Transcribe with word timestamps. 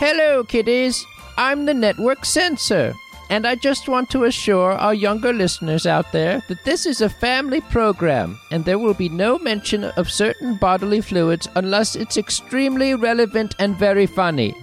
Hello, 0.00 0.42
kiddies. 0.42 1.04
I'm 1.36 1.66
the 1.66 1.74
network 1.74 2.24
censor, 2.24 2.94
and 3.28 3.46
I 3.46 3.54
just 3.54 3.86
want 3.86 4.08
to 4.08 4.24
assure 4.24 4.72
our 4.72 4.94
younger 4.94 5.30
listeners 5.30 5.84
out 5.84 6.10
there 6.10 6.42
that 6.48 6.64
this 6.64 6.86
is 6.86 7.02
a 7.02 7.10
family 7.10 7.60
program, 7.60 8.40
and 8.50 8.64
there 8.64 8.78
will 8.78 8.94
be 8.94 9.10
no 9.10 9.38
mention 9.38 9.84
of 9.84 10.10
certain 10.10 10.56
bodily 10.56 11.02
fluids 11.02 11.48
unless 11.54 11.96
it's 11.96 12.16
extremely 12.16 12.94
relevant 12.94 13.54
and 13.58 13.76
very 13.76 14.06
funny. 14.06 14.54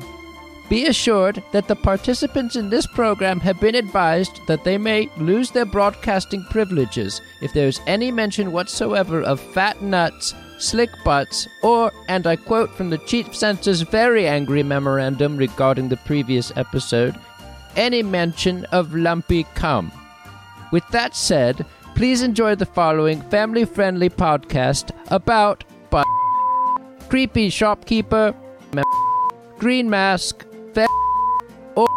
Be 0.69 0.87
assured 0.87 1.43
that 1.51 1.67
the 1.67 1.75
participants 1.75 2.55
in 2.55 2.71
this 2.71 2.87
program 2.87 3.39
have 3.41 3.59
been 3.59 3.75
advised 3.75 4.41
that 4.47 4.63
they 4.63 4.79
may 4.79 5.07
lose 5.17 5.51
their 5.51 5.65
broadcasting 5.65 6.43
privileges 6.45 7.21
if 7.41 7.53
there 7.53 7.67
is 7.67 7.79
any 7.85 8.11
mention 8.11 8.51
whatsoever 8.51 9.21
of 9.21 9.39
fat 9.39 9.83
nuts, 9.83 10.33
slick 10.57 10.89
butts, 11.03 11.47
or, 11.63 11.91
and 12.07 12.27
I 12.27 12.35
quote 12.35 12.73
from 12.73 12.89
the 12.89 12.97
Chief 12.99 13.35
Censor's 13.35 13.81
very 13.81 14.27
angry 14.27 14.63
memorandum 14.63 15.37
regarding 15.37 15.89
the 15.89 15.97
previous 15.97 16.51
episode, 16.55 17.15
any 17.75 18.03
mention 18.03 18.65
of 18.65 18.95
lumpy 18.95 19.43
cum. 19.55 19.91
With 20.71 20.87
that 20.89 21.15
said, 21.15 21.65
please 21.95 22.21
enjoy 22.21 22.55
the 22.55 22.65
following 22.65 23.21
family 23.23 23.65
friendly 23.65 24.09
podcast 24.09 24.91
about 25.09 25.63
butt, 25.89 26.07
creepy 27.09 27.49
shopkeeper, 27.49 28.33
green 29.57 29.89
mask, 29.89 30.45
or 31.75 31.87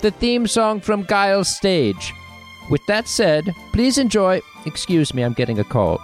the 0.00 0.10
theme 0.18 0.46
song 0.46 0.80
from 0.80 1.02
Guile's 1.04 1.48
stage. 1.48 2.12
With 2.72 2.86
that 2.86 3.06
said, 3.06 3.54
please 3.74 3.98
enjoy. 3.98 4.40
Excuse 4.64 5.12
me, 5.12 5.22
I'm 5.22 5.34
getting 5.34 5.58
a 5.58 5.64
call. 5.64 5.98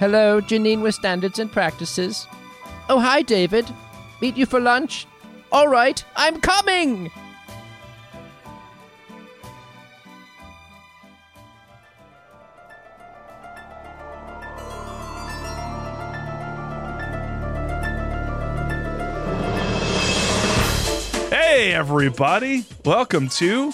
Hello, 0.00 0.40
Janine 0.40 0.82
with 0.82 0.96
Standards 0.96 1.38
and 1.38 1.52
Practices. 1.52 2.26
Oh, 2.88 2.98
hi, 2.98 3.22
David. 3.22 3.72
Meet 4.20 4.36
you 4.36 4.44
for 4.44 4.58
lunch? 4.58 5.06
All 5.52 5.68
right, 5.68 6.04
I'm 6.16 6.40
coming! 6.40 7.12
Hey 21.30 21.72
everybody! 21.72 22.64
Welcome 22.84 23.28
to 23.28 23.72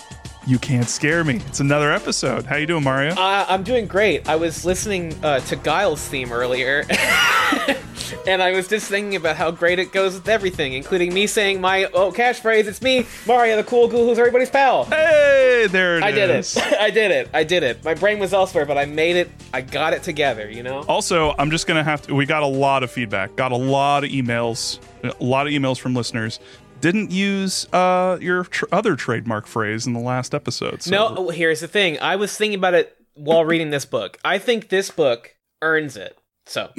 You 0.48 0.58
Can't 0.58 0.88
Scare 0.88 1.24
Me. 1.24 1.36
It's 1.46 1.60
another 1.60 1.92
episode. 1.92 2.46
How 2.46 2.56
you 2.56 2.66
doing, 2.66 2.82
Mario? 2.82 3.12
Uh, 3.12 3.44
I'm 3.46 3.62
doing 3.62 3.86
great. 3.86 4.26
I 4.26 4.36
was 4.36 4.64
listening 4.64 5.12
uh, 5.22 5.40
to 5.40 5.56
Guile's 5.56 6.02
theme 6.08 6.32
earlier, 6.32 6.86
and 8.26 8.40
I 8.40 8.52
was 8.52 8.66
just 8.66 8.88
thinking 8.88 9.14
about 9.14 9.36
how 9.36 9.50
great 9.50 9.78
it 9.78 9.92
goes 9.92 10.14
with 10.14 10.26
everything, 10.26 10.72
including 10.72 11.12
me 11.12 11.26
saying 11.26 11.60
my 11.60 11.84
oh 11.92 12.12
catchphrase. 12.12 12.64
It's 12.66 12.80
me, 12.80 13.06
Mario, 13.26 13.56
the 13.56 13.62
cool 13.64 13.88
ghoul 13.88 14.06
who's 14.06 14.18
everybody's 14.18 14.48
pal. 14.48 14.86
hey, 14.86 15.66
there 15.68 15.98
it 15.98 16.02
I 16.02 16.12
did 16.12 16.30
is. 16.30 16.56
it. 16.56 16.62
I 16.80 16.88
did 16.90 17.10
it. 17.10 17.28
I 17.34 17.44
did 17.44 17.62
it. 17.62 17.84
My 17.84 17.92
brain 17.92 18.18
was 18.18 18.32
elsewhere, 18.32 18.64
but 18.64 18.78
I 18.78 18.86
made 18.86 19.16
it. 19.16 19.30
I 19.52 19.60
got 19.60 19.92
it 19.92 20.02
together. 20.02 20.50
You 20.50 20.62
know. 20.62 20.80
Also, 20.88 21.34
I'm 21.38 21.50
just 21.50 21.66
gonna 21.66 21.84
have 21.84 22.00
to. 22.06 22.14
We 22.14 22.24
got 22.24 22.42
a 22.42 22.46
lot 22.46 22.82
of 22.82 22.90
feedback. 22.90 23.36
Got 23.36 23.52
a 23.52 23.56
lot 23.56 24.02
of 24.02 24.08
emails. 24.10 24.78
A 25.04 25.12
lot 25.22 25.46
of 25.46 25.52
emails 25.52 25.78
from 25.78 25.94
listeners. 25.94 26.40
Didn't 26.80 27.10
use 27.10 27.66
uh, 27.72 28.18
your 28.20 28.44
tr- 28.44 28.66
other 28.70 28.94
trademark 28.96 29.46
phrase 29.46 29.86
in 29.86 29.92
the 29.92 30.00
last 30.00 30.34
episode. 30.34 30.82
So 30.82 30.90
No, 30.90 31.14
oh, 31.16 31.28
here's 31.30 31.60
the 31.60 31.68
thing. 31.68 31.98
I 32.00 32.16
was 32.16 32.36
thinking 32.36 32.58
about 32.58 32.74
it 32.74 32.96
while 33.14 33.44
reading 33.44 33.70
this 33.70 33.84
book. 33.84 34.18
I 34.24 34.38
think 34.38 34.68
this 34.68 34.90
book 34.90 35.34
earns 35.62 35.96
it. 35.96 36.16
So 36.46 36.70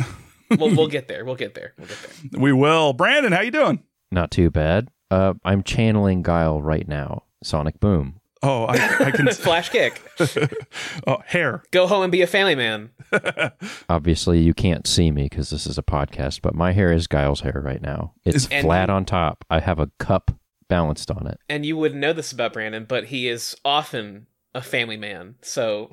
we'll, 0.58 0.75
we'll 0.75 0.88
get 0.88 1.08
there. 1.08 1.25
We'll 1.25 1.36
get 1.36 1.53
there. 1.53 1.73
We'll 1.78 1.88
get 1.88 1.97
there. 2.31 2.41
we 2.41 2.53
will. 2.53 2.94
Brandon, 2.94 3.31
how 3.31 3.41
you 3.41 3.52
doing? 3.52 3.83
Not 4.11 4.31
too 4.31 4.50
bad. 4.50 4.89
Uh, 5.11 5.33
I'm 5.44 5.64
channeling 5.64 6.22
Guile 6.22 6.61
right 6.61 6.88
now. 6.88 7.23
Sonic 7.44 7.80
Boom. 7.80 8.19
Oh, 8.41 8.63
I, 8.66 8.75
I 9.05 9.11
can. 9.11 9.27
Flash 9.31 9.69
kick. 9.69 10.01
oh, 11.07 11.17
hair. 11.25 11.63
Go 11.72 11.88
home 11.88 12.03
and 12.03 12.11
be 12.11 12.22
a 12.22 12.27
family 12.27 12.55
man. 12.55 12.91
Obviously, 13.89 14.39
you 14.39 14.53
can't 14.53 14.88
see 14.88 15.11
me 15.11 15.23
because 15.23 15.50
this 15.50 15.66
is 15.67 15.77
a 15.77 15.83
podcast, 15.83 16.41
but 16.41 16.55
my 16.55 16.72
hair 16.72 16.91
is 16.94 17.07
Guile's 17.07 17.41
hair 17.41 17.61
right 17.63 17.81
now. 17.81 18.13
It's 18.23 18.47
And- 18.47 18.66
flat 18.66 18.89
on 18.89 19.05
top. 19.05 19.44
I 19.50 19.59
have 19.59 19.79
a 19.79 19.91
cup 20.00 20.31
balanced 20.69 21.11
on 21.11 21.27
it. 21.27 21.39
And 21.50 21.66
you 21.66 21.75
wouldn't 21.75 22.00
know 22.00 22.13
this 22.13 22.31
about 22.31 22.53
Brandon, 22.53 22.85
but 22.88 23.05
he 23.05 23.27
is 23.27 23.55
often 23.66 24.27
a 24.56 24.61
family 24.61 24.97
man. 24.97 25.35
So 25.41 25.89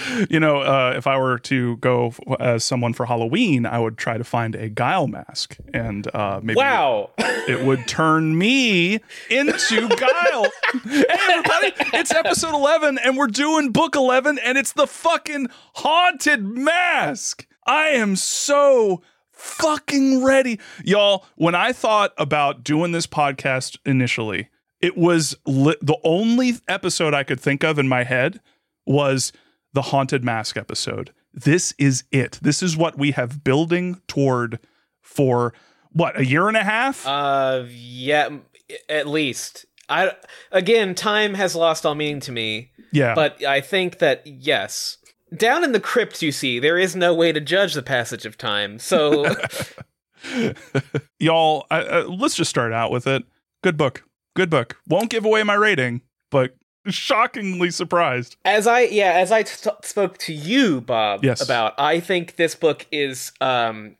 You 0.30 0.40
know, 0.40 0.60
uh, 0.60 0.94
if 0.96 1.06
I 1.06 1.18
were 1.18 1.38
to 1.40 1.76
go 1.78 2.08
f- 2.08 2.20
as 2.40 2.64
someone 2.64 2.92
for 2.92 3.06
Halloween, 3.06 3.66
I 3.66 3.78
would 3.78 3.96
try 3.96 4.18
to 4.18 4.24
find 4.24 4.54
a 4.54 4.68
guile 4.68 5.06
mask, 5.06 5.56
and 5.72 6.12
uh, 6.14 6.40
maybe 6.42 6.56
wow. 6.56 7.10
it 7.18 7.64
would 7.64 7.86
turn 7.86 8.36
me 8.36 9.00
into 9.30 9.88
Guile. 9.88 10.46
hey, 10.84 11.04
everybody, 11.08 11.72
it's 11.94 12.12
episode 12.12 12.54
11, 12.54 12.98
and 12.98 13.16
we're 13.16 13.26
doing 13.26 13.70
book 13.70 13.94
11, 13.94 14.38
and 14.44 14.58
it's 14.58 14.72
the 14.72 14.86
fucking 14.86 15.48
haunted 15.74 16.44
mask. 16.44 17.46
I 17.66 17.88
am 17.88 18.16
so 18.16 19.02
fucking 19.32 20.24
ready. 20.24 20.58
Y'all, 20.84 21.26
when 21.36 21.54
I 21.54 21.72
thought 21.72 22.12
about 22.18 22.64
doing 22.64 22.92
this 22.92 23.06
podcast 23.06 23.78
initially, 23.86 24.48
it 24.80 24.96
was 24.96 25.36
li- 25.46 25.76
the 25.80 25.98
only 26.04 26.54
episode 26.66 27.14
I 27.14 27.24
could 27.24 27.40
think 27.40 27.64
of 27.64 27.78
in 27.78 27.88
my 27.88 28.04
head 28.04 28.40
was 28.86 29.32
the 29.72 29.82
haunted 29.82 30.24
mask 30.24 30.56
episode. 30.56 31.12
This 31.32 31.74
is 31.78 32.04
it. 32.10 32.38
This 32.42 32.62
is 32.62 32.76
what 32.76 32.98
we 32.98 33.12
have 33.12 33.44
building 33.44 34.00
toward 34.08 34.58
for 35.00 35.52
what 35.92 36.18
a 36.18 36.24
year 36.24 36.48
and 36.48 36.56
a 36.56 36.64
half. 36.64 37.06
uh 37.06 37.64
yeah, 37.68 38.28
at 38.88 39.06
least. 39.06 39.66
I 39.88 40.12
again, 40.52 40.94
time 40.94 41.34
has 41.34 41.54
lost 41.54 41.86
all 41.86 41.94
meaning 41.94 42.20
to 42.20 42.32
me, 42.32 42.72
yeah, 42.92 43.14
but 43.14 43.44
I 43.44 43.60
think 43.60 43.98
that 43.98 44.26
yes. 44.26 44.98
Down 45.36 45.62
in 45.62 45.72
the 45.72 45.80
crypt, 45.80 46.22
you 46.22 46.32
see, 46.32 46.58
there 46.58 46.78
is 46.78 46.96
no 46.96 47.14
way 47.14 47.32
to 47.32 47.40
judge 47.40 47.74
the 47.74 47.82
passage 47.82 48.24
of 48.24 48.38
time. 48.38 48.78
So 48.78 49.26
y'all, 51.18 51.66
I, 51.70 51.80
uh, 51.80 52.04
let's 52.04 52.34
just 52.34 52.50
start 52.50 52.72
out 52.72 52.90
with 52.90 53.06
it. 53.06 53.24
Good 53.62 53.76
book. 53.76 54.04
Good 54.34 54.50
book. 54.50 54.76
Won't 54.86 55.10
give 55.10 55.24
away 55.24 55.42
my 55.42 55.54
rating, 55.54 56.02
but 56.30 56.56
shockingly 56.94 57.70
surprised. 57.70 58.36
as 58.44 58.66
I 58.66 58.82
yeah, 58.82 59.12
as 59.12 59.30
I 59.32 59.42
t- 59.42 59.70
spoke 59.82 60.18
to 60.18 60.32
you, 60.32 60.80
Bob, 60.80 61.24
Yes. 61.24 61.40
about, 61.40 61.74
I 61.78 62.00
think 62.00 62.36
this 62.36 62.54
book 62.54 62.86
is 62.92 63.32
um. 63.40 63.96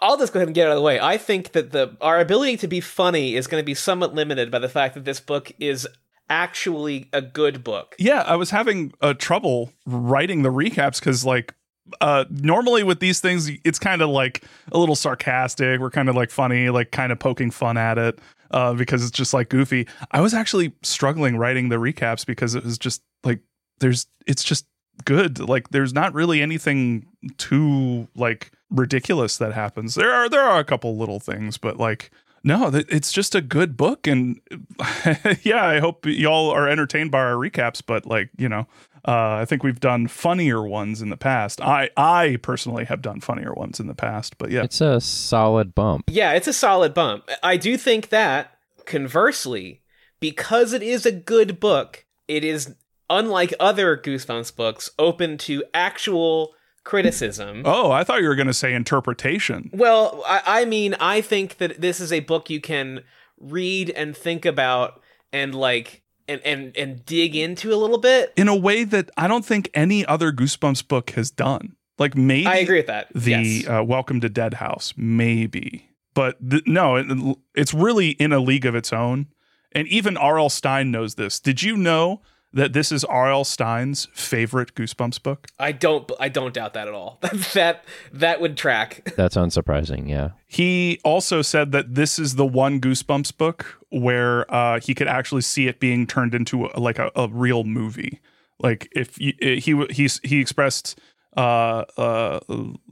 I'll 0.00 0.16
just 0.16 0.32
go 0.32 0.38
ahead 0.38 0.46
and 0.46 0.54
get 0.54 0.68
out 0.68 0.72
of 0.74 0.76
the 0.76 0.82
way. 0.82 1.00
I 1.00 1.16
think 1.18 1.50
that 1.52 1.72
the 1.72 1.96
our 2.00 2.20
ability 2.20 2.56
to 2.58 2.68
be 2.68 2.80
funny 2.80 3.34
is 3.34 3.48
going 3.48 3.60
to 3.60 3.64
be 3.66 3.74
somewhat 3.74 4.14
limited 4.14 4.48
by 4.48 4.60
the 4.60 4.68
fact 4.68 4.94
that 4.94 5.04
this 5.04 5.18
book 5.18 5.50
is 5.58 5.88
actually 6.30 7.08
a 7.12 7.20
good 7.20 7.64
book. 7.64 7.96
Yeah, 7.98 8.22
I 8.24 8.36
was 8.36 8.50
having 8.50 8.92
uh, 9.00 9.14
trouble 9.14 9.72
writing 9.84 10.42
the 10.42 10.50
recaps 10.50 11.00
because, 11.00 11.24
like, 11.24 11.54
uh, 12.00 12.26
normally 12.30 12.84
with 12.84 13.00
these 13.00 13.18
things, 13.20 13.50
it's 13.64 13.80
kind 13.80 14.02
of 14.02 14.08
like 14.08 14.44
a 14.70 14.78
little 14.78 14.94
sarcastic. 14.94 15.80
We're 15.80 15.90
kind 15.90 16.08
of 16.08 16.14
like 16.14 16.30
funny, 16.30 16.70
like 16.70 16.92
kind 16.92 17.10
of 17.10 17.18
poking 17.18 17.50
fun 17.50 17.76
at 17.76 17.98
it 17.98 18.20
uh, 18.52 18.74
because 18.74 19.02
it's 19.02 19.16
just 19.16 19.34
like 19.34 19.48
goofy. 19.48 19.86
I 20.10 20.20
was 20.20 20.34
actually 20.34 20.72
struggling 20.82 21.36
writing 21.36 21.68
the 21.68 21.76
recaps 21.76 22.24
because 22.26 22.54
it 22.54 22.64
was 22.64 22.78
just 22.78 23.02
like 23.24 23.40
there's 23.80 24.06
it's 24.26 24.44
just 24.44 24.66
good. 25.04 25.38
Like 25.38 25.70
there's 25.70 25.92
not 25.92 26.14
really 26.14 26.42
anything 26.42 27.06
too 27.38 28.08
like 28.14 28.52
ridiculous 28.70 29.36
that 29.38 29.52
happens. 29.52 29.94
There 29.94 30.12
are 30.12 30.28
there 30.28 30.42
are 30.42 30.58
a 30.58 30.64
couple 30.64 30.96
little 30.96 31.20
things, 31.20 31.58
but 31.58 31.78
like 31.78 32.10
no, 32.44 32.70
it's 32.72 33.12
just 33.12 33.36
a 33.36 33.40
good 33.40 33.76
book, 33.76 34.06
and 34.06 34.40
yeah, 35.42 35.64
I 35.64 35.78
hope 35.78 36.06
y'all 36.06 36.50
are 36.50 36.68
entertained 36.68 37.12
by 37.12 37.20
our 37.20 37.34
recaps. 37.34 37.80
But 37.86 38.04
like 38.04 38.30
you 38.36 38.48
know, 38.48 38.66
uh, 39.06 39.34
I 39.34 39.44
think 39.44 39.62
we've 39.62 39.78
done 39.78 40.08
funnier 40.08 40.62
ones 40.62 41.00
in 41.00 41.10
the 41.10 41.16
past. 41.16 41.60
I 41.60 41.90
I 41.96 42.38
personally 42.42 42.84
have 42.86 43.00
done 43.00 43.20
funnier 43.20 43.52
ones 43.54 43.78
in 43.78 43.86
the 43.86 43.94
past, 43.94 44.38
but 44.38 44.50
yeah, 44.50 44.64
It's 44.64 44.80
a 44.80 45.00
solid 45.00 45.72
bump. 45.72 46.10
Yeah, 46.10 46.32
it's 46.32 46.48
a 46.48 46.52
solid 46.52 46.94
bump. 46.94 47.28
I 47.44 47.56
do 47.56 47.76
think 47.76 48.08
that, 48.08 48.51
conversely, 48.86 49.82
because 50.20 50.72
it 50.72 50.82
is 50.82 51.06
a 51.06 51.12
good 51.12 51.60
book, 51.60 52.04
it 52.28 52.44
is, 52.44 52.74
unlike 53.10 53.54
other 53.58 53.96
Goosebumps 53.96 54.54
books, 54.54 54.90
open 54.98 55.38
to 55.38 55.64
actual 55.74 56.54
criticism. 56.84 57.62
Oh, 57.64 57.90
I 57.90 58.04
thought 58.04 58.20
you 58.20 58.28
were 58.28 58.34
going 58.34 58.46
to 58.46 58.54
say 58.54 58.74
interpretation. 58.74 59.70
Well, 59.72 60.22
I, 60.26 60.42
I 60.46 60.64
mean, 60.64 60.94
I 60.94 61.20
think 61.20 61.58
that 61.58 61.80
this 61.80 62.00
is 62.00 62.12
a 62.12 62.20
book 62.20 62.50
you 62.50 62.60
can 62.60 63.04
read 63.38 63.90
and 63.90 64.16
think 64.16 64.44
about 64.44 65.00
and, 65.32 65.54
like, 65.54 66.02
and, 66.28 66.40
and, 66.44 66.76
and 66.76 67.04
dig 67.04 67.36
into 67.36 67.72
a 67.72 67.76
little 67.76 67.98
bit. 67.98 68.32
In 68.36 68.48
a 68.48 68.56
way 68.56 68.84
that 68.84 69.10
I 69.16 69.28
don't 69.28 69.44
think 69.44 69.70
any 69.74 70.06
other 70.06 70.32
Goosebumps 70.32 70.86
book 70.88 71.10
has 71.10 71.30
done. 71.30 71.76
Like 71.98 72.16
maybe 72.16 72.46
I 72.46 72.56
agree 72.56 72.78
with 72.78 72.86
that. 72.86 73.08
the 73.14 73.30
yes. 73.30 73.68
uh, 73.68 73.84
Welcome 73.84 74.20
to 74.22 74.28
Dead 74.28 74.54
House, 74.54 74.94
maybe, 74.96 75.88
but 76.14 76.38
th- 76.48 76.66
no, 76.66 76.96
it, 76.96 77.06
it's 77.54 77.74
really 77.74 78.10
in 78.10 78.32
a 78.32 78.38
league 78.38 78.66
of 78.66 78.74
its 78.74 78.92
own. 78.92 79.26
And 79.72 79.88
even 79.88 80.16
R.L. 80.16 80.50
Stine 80.50 80.90
knows 80.90 81.14
this. 81.14 81.40
Did 81.40 81.62
you 81.62 81.76
know 81.76 82.20
that 82.52 82.74
this 82.74 82.92
is 82.92 83.04
R.L. 83.04 83.44
Stine's 83.44 84.08
favorite 84.12 84.74
Goosebumps 84.74 85.22
book? 85.22 85.48
I 85.58 85.72
don't 85.72 86.10
I 86.20 86.28
don't 86.28 86.52
doubt 86.52 86.74
that 86.74 86.88
at 86.88 86.94
all. 86.94 87.18
that 87.54 87.84
that 88.12 88.40
would 88.40 88.56
track. 88.56 89.12
That's 89.16 89.36
unsurprising. 89.36 90.08
Yeah. 90.08 90.30
He 90.46 91.00
also 91.04 91.40
said 91.42 91.72
that 91.72 91.94
this 91.94 92.18
is 92.18 92.34
the 92.34 92.46
one 92.46 92.80
Goosebumps 92.80 93.36
book 93.36 93.78
where 93.88 94.52
uh, 94.54 94.80
he 94.80 94.94
could 94.94 95.08
actually 95.08 95.42
see 95.42 95.66
it 95.66 95.80
being 95.80 96.06
turned 96.06 96.34
into 96.34 96.66
a, 96.66 96.78
like 96.78 96.98
a, 96.98 97.10
a 97.16 97.28
real 97.28 97.64
movie. 97.64 98.20
Like 98.58 98.88
if 98.92 99.18
you, 99.18 99.32
he 99.40 99.86
he 99.90 100.08
he 100.22 100.40
expressed 100.40 100.98
uh, 101.36 101.84
uh, 101.96 102.40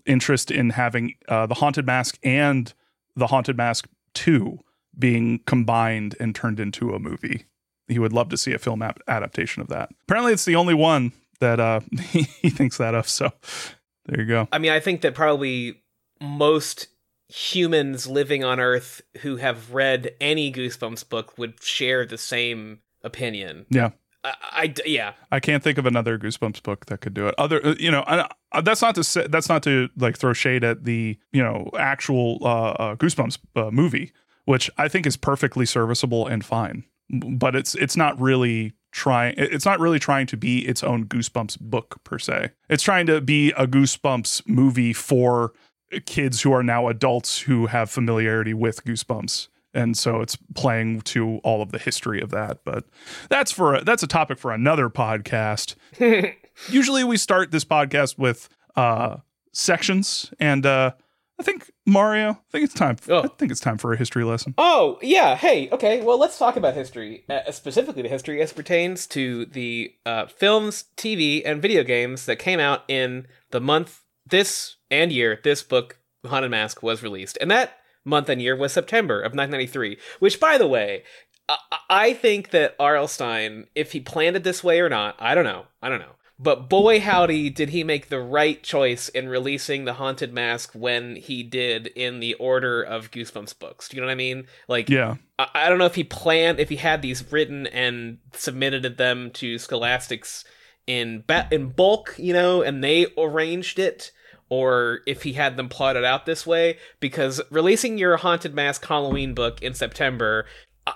interest 0.07 0.51
in 0.51 0.71
having 0.71 1.15
uh, 1.29 1.47
the 1.47 1.55
Haunted 1.55 1.87
Mask 1.87 2.19
and 2.23 2.73
the 3.21 3.29
Haunted 3.29 3.57
Mask 3.57 3.89
Two 4.13 4.59
being 4.99 5.41
combined 5.47 6.17
and 6.19 6.35
turned 6.35 6.59
into 6.59 6.95
a 6.95 6.99
movie. 6.99 7.45
He 7.87 7.99
would 7.99 8.13
love 8.13 8.29
to 8.31 8.37
see 8.37 8.53
a 8.53 8.59
film 8.59 8.83
ap- 8.83 9.01
adaptation 9.07 9.63
of 9.63 9.69
that. 9.69 9.91
Apparently, 10.03 10.33
it's 10.33 10.45
the 10.45 10.57
only 10.57 10.75
one 10.75 11.13
that 11.41 11.61
uh, 11.61 11.81
he 12.11 12.51
thinks 12.51 12.79
that 12.79 12.95
of. 12.95 13.09
So 13.09 13.31
there 14.07 14.21
you 14.21 14.27
go. 14.27 14.49
I 14.53 14.59
mean, 14.59 14.73
I 14.73 14.81
think 14.81 15.01
that 15.03 15.15
probably 15.15 15.83
most 16.21 16.89
humans 17.29 18.07
living 18.07 18.45
on 18.45 18.59
Earth 18.59 19.01
who 19.19 19.37
have 19.37 19.73
read 19.73 20.13
any 20.21 20.53
Goosebumps 20.53 21.09
book 21.09 21.39
would 21.39 21.63
share 21.63 22.05
the 22.05 22.19
same 22.19 22.81
opinion. 23.03 23.67
Yeah. 23.71 23.91
I, 24.23 24.35
I 24.43 24.75
yeah. 24.85 25.13
I 25.31 25.41
can't 25.41 25.63
think 25.63 25.79
of 25.79 25.87
another 25.87 26.19
Goosebumps 26.19 26.63
book 26.63 26.87
that 26.87 27.01
could 27.01 27.15
do 27.15 27.27
it. 27.27 27.35
Other, 27.39 27.65
uh, 27.65 27.75
you 27.79 27.91
know, 27.91 28.05
I, 28.07 28.29
I, 28.53 28.61
that's 28.61 28.83
not 28.83 28.95
to 28.97 29.05
say 29.05 29.27
that's 29.27 29.49
not 29.49 29.63
to 29.65 29.89
like 29.97 30.17
throw 30.17 30.33
shade 30.33 30.65
at 30.65 30.85
the 30.85 31.19
you 31.33 31.43
know 31.43 31.71
actual 31.79 32.39
uh, 32.43 32.71
uh, 32.73 32.97
Goosebumps 32.97 33.39
uh, 33.57 33.71
movie, 33.71 34.13
which 34.45 34.71
I 34.77 34.89
think 34.89 35.07
is 35.07 35.17
perfectly 35.17 35.67
serviceable 35.67 36.27
and 36.27 36.45
fine. 36.45 36.85
But 37.11 37.57
it's 37.57 37.75
it's 37.75 37.97
not 37.97 38.21
really 38.21 38.75
trying. 38.93 39.35
It's 39.37 39.65
not 39.65 39.81
really 39.81 39.99
trying 39.99 40.27
to 40.29 40.37
be 40.37 40.67
its 40.67 40.83
own 40.83 41.07
Goosebumps 41.07 41.61
book 41.61 42.01
per 42.05 42.19
se. 42.19 42.51
It's 42.69 42.83
trying 42.83 43.07
to 43.07 43.21
be 43.21 43.53
a 43.53 43.67
Goosebumps 43.67 44.47
movie 44.47 44.93
for 44.93 45.53
kids 46.07 46.43
who 46.43 46.53
are 46.53 46.63
now 46.63 46.89
adults 46.89 47.41
who 47.41 47.67
have 47.67 47.91
familiarity 47.91 48.55
with 48.55 48.85
Goosebumps 48.85 49.49
and 49.75 49.97
so 49.97 50.21
it's 50.21 50.37
playing 50.55 51.01
to 51.03 51.39
all 51.45 51.63
of 51.63 51.71
the 51.73 51.79
history 51.79 52.21
of 52.21 52.31
that 52.31 52.59
but 52.65 52.85
that's 53.29 53.53
for 53.53 53.75
a, 53.77 53.85
that's 53.85 54.03
a 54.03 54.07
topic 54.07 54.39
for 54.39 54.53
another 54.53 54.89
podcast 54.89 55.75
usually 56.69 57.05
we 57.05 57.17
start 57.17 57.51
this 57.51 57.65
podcast 57.65 58.19
with 58.19 58.49
uh 58.77 59.17
sections 59.53 60.33
and 60.39 60.65
uh 60.67 60.93
i 61.39 61.43
think 61.43 61.71
mario 61.87 62.31
i 62.31 62.37
think 62.53 62.65
it's 62.65 62.75
time 62.75 62.97
Oh. 63.09 63.23
i 63.25 63.29
think 63.29 63.51
it's 63.51 63.61
time 63.61 63.79
for 63.79 63.93
a 63.93 63.97
history 63.97 64.25
lesson 64.25 64.55
Oh, 64.59 64.99
yeah. 65.03 65.37
Hey, 65.37 65.69
okay. 65.71 66.03
Well, 66.03 66.19
let's 66.19 66.39
talk 66.39 66.57
about 66.57 66.75
history, 66.75 67.25
uh, 67.29 67.51
specifically 67.51 68.03
the 68.03 68.09
history 68.09 68.41
as 68.43 68.53
pertains 68.53 69.07
to 69.09 69.47
the 69.47 69.93
uh, 70.07 70.27
films, 70.27 70.85
TV, 70.97 71.43
and 71.45 71.61
video 71.63 71.83
games 71.83 72.27
that 72.27 72.37
came 72.37 72.61
out 72.61 72.85
in 72.89 73.27
the 73.51 73.61
month 73.61 74.03
this 74.27 74.77
and 74.91 75.11
year 75.13 75.41
this 75.43 75.63
book, 75.63 75.99
Haunted 76.27 76.51
Mask, 76.51 76.83
was 76.83 77.03
released. 77.03 77.39
And 77.41 77.51
that 77.51 77.79
month 78.05 78.29
and 78.29 78.41
year 78.41 78.57
was 78.57 78.73
September 78.73 79.17
of 79.21 79.33
1993, 79.33 79.99
which, 80.19 80.41
by 80.41 80.59
the 80.59 80.67
way, 80.67 81.05
I, 81.49 81.59
I 81.89 82.15
think 82.15 82.51
that 82.51 82.77
R.L. 82.79 83.09
Stine, 83.09 83.67
if 83.75 83.93
he 83.93 84.01
planned 84.01 84.37
it 84.37 84.45
this 84.45 84.65
way 84.65 84.81
or 84.81 84.89
not, 84.89 85.17
I 85.19 85.35
don't 85.35 85.45
know. 85.45 85.67
I 85.83 85.89
don't 85.89 86.01
know. 86.01 86.17
But 86.43 86.71
boy, 86.71 87.01
howdy, 87.01 87.51
did 87.51 87.69
he 87.69 87.85
make 87.85 88.09
the 88.09 88.21
right 88.21 88.63
choice 88.63 89.11
in 89.11 89.29
releasing 89.29 89.85
the 89.85 89.93
Haunted 89.93 90.33
Mask 90.33 90.73
when 90.73 91.17
he 91.17 91.43
did 91.43 91.89
in 91.89 92.21
the 92.21 92.33
order 92.35 92.83
of 92.83 93.11
Goosebumps 93.11 93.59
books. 93.59 93.89
Do 93.89 93.97
you 93.97 94.01
know 94.01 94.07
what 94.07 94.13
I 94.13 94.17
mean? 94.17 94.47
Like, 94.67 94.89
yeah 94.89 95.17
I, 95.39 95.49
I 95.55 95.69
don't 95.69 95.77
know 95.77 95.85
if 95.85 95.97
he 95.97 96.05
planned, 96.05 96.59
if 96.59 96.71
he 96.71 96.77
had 96.77 97.03
these 97.03 97.31
written 97.31 97.67
and 97.67 98.19
submitted 98.33 98.97
them 98.97 99.31
to 99.33 99.59
Scholastics 99.59 100.45
in 100.87 101.25
ba- 101.27 101.49
in 101.51 101.71
bulk, 101.71 102.15
you 102.17 102.33
know, 102.33 102.63
and 102.63 102.83
they 102.83 103.09
arranged 103.19 103.79
it, 103.79 104.11
or 104.51 105.01
if 105.07 105.23
he 105.23 105.33
had 105.33 105.57
them 105.57 105.71
plotted 105.71 106.05
out 106.05 106.27
this 106.27 106.47
way. 106.47 106.77
Because 106.99 107.41
releasing 107.51 107.97
your 107.97 108.19
Haunted 108.19 108.55
Mask 108.55 108.85
Halloween 108.85 109.33
book 109.33 109.63
in 109.63 109.73
September, 109.73 110.45
uh, 110.87 110.93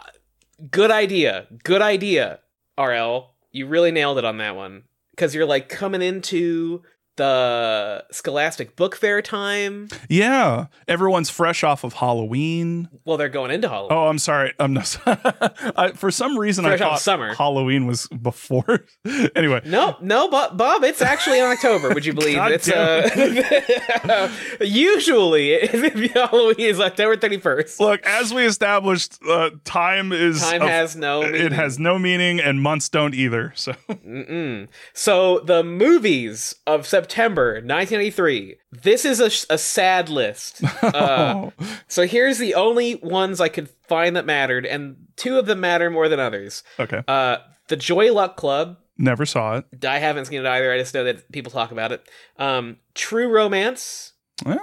good 0.71 0.91
idea, 0.91 1.47
good 1.63 1.81
idea, 1.81 2.41
RL. 2.79 3.31
You 3.53 3.67
really 3.67 3.93
nailed 3.93 4.19
it 4.19 4.25
on 4.25 4.37
that 4.39 4.57
one. 4.57 4.83
Because 5.13 5.35
you're 5.35 5.47
like 5.47 5.69
coming 5.69 6.03
into 6.03 6.83
the 7.17 8.05
Scholastic 8.11 8.77
Book 8.77 8.97
Fair 8.97 9.23
time. 9.23 9.89
yeah 10.09 10.67
everyone's 10.89 11.31
fresh 11.31 11.63
off 11.65 11.85
of 11.85 11.95
halloween 11.95 12.89
Well, 13.05 13.17
they're 13.17 13.29
going 13.29 13.51
into 13.51 13.69
Halloween. 13.69 13.93
oh 13.97 14.07
i'm 14.09 14.19
sorry 14.19 14.53
i'm 14.59 14.73
not 14.73 14.97
I, 15.07 15.93
for 15.95 16.11
some 16.11 16.39
reason 16.39 16.65
Fresh 16.65 16.81
i 16.81 16.85
thought 16.85 17.01
summer. 17.01 17.35
halloween 17.35 17.87
was 17.87 18.07
before 18.09 18.85
anyway 19.37 19.61
No, 19.65 19.97
no, 20.01 20.29
Bob, 20.29 20.57
Bob, 20.57 20.83
it's 20.85 21.01
actually 21.03 21.39
in 21.39 21.45
October. 21.47 21.93
Would 21.95 22.05
you 22.07 22.13
believe 22.15 22.37
God 22.45 22.53
it's 22.53 22.69
uh, 22.69 24.31
usually 24.61 25.67
Halloween 26.09 26.55
is 26.59 26.81
October 26.81 27.17
thirty 27.17 27.39
first. 27.39 27.81
Look, 27.81 28.05
as 28.07 28.33
we 28.33 28.45
established, 28.45 29.19
uh, 29.29 29.51
time 29.65 30.13
is 30.13 30.41
Time 30.43 30.63
a- 30.63 30.69
has 30.69 30.97
no 30.97 31.23
it 31.23 31.33
meaning. 31.33 31.53
has 31.53 31.79
no 31.79 31.99
meaning, 31.99 32.41
and 32.41 32.61
months 32.63 32.89
don't 32.89 33.15
either. 33.15 33.53
So 33.57 33.73
Mm-mm. 33.89 34.69
So 34.93 35.41
the 35.41 35.63
movies 35.65 36.55
of 36.67 36.87
September 37.05 37.55
1983. 37.55 38.57
This 38.73 39.05
is 39.05 39.21
a, 39.21 39.27
a 39.55 39.59
sad 39.59 40.09
list. 40.09 40.63
Uh, 40.83 41.51
so 41.89 42.07
here's 42.07 42.39
the 42.39 42.55
only 42.55 42.97
ones 42.97 43.41
I 43.41 43.49
could 43.49 43.69
find 43.89 44.15
that 44.17 44.27
mattered, 44.27 44.65
and 44.67 44.97
two 45.17 45.39
of 45.39 45.47
them 45.47 45.61
matter 45.61 45.91
more 45.91 46.09
than 46.09 46.21
others. 46.21 46.63
okay, 46.79 47.03
Uh, 47.09 47.39
the 47.69 47.77
Joy 47.77 48.13
Luck 48.13 48.37
Club. 48.37 48.79
never 48.99 49.25
saw 49.27 49.57
it. 49.59 49.85
I 49.85 49.99
haven't 49.99 50.27
seen 50.27 50.41
it 50.41 50.47
either. 50.47 50.73
I 50.73 50.79
just 50.79 50.95
know 50.95 51.05
that 51.05 51.31
people 51.33 51.51
talk 51.51 51.73
about 51.73 51.91
it. 51.93 52.07
Um, 52.39 52.77
True 52.95 53.29
Romance. 53.29 54.13
Well, 54.45 54.61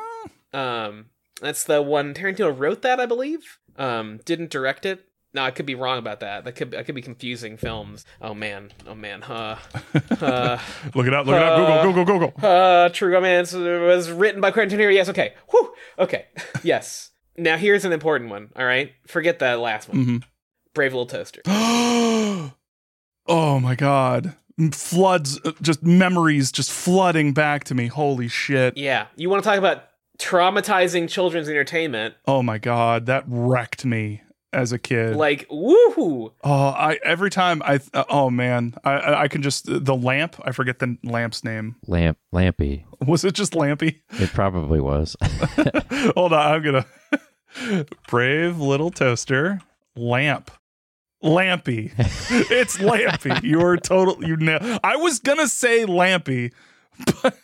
Um, 0.54 1.08
that's 1.42 1.64
the 1.66 1.82
one 1.82 2.14
Tarantino 2.14 2.58
wrote 2.58 2.82
that, 2.84 3.00
I 3.00 3.06
believe. 3.06 3.58
Um, 3.78 4.20
didn't 4.26 4.52
direct 4.52 4.86
it. 4.86 5.06
No, 5.34 5.44
I 5.44 5.52
could 5.52 5.66
be 5.66 5.76
wrong 5.76 5.98
about 5.98 6.20
that. 6.20 6.44
That 6.44 6.54
could 6.54 6.76
I 6.76 6.84
could 6.84 6.96
be 6.96 7.02
confusing 7.02 7.56
films. 7.56 8.06
Oh 8.22 8.34
man, 8.34 8.72
oh 8.86 8.96
man. 8.96 9.24
Uh, 9.24 9.58
uh, 10.22 10.58
look 10.94 11.08
it 11.08 11.14
up. 11.14 11.26
Look 11.26 11.36
it 11.36 11.42
up. 11.42 11.60
Uh, 11.60 11.84
Google. 11.84 12.04
Google. 12.06 12.20
Google. 12.30 12.50
uh, 12.50 12.90
True 12.90 13.14
Romance 13.14 13.54
was 13.54 14.12
written 14.12 14.42
by 14.42 14.52
Quentin 14.52 14.78
Tarantino. 14.78 14.94
Yes. 14.94 15.08
Okay. 15.10 15.34
Whew. 15.52 15.74
Okay. 16.00 16.26
yes. 16.64 17.12
Now 17.38 17.56
here's 17.56 17.86
an 17.86 17.94
important 17.94 18.30
one. 18.30 18.50
All 18.58 18.66
right. 18.66 18.92
Forget 19.08 19.40
that 19.40 19.60
last 19.60 19.88
one. 19.88 20.06
Mhm. 20.06 20.24
Brave 20.74 20.94
Little 20.94 21.06
Toaster. 21.06 21.42
oh 21.48 22.52
my 23.28 23.76
god! 23.76 24.36
Floods, 24.74 25.40
uh, 25.46 25.52
just 25.62 25.82
memories, 25.84 26.52
just 26.52 26.72
flooding 26.72 27.34
back 27.34 27.64
to 27.66 27.76
me. 27.76 27.88
Holy 27.88 28.28
shit! 28.28 28.78
Yeah. 28.78 29.08
You 29.16 29.30
want 29.30 29.44
to 29.44 29.50
talk 29.50 29.58
about 29.58 29.84
traumatizing 30.20 31.10
children's 31.10 31.50
entertainment? 31.50 32.16
Oh 32.28 32.44
my 32.44 32.58
god, 32.58 33.06
that 33.08 33.24
wrecked 33.28 33.86
me 33.86 34.22
as 34.54 34.72
a 34.72 34.80
kid. 34.80 35.16
Like 35.16 35.48
woohoo! 35.50 36.34
oh, 36.44 36.68
I 36.68 37.00
every 37.04 37.30
time 37.30 37.62
I. 37.64 37.80
Uh, 37.94 38.04
oh 38.10 38.30
man, 38.30 38.76
I 38.84 38.92
I 38.92 39.22
I 39.24 39.28
can 39.28 39.42
just 39.42 39.66
the 39.68 39.96
lamp. 39.96 40.36
I 40.44 40.52
forget 40.52 40.80
the 40.80 40.98
lamp's 41.04 41.44
name. 41.44 41.76
Lamp, 41.88 42.18
Lampy. 42.34 42.86
Was 43.06 43.24
it 43.24 43.34
just 43.34 43.54
Lampy? 43.54 44.02
It 44.12 44.30
probably 44.30 44.82
was. 44.82 45.16
Hold 46.16 46.34
on, 46.34 46.54
I'm 46.54 46.64
gonna 46.64 46.86
brave 48.08 48.60
little 48.60 48.92
toaster 48.92 49.62
lamp. 49.96 50.52
Lampy. 51.24 51.92
it's 52.52 52.78
Lampy. 52.78 53.42
You're 53.44 53.78
total 53.78 54.26
you 54.26 54.38
know 54.38 54.80
I 54.84 54.96
was 54.96 55.20
gonna 55.20 55.48
say 55.48 55.86
Lampy, 55.86 56.52
but 57.22 57.38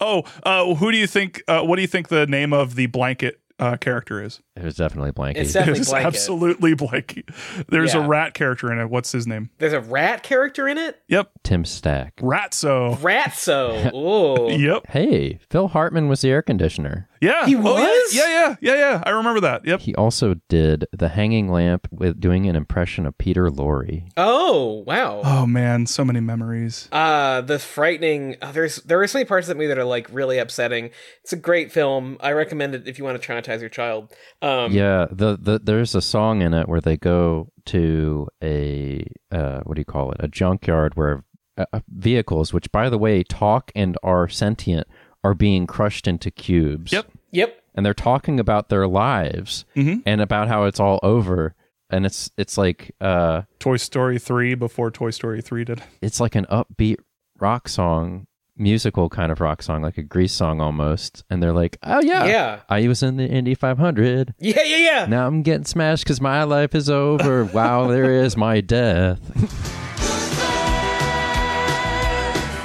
oh, 0.00 0.22
uh, 0.44 0.74
who 0.74 0.92
do 0.92 0.96
you 0.96 1.06
think 1.06 1.42
uh, 1.48 1.62
what 1.62 1.76
do 1.76 1.82
you 1.82 1.88
think 1.88 2.08
the 2.08 2.26
name 2.26 2.52
of 2.52 2.76
the 2.76 2.86
blanket 2.86 3.40
uh, 3.58 3.76
character 3.76 4.22
is? 4.22 4.40
it 4.56 4.64
was 4.64 4.74
definitely 4.76 5.12
Blanky. 5.12 5.36
It's 5.36 5.52
definitely 5.52 5.80
It's 5.82 5.90
Blanket. 5.90 6.06
absolutely 6.06 6.74
Blanky. 6.74 7.66
There's 7.68 7.92
Yeah. 7.94 8.04
a 8.04 8.08
rat 8.08 8.32
character 8.34 8.72
in 8.72 8.78
it. 8.78 8.88
What's 8.88 9.12
his 9.12 9.26
name? 9.26 9.50
There's 9.58 9.72
a 9.74 9.80
rat 9.80 10.22
character 10.22 10.66
in 10.66 10.78
it. 10.78 10.98
Yep. 11.08 11.30
Tim 11.44 11.64
Stack. 11.66 12.16
Ratso. 12.16 12.96
Ratso. 12.96 13.90
Oh. 13.94 14.48
Yep. 14.50 14.86
Hey, 14.88 15.38
Phil 15.50 15.68
Hartman 15.68 16.08
was 16.08 16.20
the 16.22 16.30
air 16.30 16.42
conditioner. 16.42 17.08
Yeah. 17.20 17.46
He 17.46 17.56
Oh, 17.56 17.60
was? 17.60 18.14
yeah, 18.14 18.28
yeah, 18.28 18.56
yeah, 18.60 18.72
yeah, 18.72 18.74
yeah. 18.92 19.02
I 19.06 19.10
remember 19.10 19.40
that. 19.40 19.66
Yep. 19.66 19.80
He 19.80 19.94
also 19.94 20.34
did 20.48 20.86
the 20.92 21.08
hanging 21.08 21.48
lamp 21.50 21.88
with 21.90 22.20
doing 22.20 22.46
an 22.46 22.56
impression 22.56 23.06
of 23.06 23.16
Peter 23.18 23.48
Lorre. 23.50 24.06
Oh 24.18 24.84
wow. 24.86 25.22
Oh 25.24 25.46
man, 25.46 25.86
so 25.86 26.04
many 26.04 26.20
memories. 26.20 26.88
Uh 26.92 27.40
the 27.40 27.58
frightening. 27.58 28.36
Uh, 28.42 28.52
there's 28.52 28.76
there 28.82 29.00
are 29.00 29.06
so 29.06 29.18
many 29.18 29.26
parts 29.26 29.46
of 29.46 29.48
that 29.48 29.56
movie 29.56 29.68
that 29.68 29.78
are 29.78 29.84
like 29.84 30.08
really 30.12 30.38
upsetting. 30.38 30.90
It's 31.22 31.32
a 31.32 31.36
great 31.36 31.72
film. 31.72 32.16
I 32.20 32.32
recommend 32.32 32.74
it 32.74 32.86
if 32.86 32.98
you 32.98 33.04
want 33.04 33.20
to 33.20 33.26
traumatize 33.46 33.60
your 33.60 33.68
child. 33.70 34.12
Um, 34.42 34.72
Yeah, 34.72 35.06
the, 35.10 35.36
the 35.40 35.60
there's 35.62 35.94
a 35.94 36.02
song 36.02 36.42
in 36.42 36.54
it 36.54 36.68
where 36.68 36.80
they 36.80 36.96
go 36.96 37.48
to 37.66 38.28
a 38.42 39.06
uh, 39.30 39.60
what 39.64 39.74
do 39.76 39.80
you 39.80 39.84
call 39.84 40.12
it? 40.12 40.18
A 40.20 40.28
junkyard 40.28 40.94
where 40.96 41.24
uh, 41.58 41.64
uh, 41.72 41.80
vehicles, 41.88 42.52
which 42.52 42.70
by 42.72 42.88
the 42.90 42.98
way 42.98 43.22
talk 43.22 43.70
and 43.74 43.96
are 44.02 44.28
sentient, 44.28 44.86
are 45.24 45.34
being 45.34 45.66
crushed 45.66 46.06
into 46.06 46.30
cubes. 46.30 46.92
Yep. 46.92 47.10
Yep. 47.32 47.62
and 47.74 47.84
they're 47.84 47.92
talking 47.92 48.40
about 48.40 48.68
their 48.70 48.86
lives 48.86 49.66
Mhm. 49.74 50.02
and 50.06 50.20
about 50.22 50.48
how 50.48 50.64
it's 50.64 50.80
all 50.80 50.98
over. 51.02 51.54
and 51.90 52.04
it's 52.06 52.30
it's 52.36 52.58
like 52.58 52.90
uh 53.00 53.42
Toy 53.60 53.76
Story 53.76 54.18
3 54.18 54.54
before 54.56 54.90
Toy 54.90 55.10
Story 55.10 55.40
3 55.40 55.64
did. 55.64 55.82
it's 56.02 56.18
like 56.20 56.34
an 56.34 56.44
upbeat 56.46 56.96
rock 57.38 57.68
song, 57.68 58.26
musical 58.56 59.08
kind 59.08 59.30
of 59.30 59.40
rock 59.40 59.62
song, 59.62 59.82
like 59.82 59.98
a 59.98 60.02
Grease 60.02 60.32
song 60.32 60.60
almost. 60.60 61.24
And 61.30 61.42
they're 61.42 61.52
like, 61.52 61.78
"Oh 61.82 62.00
yeah, 62.00 62.24
Yeah. 62.26 62.60
I 62.68 62.86
was 62.88 63.02
in 63.02 63.16
the 63.16 63.26
Indy 63.26 63.54
500. 63.54 64.34
Yeah, 64.40 64.62
yeah, 64.62 64.76
yeah. 64.76 65.06
Now 65.06 65.26
I'm 65.26 65.42
getting 65.42 65.64
smashed 65.64 66.04
because 66.04 66.20
my 66.20 66.44
life 66.44 66.74
is 66.74 66.88
over. 66.90 67.44
wow, 67.54 67.86
there 67.88 68.10
is 68.10 68.36
my 68.36 68.60
death." 68.60 69.20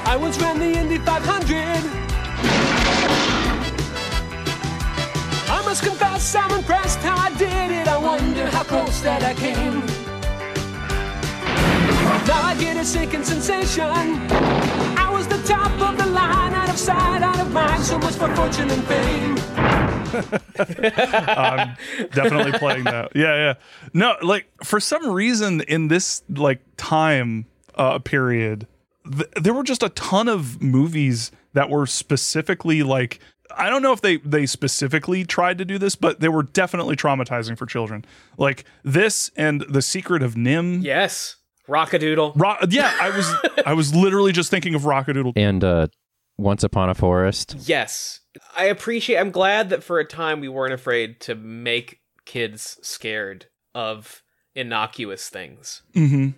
I 0.06 0.16
once 0.16 0.38
ran 0.40 0.58
the 0.58 0.72
Indy 0.78 0.98
500. 0.98 1.56
I 5.50 5.62
must 5.64 5.82
confess, 5.82 6.34
I'm 6.34 6.50
impressed 6.58 6.98
how 7.00 7.16
I 7.16 7.30
did 7.38 7.70
it. 7.70 7.88
I 7.88 7.96
wonder 7.98 8.46
how 8.46 8.62
close 8.62 9.00
that 9.00 9.22
I 9.22 9.34
came. 9.34 9.82
Now 12.26 12.42
I 12.42 12.56
get 12.58 12.76
a 12.76 12.84
sinking 12.84 13.24
sensation. 13.24 13.82
I 13.84 15.10
was 15.12 15.26
the 15.26 15.42
top 15.42 15.72
of 15.80 15.98
the 15.98 16.06
line, 16.10 16.52
out 16.54 16.68
of 16.68 16.78
sight, 16.78 17.22
out 17.22 17.38
of 17.38 17.52
mind. 17.52 17.82
So 17.82 17.98
much 17.98 18.14
for 18.14 18.34
fortune 18.34 18.70
and 18.70 18.84
fame. 18.84 19.38
I'm 20.58 21.76
definitely 22.12 22.52
playing 22.58 22.84
that. 22.84 23.12
Yeah, 23.14 23.34
yeah. 23.34 23.54
No, 23.94 24.16
like 24.22 24.46
for 24.62 24.78
some 24.80 25.10
reason 25.10 25.62
in 25.62 25.88
this 25.88 26.22
like 26.28 26.60
time 26.76 27.46
uh, 27.74 27.98
period, 27.98 28.66
th- 29.10 29.30
there 29.40 29.54
were 29.54 29.64
just 29.64 29.82
a 29.82 29.88
ton 29.90 30.28
of 30.28 30.62
movies 30.62 31.32
that 31.54 31.70
were 31.70 31.86
specifically 31.86 32.82
like 32.82 33.20
I 33.56 33.68
don't 33.70 33.82
know 33.82 33.92
if 33.92 34.00
they 34.00 34.18
they 34.18 34.46
specifically 34.46 35.24
tried 35.24 35.58
to 35.58 35.64
do 35.64 35.78
this, 35.78 35.96
but 35.96 36.20
they 36.20 36.28
were 36.28 36.42
definitely 36.42 36.96
traumatizing 36.96 37.56
for 37.56 37.66
children. 37.66 38.04
Like 38.38 38.64
this 38.84 39.30
and 39.36 39.62
The 39.62 39.82
Secret 39.82 40.22
of 40.22 40.34
NIMH. 40.34 40.84
Yes. 40.84 41.36
Rockadoodle. 41.68 42.32
Ro- 42.36 42.56
yeah, 42.68 42.92
I 43.00 43.10
was 43.10 43.32
I 43.66 43.74
was 43.74 43.94
literally 43.94 44.32
just 44.32 44.50
thinking 44.50 44.74
of 44.74 44.82
Rockadoodle. 44.82 45.32
and 45.36 45.62
uh, 45.62 45.86
Once 46.38 46.64
Upon 46.64 46.90
a 46.90 46.94
Forest. 46.94 47.56
Yes. 47.60 48.20
I 48.56 48.64
appreciate 48.64 49.18
I'm 49.18 49.30
glad 49.30 49.70
that 49.70 49.82
for 49.82 49.98
a 49.98 50.04
time 50.04 50.40
we 50.40 50.48
weren't 50.48 50.72
afraid 50.72 51.20
to 51.22 51.34
make 51.34 52.00
kids 52.24 52.78
scared 52.82 53.46
of 53.74 54.22
innocuous 54.54 55.28
things. 55.28 55.82
hmm 55.94 56.30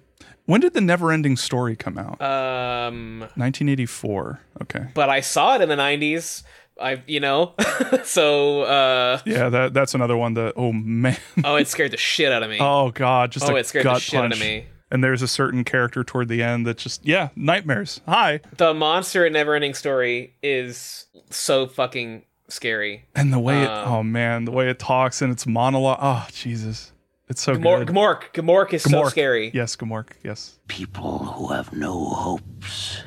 When 0.46 0.60
did 0.60 0.74
the 0.74 0.80
Neverending 0.80 1.38
Story 1.38 1.76
come 1.76 1.96
out? 1.98 2.20
Um 2.20 3.20
1984. 3.36 4.40
Okay. 4.62 4.86
but 4.94 5.08
I 5.08 5.20
saw 5.20 5.54
it 5.56 5.62
in 5.62 5.68
the 5.68 5.76
90s. 5.76 6.42
I 6.80 7.02
you 7.06 7.20
know. 7.20 7.54
so 8.04 8.62
uh 8.62 9.20
Yeah, 9.24 9.48
that 9.48 9.74
that's 9.74 9.94
another 9.94 10.16
one 10.16 10.34
that 10.34 10.54
oh 10.56 10.72
man. 10.72 11.16
oh 11.44 11.54
it 11.56 11.68
scared 11.74 11.92
the 11.92 11.96
shit 11.96 12.32
out 12.32 12.42
of 12.42 12.50
me. 12.50 12.58
Oh 12.60 12.90
god, 12.90 13.30
just 13.32 13.48
Oh, 13.48 13.54
a 13.54 13.58
it 13.60 13.66
scared 13.66 13.84
the 13.86 13.90
gut 13.90 14.02
shit 14.02 14.20
out 14.20 14.32
of 14.32 14.40
me. 14.40 14.66
And 14.90 15.02
there's 15.02 15.22
a 15.22 15.28
certain 15.28 15.64
character 15.64 16.04
toward 16.04 16.28
the 16.28 16.42
end 16.42 16.66
that 16.66 16.76
just 16.78 17.04
yeah, 17.04 17.30
nightmares. 17.34 18.00
Hi. 18.06 18.40
The 18.56 18.74
monster 18.74 19.26
in 19.26 19.32
Neverending 19.32 19.74
Story 19.74 20.34
is 20.42 21.06
so 21.30 21.66
fucking 21.66 22.24
scary. 22.48 23.06
And 23.14 23.32
the 23.32 23.38
way 23.40 23.62
it 23.62 23.70
Um, 23.70 23.92
oh 23.92 24.02
man, 24.02 24.44
the 24.44 24.52
way 24.52 24.68
it 24.68 24.78
talks 24.78 25.20
and 25.22 25.32
its 25.32 25.46
monologue. 25.46 25.98
Oh 26.00 26.26
Jesus. 26.30 26.92
It's 27.28 27.40
so 27.40 27.54
Gamor- 27.54 27.86
good. 27.86 27.88
Gamork. 27.88 28.22
Gamork 28.34 28.72
is 28.74 28.82
so 28.82 29.08
scary. 29.08 29.50
Yes, 29.54 29.74
Gamork. 29.76 30.08
Yes. 30.22 30.58
People 30.68 31.18
who 31.20 31.48
have 31.48 31.72
no 31.72 32.04
hopes 32.10 33.02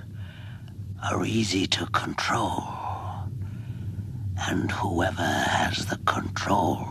are 1.09 1.23
easy 1.23 1.67
to 1.67 1.85
control. 1.87 2.63
And 4.49 4.71
whoever 4.71 5.21
has 5.21 5.85
the 5.85 5.97
control 6.05 6.87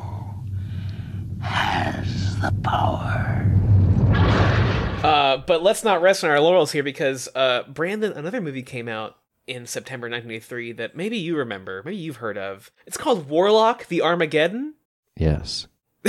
has 1.41 2.39
the 2.41 2.53
power. 2.63 3.45
Uh, 5.07 5.37
but 5.39 5.63
let's 5.63 5.85
not 5.85 6.03
rest 6.03 6.25
on 6.25 6.31
our 6.31 6.41
laurels 6.41 6.73
here 6.73 6.83
because 6.83 7.29
uh, 7.35 7.63
Brandon, 7.69 8.13
another 8.13 8.41
movie 8.41 8.63
came 8.63 8.89
out 8.89 9.17
in 9.47 9.67
September 9.67 10.07
1983 10.07 10.73
that 10.73 10.97
maybe 10.97 11.17
you 11.17 11.37
remember, 11.37 11.83
maybe 11.85 11.97
you've 11.97 12.17
heard 12.17 12.37
of. 12.39 12.71
It's 12.87 12.97
called 12.97 13.29
Warlock: 13.29 13.87
The 13.87 14.03
Armageddon. 14.03 14.75
Yes. 15.17 15.69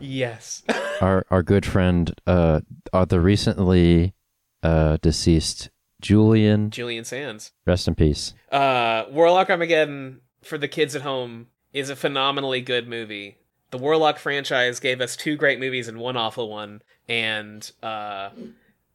Yes. 0.00 0.62
our 1.00 1.24
our 1.30 1.42
good 1.42 1.66
friend, 1.66 2.14
uh, 2.26 2.60
the 3.08 3.20
recently 3.20 4.14
uh 4.62 4.98
deceased 5.02 5.70
Julian. 6.00 6.70
Julian 6.70 7.04
Sands. 7.04 7.52
Rest 7.66 7.88
in 7.88 7.94
peace. 7.94 8.34
Uh, 8.50 9.04
Warlock 9.10 9.50
Armageddon 9.50 10.20
for 10.42 10.58
the 10.58 10.68
kids 10.68 10.94
at 10.94 11.02
home 11.02 11.48
is 11.72 11.90
a 11.90 11.96
phenomenally 11.96 12.60
good 12.60 12.86
movie. 12.88 13.38
The 13.74 13.78
Warlock 13.78 14.18
franchise 14.20 14.78
gave 14.78 15.00
us 15.00 15.16
two 15.16 15.34
great 15.34 15.58
movies 15.58 15.88
and 15.88 15.98
one 15.98 16.16
awful 16.16 16.48
one, 16.48 16.80
and 17.08 17.68
uh, 17.82 18.30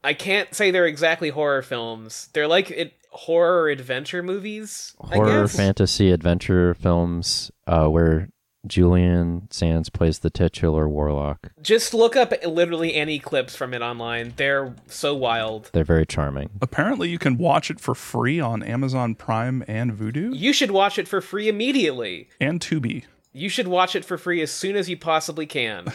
I 0.06 0.14
can't 0.14 0.56
say 0.56 0.72
they're 0.72 0.86
exactly 0.86 1.32
horror 1.32 1.62
films. 1.62 2.30
They're 2.32 2.48
like 2.48 2.72
it, 2.72 2.94
horror 3.10 3.68
adventure 3.68 4.24
movies. 4.24 4.96
I 5.04 5.16
Horror, 5.16 5.42
guess. 5.42 5.58
fantasy, 5.58 6.12
adventure 6.14 6.74
films, 6.76 7.52
uh, 7.68 7.88
where 7.88 8.30
Julian 8.66 9.50
Sands 9.52 9.90
plays 9.90 10.20
the 10.20 10.30
titular 10.30 10.88
warlock. 10.88 11.52
Just 11.62 11.94
look 11.94 12.16
up 12.16 12.32
literally 12.46 12.96
any 12.96 13.20
clips 13.20 13.58
from 13.58 13.74
it 13.74 13.82
online. 13.82 14.32
They're 14.38 14.76
so 14.88 15.14
wild. 15.14 15.72
They're 15.74 15.84
very 15.84 16.06
charming. 16.06 16.52
Apparently 16.62 17.10
you 17.10 17.20
can 17.20 17.38
watch 17.38 17.70
it 17.70 17.82
for 17.82 17.94
free 17.94 18.40
on 18.40 18.64
Amazon 18.64 19.14
Prime 19.16 19.62
and 19.68 19.92
Vudu 19.92 20.34
You 20.34 20.54
should 20.54 20.72
watch 20.72 20.98
it 20.98 21.10
for 21.10 21.20
free 21.20 21.50
immediately. 21.50 22.30
and 22.40 22.62
Tubi. 22.62 23.04
You 23.32 23.50
should 23.50 23.68
watch 23.68 23.96
it 23.96 24.04
for 24.06 24.18
free 24.18 24.42
as 24.42 24.52
soon 24.52 24.76
as 24.76 24.90
you 24.90 24.98
possibly 24.98 25.46
can. 25.46 25.86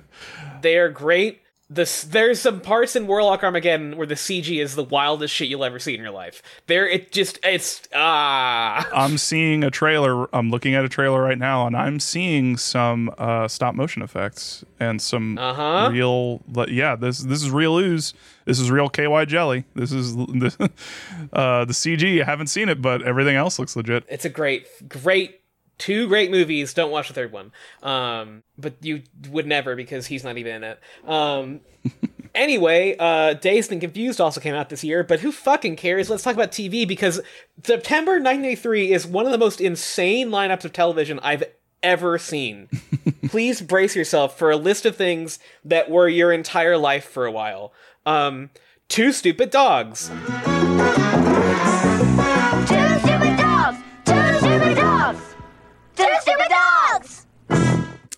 they 0.62 0.76
are 0.78 0.88
great. 0.88 1.42
This 1.68 2.02
there's 2.04 2.40
some 2.40 2.60
parts 2.60 2.94
in 2.94 3.08
Warlock 3.08 3.42
Armageddon 3.42 3.96
where 3.96 4.06
the 4.06 4.14
CG 4.14 4.62
is 4.62 4.76
the 4.76 4.84
wildest 4.84 5.34
shit 5.34 5.48
you'll 5.48 5.64
ever 5.64 5.80
see 5.80 5.96
in 5.96 6.00
your 6.00 6.12
life. 6.12 6.40
There, 6.68 6.86
it 6.88 7.10
just 7.10 7.40
it's 7.42 7.82
ah. 7.92 8.88
I'm 8.94 9.18
seeing 9.18 9.64
a 9.64 9.70
trailer. 9.72 10.32
I'm 10.32 10.50
looking 10.50 10.76
at 10.76 10.84
a 10.84 10.88
trailer 10.88 11.20
right 11.20 11.36
now, 11.36 11.66
and 11.66 11.76
I'm 11.76 11.98
seeing 11.98 12.56
some 12.56 13.12
uh, 13.18 13.48
stop 13.48 13.74
motion 13.74 14.00
effects 14.02 14.64
and 14.78 15.02
some 15.02 15.38
Uh-huh. 15.38 15.88
real. 15.92 16.40
Yeah, 16.68 16.94
this 16.94 17.18
this 17.18 17.42
is 17.42 17.50
real 17.50 17.76
ooze. 17.78 18.14
This 18.44 18.60
is 18.60 18.70
real 18.70 18.88
KY 18.88 19.24
jelly. 19.24 19.64
This 19.74 19.90
is 19.90 20.14
the, 20.14 20.70
uh, 21.32 21.64
the 21.64 21.72
CG. 21.72 22.22
I 22.22 22.24
haven't 22.24 22.46
seen 22.46 22.68
it, 22.68 22.80
but 22.80 23.02
everything 23.02 23.34
else 23.34 23.58
looks 23.58 23.74
legit. 23.74 24.04
It's 24.08 24.24
a 24.24 24.28
great, 24.30 24.68
great, 24.88 25.40
two 25.78 26.08
great 26.08 26.30
movies. 26.30 26.74
Don't 26.74 26.90
watch 26.90 27.08
the 27.08 27.14
third 27.14 27.32
one. 27.32 27.52
Um, 27.82 28.42
but 28.58 28.74
you 28.80 29.02
would 29.28 29.46
never 29.46 29.76
because 29.76 30.06
he's 30.06 30.24
not 30.24 30.38
even 30.38 30.56
in 30.56 30.64
it. 30.64 30.80
Um, 31.06 31.60
anyway, 32.34 32.96
uh, 32.98 33.34
Dazed 33.34 33.72
and 33.72 33.80
Confused 33.80 34.20
also 34.20 34.40
came 34.40 34.54
out 34.54 34.68
this 34.68 34.84
year, 34.84 35.02
but 35.04 35.20
who 35.20 35.32
fucking 35.32 35.76
cares? 35.76 36.10
Let's 36.10 36.22
talk 36.22 36.34
about 36.34 36.52
TV 36.52 36.86
because 36.86 37.20
September 37.62 38.12
1983 38.12 38.92
is 38.92 39.06
one 39.06 39.26
of 39.26 39.32
the 39.32 39.38
most 39.38 39.60
insane 39.60 40.30
lineups 40.30 40.64
of 40.64 40.72
television 40.72 41.20
I've 41.22 41.44
ever 41.82 42.18
seen. 42.18 42.68
Please 43.28 43.60
brace 43.60 43.94
yourself 43.94 44.38
for 44.38 44.50
a 44.50 44.56
list 44.56 44.86
of 44.86 44.96
things 44.96 45.38
that 45.64 45.90
were 45.90 46.08
your 46.08 46.32
entire 46.32 46.76
life 46.76 47.04
for 47.04 47.26
a 47.26 47.32
while. 47.32 47.72
Um, 48.04 48.50
Two 48.88 49.12
Stupid 49.12 49.50
Dogs. 49.50 50.10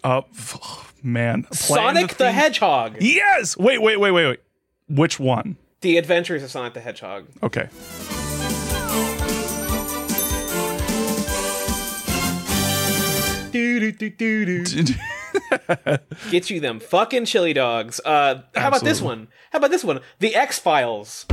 Uh, 0.08 0.22
f- 0.32 0.94
man, 1.02 1.46
Sonic 1.52 2.08
the 2.08 2.24
theme- 2.26 2.34
Hedgehog. 2.34 2.96
Yes. 3.00 3.56
Wait, 3.56 3.82
wait, 3.82 4.00
wait, 4.00 4.10
wait, 4.10 4.26
wait. 4.26 4.40
Which 4.88 5.20
one? 5.20 5.56
The 5.82 5.98
Adventures 5.98 6.42
of 6.42 6.50
Sonic 6.50 6.72
the 6.74 6.80
Hedgehog. 6.80 7.26
Okay. 7.42 7.68
Get 16.30 16.50
you 16.50 16.60
them 16.60 16.80
fucking 16.80 17.24
chili 17.24 17.52
dogs. 17.52 18.00
Uh, 18.04 18.42
how 18.54 18.68
about 18.68 18.84
this 18.84 19.00
one? 19.00 19.28
How 19.50 19.58
about 19.58 19.70
this 19.70 19.84
one? 19.84 20.00
The 20.18 20.34
X 20.34 20.58
Files. 20.58 21.26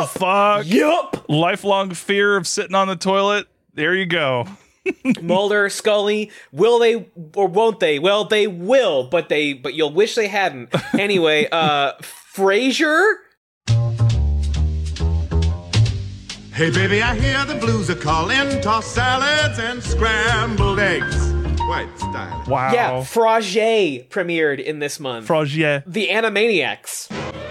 Yup. 0.00 0.08
fuck! 0.10 0.66
Yup. 0.66 1.24
Lifelong 1.28 1.90
fear 1.94 2.36
of 2.36 2.46
sitting 2.46 2.74
on 2.74 2.88
the 2.88 2.96
toilet. 2.96 3.46
There 3.74 3.94
you 3.94 4.06
go. 4.06 4.46
Mulder, 5.20 5.68
Scully. 5.68 6.30
Will 6.52 6.78
they 6.78 7.08
or 7.34 7.48
won't 7.48 7.80
they? 7.80 7.98
Well, 7.98 8.24
they 8.24 8.46
will, 8.46 9.08
but 9.08 9.28
they 9.28 9.52
but 9.52 9.74
you'll 9.74 9.92
wish 9.92 10.14
they 10.14 10.28
hadn't. 10.28 10.74
Anyway, 10.98 11.48
uh, 11.52 11.92
Frasier. 12.34 13.14
Hey 16.52 16.70
baby, 16.70 17.02
I 17.02 17.14
hear 17.16 17.44
the 17.44 17.56
blues 17.60 17.90
are 17.90 17.94
calling. 17.96 18.62
Toss 18.62 18.86
salads 18.86 19.58
and 19.58 19.82
scrambled 19.82 20.78
eggs. 20.78 21.32
Quite 21.66 21.88
stylish. 21.98 22.48
Wow. 22.48 22.72
Yeah, 22.72 22.90
Frasier 23.00 24.08
premiered 24.08 24.62
in 24.64 24.78
this 24.78 24.98
month. 24.98 25.28
Frasier. 25.28 25.82
the 25.86 26.08
Animaniacs. 26.08 27.08
It's 27.10 27.10
time 27.10 27.12
for 27.12 27.12
Animaniacs. 27.12 27.45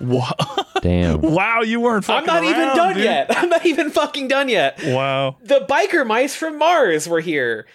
Wow, 0.00 0.32
Damn. 0.82 1.20
wow 1.22 1.62
you 1.62 1.80
weren't 1.80 2.08
I'm 2.08 2.24
fucking 2.24 2.26
not 2.26 2.44
even 2.44 2.76
done 2.76 2.94
dude. 2.94 3.04
yet. 3.04 3.26
I'm 3.36 3.48
not 3.48 3.66
even 3.66 3.90
fucking 3.90 4.28
done 4.28 4.48
yet. 4.48 4.78
Wow. 4.84 5.36
The 5.42 5.60
biker 5.68 6.06
mice 6.06 6.36
from 6.36 6.58
Mars 6.58 7.08
were 7.08 7.20
here. 7.20 7.66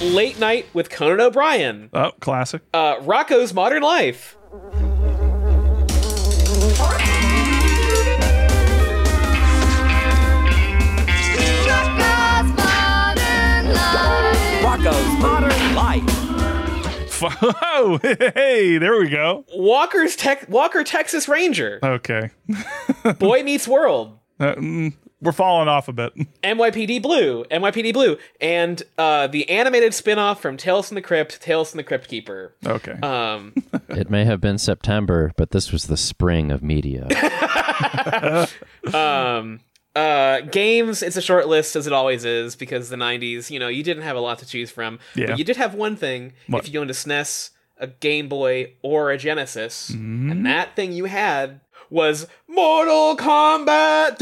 Late 0.00 0.38
Night 0.38 0.66
with 0.72 0.90
Conan 0.90 1.20
O'Brien. 1.20 1.90
Oh, 1.92 2.12
classic. 2.20 2.62
Uh, 2.72 2.96
Rocko's 2.98 3.52
Modern 3.52 3.82
Life. 3.82 4.36
Modern 15.20 15.74
Life. 15.74 16.04
oh, 17.22 17.98
hey, 18.34 18.78
there 18.78 18.98
we 18.98 19.08
go. 19.08 19.44
Walker's 19.54 20.14
Tech 20.14 20.48
Walker 20.48 20.84
Texas 20.84 21.28
Ranger. 21.28 21.80
Okay. 21.82 22.30
Boy 23.18 23.42
Meets 23.42 23.66
World. 23.66 24.18
Uh, 24.38 24.54
mm, 24.54 24.94
we're 25.20 25.32
falling 25.32 25.66
off 25.66 25.88
a 25.88 25.92
bit. 25.92 26.14
NYPD 26.44 27.02
Blue, 27.02 27.44
NYPD 27.50 27.92
Blue, 27.92 28.16
and 28.40 28.80
uh, 28.96 29.26
the 29.26 29.50
animated 29.50 29.92
spin-off 29.94 30.40
from 30.40 30.56
Tales 30.56 30.88
from 30.88 30.94
the 30.94 31.02
Crypt, 31.02 31.40
Tales 31.42 31.70
from 31.72 31.78
the 31.78 31.84
Crypt 31.84 32.06
Keeper. 32.06 32.54
Okay. 32.64 32.92
Um, 33.02 33.52
It 33.88 34.10
may 34.10 34.24
have 34.24 34.40
been 34.40 34.58
September, 34.58 35.32
but 35.36 35.50
this 35.50 35.72
was 35.72 35.88
the 35.88 35.96
spring 35.96 36.52
of 36.52 36.62
media. 36.62 37.08
um, 38.94 39.60
uh, 39.96 40.40
games, 40.42 41.02
it's 41.02 41.16
a 41.16 41.22
short 41.22 41.48
list 41.48 41.74
as 41.76 41.86
it 41.86 41.92
always 41.92 42.24
is 42.24 42.54
because 42.56 42.88
the 42.88 42.96
90s, 42.96 43.50
you 43.50 43.58
know, 43.58 43.68
you 43.68 43.82
didn't 43.82 44.02
have 44.04 44.16
a 44.16 44.20
lot 44.20 44.38
to 44.40 44.46
choose 44.46 44.70
from. 44.70 44.98
Yeah. 45.14 45.26
But 45.28 45.38
you 45.38 45.44
did 45.44 45.56
have 45.56 45.74
one 45.74 45.96
thing 45.96 46.32
What? 46.46 46.64
if 46.66 46.72
you 46.72 46.80
owned 46.80 46.90
a 46.90 46.94
SNES, 46.94 47.50
a 47.78 47.86
Game 47.88 48.28
Boy, 48.28 48.74
or 48.82 49.10
a 49.10 49.18
Genesis, 49.18 49.90
Mm-hmm. 49.90 50.30
and 50.30 50.46
that 50.46 50.76
thing 50.76 50.92
you 50.92 51.06
had 51.06 51.60
was 51.90 52.26
Mortal 52.58 53.16
Kombat. 53.16 54.18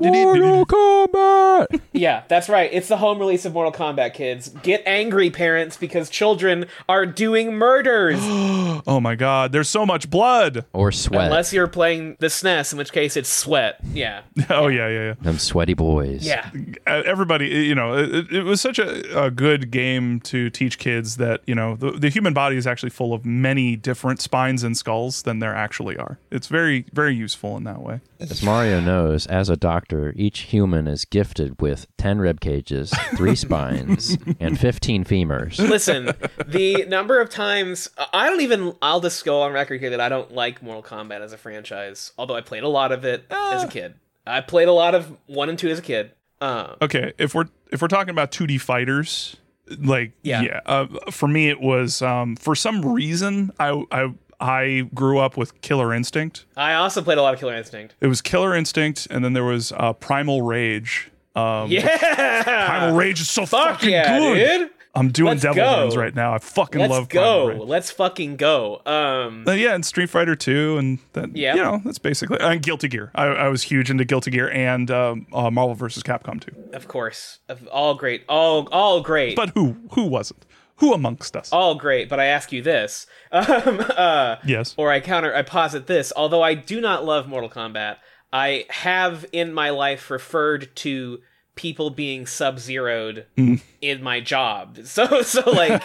Mortal 0.00 0.64
Kombat! 0.64 1.80
Yeah, 1.92 2.22
that's 2.26 2.48
right. 2.48 2.70
It's 2.72 2.88
the 2.88 2.96
home 2.96 3.18
release 3.18 3.44
of 3.44 3.52
Mortal 3.52 3.70
Kombat, 3.70 4.14
kids. 4.14 4.48
Get 4.62 4.82
angry, 4.86 5.28
parents, 5.28 5.76
because 5.76 6.08
children 6.08 6.64
are 6.88 7.04
doing 7.04 7.52
murders. 7.52 8.18
oh 8.22 8.98
my 9.02 9.14
god, 9.14 9.52
there's 9.52 9.68
so 9.68 9.84
much 9.84 10.08
blood. 10.08 10.64
Or 10.72 10.90
sweat. 10.90 11.26
Unless 11.26 11.52
you're 11.52 11.68
playing 11.68 12.16
the 12.18 12.28
SNES, 12.28 12.72
in 12.72 12.78
which 12.78 12.92
case 12.92 13.18
it's 13.18 13.28
sweat. 13.28 13.78
Yeah. 13.92 14.22
Oh 14.48 14.66
yeah, 14.68 14.88
yeah, 14.88 15.04
yeah. 15.04 15.14
Them 15.20 15.38
sweaty 15.38 15.74
boys. 15.74 16.26
Yeah. 16.26 16.50
Everybody, 16.86 17.48
you 17.48 17.74
know, 17.74 17.96
it, 17.96 18.32
it 18.32 18.42
was 18.42 18.60
such 18.60 18.78
a, 18.78 19.26
a 19.26 19.30
good 19.30 19.70
game 19.70 20.18
to 20.20 20.50
teach 20.50 20.78
kids 20.78 21.18
that 21.18 21.42
you 21.46 21.54
know 21.54 21.76
the, 21.76 21.92
the 21.92 22.08
human 22.08 22.34
body 22.34 22.56
is 22.56 22.66
actually 22.66 22.90
full 22.90 23.12
of 23.14 23.24
many 23.24 23.76
different 23.76 24.20
spines 24.20 24.64
and 24.64 24.76
skulls 24.76 25.22
than 25.22 25.38
there 25.38 25.54
actually 25.54 25.89
are. 25.96 26.18
It's 26.30 26.46
very, 26.46 26.86
very 26.92 27.14
useful 27.14 27.56
in 27.56 27.64
that 27.64 27.80
way. 27.82 28.00
As 28.18 28.42
Mario 28.42 28.80
knows, 28.80 29.26
as 29.26 29.48
a 29.48 29.56
doctor, 29.56 30.12
each 30.16 30.40
human 30.40 30.86
is 30.86 31.04
gifted 31.04 31.60
with 31.60 31.86
10 31.98 32.18
rib 32.18 32.40
cages, 32.40 32.90
3 33.16 33.34
spines, 33.36 34.16
and 34.38 34.58
15 34.58 35.04
femurs. 35.04 35.58
Listen, 35.58 36.12
the 36.46 36.84
number 36.86 37.20
of 37.20 37.30
times 37.30 37.88
I 38.12 38.28
don't 38.28 38.40
even 38.42 38.74
I'll 38.82 39.00
just 39.00 39.24
go 39.24 39.42
on 39.42 39.52
record 39.52 39.80
here 39.80 39.90
that 39.90 40.00
I 40.00 40.08
don't 40.08 40.32
like 40.32 40.62
Mortal 40.62 40.82
Kombat 40.82 41.20
as 41.20 41.32
a 41.32 41.38
franchise, 41.38 42.12
although 42.18 42.34
I 42.36 42.40
played 42.40 42.62
a 42.62 42.68
lot 42.68 42.92
of 42.92 43.04
it 43.04 43.24
as 43.30 43.64
a 43.64 43.68
kid. 43.68 43.94
I 44.26 44.40
played 44.40 44.68
a 44.68 44.72
lot 44.72 44.94
of 44.94 45.16
1 45.26 45.48
and 45.48 45.58
2 45.58 45.68
as 45.68 45.78
a 45.78 45.82
kid. 45.82 46.12
Um, 46.40 46.76
Okay, 46.82 47.12
if 47.18 47.34
we're 47.34 47.46
if 47.70 47.82
we're 47.82 47.88
talking 47.88 48.10
about 48.10 48.30
2D 48.32 48.60
fighters, 48.60 49.36
like 49.78 50.12
Yeah. 50.22 50.40
yeah, 50.42 50.60
uh, 50.66 50.86
for 51.10 51.28
me 51.28 51.48
it 51.48 51.60
was 51.60 52.00
um, 52.02 52.36
for 52.36 52.54
some 52.54 52.84
reason 52.94 53.52
I 53.60 53.84
I 53.92 54.12
I 54.40 54.88
grew 54.94 55.18
up 55.18 55.36
with 55.36 55.60
Killer 55.60 55.92
Instinct. 55.92 56.46
I 56.56 56.74
also 56.74 57.02
played 57.02 57.18
a 57.18 57.22
lot 57.22 57.34
of 57.34 57.40
Killer 57.40 57.54
Instinct. 57.54 57.94
It 58.00 58.06
was 58.06 58.22
Killer 58.22 58.54
Instinct, 58.56 59.06
and 59.10 59.24
then 59.24 59.32
there 59.34 59.44
was 59.44 59.72
uh, 59.72 59.92
Primal 59.92 60.42
Rage. 60.42 61.10
Um, 61.36 61.70
Yeah. 61.70 62.42
Primal 62.66 62.96
Rage 62.96 63.20
is 63.20 63.28
so 63.30 63.46
Fuck 63.46 63.74
fucking 63.80 63.90
yeah, 63.90 64.18
good. 64.18 64.58
dude. 64.60 64.70
I'm 64.92 65.10
doing 65.12 65.28
Let's 65.34 65.42
Devil 65.42 65.54
go. 65.62 65.80
Runs 65.82 65.96
right 65.96 66.12
now. 66.16 66.34
I 66.34 66.38
fucking 66.38 66.80
love. 66.80 66.90
Let's 66.90 66.98
love 66.98 67.08
Primal 67.10 67.46
go. 67.46 67.46
Rage. 67.60 67.68
Let's 67.68 67.90
fucking 67.92 68.36
go. 68.36 68.82
Um 68.84 69.44
Uh, 69.46 69.52
yeah, 69.52 69.74
and 69.74 69.84
Street 69.86 70.10
Fighter 70.10 70.34
2, 70.34 70.78
and 70.78 70.98
that, 71.12 71.36
Yeah. 71.36 71.54
you 71.54 71.62
know, 71.62 71.80
that's 71.84 71.98
basically, 71.98 72.38
and 72.40 72.60
Guilty 72.60 72.88
Gear. 72.88 73.12
I, 73.14 73.26
I 73.26 73.48
was 73.48 73.62
huge 73.62 73.88
into 73.88 74.04
Guilty 74.04 74.32
Gear 74.32 74.50
and 74.50 74.90
um, 74.90 75.26
uh, 75.32 75.48
Marvel 75.48 75.76
vs. 75.76 76.02
Capcom 76.02 76.40
2. 76.40 76.70
of 76.76 76.88
course. 76.88 77.38
Of 77.48 77.68
all 77.68 77.94
great. 77.94 78.24
All 78.28 78.66
all 78.72 79.00
great. 79.00 79.36
But 79.36 79.50
who 79.50 79.76
who 79.92 80.06
wasn't? 80.06 80.44
Who 80.80 80.92
amongst 80.94 81.36
us? 81.36 81.52
all 81.52 81.74
great, 81.76 82.08
but 82.08 82.18
I 82.18 82.26
ask 82.26 82.52
you 82.52 82.62
this. 82.62 83.06
Um 83.32 83.80
uh 83.96 84.36
yes. 84.44 84.74
or 84.76 84.90
I 84.90 85.00
counter 85.00 85.34
I 85.34 85.42
posit 85.42 85.86
this. 85.86 86.12
Although 86.16 86.42
I 86.42 86.54
do 86.54 86.80
not 86.80 87.04
love 87.04 87.28
Mortal 87.28 87.48
Kombat, 87.50 87.96
I 88.32 88.64
have 88.70 89.24
in 89.32 89.52
my 89.52 89.70
life 89.70 90.10
referred 90.10 90.74
to 90.76 91.20
people 91.60 91.90
being 91.90 92.24
sub-zeroed 92.26 93.26
Mm. 93.36 93.60
in 93.82 94.02
my 94.02 94.20
job. 94.20 94.78
So 94.84 95.20
so 95.22 95.42
like 95.50 95.82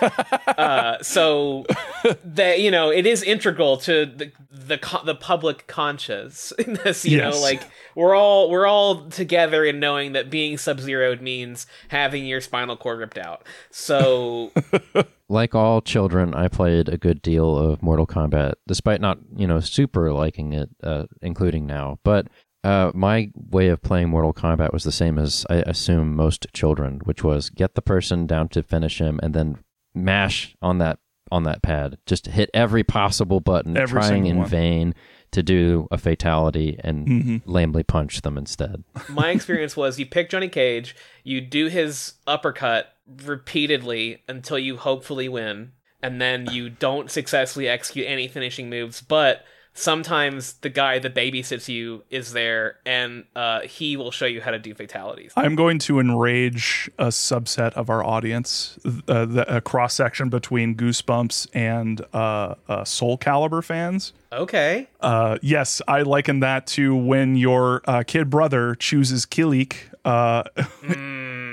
uh 0.57 1.01
so 1.01 1.65
that 2.23 2.59
you 2.61 2.71
know, 2.71 2.89
it 2.91 3.05
is 3.05 3.21
integral 3.23 3.77
to 3.77 4.05
the 4.05 4.31
the 4.49 4.77
co- 4.77 5.03
the 5.03 5.15
public 5.15 5.67
conscience 5.67 6.53
in 6.59 6.75
this, 6.83 7.03
you 7.05 7.17
know, 7.17 7.31
like 7.41 7.61
we're 7.93 8.15
all 8.15 8.49
we're 8.49 8.65
all 8.67 9.09
together 9.09 9.65
in 9.65 9.79
knowing 9.81 10.13
that 10.13 10.29
being 10.29 10.57
sub-zeroed 10.57 11.21
means 11.21 11.67
having 11.89 12.25
your 12.25 12.39
spinal 12.41 12.77
cord 12.77 12.99
ripped 12.99 13.17
out. 13.17 13.45
So 13.69 14.51
Like 15.27 15.55
all 15.55 15.81
children, 15.81 16.35
I 16.35 16.47
played 16.47 16.87
a 16.87 16.99
good 16.99 17.19
deal 17.23 17.57
of 17.57 17.81
Mortal 17.81 18.05
Kombat, 18.05 18.53
despite 18.67 19.01
not, 19.01 19.17
you 19.35 19.47
know, 19.47 19.59
super 19.59 20.13
liking 20.13 20.53
it, 20.53 20.69
uh, 20.83 21.05
including 21.23 21.65
now. 21.65 21.97
But 22.03 22.27
uh, 22.65 22.91
my 22.93 23.29
way 23.35 23.67
of 23.69 23.81
playing 23.81 24.09
Mortal 24.09 24.33
Kombat 24.33 24.73
was 24.73 24.83
the 24.83 24.91
same 24.91 25.17
as 25.19 25.45
I 25.49 25.55
assume 25.57 26.15
most 26.15 26.47
children, 26.53 26.99
which 27.05 27.23
was 27.23 27.49
get 27.49 27.75
the 27.75 27.81
person 27.81 28.25
down 28.27 28.49
to 28.49 28.63
finish 28.63 28.99
him 28.99 29.19
and 29.23 29.33
then 29.33 29.59
mash 29.93 30.55
on 30.61 30.79
that 30.79 30.99
on 31.31 31.43
that 31.43 31.61
pad, 31.63 31.97
just 32.05 32.27
hit 32.27 32.49
every 32.53 32.83
possible 32.83 33.39
button, 33.39 33.75
Every 33.75 33.99
trying 33.99 34.27
in 34.27 34.37
one. 34.37 34.47
vain 34.47 34.95
to 35.31 35.41
do 35.41 35.87
a 35.91 35.97
fatality 35.97 36.79
and 36.83 37.07
Mhm. 37.07 37.41
lamely 37.45 37.81
punch 37.83 38.21
them 38.21 38.37
instead. 38.37 38.83
my 39.09 39.31
experience 39.31 39.75
was 39.75 39.97
you 39.97 40.05
pick 40.05 40.29
Johnny 40.29 40.47
Cage, 40.49 40.95
you 41.23 41.41
do 41.41 41.65
his 41.67 42.13
uppercut 42.27 42.93
repeatedly 43.25 44.21
until 44.27 44.59
you 44.59 44.77
hopefully 44.77 45.27
win, 45.27 45.71
and 46.01 46.21
then 46.21 46.45
you 46.51 46.69
don't 46.69 47.09
successfully 47.09 47.67
execute 47.67 48.05
any 48.07 48.27
finishing 48.27 48.69
moves, 48.69 49.01
but 49.01 49.43
sometimes 49.75 50.53
the 50.53 50.69
guy 50.69 50.97
that 50.99 51.13
babysits 51.13 51.67
you 51.67 52.03
is 52.09 52.31
there 52.31 52.77
and 52.85 53.25
uh, 53.35 53.59
he 53.61 53.97
will 53.97 54.09
show 54.09 54.25
you 54.25 54.41
how 54.41 54.49
to 54.51 54.57
do 54.57 54.73
fatalities. 54.73 55.33
I'm 55.35 55.55
going 55.55 55.79
to 55.79 55.99
enrage 55.99 56.89
a 56.97 57.07
subset 57.07 57.73
of 57.73 57.89
our 57.89 58.03
audience, 58.03 58.79
uh, 59.07 59.25
the, 59.25 59.57
a 59.57 59.61
cross 59.61 59.93
section 59.93 60.29
between 60.29 60.75
Goosebumps 60.75 61.47
and 61.53 62.01
uh, 62.13 62.55
uh, 62.67 62.83
Soul 62.85 63.17
Calibur 63.17 63.63
fans. 63.63 64.13
Okay. 64.31 64.87
Uh, 65.01 65.37
yes, 65.41 65.81
I 65.87 66.01
liken 66.01 66.39
that 66.39 66.67
to 66.67 66.95
when 66.95 67.35
your 67.35 67.81
uh, 67.85 68.03
kid 68.07 68.29
brother 68.29 68.75
chooses 68.75 69.25
Kilik 69.25 69.75
uh, 70.05 70.43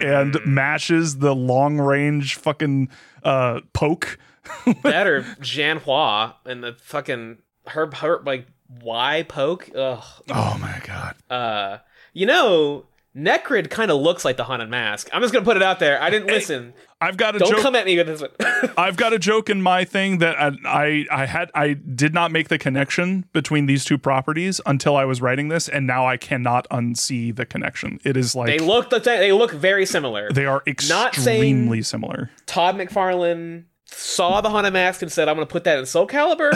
and 0.01 0.37
mashes 0.47 1.19
the 1.19 1.35
long 1.35 1.79
range 1.79 2.37
fucking 2.37 2.89
uh, 3.25 3.61
poke. 3.73 4.19
that 4.83 5.07
or 5.07 5.23
Xianghua 5.41 6.35
and 6.45 6.63
the 6.63 6.75
fucking 6.75 7.39
her, 7.69 7.91
her 7.95 8.21
like 8.25 8.47
why 8.81 9.23
poke. 9.25 9.69
Ugh. 9.75 10.03
Oh 10.31 10.59
my 10.61 10.81
god. 10.85 11.15
Uh, 11.31 11.79
you 12.13 12.27
know, 12.27 12.87
Necrid 13.17 13.69
kind 13.69 13.91
of 13.91 14.01
looks 14.01 14.25
like 14.25 14.37
the 14.39 14.45
haunted 14.45 14.71
mask. 14.71 15.09
I'm 15.13 15.21
just 15.21 15.33
gonna 15.35 15.45
put 15.45 15.57
it 15.57 15.63
out 15.63 15.79
there. 15.81 16.01
I 16.01 16.09
didn't 16.11 16.29
listen. 16.29 16.73
I've 17.01 17.17
got 17.17 17.35
a 17.35 17.41
Don't 17.41 17.51
joke. 17.51 17.61
come 17.61 17.75
at 17.75 17.85
me 17.85 17.97
with 17.97 18.07
this 18.07 18.21
one. 18.23 18.31
I've 18.79 18.97
got 18.97 19.13
a 19.13 19.19
joke 19.19 19.51
in 19.51 19.61
my 19.61 19.85
thing 19.85 20.19
that 20.19 20.41
I, 20.41 20.53
I 20.65 21.07
I 21.11 21.27
had 21.27 21.51
I 21.55 21.75
did 21.75 22.15
not 22.15 22.31
make 22.31 22.49
the 22.49 22.59
connection 22.59 23.27
between 23.33 23.67
these 23.67 23.85
two 23.85 23.99
properties 23.99 24.61
until 24.67 24.97
I 24.97 25.05
was 25.05 25.21
writing 25.21 25.49
this, 25.49 25.69
and 25.69 25.87
now 25.87 26.07
I 26.07 26.17
cannot 26.17 26.67
unsee 26.71 27.35
the 27.35 27.45
connection. 27.45 27.99
It 28.05 28.17
is 28.17 28.35
like 28.35 28.47
they 28.47 28.59
look 28.61 28.89
the. 28.91 29.01
They 29.01 29.33
look 29.33 29.51
very 29.53 29.85
similar. 29.85 30.31
they 30.33 30.47
are 30.47 30.63
Not 30.89 31.15
saying- 31.17 31.43
extremely 31.43 31.83
similar. 31.83 32.31
Todd 32.47 32.77
McFarlane 32.77 33.65
saw 33.95 34.41
the 34.41 34.51
haunted 34.51 34.73
mask 34.73 35.03
and 35.03 35.11
said, 35.13 35.29
"I'm 35.29 35.37
going 35.37 35.47
to 35.47 35.51
put 35.53 35.65
that 35.65 35.79
in 35.79 35.87
Soul 35.87 36.07
Calibur." 36.07 36.53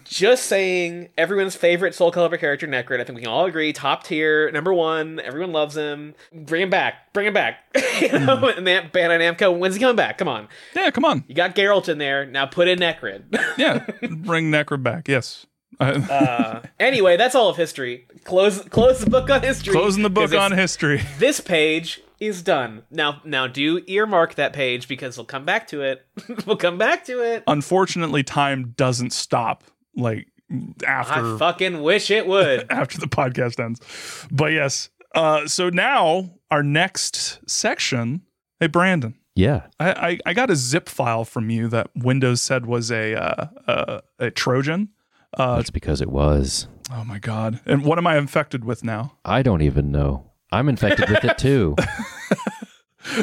Just 0.04 0.46
saying, 0.46 1.08
everyone's 1.16 1.56
favorite 1.56 1.94
Soul 1.94 2.12
Calibur 2.12 2.38
character, 2.38 2.66
Necrid. 2.66 3.00
I 3.00 3.04
think 3.04 3.16
we 3.16 3.22
can 3.22 3.30
all 3.30 3.46
agree, 3.46 3.72
top 3.72 4.04
tier, 4.04 4.50
number 4.50 4.72
one. 4.72 5.20
Everyone 5.20 5.52
loves 5.52 5.76
him. 5.76 6.14
Bring 6.32 6.62
him 6.62 6.70
back. 6.70 7.12
Bring 7.12 7.26
him 7.28 7.34
back. 7.34 7.58
you 8.00 8.10
know, 8.18 8.48
and 8.48 8.66
that 8.66 8.92
Bandai 8.92 9.18
Namco. 9.20 9.56
When's 9.56 9.74
he 9.74 9.80
coming 9.80 9.96
back? 9.96 10.18
Come 10.18 10.28
on. 10.28 10.48
Yeah, 10.74 10.90
come 10.90 11.04
on. 11.04 11.24
You 11.28 11.34
got 11.34 11.54
Geralt 11.54 11.88
in 11.88 11.98
there. 11.98 12.26
Now 12.26 12.46
put 12.46 12.68
in 12.68 12.78
Necrid. 12.78 13.24
Yeah, 13.58 13.86
bring 14.10 14.50
Necro 14.50 14.82
back. 14.82 15.06
Yes, 15.06 15.46
Uh, 15.78 16.60
anyway, 16.80 17.16
that's 17.16 17.34
all 17.34 17.48
of 17.48 17.56
history. 17.56 18.06
Close 18.24 18.60
close 18.68 19.00
the 19.00 19.10
book 19.10 19.30
on 19.30 19.42
history. 19.42 19.72
Closing 19.72 20.02
the 20.02 20.10
book 20.10 20.34
on 20.34 20.52
history. 20.52 21.02
This 21.18 21.40
page 21.40 22.00
is 22.26 22.42
done. 22.42 22.82
Now 22.90 23.20
now 23.24 23.46
do 23.46 23.82
earmark 23.86 24.34
that 24.36 24.52
page 24.52 24.88
because 24.88 25.16
we'll 25.16 25.26
come 25.26 25.44
back 25.44 25.66
to 25.68 25.82
it. 25.82 26.06
we'll 26.46 26.56
come 26.56 26.78
back 26.78 27.04
to 27.06 27.20
it. 27.20 27.44
Unfortunately, 27.46 28.22
time 28.22 28.74
doesn't 28.76 29.12
stop 29.12 29.64
like 29.96 30.28
after. 30.86 31.34
I 31.34 31.38
fucking 31.38 31.82
wish 31.82 32.10
it 32.10 32.26
would. 32.26 32.66
after 32.70 32.98
the 32.98 33.06
podcast 33.06 33.62
ends. 33.62 33.80
But 34.30 34.52
yes. 34.52 34.90
Uh, 35.14 35.46
so 35.46 35.70
now 35.70 36.30
our 36.50 36.62
next 36.62 37.40
section. 37.48 38.22
Hey, 38.60 38.66
Brandon. 38.66 39.14
Yeah. 39.36 39.66
I, 39.80 39.90
I, 39.92 40.18
I 40.26 40.34
got 40.34 40.50
a 40.50 40.56
zip 40.56 40.88
file 40.88 41.24
from 41.24 41.50
you 41.50 41.68
that 41.68 41.90
Windows 41.94 42.40
said 42.40 42.66
was 42.66 42.90
a 42.90 43.14
uh, 43.14 43.46
uh, 43.66 44.00
a 44.18 44.30
Trojan. 44.30 44.90
Uh, 45.36 45.56
That's 45.56 45.70
because 45.70 46.00
it 46.00 46.10
was. 46.10 46.68
oh 46.92 47.02
my 47.04 47.18
god! 47.18 47.60
And 47.66 47.84
what 47.84 47.98
am 47.98 48.06
I 48.06 48.16
infected 48.16 48.64
with 48.64 48.84
now? 48.84 49.14
I 49.24 49.42
don't 49.42 49.62
even 49.62 49.90
know. 49.90 50.30
I'm 50.54 50.68
infected 50.68 51.10
with 51.10 51.24
it 51.24 51.38
too. 51.38 51.76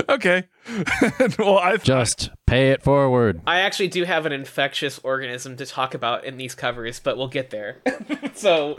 Okay. 0.08 0.48
well, 1.40 1.58
I 1.58 1.78
Just 1.78 2.30
pay 2.46 2.70
it 2.70 2.84
forward. 2.84 3.42
I 3.48 3.62
actually 3.62 3.88
do 3.88 4.04
have 4.04 4.26
an 4.26 4.32
infectious 4.32 5.00
organism 5.04 5.58
to 5.58 5.66
talk 5.66 5.94
about 5.94 6.24
in 6.24 6.38
these 6.38 6.56
covers, 6.56 7.00
but 7.00 7.18
we'll 7.18 7.28
get 7.28 7.50
there. 7.50 7.82
so 8.36 8.76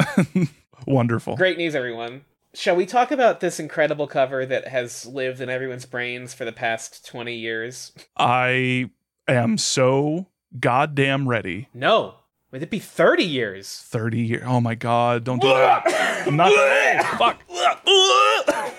wonderful. 0.87 1.37
great 1.37 1.59
news, 1.59 1.75
everyone. 1.75 2.25
Shall 2.55 2.77
we 2.77 2.87
talk 2.87 3.11
about 3.11 3.41
this 3.41 3.59
incredible 3.59 4.07
cover 4.07 4.45
that 4.47 4.69
has 4.69 5.07
lived 5.07 5.41
in 5.41 5.49
everyone's 5.49 5.87
brains 5.87 6.35
for 6.35 6.45
the 6.45 6.53
past 6.53 7.07
20 7.07 7.35
years? 7.35 7.93
I 8.17 8.91
am 9.27 9.57
so 9.59 10.29
goddamn 10.61 11.29
ready. 11.29 11.69
No. 11.75 12.15
Would 12.53 12.63
it 12.63 12.71
be 12.71 12.79
30 12.79 13.25
years? 13.25 13.83
Thirty 13.89 14.21
years. 14.21 14.43
Oh 14.47 14.61
my 14.61 14.75
god! 14.75 15.25
Don't 15.25 15.41
do 15.41 15.49
that. 15.49 16.27
I'm 16.27 16.37
not. 16.37 16.53
Fuck. 17.19 17.41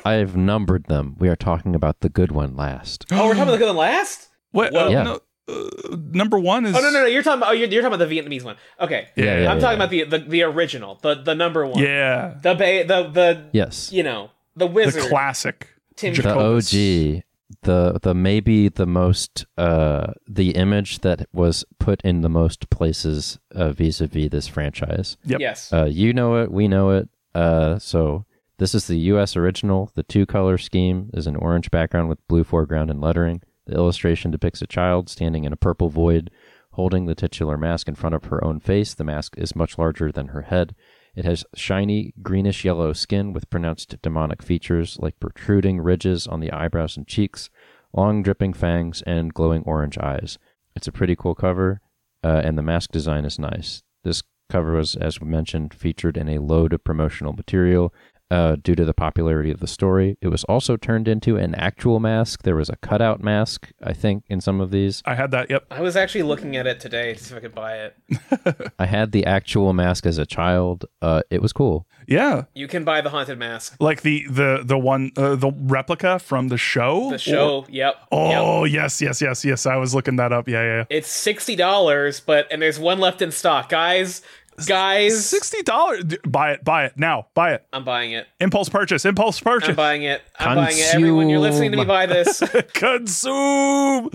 I've 0.06 0.36
numbered 0.38 0.86
them. 0.86 1.16
We 1.18 1.28
are 1.30 1.36
talking 1.36 1.74
about 1.76 2.02
the 2.02 2.10
good 2.10 2.32
one 2.32 2.56
last. 2.56 3.06
Oh, 3.12 3.16
we're 3.28 3.34
talking 3.34 3.42
about 3.44 3.52
the 3.54 3.58
good 3.58 3.68
one 3.68 3.78
last? 3.78 4.30
What? 4.52 4.74
Whoa. 4.74 4.86
Uh, 4.88 4.90
Yeah. 4.90 5.04
no, 5.04 5.20
uh, 5.48 5.96
number 6.12 6.38
one 6.38 6.66
is. 6.66 6.76
Oh, 6.76 6.82
no, 6.82 6.90
no, 6.92 7.00
no. 7.02 7.06
You're 7.08 7.24
talking 7.24 7.40
about, 7.40 7.50
oh, 7.50 7.54
you're, 7.54 7.68
you're 7.70 7.82
talking 7.82 7.96
about 7.96 8.08
the 8.08 8.16
Vietnamese 8.20 8.44
one. 8.44 8.58
Okay. 8.80 9.08
Yeah, 9.16 9.24
yeah, 9.24 9.32
I'm 9.52 9.58
yeah, 9.58 9.62
talking 9.62 9.64
yeah. 9.64 9.74
about 9.74 9.90
the, 9.90 10.04
the 10.04 10.20
the 10.20 10.44
original, 10.44 11.00
the 11.02 11.16
the 11.16 11.34
number 11.34 11.66
one. 11.66 11.82
Yeah. 11.82 12.36
The 12.44 12.54
ba- 12.54 12.86
the 12.88 13.10
the 13.12 13.46
Yes. 13.54 13.92
you 13.92 14.04
know, 14.04 14.30
the 14.56 14.68
wizard. 14.68 15.04
The 15.04 15.08
classic. 15.10 15.68
Tim 15.96 16.14
The 16.14 16.22
Jacobus. 16.22 16.74
OG. 16.74 17.24
The 17.62 18.00
the 18.02 18.14
maybe 18.14 18.70
the 18.70 18.86
most 18.86 19.46
uh 19.58 20.14
the 20.28 20.52
image 20.52 21.00
that 21.00 21.28
was 21.32 21.64
put 21.80 22.02
in 22.02 22.22
the 22.22 22.30
most 22.30 22.70
places 22.70 23.40
uh, 23.54 23.72
vis-a-vis 23.72 24.30
this 24.30 24.48
franchise. 24.48 25.18
Yep. 25.26 25.40
Yes. 25.40 25.72
Uh, 25.72 25.86
you 25.86 26.14
know 26.14 26.36
it, 26.42 26.52
we 26.52 26.68
know 26.68 26.90
it. 26.92 27.10
Uh, 27.36 27.80
so 27.80 28.26
this 28.58 28.76
is 28.76 28.88
the 28.88 28.98
U.S. 28.98 29.36
original. 29.36 29.92
The 29.96 30.04
two-color 30.04 30.58
scheme 30.58 31.10
is 31.14 31.28
an 31.28 31.36
orange 31.36 31.72
background 31.72 32.08
with 32.10 32.26
blue 32.28 32.44
foreground 32.44 32.90
and 32.92 33.02
lettering. 33.02 33.42
The 33.66 33.74
illustration 33.74 34.32
depicts 34.32 34.62
a 34.62 34.68
child 34.68 35.10
standing 35.10 35.44
in 35.44 35.54
a 35.54 35.58
purple 35.58 35.90
void, 35.90 36.30
holding 36.72 37.06
the 37.06 37.16
titular 37.16 37.58
mask 37.58 37.88
in 37.88 37.96
front 37.96 38.16
of 38.16 38.26
her 38.26 38.44
own 38.44 38.60
face. 38.60 38.94
The 38.94 39.04
mask 39.04 39.36
is 39.38 39.56
much 39.56 39.78
larger 39.78 40.12
than 40.12 40.30
her 40.30 40.44
head. 40.44 40.76
It 41.16 41.26
has 41.26 41.46
shiny 41.56 42.14
greenish 42.22 42.66
yellow 42.66 42.92
skin 42.94 43.34
with 43.34 43.50
pronounced 43.50 44.02
demonic 44.02 44.42
features 44.42 44.98
like 45.00 45.20
protruding 45.20 45.80
ridges 45.80 46.26
on 46.26 46.40
the 46.40 46.52
eyebrows 46.52 46.98
and 46.98 47.08
cheeks, 47.08 47.50
long 47.94 48.24
dripping 48.24 48.54
fangs, 48.54 49.04
and 49.04 49.34
glowing 49.34 49.64
orange 49.64 49.98
eyes. 50.00 50.40
It's 50.76 50.88
a 50.88 50.92
pretty 50.92 51.16
cool 51.16 51.36
cover, 51.36 51.82
uh, 52.24 52.42
and 52.44 52.58
the 52.58 52.64
mask 52.64 52.92
design 52.92 53.26
is 53.26 53.38
nice. 53.38 53.84
This 54.04 54.24
cover 54.50 54.74
was, 54.74 54.96
as 54.96 55.22
we 55.22 55.28
mentioned, 55.28 55.74
featured 55.74 56.18
in 56.18 56.28
a 56.28 56.40
load 56.40 56.74
of 56.74 56.84
promotional 56.84 57.34
material 57.34 57.94
uh, 58.34 58.56
due 58.56 58.74
to 58.74 58.84
the 58.84 58.96
popularity 58.96 59.52
of 59.52 59.60
the 59.60 59.68
story. 59.68 60.18
It 60.20 60.30
was 60.30 60.44
also 60.46 60.76
turned 60.76 61.08
into 61.08 61.38
an 61.38 61.54
actual 61.54 62.00
mask. 62.00 62.42
There 62.42 62.56
was 62.56 62.68
a 62.68 62.76
cutout 62.78 63.22
mask, 63.22 63.72
I 63.84 63.94
think, 63.94 64.24
in 64.28 64.42
some 64.42 64.60
of 64.60 64.72
these. 64.72 65.04
I 65.06 65.14
had 65.14 65.30
that. 65.32 65.52
Yep. 65.52 65.68
I 65.70 65.82
was 65.82 65.96
actually 65.96 66.24
looking 66.24 66.56
at 66.56 66.66
it 66.66 66.80
today 66.80 67.14
to 67.14 67.24
see 67.24 67.36
if 67.36 67.38
I 67.38 67.42
could 67.42 67.54
buy 67.54 67.78
it. 67.78 68.72
I 68.80 68.88
had 68.88 69.12
the 69.12 69.24
actual 69.28 69.72
mask 69.74 70.08
as 70.08 70.18
a 70.18 70.26
child. 70.26 70.86
Uh, 71.00 71.22
it 71.30 71.44
was 71.44 71.54
cool. 71.54 71.86
Yeah. 72.08 72.46
You 72.56 72.68
can 72.68 72.84
buy 72.84 73.02
the 73.02 73.12
haunted 73.12 73.38
mask. 73.38 73.76
Like 73.80 74.02
the 74.02 74.26
the 74.28 74.64
the 74.66 74.80
one 74.80 75.12
uh, 75.16 75.36
the 75.36 75.52
replica 75.56 76.18
from 76.18 76.48
the 76.48 76.58
show. 76.58 77.12
The 77.12 77.20
show. 77.20 77.66
yep. 77.70 77.96
yep. 77.96 78.08
Oh 78.12 78.64
yes, 78.64 79.00
yes, 79.00 79.22
yes, 79.22 79.46
yes. 79.46 79.68
I 79.68 79.76
was 79.76 79.94
looking 79.94 80.16
that 80.16 80.34
up. 80.34 80.48
Yeah, 80.48 80.64
yeah. 80.64 80.86
It's 80.90 81.08
sixty 81.08 81.56
dollars, 81.56 82.20
but 82.20 82.48
and 82.52 82.62
there's 82.64 82.80
one 82.80 83.00
left 83.00 83.22
in 83.22 83.32
stock, 83.32 83.70
guys. 83.70 84.24
Guys, 84.68 85.30
Sixty 85.30 85.62
dollars. 85.64 86.04
Buy 86.28 86.52
it. 86.54 86.64
Buy 86.64 86.86
it 86.86 86.94
now. 86.98 87.28
Buy 87.34 87.54
it. 87.54 87.66
I'm 87.74 87.84
buying 87.84 88.12
it. 88.12 88.28
Impulse 88.40 88.70
purchase. 88.70 89.06
Impulse 89.06 89.40
I'm 89.40 89.44
purchase. 89.44 89.76
buying 89.76 90.04
it. 90.04 90.22
I'm 90.40 90.56
buying 90.56 90.78
it. 90.78 90.94
Everyone, 90.96 91.30
you're 91.30 91.40
listening 91.40 91.72
to 91.72 91.78
me 91.78 91.86
buy 91.86 92.06
this. 92.06 92.42
Consume. 92.74 94.10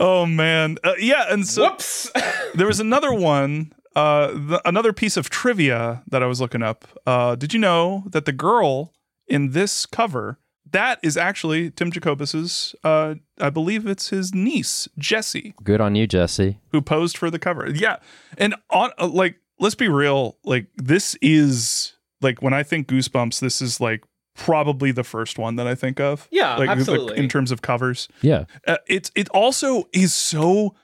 Oh 0.00 0.26
man. 0.26 0.78
Uh, 0.84 0.94
yeah. 0.98 1.26
And 1.32 1.46
so 1.46 1.70
Whoops. 1.70 2.10
there 2.54 2.66
was 2.66 2.80
another 2.80 3.12
one. 3.12 3.72
Uh, 3.96 4.28
the, 4.28 4.62
another 4.64 4.92
piece 4.92 5.16
of 5.16 5.28
trivia 5.28 6.02
that 6.06 6.22
I 6.22 6.26
was 6.26 6.40
looking 6.40 6.62
up. 6.62 6.86
Uh, 7.06 7.34
did 7.34 7.52
you 7.52 7.58
know 7.58 8.04
that 8.10 8.26
the 8.26 8.32
girl 8.32 8.92
in 9.26 9.50
this 9.52 9.86
cover 9.86 10.38
that 10.70 11.00
is 11.02 11.16
actually 11.16 11.70
Tim 11.70 11.90
Jacobus's? 11.90 12.74
Uh, 12.84 13.16
I 13.40 13.50
believe 13.50 13.86
it's 13.86 14.10
his 14.10 14.34
niece 14.34 14.86
Jessie. 14.98 15.54
Good 15.64 15.80
on 15.80 15.94
you, 15.96 16.06
Jesse. 16.06 16.58
who 16.70 16.80
posed 16.80 17.16
for 17.16 17.30
the 17.30 17.38
cover. 17.38 17.68
Yeah. 17.70 17.96
And 18.36 18.54
on 18.70 18.90
uh, 18.98 19.08
like 19.08 19.36
let's 19.60 19.74
be 19.74 19.88
real, 19.88 20.36
like 20.44 20.66
this 20.76 21.16
is 21.20 21.94
like 22.20 22.42
when 22.42 22.52
I 22.52 22.62
think 22.62 22.88
Goosebumps, 22.88 23.40
this 23.40 23.60
is 23.60 23.80
like 23.80 24.04
probably 24.34 24.92
the 24.92 25.04
first 25.04 25.38
one 25.38 25.56
that 25.56 25.66
I 25.66 25.74
think 25.74 26.00
of. 26.00 26.28
Yeah, 26.30 26.56
like, 26.56 26.68
like, 26.68 26.78
absolutely. 26.78 27.18
in 27.18 27.28
terms 27.28 27.50
of 27.50 27.62
covers. 27.62 28.08
Yeah. 28.22 28.44
Uh, 28.66 28.78
it's 28.86 29.10
it 29.14 29.28
also 29.30 29.88
is 29.92 30.14
so 30.14 30.74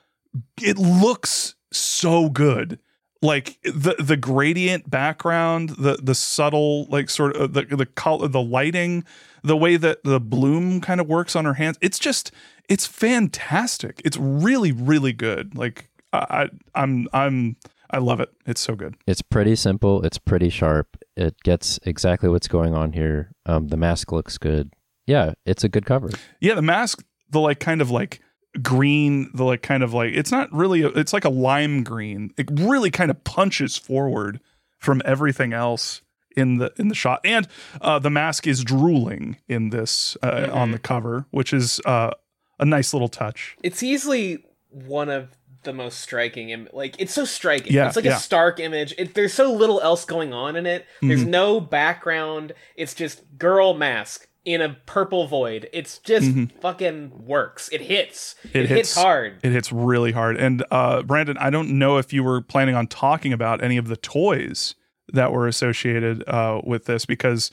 it 0.60 0.76
looks 0.76 1.54
so 1.72 2.28
good. 2.28 2.78
Like 3.22 3.58
the 3.62 3.94
the 3.98 4.18
gradient 4.18 4.90
background, 4.90 5.70
the 5.78 5.98
the 6.02 6.14
subtle 6.14 6.84
like 6.86 7.08
sort 7.08 7.36
of 7.36 7.54
the 7.54 7.62
the 7.64 7.86
color, 7.86 8.28
the 8.28 8.42
lighting, 8.42 9.04
the 9.42 9.56
way 9.56 9.76
that 9.76 10.04
the 10.04 10.20
bloom 10.20 10.82
kind 10.82 11.00
of 11.00 11.08
works 11.08 11.34
on 11.34 11.46
her 11.46 11.54
hands. 11.54 11.78
It's 11.80 11.98
just 11.98 12.32
it's 12.68 12.86
fantastic. 12.86 14.02
It's 14.04 14.18
really 14.18 14.72
really 14.72 15.14
good. 15.14 15.56
Like 15.56 15.88
I 16.12 16.18
I- 16.74 16.82
I'm 16.82 17.08
I'm 17.14 17.56
I 17.94 17.98
love 17.98 18.20
it. 18.20 18.30
It's 18.44 18.60
so 18.60 18.74
good. 18.74 18.96
It's 19.06 19.22
pretty 19.22 19.54
simple. 19.56 20.04
It's 20.04 20.18
pretty 20.18 20.50
sharp. 20.50 20.96
It 21.16 21.36
gets 21.44 21.78
exactly 21.84 22.28
what's 22.28 22.48
going 22.48 22.74
on 22.74 22.92
here. 22.92 23.30
Um, 23.46 23.68
the 23.68 23.76
mask 23.76 24.10
looks 24.12 24.36
good. 24.36 24.72
Yeah, 25.06 25.34
it's 25.46 25.62
a 25.64 25.68
good 25.68 25.86
cover. 25.86 26.10
Yeah, 26.40 26.54
the 26.54 26.62
mask, 26.62 27.04
the 27.30 27.40
like 27.40 27.60
kind 27.60 27.80
of 27.80 27.90
like 27.90 28.20
green, 28.62 29.30
the 29.34 29.44
like 29.44 29.62
kind 29.62 29.82
of 29.82 29.92
like 29.94 30.12
it's 30.12 30.32
not 30.32 30.52
really 30.52 30.82
a, 30.82 30.88
it's 30.88 31.12
like 31.12 31.24
a 31.24 31.30
lime 31.30 31.82
green. 31.84 32.32
It 32.36 32.48
really 32.52 32.90
kind 32.90 33.10
of 33.10 33.22
punches 33.24 33.76
forward 33.76 34.40
from 34.78 35.00
everything 35.04 35.52
else 35.52 36.02
in 36.36 36.58
the 36.58 36.72
in 36.78 36.88
the 36.88 36.94
shot. 36.94 37.20
And 37.24 37.46
uh 37.80 37.98
the 38.00 38.10
mask 38.10 38.46
is 38.46 38.64
drooling 38.64 39.36
in 39.48 39.70
this 39.70 40.16
uh, 40.22 40.48
on 40.52 40.72
the 40.72 40.78
cover, 40.78 41.26
which 41.30 41.52
is 41.52 41.80
uh 41.84 42.10
a 42.58 42.64
nice 42.64 42.92
little 42.92 43.08
touch. 43.08 43.56
it's 43.62 43.82
easily 43.82 44.44
one 44.70 45.08
of 45.08 45.28
the 45.64 45.72
most 45.72 46.00
striking 46.00 46.50
Im- 46.50 46.68
like 46.72 46.94
it's 46.98 47.12
so 47.12 47.24
striking. 47.24 47.72
Yeah, 47.72 47.86
it's 47.88 47.96
like 47.96 48.04
yeah. 48.04 48.12
Mm-hmm. 48.12 48.18
a 48.18 48.22
stark 48.22 48.60
image. 48.60 48.94
It, 48.98 49.14
there's 49.14 49.34
so 49.34 49.52
little 49.52 49.80
else 49.80 50.04
going 50.04 50.32
on 50.32 50.56
in 50.56 50.66
it. 50.66 50.86
There's 51.02 51.24
no 51.24 51.60
background. 51.60 52.52
It's 52.76 52.94
just 52.94 53.22
girl 53.38 53.74
mask 53.74 54.28
in 54.44 54.60
a 54.60 54.76
purple 54.86 55.26
void. 55.26 55.68
It's 55.72 55.98
just 55.98 56.30
fucking 56.60 57.24
works. 57.26 57.68
It 57.72 57.80
hits. 57.80 58.34
It, 58.44 58.48
Mm-hmm. 58.48 58.58
It 58.58 58.68
hits, 58.68 58.76
hits- 58.78 58.94
hard. 58.94 59.38
It 59.42 59.52
hits 59.52 59.72
really 59.72 60.12
hard. 60.12 60.36
And 60.36 60.64
uh 60.70 61.02
Brandon, 61.02 61.36
I 61.38 61.50
don't 61.50 61.78
know 61.78 61.96
if 61.98 62.12
you 62.12 62.22
were 62.22 62.40
planning 62.42 62.74
on 62.74 62.86
talking 62.86 63.32
about 63.32 63.62
any 63.62 63.76
of 63.76 63.88
the 63.88 63.96
toys 63.96 64.74
that 65.12 65.32
were 65.32 65.46
associated 65.48 66.22
uh 66.28 66.60
with 66.64 66.84
this 66.86 67.06
because 67.06 67.50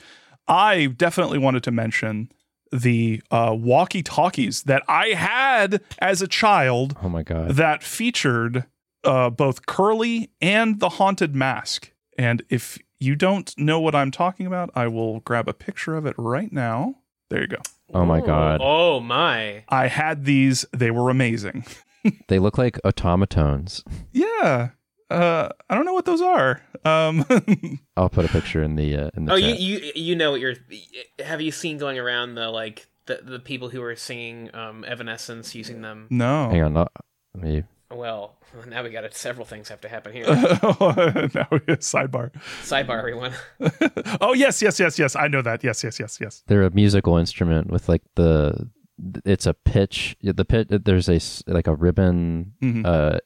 I 0.48 0.88
definitely 0.88 1.38
wanted 1.38 1.64
to 1.64 1.72
mention 1.72 2.30
the 2.72 3.22
uh 3.32 3.56
walkie-talkies 3.58 4.64
that 4.64 4.84
I 4.88 5.10
had 5.10 5.82
as 6.00 6.22
a 6.22 6.28
child 6.28 6.96
Oh 7.04 7.10
my 7.10 7.24
god. 7.24 7.52
that 7.52 7.84
featured 7.84 8.66
uh, 9.04 9.30
both 9.32 9.66
Curly 9.66 10.30
and 10.42 10.80
the 10.80 10.90
Haunted 10.90 11.36
Mask. 11.36 11.92
And 12.20 12.44
if 12.50 12.78
you 13.00 13.16
don't 13.16 13.52
know 13.58 13.80
what 13.80 13.96
I'm 13.96 14.12
talking 14.12 14.46
about, 14.46 14.70
I 14.76 14.88
will 14.88 15.22
grab 15.22 15.48
a 15.50 15.54
picture 15.54 15.96
of 15.96 16.06
it 16.06 16.14
right 16.20 16.52
now. 16.54 16.96
There 17.32 17.42
you 17.42 17.48
go. 17.48 17.58
Oh 17.94 18.06
my 18.06 18.22
god. 18.22 18.60
oh 18.64 19.00
my 19.00 19.64
I 19.70 19.88
had 19.88 20.26
these, 20.26 20.66
they 20.72 20.92
were 20.92 21.10
amazing. 21.10 21.66
They 22.30 22.40
look 22.40 22.58
like 22.58 22.80
Otamatones. 22.84 23.84
Yeah. 24.12 24.70
Uh, 25.12 25.50
I 25.70 25.76
don't 25.76 25.86
know 25.86 25.94
what 25.94 26.06
those 26.06 26.22
are. 26.22 26.62
Um, 26.86 27.26
I'll 27.98 28.10
put 28.10 28.26
a 28.26 28.30
picture 28.30 28.64
in 28.64 28.76
the 28.76 28.96
uh, 28.96 29.10
in 29.16 29.26
the 29.26 29.34
oh 29.34 29.36
you, 29.36 29.52
chat. 29.52 29.60
you 29.60 29.92
you 29.96 30.16
know 30.16 30.32
what 30.32 30.40
you're 30.40 30.56
have 31.24 31.42
you 31.42 31.52
seen 31.52 31.78
going 31.78 32.00
around 32.00 32.36
the 32.36 32.50
like 32.50 32.88
the, 33.06 33.20
the 33.24 33.40
people 33.40 33.70
who 33.70 33.82
are 33.84 33.96
singing 33.96 34.50
um 34.56 34.84
evanescence 34.88 35.54
using 35.56 35.82
them 35.82 36.08
no. 36.10 36.50
Hang 36.50 36.64
on. 36.64 36.78
I'll- 36.78 36.90
Let 37.36 37.44
me. 37.44 37.64
well 37.92 38.38
Well, 38.56 38.66
now 38.68 38.84
we 38.84 38.90
got 38.90 39.12
several 39.14 39.46
things 39.46 39.70
have 39.70 39.82
to 39.82 39.90
happen 39.90 40.14
here. 40.14 40.26
now 40.28 41.48
we 41.52 41.60
have 41.68 41.80
sidebar. 41.82 42.32
Sidebar, 42.64 43.00
everyone. 43.00 43.34
Oh 44.22 44.34
yes, 44.34 44.62
yes, 44.62 44.80
yes, 44.80 44.98
yes. 44.98 45.16
I 45.16 45.28
know 45.28 45.42
that. 45.42 45.64
Yes, 45.64 45.84
yes, 45.84 46.00
yes, 46.00 46.20
yes. 46.22 46.44
They're 46.48 46.64
a 46.64 46.72
musical 46.72 47.18
instrument 47.18 47.70
with 47.70 47.88
like 47.90 48.02
the 48.16 48.70
it's 49.26 49.46
a 49.48 49.54
pitch 49.54 50.16
the 50.22 50.46
pit 50.46 50.68
there's 50.86 51.10
a 51.10 51.20
like 51.52 51.66
a 51.68 51.74
ribbon 51.76 52.54
Mhm. 52.62 52.86
uh 52.86 53.20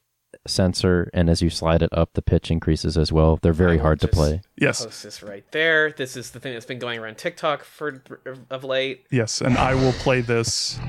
sensor 0.48 1.10
and 1.14 1.30
as 1.30 1.42
you 1.42 1.50
slide 1.50 1.82
it 1.82 1.90
up 1.92 2.14
the 2.14 2.22
pitch 2.22 2.52
increases 2.52 2.98
as 2.98 3.12
well 3.12 3.38
they're 3.42 3.54
very 3.54 3.78
will 3.78 3.84
hard 3.84 4.00
to 4.00 4.08
play 4.08 4.42
Yes, 4.58 4.84
Post 4.86 5.04
this 5.04 5.22
right 5.24 5.44
there. 5.52 5.92
This 5.92 6.16
is 6.16 6.32
the 6.32 6.40
thing 6.40 6.54
that's 6.54 6.66
been 6.66 6.80
going 6.80 7.00
around 7.00 7.18
TikTok 7.18 7.64
for 7.64 8.02
of 8.50 8.64
late. 8.64 9.06
yes. 9.12 9.42
And 9.42 9.58
I 9.58 9.76
will 9.76 9.92
play 9.94 10.22
this. 10.22 10.80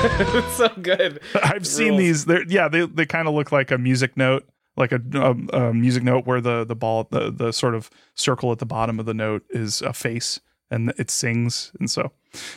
it's 0.02 0.56
so 0.56 0.68
good. 0.80 1.20
I've 1.42 1.66
seen 1.66 1.90
Rules. 1.90 1.98
these. 1.98 2.24
They're 2.24 2.44
yeah. 2.44 2.68
They 2.68 2.86
they 2.86 3.06
kind 3.06 3.28
of 3.28 3.34
look 3.34 3.52
like 3.52 3.70
a 3.70 3.78
music 3.78 4.16
note, 4.16 4.48
like 4.80 4.90
a, 4.90 5.00
a, 5.14 5.58
a 5.68 5.74
music 5.74 6.02
note 6.02 6.26
where 6.26 6.40
the 6.40 6.64
the 6.64 6.74
ball 6.74 7.06
the 7.10 7.30
the 7.30 7.52
sort 7.52 7.74
of 7.74 7.90
circle 8.14 8.50
at 8.50 8.58
the 8.58 8.66
bottom 8.66 8.98
of 8.98 9.06
the 9.06 9.14
note 9.14 9.44
is 9.50 9.82
a 9.82 9.92
face 9.92 10.40
and 10.70 10.92
it 10.98 11.10
sings. 11.10 11.72
And 11.78 11.90
so 11.90 12.12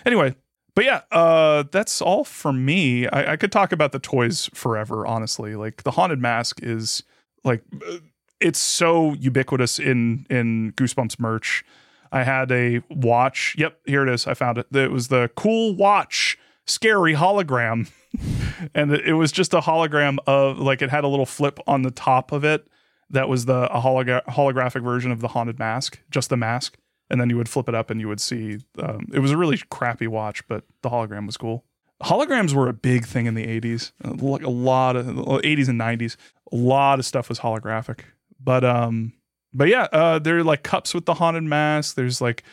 anyway, 0.06 0.36
but 0.76 0.86
yeah, 0.86 1.02
uh, 1.12 1.64
that's 1.72 2.02
all 2.02 2.24
for 2.24 2.54
me. 2.54 3.08
I, 3.08 3.34
I 3.34 3.36
could 3.36 3.52
talk 3.52 3.72
about 3.72 3.92
the 3.92 4.00
toys 4.00 4.50
forever. 4.54 5.06
Honestly, 5.06 5.56
like 5.56 5.84
the 5.84 5.92
haunted 5.92 6.20
mask 6.20 6.60
is 6.64 7.04
like 7.44 7.64
uh, 7.88 7.98
it's 8.40 8.60
so 8.60 9.14
ubiquitous 9.14 9.80
in 9.80 10.26
in 10.30 10.74
Goosebumps 10.74 11.20
merch. 11.20 11.64
I 12.12 12.24
had 12.24 12.52
a 12.52 12.82
watch. 12.90 13.56
Yep, 13.58 13.80
here 13.86 14.08
it 14.08 14.14
is. 14.14 14.28
I 14.28 14.34
found 14.36 14.58
it. 14.58 14.68
It 14.76 14.92
was 14.92 15.08
the 15.08 15.30
cool 15.36 15.76
watch, 15.76 16.38
scary 16.66 17.14
hologram, 17.14 17.90
and 18.76 18.94
it, 18.94 19.14
was 19.14 19.32
just 19.32 19.54
a 19.54 19.60
hologram 19.60 20.18
of 20.28 20.60
like 20.60 20.82
it 20.82 20.90
had 20.90 21.04
a 21.04 21.08
little 21.08 21.26
flip 21.26 21.60
on 21.68 21.82
the 21.82 21.92
top 21.92 22.32
of 22.32 22.44
it. 22.44 22.68
That 23.10 23.30
was 23.30 23.46
the 23.46 23.72
a 23.74 23.82
hologra- 23.82 24.26
holographic 24.26 24.84
version 24.84 25.12
of 25.12 25.20
the 25.20 25.30
haunted 25.30 25.60
mask, 25.60 26.00
just 26.10 26.30
the 26.30 26.38
mask, 26.38 26.78
and 27.10 27.22
then 27.22 27.30
you 27.30 27.38
would 27.38 27.50
flip 27.50 27.70
it 27.70 27.76
up 27.76 27.90
and 27.90 28.00
you 28.00 28.08
would 28.08 28.22
see. 28.22 28.60
Um, 28.80 29.08
it 29.14 29.20
was 29.20 29.32
a 29.32 29.38
really 29.38 29.58
crappy 29.70 30.08
watch, 30.08 30.48
but 30.48 30.64
the 30.82 30.90
hologram 30.90 31.26
was 31.26 31.38
cool. 31.38 31.66
Holograms 32.02 32.54
were 32.54 32.68
a 32.68 32.74
big 32.74 33.06
thing 33.06 33.28
in 33.28 33.36
the 33.36 33.46
'80s. 33.46 33.92
Uh, 34.04 34.14
Like 34.14 34.44
a 34.44 34.50
lot 34.50 34.96
of 34.96 35.06
'80s 35.06 35.70
and 35.70 35.80
'90s, 35.80 36.16
a 36.52 36.56
lot 36.56 37.00
of 37.00 37.06
stuff 37.06 37.30
was 37.30 37.40
holographic. 37.40 38.00
But 38.40 38.64
um, 38.64 39.14
but 39.54 39.68
yeah, 39.68 39.88
uh, 39.92 40.20
there 40.20 40.40
are 40.40 40.44
like 40.44 40.64
cups 40.64 40.94
with 40.94 41.06
the 41.06 41.14
haunted 41.14 41.44
mask. 41.44 41.96
There's 41.96 42.20
like 42.20 42.44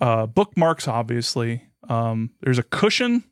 uh, 0.00 0.26
bookmarks, 0.26 0.86
obviously. 0.86 1.64
Um, 1.88 2.30
there's 2.40 2.58
a 2.58 2.62
cushion. 2.62 3.24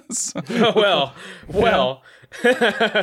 So- 0.10 0.40
Oh, 0.50 0.72
well, 0.76 1.14
well. 1.48 2.02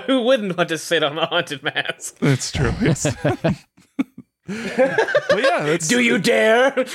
Who 0.08 0.22
wouldn't 0.24 0.58
want 0.58 0.70
to 0.70 0.78
sit 0.78 1.02
on 1.04 1.16
the 1.16 1.26
haunted 1.26 1.64
mask? 1.64 2.18
That's 2.20 2.52
true. 2.52 2.74
Yes. 2.82 3.16
but 3.24 3.56
yeah, 4.48 5.64
that's, 5.64 5.88
Do 5.88 6.02
you 6.02 6.20
dare? 6.20 6.86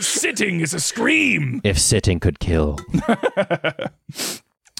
sitting 0.00 0.60
is 0.60 0.74
a 0.74 0.80
scream. 0.80 1.60
if 1.64 1.78
sitting 1.78 2.20
could 2.20 2.38
kill 2.38 2.78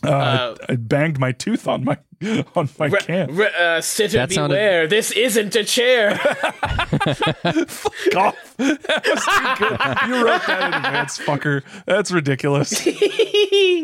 Uh, 0.04 0.08
Uh, 0.08 0.54
I, 0.68 0.72
I 0.72 0.76
banged 0.76 1.18
my 1.18 1.32
tooth 1.32 1.68
on 1.68 1.84
my 1.84 1.96
on 2.56 2.68
my 2.78 2.88
can. 2.90 3.34
Re- 3.34 3.50
uh, 3.58 3.80
sitter 3.80 4.18
That 4.18 4.32
sounded- 4.32 4.54
beware. 4.56 4.86
This 4.86 5.10
isn't 5.12 5.54
a 5.56 5.64
chair. 5.64 6.10
Golf. 8.12 8.56
That 8.56 9.02
was 9.06 9.24
too 9.24 9.66
good. 9.66 10.08
You 10.08 10.26
wrote 10.26 10.42
that 10.46 10.62
in 10.68 10.74
advance, 10.74 11.18
fucker. 11.18 11.62
That's 11.86 12.10
ridiculous. 12.12 12.86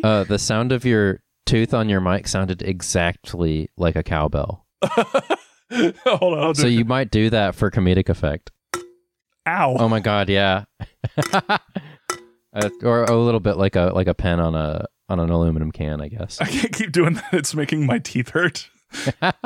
uh 0.05 0.25
the 0.25 0.39
sound 0.39 0.73
of 0.73 0.85
your 0.85 1.21
tooth 1.47 1.73
on 1.75 1.89
your 1.89 2.01
mic 2.01 2.29
sounded 2.29 2.63
exactly 2.63 3.71
like 3.77 3.97
a 3.97 4.03
cowbell 4.03 4.67
Hold 4.85 5.95
on. 6.05 6.39
I'll 6.39 6.53
do 6.53 6.61
so 6.63 6.67
you 6.69 6.85
might 6.85 7.11
do 7.11 7.31
that 7.31 7.55
for 7.55 7.71
comedic 7.71 8.09
effect 8.11 8.51
Ow. 9.47 9.77
oh 9.79 9.89
my 9.89 10.01
god 10.01 10.29
yeah 10.29 10.65
uh, 11.33 11.59
or 12.83 13.05
a 13.05 13.17
little 13.17 13.41
bit 13.41 13.57
like 13.57 13.77
a 13.77 13.93
like 13.95 14.09
a 14.09 14.15
pen 14.15 14.41
on 14.41 14.55
a 14.55 14.85
on 15.09 15.19
an 15.21 15.31
aluminum 15.31 15.71
can 15.73 16.01
i 16.01 16.09
guess 16.09 16.39
I 16.41 16.47
can't 16.47 16.73
keep 16.73 16.93
doing 16.93 17.15
that. 17.15 17.33
It's 17.33 17.55
making 17.55 17.87
my 17.87 17.99
teeth 17.99 18.31
hurt. 18.31 18.69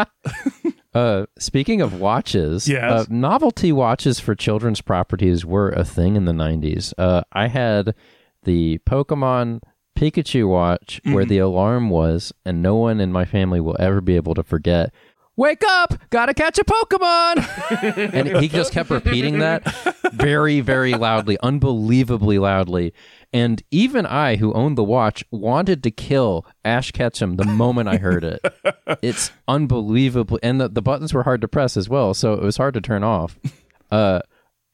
Uh, 0.95 1.25
speaking 1.39 1.81
of 1.81 1.99
watches, 2.01 2.69
Yes. 2.69 2.83
uh, 2.93 3.05
novelty 3.09 3.73
watches 3.73 4.21
for 4.21 4.35
children's 4.35 4.83
properties 4.83 5.43
were 5.43 5.71
a 5.71 5.85
thing 5.87 6.17
in 6.17 6.27
the 6.27 6.33
90s. 6.33 6.93
Uh, 6.99 7.23
I 7.33 7.47
had 7.49 7.95
the 8.43 8.79
Pokemon 8.87 9.61
Pikachu 9.99 10.47
watch 10.47 11.01
where 11.05 11.25
the 11.25 11.39
alarm 11.39 11.89
was, 11.89 12.35
and 12.45 12.61
no 12.63 12.77
one 12.77 13.01
in 13.01 13.11
my 13.11 13.25
family 13.25 13.59
will 13.59 13.77
ever 13.81 14.03
be 14.03 14.17
able 14.17 14.35
to 14.35 14.43
forget. 14.43 14.93
Wake 15.35 15.63
up! 15.67 15.95
Gotta 16.11 16.35
catch 16.35 16.59
a 16.59 16.65
Pokemon! 16.65 18.13
and 18.13 18.37
he 18.43 18.49
just 18.49 18.71
kept 18.75 18.91
repeating 18.91 19.39
that 19.39 19.65
very, 20.13 20.61
very 20.61 20.93
loudly, 20.93 21.39
unbelievably 21.43 22.39
loudly. 22.39 22.93
And 23.33 23.63
even 23.71 24.05
I, 24.05 24.37
who 24.37 24.53
owned 24.53 24.77
the 24.77 24.85
watch, 24.85 25.25
wanted 25.31 25.83
to 25.85 25.91
kill 25.91 26.45
Ash 26.65 26.93
Ketchum 26.93 27.37
the 27.37 27.45
moment 27.45 27.89
I 27.89 27.97
heard 27.97 28.25
it. 28.25 28.45
it's 29.03 29.33
unbelievable. 29.49 30.39
And 30.43 30.61
the, 30.61 30.69
the 30.69 30.83
buttons 30.83 31.15
were 31.15 31.23
hard 31.23 31.41
to 31.41 31.49
press 31.49 31.77
as 31.77 31.89
well, 31.89 32.13
so 32.13 32.35
it 32.35 32.43
was 32.43 32.59
hard 32.59 32.75
to 32.75 32.81
turn 32.81 33.05
off. 33.05 33.39
Uh, 33.91 34.23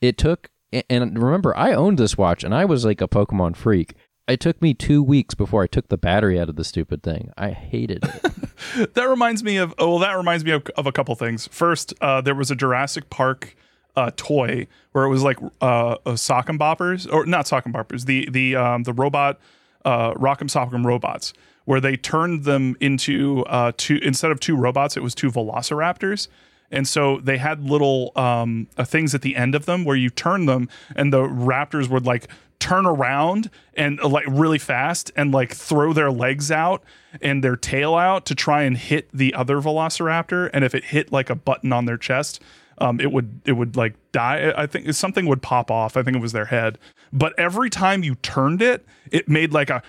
it 0.00 0.16
took, 0.16 0.48
and 0.88 1.20
remember, 1.20 1.56
I 1.56 1.72
owned 1.72 1.98
this 1.98 2.16
watch 2.16 2.44
and 2.44 2.54
I 2.54 2.64
was 2.64 2.84
like 2.84 3.00
a 3.00 3.08
Pokemon 3.08 3.56
freak. 3.56 3.94
It 4.28 4.38
took 4.38 4.62
me 4.62 4.74
two 4.74 5.02
weeks 5.02 5.34
before 5.34 5.64
I 5.64 5.66
took 5.66 5.88
the 5.88 5.98
battery 5.98 6.38
out 6.38 6.48
of 6.48 6.54
the 6.54 6.62
stupid 6.62 7.02
thing. 7.02 7.32
I 7.36 7.50
hated 7.50 8.04
it. 8.04 8.32
That 8.94 9.08
reminds 9.08 9.42
me 9.42 9.56
of 9.56 9.74
oh, 9.78 9.90
well, 9.90 9.98
that 10.00 10.16
reminds 10.16 10.44
me 10.44 10.50
of, 10.50 10.66
of 10.76 10.86
a 10.86 10.92
couple 10.92 11.14
things. 11.14 11.48
First, 11.48 11.94
uh, 12.00 12.20
there 12.20 12.34
was 12.34 12.50
a 12.50 12.54
Jurassic 12.54 13.08
Park 13.10 13.56
uh, 13.96 14.10
toy 14.16 14.66
where 14.92 15.04
it 15.04 15.08
was 15.08 15.22
like 15.22 15.38
uh, 15.60 15.96
sock 16.16 16.48
and 16.48 16.58
boppers 16.58 17.12
or 17.12 17.26
not 17.26 17.46
sock 17.48 17.66
and 17.66 17.74
boppers, 17.74 18.06
the 18.06 18.28
the 18.30 18.56
um, 18.56 18.82
the 18.84 18.92
robot 18.92 19.38
uh, 19.84 20.12
Rock'em 20.14 20.48
Sock'em 20.50 20.84
robots, 20.84 21.32
where 21.64 21.80
they 21.80 21.96
turned 21.96 22.44
them 22.44 22.76
into 22.80 23.44
uh, 23.46 23.72
two 23.76 23.98
instead 24.02 24.30
of 24.30 24.40
two 24.40 24.56
robots, 24.56 24.96
it 24.96 25.02
was 25.02 25.14
two 25.14 25.30
Velociraptors. 25.30 26.28
And 26.70 26.86
so 26.86 27.18
they 27.18 27.38
had 27.38 27.64
little 27.64 28.12
um, 28.14 28.68
uh, 28.76 28.84
things 28.84 29.14
at 29.14 29.22
the 29.22 29.36
end 29.36 29.54
of 29.54 29.64
them 29.64 29.86
where 29.86 29.96
you 29.96 30.10
turn 30.10 30.44
them, 30.44 30.68
and 30.94 31.12
the 31.12 31.22
raptors 31.22 31.88
would 31.88 32.04
like 32.04 32.28
turn 32.58 32.84
around 32.84 33.50
and 33.74 34.00
uh, 34.00 34.08
like 34.08 34.24
really 34.28 34.58
fast 34.58 35.10
and 35.16 35.32
like 35.32 35.54
throw 35.54 35.92
their 35.92 36.10
legs 36.10 36.50
out 36.50 36.82
and 37.22 37.42
their 37.42 37.56
tail 37.56 37.94
out 37.94 38.26
to 38.26 38.34
try 38.34 38.64
and 38.64 38.76
hit 38.76 39.08
the 39.12 39.32
other 39.32 39.56
velociraptor. 39.62 40.50
And 40.52 40.64
if 40.64 40.74
it 40.74 40.84
hit 40.84 41.10
like 41.10 41.30
a 41.30 41.34
button 41.34 41.72
on 41.72 41.86
their 41.86 41.96
chest, 41.96 42.42
um, 42.80 43.00
it 43.00 43.12
would 43.12 43.40
it 43.44 43.52
would 43.52 43.76
like 43.76 43.94
die. 44.12 44.52
I 44.56 44.66
think 44.66 44.92
something 44.94 45.26
would 45.26 45.42
pop 45.42 45.70
off. 45.70 45.96
I 45.96 46.02
think 46.02 46.16
it 46.16 46.20
was 46.20 46.32
their 46.32 46.46
head. 46.46 46.78
But 47.12 47.38
every 47.38 47.70
time 47.70 48.02
you 48.02 48.14
turned 48.16 48.62
it, 48.62 48.84
it 49.10 49.28
made 49.28 49.52
like 49.52 49.70
a 49.70 49.82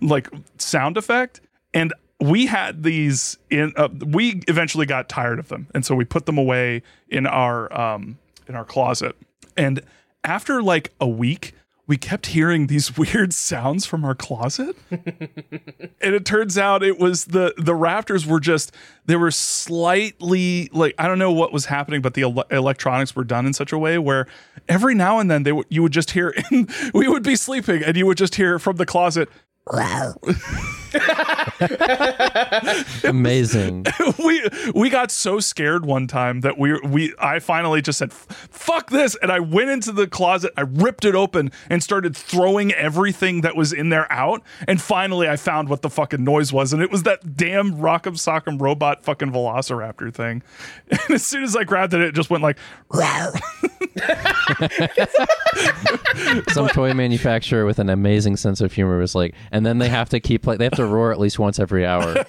like 0.00 0.28
sound 0.58 0.96
effect. 0.96 1.40
And 1.72 1.92
we 2.20 2.46
had 2.46 2.82
these 2.82 3.38
in. 3.50 3.72
Uh, 3.76 3.88
we 4.06 4.42
eventually 4.48 4.86
got 4.86 5.08
tired 5.08 5.38
of 5.38 5.48
them, 5.48 5.66
and 5.74 5.84
so 5.84 5.94
we 5.94 6.04
put 6.04 6.26
them 6.26 6.38
away 6.38 6.82
in 7.08 7.26
our 7.26 7.72
um, 7.78 8.18
in 8.46 8.54
our 8.54 8.64
closet. 8.64 9.16
And 9.56 9.82
after 10.22 10.62
like 10.62 10.92
a 11.00 11.08
week, 11.08 11.54
we 11.86 11.96
kept 11.96 12.26
hearing 12.26 12.66
these 12.66 12.96
weird 12.96 13.32
sounds 13.32 13.84
from 13.86 14.04
our 14.04 14.14
closet. 14.14 14.76
and 14.90 16.14
it 16.14 16.24
turns 16.24 16.56
out 16.56 16.82
it 16.82 16.98
was 16.98 17.26
the 17.26 17.54
the 17.56 17.72
raptors 17.72 18.26
were 18.26 18.40
just 18.40 18.72
they 19.06 19.16
were 19.16 19.30
slightly 19.30 20.68
like 20.72 20.94
I 20.98 21.06
don't 21.06 21.18
know 21.18 21.32
what 21.32 21.52
was 21.52 21.66
happening, 21.66 22.00
but 22.00 22.14
the 22.14 22.22
ele- 22.22 22.44
electronics 22.50 23.14
were 23.14 23.24
done 23.24 23.46
in 23.46 23.52
such 23.52 23.72
a 23.72 23.78
way 23.78 23.98
where 23.98 24.26
every 24.68 24.94
now 24.94 25.18
and 25.18 25.30
then 25.30 25.42
they 25.42 25.52
would 25.52 25.66
you 25.68 25.82
would 25.82 25.92
just 25.92 26.12
hear 26.12 26.34
we 26.94 27.08
would 27.08 27.22
be 27.22 27.36
sleeping 27.36 27.82
and 27.82 27.96
you 27.96 28.06
would 28.06 28.18
just 28.18 28.36
hear 28.36 28.58
from 28.58 28.76
the 28.76 28.86
closet 28.86 29.28
Amazing. 33.04 33.86
we 34.24 34.46
we 34.74 34.90
got 34.90 35.10
so 35.10 35.40
scared 35.40 35.86
one 35.86 36.06
time 36.06 36.42
that 36.42 36.58
we 36.58 36.78
we 36.80 37.14
I 37.18 37.38
finally 37.38 37.80
just 37.80 37.98
said 37.98 38.12
fuck 38.12 38.90
this 38.90 39.16
and 39.22 39.32
I 39.32 39.40
went 39.40 39.70
into 39.70 39.92
the 39.92 40.06
closet 40.06 40.52
I 40.56 40.62
ripped 40.62 41.06
it 41.06 41.14
open 41.14 41.50
and 41.70 41.82
started 41.82 42.14
throwing 42.14 42.72
everything 42.74 43.40
that 43.40 43.56
was 43.56 43.72
in 43.72 43.88
there 43.88 44.10
out 44.12 44.42
and 44.68 44.80
finally 44.80 45.28
I 45.28 45.36
found 45.36 45.70
what 45.70 45.80
the 45.82 45.90
fucking 45.90 46.22
noise 46.22 46.52
was 46.52 46.74
and 46.74 46.82
it 46.82 46.90
was 46.90 47.04
that 47.04 47.36
damn 47.36 47.76
Rock'em 47.76 48.16
Sock'em 48.16 48.60
robot 48.60 49.02
fucking 49.02 49.32
Velociraptor 49.32 50.12
thing. 50.12 50.42
And 50.90 51.10
as 51.10 51.26
soon 51.26 51.42
as 51.42 51.56
I 51.56 51.64
grabbed 51.64 51.94
it 51.94 52.00
it 52.00 52.14
just 52.14 52.30
went 52.30 52.42
like 52.42 52.58
Some 56.48 56.68
toy 56.68 56.94
manufacturer 56.94 57.64
with 57.64 57.78
an 57.78 57.88
amazing 57.88 58.36
sense 58.36 58.60
of 58.60 58.72
humor 58.72 58.98
was 58.98 59.14
like, 59.14 59.34
and 59.54 59.64
then 59.64 59.78
they 59.78 59.88
have 59.88 60.08
to 60.08 60.18
keep 60.18 60.48
like 60.48 60.58
they 60.58 60.64
have 60.64 60.74
to 60.74 60.84
roar 60.84 61.12
at 61.12 61.20
least 61.20 61.38
once 61.38 61.60
every 61.60 61.86
hour. 61.86 62.12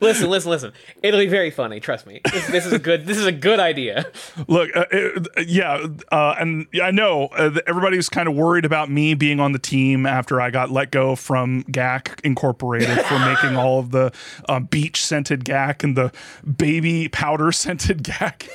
Listen, 0.00 0.30
listen, 0.30 0.50
listen. 0.50 0.72
It'll 1.02 1.20
be 1.20 1.26
very 1.26 1.50
funny. 1.50 1.78
Trust 1.78 2.06
me. 2.06 2.20
This, 2.32 2.46
this 2.46 2.66
is 2.66 2.72
a 2.72 2.78
good. 2.78 3.06
This 3.06 3.18
is 3.18 3.26
a 3.26 3.32
good 3.32 3.60
idea. 3.60 4.06
Look, 4.48 4.74
uh, 4.74 4.86
it, 4.90 5.48
yeah, 5.48 5.86
uh, 6.10 6.36
and 6.38 6.66
I 6.82 6.90
know 6.90 7.26
uh, 7.26 7.50
that 7.50 7.64
everybody 7.66 7.96
was 7.96 8.08
kind 8.08 8.28
of 8.28 8.34
worried 8.34 8.64
about 8.64 8.90
me 8.90 9.14
being 9.14 9.40
on 9.40 9.52
the 9.52 9.58
team 9.58 10.06
after 10.06 10.40
I 10.40 10.50
got 10.50 10.70
let 10.70 10.90
go 10.90 11.16
from 11.16 11.64
Gak 11.64 12.20
Incorporated 12.24 13.00
for 13.06 13.18
making 13.26 13.56
all 13.56 13.78
of 13.78 13.90
the 13.90 14.12
uh, 14.48 14.60
beach 14.60 15.04
scented 15.04 15.44
Gak 15.44 15.84
and 15.84 15.96
the 15.96 16.12
baby 16.56 17.08
powder 17.08 17.52
scented 17.52 18.02
Gak. 18.04 18.48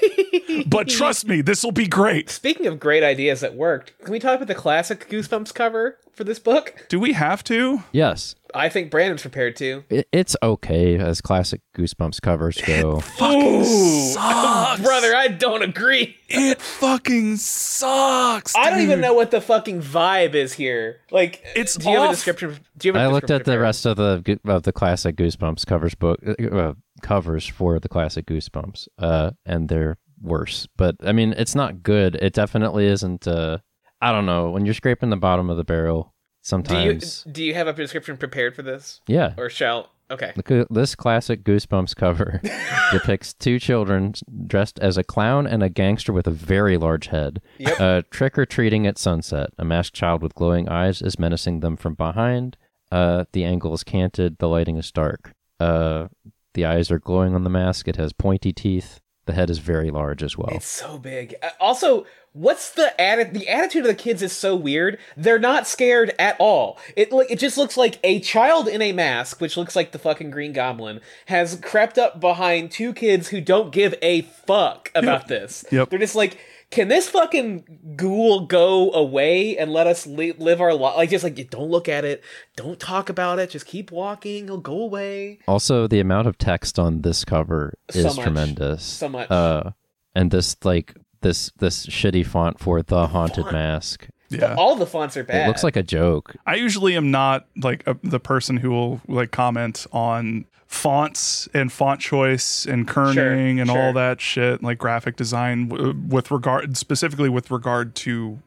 but 0.68 0.88
trust 0.88 1.28
me, 1.28 1.42
this 1.42 1.64
will 1.64 1.72
be 1.72 1.88
great. 1.88 2.30
Speaking 2.30 2.66
of 2.66 2.80
great 2.80 3.04
ideas 3.04 3.42
that 3.42 3.56
worked, 3.56 3.98
can 4.00 4.12
we 4.12 4.20
talk 4.20 4.36
about 4.36 4.48
the 4.48 4.56
classic 4.56 5.10
Goosebumps 5.10 5.54
cover 5.54 6.00
for 6.16 6.24
this 6.24 6.40
book? 6.40 6.86
Do 6.90 7.00
we 7.00 7.14
have 7.14 7.44
to? 7.46 7.84
Yes, 7.92 8.36
I 8.54 8.70
think 8.70 8.90
Brandon's 8.90 9.22
prepared 9.22 9.56
to. 9.58 9.84
it, 9.90 10.08
it's 10.12 10.36
okay 10.42 10.98
as 10.98 11.22
classic 11.22 11.62
Goosebumps 11.78 12.22
covers 12.22 12.60
go. 12.62 12.98
It 12.98 13.04
fucking 13.04 13.64
sucks. 13.66 14.82
Brother, 14.82 15.16
I 15.16 15.28
don't 15.28 15.62
agree. 15.62 16.16
It 16.28 16.62
fucking 16.62 17.38
sucks. 17.38 18.56
I 18.56 18.70
don't 18.70 18.82
even 18.82 19.02
know 19.02 19.14
what 19.14 19.32
the 19.32 19.42
fucking 19.42 19.82
vibe 19.82 20.34
is 20.34 20.54
here. 20.54 21.02
Like, 21.12 21.44
It's 21.56 21.76
do 21.76 21.90
you 21.90 22.00
have 22.00 22.10
a 22.10 22.14
description? 22.14 22.58
Do 22.78 22.88
you 22.88 22.94
have 22.94 23.02
a 23.02 23.06
I 23.06 23.08
looked 23.08 23.28
description 23.28 23.54
at 23.54 23.56
the 23.56 23.60
rest 23.60 23.86
of 23.86 23.98
the 23.98 24.40
of 24.46 24.64
the 24.64 24.72
classic 24.72 25.16
Goosebumps 25.18 25.66
covers 25.66 25.96
book 25.96 26.20
uh, 26.26 26.74
covers 27.02 27.46
for 27.46 27.80
the 27.80 27.90
classic 27.90 28.26
Goosebumps, 28.26 28.88
uh, 28.98 29.32
and 29.46 29.70
they're 29.70 29.98
worse. 30.22 30.68
But 30.78 30.96
I 31.06 31.12
mean, 31.12 31.34
it's 31.38 31.56
not 31.56 31.84
good. 31.84 32.16
It 32.16 32.34
definitely 32.34 32.86
isn't. 32.88 33.28
Uh, 33.28 33.60
I 34.02 34.12
don't 34.12 34.26
know. 34.26 34.52
When 34.52 34.66
you're 34.66 34.74
scraping 34.74 35.10
the 35.10 35.18
bottom 35.18 35.50
of 35.50 35.58
the 35.58 35.64
barrel, 35.64 36.14
sometimes. 36.42 37.24
Do 37.24 37.30
you 37.30 37.34
do 37.34 37.44
you 37.44 37.54
have 37.56 37.68
a 37.68 37.74
description 37.74 38.18
prepared 38.18 38.56
for 38.56 38.62
this, 38.62 39.02
yeah. 39.08 39.34
or 39.38 39.50
shall? 39.50 39.92
Okay. 40.12 40.34
Look 40.36 40.70
this 40.70 40.94
classic 40.94 41.44
Goosebumps 41.44 41.96
cover 41.96 42.40
depicts 42.92 43.34
two 43.34 43.58
children 43.58 44.14
dressed 44.46 44.78
as 44.80 45.00
a 45.00 45.04
clown 45.04 45.48
and 45.48 45.64
a 45.64 45.70
gangster 45.70 46.14
with 46.14 46.28
a 46.28 46.32
very 46.32 46.78
large 46.78 47.08
head. 47.08 47.42
Yep. 47.58 47.82
Uh, 47.82 48.02
trick 48.12 48.38
or 48.38 48.46
treating 48.46 48.86
at 48.86 49.00
sunset. 49.00 49.50
A 49.58 49.66
masked 49.66 49.96
child 49.96 50.22
with 50.22 50.36
glowing 50.36 50.70
eyes 50.70 51.02
is 51.02 51.18
menacing 51.18 51.62
them 51.62 51.76
from 51.76 51.96
behind. 51.96 52.56
Uh, 52.92 53.26
the 53.32 53.44
angle 53.44 53.74
is 53.74 53.84
canted. 53.84 54.38
The 54.38 54.48
lighting 54.48 54.78
is 54.78 54.92
dark. 54.92 55.34
Uh, 55.60 56.10
the 56.54 56.66
eyes 56.66 56.92
are 56.92 57.00
glowing 57.00 57.34
on 57.34 57.44
the 57.44 57.50
mask. 57.50 57.88
It 57.88 57.96
has 57.96 58.14
pointy 58.14 58.54
teeth. 58.54 59.02
The 59.26 59.34
head 59.34 59.50
is 59.50 59.58
very 59.58 59.90
large 59.90 60.22
as 60.22 60.38
well. 60.38 60.50
It's 60.52 60.68
so 60.68 61.00
big. 61.00 61.34
Uh, 61.42 61.50
also, 61.60 62.06
what's 62.36 62.70
the 62.72 62.94
atti- 63.00 63.32
the 63.34 63.48
attitude 63.48 63.82
of 63.84 63.88
the 63.88 63.96
kids 63.96 64.22
is 64.22 64.34
so 64.34 64.56
weird. 64.56 65.00
They're 65.16 65.40
not 65.40 65.66
scared 65.68 66.14
at 66.20 66.36
all. 66.38 66.78
It 66.96 67.12
like 67.12 67.32
it 67.32 67.40
just 67.40 67.58
looks 67.58 67.78
like 67.78 67.98
a 68.04 68.20
child 68.20 68.68
in 68.68 68.82
a 68.82 68.92
mask, 68.92 69.40
which 69.40 69.56
looks 69.58 69.76
like 69.76 69.92
the 69.94 70.00
fucking 70.00 70.30
Green 70.32 70.52
Goblin, 70.54 71.00
has 71.28 71.58
crept 71.64 71.98
up 71.98 72.20
behind 72.20 72.72
two 72.72 72.94
kids 72.94 73.30
who 73.30 73.40
don't 73.42 73.72
give 73.72 73.96
a 74.02 74.22
fuck 74.22 74.92
about 74.94 75.28
this. 75.30 75.64
Yep. 75.72 75.90
They're 75.90 76.00
just 76.00 76.16
like, 76.16 76.38
can 76.72 76.90
this 76.90 77.08
fucking 77.10 77.94
ghoul 77.96 78.48
go 78.48 78.92
away 78.92 79.58
and 79.58 79.72
let 79.72 79.88
us 79.88 80.06
li- 80.06 80.34
live 80.38 80.60
our 80.60 80.74
life? 80.74 80.98
Like, 80.98 81.10
just 81.12 81.24
like, 81.24 81.50
don't 81.50 81.70
look 81.70 81.88
at 81.88 82.04
it, 82.04 82.22
don't 82.58 82.80
talk 82.80 83.08
about 83.10 83.40
it, 83.40 83.50
just 83.52 83.66
keep 83.66 83.92
walking, 83.92 84.46
it'll 84.46 84.58
go 84.58 84.82
away. 84.82 85.40
Also, 85.48 85.88
the 85.88 86.00
amount 86.02 86.28
of 86.28 86.38
text 86.38 86.78
on 86.80 87.02
this 87.02 87.24
cover 87.24 87.76
So 87.92 88.00
is 88.00 88.06
much. 88.18 88.24
tremendous. 88.24 88.84
So 88.84 89.08
much. 89.08 89.32
Uh, 89.32 89.72
and 90.16 90.32
this 90.32 90.58
like 90.66 90.96
this 91.26 91.52
this 91.58 91.88
shitty 91.88 92.26
font 92.26 92.60
for 92.60 92.82
the 92.84 93.08
haunted 93.08 93.46
font. 93.46 93.54
mask. 93.54 94.08
Yeah. 94.30 94.56
All 94.56 94.76
the 94.76 94.86
fonts 94.86 95.18
are 95.18 95.24
bad. 95.24 95.46
It 95.46 95.48
looks 95.48 95.64
like 95.64 95.76
a 95.76 95.84
joke. 95.84 96.36
I 96.46 96.56
usually 96.56 96.96
am 96.96 97.10
not 97.12 97.48
like 97.58 97.86
a, 97.88 97.98
the 98.04 98.20
person 98.20 98.58
who 98.58 98.70
will 98.70 99.02
like 99.08 99.32
comment 99.32 99.86
on 99.92 100.46
fonts 100.68 101.48
and 101.54 101.72
font 101.72 102.00
choice 102.00 102.66
and 102.66 102.88
kerning 102.88 103.60
and 103.60 103.70
sure. 103.70 103.80
all 103.80 103.94
that 103.94 104.22
shit, 104.22 104.62
like 104.62 104.78
graphic 104.78 105.16
design 105.16 105.68
w- 105.70 105.96
with 106.08 106.32
regard 106.32 106.78
specifically 106.78 107.30
with 107.30 107.50
regard 107.50 107.96
to 107.96 108.40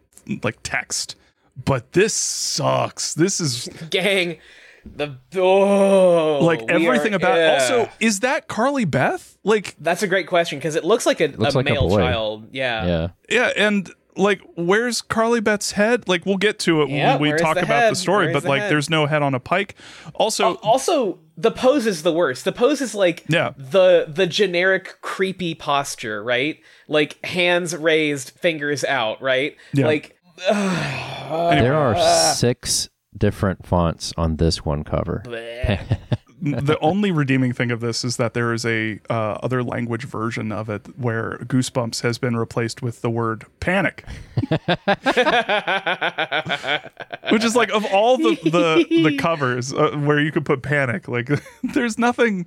like 0.43 0.59
text. 0.63 1.17
But 1.65 1.93
this 1.93 2.15
sucks. 2.15 3.15
This 3.15 3.41
is 3.41 3.69
gang. 3.91 4.39
The 4.97 5.17
oh, 5.37 6.39
like 6.45 6.63
everything 6.69 7.13
are- 7.13 7.17
about. 7.17 7.37
yeah. 7.37 7.53
Also, 7.55 7.89
is 8.01 8.21
that 8.21 8.49
Carly 8.49 8.85
Beth? 8.85 9.39
Like, 9.45 9.77
that's 9.81 10.03
a 10.03 10.07
great 10.07 10.27
question 10.27 10.59
because 10.59 10.75
it 10.77 10.85
looks 10.85 11.07
like 11.07 11.21
a, 11.21 11.29
Looks 11.29 11.55
a 11.55 11.59
like 11.59 11.65
male 11.67 11.89
boy. 11.89 11.99
child. 11.99 12.49
Yeah. 12.53 12.87
Yeah. 12.87 13.09
yeah, 13.31 13.53
and 13.57 13.91
like, 14.17 14.41
where's 14.57 15.01
Carly 15.01 15.41
Beth's 15.41 15.73
head? 15.73 16.09
Like, 16.09 16.27
we'll 16.27 16.37
get 16.39 16.59
to 16.61 16.83
it 16.83 16.89
Yeah, 16.91 17.17
when 17.17 17.33
we 17.33 17.39
talk 17.39 17.55
the 17.55 17.63
about 17.63 17.91
the 17.91 17.95
story. 17.97 18.27
Where's 18.27 18.35
But 18.35 18.43
the 18.43 18.49
like, 18.49 18.63
head? 18.63 18.71
there's 18.73 18.91
no 18.91 19.07
head 19.07 19.23
on 19.23 19.35
a 19.35 19.41
pike. 19.41 19.77
Also, 20.15 20.55
Also, 20.57 21.21
the 21.37 21.53
pose 21.53 21.87
is 21.87 22.03
the 22.03 22.13
worst. 22.13 22.45
The 22.45 22.51
pose 22.53 22.81
is 22.81 22.95
like 22.97 23.25
Yeah. 23.29 23.53
the 23.57 24.07
the 24.09 24.27
generic 24.27 24.97
creepy 25.03 25.55
posture, 25.55 26.23
right? 26.25 26.59
Like 26.89 27.25
hands 27.25 27.77
raised, 27.77 28.31
fingers 28.31 28.83
out, 28.85 29.23
right? 29.23 29.57
Yeah. 29.73 29.87
Like 29.87 30.17
There 30.49 31.75
are 31.75 31.97
six 32.35 32.89
different 33.19 33.67
fonts 33.67 34.13
on 34.17 34.37
this 34.37 34.65
one 34.65 34.85
cover. 34.85 35.23
the 36.41 36.79
only 36.81 37.11
redeeming 37.11 37.53
thing 37.53 37.71
of 37.71 37.81
this 37.81 38.05
is 38.05 38.17
that 38.17 38.33
there 38.35 38.53
is 38.53 38.65
a 38.65 39.01
uh, 39.11 39.39
other 39.43 39.63
language 39.63 40.05
version 40.05 40.53
of 40.53 40.69
it 40.71 40.87
where 40.99 41.39
goosebumps 41.43 42.03
has 42.03 42.17
been 42.19 42.37
replaced 42.37 42.81
with 42.81 43.01
the 43.03 43.11
word 43.11 43.45
panic 43.59 44.05
which 47.31 47.43
is 47.45 47.57
like 47.57 47.71
of 47.73 47.85
all 47.87 48.17
the 48.17 48.37
the, 48.45 48.87
the 48.89 49.17
covers 49.19 49.73
uh, 49.73 49.91
where 49.97 50.21
you 50.21 50.31
could 50.31 50.45
put 50.45 50.63
panic 50.63 51.09
like 51.09 51.29
there's 51.75 51.99
nothing 51.99 52.47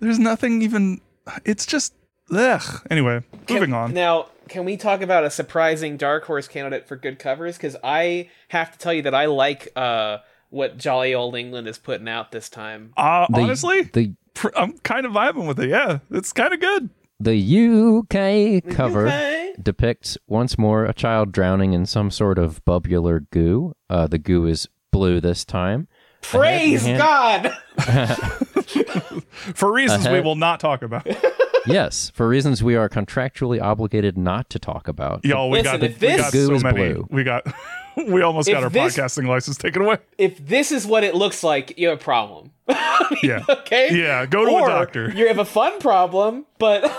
there's 0.00 0.18
nothing 0.18 0.60
even 0.60 1.00
it's 1.46 1.64
just 1.64 1.94
ugh. 2.34 2.86
anyway 2.90 3.22
moving 3.48 3.72
on 3.72 3.94
Now, 3.94 4.26
can 4.52 4.64
we 4.64 4.76
talk 4.76 5.00
about 5.00 5.24
a 5.24 5.30
surprising 5.30 5.96
dark 5.96 6.24
horse 6.26 6.46
candidate 6.46 6.86
for 6.86 6.94
good 6.96 7.18
covers? 7.18 7.56
Because 7.56 7.76
I 7.82 8.28
have 8.48 8.70
to 8.72 8.78
tell 8.78 8.92
you 8.92 9.02
that 9.02 9.14
I 9.14 9.24
like 9.26 9.68
uh, 9.74 10.18
what 10.50 10.76
Jolly 10.76 11.14
Old 11.14 11.34
England 11.36 11.66
is 11.68 11.78
putting 11.78 12.06
out 12.08 12.30
this 12.32 12.48
time. 12.50 12.92
uh, 12.96 13.26
The- 13.30 13.40
honestly 13.40 13.82
the 13.82 14.14
pr- 14.34 14.48
i'm 14.56 14.78
kind 14.78 15.04
of 15.06 15.12
vibing 15.12 15.46
with 15.46 15.58
it 15.60 15.68
yeah 15.70 15.98
it's 16.10 16.32
kind 16.32 16.52
of 16.54 16.60
good 16.60 16.90
the 17.20 17.36
UK 17.36 18.74
cover 18.74 19.08
UK? 19.08 19.62
depicts 19.62 20.18
once 20.26 20.58
more 20.58 20.84
a 20.84 20.92
child 20.94 21.32
drowning 21.32 21.72
in 21.72 21.86
some 21.86 22.10
sort 22.10 22.36
of 22.38 22.64
bubular 22.64 23.26
goo. 23.30 23.74
Uh, 23.88 24.06
the 24.08 24.18
goo 24.18 24.46
is 24.46 24.68
blue 24.90 25.20
this 25.20 25.44
time. 25.44 25.86
Praise 26.20 26.84
hand- 26.84 26.98
God! 26.98 27.56
for 29.54 29.72
reasons 29.72 30.08
we 30.08 30.20
will 30.20 30.34
not 30.36 30.60
talk 30.60 30.82
about 30.82 31.06
yes, 31.66 32.10
for 32.14 32.28
reasons 32.28 32.62
we 32.62 32.74
are 32.76 32.88
contractually 32.88 33.60
obligated 33.60 34.16
not 34.18 34.48
to 34.50 34.58
talk 34.58 34.88
about. 34.88 35.24
Y'all, 35.24 35.50
we 35.50 35.58
Listen, 35.62 35.80
got, 35.80 35.90
if 35.90 36.00
we 36.00 36.06
this- 36.08 36.20
got 36.20 36.32
so 36.32 36.58
many. 36.58 36.92
blue. 36.94 37.06
We 37.10 37.24
got, 37.24 37.46
we 38.08 38.22
almost 38.22 38.48
If 38.48 38.54
got 38.54 38.62
our 38.64 38.70
this- 38.70 38.96
podcasting 38.96 39.26
license 39.28 39.56
taken 39.58 39.82
away. 39.82 39.98
if 40.18 40.44
this 40.46 40.72
is 40.72 40.86
what 40.86 41.04
it 41.04 41.14
looks 41.14 41.42
like, 41.44 41.78
you 41.78 41.88
have 41.88 41.98
a 42.00 42.02
problem. 42.02 42.50
Yeah, 43.22 43.44
okay? 43.48 43.90
yeah. 43.92 44.24
Go 44.26 44.44
to 44.44 44.50
or 44.50 44.66
a 44.68 44.72
doctor. 44.72 45.12
You 45.14 45.28
have 45.28 45.38
a 45.38 45.44
fun 45.44 45.78
problem, 45.78 46.46
but 46.58 46.90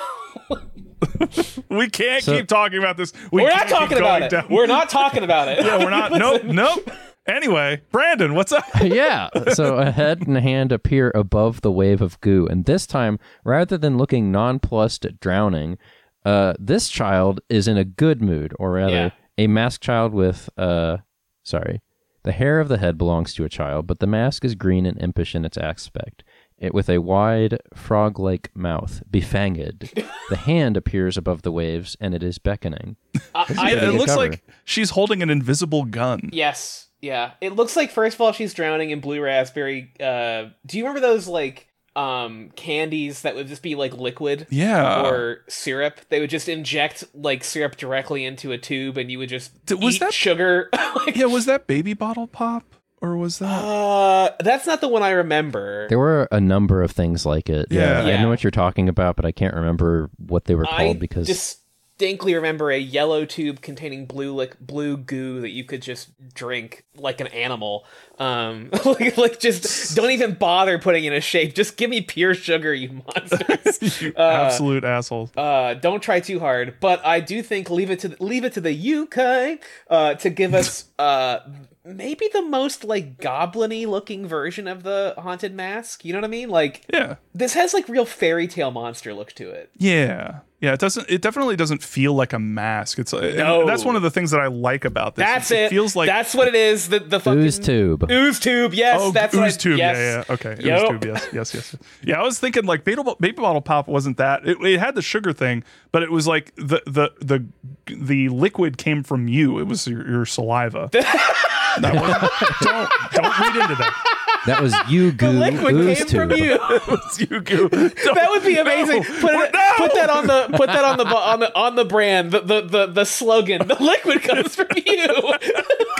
We 1.69 1.89
can't 1.89 2.23
So- 2.23 2.37
keep 2.37 2.47
talking 2.47 2.77
about 2.79 2.97
this. 2.97 3.11
We 3.31 3.41
we're 3.43 3.49
can't 3.51 3.69
talking 3.69 3.97
about 3.97 4.21
it. 4.21 4.29
down- 4.31 4.47
We're 4.49 4.67
not 4.67 4.89
talking 4.89 5.23
about 5.23 5.47
it. 5.47 5.59
Yeah, 5.65 5.77
we're 5.79 5.89
not. 5.89 6.11
nope, 6.11 6.43
nope. 6.45 6.89
Anyway, 7.25 7.81
Brandon, 7.91 8.33
what's 8.35 8.51
up? 8.51 8.65
yeah. 8.81 9.29
So 9.53 9.77
a 9.77 9.91
head 9.91 10.27
and 10.27 10.35
a 10.37 10.41
hand 10.41 10.71
appear 10.73 11.11
above 11.15 11.61
the 11.61 11.71
wave 11.71 12.01
of 12.01 12.19
goo, 12.21 12.47
and 12.47 12.65
this 12.65 12.85
time, 12.85 13.17
rather 13.45 13.77
than 13.77 13.97
looking 13.97 14.31
nonplussed 14.31 15.05
at 15.05 15.19
drowning, 15.21 15.77
uh, 16.25 16.53
this 16.59 16.89
child 16.89 17.39
is 17.49 17.67
in 17.67 17.77
a 17.77 17.85
good 17.85 18.21
mood, 18.21 18.53
or 18.59 18.71
rather, 18.73 18.93
Yeah. 18.93 19.09
a 19.37 19.47
masked 19.47 19.83
child 19.83 20.13
with 20.13 20.49
uh, 20.57 20.97
sorry, 21.43 21.81
the 22.23 22.31
hair 22.33 22.59
of 22.59 22.67
the 22.67 22.77
head 22.77 22.97
belongs 22.97 23.33
to 23.35 23.45
a 23.45 23.49
child, 23.49 23.87
but 23.87 23.99
the 23.99 24.07
mask 24.07 24.43
is 24.45 24.55
green 24.55 24.85
and 24.85 25.01
impish 25.01 25.33
in 25.35 25.45
its 25.45 25.57
aspect. 25.57 26.23
It 26.57 26.73
with 26.73 26.89
a 26.89 26.99
wide 26.99 27.57
frog-like 27.73 28.51
mouth, 28.55 29.01
befanged. 29.09 29.91
the 30.29 30.35
hand 30.37 30.77
appears 30.77 31.17
above 31.17 31.41
the 31.41 31.51
waves, 31.51 31.97
and 31.99 32.13
it 32.13 32.23
is 32.23 32.37
beckoning. 32.37 32.95
I, 33.35 33.45
I 33.57 33.71
it 33.71 33.93
looks 33.95 34.11
cover. 34.13 34.29
like 34.29 34.43
she's 34.63 34.91
holding 34.91 35.21
an 35.21 35.29
invisible 35.29 35.83
gun. 35.83 36.29
Yes. 36.31 36.87
Yeah. 37.03 37.31
It 37.41 37.53
looks 37.55 37.75
like 37.75 37.91
first 37.91 38.15
of 38.15 38.21
all 38.21 38.31
she's 38.31 38.53
drowning 38.55 38.89
in 38.89 38.99
blue 39.01 39.21
raspberry. 39.21 39.91
Uh, 39.99 40.45
do 40.65 40.77
you 40.77 40.85
remember 40.85 41.01
those 41.05 41.27
like 41.27 41.67
um 41.95 42.49
candies 42.55 43.21
that 43.21 43.35
would 43.35 43.47
just 43.47 43.61
be 43.61 43.75
like 43.75 43.93
liquid? 43.95 44.47
Yeah. 44.49 45.05
Or 45.05 45.43
syrup. 45.47 45.99
They 46.09 46.19
would 46.21 46.29
just 46.31 46.49
inject 46.49 47.03
like 47.13 47.43
syrup 47.43 47.75
directly 47.77 48.25
into 48.25 48.51
a 48.51 48.57
tube, 48.57 48.97
and 48.97 49.11
you 49.11 49.19
would 49.19 49.29
just 49.29 49.51
Th- 49.67 49.79
was 49.79 49.95
eat 49.95 49.99
that- 49.99 50.13
sugar. 50.13 50.69
like, 50.95 51.15
Yeah, 51.15 51.25
was 51.25 51.45
that 51.45 51.67
baby 51.67 51.93
bottle 51.93 52.25
pop 52.25 52.63
or 53.01 53.17
was 53.17 53.39
that? 53.39 53.47
uh, 53.63 54.31
that's 54.39 54.65
not 54.65 54.79
the 54.79 54.87
one 54.87 55.03
I 55.03 55.09
remember. 55.11 55.87
There 55.89 55.99
were 55.99 56.27
a 56.31 56.39
number 56.39 56.81
of 56.81 56.91
things 56.91 57.25
like 57.25 57.49
it. 57.49 57.67
Yeah. 57.69 57.99
I 58.01 58.07
Yeah. 58.11 58.21
know 58.23 58.29
what 58.29 58.43
you're 58.43 58.49
talking 58.51 58.87
about, 58.87 59.17
but 59.17 59.25
I 59.25 59.31
can't 59.33 59.53
remember 59.53 60.09
what 60.17 60.45
they 60.45 60.55
were 60.55 60.65
I 60.65 60.85
called 60.85 60.99
because 60.99 61.27
dis- 61.27 61.57
distinctly 61.97 62.35
remember 62.35 62.71
a 62.71 62.77
yellow 62.77 63.23
tube 63.23 63.61
containing 63.61 64.05
blue 64.05 64.35
like 64.35 64.59
blue 64.59 64.97
goo 64.97 65.41
that 65.41 65.51
you 65.51 65.63
could 65.63 65.81
just 65.81 66.09
drink 66.33 66.83
like 66.95 67.21
an 67.21 67.27
animal. 67.27 67.85
Um, 68.19 68.69
like, 68.85 69.17
like 69.17 69.39
just 69.39 69.95
don't 69.95 70.11
even 70.11 70.33
bother 70.33 70.79
putting 70.79 71.05
in 71.05 71.13
a 71.13 71.21
shape. 71.21 71.55
Just 71.55 71.77
give 71.77 71.89
me 71.89 72.01
pure 72.01 72.33
sugar, 72.33 72.73
you 72.73 73.01
monsters. 73.05 73.81
You 74.01 74.13
Uh, 74.23 74.45
absolute 74.45 74.83
assholes. 74.83 75.31
uh, 75.37 75.73
don't 75.75 76.01
try 76.01 76.19
too 76.19 76.39
hard, 76.39 76.75
but 76.79 77.03
I 77.05 77.19
do 77.19 77.41
think 77.41 77.69
leave 77.69 77.89
it 77.89 77.99
to 77.99 78.09
the, 78.09 78.23
leave 78.23 78.43
it 78.43 78.53
to 78.53 78.61
the 78.61 78.95
UK 78.95 79.59
uh, 79.89 80.15
to 80.15 80.29
give 80.29 80.53
us 80.53 80.85
uh, 80.99 81.39
maybe 81.85 82.29
the 82.31 82.41
most 82.41 82.83
like 82.83 83.17
goblin-y 83.19 83.85
looking 83.85 84.25
version 84.27 84.67
of 84.67 84.83
the 84.83 85.13
haunted 85.17 85.53
mask. 85.53 86.05
You 86.05 86.13
know 86.13 86.19
what 86.19 86.25
I 86.25 86.29
mean? 86.29 86.49
Like 86.49 86.85
Yeah. 86.93 87.15
this 87.33 87.53
has 87.53 87.73
like 87.73 87.87
real 87.89 88.05
fairy 88.05 88.47
tale 88.47 88.71
monster 88.71 89.13
look 89.13 89.33
to 89.33 89.49
it. 89.49 89.69
Yeah. 89.77 90.39
Yeah, 90.61 90.71
it 90.71 90.79
doesn't. 90.79 91.09
It 91.09 91.21
definitely 91.21 91.57
doesn't 91.57 91.83
feel 91.83 92.13
like 92.13 92.31
a 92.31 92.39
mask. 92.39 92.97
It's 92.97 93.13
uh, 93.13 93.17
and 93.17 93.35
No. 93.35 93.65
that's 93.67 93.83
one 93.83 93.97
of 93.97 94.01
the 94.01 94.09
things 94.09 94.31
that 94.31 94.39
I 94.39 94.47
like 94.47 94.85
about 94.85 95.15
this. 95.17 95.25
That's 95.25 95.51
it. 95.51 95.57
it. 95.63 95.69
feels 95.69 95.93
like 95.93 96.07
that's 96.07 96.33
what 96.33 96.47
it 96.47 96.55
is. 96.55 96.87
The 96.87 96.99
the 96.99 97.19
fucking 97.19 97.41
Ooze 97.41 97.59
tube. 97.59 98.09
Ooze 98.09 98.39
tube. 98.39 98.73
Yes, 98.73 98.97
oh, 99.01 99.11
that's 99.11 99.33
ooze 99.35 99.39
what 99.41 99.53
I, 99.53 99.57
tube. 99.57 99.77
Yes. 99.77 99.97
Yeah, 99.97 100.23
yeah. 100.29 100.33
Okay, 100.33 100.63
Yup. 100.65 100.83
ooze 100.83 100.89
tube. 100.89 101.03
Yes, 101.03 101.27
yes, 101.33 101.53
yes. 101.53 101.75
Yeah, 102.01 102.21
I 102.21 102.23
was 102.23 102.39
thinking 102.39 102.63
like 102.63 102.85
baby, 102.85 103.01
baby 103.19 103.33
bottle 103.41 103.59
pop 103.61 103.89
wasn't 103.89 104.15
that. 104.19 104.47
It, 104.47 104.57
it 104.61 104.79
had 104.79 104.95
the 104.95 105.01
sugar 105.01 105.33
thing, 105.33 105.65
but 105.91 106.01
it 106.01 106.11
was 106.11 106.27
like 106.27 106.55
the 106.55 106.81
the 106.85 107.11
the 107.19 107.45
the 107.93 108.29
liquid 108.29 108.77
came 108.77 109.03
from 109.03 109.27
you. 109.27 109.59
It 109.59 109.67
was 109.67 109.85
your, 109.85 110.09
your 110.09 110.25
saliva. 110.25 110.89
that 111.81 111.93
was, 111.93 112.59
don't 112.61 112.89
don't 113.13 113.39
read 113.39 113.55
into 113.61 113.75
that. 113.75 114.19
That 114.45 114.61
was 114.61 114.75
you 114.89 115.11
The 115.11 115.17
goo 115.17 115.29
liquid 115.31 115.75
ooze 115.75 115.97
came 115.99 116.07
tube. 116.07 116.29
from 116.29 116.37
you. 116.37 116.53
It 116.69 116.87
was 116.87 117.19
you 117.21 117.39
goo. 117.39 117.69
that 117.69 118.27
would 118.29 118.43
be 118.43 118.57
amazing. 118.57 119.03
No, 119.03 119.19
put, 119.21 119.33
it, 119.35 119.53
no. 119.53 119.73
put 119.77 119.93
that 119.93 120.09
on 120.09 120.27
the 120.27 120.49
put 120.57 120.67
that 120.67 120.83
on 120.83 120.97
the 120.97 121.05
bu- 121.05 121.15
on 121.15 121.39
the 121.39 121.55
on 121.57 121.75
the 121.75 121.85
brand. 121.85 122.31
The 122.31 122.41
the 122.41 122.61
the, 122.61 122.85
the 122.87 123.05
slogan. 123.05 123.65
The 123.67 123.81
liquid 123.81 124.21
comes 124.23 124.53
from 124.55 124.67
you. 124.75 125.07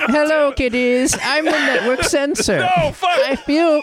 Hello, 0.08 0.52
kiddies. 0.52 1.18
I'm 1.22 1.46
the 1.46 1.52
network 1.52 2.04
censor. 2.18 2.60
No, 2.60 2.92
fuck. 2.92 3.10
I 3.24 3.36
feel 3.38 3.82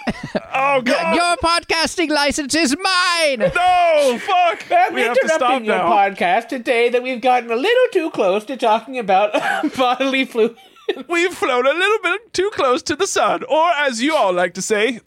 Oh 0.53 0.82
god. 0.82 1.14
your 1.16 1.36
podcasting 1.38 2.11
license 2.11 2.55
is 2.55 2.76
mine. 2.76 3.38
no, 3.38 4.18
fuck. 4.20 4.64
I'm 4.70 4.93
we 4.95 5.01
have 5.03 5.14
to 5.18 5.28
stop 5.28 5.41
interrupting 5.62 5.64
your 5.64 5.78
now. 5.78 5.91
podcast 5.91 6.49
today 6.49 6.91
that 6.91 7.03
we've 7.03 7.22
gotten 7.22 7.51
a 7.51 7.57
little 7.57 7.86
too 7.93 8.11
close 8.11 8.45
to 8.47 8.57
talking 8.59 8.99
about 8.99 9.32
bodily 9.76 10.26
fluid. 10.26 10.57
We've 11.09 11.32
flown 11.34 11.66
a 11.66 11.72
little 11.72 11.99
bit 12.03 12.32
too 12.32 12.51
close 12.55 12.82
to 12.84 12.97
the 12.97 13.07
sun, 13.07 13.43
or 13.45 13.70
as 13.72 14.03
you 14.03 14.14
all 14.14 14.32
like 14.32 14.55
to 14.55 14.62
say, 14.62 15.01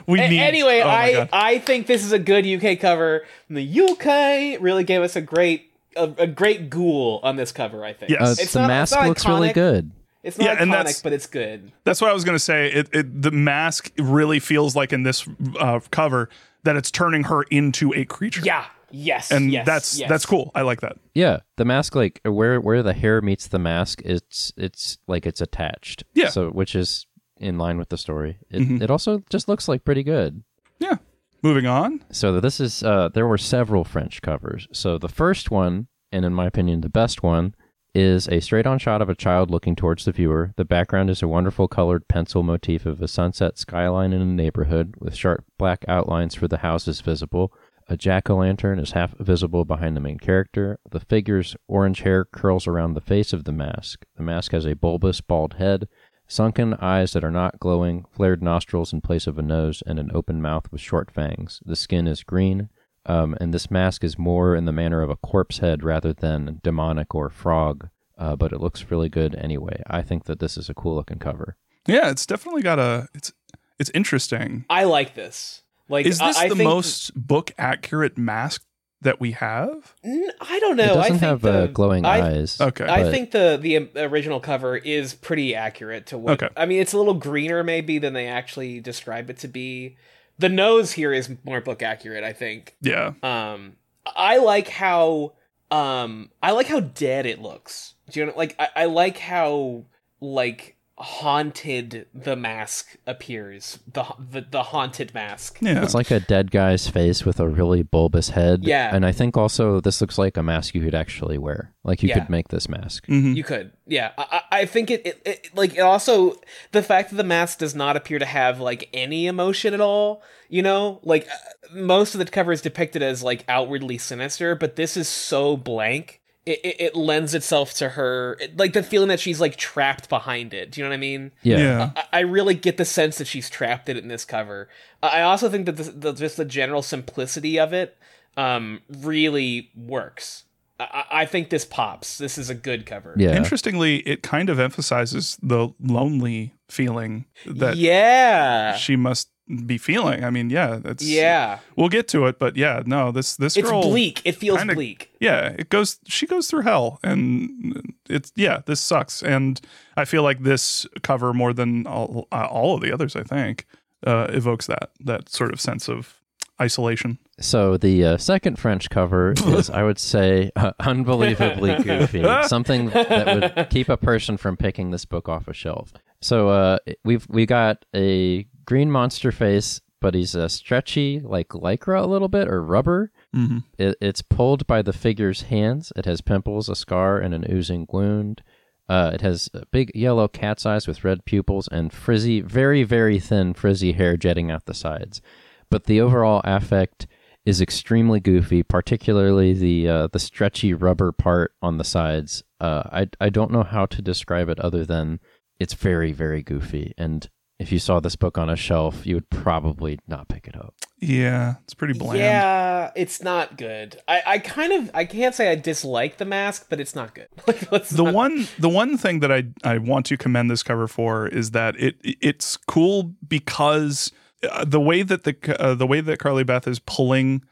we 0.07 0.21
A- 0.21 0.29
need. 0.29 0.41
anyway, 0.41 0.81
oh 0.83 0.89
I 0.89 1.29
I 1.33 1.59
think 1.59 1.87
this 1.87 2.05
is 2.05 2.13
a 2.13 2.19
good 2.19 2.47
UK 2.47 2.79
cover. 2.79 3.27
The 3.51 3.81
UK 3.81 4.61
really 4.63 4.85
gave 4.85 5.03
us 5.03 5.17
a 5.17 5.21
great 5.21 5.71
a, 5.97 6.05
a 6.19 6.27
great 6.27 6.71
ghoul 6.71 7.21
on 7.23 7.37
this 7.37 7.53
cover. 7.53 7.85
I 7.85 7.93
think. 7.93 8.11
Yes. 8.11 8.21
Uh, 8.39 8.43
It's 8.43 8.53
the 8.53 8.61
not- 8.61 8.69
mask 8.69 8.93
it's 8.93 9.01
not 9.01 9.09
looks 9.09 9.27
really 9.27 9.53
good. 9.53 9.91
It's 10.23 10.37
not 10.39 10.45
Yeah, 10.45 10.57
and 10.61 10.71
iconic, 10.71 10.75
that's- 10.75 11.03
but 11.03 11.13
it's 11.13 11.27
good. 11.27 11.71
That's 11.85 12.01
what 12.01 12.11
I 12.11 12.15
was 12.15 12.25
gonna 12.25 12.39
say. 12.39 12.69
It, 12.73 12.89
it 12.93 13.23
the 13.23 13.31
mask 13.31 13.93
really 13.99 14.41
feels 14.41 14.75
like 14.77 14.93
in 14.93 15.03
this 15.05 15.27
uh, 15.61 15.81
cover 15.91 16.29
that 16.65 16.77
it's 16.77 16.91
turning 16.91 17.25
her 17.25 17.43
into 17.45 17.95
a 17.95 18.05
creature. 18.05 18.43
Yeah. 18.45 18.65
Yes. 18.91 19.31
and 19.31 19.51
yes, 19.53 19.67
that's 19.67 19.99
yes. 19.99 20.09
that's 20.09 20.25
cool. 20.27 20.51
I 20.55 20.63
like 20.63 20.81
that. 20.81 20.97
Yeah, 21.15 21.41
the 21.57 21.65
mask 21.65 21.95
like 21.95 22.21
where 22.25 22.61
where 22.61 22.83
the 22.83 22.93
hair 22.95 23.21
meets 23.21 23.47
the 23.49 23.59
mask, 23.59 24.01
it's 24.05 24.53
it's 24.57 24.99
like 25.07 25.27
it's 25.27 25.41
attached. 25.41 26.05
Yeah. 26.15 26.29
So 26.31 26.49
which 26.51 26.75
is 26.75 27.07
in 27.39 27.59
line 27.59 27.79
with 27.79 27.89
the 27.91 27.99
story. 27.99 28.39
It 28.51 28.61
Mhm. 28.63 28.83
it 28.83 28.91
also 28.91 29.23
just 29.31 29.49
looks 29.49 29.69
like 29.69 29.85
pretty 29.85 30.03
good. 30.03 30.43
Yeah. 30.79 30.97
Moving 31.43 31.67
on. 31.67 32.03
So 32.11 32.41
this 32.41 32.59
is 32.61 32.83
uh 32.83 33.09
there 33.15 33.27
were 33.27 33.39
several 33.39 33.85
French 33.85 34.23
covers. 34.23 34.67
So 34.73 34.99
the 34.99 35.09
first 35.09 35.51
one, 35.51 35.87
and 36.11 36.25
in 36.25 36.33
my 36.35 36.47
opinion 36.47 36.81
the 36.81 36.89
best 36.89 37.23
one, 37.23 37.55
is 37.95 38.29
a 38.29 38.41
straight-on 38.41 38.79
shot 38.79 39.01
of 39.03 39.09
a 39.09 39.15
child 39.15 39.51
looking 39.51 39.75
towards 39.75 40.05
the 40.05 40.13
viewer. 40.13 40.53
The 40.57 40.65
background 40.65 41.11
is 41.11 41.23
a 41.23 41.29
wonderful 41.29 41.69
colored 41.69 42.07
pencil 42.07 42.43
motif 42.43 42.87
of 42.87 43.01
a 43.01 43.09
sunset 43.09 43.57
skyline 43.59 44.13
in 44.13 44.21
a 44.21 44.25
neighborhood 44.27 44.95
with 45.01 45.15
sharp 45.17 45.45
black 45.59 45.85
outlines 45.89 46.35
for 46.35 46.49
the 46.49 46.59
houses 46.59 47.01
visible. 47.01 47.53
A 47.91 47.97
jack 47.97 48.29
o' 48.29 48.37
lantern 48.37 48.79
is 48.79 48.91
half 48.91 49.17
visible 49.17 49.65
behind 49.65 49.97
the 49.97 50.01
main 50.01 50.19
character. 50.19 50.79
The 50.91 51.01
figure's 51.01 51.57
orange 51.69 52.03
hair 52.03 52.27
curls 52.27 52.67
around 52.67 52.93
the 52.93 53.01
face 53.01 53.33
of 53.33 53.45
the 53.45 53.53
mask. 53.53 54.05
The 54.17 54.23
mask 54.23 54.53
has 54.53 54.67
a 54.67 54.75
bulbous, 54.75 55.23
bald 55.23 55.55
head, 55.55 55.89
sunken 56.27 56.75
eyes 56.75 57.13
that 57.15 57.25
are 57.25 57.31
not 57.31 57.59
glowing, 57.59 58.05
flared 58.13 58.43
nostrils 58.43 58.93
in 58.93 59.01
place 59.01 59.27
of 59.27 59.39
a 59.39 59.43
nose, 59.43 59.83
and 59.87 59.99
an 59.99 60.11
open 60.13 60.43
mouth 60.43 60.71
with 60.71 60.83
short 60.83 61.11
fangs. 61.11 61.63
The 61.65 61.77
skin 61.77 62.07
is 62.07 62.23
green, 62.23 62.69
um, 63.07 63.35
and 63.41 63.55
this 63.55 63.71
mask 63.71 64.05
is 64.05 64.19
more 64.19 64.55
in 64.55 64.67
the 64.67 64.73
manner 64.73 65.01
of 65.01 65.09
a 65.09 65.17
corpse 65.17 65.61
head 65.61 65.83
rather 65.83 66.13
than 66.13 66.61
demonic 66.63 67.15
or 67.15 67.31
frog. 67.31 67.89
Uh, 68.19 68.37
but 68.37 68.53
it 68.53 68.61
looks 68.61 68.91
really 68.91 69.09
good 69.09 69.35
anyway. 69.37 69.83
I 69.87 70.03
think 70.03 70.25
that 70.25 70.41
this 70.41 70.59
is 70.59 70.69
a 70.69 70.75
cool 70.75 70.95
looking 70.95 71.21
cover. 71.21 71.57
Yeah, 71.87 72.11
it's 72.11 72.27
definitely 72.27 72.63
got 72.63 72.79
a. 72.79 73.09
It's 73.15 73.33
it's 73.79 73.91
interesting. 73.95 74.67
I 74.69 74.85
like 74.85 75.15
this. 75.15 75.63
Like, 75.89 76.07
Is 76.07 76.19
this 76.19 76.37
I, 76.37 76.45
I 76.45 76.49
the 76.49 76.57
think- 76.57 76.69
most 76.69 77.13
book 77.15 77.53
accurate 77.59 78.19
mask 78.19 78.63
that 79.01 79.21
we 79.21 79.33
have? 79.33 79.95
N- 80.05 80.31
I 80.41 80.59
don't 80.61 80.77
know. 80.77 80.83
it 80.85 80.91
I 80.91 80.95
doesn't 80.95 81.11
think 81.13 81.21
have 81.23 81.41
the, 81.43 81.53
uh, 81.53 81.67
glowing 81.69 82.05
I, 82.05 82.39
eyes. 82.41 82.61
Okay. 82.61 82.85
I 82.85 83.05
but- 83.05 83.11
think 83.11 83.31
the 83.31 83.59
the 83.61 83.77
um, 83.77 83.89
original 83.97 84.41
cover 84.41 84.77
is 84.77 85.15
pretty 85.15 85.55
accurate 85.55 86.07
to 86.07 86.19
what. 86.19 86.43
Okay. 86.43 86.53
I 86.57 86.67
mean, 86.67 86.81
it's 86.81 86.93
a 86.93 86.99
little 86.99 87.15
greener 87.15 87.63
maybe 87.65 87.99
than 87.99 88.13
they 88.13 88.27
actually 88.27 88.81
describe 88.81 89.31
it 89.31 89.39
to 89.39 89.49
be. 89.49 89.97
The 90.39 90.49
nose 90.49 90.93
here 90.93 91.13
is 91.13 91.31
more 91.45 91.61
book 91.61 91.83
accurate, 91.83 92.23
I 92.25 92.33
think. 92.33 92.77
Yeah. 92.81 93.13
Um, 93.23 93.75
I 94.17 94.39
like 94.39 94.69
how 94.69 95.33
um 95.71 96.31
I 96.43 96.53
like 96.53 96.67
how 96.67 96.81
dead 96.81 97.27
it 97.27 97.41
looks. 97.43 97.95
Do 98.11 98.21
you 98.21 98.27
know? 98.27 98.33
Like 98.37 98.57
I, 98.59 98.69
I 98.77 98.85
like 98.87 99.19
how 99.19 99.85
like 100.21 100.77
haunted 101.01 102.07
the 102.13 102.37
mask 102.37 102.97
appears. 103.07 103.79
The 103.93 104.05
the, 104.19 104.47
the 104.51 104.63
haunted 104.65 105.15
mask. 105.15 105.59
Yeah. 105.61 105.83
It's 105.83 105.95
like 105.95 106.11
a 106.11 106.21
dead 106.21 106.51
guy's 106.51 106.89
face 106.89 107.25
with 107.25 107.39
a 107.41 107.49
really 107.49 107.83
bulbous 107.83 108.31
head. 108.31 108.65
Yeah. 108.65 108.95
And 108.95 109.07
I 109.07 109.13
think 109.13 109.37
also 109.37 109.81
this 109.81 110.01
looks 110.01 110.19
like 110.19 110.37
a 110.37 110.43
mask 110.43 110.75
you 110.75 110.83
could 110.85 110.95
actually 110.95 111.39
wear. 111.39 111.73
Like 111.85 112.03
you 112.03 112.09
Yeah. 112.09 112.19
could 112.21 112.31
make 112.31 112.49
this 112.49 112.69
mask. 112.69 113.07
Mhm. 113.07 113.35
You 113.37 113.45
could, 113.45 113.73
yeah. 113.87 114.11
I, 114.19 114.27
I 114.51 114.59
I 114.61 114.65
think 114.67 114.91
it, 114.91 115.07
it, 115.07 115.23
it, 115.25 115.49
like 115.55 115.75
it 115.77 115.81
also 115.81 116.35
the 116.73 116.83
fact 116.83 117.11
that 117.11 117.17
the 117.17 117.25
mask 117.25 117.59
does 117.59 117.75
not 117.75 117.97
appear 117.97 118.19
to 118.19 118.27
have 118.27 118.61
like 118.61 118.89
any 118.93 119.27
emotion 119.27 119.75
at 119.75 119.81
all. 119.81 120.23
You 120.51 120.63
know, 120.63 121.01
like 121.03 121.29
uh, 121.29 121.75
most 121.75 122.15
of 122.15 122.19
the 122.19 122.25
cover 122.25 122.53
is 122.53 122.63
depicted 122.63 123.03
as 123.03 123.23
like 123.23 123.45
outwardly 123.49 123.99
sinister, 123.99 124.55
but 124.55 124.77
this 124.77 124.97
is 124.97 125.07
so 125.09 125.57
blank. 125.57 126.18
It, 126.49 126.61
it, 126.65 126.77
it 126.81 126.97
lends 126.97 127.35
itself 127.35 127.75
to 127.75 127.91
her, 127.91 128.39
it- 128.41 128.57
like 128.57 128.73
the 128.73 128.83
feeling 128.83 129.09
that 129.09 129.21
she's 129.21 129.39
like 129.39 129.57
trapped 129.57 130.09
behind 130.09 130.55
it. 130.55 130.71
Do 130.71 130.81
you 130.81 130.85
know 130.85 130.91
what 130.91 130.95
I 130.95 130.99
mean? 130.99 131.33
Yeah. 131.43 131.59
Yeah. 131.59 131.91
I, 131.95 132.05
I 132.13 132.21
really 132.21 132.55
get 132.55 132.79
the 132.79 132.87
sense 132.87 133.19
that 133.19 133.27
she's 133.27 133.51
trapped 133.51 133.89
in 133.89 133.99
it 133.99 134.03
in 134.03 134.09
this 134.09 134.25
cover. 134.25 134.69
I 135.03 135.09
I 135.19 135.23
also 135.23 135.51
think 135.51 135.67
that 135.67 135.77
the, 135.77 135.85
the, 135.85 136.13
just 136.15 136.39
the 136.39 136.47
general 136.47 136.81
simplicity 136.81 137.59
of 137.59 137.73
it 137.75 137.99
um, 138.37 138.81
really 138.89 139.71
works. 139.77 140.45
I, 140.81 140.85
I 140.85 141.05
I 141.23 141.27
think 141.27 141.51
this 141.51 141.65
pops. 141.65 142.17
This 142.19 142.39
is 142.39 142.49
a 142.49 142.55
good 142.55 142.87
cover. 142.87 143.15
Yeah. 143.19 143.37
Interestingly, 143.37 143.97
it 143.99 144.23
kind 144.23 144.49
of 144.49 144.59
emphasizes 144.59 145.37
the 145.43 145.69
lonely 145.81 146.55
feeling 146.71 147.27
that 147.45 147.77
yeah. 147.77 148.77
she 148.77 148.97
must 148.97 149.29
be 149.67 149.79
feeling. 149.79 150.25
I 150.25 150.31
mean, 150.31 150.51
yeah, 150.51 150.79
that's 150.83 151.03
Yeah. 151.03 151.59
We'll 151.77 151.89
get 151.89 152.09
to 152.09 152.27
it, 152.27 152.39
but 152.39 152.57
yeah, 152.57 152.83
no, 152.85 153.11
this 153.13 153.37
this 153.37 153.57
It's 153.57 153.69
girl 153.69 153.83
bleak. 153.83 154.21
It 154.25 154.33
feels 154.37 154.59
kinda- 154.59 154.75
bleak. 154.75 155.11
yeah, 155.21 155.55
it 155.59 155.69
goes. 155.69 155.99
She 156.07 156.27
goes 156.27 156.49
through 156.49 156.63
hell, 156.63 156.99
and 157.03 157.95
it's 158.09 158.33
yeah, 158.37 158.61
this 158.67 158.81
sucks. 158.81 159.23
And 159.23 159.61
I 159.97 160.05
feel 160.05 160.23
like 160.23 160.43
this 160.43 160.87
cover 161.03 161.33
more 161.33 161.53
than 161.53 161.87
all, 161.87 162.29
uh, 162.33 162.47
all 162.51 162.75
of 162.75 162.83
the 162.83 162.93
others, 162.93 163.17
I 163.17 163.23
think, 163.23 163.67
uh, 164.07 164.27
evokes 164.31 164.67
that 164.67 164.91
that 165.01 165.29
sort 165.29 165.53
of 165.53 165.61
sense 165.61 165.89
of 165.89 166.15
isolation. 166.61 167.19
So 167.41 167.77
the 167.77 168.05
uh, 168.05 168.17
second 168.17 168.59
French 168.59 168.91
cover 168.91 169.33
is, 169.47 169.71
I 169.71 169.85
would 169.85 169.99
say, 170.01 170.51
uh, 170.57 170.73
unbelievably 170.81 171.77
goofy. 171.85 172.25
Something 172.49 172.91
that 172.91 173.27
would 173.57 173.71
keep 173.71 173.89
a 173.89 173.97
person 173.97 174.37
from 174.37 174.57
picking 174.57 174.91
this 174.91 175.05
book 175.05 175.29
off 175.29 175.47
a 175.47 175.53
shelf. 175.55 175.93
So 176.21 176.49
uh, 176.49 176.79
we've 177.05 177.25
we 177.31 177.47
got 177.47 177.85
a 177.95 178.45
green 178.69 178.91
monster 178.91 179.33
face, 179.33 179.81
but 179.99 180.13
he's 180.13 180.35
a 180.35 180.47
stretchy, 180.47 181.21
like 181.21 181.49
lycra 181.49 182.03
a 182.03 182.07
little 182.07 182.29
bit 182.29 182.47
or 182.47 182.63
rubber. 182.63 183.11
Mm-hmm. 183.35 183.61
It, 183.79 183.97
it's 183.99 184.21
pulled 184.21 184.67
by 184.67 184.83
the 184.83 184.93
figure's 184.93 185.43
hands. 185.43 185.91
It 185.97 186.05
has 186.05 186.21
pimples, 186.21 186.69
a 186.69 186.77
scar, 186.77 187.19
and 187.19 187.33
an 187.33 187.51
oozing 187.51 187.87
wound. 187.91 188.43
Uh, 188.87 189.11
it 189.15 189.23
has 189.23 189.49
uh, 189.55 189.61
big 189.73 189.91
yellow 189.95 190.29
cat's 190.29 190.67
eyes 190.67 190.87
with 190.87 191.03
red 191.03 191.25
pupils 191.25 191.67
and 191.73 191.95
frizzy, 191.95 192.43
very, 192.43 192.85
very 192.85 193.19
thin, 193.19 193.55
frizzy 193.55 193.93
hair 193.93 194.19
jetting 194.19 194.51
out 194.51 194.67
the 194.67 194.75
sides. 194.75 195.23
But 195.71 195.85
the 195.85 196.03
overall 196.03 196.43
affect 196.45 197.07
is 197.47 197.63
extremely 197.63 198.21
goofy, 198.21 198.63
particularly 198.63 199.55
the 199.55 199.89
uh, 199.89 200.09
the 200.13 200.19
stretchy 200.19 200.75
rubber 200.75 201.11
part 201.11 201.55
on 201.63 201.79
the 201.79 201.85
sides. 201.85 202.43
Uh, 202.61 202.83
I 202.93 203.09
I 203.19 203.31
don't 203.31 203.51
know 203.51 203.63
how 203.63 203.87
to 203.87 204.03
describe 204.03 204.51
it 204.51 204.61
other 204.61 204.85
than 204.85 205.21
it's 205.59 205.75
very, 205.75 206.13
very 206.13 206.43
goofy. 206.43 206.93
And 206.99 207.29
if 207.59 207.73
you 207.73 207.79
saw 207.79 207.99
this 207.99 208.15
book 208.17 208.39
on 208.39 208.49
a 208.49 208.55
shelf, 208.57 209.05
you 209.07 209.17
would 209.17 209.31
probably 209.31 209.99
not 210.07 210.29
pick 210.29 210.47
it 210.47 210.55
up. 210.57 210.75
Yeah, 211.01 211.57
it's 211.65 211.75
pretty 211.75 211.99
bland. 211.99 212.19
Yeah, 212.19 212.91
it's 212.95 213.23
not 213.23 213.57
good. 213.57 214.01
I, 214.07 214.23
I 214.27 214.39
kind 214.39 214.73
of 214.73 214.91
I 214.95 215.05
can't 215.05 215.35
say 215.35 215.51
I 215.51 215.55
dislike 215.57 216.19
the 216.19 216.25
mask, 216.25 216.67
but 216.71 216.79
it's 216.81 216.95
not 216.95 217.15
good. 217.15 217.29
Like, 217.47 217.71
let's 217.73 217.91
the 217.91 218.05
not- 218.05 218.15
one 218.15 218.47
the 218.59 218.69
one 218.69 218.97
thing 218.97 219.21
that 219.21 219.33
I 219.33 219.45
I 219.65 219.79
want 219.79 220.07
to 220.07 220.17
commend 220.17 220.51
this 220.51 220.63
cover 220.63 220.87
for 220.89 221.27
is 221.27 221.51
that 221.53 221.75
it 221.81 221.97
it's 222.03 222.57
cool 222.57 223.15
because 223.27 224.13
uh, 224.49 224.65
the 224.65 224.81
way 224.81 225.03
that 225.03 225.25
the 225.25 225.37
uh, 225.61 225.75
the 225.75 225.87
way 225.87 226.01
that 226.01 226.19
Carly 226.19 226.45
Beth 226.45 226.69
is 226.69 226.79
pulling 226.79 227.43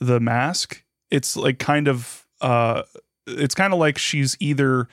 the 0.00 0.20
mask, 0.20 0.84
it's 1.10 1.36
like 1.36 1.58
kind 1.58 1.88
of 1.88 2.26
uh 2.40 2.82
it's 3.26 3.54
kind 3.56 3.72
of 3.72 3.78
like 3.80 3.98
she's 3.98 4.36
either 4.38 4.86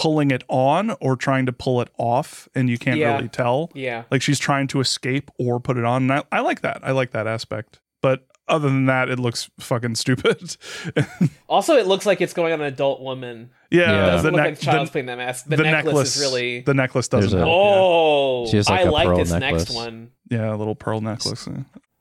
pulling 0.00 0.30
it 0.30 0.42
on 0.48 0.96
or 1.00 1.14
trying 1.14 1.44
to 1.46 1.52
pull 1.52 1.80
it 1.82 1.88
off 1.98 2.48
and 2.54 2.70
you 2.70 2.78
can't 2.78 2.96
Yeah. 2.98 3.16
really 3.16 3.28
tell. 3.28 3.70
Yeah. 3.74 4.04
Like 4.10 4.22
she's 4.22 4.38
trying 4.38 4.66
to 4.68 4.80
escape 4.80 5.30
or 5.38 5.60
put 5.60 5.76
it 5.76 5.84
on. 5.84 6.02
And 6.04 6.12
I, 6.12 6.22
I 6.32 6.40
like 6.40 6.62
that. 6.62 6.78
I 6.82 6.92
like 6.92 7.10
that 7.10 7.26
aspect. 7.26 7.80
But 8.00 8.26
other 8.48 8.68
than 8.70 8.86
that, 8.86 9.10
it 9.10 9.18
looks 9.18 9.50
fucking 9.60 9.94
stupid. 9.96 10.56
Also, 11.48 11.74
it 11.76 11.86
looks 11.88 12.06
like 12.06 12.20
it's 12.20 12.32
going 12.32 12.52
on 12.52 12.60
an 12.60 12.66
adult 12.66 13.00
woman. 13.02 13.50
yeah, 13.72 13.80
Yeah. 13.80 14.02
It 14.04 14.10
doesn't 14.10 14.24
the, 14.24 14.30
look 14.30 14.36
neck- 14.46 14.50
like 14.54 14.62
a 14.62 14.64
child's 14.64 14.90
the, 14.90 14.92
playing 14.92 15.06
that 15.06 15.18
mask. 15.18 15.44
The, 15.46 15.56
the 15.56 15.62
necklace, 15.64 15.84
necklace 15.84 16.16
is 16.16 16.22
really. 16.22 16.60
the 16.60 16.74
necklace 16.74 17.08
doesn't 17.08 17.30
There's 17.30 17.42
a- 17.42 17.44
help. 17.44 17.50
oh, 17.52 18.46
She 18.48 18.56
has, 18.56 18.68
like, 18.70 18.80
I 18.80 18.82
a 18.84 18.90
like 18.90 19.06
pearl 19.08 19.18
this 19.18 19.30
necklace. 19.32 19.64
next 19.68 19.74
one. 19.74 20.10
Yeah, 20.30 20.54
a 20.54 20.56
little 20.56 20.76
pearl 20.76 21.00
necklace. 21.00 21.48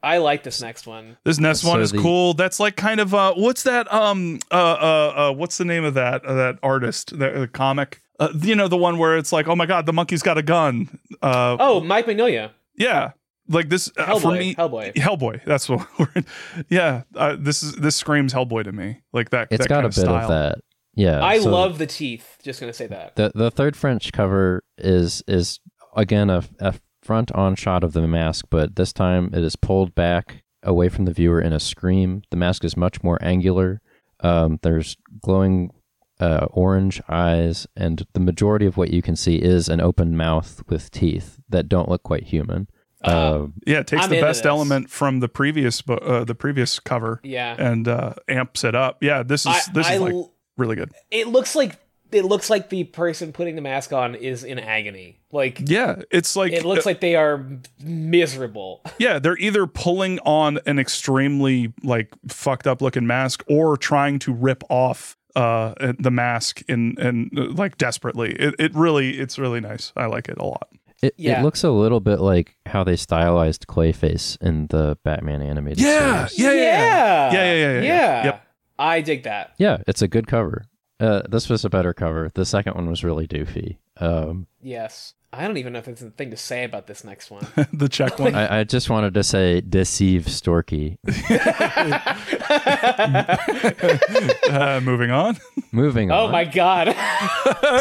I 0.01 0.17
like 0.19 0.43
this 0.43 0.61
next 0.61 0.87
one. 0.87 1.17
This 1.25 1.39
next 1.39 1.61
So 1.61 1.69
one 1.69 1.81
is 1.81 1.91
the- 1.91 2.01
cool. 2.01 2.33
That's 2.33 2.59
like 2.59 2.75
kind 2.75 2.99
of 2.99 3.13
uh, 3.13 3.33
what's 3.35 3.63
that? 3.63 3.91
Um, 3.93 4.39
uh, 4.51 4.55
uh, 4.55 5.13
uh 5.29 5.33
what's 5.33 5.57
the 5.57 5.65
name 5.65 5.83
of 5.83 5.93
that 5.95 6.23
uh, 6.25 6.33
that 6.35 6.59
artist? 6.63 7.17
The, 7.17 7.31
the 7.31 7.47
comic. 7.47 8.01
Uh, 8.19 8.29
you 8.41 8.55
know 8.55 8.67
the 8.67 8.77
one 8.77 8.97
where 8.97 9.17
it's 9.17 9.31
like, 9.31 9.47
oh 9.47 9.55
my 9.55 9.65
god, 9.65 9.85
the 9.85 9.93
monkey's 9.93 10.21
got 10.23 10.37
a 10.37 10.41
gun. 10.43 10.99
Uh, 11.21 11.55
Oh, 11.59 11.79
Mike 11.81 12.05
Mignola. 12.05 12.51
yeah, 12.77 13.11
like 13.47 13.69
this 13.69 13.89
uh, 13.97 14.19
for 14.19 14.29
Hellboy. 14.31 14.39
me. 14.39 14.55
Hellboy. 14.55 14.93
Hellboy. 14.95 15.43
That's 15.45 15.67
what. 15.69 15.87
We're, 15.99 16.23
yeah, 16.69 17.03
uh, 17.15 17.35
this 17.39 17.63
is 17.63 17.75
this 17.75 17.95
screams 17.95 18.33
Hellboy 18.33 18.65
to 18.65 18.71
me. 18.71 19.01
Like 19.13 19.29
that. 19.31 19.47
It's 19.51 19.63
that 19.63 19.69
got 19.69 19.75
kind 19.75 19.85
a 19.85 19.87
of 19.89 19.95
bit 19.95 20.01
style. 20.01 20.15
of 20.23 20.27
that. 20.29 20.59
Yeah. 20.95 21.23
I 21.23 21.39
so 21.39 21.49
love 21.49 21.77
the 21.77 21.87
teeth. 21.87 22.37
Just 22.43 22.59
gonna 22.59 22.73
say 22.73 22.87
that. 22.87 23.15
the 23.15 23.31
the 23.35 23.51
third 23.51 23.75
French 23.77 24.11
cover 24.11 24.63
is 24.77 25.23
is 25.27 25.59
again 25.95 26.29
a, 26.29 26.43
a 26.59 26.73
front 27.01 27.31
on 27.33 27.55
shot 27.55 27.83
of 27.83 27.93
the 27.93 28.07
mask, 28.07 28.45
but 28.49 28.75
this 28.75 28.93
time 28.93 29.29
it 29.33 29.43
is 29.43 29.55
pulled 29.55 29.95
back 29.95 30.43
away 30.63 30.89
from 30.89 31.05
the 31.05 31.13
viewer 31.13 31.39
in 31.41 31.53
a 31.53 31.59
scream. 31.59 32.21
The 32.31 32.37
mask 32.37 32.63
is 32.65 32.75
much 32.75 33.01
more 33.03 33.17
angular. 33.21 33.81
Um, 34.21 34.59
there's 34.63 34.97
glowing 35.21 35.71
uh, 36.19 36.47
orange 36.51 37.01
eyes, 37.07 37.65
and 37.77 38.05
the 38.13 38.19
majority 38.19 38.65
of 38.65 38.75
what 38.75 38.91
you 38.91 39.01
can 39.01 39.15
see 39.15 39.35
is 39.37 39.69
an 39.69 39.79
open 39.79 40.17
mouth 40.17 40.61
with 40.67 40.91
teeth 40.91 41.39
that 41.47 41.69
don't 41.69 41.87
look 41.87 42.03
quite 42.03 42.23
human. 42.23 42.67
Uh, 43.01 43.35
Um, 43.43 43.53
Yeah, 43.65 43.79
it 43.79 43.87
takes 43.87 44.03
I'm 44.03 44.09
the 44.09 44.19
best 44.19 44.43
this. 44.43 44.49
element 44.49 44.89
from 44.89 45.21
the 45.21 45.29
previous 45.29 45.81
bo- 45.81 45.93
uh, 45.95 46.25
the 46.25 46.35
previous 46.35 46.79
cover 46.81 47.21
Yeah. 47.23 47.55
and 47.57 47.87
uh, 47.87 48.15
amps 48.27 48.65
it 48.65 48.75
up. 48.75 48.97
Yeah, 49.01 49.23
this 49.23 49.41
is 49.45 49.47
I, 49.47 49.59
this 49.73 49.87
I 49.87 49.93
is 49.93 50.01
like 50.01 50.13
l- 50.13 50.33
really 50.57 50.75
good. 50.75 50.91
it 51.09 51.29
looks 51.29 51.55
like 51.55 51.79
it 52.11 52.25
looks 52.25 52.49
like 52.49 52.69
the 52.69 52.83
person 52.85 53.31
putting 53.33 53.55
the 53.55 53.61
mask 53.61 53.93
on 53.93 54.15
is 54.15 54.43
in 54.43 54.57
agony. 54.59 55.19
Like 55.31 55.61
Yeah, 55.69 56.01
it's 56.11 56.35
like 56.35 56.51
it 56.53 56.65
looks 56.65 56.85
like 56.85 57.01
they 57.01 57.15
are 57.15 57.45
miserable. 57.83 58.81
Yeah, 58.99 59.17
they're 59.19 59.37
either 59.37 59.65
pulling 59.65 60.19
on 60.19 60.59
an 60.65 60.77
extremely 60.79 61.71
like 61.83 62.09
fucked 62.27 62.67
up 62.67 62.81
looking 62.81 63.07
mask 63.07 63.43
or 63.47 63.77
trying 63.77 64.19
to 64.19 64.33
rip 64.33 64.63
off 64.69 65.15
uh 65.35 65.93
the 65.99 66.11
mask 66.11 66.61
in 66.67 66.95
and 66.99 67.31
uh, 67.37 67.51
like 67.53 67.77
desperately. 67.77 68.31
It 68.33 68.55
it 68.59 68.75
really 68.75 69.19
it's 69.19 69.37
really 69.39 69.61
nice. 69.61 69.93
I 69.95 70.07
like 70.07 70.27
it 70.27 70.37
a 70.37 70.43
lot. 70.45 70.67
it, 71.01 71.13
Yeah. 71.17 71.39
it 71.39 71.43
looks 71.43 71.63
a 71.63 71.69
little 71.71 71.99
bit 72.01 72.19
like 72.19 72.55
how 72.65 72.83
they 72.83 72.95
stylized 72.97 73.67
Clayface 73.67 74.37
in 74.41 74.67
the 74.67 74.97
Batman 75.05 75.41
animated 75.41 75.79
Yeah, 75.79 76.25
series. 76.25 76.39
yeah, 76.39 76.51
yeah, 76.51 76.61
yeah, 76.61 77.31
yeah, 77.31 77.31
yeah, 77.31 77.53
yeah, 77.53 77.79
yeah, 77.79 77.81
yeah. 77.81 78.23
Yep. 78.25 78.43
I 78.79 79.01
dig 79.01 79.23
that. 79.23 79.53
Yeah, 79.57 79.77
it's 79.87 80.01
a 80.01 80.07
good 80.07 80.25
cover. 80.27 80.63
Uh, 80.99 81.21
this 81.29 81.47
was 81.49 81.63
a 81.63 81.69
better 81.69 81.93
cover. 81.93 82.29
The 82.33 82.45
second 82.45 82.75
one 82.75 82.89
was 82.89 83.03
really 83.03 83.27
doofy. 83.27 83.77
Um, 83.97 84.47
Yes. 84.61 85.13
I 85.31 85.45
don't 85.45 85.57
even 85.57 85.73
know 85.73 85.79
if 85.79 85.85
there's 85.85 86.01
a 86.01 86.09
thing 86.09 86.31
to 86.31 86.37
say 86.37 86.63
about 86.63 86.87
this 86.87 87.03
next 87.03 87.29
one. 87.29 87.45
the 87.73 87.87
check 87.87 88.17
one. 88.17 88.33
I, 88.33 88.61
I 88.61 88.63
just 88.63 88.89
wanted 88.89 89.13
to 89.13 89.23
say 89.23 89.61
deceive 89.61 90.23
Storky. 90.25 90.97
uh, 94.49 94.81
moving 94.83 95.11
on. 95.11 95.37
Moving 95.71 96.11
on. 96.11 96.29
oh 96.29 96.31
my 96.31 96.45
god. 96.45 96.95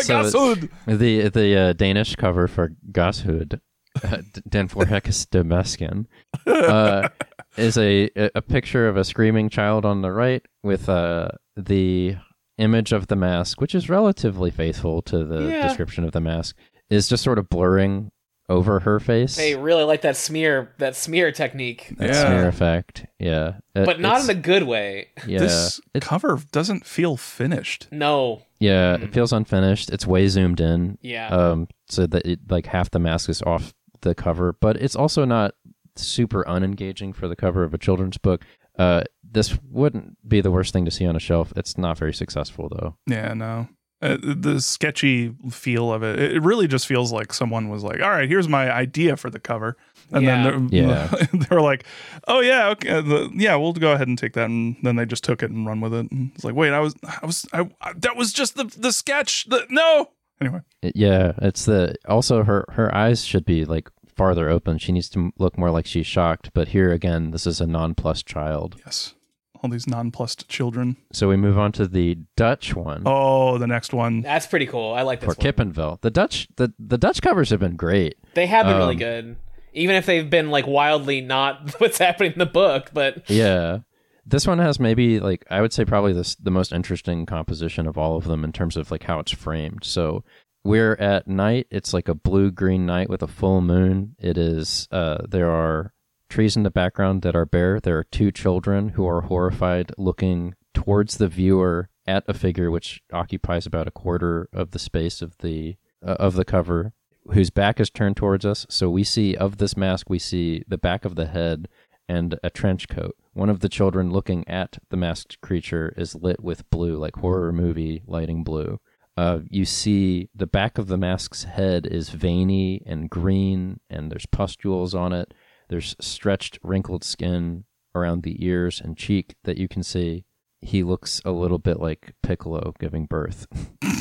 So 0.02 0.22
Gasud. 0.24 0.68
the 0.86 1.28
the 1.30 1.56
uh, 1.56 1.72
Danish 1.72 2.16
cover 2.16 2.48
for 2.48 2.72
Gåsehud, 2.92 3.60
uh, 4.04 4.16
D- 4.32 4.42
Den 4.48 4.68
Vorhekes 4.68 5.28
de 5.30 5.42
Mesken, 5.42 6.06
uh, 6.46 7.08
is 7.56 7.78
a 7.78 8.10
a 8.34 8.42
picture 8.42 8.88
of 8.88 8.96
a 8.96 9.04
screaming 9.04 9.48
child 9.48 9.84
on 9.84 10.02
the 10.02 10.12
right 10.12 10.44
with 10.62 10.88
uh, 10.88 11.28
the 11.56 12.16
image 12.58 12.92
of 12.92 13.06
the 13.06 13.16
mask, 13.16 13.60
which 13.60 13.74
is 13.74 13.88
relatively 13.88 14.50
faithful 14.50 15.00
to 15.02 15.24
the 15.24 15.42
Yeah. 15.48 15.66
description 15.68 16.04
of 16.04 16.12
the 16.12 16.20
mask, 16.20 16.56
is 16.90 17.08
just 17.08 17.22
sort 17.24 17.38
of 17.38 17.48
blurring 17.48 18.10
over 18.50 18.80
her 18.80 18.98
face. 18.98 19.36
they 19.36 19.54
really 19.54 19.84
like 19.84 20.00
that 20.00 20.16
smear 20.16 20.72
that 20.78 20.96
smear 20.96 21.30
technique. 21.30 21.92
that 21.98 22.08
Yeah. 22.14 22.26
smear 22.26 22.48
effect, 22.48 23.04
yeah, 23.18 23.56
It- 23.74 23.84
But 23.84 24.00
not 24.00 24.24
in 24.24 24.30
a 24.30 24.34
good 24.40 24.62
way. 24.62 25.08
yeah. 25.26 25.38
This 25.40 25.82
It- 25.92 26.02
cover 26.02 26.40
doesn't 26.50 26.86
feel 26.86 27.18
finished. 27.18 27.88
No. 27.92 28.40
Yeah, 28.58 28.96
Mm. 28.96 29.02
it 29.02 29.12
feels 29.12 29.34
unfinished. 29.34 29.90
It's 29.90 30.06
way 30.06 30.26
zoomed 30.28 30.60
in. 30.62 30.96
Yeah. 31.02 31.28
Um, 31.28 31.68
so 31.90 32.06
that 32.06 32.24
it, 32.26 32.40
like 32.50 32.64
half 32.66 32.90
the 32.90 32.98
mask 32.98 33.28
is 33.28 33.42
off 33.42 33.74
the 34.00 34.14
cover, 34.14 34.54
but 34.58 34.76
it's 34.80 34.96
also 34.96 35.26
not 35.26 35.52
super 35.94 36.42
unengaging 36.48 37.12
for 37.14 37.28
the 37.28 37.36
cover 37.36 37.64
of 37.64 37.74
a 37.74 37.78
children's 37.78 38.16
book. 38.16 38.44
Uh, 38.78 39.02
this 39.30 39.56
wouldn't 39.70 40.16
be 40.28 40.40
the 40.40 40.50
worst 40.50 40.72
thing 40.72 40.84
to 40.84 40.90
see 40.90 41.06
on 41.06 41.16
a 41.16 41.20
shelf. 41.20 41.52
It's 41.56 41.76
not 41.78 41.98
very 41.98 42.14
successful 42.14 42.68
though. 42.68 42.96
Yeah, 43.06 43.34
no. 43.34 43.68
Uh, 44.00 44.16
the 44.22 44.60
sketchy 44.60 45.34
feel 45.50 45.92
of 45.92 46.04
it, 46.04 46.20
it 46.20 46.40
really 46.40 46.68
just 46.68 46.86
feels 46.86 47.10
like 47.12 47.32
someone 47.32 47.68
was 47.68 47.82
like, 47.82 48.00
"All 48.00 48.10
right, 48.10 48.28
here's 48.28 48.46
my 48.48 48.70
idea 48.72 49.16
for 49.16 49.28
the 49.28 49.40
cover," 49.40 49.76
and 50.12 50.22
Yeah. 50.24 50.44
then 50.44 50.68
they're, 50.68 50.82
Yeah. 50.82 51.06
they 51.32 51.46
were 51.52 51.60
like, 51.60 51.84
"Oh 52.28 52.38
yeah, 52.38 52.68
okay, 52.68 52.90
uh, 52.90 53.00
the, 53.00 53.30
yeah, 53.34 53.56
we'll 53.56 53.72
go 53.72 53.90
ahead 53.92 54.06
and 54.06 54.16
take 54.16 54.34
that," 54.34 54.48
and 54.50 54.76
then 54.84 54.94
they 54.94 55.04
just 55.04 55.24
took 55.24 55.42
it 55.42 55.50
and 55.50 55.66
run 55.66 55.80
with 55.80 55.92
it. 55.92 56.12
And 56.12 56.30
it's 56.36 56.44
like, 56.44 56.54
wait, 56.54 56.72
I 56.72 56.78
was, 56.78 56.94
I 57.22 57.26
was, 57.26 57.44
I, 57.52 57.68
I- 57.80 57.92
that 57.96 58.14
was 58.14 58.32
just 58.32 58.54
the 58.56 58.64
the 58.78 58.92
sketch. 58.92 59.46
The, 59.48 59.66
no, 59.68 60.10
anyway, 60.40 60.60
yeah, 60.94 61.32
it's 61.42 61.64
the 61.64 61.96
also 62.08 62.44
her 62.44 62.66
her 62.70 62.94
eyes 62.94 63.24
should 63.24 63.44
be 63.44 63.64
like 63.64 63.90
farther 64.14 64.48
open. 64.48 64.78
She 64.78 64.92
needs 64.92 65.08
to 65.10 65.32
look 65.38 65.58
more 65.58 65.70
like 65.72 65.86
she's 65.86 66.06
shocked. 66.06 66.50
But 66.54 66.68
here 66.68 66.92
again, 66.92 67.32
this 67.32 67.48
is 67.48 67.60
a 67.60 67.66
nonplussed 67.66 68.26
child. 68.26 68.76
yes, 68.86 69.14
all 69.62 69.70
these 69.70 69.86
nonplussed 69.86 70.48
children. 70.48 70.96
So 71.12 71.28
we 71.28 71.36
move 71.36 71.58
on 71.58 71.72
to 71.72 71.86
the 71.88 72.18
Dutch 72.36 72.74
one. 72.74 73.02
Oh, 73.06 73.58
the 73.58 73.66
next 73.66 73.92
one. 73.92 74.22
That's 74.22 74.46
pretty 74.46 74.66
cool. 74.66 74.92
I 74.94 75.02
like 75.02 75.20
this 75.20 75.34
for 75.34 75.40
one. 75.42 75.52
Kippenvel. 75.52 76.00
The 76.00 76.10
Dutch 76.10 76.48
the, 76.56 76.72
the 76.78 76.98
Dutch 76.98 77.20
covers 77.22 77.50
have 77.50 77.60
been 77.60 77.76
great. 77.76 78.16
They 78.34 78.46
have 78.46 78.66
been 78.66 78.76
really 78.76 78.94
Um, 78.94 78.98
good. 78.98 79.36
Even 79.74 79.96
if 79.96 80.06
they've 80.06 80.28
been 80.28 80.50
like 80.50 80.66
wildly 80.66 81.20
not 81.20 81.74
what's 81.80 81.98
happening 81.98 82.32
in 82.32 82.38
the 82.38 82.46
book, 82.46 82.90
but 82.92 83.28
Yeah. 83.30 83.78
This 84.26 84.46
one 84.46 84.58
has 84.58 84.78
maybe 84.78 85.20
like 85.20 85.46
I 85.50 85.60
would 85.62 85.72
say 85.72 85.84
probably 85.84 86.12
this 86.12 86.34
the 86.34 86.50
most 86.50 86.72
interesting 86.72 87.24
composition 87.26 87.86
of 87.86 87.96
all 87.96 88.16
of 88.16 88.24
them 88.24 88.44
in 88.44 88.52
terms 88.52 88.76
of 88.76 88.90
like 88.90 89.04
how 89.04 89.18
it's 89.20 89.32
framed. 89.32 89.84
So 89.84 90.22
we're 90.64 90.94
at 90.94 91.26
night. 91.26 91.66
It's 91.70 91.94
like 91.94 92.08
a 92.08 92.14
blue 92.14 92.50
green 92.50 92.84
night 92.84 93.08
with 93.08 93.22
a 93.22 93.26
full 93.26 93.62
moon. 93.62 94.16
It 94.18 94.36
is 94.36 94.86
uh 94.90 95.18
there 95.26 95.50
are 95.50 95.92
trees 96.28 96.56
in 96.56 96.62
the 96.62 96.70
background 96.70 97.22
that 97.22 97.36
are 97.36 97.46
bare. 97.46 97.80
There 97.80 97.98
are 97.98 98.04
two 98.04 98.30
children 98.30 98.90
who 98.90 99.06
are 99.06 99.22
horrified 99.22 99.92
looking 99.96 100.54
towards 100.74 101.16
the 101.16 101.28
viewer 101.28 101.88
at 102.06 102.24
a 102.26 102.34
figure 102.34 102.70
which 102.70 103.02
occupies 103.12 103.66
about 103.66 103.88
a 103.88 103.92
quarter 103.92 104.48
of 104.52 104.70
the 104.70 104.78
space 104.78 105.20
of 105.20 105.36
the 105.38 105.76
uh, 106.04 106.16
of 106.18 106.34
the 106.34 106.44
cover 106.44 106.92
whose 107.32 107.50
back 107.50 107.80
is 107.80 107.90
turned 107.90 108.16
towards 108.16 108.46
us. 108.46 108.66
So 108.70 108.88
we 108.88 109.04
see 109.04 109.36
of 109.36 109.58
this 109.58 109.76
mask 109.76 110.08
we 110.08 110.18
see 110.18 110.64
the 110.66 110.78
back 110.78 111.04
of 111.04 111.14
the 111.14 111.26
head 111.26 111.68
and 112.08 112.38
a 112.42 112.50
trench 112.50 112.88
coat. 112.88 113.16
One 113.34 113.50
of 113.50 113.60
the 113.60 113.68
children 113.68 114.10
looking 114.10 114.48
at 114.48 114.78
the 114.88 114.96
masked 114.96 115.40
creature 115.40 115.92
is 115.96 116.14
lit 116.14 116.42
with 116.42 116.68
blue, 116.70 116.96
like 116.96 117.16
horror 117.16 117.52
movie 117.52 118.02
lighting 118.06 118.44
blue. 118.44 118.80
Uh, 119.16 119.40
you 119.50 119.64
see 119.64 120.28
the 120.34 120.46
back 120.46 120.78
of 120.78 120.86
the 120.86 120.96
mask's 120.96 121.44
head 121.44 121.86
is 121.86 122.10
veiny 122.10 122.82
and 122.86 123.10
green, 123.10 123.80
and 123.90 124.10
there's 124.10 124.26
pustules 124.26 124.94
on 124.94 125.12
it. 125.12 125.34
There's 125.68 125.94
stretched, 126.00 126.58
wrinkled 126.62 127.04
skin 127.04 127.64
around 127.94 128.22
the 128.22 128.44
ears 128.44 128.80
and 128.82 128.96
cheek 128.96 129.34
that 129.44 129.56
you 129.58 129.68
can 129.68 129.82
see. 129.82 130.24
He 130.60 130.82
looks 130.82 131.20
a 131.24 131.30
little 131.30 131.58
bit 131.58 131.78
like 131.78 132.14
Piccolo 132.22 132.72
giving 132.80 133.06
birth. 133.06 133.46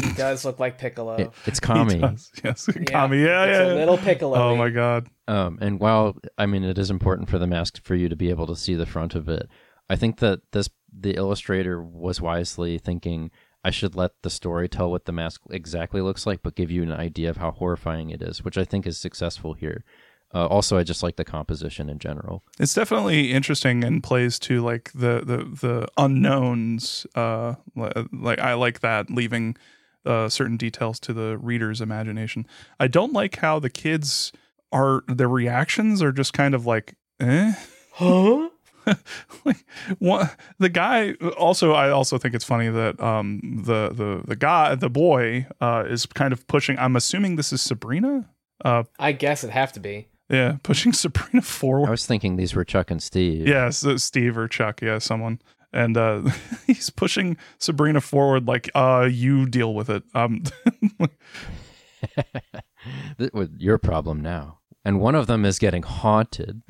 he 0.01 0.11
does 0.13 0.43
look 0.43 0.59
like 0.59 0.79
Piccolo. 0.79 1.15
It- 1.15 1.31
it's 1.45 1.59
He 1.59 1.65
Kami. 1.65 1.99
does, 1.99 2.31
Yes, 2.43 2.65
Kami. 2.87 3.21
Yeah, 3.21 3.43
it's 3.45 3.57
yeah. 3.57 3.63
a 3.63 3.67
yeah. 3.67 3.73
little 3.75 3.97
Piccolo. 3.97 4.37
Oh 4.37 4.55
my 4.55 4.69
god. 4.69 5.07
Um, 5.27 5.59
and 5.61 5.79
while 5.79 6.17
I 6.37 6.45
mean 6.47 6.63
it 6.63 6.77
is 6.79 6.89
important 6.89 7.29
for 7.29 7.37
the 7.37 7.45
mask 7.47 7.83
for 7.83 7.93
you 7.95 8.09
to 8.09 8.15
be 8.15 8.29
able 8.31 8.47
to 8.47 8.55
see 8.55 8.73
the 8.75 8.85
front 8.87 9.13
of 9.13 9.29
it, 9.29 9.47
I 9.89 9.95
think 9.95 10.17
that 10.19 10.39
this 10.51 10.69
the 10.97 11.15
illustrator 11.15 11.81
was 11.83 12.19
wisely 12.21 12.79
thinking 12.79 13.29
I 13.63 13.69
should 13.69 13.95
let 13.95 14.11
the 14.23 14.29
story 14.29 14.67
tell 14.69 14.89
what 14.89 15.05
the 15.05 15.11
mask 15.11 15.41
exactly 15.51 16.01
looks 16.01 16.25
like, 16.25 16.41
but 16.41 16.55
give 16.55 16.71
you 16.71 16.81
an 16.83 16.91
idea 16.93 17.29
of 17.29 17.37
how 17.37 17.51
horrifying 17.51 18.09
it 18.09 18.21
is, 18.21 18.43
which 18.43 18.57
I 18.57 18.63
think 18.63 18.87
is 18.87 18.97
successful 18.97 19.53
here. 19.53 19.83
Uh, 20.33 20.45
also, 20.45 20.77
I 20.77 20.83
just 20.83 21.03
like 21.03 21.15
the 21.15 21.23
composition 21.23 21.89
in 21.89 21.99
general. 21.99 22.43
It's 22.59 22.73
definitely 22.73 23.31
interesting 23.31 23.83
and 23.83 24.03
plays 24.03 24.37
to 24.39 24.61
like 24.61 24.91
the 24.93 25.21
the 25.25 25.37
the 25.45 25.87
unknowns. 25.97 27.07
Uh, 27.15 27.55
like 27.75 28.39
I 28.39 28.53
like 28.53 28.81
that 28.81 29.09
leaving 29.09 29.55
uh, 30.05 30.29
certain 30.29 30.57
details 30.57 30.99
to 31.01 31.13
the 31.13 31.37
reader's 31.37 31.81
imagination. 31.81 32.45
I 32.79 32.87
don't 32.87 33.13
like 33.13 33.37
how 33.37 33.59
the 33.59 33.69
kids 33.69 34.31
are 34.71 35.03
their 35.07 35.29
reactions 35.29 36.01
are 36.01 36.11
just 36.11 36.33
kind 36.33 36.53
of 36.53 36.65
like, 36.65 36.95
eh. 37.19 37.53
Huh? 37.93 38.49
like 39.45 39.65
one, 39.99 40.29
the 40.59 40.69
guy 40.69 41.13
also 41.37 41.73
I 41.73 41.89
also 41.89 42.17
think 42.17 42.33
it's 42.35 42.45
funny 42.45 42.69
that 42.69 43.01
um 43.01 43.41
the 43.65 43.89
the 43.89 44.23
the 44.25 44.35
guy 44.35 44.75
the 44.75 44.89
boy 44.89 45.45
uh 45.59 45.83
is 45.87 46.05
kind 46.05 46.31
of 46.31 46.47
pushing 46.47 46.79
I'm 46.79 46.95
assuming 46.95 47.35
this 47.35 47.51
is 47.51 47.61
Sabrina 47.61 48.29
uh 48.63 48.83
I 48.97 49.11
guess 49.11 49.43
it'd 49.43 49.53
have 49.53 49.73
to 49.73 49.81
be. 49.81 50.07
Yeah 50.29 50.57
pushing 50.63 50.93
Sabrina 50.93 51.41
forward. 51.41 51.87
I 51.87 51.91
was 51.91 52.05
thinking 52.05 52.35
these 52.35 52.55
were 52.55 52.65
Chuck 52.65 52.91
and 52.91 53.01
Steve. 53.01 53.47
yeah 53.47 53.69
so 53.69 53.97
Steve 53.97 54.37
or 54.37 54.47
Chuck 54.47 54.81
yeah 54.81 54.97
someone 54.99 55.39
and 55.73 55.97
uh 55.97 56.21
he's 56.67 56.89
pushing 56.89 57.37
Sabrina 57.59 58.01
forward 58.01 58.47
like 58.47 58.69
uh 58.75 59.07
you 59.11 59.45
deal 59.45 59.73
with 59.73 59.89
it 59.89 60.03
um 60.13 60.43
with 63.33 63.55
your 63.57 63.77
problem 63.77 64.21
now. 64.21 64.59
And 64.85 64.99
one 65.01 65.15
of 65.15 65.27
them 65.27 65.43
is 65.45 65.59
getting 65.59 65.83
haunted. 65.83 66.61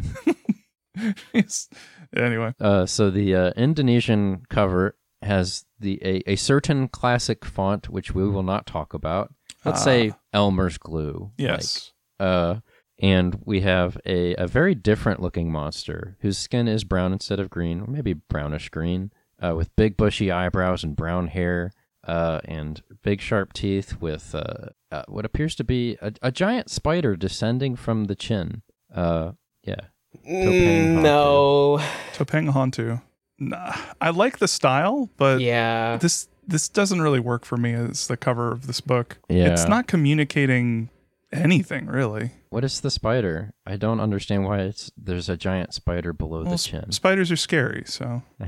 anyway 2.15 2.53
Uh, 2.59 2.85
so 2.85 3.11
the 3.11 3.35
uh, 3.35 3.51
Indonesian 3.55 4.41
cover 4.49 4.97
has 5.21 5.65
the 5.79 5.99
a, 6.03 6.31
a 6.31 6.35
certain 6.35 6.87
classic 6.87 7.45
font 7.45 7.89
which 7.89 8.15
we 8.15 8.27
will 8.27 8.43
not 8.43 8.65
talk 8.65 8.93
about. 8.93 9.33
Let's 9.65 9.83
say 9.83 10.13
Elmer's 10.33 10.77
glue. 10.77 11.31
yes 11.37 11.91
like, 12.19 12.27
uh, 12.27 12.55
and 12.99 13.39
we 13.45 13.61
have 13.61 13.97
a, 14.05 14.35
a 14.35 14.47
very 14.47 14.73
different 14.75 15.21
looking 15.21 15.51
monster 15.51 16.17
whose 16.21 16.37
skin 16.37 16.67
is 16.67 16.83
brown 16.83 17.13
instead 17.13 17.39
of 17.39 17.49
green, 17.49 17.81
or 17.81 17.87
maybe 17.87 18.13
brownish 18.13 18.69
green, 18.69 19.11
uh, 19.41 19.53
with 19.55 19.75
big 19.75 19.97
bushy 19.97 20.31
eyebrows 20.31 20.83
and 20.83 20.95
brown 20.95 21.27
hair, 21.27 21.71
uh, 22.07 22.39
and 22.45 22.81
big 23.03 23.21
sharp 23.21 23.53
teeth 23.53 23.99
with 24.01 24.33
uh, 24.33 24.69
uh, 24.91 25.03
what 25.07 25.25
appears 25.25 25.55
to 25.55 25.63
be 25.63 25.97
a, 26.01 26.13
a 26.21 26.31
giant 26.31 26.69
spider 26.69 27.15
descending 27.15 27.75
from 27.75 28.05
the 28.05 28.15
chin. 28.15 28.61
Uh, 28.93 29.31
yeah. 29.63 29.81
Topeng 30.25 30.95
Mm, 30.97 31.01
no. 31.03 31.77
Topeng 32.13 32.51
Hantu 32.51 33.01
nah, 33.39 33.73
I 34.01 34.09
like 34.09 34.39
the 34.39 34.47
style 34.47 35.09
but 35.17 35.41
Yeah. 35.41 35.97
this 35.97 36.27
this 36.47 36.69
doesn't 36.69 37.01
really 37.01 37.19
work 37.19 37.45
for 37.45 37.57
me 37.57 37.73
as 37.73 38.07
the 38.07 38.15
cover 38.17 38.51
of 38.53 38.65
this 38.67 38.79
book. 38.81 39.17
Yeah. 39.29 39.51
It's 39.51 39.67
not 39.67 39.85
communicating 39.85 40.89
anything 41.31 41.87
really. 41.87 42.31
What 42.49 42.63
is 42.63 42.81
the 42.81 42.91
spider? 42.91 43.53
I 43.65 43.75
don't 43.77 43.99
understand 43.99 44.45
why 44.45 44.59
it's 44.61 44.91
there's 44.97 45.29
a 45.29 45.37
giant 45.37 45.73
spider 45.73 46.13
below 46.13 46.43
Well, 46.43 46.51
the 46.51 46.57
sp- 46.59 46.69
chin. 46.71 46.91
spiders 46.91 47.31
are 47.31 47.35
scary, 47.37 47.83
so 47.85 48.21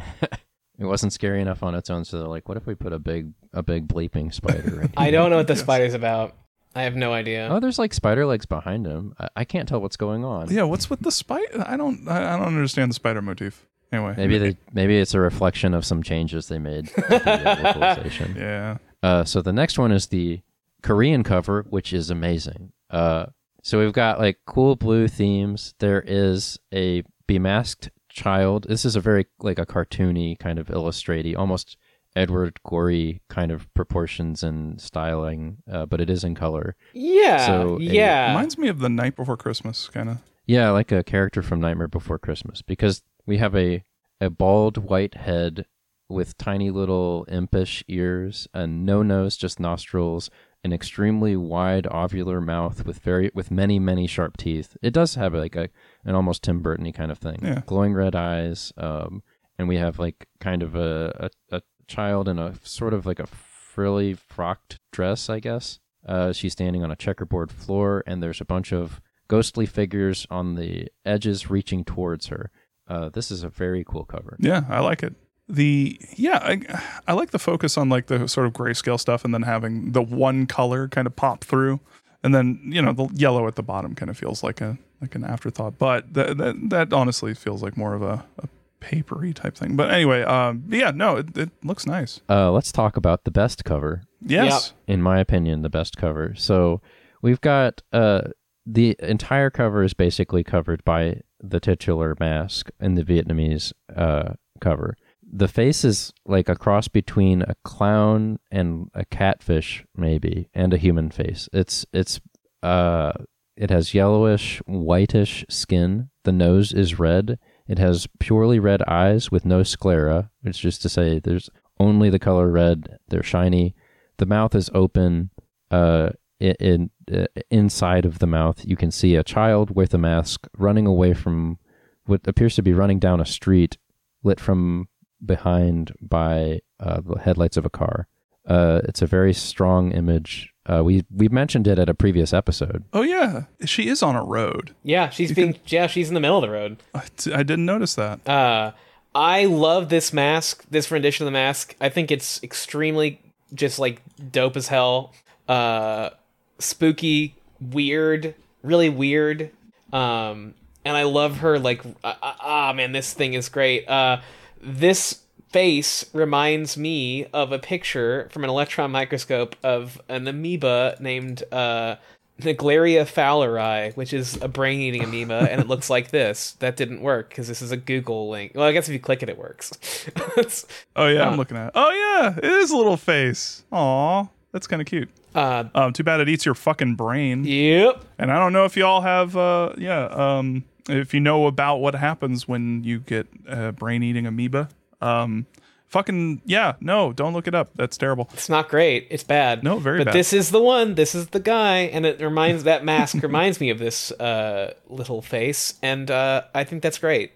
It 0.81 0.85
wasn't 0.85 1.11
scary 1.11 1.41
enough 1.41 1.61
on 1.61 1.75
its 1.75 1.89
own, 1.89 2.05
so 2.05 2.17
they're 2.19 2.27
like, 2.29 2.47
"What 2.47 2.55
if 2.55 2.65
we 2.65 2.73
put 2.73 2.93
a 2.93 2.99
big, 2.99 3.33
a 3.53 3.61
big 3.61 3.89
bleeping 3.89 4.33
spider?" 4.33 4.77
Right 4.79 4.89
I 4.97 5.11
don't 5.11 5.29
know 5.29 5.35
what 5.35 5.47
the 5.47 5.53
Yes. 5.53 5.61
spider's 5.61 5.93
about. 5.93 6.35
I 6.73 6.83
have 6.83 6.95
no 6.95 7.11
idea. 7.11 7.49
Oh, 7.51 7.59
there's 7.59 7.77
like 7.77 7.93
spider 7.93 8.25
legs 8.25 8.45
behind 8.45 8.85
him. 8.85 9.13
I, 9.19 9.27
I 9.37 9.43
can't 9.43 9.67
tell 9.67 9.81
what's 9.81 9.97
going 9.97 10.23
on. 10.23 10.49
yeah. 10.49 10.63
What's 10.63 10.89
with 10.89 11.01
the 11.01 11.11
spider? 11.11 11.65
I 11.67 11.75
don't 11.75 12.07
I 12.07 12.33
I 12.33 12.37
don't 12.37 12.47
understand 12.47 12.91
the 12.91 12.95
spider 12.95 13.21
motif. 13.21 13.65
Anyway, 13.91 14.13
Maybe 14.15 14.37
they, 14.37 14.55
maybe 14.71 14.97
it's 14.99 15.13
a 15.15 15.19
reflection 15.19 15.73
of 15.73 15.83
some 15.83 16.01
changes 16.03 16.47
they 16.47 16.59
made 16.59 16.87
to 16.89 17.01
the 17.01 17.49
uh, 17.49 17.63
localization. 17.63 18.35
yeah. 18.37 18.77
Uh, 19.03 19.23
so 19.25 19.41
the 19.41 19.51
next 19.51 19.77
one 19.79 19.91
is 19.91 20.07
the 20.07 20.41
Korean 20.81 21.23
cover, 21.23 21.65
which 21.69 21.93
is 21.93 22.09
amazing. 22.09 22.71
Uh, 22.89 23.27
so 23.63 23.79
we've 23.79 23.93
got 23.93 24.19
like 24.19 24.39
cool 24.45 24.75
blue 24.75 25.07
themes. 25.07 25.73
There 25.79 26.01
is 26.05 26.57
a 26.73 27.03
bemasked 27.27 27.89
child. 28.09 28.65
This 28.69 28.85
is 28.85 28.95
a 28.95 29.01
very 29.01 29.27
like 29.41 29.59
a 29.59 29.65
cartoony 29.65 30.37
kind 30.39 30.57
of 30.59 30.67
illustratey, 30.67 31.37
almost 31.37 31.77
Edward 32.15 32.59
Gorey 32.67 33.21
kind 33.29 33.51
of 33.51 33.71
proportions 33.73 34.41
and 34.43 34.81
styling, 34.81 35.57
uh, 35.71 35.85
but 35.85 36.01
it 36.01 36.09
is 36.09 36.23
in 36.23 36.33
color. 36.35 36.75
yeah. 36.93 37.45
So, 37.45 37.77
a- 37.77 37.81
yeah. 37.81 38.29
Reminds 38.29 38.57
me 38.57 38.67
of 38.67 38.79
the 38.79 38.89
night 38.89 39.15
before 39.15 39.37
Christmas, 39.37 39.87
kind 39.89 40.09
of. 40.09 40.17
Yeah, 40.47 40.71
like 40.71 40.91
a 40.91 41.03
character 41.03 41.43
from 41.43 41.61
Nightmare 41.61 41.87
Before 41.87 42.17
Christmas 42.17 42.63
because 42.63 43.03
we 43.27 43.37
have 43.37 43.55
a 43.55 43.83
a 44.19 44.29
bald 44.31 44.77
white 44.77 45.13
head 45.13 45.65
with 46.09 46.35
tiny 46.39 46.71
little 46.71 47.23
impish 47.29 47.83
ears 47.87 48.47
and 48.53 48.83
no 48.85 49.03
nose, 49.03 49.37
just 49.37 49.59
nostrils, 49.59 50.31
an 50.63 50.73
extremely 50.73 51.35
wide 51.35 51.85
ovular 51.85 52.43
mouth 52.43 52.85
with 52.85 52.99
very 52.99 53.31
with 53.33 53.51
many 53.51 53.79
many 53.79 54.07
sharp 54.07 54.37
teeth. 54.37 54.75
It 54.81 54.91
does 54.93 55.15
have 55.15 55.33
like 55.33 55.55
a 55.55 55.69
an 56.03 56.15
almost 56.15 56.43
Tim 56.43 56.61
Burton 56.61 56.91
kind 56.91 57.11
of 57.11 57.17
thing. 57.17 57.39
Yeah. 57.41 57.61
Glowing 57.65 57.93
red 57.93 58.15
eyes, 58.15 58.73
um, 58.77 59.23
and 59.57 59.67
we 59.67 59.77
have 59.77 59.99
like 59.99 60.27
kind 60.39 60.63
of 60.63 60.75
a, 60.75 61.29
a 61.51 61.57
a 61.57 61.61
child 61.87 62.27
in 62.27 62.39
a 62.39 62.55
sort 62.63 62.93
of 62.93 63.05
like 63.05 63.19
a 63.19 63.27
frilly 63.27 64.13
frocked 64.13 64.79
dress, 64.91 65.29
I 65.29 65.39
guess. 65.39 65.79
Uh, 66.05 66.31
she's 66.31 66.53
standing 66.53 66.83
on 66.83 66.91
a 66.91 66.95
checkerboard 66.95 67.51
floor, 67.51 68.03
and 68.07 68.21
there's 68.23 68.41
a 68.41 68.45
bunch 68.45 68.71
of 68.71 69.01
ghostly 69.27 69.65
figures 69.65 70.25
on 70.29 70.55
the 70.55 70.87
edges 71.05 71.49
reaching 71.49 71.83
towards 71.83 72.27
her. 72.27 72.51
Uh, 72.87 73.09
this 73.09 73.29
is 73.29 73.43
a 73.43 73.49
very 73.49 73.83
cool 73.85 74.05
cover. 74.05 74.35
Yeah, 74.39 74.63
I 74.69 74.79
like 74.79 75.03
it. 75.03 75.13
The 75.49 75.99
yeah, 76.15 76.39
I 76.43 76.61
I 77.07 77.13
like 77.13 77.31
the 77.31 77.39
focus 77.39 77.77
on 77.77 77.89
like 77.89 78.05
the 78.05 78.27
sort 78.27 78.45
of 78.45 78.53
grayscale 78.53 78.99
stuff, 78.99 79.25
and 79.25 79.33
then 79.33 79.41
having 79.41 79.93
the 79.93 80.01
one 80.01 80.45
color 80.45 80.87
kind 80.87 81.07
of 81.07 81.15
pop 81.15 81.43
through, 81.43 81.79
and 82.23 82.35
then 82.35 82.59
you 82.63 82.81
know 82.81 82.93
the 82.93 83.07
yellow 83.13 83.47
at 83.47 83.55
the 83.55 83.63
bottom 83.63 83.95
kind 83.95 84.09
of 84.09 84.17
feels 84.17 84.43
like 84.43 84.61
a 84.61 84.77
like 85.01 85.15
an 85.15 85.23
afterthought. 85.23 85.79
But 85.79 86.13
that 86.13 86.37
that, 86.37 86.69
that 86.69 86.93
honestly 86.93 87.33
feels 87.33 87.63
like 87.63 87.75
more 87.75 87.95
of 87.95 88.03
a, 88.03 88.25
a 88.37 88.47
papery 88.79 89.33
type 89.33 89.55
thing. 89.55 89.75
But 89.75 89.91
anyway, 89.91 90.21
um, 90.21 90.63
yeah, 90.69 90.91
no, 90.91 91.17
it, 91.17 91.35
it 91.37 91.49
looks 91.63 91.85
nice. 91.87 92.21
Uh, 92.29 92.51
let's 92.51 92.71
talk 92.71 92.95
about 92.95 93.23
the 93.23 93.31
best 93.31 93.65
cover. 93.65 94.03
Yes, 94.21 94.73
in 94.87 95.01
my 95.01 95.19
opinion, 95.19 95.63
the 95.63 95.69
best 95.69 95.97
cover. 95.97 96.35
So 96.37 96.81
we've 97.21 97.41
got 97.41 97.81
uh, 97.91 98.21
the 98.65 98.95
entire 98.99 99.49
cover 99.49 99.83
is 99.83 99.93
basically 99.93 100.43
covered 100.43 100.83
by 100.83 101.21
the 101.41 101.59
titular 101.59 102.15
mask 102.19 102.69
in 102.79 102.95
the 102.95 103.03
Vietnamese 103.03 103.73
uh, 103.95 104.33
cover. 104.59 104.95
The 105.31 105.47
face 105.47 105.85
is 105.85 106.11
like 106.25 106.49
a 106.49 106.55
cross 106.55 106.87
between 106.87 107.43
a 107.43 107.55
clown 107.63 108.39
and 108.51 108.89
a 108.93 109.05
catfish, 109.05 109.85
maybe, 109.95 110.49
and 110.53 110.73
a 110.73 110.77
human 110.77 111.11
face. 111.11 111.47
It's 111.53 111.85
it's 111.93 112.19
uh, 112.63 113.13
it 113.55 113.69
has 113.69 113.93
yellowish, 113.93 114.61
whitish 114.65 115.45
skin. 115.49 116.09
The 116.23 116.31
nose 116.31 116.73
is 116.73 116.99
red. 116.99 117.37
It 117.67 117.77
has 117.77 118.07
purely 118.19 118.59
red 118.59 118.81
eyes 118.83 119.31
with 119.31 119.45
no 119.45 119.61
sclera, 119.61 120.31
which 120.41 120.57
is 120.57 120.61
just 120.61 120.81
to 120.81 120.89
say 120.89 121.19
there's 121.19 121.49
only 121.79 122.09
the 122.09 122.19
color 122.19 122.49
red. 122.49 122.97
They're 123.09 123.23
shiny 123.23 123.75
the 124.19 124.25
mouth 124.27 124.53
is 124.53 124.69
open. 124.75 125.31
Uh, 125.71 126.11
in, 126.39 126.55
in 126.59 126.89
uh, 127.11 127.25
inside 127.49 128.05
of 128.05 128.19
the 128.19 128.27
mouth, 128.27 128.63
you 128.63 128.77
can 128.77 128.91
see 128.91 129.15
a 129.15 129.23
child 129.23 129.75
with 129.75 129.93
a 129.93 129.97
mask 129.97 130.47
running 130.57 130.85
away 130.85 131.13
from 131.13 131.57
what 132.05 132.27
appears 132.27 132.55
to 132.55 132.61
be 132.61 132.73
running 132.73 132.99
down 132.99 133.19
a 133.19 133.25
street, 133.25 133.77
lit 134.23 134.39
from 134.39 134.87
behind 135.25 135.93
by 136.01 136.61
uh, 136.79 137.01
the 137.01 137.19
headlights 137.19 137.57
of 137.57 137.65
a 137.65 137.69
car. 137.69 138.07
Uh, 138.47 138.81
it's 138.85 139.01
a 139.01 139.05
very 139.05 139.33
strong 139.33 139.91
image. 139.91 140.53
Uh, 140.65 140.83
we 140.83 141.03
we 141.15 141.27
mentioned 141.29 141.67
it 141.67 141.77
at 141.79 141.89
a 141.89 141.93
previous 141.93 142.33
episode. 142.33 142.83
Oh 142.93 143.01
yeah, 143.01 143.43
she 143.65 143.87
is 143.89 144.01
on 144.03 144.15
a 144.15 144.23
road. 144.23 144.75
yeah, 144.83 145.09
she's 145.09 145.31
being 145.31 145.57
yeah, 145.67 145.87
she's 145.87 146.07
in 146.07 146.13
the 146.13 146.19
middle 146.19 146.37
of 146.37 146.41
the 146.43 146.49
road. 146.49 146.77
I, 146.93 147.01
I 147.33 147.43
didn't 147.43 147.65
notice 147.65 147.95
that. 147.95 148.27
Uh 148.27 148.71
I 149.13 149.45
love 149.45 149.89
this 149.89 150.13
mask, 150.13 150.65
this 150.69 150.91
rendition 150.91 151.25
of 151.25 151.27
the 151.27 151.37
mask. 151.37 151.75
I 151.81 151.89
think 151.89 152.11
it's 152.11 152.41
extremely 152.43 153.19
just 153.53 153.79
like 153.79 154.01
dope 154.31 154.55
as 154.55 154.67
hell. 154.67 155.13
Uh 155.47 156.11
spooky, 156.59 157.35
weird, 157.59 158.35
really 158.63 158.89
weird. 158.89 159.51
Um 159.91 160.53
and 160.85 160.95
I 160.95 161.03
love 161.03 161.37
her 161.39 161.57
like 161.59 161.81
ah 162.03 162.69
uh, 162.69 162.69
uh, 162.69 162.73
man, 162.73 162.91
this 162.91 163.13
thing 163.13 163.33
is 163.33 163.49
great. 163.49 163.87
Uh 163.89 164.21
this 164.61 165.21
face 165.51 166.05
reminds 166.13 166.77
me 166.77 167.25
of 167.33 167.51
a 167.51 167.57
picture 167.59 168.29
from 168.31 168.43
an 168.43 168.49
electron 168.49 168.91
microscope 168.91 169.55
of 169.63 169.99
an 170.09 170.27
amoeba 170.27 170.95
named 170.99 171.43
uh 171.51 171.95
Naegleria 172.41 173.01
fowleri, 173.03 173.93
which 173.97 174.13
is 174.13 174.41
a 174.41 174.47
brain-eating 174.47 175.03
amoeba, 175.03 175.45
and 175.51 175.59
it 175.59 175.67
looks 175.67 175.89
like 175.89 176.11
this. 176.11 176.53
That 176.59 176.77
didn't 176.77 177.01
work 177.01 177.27
because 177.27 177.49
this 177.49 177.61
is 177.61 177.73
a 177.73 177.77
Google 177.77 178.29
link. 178.29 178.53
Well, 178.55 178.65
I 178.65 178.71
guess 178.71 178.87
if 178.87 178.93
you 178.93 178.99
click 178.99 179.21
it, 179.21 179.27
it 179.29 179.37
works. 179.37 179.71
Oh 180.95 181.07
yeah, 181.07 181.23
Uh, 181.27 181.31
I'm 181.31 181.37
looking 181.37 181.57
at. 181.57 181.67
It. 181.67 181.71
Oh 181.75 181.91
yeah, 182.21 182.37
it 182.37 182.45
is 182.45 182.71
a 182.71 182.77
little 182.77 182.95
face. 182.95 183.63
Aw, 183.73 184.25
that's 184.53 184.67
kind 184.67 184.81
of 184.81 184.85
cute. 184.87 185.09
uh, 185.35 185.65
Um, 185.75 185.91
too 185.91 186.03
bad 186.05 186.21
it 186.21 186.29
eats 186.29 186.45
your 186.45 186.55
fucking 186.55 186.95
brain. 186.95 187.43
yep. 187.43 188.05
And 188.17 188.31
I 188.31 188.39
don't 188.39 188.53
know 188.53 188.63
if 188.63 188.77
y'all 188.77 189.01
have, 189.01 189.35
uh, 189.35 189.73
yeah, 189.77 190.05
um, 190.05 190.63
if 190.89 191.13
you 191.13 191.19
know 191.19 191.47
about 191.47 191.77
what 191.77 191.95
happens 191.95 192.47
when 192.47 192.83
you 192.83 192.99
get 192.99 193.27
a 193.47 193.71
brain 193.71 194.03
eating 194.03 194.25
amoeba. 194.25 194.69
Um, 195.01 195.45
fucking 195.87 196.41
yeah, 196.45 196.73
no, 196.79 197.13
don't 197.13 197.33
look 197.33 197.47
it 197.47 197.55
up. 197.55 197.71
That's 197.75 197.97
terrible. 197.97 198.29
It's 198.33 198.49
not 198.49 198.69
great. 198.69 199.07
It's 199.09 199.23
bad. 199.23 199.63
No, 199.63 199.79
very 199.79 199.99
but 199.99 200.05
bad. 200.05 200.15
this 200.15 200.33
is 200.33 200.51
the 200.51 200.61
one. 200.61 200.95
This 200.95 201.13
is 201.15 201.27
the 201.27 201.39
guy, 201.39 201.79
and 201.79 202.05
it 202.05 202.21
reminds 202.21 202.63
that 202.63 202.85
mask 202.85 203.15
reminds 203.23 203.59
me 203.59 203.69
of 203.69 203.79
this 203.79 204.11
uh, 204.13 204.73
little 204.87 205.21
face, 205.21 205.75
and 205.81 206.09
uh, 206.09 206.43
I 206.53 206.63
think 206.63 206.83
that's 206.83 206.99
great. 206.99 207.31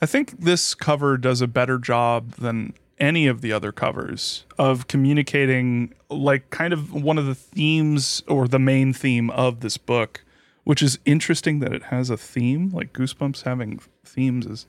I 0.00 0.06
think 0.06 0.40
this 0.40 0.74
cover 0.74 1.16
does 1.16 1.40
a 1.40 1.46
better 1.46 1.78
job 1.78 2.32
than 2.32 2.74
any 2.98 3.26
of 3.26 3.40
the 3.40 3.52
other 3.52 3.72
covers 3.72 4.44
of 4.58 4.86
communicating 4.88 5.92
like 6.08 6.50
kind 6.50 6.72
of 6.72 6.92
one 6.92 7.18
of 7.18 7.26
the 7.26 7.34
themes 7.34 8.22
or 8.28 8.46
the 8.48 8.58
main 8.58 8.92
theme 8.92 9.30
of 9.30 9.60
this 9.60 9.76
book, 9.76 10.24
which 10.64 10.82
is 10.82 10.98
interesting 11.04 11.58
that 11.60 11.72
it 11.72 11.84
has 11.84 12.10
a 12.10 12.16
theme. 12.16 12.70
Like 12.70 12.92
Goosebumps 12.92 13.42
having 13.42 13.80
themes 14.04 14.46
is 14.46 14.66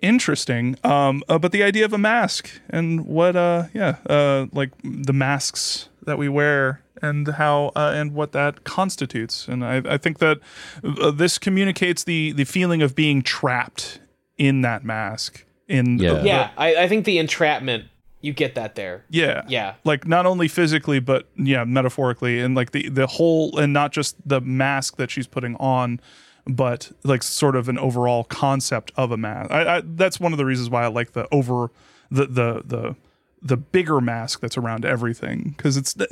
interesting. 0.00 0.76
Um, 0.84 1.22
uh, 1.28 1.38
but 1.38 1.52
the 1.52 1.62
idea 1.62 1.84
of 1.84 1.92
a 1.92 1.98
mask 1.98 2.50
and 2.70 3.06
what, 3.06 3.36
uh, 3.36 3.64
yeah, 3.72 3.96
uh, 4.08 4.46
like 4.52 4.70
the 4.82 5.12
masks 5.12 5.88
that 6.04 6.18
we 6.18 6.28
wear 6.28 6.82
and 7.00 7.26
how 7.28 7.72
uh, 7.76 7.92
and 7.94 8.12
what 8.12 8.32
that 8.32 8.64
constitutes. 8.64 9.48
And 9.48 9.64
I, 9.64 9.82
I 9.84 9.98
think 9.98 10.18
that 10.18 10.38
uh, 10.84 11.10
this 11.10 11.38
communicates 11.38 12.04
the 12.04 12.32
the 12.32 12.44
feeling 12.44 12.82
of 12.82 12.94
being 12.94 13.22
trapped 13.22 14.00
in 14.38 14.62
that 14.62 14.84
mask. 14.84 15.44
In 15.68 15.98
Yeah. 15.98 16.12
the- 16.14 16.26
Yeah, 16.26 16.50
I, 16.56 16.76
I 16.76 16.88
think 16.88 17.04
the 17.04 17.18
entrapment 17.18 17.84
you 18.22 18.32
get 18.32 18.54
that 18.54 18.76
there. 18.76 19.04
yeah. 19.10 19.42
Yeah. 19.48 19.74
Like 19.84 20.06
not 20.06 20.24
only 20.24 20.48
physically, 20.48 21.00
but 21.00 21.28
yeah, 21.36 21.64
metaphorically, 21.64 22.40
and 22.40 22.54
like 22.54 22.70
the 22.70 22.88
the 22.88 23.06
whole, 23.06 23.58
and 23.58 23.72
not 23.72 23.92
just 23.92 24.16
the 24.26 24.40
mask 24.40 24.96
that 24.96 25.10
she's 25.10 25.26
putting 25.26 25.56
on, 25.56 26.00
but 26.46 26.92
like 27.04 27.22
sort 27.22 27.56
of 27.56 27.68
an 27.68 27.78
overall 27.78 28.24
concept 28.24 28.92
of 28.96 29.10
a 29.10 29.16
mask. 29.16 29.50
I, 29.50 29.76
I 29.76 29.82
that's 29.84 30.18
one 30.18 30.32
of 30.32 30.38
the 30.38 30.44
reasons 30.44 30.70
why 30.70 30.84
I 30.84 30.86
like 30.86 31.12
the 31.12 31.28
over 31.32 31.70
the 32.10 32.26
the 32.26 32.62
the 32.64 32.96
the 33.42 33.56
bigger 33.56 34.00
mask 34.00 34.40
that's 34.40 34.56
around 34.56 34.84
everything 34.84 35.54
because 35.56 35.76
it's 35.76 35.94
that 35.94 36.08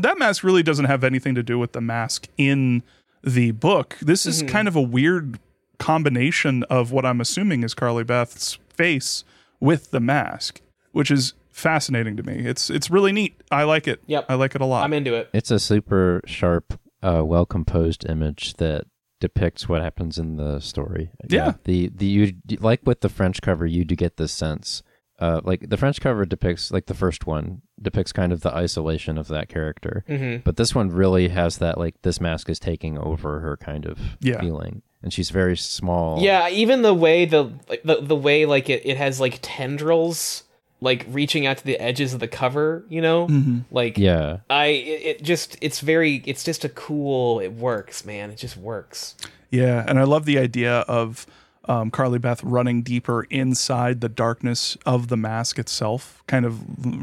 that 0.00 0.18
mask 0.18 0.42
really 0.42 0.62
doesn't 0.62 0.86
have 0.86 1.04
anything 1.04 1.34
to 1.36 1.42
do 1.42 1.58
with 1.58 1.72
the 1.72 1.80
mask 1.80 2.26
in 2.36 2.82
the 3.22 3.52
book. 3.52 3.96
This 4.02 4.26
is 4.26 4.42
mm-hmm. 4.42 4.52
kind 4.52 4.68
of 4.68 4.74
a 4.74 4.82
weird 4.82 5.38
combination 5.78 6.64
of 6.64 6.90
what 6.90 7.06
I'm 7.06 7.20
assuming 7.20 7.62
is 7.62 7.74
Carly 7.74 8.04
Beth's 8.04 8.58
face 8.74 9.24
with 9.60 9.90
the 9.92 10.00
mask, 10.00 10.60
which 10.90 11.10
is 11.10 11.34
fascinating 11.52 12.16
to 12.16 12.22
me. 12.22 12.34
It's 12.46 12.70
it's 12.70 12.90
really 12.90 13.12
neat. 13.12 13.40
I 13.50 13.64
like 13.64 13.86
it. 13.86 14.02
Yep. 14.06 14.26
I 14.28 14.34
like 14.34 14.54
it 14.54 14.60
a 14.60 14.66
lot. 14.66 14.84
I'm 14.84 14.92
into 14.92 15.14
it. 15.14 15.30
It's 15.32 15.50
a 15.50 15.58
super 15.58 16.20
sharp, 16.26 16.78
uh, 17.02 17.22
well 17.24 17.46
composed 17.46 18.08
image 18.08 18.54
that 18.54 18.86
depicts 19.20 19.68
what 19.68 19.80
happens 19.82 20.18
in 20.18 20.36
the 20.36 20.58
story. 20.60 21.10
Yeah. 21.28 21.52
The 21.64 21.88
the 21.94 22.06
you 22.06 22.32
like 22.60 22.80
with 22.84 23.00
the 23.02 23.08
French 23.08 23.40
cover, 23.42 23.66
you 23.66 23.84
do 23.84 23.94
get 23.94 24.16
this 24.16 24.32
sense. 24.32 24.82
Uh, 25.20 25.40
like 25.44 25.68
the 25.68 25.76
French 25.76 26.00
cover 26.00 26.24
depicts, 26.26 26.72
like 26.72 26.86
the 26.86 26.94
first 26.94 27.26
one 27.28 27.62
depicts 27.80 28.10
kind 28.12 28.32
of 28.32 28.40
the 28.40 28.52
isolation 28.52 29.16
of 29.16 29.28
that 29.28 29.48
character, 29.48 30.04
Mm-hmm. 30.08 30.40
but 30.42 30.56
this 30.56 30.74
one 30.74 30.88
really 30.88 31.28
has 31.28 31.58
that 31.58 31.78
like 31.78 31.94
this 32.02 32.20
mask 32.20 32.48
is 32.48 32.58
taking 32.58 32.98
over 32.98 33.38
her 33.38 33.56
kind 33.56 33.86
of 33.86 34.00
Yeah. 34.20 34.40
feeling, 34.40 34.82
and 35.00 35.12
she's 35.12 35.30
very 35.30 35.56
small. 35.56 36.20
Yeah, 36.20 36.48
even 36.48 36.82
the 36.82 36.94
way 36.94 37.24
the 37.26 37.52
like, 37.68 37.82
the 37.84 38.00
the 38.00 38.16
way 38.16 38.46
like 38.46 38.68
it, 38.68 38.84
it 38.84 38.96
has 38.96 39.20
like 39.20 39.38
tendrils 39.42 40.42
like 40.82 41.06
reaching 41.08 41.46
out 41.46 41.56
to 41.58 41.64
the 41.64 41.78
edges 41.80 42.12
of 42.12 42.20
the 42.20 42.28
cover, 42.28 42.84
you 42.88 43.00
know? 43.00 43.28
Like 43.70 43.96
yeah. 43.96 44.38
I 44.50 44.66
it, 44.66 45.02
it 45.06 45.22
just 45.22 45.56
it's 45.62 45.80
very 45.80 46.22
it's 46.26 46.44
just 46.44 46.64
a 46.64 46.68
cool 46.68 47.40
it 47.40 47.52
works, 47.52 48.04
man. 48.04 48.30
It 48.30 48.36
just 48.36 48.56
works. 48.56 49.14
Yeah, 49.50 49.84
and 49.86 49.98
I 49.98 50.02
love 50.04 50.24
the 50.24 50.38
idea 50.38 50.80
of 50.80 51.26
um, 51.66 51.90
Carly 51.92 52.18
Beth 52.18 52.42
running 52.42 52.82
deeper 52.82 53.22
inside 53.30 54.00
the 54.00 54.08
darkness 54.08 54.76
of 54.84 55.06
the 55.08 55.16
mask 55.16 55.58
itself, 55.58 56.22
kind 56.26 56.44
of 56.44 56.58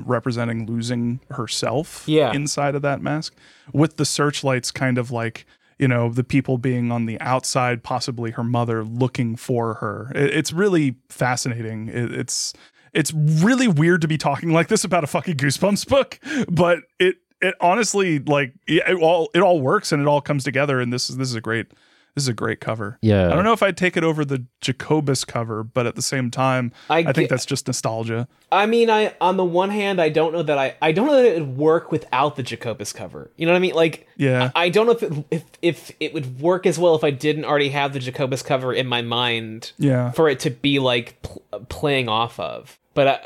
representing 0.08 0.66
losing 0.66 1.22
herself 1.32 2.04
Yeah. 2.08 2.34
inside 2.34 2.76
of 2.76 2.82
that 2.82 3.02
mask, 3.02 3.34
with 3.72 3.96
the 3.96 4.04
searchlights 4.06 4.72
kind 4.72 4.98
of 4.98 5.12
like, 5.12 5.46
you 5.78 5.88
know, 5.88 6.10
the 6.10 6.26
people 6.26 6.58
being 6.58 6.92
on 6.92 7.06
the 7.06 7.18
outside, 7.22 7.84
possibly 7.84 8.32
her 8.32 8.44
mother 8.44 8.84
looking 8.84 9.38
for 9.38 9.76
her. 9.76 10.12
It, 10.14 10.34
it's 10.34 10.52
really 10.52 10.96
fascinating. 11.08 11.88
It, 11.88 12.12
it's 12.12 12.54
it's 12.94 13.14
really 13.14 13.68
weird 13.68 14.02
to 14.02 14.08
be 14.08 14.18
talking 14.18 14.52
like 14.52 14.68
this 14.68 14.84
about 14.84 15.04
a 15.04 15.08
fucking 15.08 15.36
Goosebumps 15.38 15.88
book, 15.88 16.20
but 16.50 16.80
it 17.00 17.18
it 17.42 17.56
honestly 17.62 18.20
like 18.20 18.54
it 18.68 18.96
all 19.02 19.30
it 19.34 19.40
all 19.40 19.62
works 19.62 19.92
and 19.92 20.02
it 20.02 20.08
all 20.08 20.22
comes 20.22 20.44
together 20.44 20.80
and 20.80 20.92
this 20.92 21.10
is 21.10 21.18
this 21.18 21.30
is 21.30 21.36
a 21.36 21.42
great 21.42 21.68
this 22.16 22.24
is 22.24 22.28
a 22.28 22.34
great 22.34 22.60
cover. 22.60 22.98
Yeah. 23.02 23.28
I 23.28 23.36
don't 23.36 23.44
know 23.44 23.54
if 23.54 23.64
I'd 23.64 23.78
take 23.78 23.96
it 23.98 24.04
over 24.04 24.26
the 24.26 24.46
Jacobus 24.62 25.24
cover, 25.26 25.64
but 25.64 25.86
at 25.88 25.96
the 25.96 26.02
same 26.02 26.30
time, 26.32 26.72
I 26.90 26.98
I, 27.00 27.04
think 27.04 27.16
get- 27.16 27.30
that's 27.30 27.46
just 27.46 27.68
nostalgia. 27.68 28.28
I 28.52 28.66
mean, 28.66 28.90
I 28.90 29.14
on 29.22 29.38
the 29.38 29.44
one 29.46 29.70
hand, 29.70 30.02
I 30.02 30.10
don't 30.10 30.34
know 30.34 30.44
that 30.44 30.58
I 30.58 30.76
I 30.82 30.92
don't 30.92 31.08
know 31.08 31.16
that 31.16 31.26
it 31.26 31.40
would 31.40 31.58
work 31.58 31.92
without 31.92 32.36
the 32.36 32.44
Jacobus 32.44 32.92
cover. 32.94 33.32
You 33.38 33.46
know 33.46 33.52
what 33.54 33.58
I 33.58 33.62
mean? 33.62 33.76
Like, 33.76 34.08
Yeah. 34.18 34.52
I, 34.56 34.66
I 34.66 34.70
don't 34.70 34.86
know 34.88 34.94
if 34.94 35.04
it, 35.04 35.26
if 35.32 35.44
if 35.62 35.92
it 36.00 36.14
would 36.14 36.40
work 36.42 36.66
as 36.66 36.78
well 36.80 36.96
if 36.96 37.04
I 37.04 37.12
didn't 37.12 37.46
already 37.46 37.70
have 37.70 37.94
the 37.94 38.00
Jacobus 38.00 38.42
cover 38.42 38.74
in 38.74 38.88
my 38.88 39.02
mind. 39.02 39.72
Yeah. 39.78 40.12
For 40.12 40.28
it 40.30 40.40
to 40.42 40.50
be 40.50 40.80
like 40.80 41.22
pl- 41.22 41.44
playing 41.70 42.10
off 42.10 42.40
of, 42.40 42.80
but 42.94 43.08
I, 43.08 43.20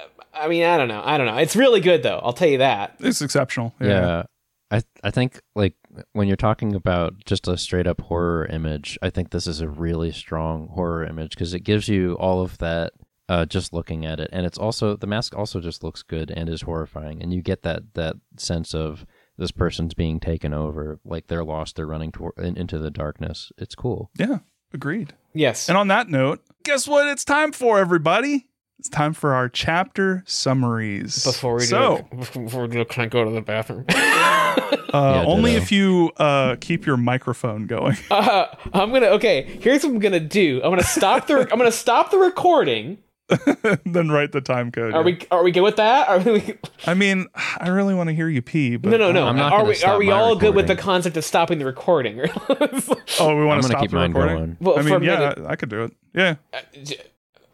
I 0.45 0.47
mean, 0.47 0.63
I 0.63 0.77
don't 0.77 0.87
know. 0.87 1.01
I 1.05 1.17
don't 1.17 1.27
know. 1.27 1.37
It's 1.37 1.55
really 1.55 1.79
good 1.79 2.03
though. 2.03 2.19
I'll 2.23 2.33
tell 2.33 2.47
you 2.49 2.57
that. 2.57 2.95
It's 2.99 3.21
exceptional. 3.21 3.73
yeah. 3.79 4.23
I 4.71 4.81
I 5.03 5.11
think 5.11 5.39
like 5.55 5.75
when 6.13 6.27
you're 6.27 6.37
talking 6.37 6.75
about 6.75 7.25
just 7.25 7.47
a 7.47 7.57
straight 7.57 7.87
up 7.87 8.01
horror 8.01 8.45
image, 8.45 8.97
I 9.01 9.09
think 9.09 9.29
this 9.29 9.47
is 9.47 9.61
a 9.61 9.67
really 9.67 10.11
strong 10.11 10.69
horror 10.69 11.05
image 11.05 11.31
because 11.31 11.53
it 11.53 11.61
gives 11.61 11.87
you 11.87 12.13
all 12.15 12.41
of 12.41 12.57
that 12.59 12.93
uh, 13.29 13.45
just 13.45 13.73
looking 13.73 14.05
at 14.05 14.19
it, 14.19 14.29
and 14.33 14.45
it's 14.45 14.57
also 14.57 14.95
the 14.95 15.07
mask 15.07 15.35
also 15.35 15.59
just 15.59 15.83
looks 15.83 16.03
good 16.03 16.29
and 16.29 16.49
is 16.49 16.63
horrifying, 16.63 17.21
and 17.21 17.33
you 17.33 17.41
get 17.41 17.63
that 17.63 17.93
that 17.93 18.15
sense 18.37 18.75
of 18.75 19.05
this 19.37 19.51
person's 19.51 19.93
being 19.93 20.19
taken 20.19 20.53
over, 20.53 20.99
like 21.03 21.27
they're 21.27 21.43
lost, 21.43 21.75
they're 21.75 21.87
running 21.87 22.11
toward, 22.11 22.37
in, 22.37 22.57
into 22.57 22.77
the 22.77 22.91
darkness. 22.91 23.51
It's 23.57 23.75
cool. 23.75 24.11
Yeah. 24.17 24.39
Agreed. 24.73 25.13
Yes. 25.33 25.69
And 25.69 25.77
on 25.77 25.87
that 25.87 26.09
note, 26.09 26.43
guess 26.63 26.87
what 26.87 27.07
it's 27.07 27.25
time 27.25 27.51
for, 27.51 27.79
everybody? 27.79 28.47
It's 28.79 28.89
time 28.89 29.13
for 29.13 29.33
our 29.33 29.49
chapter 29.49 30.23
summaries. 30.25 31.23
Before 31.23 31.55
we 31.55 31.61
so, 31.61 32.05
do, 32.11 32.17
before 32.41 32.63
we 32.63 32.67
do, 32.67 32.85
can 32.85 33.03
I 33.03 33.07
go 33.07 33.23
to 33.23 33.31
the 33.31 33.41
bathroom? 33.41 33.85
uh, 34.57 34.87
Yeah, 34.93 35.23
only 35.25 35.51
ditto. 35.51 35.63
if 35.63 35.71
you 35.71 36.11
uh, 36.17 36.55
keep 36.59 36.85
your 36.85 36.97
microphone 36.97 37.67
going. 37.67 37.97
uh, 38.11 38.47
I'm 38.73 38.91
gonna. 38.91 39.07
Okay, 39.07 39.43
here's 39.61 39.83
what 39.83 39.91
I'm 39.91 39.99
gonna 39.99 40.19
do. 40.19 40.61
I'm 40.63 40.71
gonna 40.71 40.83
stop 40.83 41.27
the. 41.27 41.41
I'm 41.51 41.57
gonna 41.57 41.71
stop 41.71 42.11
the 42.11 42.17
recording. 42.17 42.97
then 43.85 44.09
write 44.11 44.33
the 44.33 44.41
time 44.41 44.71
code. 44.71 44.93
Are 44.93 44.99
yeah. 44.99 45.05
we? 45.05 45.27
Are 45.31 45.43
we 45.43 45.51
good 45.51 45.61
with 45.61 45.77
that? 45.77 46.09
Are 46.09 46.19
we? 46.19 46.55
I 46.85 46.93
mean, 46.93 47.27
I 47.57 47.69
really 47.69 47.95
want 47.95 48.09
to 48.09 48.13
hear 48.13 48.27
you 48.27 48.41
pee, 48.41 48.75
but 48.75 48.89
No, 48.89 48.97
no, 48.97 49.11
no. 49.11 49.27
I'm 49.27 49.37
not 49.37 49.53
Are 49.53 49.65
we? 49.65 49.81
Are 49.83 49.97
we 49.97 50.07
my 50.07 50.13
all 50.13 50.35
good 50.35 50.53
with 50.53 50.67
the 50.67 50.75
concept 50.75 51.15
of 51.17 51.23
stopping 51.23 51.59
the 51.59 51.65
recording? 51.65 52.19
Oh, 53.19 53.35
we 53.35 53.45
want 53.45 53.57
I'm 53.57 53.61
to 53.61 53.61
gonna 53.61 53.63
stop 53.63 53.81
keep 53.81 53.91
the 53.91 53.95
mine 53.95 54.11
recording. 54.11 54.37
going. 54.37 54.57
Well, 54.59 54.79
I 54.79 54.81
mean, 54.81 55.03
yeah, 55.03 55.19
minute. 55.19 55.39
I, 55.45 55.51
I 55.51 55.55
could 55.55 55.69
do 55.69 55.83
it. 55.83 55.93
Yeah. 56.13 56.35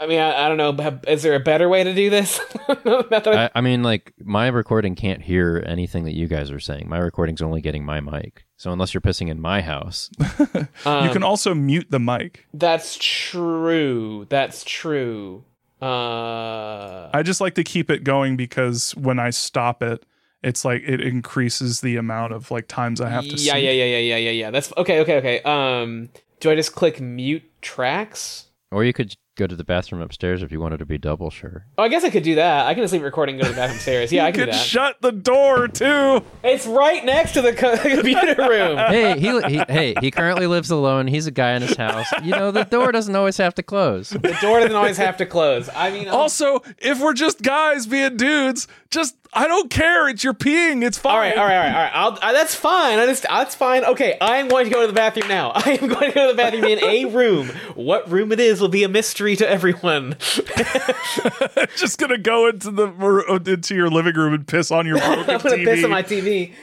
I 0.01 0.07
mean, 0.07 0.19
I, 0.19 0.45
I 0.45 0.47
don't 0.47 0.57
know. 0.57 0.99
Is 1.07 1.23
there 1.23 1.35
a 1.35 1.39
better 1.41 1.67
way 1.67 1.83
to 1.83 1.93
do 1.93 2.09
this? 2.09 2.39
I- 2.69 3.19
I, 3.25 3.49
I 3.55 3.61
mean, 3.61 3.83
like 3.83 4.13
my 4.23 4.47
recording 4.47 4.95
can't 4.95 5.21
hear 5.21 5.61
anything 5.67 6.05
that 6.05 6.15
you 6.15 6.27
guys 6.27 6.51
are 6.51 6.59
saying. 6.59 6.87
My 6.87 6.99
recording's 6.99 7.41
only 7.41 7.59
getting 7.61 7.83
my 7.83 7.99
mic. 7.99 8.45
So 8.57 8.71
unless 8.71 8.93
you're 8.93 9.01
pissing 9.01 9.29
in 9.29 9.41
my 9.41 9.61
house, 9.61 10.09
you 10.39 10.67
Um, 10.85 11.11
can 11.11 11.23
also 11.23 11.53
mute 11.53 11.87
the 11.89 11.99
mic. 11.99 12.45
that's 12.53 12.97
true. 13.01 14.25
That's 14.29 14.63
true. 14.63 15.43
Uh, 15.81 17.09
I 17.13 17.21
just 17.23 17.41
like 17.41 17.55
to 17.55 17.63
keep 17.63 17.89
it 17.89 18.03
going 18.03 18.35
because 18.37 18.95
when 18.95 19.19
I 19.19 19.29
stop 19.29 19.81
it, 19.83 20.05
it's 20.43 20.63
like 20.63 20.81
it 20.85 21.01
increases 21.01 21.81
the 21.81 21.95
amount 21.97 22.33
of 22.33 22.51
like 22.51 22.67
times 22.67 23.01
I 23.01 23.09
have 23.09 23.23
to. 23.23 23.29
yeah, 23.31 23.53
sync. 23.53 23.63
yeah, 23.65 23.71
yeah, 23.71 23.85
yeah, 23.85 23.97
yeah, 23.97 24.17
yeah, 24.17 24.31
yeah. 24.31 24.51
That's 24.51 24.71
okay, 24.77 24.99
okay, 25.01 25.17
okay. 25.17 25.41
Um, 25.43 26.09
do 26.39 26.49
I 26.51 26.55
just 26.55 26.75
click 26.75 27.01
mute 27.01 27.43
tracks? 27.61 28.45
or 28.71 28.83
you 28.83 28.93
could 28.93 29.15
go 29.39 29.47
to 29.47 29.55
the 29.55 29.63
bathroom 29.63 30.01
upstairs 30.01 30.43
if 30.43 30.51
you 30.51 30.59
wanted 30.59 30.77
to 30.77 30.85
be 30.85 30.97
double 30.97 31.29
sure. 31.31 31.65
Oh, 31.77 31.83
I 31.83 31.87
guess 31.87 32.03
I 32.03 32.09
could 32.09 32.23
do 32.23 32.35
that. 32.35 32.67
I 32.67 32.73
can 32.73 32.83
just 32.83 32.93
leave 32.93 33.01
recording 33.01 33.35
and 33.35 33.41
go 33.43 33.47
to 33.49 33.53
the 33.55 33.59
bathroom 33.59 33.75
upstairs. 33.77 34.11
Yeah, 34.11 34.25
I 34.25 34.27
You 34.27 34.33
can 34.33 34.39
do 34.41 34.45
could 34.45 34.53
that. 34.53 34.59
shut 34.65 35.01
the 35.01 35.11
door 35.11 35.67
too. 35.67 36.21
it's 36.43 36.67
right 36.67 37.03
next 37.03 37.31
to 37.33 37.41
the 37.41 37.53
co- 37.53 37.77
computer 37.95 38.35
room. 38.37 38.77
hey, 38.89 39.17
he, 39.19 39.41
he 39.57 39.63
hey 39.67 39.95
he 40.01 40.11
currently 40.11 40.45
lives 40.45 40.69
alone. 40.69 41.07
He's 41.07 41.25
a 41.25 41.31
guy 41.31 41.53
in 41.53 41.61
his 41.61 41.75
house. 41.77 42.07
You 42.23 42.31
know 42.31 42.51
the 42.51 42.65
door 42.65 42.91
doesn't 42.91 43.15
always 43.15 43.37
have 43.37 43.55
to 43.55 43.63
close. 43.63 44.09
The 44.09 44.37
door 44.41 44.59
doesn't 44.59 44.75
always 44.75 44.97
have 44.97 45.17
to 45.17 45.25
close. 45.25 45.69
I 45.75 45.89
mean, 45.89 46.07
um, 46.07 46.15
Also, 46.15 46.61
if 46.77 46.99
we're 46.99 47.13
just 47.13 47.41
guys 47.41 47.87
being 47.87 48.17
dudes, 48.17 48.67
just 48.91 49.15
I 49.31 49.47
don't 49.47 49.69
care. 49.69 50.09
It's 50.09 50.23
your 50.23 50.33
peeing. 50.33 50.83
It's 50.83 50.97
fine. 50.97 51.13
All 51.13 51.19
right, 51.19 51.37
all 51.37 51.45
right, 51.45 51.55
all 51.55 51.61
right, 51.63 51.73
all 51.73 51.83
right. 51.83 52.19
I'll, 52.23 52.29
uh, 52.29 52.33
that's 52.33 52.55
fine. 52.55 52.97
I 52.97 53.05
just, 53.05 53.23
that's 53.23 53.53
fine. 53.53 53.85
Okay, 53.85 54.17
I 54.19 54.37
am 54.37 54.47
going 54.47 54.65
to 54.65 54.71
go 54.71 54.81
to 54.81 54.87
the 54.87 54.93
bathroom 54.93 55.27
now. 55.27 55.51
I 55.55 55.77
am 55.79 55.87
going 55.87 56.09
to 56.09 56.15
go 56.15 56.25
to 56.27 56.33
the 56.33 56.37
bathroom 56.37 56.63
in 56.65 56.83
a 56.83 57.05
room. 57.05 57.49
What 57.75 58.09
room 58.09 58.31
it 58.31 58.39
is 58.39 58.59
will 58.59 58.69
be 58.69 58.83
a 58.83 58.89
mystery 58.89 59.35
to 59.35 59.47
everyone. 59.47 60.15
just 61.75 61.99
gonna 61.99 62.17
go 62.17 62.47
into 62.47 62.71
the 62.71 63.43
into 63.45 63.75
your 63.75 63.89
living 63.89 64.15
room 64.15 64.33
and 64.33 64.47
piss 64.47 64.71
on 64.71 64.85
your 64.87 64.97
broken 64.97 65.19
I'm 65.29 65.41
gonna 65.41 65.57
TV. 65.57 65.65
piss 65.65 65.83
on 65.83 65.89
my 65.91 66.03
TV. 66.03 66.53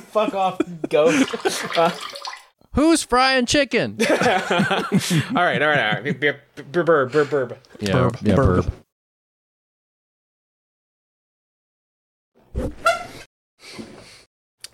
Fuck 0.00 0.34
off, 0.34 0.60
ghost. 0.88 1.66
Uh, 1.76 1.90
Who's 2.74 3.02
frying 3.02 3.46
chicken? 3.46 3.96
all 4.00 4.06
right, 4.08 4.92
all 5.34 5.44
right, 5.44 5.62
all 5.62 5.68
right. 6.02 6.04
Burb, 6.20 6.36
burb, 6.70 7.10
burb, 7.10 7.24
burb. 7.26 7.56
Yeah, 7.80 7.92
Burp, 7.92 8.16
yeah, 8.22 8.34
burp. 8.36 8.64
burp. 8.66 8.74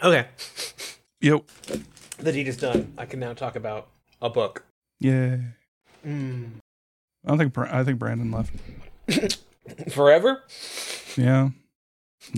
Okay, 0.02 0.26
Yep. 1.20 1.42
the 2.18 2.32
deed 2.32 2.46
is 2.48 2.56
done. 2.58 2.92
I 2.98 3.06
can 3.06 3.20
now 3.20 3.32
talk 3.32 3.56
about 3.56 3.88
a 4.20 4.28
book. 4.28 4.64
Yeah. 5.00 5.36
Hmm. 6.02 6.44
I 7.24 7.28
don't 7.28 7.38
think 7.38 7.52
Bra- 7.54 7.68
I 7.70 7.84
think 7.84 7.98
Brandon 7.98 8.30
left. 8.30 8.52
Forever? 9.90 10.42
Yeah. 11.16 11.50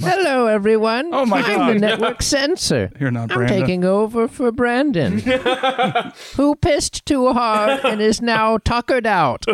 Hello, 0.00 0.46
everyone. 0.46 1.10
Oh 1.12 1.26
my 1.26 1.40
I'm 1.42 1.58
God. 1.58 1.74
the 1.74 1.78
network 1.80 2.22
censor. 2.34 2.90
Here 2.98 3.10
not 3.10 3.30
I'm 3.32 3.36
Brandon. 3.38 3.60
taking 3.60 3.84
over 3.84 4.28
for 4.28 4.52
Brandon, 4.52 5.18
who 6.36 6.54
pissed 6.56 7.04
too 7.06 7.32
hard 7.32 7.84
and 7.84 8.00
is 8.00 8.20
now 8.20 8.58
tuckered 8.58 9.06
out. 9.06 9.44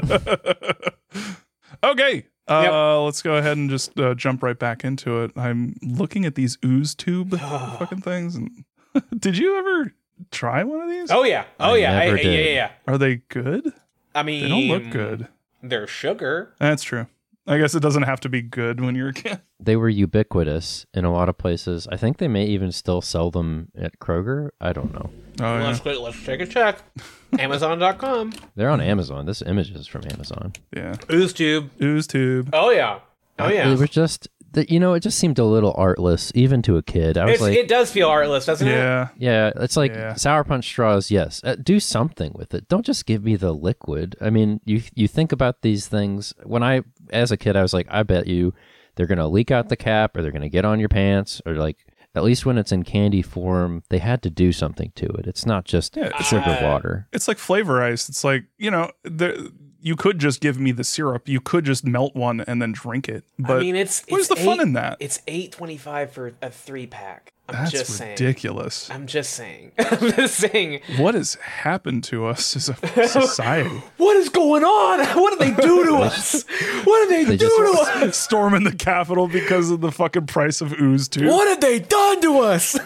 Okay. 1.93 2.27
Uh, 2.49 3.03
let's 3.03 3.23
go 3.23 3.37
ahead 3.37 3.57
and 3.57 3.71
just 3.71 3.99
uh, 3.99 4.15
jump 4.15 4.43
right 4.43 4.59
back 4.59 4.85
into 4.85 5.23
it. 5.23 5.31
I'm 5.37 5.77
looking 5.83 6.25
at 6.25 6.35
these 6.35 6.59
ooze 6.65 6.95
tube 6.95 7.31
fucking 7.39 8.01
things, 8.01 8.35
and 8.35 8.65
did 9.19 9.39
you 9.39 9.57
ever 9.57 9.95
try 10.31 10.65
one 10.65 10.81
of 10.81 10.89
these? 10.91 11.11
Oh 11.11 11.23
yeah. 11.23 11.45
Oh 11.61 11.75
I 11.75 11.77
yeah. 11.77 11.99
I, 11.99 12.05
never 12.07 12.17
yeah, 12.17 12.23
did. 12.23 12.47
yeah, 12.47 12.53
yeah. 12.53 12.71
Are 12.87 12.99
they 12.99 13.17
good? 13.29 13.73
I 14.15 14.23
mean, 14.23 14.43
They 14.43 14.49
don't 14.49 14.69
look 14.69 14.91
good. 14.91 15.29
They're 15.63 15.87
sugar. 15.87 16.55
That's 16.59 16.83
true. 16.83 17.07
I 17.47 17.59
guess 17.59 17.75
it 17.75 17.81
doesn't 17.81 18.05
have 18.05 18.21
to 18.21 18.29
be 18.29 18.41
good 18.43 18.81
when 18.81 18.95
you're 18.95 19.09
a 19.09 19.15
kid. 19.15 19.41
They 19.63 19.77
were 19.77 19.89
ubiquitous 19.89 20.87
in 20.93 21.05
a 21.05 21.13
lot 21.13 21.29
of 21.29 21.39
places. 21.39 21.87
I 21.87 21.97
think 21.97 22.19
they 22.19 22.27
may 22.27 22.47
even 22.47 22.73
still 22.73 23.01
sell 23.01 23.31
them 23.31 23.69
at 23.79 24.01
Kroger. 24.01 24.49
I 24.61 24.73
don't 24.73 24.93
know. 24.93 25.09
Oh 25.41 25.57
yeah. 25.57 25.69
Let's 25.69 25.79
go, 25.79 26.03
let's 26.03 26.21
take 26.25 26.41
a 26.41 26.47
check. 26.47 26.83
Amazon.com. 27.39 28.33
They're 28.57 28.71
on 28.71 28.81
Amazon. 28.81 29.27
This 29.27 29.43
image 29.43 29.71
is 29.71 29.87
from 29.87 30.03
Amazon. 30.11 30.53
Yeah. 30.75 30.95
Ooze 31.11 31.33
tube. 31.33 31.71
Ooze 31.81 32.07
tube. 32.07 32.51
Oh 32.53 32.71
yeah. 32.71 33.01
Oh 33.39 33.49
yeah. 33.49 33.69
It 33.71 33.79
was 33.79 33.91
just 33.91 34.29
that 34.53 34.71
you 34.71 34.79
know, 34.79 34.93
it 34.93 35.01
just 35.01 35.19
seemed 35.19 35.39
a 35.39 35.45
little 35.45 35.73
artless, 35.79 36.31
even 36.35 36.61
to 36.63 36.77
a 36.77 36.83
kid. 36.83 37.17
I 37.17 37.25
was 37.25 37.35
It's, 37.35 37.43
like, 37.43 37.57
it 37.57 37.69
does 37.69 37.91
feel 37.91 38.09
artless, 38.09 38.45
doesn't 38.45 38.69
it? 38.69 38.73
Yeah. 38.73 39.09
yeah, 39.17 39.51
it's 39.57 39.79
like 39.79 39.95
Yeah. 39.95 40.15
sour 40.15 40.45
punch 40.45 40.67
straws. 40.67 41.11
Yes, 41.11 41.41
uh, 41.43 41.57
do 41.57 41.81
something 41.81 42.33
with 42.35 42.53
it. 42.53 42.69
Don't 42.69 42.85
just 42.85 43.07
give 43.07 43.25
me 43.25 43.37
the 43.37 43.53
liquid. 43.53 44.15
I 44.21 44.29
mean, 44.29 44.61
you 44.67 44.83
you 44.95 45.09
think 45.09 45.33
about 45.33 45.63
these 45.63 45.89
things. 45.89 46.35
When 46.45 46.63
I, 46.63 46.83
as 47.11 47.33
a 47.33 47.37
kid, 47.39 47.57
I 47.57 47.63
was 47.63 47.73
like, 47.73 47.87
I 47.91 48.03
bet 48.03 48.27
you 48.27 48.53
they're 48.95 49.07
gonna 49.07 49.27
leak 49.29 49.51
out 49.51 49.71
the 49.71 49.77
cap, 49.77 50.15
or 50.17 50.23
they're 50.23 50.31
gonna 50.33 50.51
get 50.51 50.67
on 50.67 50.79
your 50.81 50.91
pants, 50.91 51.41
or 51.47 51.55
like 51.55 51.87
at 52.15 52.25
least 52.25 52.45
when 52.47 52.59
it's 52.59 52.73
in 52.73 52.83
candy 52.83 53.23
form, 53.23 53.83
they 53.89 53.99
had 53.99 54.23
to 54.23 54.31
do 54.31 54.53
something 54.53 54.93
to 54.97 55.07
it. 55.07 55.27
It's 55.27 55.47
not 55.47 55.65
just 55.65 55.97
Yeah, 55.97 56.07
it's- 56.07 56.29
sugar 56.29 56.43
Uh, 56.61 56.63
water. 56.63 57.09
It's 57.13 57.29
like 57.29 57.39
flavor 57.39 57.83
ice. 57.83 58.09
It's 58.09 58.25
like 58.25 58.45
you 58.59 58.71
know, 58.71 58.91
there, 59.05 59.35
you 59.81 59.97
could 59.97 60.19
just 60.21 60.41
give 60.41 60.61
me 60.61 60.71
the 60.73 60.85
syrup. 60.85 61.29
You 61.29 61.41
could 61.41 61.65
just 61.65 61.85
melt 61.85 62.15
one 62.15 62.41
and 62.43 62.63
then 62.63 62.71
drink 62.73 63.09
it. 63.09 63.25
But 63.39 63.57
I 63.57 63.61
mean, 63.61 63.75
it's 63.77 64.05
where's 64.09 64.31
it's 64.31 64.41
the 64.41 64.45
fun 64.45 64.61
in 64.61 64.75
that? 64.75 64.97
It's 65.01 65.21
eight 65.27 65.53
twenty 65.53 65.77
five 65.77 66.13
for 66.13 66.33
a 66.41 66.51
three 66.51 66.87
pack. 66.87 67.32
I'm 67.53 67.61
That's 67.65 67.71
just 67.73 67.97
saying. 67.97 68.11
ridiculous. 68.13 68.91
I'm 68.91 69.07
just 69.07 69.33
saying. 69.35 69.73
I'm 69.79 70.11
just 70.13 70.35
saying. 70.37 70.81
What 70.97 71.15
has 71.15 71.35
happened 71.35 72.05
to 72.05 72.27
us 72.27 72.57
as 72.57 72.69
a 72.69 73.09
society? 73.09 73.83
What 73.99 74.17
is 74.17 74.29
going 74.29 74.65
on? 74.65 75.05
What 75.23 75.39
did 75.39 75.57
they 75.57 75.63
do 75.63 75.85
to 75.87 75.97
us? 75.97 76.45
What 76.85 77.09
did 77.09 77.11
they, 77.11 77.25
They 77.31 77.37
do 77.37 77.49
to 77.49 77.79
us? 78.07 78.17
Storming 78.17 78.65
the 78.65 78.75
Capitol 78.75 79.29
because 79.29 79.71
of 79.71 79.81
the 79.81 79.93
fucking 79.93 80.27
price 80.27 80.61
of 80.61 80.73
ooze 80.81 81.09
too. 81.09 81.27
What 81.29 81.49
have 81.49 81.61
they 81.61 81.79
done 81.81 82.21
to 82.23 82.39
us? 82.41 82.79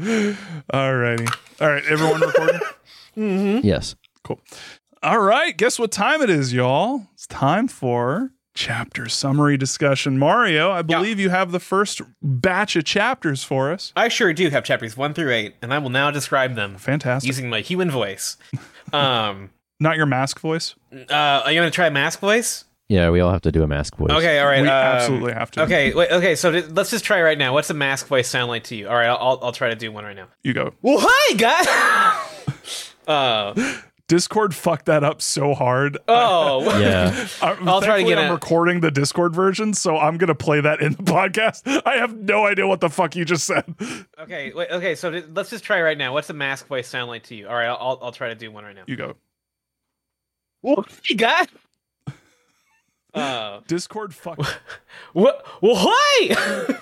Alrighty. 0.00 1.36
All 1.60 1.68
right, 1.68 1.84
everyone 1.88 2.20
recording? 2.20 2.60
Yes. 3.64 3.94
cool. 4.24 4.40
All 5.02 5.18
right, 5.20 5.56
guess 5.56 5.78
what 5.78 5.90
time 5.92 6.20
it 6.22 6.30
is, 6.30 6.52
y'all? 6.52 7.06
It's 7.14 7.26
time 7.26 7.68
for 7.68 8.30
chapter 8.60 9.08
summary 9.08 9.56
discussion. 9.56 10.18
Mario, 10.18 10.70
I 10.70 10.82
believe 10.82 11.18
you 11.18 11.30
have 11.30 11.50
the 11.50 11.58
first 11.58 12.02
batch 12.20 12.76
of 12.76 12.84
chapters 12.84 13.42
for 13.42 13.72
us. 13.72 13.90
I 13.96 14.08
sure 14.08 14.34
do 14.34 14.50
have 14.50 14.64
chapters 14.64 14.98
one 14.98 15.14
through 15.14 15.32
eight, 15.32 15.54
and 15.62 15.72
I 15.72 15.78
will 15.78 15.88
now 15.88 16.10
describe 16.10 16.56
them 16.56 16.76
Fantastic. 16.76 17.26
using 17.26 17.48
my 17.48 17.60
human 17.60 17.90
voice. 17.90 18.36
Um, 18.92 19.50
Not 19.78 19.96
your 19.98 20.06
mask 20.06 20.40
voice. 20.40 20.74
uh, 20.92 21.14
are 21.14 21.52
you 21.52 21.60
gonna 21.60 21.70
try 21.70 21.90
mask 21.90 22.18
voice? 22.18 22.64
Yeah, 22.88 23.10
we 23.10 23.20
all 23.20 23.30
have 23.30 23.42
to 23.42 23.52
do 23.52 23.62
a 23.62 23.68
mask 23.68 23.94
voice. 23.94 24.10
Okay, 24.10 24.40
all 24.40 24.46
right. 24.48 24.62
We 24.62 24.66
um, 24.66 24.74
absolutely 24.74 25.32
have 25.32 25.48
to. 25.52 25.62
Okay, 25.62 25.94
wait, 25.94 26.10
okay. 26.10 26.34
So 26.34 26.50
th- 26.50 26.70
let's 26.70 26.90
just 26.90 27.04
try 27.04 27.22
right 27.22 27.38
now. 27.38 27.54
What's 27.54 27.68
the 27.68 27.74
mask 27.74 28.08
voice 28.08 28.26
sound 28.26 28.48
like 28.48 28.64
to 28.64 28.74
you? 28.74 28.88
All 28.88 28.96
right, 28.96 29.06
I'll 29.06 29.38
I'll 29.42 29.52
try 29.52 29.68
to 29.68 29.76
do 29.76 29.92
one 29.92 30.02
right 30.02 30.16
now. 30.16 30.26
You 30.42 30.54
go. 30.54 30.74
Well, 30.82 30.98
hi 31.00 31.34
guys. 31.36 32.94
uh, 33.06 33.54
Discord 34.10 34.56
fucked 34.56 34.86
that 34.86 35.04
up 35.04 35.22
so 35.22 35.54
hard. 35.54 35.96
oh, 36.08 36.64
Yeah. 36.80 37.28
Uh, 37.40 37.54
I'll 37.60 37.80
try 37.80 37.98
to 37.98 38.02
thankfully 38.02 38.04
get 38.06 38.18
I'm 38.18 38.30
a- 38.30 38.34
recording 38.34 38.80
the 38.80 38.90
Discord 38.90 39.32
version, 39.32 39.72
so 39.72 39.96
I'm 39.96 40.16
gonna 40.18 40.34
play 40.34 40.60
that 40.60 40.80
in 40.82 40.94
the 40.94 41.02
podcast. 41.04 41.80
I 41.86 41.96
have 41.98 42.16
no 42.16 42.44
idea 42.44 42.66
what 42.66 42.80
the 42.80 42.90
fuck 42.90 43.14
you 43.14 43.24
just 43.24 43.44
said. 43.44 43.72
okay, 44.18 44.52
wait, 44.52 44.68
okay. 44.72 44.96
So 44.96 45.12
th- 45.12 45.26
let's 45.32 45.48
just 45.50 45.62
try 45.62 45.80
right 45.80 45.96
now. 45.96 46.12
What's 46.12 46.26
the 46.26 46.34
mask 46.34 46.66
voice 46.66 46.88
sound 46.88 47.08
like 47.08 47.22
to 47.24 47.36
you? 47.36 47.46
All 47.46 47.54
right, 47.54 47.68
I'll 47.68 48.00
I'll 48.02 48.10
try 48.12 48.28
to 48.30 48.34
do 48.34 48.50
one 48.50 48.64
right 48.64 48.74
now. 48.74 48.82
You 48.88 48.96
go. 48.96 49.14
Well, 50.62 50.84
hi 51.08 51.14
guys. 51.14 51.46
Uh, 53.14 53.60
Discord 53.68 54.12
fucked. 54.12 54.58
what? 55.12 55.46
Well, 55.62 55.76
hi. 55.78 56.74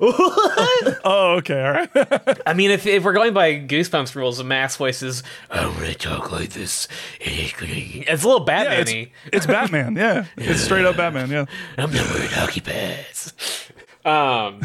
Oh, 0.00 1.34
okay, 1.38 1.62
all 1.62 1.72
right. 1.72 2.40
I 2.46 2.54
mean, 2.54 2.70
if, 2.70 2.86
if 2.86 3.04
we're 3.04 3.12
going 3.12 3.34
by 3.34 3.54
Goosebumps 3.54 4.14
rules, 4.14 4.38
the 4.38 4.44
mask 4.44 4.78
voice 4.78 5.02
is, 5.02 5.22
I'm 5.50 5.72
gonna 5.74 5.94
talk 5.94 6.32
like 6.32 6.50
this. 6.50 6.88
It's 7.20 8.24
a 8.24 8.26
little 8.26 8.40
yeah, 8.40 8.44
Batman-y. 8.64 9.12
it's, 9.26 9.36
it's 9.36 9.46
Batman. 9.46 9.96
Yeah, 9.96 10.24
it's 10.36 10.60
straight 10.62 10.84
up 10.84 10.96
Batman. 10.96 11.30
Yeah. 11.30 11.44
I'm 11.78 11.92
not 11.92 12.10
wearing 12.10 12.28
hockey 12.30 12.60
pads. 12.60 13.32
Um. 14.04 14.60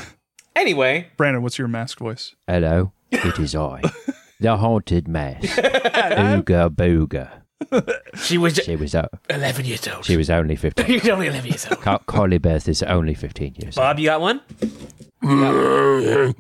Anyway, 0.56 1.08
Brandon, 1.18 1.44
what's 1.44 1.58
your 1.58 1.68
mask 1.68 2.00
voice? 2.00 2.34
Hello, 2.48 2.94
it 3.12 3.38
is 3.40 3.54
I, 3.56 3.82
the 4.40 4.56
haunted 4.58 5.08
mask. 5.08 5.44
Ooga 5.50 6.70
booga. 6.70 7.30
she 8.24 8.38
was 8.38 8.56
She 8.56 8.76
was 8.76 8.96
uh, 8.96 9.08
11 9.30 9.66
years 9.66 9.88
old. 9.88 10.06
she 10.06 10.18
was 10.18 10.30
only 10.30 10.56
fifteen. 10.56 11.00
You're 11.04 11.14
only 11.14 11.28
11 11.28 11.50
years 11.50 11.68
old. 11.70 11.82
Ca- 11.82 11.98
Carly 12.00 12.38
Beth 12.38 12.68
is 12.70 12.84
only 12.84 13.14
fifteen 13.14 13.56
years 13.56 13.78
old. 13.78 13.84
Bob, 13.84 14.00
you 14.00 14.06
got 14.06 14.22
one? 14.22 14.42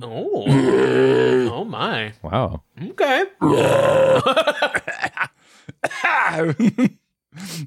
Oh. 0.01 1.49
Oh 1.51 1.65
my. 1.65 2.13
Wow. 2.21 2.63
Okay. 2.81 3.23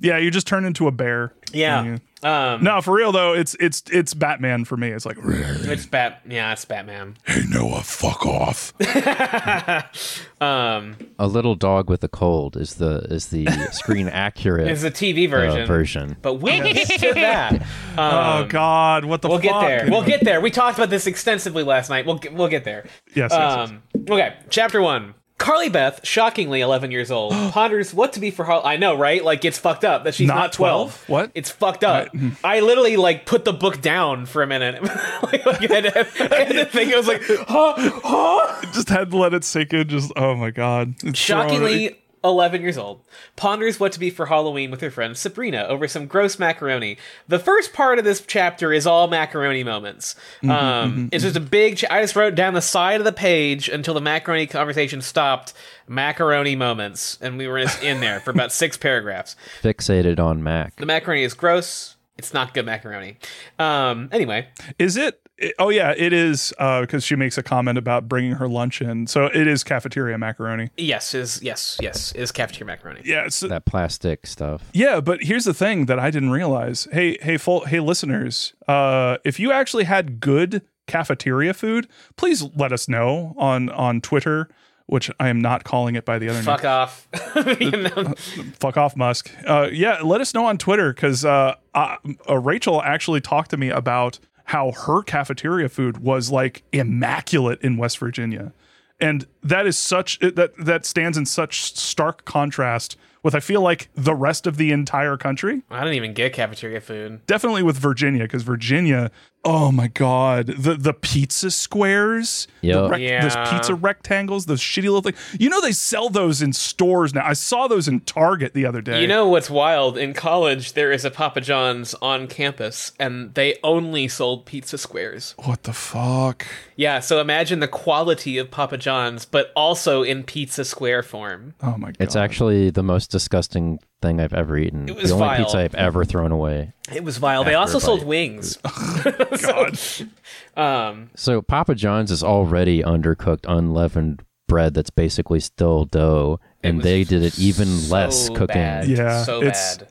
yeah, 0.01 0.19
you 0.19 0.31
just 0.31 0.47
turn 0.47 0.65
into 0.65 0.87
a 0.87 0.93
bear. 0.93 1.33
Yeah. 1.53 1.99
Um. 2.23 2.65
No, 2.65 2.81
for 2.83 2.93
real 2.95 3.13
though, 3.13 3.33
it's 3.33 3.55
it's 3.61 3.83
it's 3.93 4.13
Batman 4.13 4.65
for 4.65 4.77
me. 4.77 4.89
It's 4.91 5.07
like, 5.07 5.17
It's 5.23 5.87
Bat. 5.87 6.23
Yeah, 6.29 6.53
it's 6.53 6.65
Batman. 6.65 7.17
hey 7.27 7.43
Noah, 7.49 7.83
fuck 7.83 8.27
off. 8.27 8.73
Um. 10.41 10.97
A 11.19 11.27
little 11.27 11.55
dog 11.57 11.91
with 11.91 12.05
a 12.05 12.09
cold 12.09 12.57
is 12.57 12.75
the 12.75 12.99
is 13.11 13.29
the 13.29 13.47
screen 13.73 14.09
accurate 14.09 14.69
It's 14.69 14.83
the 14.83 14.91
TV 14.91 15.29
version. 15.29 15.63
uh, 15.63 15.67
version. 15.67 16.17
But 16.23 16.35
we'll 16.35 16.63
get 16.63 16.89
to 17.01 17.15
that. 17.15 17.67
oh 17.97 18.43
Um, 18.43 18.49
God, 18.49 19.05
what 19.05 19.23
the 19.23 19.29
We'll 19.29 19.39
fuck? 19.39 19.43
get 19.43 19.61
there. 19.61 19.89
We'll 19.91 20.05
get 20.05 20.25
there. 20.25 20.41
We 20.41 20.51
talked 20.53 20.79
about 20.79 20.91
this 20.91 21.07
extensively 21.09 21.65
last 21.65 21.91
night. 21.91 22.07
We'll 22.07 22.19
get, 22.19 22.35
we'll 22.35 22.47
get 22.49 22.63
there. 22.65 22.85
Yes, 23.15 23.31
yes, 23.33 23.33
yes. 23.33 23.71
Um, 23.71 23.83
okay, 24.11 24.37
chapter 24.51 24.81
one. 24.81 25.15
Carly 25.39 25.69
Beth, 25.69 26.01
shockingly 26.03 26.61
11 26.61 26.91
years 26.91 27.11
old, 27.11 27.33
ponders 27.53 27.95
what 27.95 28.13
to 28.15 28.21
be 28.21 28.31
for 28.31 28.45
Hall. 28.45 28.61
I 28.65 28.77
know, 28.77 28.97
right? 28.97 29.25
Like 29.25 29.45
it's 29.45 29.59
fucked 29.59 29.85
up 29.85 30.05
that 30.05 30.15
she's 30.15 30.27
Not 30.27 30.35
not, 30.35 30.53
12. 30.53 31.07
12? 31.07 31.09
What? 31.09 31.31
It's 31.35 31.51
fucked 31.51 31.85
up. 31.85 32.13
Mm-hmm. 32.13 32.31
I 32.45 32.61
literally 32.61 32.97
like 32.97 33.25
put 33.25 33.45
the 33.45 33.53
book 33.53 33.81
down 33.81 34.27
for 34.27 34.43
a 34.43 34.47
minute. 34.47 34.83
like, 34.83 35.47
like, 35.47 35.71
I, 35.71 35.75
had 35.81 35.85
to, 35.85 36.35
I 36.35 36.45
had 36.45 36.49
to 36.49 36.65
think. 36.67 36.93
I 36.93 36.97
was 36.97 37.09
like, 37.09 37.23
huh, 37.27 37.75
huh? 37.77 38.63
just 38.73 38.89
had 38.89 39.11
to 39.11 39.17
let 39.17 39.33
it 39.33 39.45
sink 39.45 39.73
in. 39.73 39.89
Just 39.89 40.13
oh 40.17 40.35
my 40.35 40.51
God, 40.51 40.95
It's 41.05 41.19
Shockingly 41.19 41.97
11 42.25 42.63
years 42.63 42.77
old, 42.79 43.01
ponders 43.37 43.79
what 43.79 43.93
to 43.93 43.99
be 44.01 44.11
for 44.11 44.27
Halloween 44.27 44.71
with 44.71 44.81
her 44.81 44.91
friend 44.91 45.17
Sabrina 45.17 45.65
over 45.69 45.87
some 45.89 46.07
gross 46.07 46.39
macaroni. 46.39 46.97
The 47.29 47.39
first 47.39 47.73
part 47.73 47.99
of 47.99 48.05
this 48.05 48.21
chapter 48.27 48.73
is 48.73 48.87
all 48.87 49.09
macaroni 49.09 49.65
moments. 49.65 50.15
um, 50.49 51.09
it's 51.13 51.25
just 51.25 51.37
a 51.37 51.41
big. 51.41 51.79
Ch- 51.79 51.85
I 51.91 52.01
just 52.03 52.17
wrote 52.17 52.35
down 52.35 52.55
the 52.55 52.61
side 52.63 53.01
of 53.01 53.05
the 53.05 53.13
page 53.13 53.69
until 53.69 53.95
the 53.95 54.01
macaroni 54.01 54.47
conversation 54.47 55.01
stopped. 55.03 55.53
Macaroni 55.91 56.55
moments, 56.55 57.17
and 57.21 57.39
we 57.39 57.47
were 57.49 57.63
just 57.63 57.83
in 57.83 58.01
there 58.01 58.21
for 58.21 58.31
about 58.31 58.53
six 58.53 58.77
paragraphs. 58.79 59.37
Fixated 59.63 60.19
on 60.21 60.43
Mac. 60.43 60.77
The 60.77 60.85
macaroni 60.87 61.23
is 61.23 61.33
gross. 61.35 61.97
It's 62.19 62.35
not 62.35 62.53
good 62.53 62.67
macaroni. 62.67 63.17
Um, 63.59 64.09
anyway, 64.13 64.49
Is 64.79 64.97
it? 64.97 65.21
It- 65.39 65.55
oh 65.59 65.69
yeah, 65.71 65.95
it 65.97 66.13
is 66.13 66.53
because 66.59 67.05
she 67.05 67.17
makes 67.17 67.39
a 67.39 67.43
comment 67.43 67.79
about 67.79 68.09
bringing 68.09 68.33
her 68.33 68.49
lunch 68.49 68.81
in. 68.83 69.07
So 69.07 69.27
it 69.27 69.47
is 69.47 69.65
cafeteria 69.65 70.19
macaroni. 70.19 70.71
yes, 70.77 71.15
is 71.15 71.41
yes, 71.43 71.79
yes, 71.81 72.13
is 72.13 72.33
cafeteria 72.33 72.67
macaroni. 72.67 73.01
Yeah, 73.05 73.25
it's, 73.27 73.41
That 73.41 73.65
plastic 73.65 74.27
stuff. 74.27 74.63
yeah. 74.73 75.01
But 75.01 75.23
here's 75.23 75.45
the 75.45 75.55
thing 75.55 75.87
that 75.87 75.99
I 75.99 76.11
didn't 76.11 76.31
realize. 76.31 76.89
Hey, 76.93 77.17
hey, 77.23 77.37
full, 77.37 77.65
hey, 77.67 77.81
listeners. 77.81 78.53
Uh, 78.67 79.19
if 79.25 79.39
you 79.41 79.53
actually 79.53 79.85
had 79.85 80.21
good 80.21 80.63
cafeteria 80.87 81.55
food, 81.55 81.87
please 82.17 82.43
let 82.57 82.73
us 82.73 82.89
know 82.89 83.35
on 83.37 83.69
on 83.71 84.01
Twitter. 84.01 84.49
Which 84.87 85.11
I 85.21 85.29
am 85.29 85.39
not 85.39 85.65
calling 85.65 85.97
it 85.97 86.07
by 86.07 86.19
the 86.19 86.31
other 86.31 86.39
name. 86.39 86.45
Fuck 86.47 86.65
off. 86.65 87.07
You 87.61 87.71
know? 87.73 88.15
fuck 88.59 88.77
off 88.79 88.97
musk 88.97 89.31
uh 89.47 89.69
yeah 89.71 90.01
let 90.03 90.21
us 90.21 90.33
know 90.35 90.47
on 90.47 90.59
twitter 90.59 90.93
because 90.93 91.25
uh, 91.25 91.55
uh, 91.75 91.97
uh 92.29 92.37
rachel 92.39 92.83
actually 92.83 93.21
talked 93.21 93.51
to 93.51 93.57
me 93.57 93.69
about 93.69 94.19
how 94.49 94.73
her 94.73 95.03
cafeteria 95.03 95.69
food 95.69 95.99
was 95.99 96.31
like 96.31 96.63
immaculate 96.73 97.61
in 97.61 97.77
West 97.77 97.99
Virginia. 97.99 98.51
And 98.99 99.27
that 99.49 99.67
is 99.67 99.77
such 99.79 100.19
that 100.21 100.53
that 100.59 100.85
stands 100.87 101.17
in 101.19 101.27
such 101.27 101.77
stark 101.77 102.25
contrast 102.25 102.97
with 103.23 103.35
I 103.35 103.41
feel 103.41 103.61
like 103.63 103.89
the 103.95 104.15
rest 104.15 104.47
of 104.47 104.57
the 104.57 104.71
entire 104.73 105.17
country. 105.17 105.63
I 105.71 105.85
don't 105.85 105.95
even 105.95 106.15
get 106.15 106.33
cafeteria 106.33 106.81
food. 106.81 107.27
Definitely 107.27 107.63
with 107.65 107.77
Virginia 107.77 108.23
because 108.23 108.43
Virginia, 108.45 109.11
oh 109.45 109.73
my 109.73 109.89
god, 109.89 110.47
the 110.47 110.75
the 110.75 110.95
pizza 110.95 111.51
squares, 111.51 112.47
the 112.63 112.89
rec- 112.89 113.01
Yeah. 113.01 113.23
those 113.23 113.51
pizza 113.51 113.75
rectangles, 113.75 114.47
those 114.47 114.61
shitty 114.61 114.85
little 114.85 115.03
things. 115.03 115.19
You 115.39 115.49
know 115.49 115.61
they 115.61 115.73
sell 115.73 116.09
those 116.11 116.41
in 116.43 116.53
stores 116.53 117.13
now. 117.15 117.25
I 117.27 117.33
saw 117.33 117.67
those 117.67 117.89
in 117.89 118.01
Target 118.01 118.55
the 118.55 118.67
other 118.67 118.81
day. 118.81 119.01
You 119.03 119.09
know 119.09 119.29
what's 119.29 119.51
wild? 119.51 119.99
In 119.99 120.15
college, 120.15 120.75
there 120.75 120.93
is 120.93 121.05
a 121.05 121.11
Papa 121.11 121.41
John's 121.41 121.95
on 121.95 122.29
campus, 122.29 122.93
and 123.01 123.35
they 123.35 123.57
only 123.65 124.07
sold 124.09 124.47
pizza 124.47 124.79
squares. 124.79 125.35
what 125.45 125.65
the 125.65 125.73
fuck? 125.73 126.47
Yeah, 126.77 127.01
so 127.01 127.21
imagine 127.21 127.59
the 127.61 127.69
quality 127.69 128.39
of 128.39 128.51
Papa 128.53 128.77
John's, 128.79 129.25
but 129.25 129.38
also 129.57 130.03
in 130.03 130.25
pizza 130.25 130.65
square 130.65 131.03
form. 131.03 131.55
Oh 131.63 131.77
my 131.77 131.89
god! 131.89 131.97
It's 132.01 132.17
actually 132.17 132.71
the 132.71 132.83
most 132.83 133.11
disgusting 133.11 133.79
thing 134.03 134.21
I've 134.21 134.33
ever 134.35 134.57
eaten. 134.57 134.89
It 134.89 134.97
was 134.97 135.09
the 135.11 135.15
only 135.15 135.27
vile. 135.27 135.45
pizza 135.45 135.59
I've 135.59 135.75
ever 135.75 136.05
thrown 136.05 136.33
away. 136.33 136.73
It 136.95 137.05
was 137.05 137.19
vile. 137.19 137.45
They 137.45 137.55
also 137.55 137.79
a 137.79 137.81
sold 137.81 138.01
bite. 138.01 138.07
wings. 138.09 138.57
God. 139.43 139.79
Um, 140.57 141.11
So 141.15 141.41
Papa 141.41 141.77
John's 141.77 142.11
is 142.11 142.25
already 142.25 142.83
undercooked, 142.83 143.45
unleavened 143.47 144.25
bread 144.49 144.75
that's 144.75 144.91
basically 144.91 145.39
still 145.39 145.85
dough, 145.85 146.41
and 146.65 146.83
they 146.83 147.05
did 147.05 147.23
it 147.23 147.39
even 147.39 147.89
less 147.89 148.29
cooking. 148.29 148.47
bad. 148.49 148.89
Yeah, 148.89 149.23
so 149.23 149.41
it's- 149.43 149.79
bad. 149.79 149.89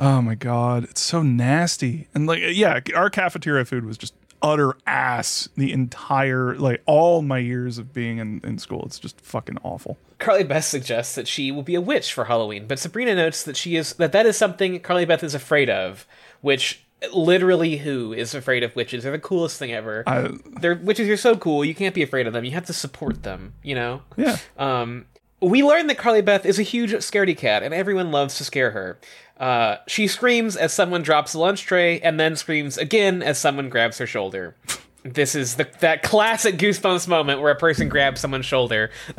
Oh 0.00 0.22
my 0.22 0.34
god, 0.34 0.84
it's 0.84 1.02
so 1.02 1.22
nasty. 1.22 2.08
And 2.14 2.26
like 2.26 2.40
yeah, 2.42 2.80
our 2.96 3.10
cafeteria 3.10 3.64
food 3.66 3.84
was 3.84 3.98
just 3.98 4.14
utter 4.44 4.76
ass 4.86 5.48
the 5.56 5.72
entire 5.72 6.54
like 6.56 6.82
all 6.84 7.22
my 7.22 7.38
years 7.38 7.78
of 7.78 7.94
being 7.94 8.18
in, 8.18 8.42
in 8.44 8.58
school. 8.58 8.82
It's 8.84 8.98
just 8.98 9.20
fucking 9.22 9.58
awful. 9.64 9.98
Carly 10.18 10.44
Beth 10.44 10.64
suggests 10.64 11.14
that 11.14 11.26
she 11.26 11.50
will 11.50 11.62
be 11.62 11.74
a 11.74 11.80
witch 11.80 12.12
for 12.12 12.26
Halloween, 12.26 12.66
but 12.66 12.78
Sabrina 12.78 13.14
notes 13.14 13.42
that 13.42 13.56
she 13.56 13.74
is 13.74 13.94
that 13.94 14.12
that 14.12 14.26
is 14.26 14.36
something 14.36 14.78
Carly 14.80 15.06
Beth 15.06 15.24
is 15.24 15.34
afraid 15.34 15.70
of, 15.70 16.06
which 16.42 16.84
literally 17.12 17.78
who 17.78 18.12
is 18.12 18.34
afraid 18.34 18.62
of 18.62 18.76
witches? 18.76 19.02
They're 19.02 19.12
the 19.12 19.18
coolest 19.18 19.58
thing 19.58 19.72
ever. 19.72 20.04
I 20.06 20.30
They're 20.60 20.74
witches 20.76 21.08
are 21.08 21.16
so 21.16 21.36
cool. 21.36 21.64
You 21.64 21.74
can't 21.74 21.94
be 21.94 22.02
afraid 22.02 22.26
of 22.26 22.34
them. 22.34 22.44
You 22.44 22.52
have 22.52 22.66
to 22.66 22.74
support 22.74 23.22
them, 23.22 23.54
you 23.62 23.74
know? 23.74 24.02
yeah. 24.16 24.36
Um, 24.58 25.06
we 25.40 25.62
learn 25.62 25.88
that 25.88 25.98
Carly 25.98 26.22
Beth 26.22 26.46
is 26.46 26.58
a 26.58 26.62
huge 26.62 26.92
scaredy 26.92 27.36
cat, 27.36 27.62
and 27.62 27.74
everyone 27.74 28.10
loves 28.10 28.36
to 28.38 28.44
scare 28.44 28.70
her. 28.70 28.98
Uh, 29.38 29.76
she 29.86 30.06
screams 30.06 30.56
as 30.56 30.72
someone 30.72 31.02
drops 31.02 31.34
a 31.34 31.38
lunch 31.38 31.62
tray, 31.64 32.00
and 32.00 32.18
then 32.20 32.36
screams 32.36 32.78
again 32.78 33.22
as 33.22 33.38
someone 33.38 33.68
grabs 33.68 33.98
her 33.98 34.06
shoulder. 34.06 34.54
This 35.02 35.34
is 35.34 35.56
the, 35.56 35.68
that 35.80 36.02
classic 36.02 36.56
Goosebumps 36.56 37.06
moment 37.08 37.40
where 37.40 37.50
a 37.52 37.56
person 37.58 37.88
grabs 37.88 38.20
someone's 38.20 38.46
shoulder. 38.46 38.90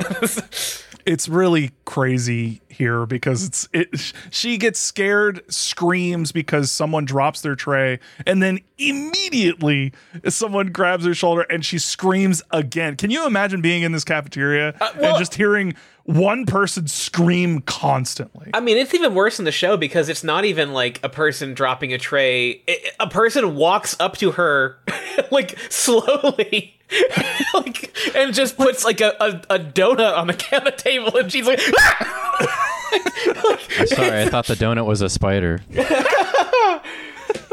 it's 1.06 1.28
really 1.28 1.70
crazy 1.84 2.60
here 2.68 3.06
because 3.06 3.44
it's 3.44 3.68
it 3.72 4.12
she 4.30 4.58
gets 4.58 4.78
scared 4.80 5.40
screams 5.50 6.32
because 6.32 6.70
someone 6.70 7.04
drops 7.04 7.40
their 7.40 7.54
tray 7.54 7.98
and 8.26 8.42
then 8.42 8.58
immediately 8.76 9.92
someone 10.28 10.66
grabs 10.66 11.06
her 11.06 11.14
shoulder 11.14 11.42
and 11.48 11.64
she 11.64 11.78
screams 11.78 12.42
again 12.50 12.96
can 12.96 13.08
you 13.10 13.26
imagine 13.26 13.62
being 13.62 13.82
in 13.82 13.92
this 13.92 14.04
cafeteria 14.04 14.74
Uh, 14.80 14.90
well- 14.98 15.10
and 15.10 15.18
just 15.18 15.34
hearing 15.36 15.74
one 16.06 16.46
person 16.46 16.86
scream 16.86 17.60
constantly 17.62 18.50
I 18.54 18.60
mean, 18.60 18.78
it's 18.78 18.94
even 18.94 19.14
worse 19.14 19.38
in 19.38 19.44
the 19.44 19.52
show 19.52 19.76
because 19.76 20.08
it's 20.08 20.24
not 20.24 20.44
even 20.44 20.72
like 20.72 21.00
a 21.02 21.08
person 21.08 21.52
dropping 21.54 21.92
a 21.92 21.98
tray. 21.98 22.62
It, 22.66 22.94
a 22.98 23.08
person 23.08 23.54
walks 23.56 23.96
up 24.00 24.16
to 24.18 24.32
her, 24.32 24.78
like 25.30 25.58
slowly, 25.68 26.74
like, 27.54 27.94
and 28.14 28.32
just 28.32 28.56
puts 28.56 28.84
like 28.84 29.00
a, 29.00 29.14
a, 29.20 29.56
a 29.56 29.58
donut 29.58 30.16
on 30.16 30.28
the 30.28 30.32
counter 30.38 30.70
table, 30.70 31.16
and 31.16 31.30
she's 31.30 31.46
like, 31.46 31.60
ah! 31.78 32.62
Sorry, 33.86 34.22
I 34.22 34.28
thought 34.28 34.46
the 34.46 34.54
donut 34.54 34.86
was 34.86 35.02
a 35.02 35.08
spider. 35.08 35.60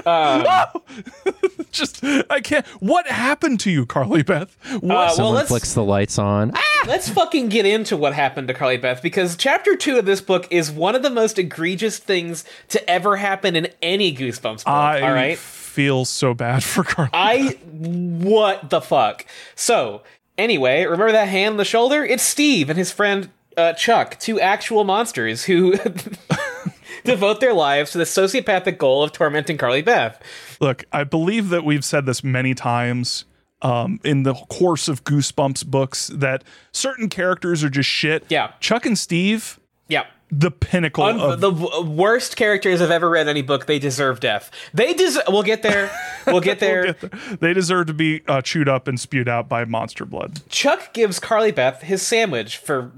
just 1.71 2.03
i 2.29 2.39
can't 2.41 2.65
what 2.81 3.07
happened 3.07 3.59
to 3.59 3.71
you 3.71 3.85
carly 3.85 4.21
beth 4.23 4.55
what 4.79 4.83
Uh, 4.83 4.87
well, 4.87 5.15
Someone 5.15 5.33
let's 5.35 5.47
flicks 5.49 5.73
the 5.73 5.83
lights 5.83 6.17
on. 6.19 6.53
let's 6.87 7.09
fucking 7.09 7.49
get 7.49 7.65
into 7.65 7.95
what 7.97 8.13
happened 8.13 8.47
to 8.47 8.53
Carly 8.53 8.77
Beth 8.77 9.01
because 9.01 9.35
chapter 9.35 9.75
two 9.75 9.97
of 9.97 10.05
this 10.05 10.21
book 10.21 10.47
is 10.51 10.69
one 10.71 10.95
of 10.95 11.01
the 11.03 11.09
most 11.09 11.39
egregious 11.39 11.97
things 11.99 12.43
to 12.69 12.89
ever 12.89 13.15
happen 13.17 13.55
in 13.55 13.67
any 13.81 14.13
Goosebumps 14.15 14.65
book. 14.65 14.67
i 14.67 15.01
all 15.01 15.13
right, 15.13 15.37
feel 15.37 16.05
so 16.05 16.33
bad 16.33 16.63
for 16.73 16.83
carly 16.83 17.09
I 17.13 17.57
what 17.71 18.69
the 18.69 18.81
fuck? 18.81 19.25
So 19.55 20.01
anyway, 20.37 20.83
remember 20.83 21.11
that 21.13 21.27
hand 21.27 21.53
on 21.53 21.57
the 21.57 21.65
shoulder? 21.65 22.03
It's 22.03 22.23
Steve 22.23 22.69
and 22.69 22.77
his 22.77 22.91
friend 22.91 23.29
uh, 23.57 23.73
Chuck, 23.73 24.19
two 24.19 24.39
actual 24.39 24.83
monsters 24.83 25.45
who 25.45 25.75
devote 27.03 27.39
their 27.39 27.53
lives 27.53 27.91
to 27.91 27.97
the 27.97 28.03
sociopathic 28.03 28.77
goal 28.77 29.03
of 29.03 29.11
tormenting 29.11 29.57
Carly 29.57 29.81
Beth. 29.81 30.21
Look, 30.59 30.85
I 30.91 31.03
believe 31.03 31.49
that 31.49 31.63
we've 31.63 31.85
said 31.85 32.05
this 32.05 32.23
many 32.23 32.53
times 32.53 33.25
um, 33.61 33.99
in 34.03 34.23
the 34.23 34.33
course 34.33 34.87
of 34.87 35.03
Goosebumps 35.03 35.65
books 35.65 36.07
that 36.13 36.43
certain 36.71 37.09
characters 37.09 37.63
are 37.63 37.69
just 37.69 37.89
shit. 37.89 38.25
Yeah. 38.29 38.51
Chuck 38.59 38.85
and 38.85 38.97
Steve, 38.99 39.59
Yeah. 39.87 40.05
the 40.31 40.51
pinnacle 40.51 41.03
Un- 41.05 41.19
of 41.19 41.39
the 41.39 41.51
w- 41.51 41.89
worst 41.89 42.35
characters 42.35 42.81
I've 42.81 42.91
ever 42.91 43.09
read 43.09 43.27
any 43.29 43.41
book. 43.41 43.65
They 43.65 43.79
deserve 43.79 44.19
death. 44.19 44.51
They 44.73 44.93
deserve. 44.93 45.23
We'll 45.29 45.43
get 45.43 45.61
there. 45.63 45.89
We'll 46.27 46.41
get 46.51 46.59
there. 46.59 46.93
they 47.39 47.53
deserve 47.53 47.87
to 47.87 47.93
be 47.93 48.21
uh, 48.27 48.41
chewed 48.41 48.67
up 48.67 48.87
and 48.89 48.99
spewed 48.99 49.29
out 49.29 49.47
by 49.47 49.63
monster 49.65 50.03
blood. 50.05 50.41
Chuck 50.49 50.91
gives 50.93 51.19
Carly 51.19 51.51
Beth 51.51 51.83
his 51.83 52.01
sandwich 52.01 52.57
for 52.57 52.91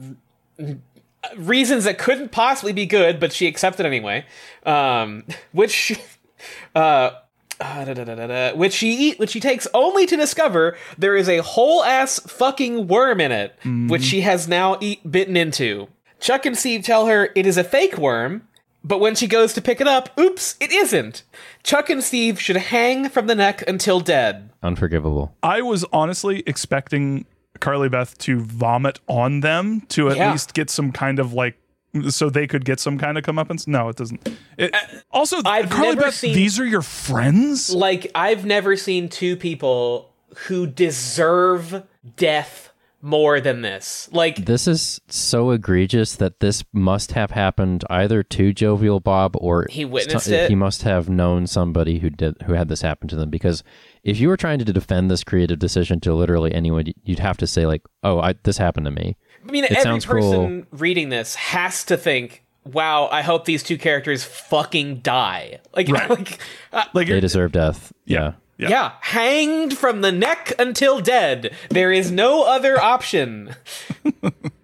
reasons 1.35 1.83
that 1.85 1.97
couldn't 1.97 2.31
possibly 2.31 2.73
be 2.73 2.85
good, 2.85 3.19
but 3.19 3.31
she 3.33 3.47
accepted 3.47 3.85
anyway. 3.85 4.25
Um, 4.65 5.23
which, 5.51 5.71
she, 5.71 5.97
uh, 6.75 7.11
uh, 7.59 7.85
da, 7.85 7.93
da, 7.93 8.03
da, 8.03 8.15
da, 8.15 8.27
da, 8.27 8.55
which 8.55 8.73
she 8.73 8.91
eat, 8.91 9.19
which 9.19 9.31
she 9.31 9.39
takes 9.39 9.67
only 9.73 10.05
to 10.05 10.17
discover 10.17 10.77
there 10.97 11.15
is 11.15 11.29
a 11.29 11.37
whole 11.41 11.83
ass 11.83 12.19
fucking 12.19 12.87
worm 12.87 13.21
in 13.21 13.31
it, 13.31 13.55
which 13.89 14.03
she 14.03 14.21
has 14.21 14.47
now 14.47 14.77
eat 14.81 15.09
bitten 15.09 15.37
into. 15.37 15.87
Chuck 16.19 16.45
and 16.45 16.57
Steve 16.57 16.83
tell 16.83 17.07
her 17.07 17.29
it 17.35 17.45
is 17.45 17.57
a 17.57 17.63
fake 17.63 17.97
worm, 17.97 18.47
but 18.83 18.99
when 18.99 19.15
she 19.15 19.27
goes 19.27 19.53
to 19.53 19.61
pick 19.61 19.81
it 19.81 19.87
up, 19.87 20.09
oops, 20.19 20.55
it 20.59 20.71
isn't. 20.71 21.23
Chuck 21.63 21.89
and 21.89 22.03
Steve 22.03 22.39
should 22.39 22.57
hang 22.57 23.09
from 23.09 23.27
the 23.27 23.35
neck 23.35 23.63
until 23.67 23.99
dead. 23.99 24.51
Unforgivable. 24.61 25.35
I 25.41 25.61
was 25.61 25.85
honestly 25.91 26.43
expecting 26.45 27.25
Carly 27.59 27.89
Beth 27.89 28.17
to 28.19 28.39
vomit 28.39 28.99
on 29.07 29.39
them 29.41 29.81
to 29.89 30.09
at 30.09 30.17
Yeah. 30.17 30.31
least 30.31 30.53
get 30.53 30.69
some 30.69 30.91
kind 30.91 31.19
of 31.19 31.33
like 31.33 31.57
so 32.09 32.29
they 32.29 32.45
could 32.45 32.65
get 32.65 32.79
some 32.81 32.97
kind 32.97 33.17
of 33.17 33.23
comeuppance. 33.23 33.67
No, 33.67 33.87
it 33.87 33.95
doesn't. 33.95 34.27
It, 34.57 34.75
also, 35.11 35.37
Uh, 35.37 35.43
I've 35.45 35.69
Carly 35.69 35.89
never 35.95 36.01
Beth, 36.07 36.13
seen- 36.15 36.35
these 36.35 36.59
are 36.59 36.65
your 36.65 36.81
friends. 36.81 37.69
like 37.73 38.11
I've 38.13 38.45
never 38.45 38.75
seen 38.75 39.07
two 39.07 39.37
people 39.37 40.09
who 40.47 40.67
deserve 40.67 41.83
death 42.17 42.71
more 43.01 43.39
than 43.39 43.61
this. 43.61 44.09
Like 44.11 44.45
This 44.45 44.67
is 44.67 44.99
so 45.07 45.51
egregious 45.51 46.15
that 46.15 46.39
this 46.39 46.63
must 46.73 47.11
have 47.13 47.31
happened 47.31 47.85
either 47.89 48.23
to 48.23 48.51
Jovial 48.51 48.99
Bob 48.99 49.35
or 49.37 49.67
He 49.69 49.85
witnessed 49.85 50.25
so- 50.25 50.33
it? 50.33 50.49
He 50.49 50.55
must 50.55 50.81
have 50.83 51.07
known 51.07 51.45
somebody 51.47 51.99
who 51.99 52.09
did 52.09 52.35
who 52.45 52.53
had 52.53 52.67
this 52.67 52.81
happen 52.81 53.07
to 53.09 53.15
them. 53.15 53.29
Because 53.29 53.63
if 54.05 54.19
you 54.19 54.29
were 54.29 54.37
trying 54.37 54.59
to 54.59 54.65
defend 54.65 55.09
this 55.09 55.23
creative 55.23 55.59
decision 55.59 55.99
to 56.01 56.13
literally 56.13 56.53
anyone, 56.53 56.85
you'd 57.03 57.19
have 57.19 57.37
to 57.37 57.47
say 57.47 57.65
like, 57.65 57.81
"Oh, 58.03 58.19
I, 58.19 58.35
this 58.43 58.57
happened 58.57 58.85
to 58.85 58.91
me." 58.91 59.17
I 59.45 59.51
mean, 59.51 59.63
It 59.65 59.71
every 59.71 59.83
sounds 59.83 60.05
person 60.05 60.67
reading 60.71 61.09
this 61.09 61.35
has 61.35 61.83
to 61.85 61.97
think, 61.97 62.45
"Wow, 62.63 63.09
I 63.11 63.23
hope 63.23 63.45
these 63.45 63.63
two 63.63 63.77
characters 63.77 64.23
fucking 64.23 64.99
die." 64.99 65.59
Like, 65.75 65.89
like, 66.09 66.39
uh, 66.71 66.85
like 66.93 67.07
They 67.07 67.19
deserve 67.19 67.51
death. 67.51 67.91
Yeah. 68.05 68.33
Yeah. 68.57 68.69
yeah. 68.69 68.91
hanged 69.01 69.77
from 69.77 69.99
the 69.99 70.13
neck 70.13 70.53
until 70.57 71.01
dead. 71.01 71.53
There 71.69 71.91
is 71.91 72.09
no 72.09 72.43
other 72.43 72.79
option. 72.79 73.55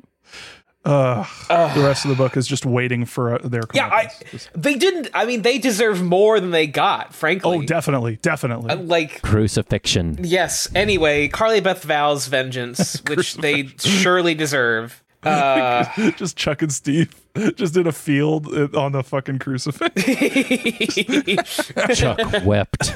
the 0.84 1.84
rest 1.84 2.06
of 2.06 2.10
the 2.10 2.16
book 2.16 2.36
is 2.38 2.48
just 2.48 2.66
waiting 2.66 3.06
for 3.06 3.36
uh, 3.36 3.48
their 3.48 3.64
Yeah, 3.74 3.88
I, 3.88 4.10
they 4.56 4.76
didn't. 4.76 5.10
I 5.14 5.26
mean, 5.26 5.42
they 5.42 5.58
deserve 5.58 6.02
more 6.02 6.40
than 6.40 6.52
they 6.52 6.68
got. 6.68 7.14
Frankly, 7.14 7.58
oh, 7.58 7.62
definitely, 7.62 8.18
definitely. 8.22 8.76
like 8.76 9.22
Crucifixion. 9.22 10.18
Yes. 10.22 10.70
Anyway, 10.74 11.28
Carly 11.28 11.60
Beth 11.62 11.84
vows 11.84 12.28
vengeance, 12.28 13.02
which 13.08 13.36
they 13.36 13.68
surely 13.78 14.34
deserve. 14.34 15.04
Uh, 15.24 15.86
just 16.18 16.36
Chuck 16.36 16.64
and 16.64 16.72
Steve, 16.72 17.14
just 17.56 17.78
in 17.78 17.86
a 17.86 17.92
field 17.92 18.48
uh, 18.48 18.68
on 18.80 18.92
the 18.92 19.04
fucking 19.04 19.38
crucifix. 19.38 20.04
Chuck 22.00 22.20
wept. 22.44 22.96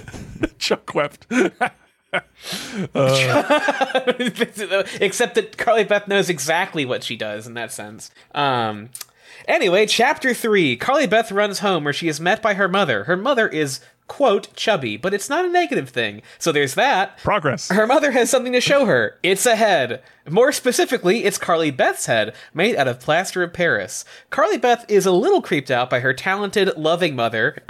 Chuck 0.57 0.95
wept. 0.95 1.27
except 5.01 5.35
that 5.35 5.57
Carly 5.57 5.83
Beth 5.83 6.07
knows 6.07 6.29
exactly 6.29 6.85
what 6.85 7.03
she 7.03 7.15
does 7.15 7.47
in 7.47 7.53
that 7.55 7.71
sense. 7.71 8.11
Um. 8.33 8.89
Anyway, 9.47 9.85
chapter 9.85 10.33
three. 10.33 10.75
Carly 10.75 11.07
Beth 11.07 11.31
runs 11.31 11.59
home 11.59 11.83
where 11.83 11.93
she 11.93 12.07
is 12.07 12.19
met 12.19 12.41
by 12.41 12.55
her 12.55 12.67
mother. 12.67 13.03
Her 13.03 13.17
mother 13.17 13.47
is 13.47 13.79
quote, 14.07 14.53
chubby, 14.55 14.97
but 14.97 15.13
it's 15.13 15.29
not 15.29 15.45
a 15.45 15.49
negative 15.49 15.89
thing. 15.89 16.21
So 16.37 16.51
there's 16.51 16.75
that. 16.75 17.17
Progress. 17.17 17.69
Her 17.69 17.87
mother 17.87 18.11
has 18.11 18.29
something 18.29 18.53
to 18.53 18.61
show 18.61 18.85
her. 18.85 19.17
It's 19.23 19.45
a 19.45 19.55
head. 19.55 20.03
More 20.29 20.51
specifically, 20.51 21.23
it's 21.23 21.37
Carly 21.37 21.71
Beth's 21.71 22.05
head, 22.05 22.35
made 22.53 22.75
out 22.75 22.87
of 22.87 22.99
plaster 22.99 23.43
of 23.43 23.53
Paris. 23.53 24.05
Carly 24.29 24.57
Beth 24.57 24.85
is 24.89 25.05
a 25.05 25.11
little 25.11 25.41
creeped 25.41 25.71
out 25.71 25.89
by 25.89 25.99
her 25.99 26.13
talented, 26.13 26.75
loving 26.77 27.15
mother. 27.15 27.57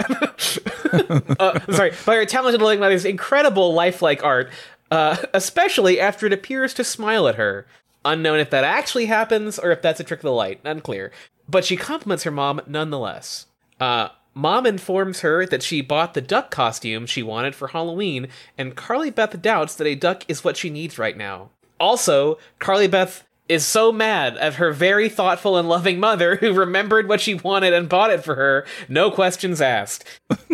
uh, 1.38 1.60
sorry, 1.72 1.92
by 2.04 2.16
her 2.16 2.26
talented, 2.26 2.60
loving 2.60 2.80
mother's 2.80 3.04
incredible 3.04 3.72
lifelike 3.74 4.22
art, 4.24 4.50
uh, 4.90 5.16
especially 5.34 6.00
after 6.00 6.26
it 6.26 6.32
appears 6.32 6.74
to 6.74 6.84
smile 6.84 7.28
at 7.28 7.36
her. 7.36 7.66
Unknown 8.04 8.38
if 8.38 8.50
that 8.50 8.62
actually 8.62 9.06
happens 9.06 9.58
or 9.58 9.72
if 9.72 9.82
that's 9.82 9.98
a 9.98 10.04
trick 10.04 10.20
of 10.20 10.24
the 10.24 10.32
light, 10.32 10.60
unclear. 10.64 11.10
But 11.48 11.64
she 11.64 11.76
compliments 11.76 12.24
her 12.24 12.30
mom 12.30 12.60
nonetheless. 12.66 13.46
Uh, 13.80 14.08
Mom 14.36 14.66
informs 14.66 15.20
her 15.20 15.46
that 15.46 15.62
she 15.62 15.80
bought 15.80 16.12
the 16.12 16.20
duck 16.20 16.50
costume 16.50 17.06
she 17.06 17.22
wanted 17.22 17.54
for 17.54 17.68
Halloween, 17.68 18.28
and 18.58 18.76
Carly 18.76 19.08
Beth 19.08 19.40
doubts 19.40 19.74
that 19.74 19.86
a 19.86 19.94
duck 19.94 20.24
is 20.28 20.44
what 20.44 20.58
she 20.58 20.68
needs 20.68 20.98
right 20.98 21.16
now. 21.16 21.48
Also, 21.80 22.36
Carly 22.58 22.86
Beth 22.86 23.24
is 23.48 23.64
so 23.64 23.90
mad 23.90 24.36
at 24.36 24.56
her 24.56 24.72
very 24.72 25.08
thoughtful 25.08 25.56
and 25.56 25.66
loving 25.70 25.98
mother 25.98 26.36
who 26.36 26.52
remembered 26.52 27.08
what 27.08 27.22
she 27.22 27.32
wanted 27.32 27.72
and 27.72 27.88
bought 27.88 28.10
it 28.10 28.22
for 28.22 28.34
her, 28.34 28.66
no 28.90 29.10
questions 29.10 29.62
asked. 29.62 30.04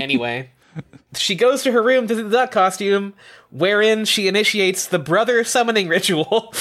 Anyway, 0.01 0.51
she 1.15 1.35
goes 1.35 1.65
to 1.65 1.73
her 1.73 1.83
room 1.83 2.07
to 2.07 2.15
do 2.15 2.23
the 2.23 2.31
duck 2.31 2.53
costume, 2.53 3.15
wherein 3.53 4.05
she 4.07 4.27
initiates 4.27 4.87
the 4.87 4.99
brother 4.99 5.45
summoning 5.45 5.87
ritual. 5.87 6.53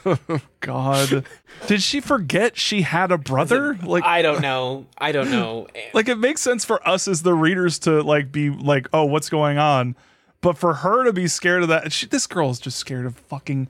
God. 0.60 1.24
Did 1.66 1.82
she 1.82 2.00
forget 2.00 2.58
she 2.58 2.82
had 2.82 3.12
a 3.12 3.18
brother? 3.18 3.78
Like 3.82 4.04
I 4.04 4.20
don't 4.20 4.42
know. 4.42 4.86
I 4.98 5.12
don't 5.12 5.30
know. 5.30 5.68
like 5.94 6.08
it 6.08 6.18
makes 6.18 6.40
sense 6.42 6.64
for 6.64 6.86
us 6.86 7.08
as 7.08 7.22
the 7.22 7.34
readers 7.34 7.78
to 7.80 8.02
like 8.02 8.32
be 8.32 8.50
like, 8.50 8.88
"Oh, 8.92 9.04
what's 9.04 9.30
going 9.30 9.56
on?" 9.56 9.96
But 10.40 10.58
for 10.58 10.74
her 10.74 11.04
to 11.04 11.12
be 11.12 11.26
scared 11.26 11.62
of 11.62 11.68
that, 11.68 11.90
she, 11.92 12.06
this 12.06 12.26
girl 12.26 12.50
is 12.50 12.58
just 12.58 12.78
scared 12.78 13.06
of 13.06 13.16
fucking 13.16 13.68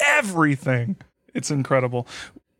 everything. 0.00 0.96
It's 1.34 1.50
incredible. 1.50 2.06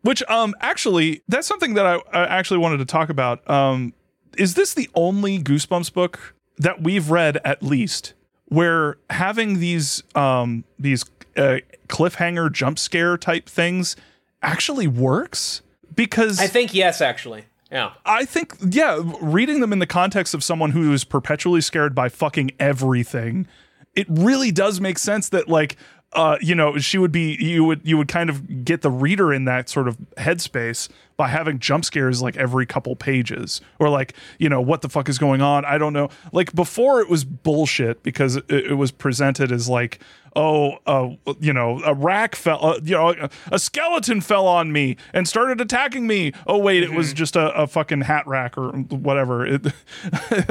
Which 0.03 0.23
um 0.29 0.55
actually 0.61 1.23
that's 1.29 1.47
something 1.47 1.75
that 1.75 1.87
I, 1.87 1.95
I 2.13 2.25
actually 2.27 2.59
wanted 2.59 2.79
to 2.79 2.85
talk 2.85 3.09
about. 3.09 3.49
Um 3.49 3.95
is 4.37 4.55
this 4.55 4.75
the 4.75 4.91
only 4.95 5.41
Goosebumps 5.41 5.93
book 5.93 6.35
that 6.59 6.83
we've 6.83 7.11
read 7.11 7.39
at 7.45 7.63
least 7.63 8.15
where 8.47 8.97
having 9.11 9.61
these 9.61 10.03
um 10.15 10.65
these 10.79 11.05
uh, 11.37 11.59
cliffhanger 11.89 12.53
jump 12.53 12.79
scare 12.79 13.17
type 13.17 13.49
things 13.49 13.97
actually 14.43 14.87
works? 14.87 15.63
Because 15.95 16.41
I 16.41 16.47
think 16.47 16.75
yes, 16.75 17.01
actually. 17.01 17.45
Yeah. 17.71 17.93
I 18.07 18.25
think, 18.25 18.55
yeah, 18.69 19.03
reading 19.21 19.59
them 19.59 19.73
in 19.73 19.81
the 19.81 19.87
context 19.87 20.33
of 20.33 20.45
someone 20.45 20.71
who 20.71 20.93
is 20.93 21.03
perpetually 21.03 21.61
scared 21.61 21.93
by 21.93 22.09
fucking 22.09 22.53
everything, 22.61 23.49
it 23.97 24.07
really 24.09 24.53
does 24.53 24.81
make 24.81 24.97
sense 24.97 25.29
that 25.31 25.49
like, 25.49 25.77
uh, 26.15 26.39
you 26.41 26.55
know, 26.55 26.79
she 26.79 26.99
would 26.99 27.13
be, 27.13 27.37
you 27.41 27.65
would, 27.65 27.81
you 27.85 27.97
would 27.97 28.09
kind 28.09 28.31
of 28.31 28.65
get 28.65 28.83
the 28.83 28.91
reader 28.91 29.33
in 29.33 29.45
that 29.47 29.69
sort 29.69 29.89
of 29.89 29.97
headspace 30.17 30.89
by 31.17 31.29
having 31.29 31.59
jump 31.61 31.85
scares 31.85 32.21
like 32.23 32.37
every 32.37 32.67
couple 32.67 32.97
pages, 32.97 33.61
or 33.79 33.89
like, 33.89 34.15
you 34.39 34.49
know, 34.49 34.61
what 34.61 34.83
the 34.83 34.89
fuck 34.89 35.09
is 35.09 35.19
going 35.19 35.41
on? 35.41 35.65
I 35.65 35.79
don't 35.79 35.93
know. 35.93 36.09
Like 36.33 36.53
before, 36.55 37.01
it 37.01 37.09
was 37.09 37.25
bullshit 37.25 38.03
because 38.03 38.37
it, 38.37 38.51
it 38.51 38.75
was 38.75 38.91
presented 38.91 39.53
as 39.53 39.69
like, 39.69 40.01
oh, 40.35 40.79
uh, 40.87 41.11
you 41.39 41.53
know, 41.53 41.81
a 41.85 41.95
rack 41.95 42.35
fell, 42.35 42.65
uh, 42.65 42.81
you 42.83 42.97
know, 42.97 43.11
a, 43.11 43.31
a 43.53 43.59
skeleton 43.61 44.21
fell 44.21 44.49
on 44.49 44.73
me 44.73 44.97
and 45.13 45.29
started 45.29 45.61
attacking 45.61 46.07
me. 46.07 46.33
Oh 46.49 46.59
wait, 46.59 46.83
it 46.83 46.93
was 46.93 47.13
just 47.13 47.37
a, 47.37 47.53
a 47.55 47.69
fucking 47.69 48.01
hat 48.03 48.27
rack 48.27 48.59
or 48.59 48.71
whatever. 48.73 49.47
It, 49.47 49.67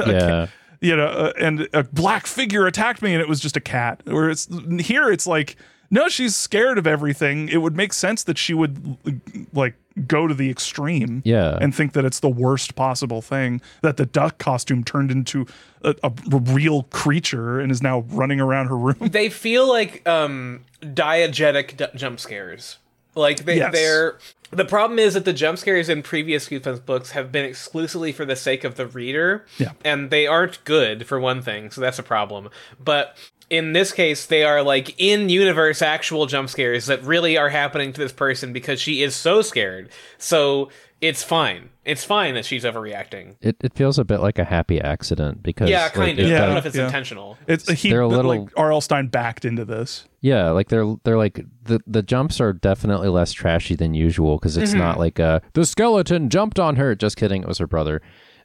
Yeah. 0.06 0.46
You 0.84 0.94
know, 0.96 1.06
uh, 1.06 1.32
and 1.40 1.68
a 1.72 1.82
black 1.84 2.26
figure 2.26 2.66
attacked 2.66 3.00
me 3.02 3.12
and 3.12 3.20
it 3.22 3.28
was 3.28 3.40
just 3.40 3.56
a 3.56 3.60
cat. 3.60 4.02
Where 4.04 4.28
it's 4.30 4.48
here, 4.80 5.10
it's 5.10 5.26
like, 5.26 5.56
no, 5.90 6.08
she's 6.08 6.34
scared 6.36 6.76
of 6.78 6.86
everything. 6.86 7.48
It 7.48 7.58
would 7.62 7.76
make 7.76 7.92
sense 7.92 8.24
that 8.24 8.36
she 8.38 8.52
would 8.54 8.96
like 9.52 9.74
go 10.08 10.26
to 10.26 10.34
the 10.34 10.50
extreme, 10.50 11.22
Yeah. 11.24 11.56
and 11.60 11.72
think 11.74 11.92
that 11.92 12.04
it's 12.04 12.18
the 12.20 12.28
worst 12.28 12.74
possible 12.74 13.22
thing. 13.22 13.60
That 13.82 13.96
the 13.96 14.06
duck 14.06 14.38
costume 14.38 14.82
turned 14.82 15.12
into 15.12 15.46
a, 15.82 15.94
a 16.02 16.12
real 16.30 16.82
creature 16.84 17.60
and 17.60 17.70
is 17.70 17.80
now 17.80 18.00
running 18.08 18.40
around 18.40 18.66
her 18.68 18.76
room. 18.76 18.96
they 19.00 19.28
feel 19.30 19.68
like 19.68 20.06
um 20.08 20.64
diegetic 20.82 21.76
d- 21.76 21.86
jump 21.94 22.18
scares. 22.20 22.78
Like 23.14 23.44
they, 23.44 23.58
Yes. 23.58 23.72
they're 23.72 24.18
the 24.50 24.64
problem 24.64 24.98
is 25.00 25.14
that 25.14 25.24
the 25.24 25.32
jump 25.32 25.58
scares 25.58 25.88
in 25.88 26.02
previous 26.02 26.48
Goosebumps 26.48 26.84
books 26.86 27.10
have 27.10 27.32
been 27.32 27.44
exclusively 27.44 28.12
for 28.12 28.24
the 28.24 28.36
sake 28.36 28.62
of 28.62 28.76
the 28.76 28.86
reader, 28.86 29.44
Yeah. 29.58 29.72
and 29.84 30.10
they 30.10 30.26
aren't 30.28 30.62
good 30.64 31.06
for 31.08 31.18
one 31.18 31.42
thing, 31.42 31.70
so 31.72 31.80
that's 31.80 31.98
a 31.98 32.04
problem. 32.04 32.50
But 32.82 33.16
in 33.50 33.72
this 33.72 33.92
case, 33.92 34.26
they 34.26 34.42
are 34.44 34.62
like 34.62 34.94
in 35.00 35.28
universe 35.28 35.82
actual 35.82 36.26
jump 36.26 36.48
scares 36.48 36.86
that 36.86 37.02
really 37.02 37.36
are 37.36 37.50
happening 37.50 37.92
to 37.92 38.00
this 38.00 38.12
person 38.12 38.52
because 38.52 38.80
she 38.80 39.02
is 39.02 39.14
so 39.14 39.42
scared. 39.42 39.90
So 40.18 40.70
it's 41.00 41.22
fine. 41.22 41.68
It's 41.84 42.02
fine 42.02 42.32
that 42.34 42.46
she's 42.46 42.64
overreacting. 42.64 43.36
It, 43.42 43.56
it 43.60 43.74
feels 43.74 43.98
a 43.98 44.04
bit 44.04 44.20
like 44.20 44.38
a 44.38 44.44
happy 44.44 44.80
accident 44.80 45.42
because 45.42 45.68
Yeah, 45.68 45.82
like, 45.84 45.92
kind 45.92 46.18
it 46.18 46.24
of. 46.24 46.32
I 46.32 46.38
don't 46.38 46.50
know 46.52 46.56
if 46.56 46.64
it's 46.66 46.76
Yeah. 46.76 46.86
intentional. 46.86 47.36
It's 47.46 47.70
he, 47.70 47.90
They're 47.90 48.00
a 48.00 48.08
little- 48.08 48.30
like 48.44 48.48
R.L. 48.56 48.80
Stine 48.80 49.08
backed 49.08 49.44
into 49.44 49.66
this. 49.66 50.08
Yeah, 50.22 50.50
like 50.52 50.68
they're 50.68 50.94
they're 51.04 51.18
like 51.18 51.44
the 51.64 51.80
the 51.86 52.02
jumps 52.02 52.40
are 52.40 52.54
definitely 52.54 53.08
less 53.08 53.32
trashy 53.32 53.74
than 53.74 53.92
usual 53.92 54.38
because 54.38 54.56
it's 54.56 54.72
not 54.72 54.98
like 54.98 55.20
uh 55.20 55.40
the 55.52 55.66
skeleton 55.66 56.30
jumped 56.30 56.58
on 56.58 56.76
her. 56.76 56.94
Just 56.94 57.18
kidding, 57.18 57.42
it 57.42 57.48
was 57.48 57.58
her 57.58 57.66
brother. 57.66 58.00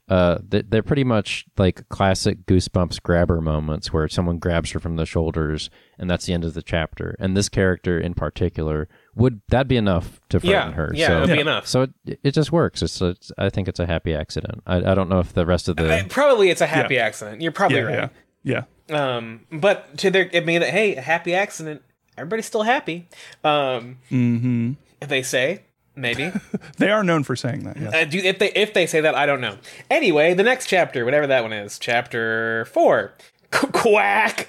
Uh, 0.10 0.39
they- 0.47 0.64
they're 0.64 0.82
pretty 0.84 1.03
much 1.03 1.45
like 1.57 1.88
classic 1.89 2.45
Goosebumps 2.47 3.01
grabber 3.03 3.39
moments 3.41 3.93
where 3.93 4.07
someone 4.10 4.39
grabs 4.39 4.72
her 4.72 4.80
from 4.80 4.95
the 4.95 5.05
shoulders, 5.05 5.70
and 5.99 6.10
that's 6.10 6.26
the 6.26 6.34
end 6.34 6.43
of 6.43 6.55
the 6.55 6.64
chapter. 6.64 7.16
And 7.20 7.38
this 7.38 7.47
character 7.47 7.99
in 7.99 8.16
particular 8.16 8.89
would 9.16 9.41
that 9.49 9.68
be 9.68 9.78
enough 9.78 10.20
to 10.30 10.39
frighten 10.39 10.70
Yeah, 10.70 10.72
her? 10.72 10.91
yeah, 10.95 11.07
so, 11.07 11.24
it'll 11.24 11.36
be 11.36 11.41
enough. 11.41 11.68
So 11.68 11.82
it, 12.05 12.20
it 12.24 12.32
just 12.34 12.51
works. 12.51 12.82
It's, 12.82 12.99
it's 13.01 13.32
I 13.38 13.49
think 13.49 13.68
it's 13.68 13.80
a 13.80 13.86
happy 13.86 14.16
accident. 14.16 14.64
I, 14.66 14.78
I 14.78 14.95
don't 14.95 15.10
know 15.10 15.20
if 15.20 15.34
the 15.34 15.45
rest 15.45 15.68
of 15.70 15.76
the 15.76 15.93
Uh, 15.99 16.03
Probably 16.10 16.49
it's 16.49 16.62
a 16.62 16.68
happy 16.68 16.97
accident. 16.97 17.41
You're 17.41 17.51
probably 17.51 17.78
Yeah, 17.78 17.84
right. 17.84 18.10
yeah, 18.43 18.64
yeah. 18.89 19.16
Um, 19.18 19.45
but 19.51 19.97
to 19.99 20.10
their, 20.10 20.30
I 20.34 20.39
mean, 20.39 20.62
hey, 20.64 20.95
a 20.95 21.01
happy 21.01 21.36
accident. 21.36 21.84
Everybody's 22.18 22.47
still 22.47 22.64
happy. 22.64 23.07
Um, 23.43 23.97
Mm-hmm. 24.10 24.72
they 25.07 25.22
say 25.22 25.62
maybe. 25.96 26.32
They 26.78 26.90
are 26.92 27.04
known 27.04 27.24
for 27.24 27.36
saying 27.36 27.64
that. 27.66 27.76
Yes. 27.78 27.94
uh, 27.94 28.06
do, 28.06 28.20
if 28.20 28.40
they 28.40 28.52
if 28.54 28.74
they 28.74 28.86
say 28.86 29.02
that, 29.02 29.16
I 29.16 29.26
don't 29.26 29.42
know. 29.42 29.58
Anyway, 29.90 30.34
the 30.34 30.44
next 30.44 30.68
chapter, 30.68 31.04
whatever 31.04 31.28
that 31.28 31.42
one 31.44 31.52
is, 31.52 31.78
chapter 31.78 32.66
four. 32.66 33.14
Quack. 33.52 34.48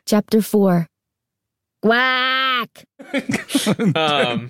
Chapter 0.06 0.42
4 0.42 0.86
Quack! 1.82 2.84
um, 3.94 4.48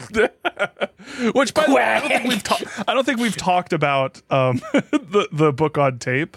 Which, 1.34 1.53
by 1.55 1.66
the 1.66 1.72
way, 1.74 1.82
I 1.82 2.01
don't 2.01 2.09
think 2.09 2.24
we've 2.28 2.42
ta- 2.42 2.84
I 2.86 2.94
don't 2.94 3.05
think 3.05 3.18
we've 3.18 3.36
talked 3.36 3.72
about 3.72 4.22
um, 4.30 4.61
the 4.72 5.28
the 5.32 5.53
book 5.53 5.76
on 5.78 5.99
tape, 5.99 6.36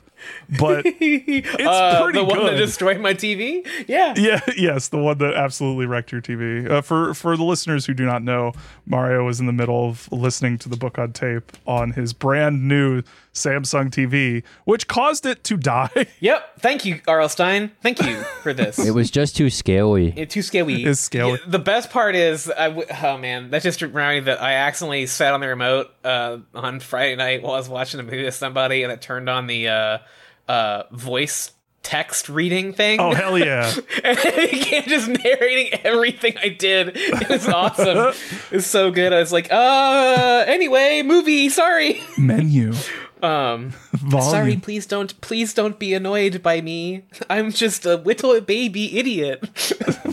but 0.60 0.84
it's 0.86 1.68
uh, 1.68 2.02
pretty 2.04 2.20
the 2.20 2.26
one 2.26 2.46
that 2.46 2.56
destroyed 2.58 3.00
my 3.00 3.14
TV. 3.14 3.68
Yeah. 3.88 4.14
yeah, 4.18 4.42
yes, 4.58 4.88
the 4.88 4.98
one 4.98 5.20
that 5.20 5.36
absolutely 5.36 5.86
wrecked 5.86 6.12
your 6.12 6.22
TV. 6.22 6.70
Uh, 6.70 6.82
for 6.82 7.14
for 7.14 7.38
the 7.38 7.44
listeners 7.44 7.86
who 7.86 7.94
do 7.94 8.06
not 8.06 8.24
know, 8.24 8.54
Mario 8.88 9.26
was 9.26 9.40
in 9.40 9.46
the 9.46 9.54
middle 9.54 9.88
of 9.88 10.12
listening 10.12 10.58
to 10.60 10.70
the 10.70 10.78
book 10.78 10.98
on 10.98 11.14
tape 11.14 11.52
on 11.68 11.92
his 11.92 12.14
brand 12.14 12.68
new 12.68 13.04
Samsung 13.34 13.90
TV, 13.90 14.44
which 14.66 14.88
caused 14.88 15.26
it 15.26 15.44
to 15.46 15.58
die. 15.58 16.08
Yep. 16.20 16.60
Thank 16.60 16.86
you, 16.86 17.00
R.L. 17.08 17.30
Stine. 17.30 17.72
Thank 17.82 18.02
you 18.02 18.18
for 18.42 18.54
this. 18.54 18.80
it 18.80 18.92
was 18.92 19.10
just 19.10 19.38
too 19.38 19.50
scaly. 19.50 20.14
Yeah, 20.18 20.26
too 20.26 20.42
scary. 20.42 20.84
It's 20.84 21.00
scary. 21.00 21.32
Yeah, 21.32 21.38
the 21.48 21.60
best 21.60 21.90
part 21.92 21.99
is, 22.08 22.50
I 22.50 22.70
w- 22.70 22.88
oh 23.04 23.18
man, 23.18 23.52
that 23.52 23.62
just 23.62 23.82
reminded 23.82 24.22
me 24.22 24.26
that 24.26 24.42
I 24.42 24.54
accidentally 24.54 25.06
sat 25.06 25.34
on 25.34 25.42
the 25.42 25.48
remote 25.48 25.94
uh, 26.04 26.38
on 26.54 26.80
Friday 26.80 27.16
night 27.16 27.42
while 27.42 27.54
I 27.54 27.58
was 27.58 27.70
watching 27.70 28.00
a 28.00 28.04
movie 28.04 28.24
with 28.24 28.36
somebody, 28.36 28.84
and 28.84 28.92
it 28.92 29.02
turned 29.02 29.30
on 29.30 29.48
the 29.48 29.68
uh, 29.68 29.98
uh, 30.48 30.84
voice 30.92 31.52
text 31.84 32.30
reading 32.30 32.74
thing. 32.74 33.00
Oh 33.00 33.14
hell 33.14 33.38
yeah! 33.38 33.72
and 34.04 34.18
it 34.24 34.52
began 34.52 34.84
just 34.84 35.08
narrating 35.08 35.80
everything 35.84 36.38
I 36.38 36.50
did. 36.50 36.92
It 36.96 37.30
was 37.30 37.48
awesome. 37.48 38.14
it 38.52 38.56
was 38.56 38.66
so 38.66 38.92
good. 38.92 39.14
I 39.14 39.20
was 39.20 39.32
like, 39.34 39.52
uh, 39.52 40.46
anyway, 40.48 41.02
movie. 41.04 41.50
Sorry. 41.50 42.02
Menu 42.18 42.74
Um, 43.22 43.70
volume. 43.94 44.30
sorry. 44.30 44.56
Please 44.58 44.86
don't. 44.86 45.20
Please 45.22 45.54
don't 45.54 45.78
be 45.80 45.94
annoyed 45.94 46.42
by 46.42 46.62
me. 46.62 47.04
I'm 47.30 47.52
just 47.52 47.86
a 47.86 47.96
little 47.96 48.40
baby 48.42 48.98
idiot. 48.98 49.44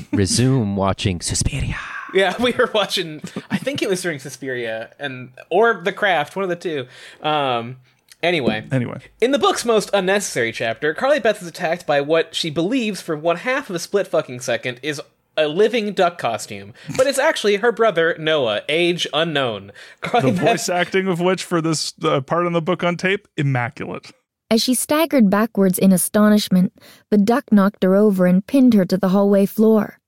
Resume 0.12 0.76
watching 0.76 1.20
Suspiria. 1.20 1.76
Yeah, 2.14 2.40
we 2.40 2.52
were 2.52 2.70
watching. 2.72 3.20
I 3.50 3.58
think 3.58 3.82
it 3.82 3.88
was 3.88 4.00
during 4.02 4.18
Suspiria 4.18 4.90
and 4.98 5.30
or 5.50 5.74
The 5.74 5.92
Craft, 5.92 6.36
one 6.36 6.42
of 6.44 6.48
the 6.48 6.56
two. 6.56 6.86
Um. 7.22 7.76
Anyway, 8.22 8.66
Anyway, 8.72 8.98
in 9.20 9.30
the 9.30 9.38
book's 9.38 9.64
most 9.64 9.90
unnecessary 9.92 10.50
chapter, 10.50 10.94
Carly 10.94 11.20
Beth 11.20 11.42
is 11.42 11.46
attacked 11.46 11.86
by 11.86 12.00
what 12.00 12.34
she 12.34 12.48
believes, 12.50 13.00
for 13.00 13.14
one 13.14 13.36
half 13.36 13.68
of 13.68 13.76
a 13.76 13.78
split 13.78 14.06
fucking 14.08 14.40
second, 14.40 14.80
is 14.82 15.00
a 15.36 15.48
living 15.48 15.92
duck 15.92 16.18
costume, 16.18 16.74
but 16.96 17.06
it's 17.06 17.18
actually 17.18 17.56
her 17.56 17.72
brother 17.72 18.16
Noah, 18.18 18.62
age 18.68 19.06
unknown. 19.12 19.72
Carly 20.00 20.30
the 20.30 20.36
Beth 20.36 20.50
voice 20.50 20.68
acting 20.68 21.08
of 21.08 21.20
which 21.20 21.44
for 21.44 21.60
this 21.60 21.94
uh, 22.02 22.20
part 22.20 22.46
in 22.46 22.52
the 22.52 22.62
book 22.62 22.82
on 22.82 22.96
tape, 22.96 23.28
immaculate. 23.36 24.12
As 24.50 24.62
she 24.62 24.74
staggered 24.74 25.28
backwards 25.28 25.78
in 25.78 25.92
astonishment, 25.92 26.72
the 27.10 27.18
duck 27.18 27.50
knocked 27.50 27.82
her 27.82 27.96
over 27.96 28.26
and 28.26 28.46
pinned 28.46 28.74
her 28.74 28.84
to 28.84 28.96
the 28.96 29.08
hallway 29.08 29.44
floor. 29.44 29.98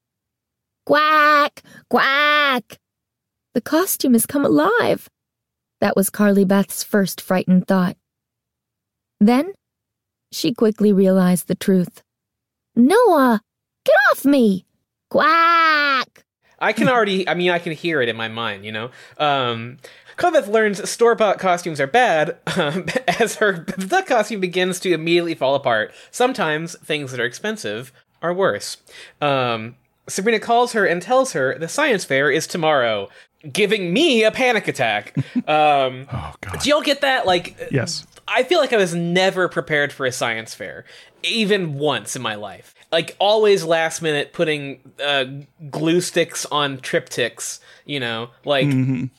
Quack! 0.87 1.63
Quack! 1.91 2.79
The 3.55 3.61
costume 3.61 4.13
has 4.13 4.27
come 4.27 4.45
alive. 4.45 5.09
That 5.81 5.97
was 5.97 6.11
Carly 6.11 6.45
Beth's 6.45 6.85
first 6.85 7.21
frightened 7.21 7.67
thought. 7.67 7.97
Then 9.21 9.55
she 10.31 10.55
quickly 10.55 10.93
realized 10.93 11.49
the 11.49 11.55
truth. 11.55 12.03
Noah, 12.77 13.41
get 13.85 13.97
off 14.11 14.25
me! 14.25 14.68
Quack! 15.11 16.25
I 16.61 16.73
can 16.73 16.89
already, 16.89 17.29
I 17.29 17.35
mean, 17.35 17.51
I 17.51 17.59
can 17.59 17.73
hear 17.73 18.01
it 18.03 18.09
in 18.09 18.17
my 18.17 18.29
mind, 18.29 18.65
you 18.65 18.73
know? 18.73 18.91
Um, 19.19 19.79
Koveth 20.17 20.49
learns 20.49 20.89
store 20.91 21.15
bought 21.15 21.39
costumes 21.39 21.81
are 21.81 21.87
bad 21.87 22.37
um, 22.57 22.87
as 23.21 23.37
her 23.37 23.65
the 23.77 24.03
costume 24.07 24.41
begins 24.41 24.81
to 24.81 24.93
immediately 24.93 25.35
fall 25.37 25.55
apart. 25.55 25.93
Sometimes 26.11 26.77
things 26.79 27.13
that 27.13 27.21
are 27.21 27.25
expensive 27.25 27.93
are 28.21 28.35
worse. 28.35 28.79
Um, 29.21 29.77
Sabrina 30.09 30.41
calls 30.41 30.73
her 30.73 30.85
and 30.85 31.01
tells 31.01 31.33
her 31.35 31.57
the 31.57 31.69
science 31.69 32.05
fair 32.05 32.31
is 32.31 32.49
tomorrow, 32.49 33.09
giving 33.53 33.93
me 33.93 34.25
a 34.25 34.33
panic 34.33 34.67
attack. 34.67 35.15
Um, 35.49 36.07
Oh 36.13 36.35
god. 36.43 36.61
do 36.61 36.69
y'all 36.69 36.83
get 36.83 37.01
that? 37.03 37.25
Like, 37.25 37.69
Yes. 37.71 38.05
I 38.27 38.43
feel 38.43 38.59
like 38.59 38.73
I 38.75 38.77
was 38.77 38.95
never 38.95 39.49
prepared 39.49 39.93
for 39.93 40.05
a 40.05 40.13
science 40.13 40.55
fair, 40.55 40.85
even 41.23 41.75
once 41.79 42.15
in 42.17 42.21
my 42.23 42.35
life. 42.35 42.75
Like 42.91 43.17
always 43.19 43.65
last 43.65 44.01
minute 44.01 44.33
putting 44.33 44.81
uh, 45.05 45.25
glue 45.71 46.01
sticks 46.01 46.47
on 46.47 46.79
triptychs, 46.79 47.61
you 47.85 48.01
know, 48.01 48.31
like 48.45 48.67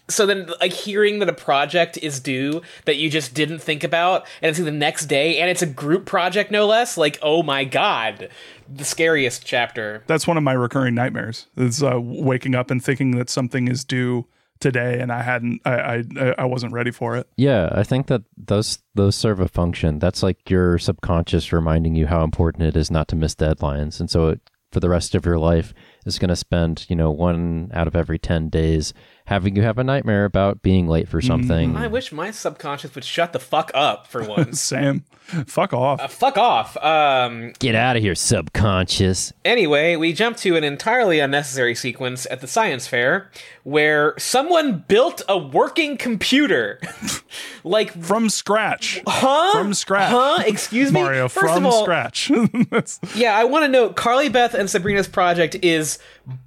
so 0.08 0.26
then 0.26 0.50
like 0.60 0.74
hearing 0.74 1.20
that 1.20 1.30
a 1.30 1.34
project 1.34 1.98
is 1.98 2.20
due 2.20 2.62
that 2.86 2.98
you 2.98 3.12
just 3.12 3.36
didn't 3.36 3.60
think 3.60 3.84
about 3.84 4.26
and 4.42 4.50
it's 4.50 4.60
the 4.60 4.72
next 4.72 5.06
day 5.06 5.38
and 5.38 5.52
it's 5.52 5.62
a 5.62 5.68
group 5.68 6.06
project 6.08 6.50
no 6.50 6.66
less, 6.66 6.98
like 6.98 7.20
oh 7.22 7.44
my 7.44 7.64
god, 7.64 8.30
the 8.68 8.86
scariest 8.86 9.46
chapter. 9.46 10.04
That's 10.08 10.26
one 10.26 10.38
of 10.38 10.44
my 10.44 10.54
recurring 10.54 10.96
nightmares. 10.96 11.46
Is 11.56 11.84
uh, 11.84 12.00
waking 12.02 12.56
up 12.56 12.72
and 12.72 12.84
thinking 12.84 13.12
that 13.18 13.30
something 13.30 13.68
is 13.68 13.84
due 13.84 14.26
today, 14.60 15.00
and 15.00 15.12
I 15.12 15.22
hadn't, 15.22 15.62
I, 15.66 16.04
I, 16.18 16.36
I 16.40 16.46
wasn't 16.46 16.74
ready 16.74 16.92
for 16.92 17.16
it. 17.16 17.28
Yeah, 17.38 17.70
I 17.72 17.84
think 17.84 18.08
that 18.08 18.24
those 18.38 18.80
those 18.96 19.16
serve 19.16 19.40
a 19.40 19.48
function. 19.48 20.00
That's 20.00 20.24
like 20.24 20.50
your 20.50 20.78
subconscious 20.78 21.52
reminding 21.52 21.96
you 21.96 22.08
how 22.08 22.24
important 22.24 22.64
it 22.64 22.78
is 22.78 22.92
not 22.92 23.08
to 23.10 23.16
miss 23.16 23.36
deadlines, 23.36 24.00
and 24.00 24.10
so 24.10 24.30
it, 24.30 24.42
for 24.72 24.80
the 24.80 24.90
rest 24.90 25.16
of 25.16 25.26
your 25.26 25.40
life 25.40 25.74
is 26.06 26.20
going 26.20 26.30
to 26.30 26.36
spend 26.36 26.86
you 26.90 26.96
know 26.96 27.12
one 27.12 27.72
out 27.74 27.88
of 27.88 27.96
every 27.96 28.20
ten 28.20 28.50
days 28.50 28.94
having 29.30 29.56
you 29.56 29.62
have 29.62 29.78
a 29.78 29.84
nightmare 29.84 30.26
about 30.26 30.62
being 30.62 30.88
late 30.88 31.08
for 31.08 31.22
something. 31.22 31.78
I 31.78 31.88
wish 31.88 32.12
my 32.12 32.32
subconscious 32.32 32.94
would 32.96 33.04
shut 33.06 33.32
the 33.32 33.40
fuck 33.40 33.72
up 33.74 34.08
for 34.08 34.24
once. 34.28 34.60
Sam, 34.60 35.06
fuck 35.46 35.72
off. 35.74 36.02
Uh, 36.02 36.08
fuck 36.08 36.38
off. 36.38 36.76
Um, 36.84 37.54
Get 37.60 37.76
out 37.76 37.96
of 37.96 38.02
here, 38.02 38.16
subconscious. 38.16 39.32
Anyway, 39.46 39.96
we 39.96 40.12
jump 40.14 40.36
to 40.38 40.56
an 40.56 40.64
entirely 40.64 41.20
unnecessary 41.20 41.76
sequence 41.76 42.28
at 42.30 42.42
the 42.42 42.48
science 42.48 42.88
fair 42.88 43.30
where 43.64 44.16
someone 44.18 44.84
built 44.88 45.22
a 45.30 45.38
working 45.38 45.96
computer. 45.96 46.80
like, 47.64 47.92
from 48.04 48.30
scratch. 48.30 49.00
huh? 49.06 49.52
From 49.52 49.74
scratch. 49.76 50.10
Huh? 50.12 50.44
Excuse 50.48 50.92
me? 50.92 51.02
Mario, 51.04 51.28
First 51.28 51.54
from 51.54 51.66
of 51.66 51.74
all, 51.74 51.84
scratch. 51.84 52.32
Yeah, 53.16 53.36
I 53.38 53.44
want 53.44 53.64
to 53.66 53.68
note 53.68 53.96
Carly 53.96 54.30
Beth 54.30 54.54
and 54.54 54.70
Sabrina's 54.70 55.08
project 55.08 55.56
is 55.62 56.00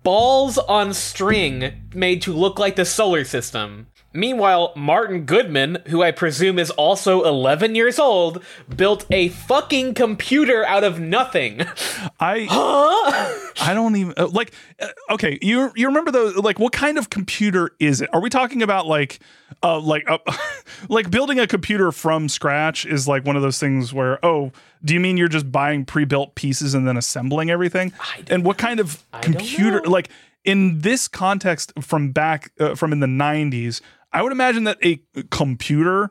balls 0.03 0.59
on 0.59 0.95
string 0.95 1.89
made 1.95 2.23
to 2.23 2.33
look 2.33 2.59
like 2.59 2.77
the 2.77 2.85
solar 2.85 3.25
system. 3.25 3.87
Meanwhile, 4.13 4.73
Martin 4.77 5.25
Goodman, 5.25 5.79
who 5.87 6.03
I 6.03 6.11
presume 6.11 6.59
is 6.59 6.71
also 6.71 7.25
11 7.25 7.75
years 7.75 7.99
old, 7.99 8.43
built 8.75 9.07
a 9.11 9.29
fucking 9.29 9.95
computer 9.95 10.65
out 10.65 10.85
of 10.85 11.01
nothing. 11.01 11.63
I 12.21 12.47
I 13.61 13.75
don't 13.75 13.97
even 13.97 14.15
uh, 14.17 14.29
like. 14.29 14.53
Uh, 14.81 14.89
okay, 15.11 15.39
you 15.41 15.73
you 15.75 15.87
remember 15.87 16.11
those? 16.11 16.37
Like, 16.37 16.59
what 16.59 16.73
kind 16.73 16.99
of 16.99 17.11
computer 17.11 17.71
is 17.79 18.01
it? 18.01 18.11
Are 18.13 18.21
we 18.21 18.29
talking 18.29 18.63
about 18.63 18.87
like, 18.87 19.21
uh, 19.63 19.79
like, 19.79 20.09
uh, 20.09 20.19
like 20.89 21.11
building 21.11 21.39
a 21.39 21.47
computer 21.47 21.93
from 21.93 22.29
scratch 22.29 22.85
is 22.85 23.09
like 23.09 23.25
one 23.25 23.37
of 23.37 23.43
those 23.43 23.59
things 23.59 23.93
where 23.93 24.25
oh, 24.25 24.53
do 24.85 24.95
you 24.95 25.01
mean 25.01 25.17
you're 25.17 25.29
just 25.29 25.51
buying 25.51 25.85
pre-built 25.85 26.35
pieces 26.35 26.75
and 26.75 26.87
then 26.87 26.97
assembling 26.97 27.51
everything? 27.51 27.93
and 28.29 28.45
what 28.45 28.59
kind 28.59 28.81
of 28.81 29.03
computer? 29.23 29.81
Like 29.83 30.11
in 30.45 30.81
this 30.81 31.09
context, 31.09 31.73
from 31.81 32.11
back 32.11 32.53
uh, 32.59 32.75
from 32.75 32.93
in 32.93 33.01
the 33.01 33.07
'90s, 33.07 33.81
I 34.13 34.23
would 34.23 34.33
imagine 34.33 34.65
that 34.65 34.79
a 34.85 35.01
computer 35.31 36.11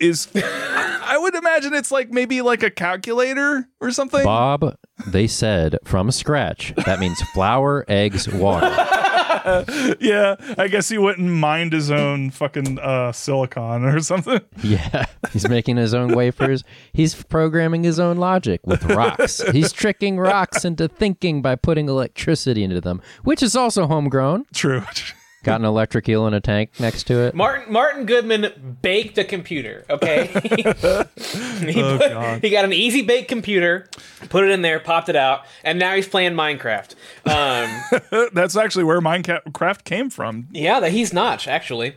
is. 0.00 0.28
I 0.34 1.18
would 1.18 1.34
imagine 1.34 1.74
it's 1.74 1.90
like 1.90 2.10
maybe 2.10 2.40
like 2.40 2.62
a 2.62 2.70
calculator 2.70 3.68
or 3.80 3.90
something. 3.90 4.24
Bob, 4.24 4.76
they 5.06 5.26
said 5.26 5.78
from 5.84 6.10
scratch. 6.10 6.72
That 6.86 7.00
means 7.00 7.20
flour, 7.34 7.84
eggs, 7.88 8.28
water. 8.28 8.66
yeah, 10.00 10.36
I 10.56 10.68
guess 10.70 10.88
he 10.88 10.96
wouldn't 10.98 11.28
mind 11.28 11.72
his 11.72 11.90
own 11.90 12.30
fucking 12.30 12.78
uh, 12.78 13.12
silicon 13.12 13.84
or 13.84 14.00
something. 14.00 14.40
Yeah, 14.62 15.04
he's 15.32 15.48
making 15.48 15.76
his 15.76 15.92
own 15.92 16.14
wafers. 16.14 16.64
He's 16.92 17.20
programming 17.24 17.84
his 17.84 17.98
own 17.98 18.16
logic 18.16 18.60
with 18.64 18.84
rocks. 18.84 19.42
He's 19.52 19.72
tricking 19.72 20.18
rocks 20.18 20.64
into 20.64 20.88
thinking 20.88 21.42
by 21.42 21.56
putting 21.56 21.88
electricity 21.88 22.62
into 22.62 22.80
them, 22.80 23.02
which 23.24 23.42
is 23.42 23.56
also 23.56 23.86
homegrown. 23.86 24.46
True. 24.54 24.82
Got 25.42 25.60
an 25.60 25.64
electric 25.66 26.08
eel 26.08 26.26
in 26.26 26.34
a 26.34 26.40
tank 26.40 26.70
next 26.78 27.04
to 27.08 27.20
it. 27.20 27.34
Martin 27.34 27.72
Martin 27.72 28.06
Goodman 28.06 28.76
baked 28.82 29.18
a 29.18 29.24
computer. 29.24 29.84
Okay, 29.90 30.26
he, 30.52 31.82
Oh, 31.82 31.98
put- 31.98 32.10
God. 32.12 32.40
he 32.42 32.50
got 32.50 32.64
an 32.64 32.72
easy 32.72 33.02
bake 33.02 33.28
computer, 33.28 33.88
put 34.28 34.44
it 34.44 34.50
in 34.50 34.62
there, 34.62 34.78
popped 34.80 35.08
it 35.08 35.16
out, 35.16 35.44
and 35.64 35.78
now 35.78 35.94
he's 35.94 36.06
playing 36.08 36.32
Minecraft. 36.34 36.94
Um, 37.26 38.28
That's 38.32 38.56
actually 38.56 38.84
where 38.84 39.00
Minecraft 39.00 39.84
came 39.84 40.10
from. 40.10 40.48
yeah, 40.52 40.80
that 40.80 40.92
he's 40.92 41.12
notch 41.12 41.48
actually. 41.48 41.96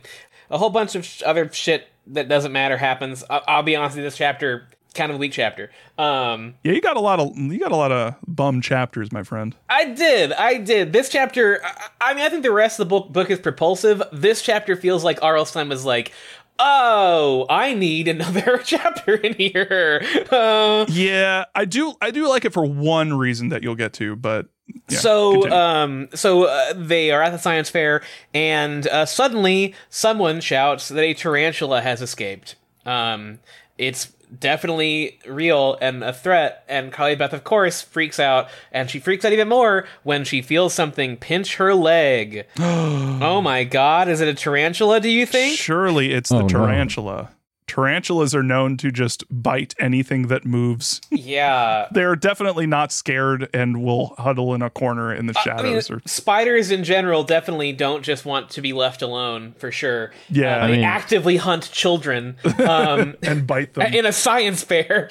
A 0.50 0.58
whole 0.58 0.70
bunch 0.70 0.94
of 0.94 1.04
sh- 1.04 1.22
other 1.26 1.50
shit 1.52 1.88
that 2.08 2.28
doesn't 2.28 2.52
matter 2.52 2.76
happens. 2.76 3.24
I- 3.28 3.42
I'll 3.48 3.62
be 3.62 3.74
honest 3.76 3.96
with 3.96 4.04
you, 4.04 4.10
this 4.10 4.16
chapter 4.16 4.66
kind 4.96 5.10
of 5.10 5.16
a 5.16 5.18
weak 5.18 5.32
chapter. 5.32 5.70
Um, 5.98 6.54
Yeah, 6.64 6.72
you 6.72 6.80
got 6.80 6.96
a 6.96 7.00
lot 7.00 7.20
of 7.20 7.36
you 7.36 7.58
got 7.58 7.72
a 7.72 7.76
lot 7.76 7.92
of 7.92 8.14
bum 8.26 8.60
chapters, 8.60 9.12
my 9.12 9.22
friend. 9.22 9.54
I 9.68 9.86
did. 9.86 10.32
I 10.32 10.58
did. 10.58 10.92
This 10.92 11.08
chapter, 11.08 11.60
I, 11.64 11.88
I 12.00 12.14
mean, 12.14 12.24
I 12.24 12.28
think 12.28 12.42
the 12.42 12.50
rest 12.52 12.80
of 12.80 12.88
the 12.88 12.90
book, 12.90 13.12
book 13.12 13.30
is 13.30 13.38
propulsive. 13.38 14.02
This 14.12 14.42
chapter 14.42 14.74
feels 14.76 15.04
like 15.04 15.22
R.L. 15.22 15.44
Stine 15.46 15.68
was 15.68 15.84
like, 15.84 16.12
oh, 16.58 17.46
I 17.50 17.74
need 17.74 18.08
another 18.08 18.58
chapter 18.64 19.14
in 19.14 19.34
here. 19.34 20.02
Uh, 20.30 20.86
Yeah, 20.88 21.44
I 21.54 21.64
do. 21.64 21.94
I 22.00 22.10
do 22.10 22.28
like 22.28 22.44
it 22.44 22.52
for 22.52 22.64
one 22.64 23.14
reason 23.16 23.50
that 23.50 23.62
you'll 23.62 23.74
get 23.74 23.92
to, 23.94 24.16
but 24.16 24.46
yeah, 24.88 24.98
so, 24.98 25.32
continue. 25.32 25.56
um, 25.56 26.08
so 26.14 26.44
uh, 26.44 26.72
they 26.74 27.10
are 27.10 27.22
at 27.22 27.30
the 27.30 27.38
science 27.38 27.68
fair, 27.70 28.02
and 28.34 28.86
uh, 28.88 29.06
suddenly 29.06 29.74
someone 29.90 30.40
shouts 30.40 30.88
that 30.88 31.00
a 31.02 31.14
tarantula 31.14 31.82
has 31.82 32.02
escaped. 32.02 32.56
Um, 32.86 33.40
it's 33.78 34.12
definitely 34.40 35.18
real 35.26 35.76
and 35.80 36.02
a 36.02 36.12
threat, 36.12 36.64
and 36.68 36.92
Carly 36.92 37.14
Beth, 37.14 37.32
of 37.32 37.44
course, 37.44 37.82
freaks 37.82 38.18
out, 38.18 38.48
and 38.72 38.90
she 38.90 38.98
freaks 38.98 39.24
out 39.24 39.32
even 39.32 39.48
more 39.48 39.86
when 40.02 40.24
she 40.24 40.40
feels 40.42 40.72
something 40.72 41.16
pinch 41.16 41.56
her 41.56 41.74
leg. 41.74 42.46
oh 42.58 43.40
my 43.42 43.64
god, 43.64 44.08
is 44.08 44.20
it 44.20 44.28
a 44.28 44.34
tarantula, 44.34 45.00
do 45.00 45.08
you 45.10 45.26
think? 45.26 45.58
surely 45.58 46.12
it's 46.12 46.32
Oh, 46.32 46.38
the 46.38 46.42
no. 46.44 46.48
tarantula. 46.48 47.30
Tarantulas 47.66 48.34
are 48.34 48.42
known 48.42 48.76
to 48.78 48.90
just 48.92 49.24
bite 49.30 49.74
anything 49.78 50.28
that 50.28 50.44
moves. 50.44 51.00
Yeah. 51.10 51.88
They're 51.92 52.16
definitely 52.16 52.66
not 52.66 52.92
scared 52.92 53.48
and 53.52 53.82
will 53.82 54.14
huddle 54.18 54.54
in 54.54 54.62
a 54.62 54.70
corner 54.70 55.12
in 55.12 55.26
the 55.26 55.34
I 55.36 55.56
mean, 55.56 55.58
shadows. 55.74 55.90
or 55.90 56.00
spiders 56.06 56.70
in 56.70 56.84
general 56.84 57.24
definitely 57.24 57.72
don't 57.72 58.02
just 58.02 58.24
want 58.24 58.50
to 58.50 58.60
be 58.60 58.72
left 58.72 59.02
alone, 59.02 59.54
for 59.58 59.72
sure. 59.72 60.12
Yeah. 60.28 60.56
Uh, 60.60 60.64
I 60.64 60.66
they 60.68 60.76
mean- 60.76 60.84
actively 60.84 61.36
hunt 61.38 61.70
children 61.72 62.36
um, 62.60 63.16
and 63.22 63.46
bite 63.46 63.74
them. 63.74 63.92
in 63.94 64.06
a 64.06 64.12
science 64.12 64.62
fair. 64.62 65.08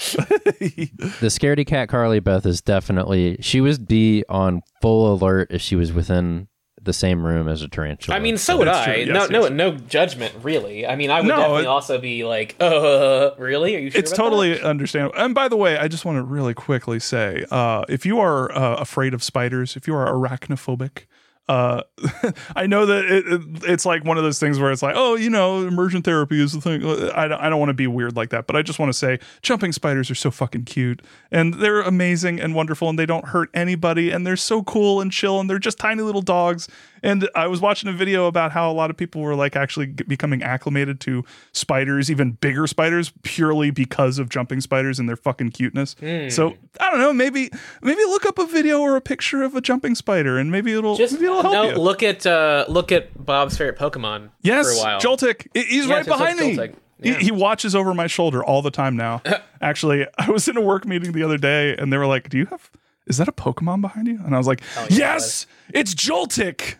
The 0.59 1.27
scaredy 1.27 1.65
cat 1.65 1.89
Carly 1.89 2.19
Beth 2.19 2.45
is 2.45 2.61
definitely 2.61 3.37
she 3.41 3.61
would 3.61 3.87
be 3.87 4.23
on 4.29 4.61
full 4.81 5.13
alert 5.13 5.47
if 5.51 5.61
she 5.61 5.75
was 5.75 5.91
within 5.91 6.47
the 6.85 6.93
same 6.93 7.25
room 7.25 7.47
as 7.47 7.61
a 7.61 7.67
tarantula. 7.67 8.17
I 8.17 8.19
mean, 8.21 8.37
so 8.37 8.57
would 8.57 8.67
I. 8.67 8.95
Yes, 8.95 9.07
no, 9.09 9.19
yes. 9.21 9.29
no, 9.29 9.47
no 9.49 9.71
judgment, 9.77 10.33
really. 10.41 10.87
I 10.87 10.95
mean, 10.95 11.11
I 11.11 11.19
would 11.21 11.27
No, 11.27 11.37
definitely 11.37 11.63
it- 11.63 11.67
also 11.67 11.99
be 11.99 12.23
like, 12.23 12.55
uh, 12.59 13.31
really? 13.37 13.75
Are 13.75 13.79
you 13.79 13.91
sure? 13.91 13.99
it's 13.99 14.11
about 14.11 14.23
totally 14.23 14.61
understandable. 14.61 15.19
And 15.19 15.35
by 15.35 15.47
the 15.47 15.57
way, 15.57 15.77
I 15.77 15.87
just 15.87 16.05
want 16.05 16.17
to 16.17 16.23
really 16.23 16.53
quickly 16.53 16.99
say, 16.99 17.45
uh, 17.51 17.83
if 17.89 18.05
you 18.05 18.19
are 18.19 18.51
uh, 18.51 18.75
afraid 18.77 19.13
of 19.13 19.23
spiders, 19.23 19.75
if 19.75 19.87
you 19.87 19.95
are 19.95 20.07
arachnophobic, 20.11 21.05
uh, 21.47 21.83
I 22.55 22.65
know 22.65 22.85
that 22.85 23.05
it, 23.05 23.27
it, 23.27 23.41
it's 23.65 23.85
like 23.85 24.03
one 24.03 24.17
of 24.17 24.23
those 24.23 24.39
things 24.39 24.59
where 24.59 24.71
it's 24.71 24.81
like, 24.81 24.95
oh, 24.97 25.15
you 25.15 25.29
know, 25.29 25.67
immersion 25.67 26.01
therapy 26.01 26.41
is 26.41 26.53
the 26.53 26.61
thing. 26.61 26.83
I 27.11 27.25
I 27.25 27.49
don't 27.49 27.59
want 27.59 27.69
to 27.69 27.75
be 27.75 27.87
weird 27.87 28.15
like 28.15 28.29
that, 28.29 28.47
but 28.47 28.55
I 28.55 28.61
just 28.61 28.79
want 28.79 28.91
to 28.91 28.97
say, 28.97 29.19
jumping 29.41 29.71
spiders 29.71 30.09
are 30.09 30.15
so 30.15 30.31
fucking 30.31 30.63
cute, 30.63 31.01
and 31.31 31.55
they're 31.55 31.81
amazing 31.81 32.39
and 32.39 32.55
wonderful, 32.55 32.89
and 32.89 32.97
they 32.97 33.05
don't 33.05 33.25
hurt 33.25 33.49
anybody, 33.53 34.09
and 34.11 34.25
they're 34.25 34.35
so 34.35 34.63
cool 34.63 35.01
and 35.01 35.11
chill, 35.11 35.39
and 35.39 35.49
they're 35.49 35.59
just 35.59 35.77
tiny 35.77 36.01
little 36.01 36.23
dogs, 36.23 36.67
And 37.05 37.29
I 37.35 37.45
was 37.45 37.61
watching 37.61 37.87
a 37.87 37.93
video 37.93 38.25
about 38.25 38.51
how 38.51 38.69
a 38.69 38.73
lot 38.73 38.89
of 38.89 38.97
people 38.97 39.21
were 39.21 39.35
like 39.35 39.55
actually 39.55 39.85
becoming 39.85 40.41
acclimated 40.41 40.99
to 41.01 41.23
spiders, 41.51 42.09
even 42.09 42.31
bigger 42.31 42.65
spiders, 42.65 43.13
purely 43.21 43.69
because 43.69 44.17
of 44.17 44.27
jumping 44.29 44.59
spiders 44.59 44.97
and 44.97 45.07
their 45.07 45.15
fucking 45.15 45.51
cuteness. 45.51 45.95
Hmm. 45.99 46.29
So 46.29 46.55
I 46.79 46.89
don't 46.89 46.99
know, 46.99 47.13
maybe 47.13 47.51
maybe 47.83 48.01
look 48.05 48.25
up 48.25 48.39
a 48.39 48.47
video 48.47 48.79
or 48.79 48.95
a 48.95 49.01
picture 49.01 49.43
of 49.43 49.55
a 49.55 49.61
jumping 49.61 49.93
spider, 49.93 50.39
and 50.39 50.51
maybe 50.51 50.73
it'll 50.73 50.95
Just 50.95 51.13
maybe 51.13 51.25
it'll 51.25 51.43
help 51.43 51.53
no, 51.53 51.69
you. 51.69 51.75
look 51.75 52.01
at 52.01 52.25
uh, 52.25 52.65
look 52.67 52.91
at 52.91 53.23
Bob's 53.23 53.55
favorite 53.55 53.77
Pokemon 53.77 54.29
Yes, 54.41 54.65
for 54.65 54.81
a 54.81 54.83
while. 54.91 54.99
Joltik. 54.99 55.47
He's 55.53 55.85
Yeah, 55.85 55.93
right 55.97 56.05
behind 56.05 56.39
me. 56.39 56.57
Joltik. 56.57 56.75
He, 57.03 57.13
he 57.13 57.31
watches 57.31 57.75
over 57.75 57.93
my 57.93 58.07
shoulder 58.07 58.43
all 58.43 58.61
the 58.63 58.71
time 58.71 58.95
now. 58.97 59.21
Actually, 59.61 60.07
I 60.17 60.31
was 60.31 60.47
in 60.47 60.57
a 60.57 60.61
work 60.61 60.85
meeting 60.87 61.11
the 61.11 61.21
other 61.23 61.37
day, 61.37 61.75
and 61.77 61.93
they 61.93 61.97
were 61.97 62.07
like, 62.07 62.29
"Do 62.29 62.37
you 62.39 62.45
have? 62.47 62.71
Is 63.05 63.17
that 63.17 63.27
a 63.27 63.31
Pokemon 63.31 63.81
behind 63.81 64.07
you?" 64.07 64.19
And 64.25 64.33
I 64.33 64.37
was 64.39 64.47
like, 64.47 64.61
Oh, 64.77 64.87
yeah, 64.89 64.97
"Yes, 65.13 65.45
it's 65.73 65.93
Joltik." 65.93 66.75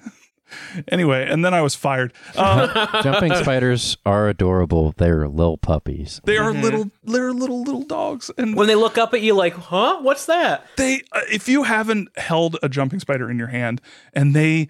Anyway, 0.88 1.28
and 1.30 1.44
then 1.44 1.54
I 1.54 1.62
was 1.62 1.76
fired. 1.76 2.14
Uh, 2.36 3.02
Jumping 3.04 3.34
spiders 3.36 3.98
are 4.06 4.30
adorable. 4.30 4.94
They're 4.98 5.28
little 5.28 5.58
puppies. 5.58 6.22
they 6.26 6.38
are 6.38 6.54
little, 6.54 6.92
they're 7.04 7.32
little, 7.34 7.64
little 7.64 7.84
dogs, 7.84 8.32
and 8.38 8.56
When 8.56 8.68
they 8.68 8.76
look 8.76 8.98
up 8.98 9.14
at 9.14 9.22
you, 9.22 9.34
like, 9.34 9.54
huh? 9.54 10.00
What's 10.02 10.26
that? 10.28 10.66
they 10.78 11.02
uh, 11.12 11.22
if 11.32 11.48
you 11.48 11.64
haven't 11.64 12.10
held 12.18 12.58
a 12.64 12.70
jumping 12.70 13.00
spider 13.00 13.30
in 13.30 13.38
your 13.38 13.48
hand 13.48 13.82
and 14.14 14.36
they 14.36 14.70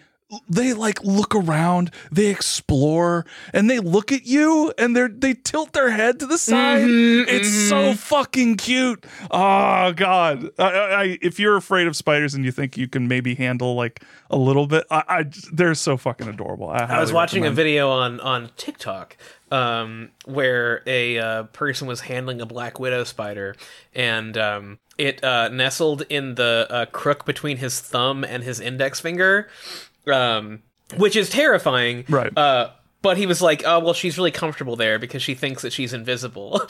they 0.50 0.74
like 0.74 1.04
look 1.04 1.36
around 1.36 1.92
they 2.12 2.28
explore 2.28 3.26
and 3.54 3.70
they 3.70 3.80
look 3.80 4.12
at 4.12 4.26
you 4.26 4.74
and 4.78 4.96
they're 4.96 5.08
they 5.08 5.34
tilt 5.36 5.74
their 5.74 5.92
head 5.92 6.20
to 6.20 6.26
the 6.26 6.38
side. 6.40 6.84
It's 6.88 7.70
so 7.70 7.94
fucking 7.94 8.58
cute. 8.58 9.06
Oh 9.30 9.94
god. 9.94 10.50
I, 10.58 10.64
I, 10.64 11.02
I- 11.04 11.18
if 11.22 11.40
you're 11.40 11.56
afraid 11.58 11.86
of 11.88 11.96
spiders 11.96 12.34
and 12.34 12.44
you 12.44 12.52
think 12.52 12.76
you 12.76 12.88
can 12.88 13.08
maybe 13.08 13.36
handle 13.36 13.76
like 13.76 14.04
a 14.32 14.38
little 14.38 14.66
bit 14.66 14.84
i, 14.90 15.04
I 15.08 15.26
they're 15.54 15.76
so 15.76 15.96
fucking 15.98 16.28
adorable. 16.28 16.70
I, 16.70 16.78
I 16.80 16.82
was 16.82 16.90
highly 17.10 17.14
watching 17.14 17.46
a 17.46 17.52
video 17.52 17.90
on 17.92 18.20
on 18.20 18.50
TikTok 18.58 19.16
um, 19.52 20.10
where 20.26 20.82
a 20.88 21.20
uh, 21.20 21.44
person 21.44 21.88
was 21.88 22.02
handling 22.02 22.42
a 22.42 22.46
black 22.48 22.80
widow 22.80 23.04
spider, 23.04 23.56
and 23.94 24.36
um, 24.38 24.80
it 24.98 25.24
uh, 25.24 25.50
nestled 25.50 26.02
in 26.10 26.34
the 26.36 26.68
uh, 26.70 26.86
crook 26.88 27.26
between 27.26 27.58
his 27.58 27.80
thumb 27.80 28.24
and 28.24 28.44
his 28.44 28.60
index 28.60 29.00
finger, 29.00 29.48
um, 30.12 30.64
which 30.98 31.16
is 31.16 31.30
terrifying. 31.30 32.06
Right. 32.10 32.36
Uh, 32.38 32.72
but 33.06 33.18
he 33.18 33.28
was 33.28 33.40
like, 33.40 33.62
"Oh 33.66 33.80
well, 33.82 33.94
she's 33.94 34.18
really 34.18 34.32
comfortable 34.32 34.76
there 34.76 34.98
because 34.98 35.22
she 35.22 35.36
thinks 35.36 35.62
that 35.62 35.72
she's 35.72 35.94
invisible." 35.94 36.60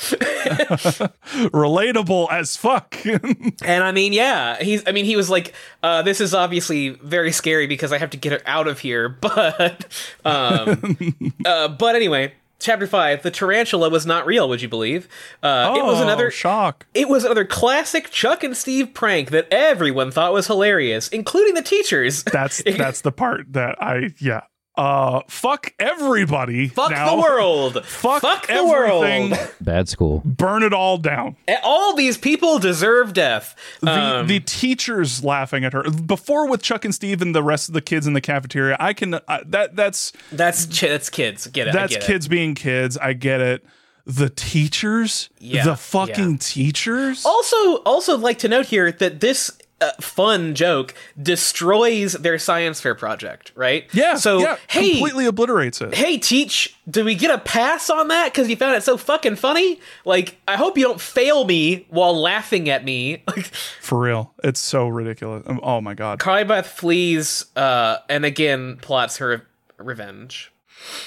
relatable 1.54 2.30
as 2.30 2.58
fuck 2.58 2.98
And 3.64 3.84
I 3.84 3.94
mean, 3.94 4.12
yeah, 4.12 4.62
he's. 4.62 4.84
I 4.86 4.92
mean, 4.92 5.06
he 5.06 5.16
was 5.16 5.30
like, 5.30 5.54
uh, 5.82 6.02
"This 6.02 6.20
is 6.20 6.34
obviously 6.34 6.90
very 6.90 7.32
scary 7.32 7.68
because 7.68 7.94
I 7.94 8.00
have 8.00 8.10
to 8.10 8.18
get 8.18 8.34
her 8.34 8.42
out 8.46 8.68
of 8.68 8.80
here." 8.80 9.18
But, 9.26 9.86
um, 10.26 10.98
uh, 11.46 11.70
but 11.70 11.96
anyway, 11.96 12.34
chapter 12.60 12.88
five: 12.88 13.24
the 13.24 13.32
tarantula 13.32 13.90
was 13.90 14.06
not 14.06 14.26
real. 14.26 14.48
Would 14.50 14.62
you 14.62 14.70
believe? 14.70 15.08
Uh, 15.44 15.74
it 15.78 15.84
was 15.84 16.00
Oh, 16.00 16.04
another 16.04 16.32
shock 16.32 16.86
It 16.94 17.10
was 17.10 17.24
another 17.26 17.46
classic 17.46 18.10
Chuck 18.12 18.44
and 18.44 18.56
Steve 18.56 18.94
prank 18.94 19.32
that 19.32 19.48
everyone 19.52 20.12
thought 20.12 20.34
was 20.34 20.48
hilarious, 20.48 21.08
including 21.10 21.54
the 21.54 21.62
teachers. 21.62 22.24
that's 22.24 22.62
that's 22.78 23.02
the 23.02 23.12
part 23.12 23.52
that 23.54 23.76
i 23.82 24.10
yeah 24.20 24.42
uh 24.78 25.22
fuck 25.28 25.74
everybody 25.80 26.68
Fuck 26.68 26.92
now. 26.92 27.16
the 27.16 27.22
world. 27.22 27.86
Fuck, 27.86 28.22
Fuck 28.22 28.48
the 28.48 28.54
everything. 28.54 29.32
world. 29.32 29.50
Bad 29.62 29.88
school. 29.90 30.22
Burn 30.26 30.64
it 30.64 30.74
all 30.74 30.98
down. 30.98 31.36
All 31.64 31.96
these 31.96 32.18
people 32.18 32.60
deserve 32.60 33.14
death. 33.14 33.56
The, 33.82 33.90
Um, 33.92 34.28
the 34.28 34.40
teachers 34.42 35.24
laughing 35.24 35.64
at 35.64 35.74
her 35.74 35.84
before 35.90 36.48
with 36.50 36.62
Chuck 36.62 36.84
and 36.86 36.94
Steve 36.94 37.22
and 37.22 37.34
the 37.34 37.44
rest 37.44 37.70
of 37.70 37.74
the 37.74 37.82
kids 37.82 38.06
in 38.08 38.14
the 38.14 38.22
cafeteria. 38.22 38.76
I 38.80 38.94
can 38.94 39.14
uh, 39.16 39.20
that 39.46 39.76
that's 39.76 40.12
that's 40.32 40.66
ch- 40.68 40.82
that's 40.82 41.10
kids. 41.10 41.48
Get 41.48 41.68
it? 41.68 41.74
That's 41.74 41.94
get 41.94 42.04
it. 42.04 42.08
kids 42.08 42.28
being 42.28 42.54
kids. 42.56 42.98
I 42.98 43.14
get 43.14 43.42
it. 43.42 43.64
The 44.08 44.30
teachers, 44.30 45.30
Yeah, 45.40 45.64
the 45.66 45.76
fucking 45.76 46.32
yeah. 46.34 46.38
teachers. 46.40 47.26
Also, 47.26 47.78
also 47.78 48.18
like 48.18 48.38
to 48.40 48.48
note 48.48 48.68
here 48.68 48.92
that 48.92 49.20
this 49.20 49.52
uh, 49.82 49.92
fun 50.00 50.56
joke 50.56 50.94
destroys 51.22 52.14
their 52.14 52.40
science 52.40 52.80
fair 52.80 52.96
project, 52.96 53.52
right? 53.56 53.86
yeah. 53.94 54.16
So 54.16 54.40
yeah, 54.40 54.58
hey, 54.68 54.92
completely 54.92 55.26
obliterates 55.26 55.82
it. 55.82 55.94
hey, 55.94 56.18
teach, 56.18 56.76
do 56.90 57.04
we 57.04 57.14
get 57.16 57.32
a 57.32 57.38
pass 57.38 57.90
on 57.90 58.08
that 58.08 58.32
because 58.32 58.50
you 58.50 58.56
found 58.56 58.76
it 58.76 58.84
so 58.84 58.96
fucking 58.98 59.36
funny? 59.36 59.80
Like, 60.06 60.38
I 60.48 60.56
hope 60.56 60.78
you 60.78 60.84
don't 60.86 61.02
fail 61.02 61.44
me 61.46 61.86
while 61.90 62.20
laughing 62.20 62.70
at 62.70 62.86
me. 62.86 63.24
For 63.82 64.00
real, 64.00 64.34
it's 64.44 64.62
so 64.62 64.88
ridiculous. 64.88 65.44
Um, 65.46 65.60
Oh 65.62 65.82
my 65.82 65.94
god. 65.94 66.20
Carly 66.20 66.44
Beth 66.46 66.68
flees, 66.68 67.46
uh, 67.56 67.98
and 68.10 68.24
again 68.24 68.78
plots 68.78 69.18
her 69.18 69.46
revenge. 69.78 70.52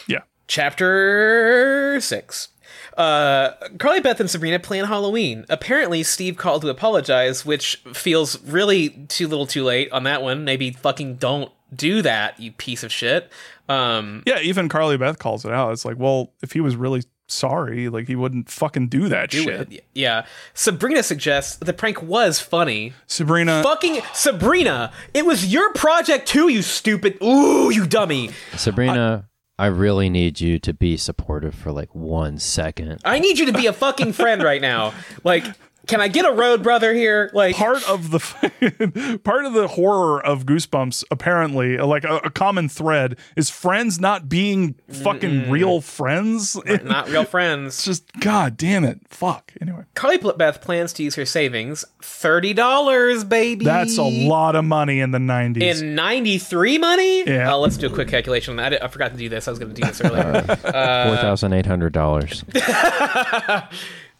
Yeah. 0.07 0.21
Chapter 0.47 1.99
six. 2.01 2.49
Uh, 2.99 3.53
Carly 3.79 4.01
Beth 4.01 4.19
and 4.21 4.29
Sabrina 4.29 4.59
plan 4.59 4.85
Halloween. 4.85 5.47
Apparently, 5.49 6.03
Steve 6.03 6.37
called 6.37 6.63
to 6.63 6.69
apologize, 6.69 7.47
which 7.47 7.77
feels 7.95 8.43
really 8.43 8.91
too 9.09 9.29
little 9.29 9.47
too 9.47 9.63
late 9.65 9.91
on 9.93 10.03
that 10.03 10.21
one. 10.21 10.45
Maybe 10.45 10.73
fucking 10.73 11.15
don't 11.17 11.53
do 11.75 12.03
that, 12.03 12.39
you 12.41 12.51
piece 12.53 12.83
of 12.83 12.91
shit. 12.93 13.31
Um, 13.69 14.23
Yeah, 14.27 14.41
even 14.41 14.69
Carly 14.69 14.97
Beth 14.97 15.19
calls 15.19 15.45
it 15.45 15.53
out. 15.53 15.73
It's 15.73 15.85
like, 15.85 15.97
well, 15.99 16.33
if 16.43 16.53
he 16.53 16.61
was 16.61 16.75
really 16.77 17.03
sorry, 17.29 17.89
like 17.91 18.07
he 18.09 18.17
wouldn't 18.17 18.51
fucking 18.51 18.89
do 18.89 19.09
that 19.11 19.31
do 19.31 19.43
shit. 19.43 19.73
it. 19.73 19.85
Yeah. 19.95 20.25
Sabrina 20.55 21.03
suggests 21.03 21.57
the 21.57 21.75
prank 21.75 22.03
was 22.03 22.41
funny. 22.41 22.95
Sabrina 23.07 23.63
Fucking 23.63 24.01
Sabrina, 24.15 24.93
it 25.15 25.27
was 25.27 25.47
your 25.47 25.73
project 25.75 26.27
too, 26.27 26.49
you 26.49 26.63
stupid. 26.63 27.19
Ooh, 27.23 27.71
you 27.71 27.87
dummy. 27.87 28.31
Sabrina, 28.57 29.27
I 29.29 29.38
really 29.67 30.09
need 30.09 30.41
you 30.41 30.59
to 30.61 30.73
be 30.73 30.97
supportive 30.97 31.55
for 31.55 31.73
like 31.73 31.95
one 31.95 32.39
second. 32.39 33.01
I 33.05 33.19
need 33.19 33.39
you 33.39 33.47
to 33.47 33.53
be 33.53 33.67
a 33.67 33.73
fucking 33.73 34.13
friend 34.13 34.43
right 34.43 34.63
now. 34.63 34.95
Like, 35.25 35.45
can 35.89 36.01
I 36.01 36.07
get 36.09 36.25
a 36.25 36.31
road 36.33 36.63
brother 36.63 36.95
here? 36.95 37.31
Like, 37.35 37.57
part 37.57 37.83
of 37.89 38.11
the 38.11 39.21
part 39.25 39.45
of 39.45 39.55
the 39.55 39.67
horror 39.69 40.25
of 40.25 40.45
Goosebumps, 40.47 41.03
apparently, 41.11 41.79
like 41.79 42.05
a, 42.05 42.19
a 42.19 42.31
common 42.31 42.69
thread, 42.69 43.19
is 43.37 43.51
friends 43.51 43.99
not 43.99 44.29
being 44.29 44.75
fucking 44.91 45.51
real 45.51 45.81
friends. 45.81 46.57
not 46.85 47.09
real 47.09 47.25
friends. 47.27 47.75
It's 47.75 47.85
just 47.85 48.13
God 48.21 48.57
damn 48.57 48.85
it, 48.85 49.01
fuck. 49.09 49.53
Anyway, 49.61 49.85
Carly 49.95 50.19
Beth 50.19 50.61
plans 50.61 50.93
to 50.95 51.03
use 51.03 51.15
her 51.17 51.25
savings, 51.27 51.85
thirty 52.03 52.53
dollars, 52.55 53.25
baby. 53.25 53.65
that's 53.65 53.99
a 53.99 54.03
lot 54.05 54.55
of 54.55 54.65
money 54.65 55.01
in 55.01 55.11
the 55.11 55.19
nineties. 55.19 55.81
in 55.81 55.95
ninety-three 55.95 56.79
money. 56.79 57.25
Yeah. 57.25 57.55
Uh, 57.55 57.57
let's 57.59 57.77
do 57.79 57.87
a 57.87 57.91
quick 57.91 58.09
calculation 58.09 58.53
on 58.53 58.57
that. 58.59 58.67
I, 58.67 58.69
did- 58.71 58.83
I 58.83 58.89
forgot 58.89 59.13
to 59.13 59.17
do 59.17 59.29
this. 59.29 59.49
I 59.49 59.51
was 59.51 59.59
going 59.59 59.75
to 59.75 59.81
do 59.81 59.87
this 59.87 60.01
earlier. 60.03 60.43
Four 60.47 61.17
thousand 61.17 61.55
eight 61.55 61.67
hundred 61.67 61.93
dollars. 61.95 62.45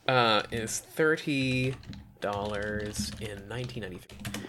Uh, 0.09 0.43
is 0.51 0.79
thirty 0.81 1.75
dollars 2.21 3.13
in 3.21 3.47
nineteen 3.49 3.83
ninety-three. 3.83 4.43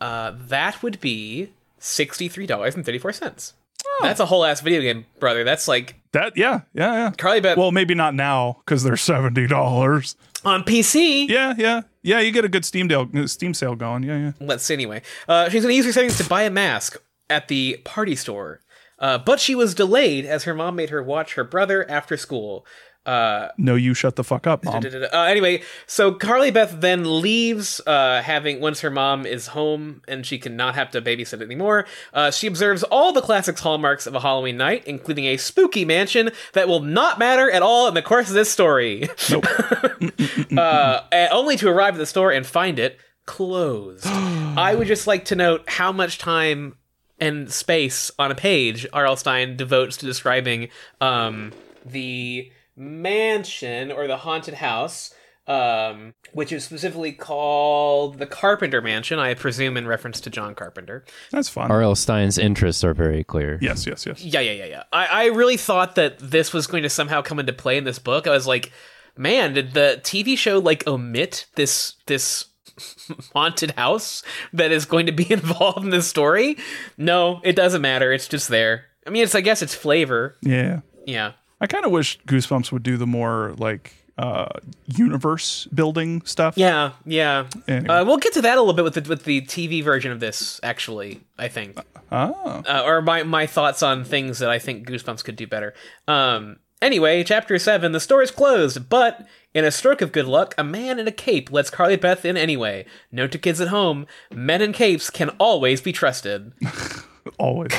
Uh, 0.00 0.32
that 0.48 0.82
would 0.82 1.00
be 1.00 1.50
sixty-three 1.78 2.46
dollars 2.46 2.74
and 2.74 2.84
thirty-four 2.84 3.12
cents. 3.12 3.54
That's 4.00 4.20
a 4.20 4.26
whole 4.26 4.44
ass 4.44 4.60
video 4.60 4.80
game, 4.80 5.06
brother. 5.20 5.44
That's 5.44 5.68
like 5.68 5.96
that, 6.12 6.36
yeah, 6.36 6.62
yeah, 6.74 6.92
yeah. 6.94 7.10
Carly 7.16 7.40
Beth 7.40 7.56
Well, 7.56 7.72
maybe 7.72 7.94
not 7.94 8.14
now 8.14 8.58
because 8.64 8.82
they're 8.82 8.96
seventy 8.96 9.46
dollars. 9.46 10.16
on 10.44 10.64
PC. 10.64 11.28
Yeah, 11.28 11.54
yeah, 11.56 11.82
yeah. 12.02 12.18
You 12.20 12.32
get 12.32 12.44
a 12.44 12.48
good 12.48 12.64
Steam 12.64 12.88
deal, 12.88 13.08
Steam 13.28 13.54
sale 13.54 13.76
going. 13.76 14.02
Yeah, 14.02 14.16
yeah. 14.18 14.32
Let's 14.40 14.64
see 14.64 14.74
anyway. 14.74 15.02
Uh, 15.28 15.48
she's 15.50 15.62
going 15.62 15.72
to 15.72 15.76
use 15.76 15.86
her 15.86 15.92
savings 15.92 16.16
to 16.18 16.24
buy 16.28 16.42
a 16.42 16.50
mask 16.50 16.96
at 17.30 17.48
the 17.48 17.80
party 17.84 18.16
store. 18.16 18.60
Uh, 18.98 19.18
but 19.18 19.40
she 19.40 19.54
was 19.54 19.74
delayed 19.74 20.24
as 20.24 20.44
her 20.44 20.54
mom 20.54 20.76
made 20.76 20.90
her 20.90 21.02
watch 21.02 21.34
her 21.34 21.42
brother 21.44 21.88
after 21.90 22.16
school. 22.16 22.64
Uh, 23.04 23.48
No, 23.58 23.74
you 23.74 23.94
shut 23.94 24.16
the 24.16 24.24
fuck 24.24 24.46
up, 24.46 24.64
mom. 24.64 24.84
uh, 25.12 25.22
anyway, 25.22 25.62
so 25.86 26.12
Carly 26.12 26.50
Beth 26.50 26.80
then 26.80 27.20
leaves, 27.20 27.80
uh, 27.86 28.22
having 28.22 28.60
once 28.60 28.80
her 28.80 28.90
mom 28.90 29.26
is 29.26 29.48
home 29.48 30.02
and 30.06 30.24
she 30.24 30.38
cannot 30.38 30.74
have 30.74 30.90
to 30.92 31.02
babysit 31.02 31.42
anymore. 31.42 31.86
Uh, 32.14 32.30
she 32.30 32.46
observes 32.46 32.82
all 32.84 33.12
the 33.12 33.20
classic 33.20 33.58
hallmarks 33.58 34.06
of 34.06 34.14
a 34.14 34.20
Halloween 34.20 34.56
night, 34.56 34.84
including 34.86 35.24
a 35.26 35.36
spooky 35.36 35.84
mansion 35.84 36.30
that 36.52 36.68
will 36.68 36.80
not 36.80 37.18
matter 37.18 37.50
at 37.50 37.62
all 37.62 37.88
in 37.88 37.94
the 37.94 38.02
course 38.02 38.28
of 38.28 38.34
this 38.34 38.50
story. 38.50 39.08
Nope. 39.30 39.46
uh, 40.56 41.00
only 41.32 41.56
to 41.56 41.68
arrive 41.68 41.94
at 41.94 41.98
the 41.98 42.06
store 42.06 42.30
and 42.30 42.46
find 42.46 42.78
it 42.78 42.98
closed. 43.26 44.06
I 44.06 44.74
would 44.76 44.86
just 44.86 45.06
like 45.06 45.24
to 45.26 45.36
note 45.36 45.64
how 45.66 45.90
much 45.92 46.18
time 46.18 46.76
and 47.18 47.50
space 47.52 48.10
on 48.18 48.30
a 48.30 48.34
page 48.34 48.86
R.L. 48.92 49.16
Stine 49.16 49.56
devotes 49.56 49.96
to 49.98 50.06
describing 50.06 50.68
um, 51.00 51.52
the 51.84 52.50
mansion 52.76 53.92
or 53.92 54.06
the 54.06 54.18
haunted 54.18 54.54
house, 54.54 55.14
um, 55.46 56.14
which 56.32 56.52
is 56.52 56.64
specifically 56.64 57.12
called 57.12 58.18
the 58.18 58.26
Carpenter 58.26 58.80
Mansion, 58.80 59.18
I 59.18 59.34
presume 59.34 59.76
in 59.76 59.86
reference 59.86 60.20
to 60.20 60.30
John 60.30 60.54
Carpenter. 60.54 61.04
That's 61.30 61.48
fun. 61.48 61.70
R.L. 61.70 61.94
Stine's 61.94 62.38
interests 62.38 62.84
are 62.84 62.94
very 62.94 63.24
clear. 63.24 63.58
Yes, 63.60 63.86
yes, 63.86 64.06
yes. 64.06 64.22
Yeah, 64.22 64.40
yeah, 64.40 64.52
yeah, 64.52 64.66
yeah. 64.66 64.82
I, 64.92 65.06
I 65.06 65.24
really 65.26 65.56
thought 65.56 65.96
that 65.96 66.18
this 66.18 66.52
was 66.52 66.66
going 66.66 66.84
to 66.84 66.90
somehow 66.90 67.22
come 67.22 67.38
into 67.38 67.52
play 67.52 67.76
in 67.76 67.84
this 67.84 67.98
book. 67.98 68.26
I 68.26 68.30
was 68.30 68.46
like, 68.46 68.72
man, 69.16 69.54
did 69.54 69.74
the 69.74 70.00
TV 70.02 70.38
show 70.38 70.58
like 70.58 70.86
omit 70.86 71.46
this 71.56 71.94
this 72.06 72.46
haunted 73.32 73.72
house 73.72 74.22
that 74.52 74.72
is 74.72 74.84
going 74.84 75.06
to 75.06 75.12
be 75.12 75.30
involved 75.32 75.84
in 75.84 75.90
this 75.90 76.08
story. 76.08 76.56
No, 76.96 77.40
it 77.44 77.56
doesn't 77.56 77.82
matter. 77.82 78.12
It's 78.12 78.28
just 78.28 78.48
there. 78.48 78.86
I 79.06 79.10
mean, 79.10 79.24
it's 79.24 79.34
I 79.34 79.40
guess 79.40 79.62
it's 79.62 79.74
flavor. 79.74 80.36
Yeah. 80.42 80.80
Yeah. 81.06 81.32
I 81.62 81.66
kind 81.66 81.84
of 81.86 81.92
wish 81.92 82.18
Goosebumps 82.26 82.70
would 82.72 82.82
do 82.82 82.96
the 82.98 83.06
more 83.06 83.54
like 83.56 83.94
uh 84.18 84.48
universe 84.86 85.66
building 85.72 86.20
stuff. 86.26 86.58
Yeah, 86.58 86.92
yeah. 87.06 87.46
Anyway. 87.66 87.88
Uh, 87.88 88.04
we'll 88.04 88.18
get 88.18 88.34
to 88.34 88.42
that 88.42 88.58
a 88.58 88.60
little 88.60 88.74
bit 88.74 88.84
with 88.84 88.94
the 88.94 89.08
with 89.08 89.24
the 89.24 89.40
TV 89.42 89.82
version 89.82 90.12
of 90.12 90.20
this. 90.20 90.60
Actually, 90.62 91.20
I 91.38 91.48
think, 91.48 91.78
Oh. 92.10 92.62
uh, 92.68 92.82
or 92.84 93.00
my 93.00 93.22
my 93.22 93.46
thoughts 93.46 93.82
on 93.82 94.04
things 94.04 94.38
that 94.40 94.50
I 94.50 94.58
think 94.58 94.86
Goosebumps 94.86 95.24
could 95.24 95.36
do 95.36 95.46
better. 95.46 95.72
Um. 96.06 96.56
Anyway, 96.82 97.22
chapter 97.22 97.56
seven. 97.60 97.92
The 97.92 98.00
store 98.00 98.22
is 98.22 98.32
closed, 98.32 98.88
but 98.90 99.24
in 99.54 99.64
a 99.64 99.70
stroke 99.70 100.02
of 100.02 100.10
good 100.10 100.26
luck, 100.26 100.52
a 100.58 100.64
man 100.64 100.98
in 100.98 101.06
a 101.06 101.12
cape 101.12 101.52
lets 101.52 101.70
Carly 101.70 101.94
Beth 101.96 102.24
in 102.24 102.36
anyway. 102.36 102.84
Note 103.12 103.30
to 103.32 103.38
kids 103.38 103.60
at 103.60 103.68
home: 103.68 104.04
men 104.32 104.60
in 104.60 104.72
capes 104.72 105.08
can 105.08 105.28
always 105.38 105.80
be 105.80 105.92
trusted. 105.92 106.52
Always. 107.38 107.70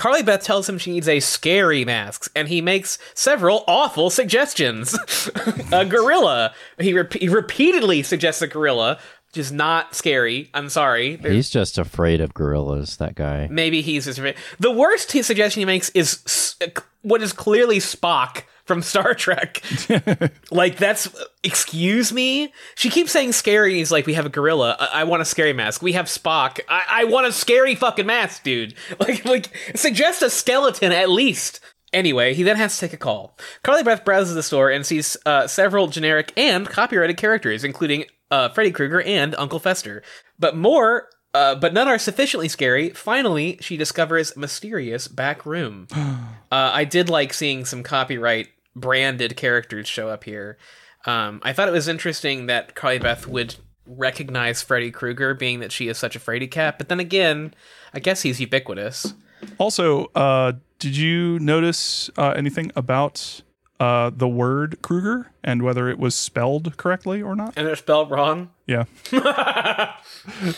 Carly 0.00 0.22
Beth 0.22 0.42
tells 0.42 0.66
him 0.66 0.78
she 0.78 0.92
needs 0.92 1.08
a 1.08 1.20
scary 1.20 1.84
mask, 1.84 2.32
and 2.34 2.48
he 2.48 2.62
makes 2.62 2.96
several 3.12 3.64
awful 3.68 4.08
suggestions. 4.08 4.96
a 5.72 5.84
gorilla. 5.84 6.54
He, 6.78 6.94
rep- 6.94 7.12
he 7.12 7.28
repeatedly 7.28 8.02
suggests 8.02 8.40
a 8.40 8.46
gorilla, 8.46 8.98
which 9.26 9.36
is 9.36 9.52
not 9.52 9.94
scary. 9.94 10.48
I'm 10.54 10.70
sorry. 10.70 11.16
There's- 11.16 11.34
He's 11.36 11.50
just 11.50 11.76
afraid 11.76 12.22
of 12.22 12.32
gorillas, 12.32 12.96
that 12.96 13.14
guy. 13.14 13.46
Maybe 13.50 13.82
he's 13.82 14.06
just 14.06 14.18
the 14.58 14.70
worst 14.70 15.10
suggestion 15.10 15.60
he 15.60 15.66
makes 15.66 15.90
is 15.90 16.20
s- 16.24 16.56
what 17.02 17.20
is 17.22 17.34
clearly 17.34 17.76
Spock 17.76 18.44
from 18.70 18.82
Star 18.82 19.14
Trek. 19.14 19.60
like 20.52 20.76
that's 20.76 21.08
excuse 21.42 22.12
me. 22.12 22.52
She 22.76 22.88
keeps 22.88 23.10
saying 23.10 23.32
scary. 23.32 23.74
He's 23.74 23.90
like, 23.90 24.06
we 24.06 24.14
have 24.14 24.26
a 24.26 24.28
gorilla. 24.28 24.76
I, 24.78 25.00
I 25.00 25.04
want 25.04 25.22
a 25.22 25.24
scary 25.24 25.52
mask. 25.52 25.82
We 25.82 25.94
have 25.94 26.06
Spock. 26.06 26.60
I-, 26.68 26.84
I 26.88 27.04
want 27.04 27.26
a 27.26 27.32
scary 27.32 27.74
fucking 27.74 28.06
mask, 28.06 28.44
dude. 28.44 28.74
Like 29.00 29.24
like 29.24 29.56
suggest 29.74 30.22
a 30.22 30.30
skeleton 30.30 30.92
at 30.92 31.10
least. 31.10 31.58
Anyway, 31.92 32.34
he 32.34 32.44
then 32.44 32.54
has 32.56 32.74
to 32.74 32.86
take 32.86 32.92
a 32.92 32.96
call. 32.96 33.36
Carly 33.64 33.82
Beth 33.82 34.04
browses 34.04 34.36
the 34.36 34.42
store 34.44 34.70
and 34.70 34.86
sees 34.86 35.16
uh, 35.26 35.48
several 35.48 35.88
generic 35.88 36.32
and 36.36 36.68
copyrighted 36.68 37.16
characters, 37.16 37.64
including 37.64 38.04
uh, 38.30 38.50
Freddy 38.50 38.70
Krueger 38.70 39.02
and 39.02 39.34
Uncle 39.34 39.58
Fester. 39.58 40.04
But 40.38 40.56
more, 40.56 41.08
uh, 41.34 41.56
but 41.56 41.72
none 41.72 41.88
are 41.88 41.98
sufficiently 41.98 42.48
scary. 42.48 42.90
Finally, 42.90 43.58
she 43.60 43.76
discovers 43.76 44.36
mysterious 44.36 45.08
back 45.08 45.44
room. 45.44 45.88
uh, 45.92 46.24
I 46.50 46.84
did 46.84 47.08
like 47.08 47.32
seeing 47.32 47.64
some 47.64 47.82
copyright 47.82 48.48
branded 48.74 49.36
characters 49.36 49.88
show 49.88 50.08
up 50.08 50.24
here. 50.24 50.58
Um, 51.06 51.40
I 51.42 51.52
thought 51.52 51.68
it 51.68 51.72
was 51.72 51.88
interesting 51.88 52.46
that 52.46 52.74
Carly 52.74 52.98
Beth 52.98 53.26
would 53.26 53.56
recognize 53.86 54.62
Freddy 54.62 54.90
Krueger, 54.90 55.34
being 55.34 55.60
that 55.60 55.72
she 55.72 55.88
is 55.88 55.98
such 55.98 56.14
a 56.14 56.20
Freddy 56.20 56.46
cat. 56.46 56.78
But 56.78 56.88
then 56.88 57.00
again, 57.00 57.54
I 57.94 58.00
guess 58.00 58.22
he's 58.22 58.40
ubiquitous. 58.40 59.14
Also, 59.58 60.06
uh, 60.14 60.52
did 60.78 60.96
you 60.96 61.38
notice 61.38 62.10
uh, 62.16 62.30
anything 62.36 62.70
about 62.76 63.42
uh, 63.80 64.10
the 64.14 64.28
word 64.28 64.80
Krueger 64.82 65.32
and 65.42 65.62
whether 65.62 65.88
it 65.88 65.98
was 65.98 66.14
spelled 66.14 66.76
correctly 66.76 67.22
or 67.22 67.34
not? 67.34 67.54
And 67.56 67.66
it's 67.66 67.80
spelled 67.80 68.10
wrong. 68.10 68.50
Yeah. 68.66 68.84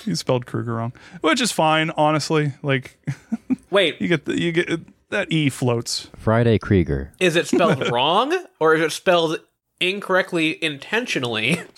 you 0.04 0.16
spelled 0.16 0.46
Krueger 0.46 0.74
wrong, 0.74 0.92
which 1.20 1.40
is 1.40 1.52
fine, 1.52 1.90
honestly. 1.96 2.54
Like 2.62 2.98
Wait, 3.70 4.00
you 4.00 4.08
get 4.08 4.24
the, 4.24 4.38
you 4.38 4.52
get 4.52 4.80
that 5.12 5.30
e 5.32 5.48
floats. 5.48 6.08
Friday 6.18 6.58
Krieger. 6.58 7.12
is 7.20 7.36
it 7.36 7.46
spelled 7.46 7.88
wrong 7.92 8.36
or 8.60 8.74
is 8.74 8.82
it 8.82 8.90
spelled 8.92 9.38
incorrectly 9.80 10.62
intentionally? 10.62 11.62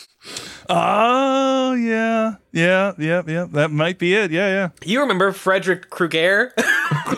Oh 0.71 1.75
yeah, 1.75 2.37
yeah, 2.53 2.93
yeah, 2.99 3.23
yeah. 3.27 3.47
That 3.53 3.71
might 3.71 3.99
be 3.99 4.15
it. 4.15 4.31
Yeah, 4.31 4.49
yeah. 4.49 4.69
You 4.83 5.01
remember 5.01 5.33
Frederick 5.33 5.91
Krueger 5.91 6.55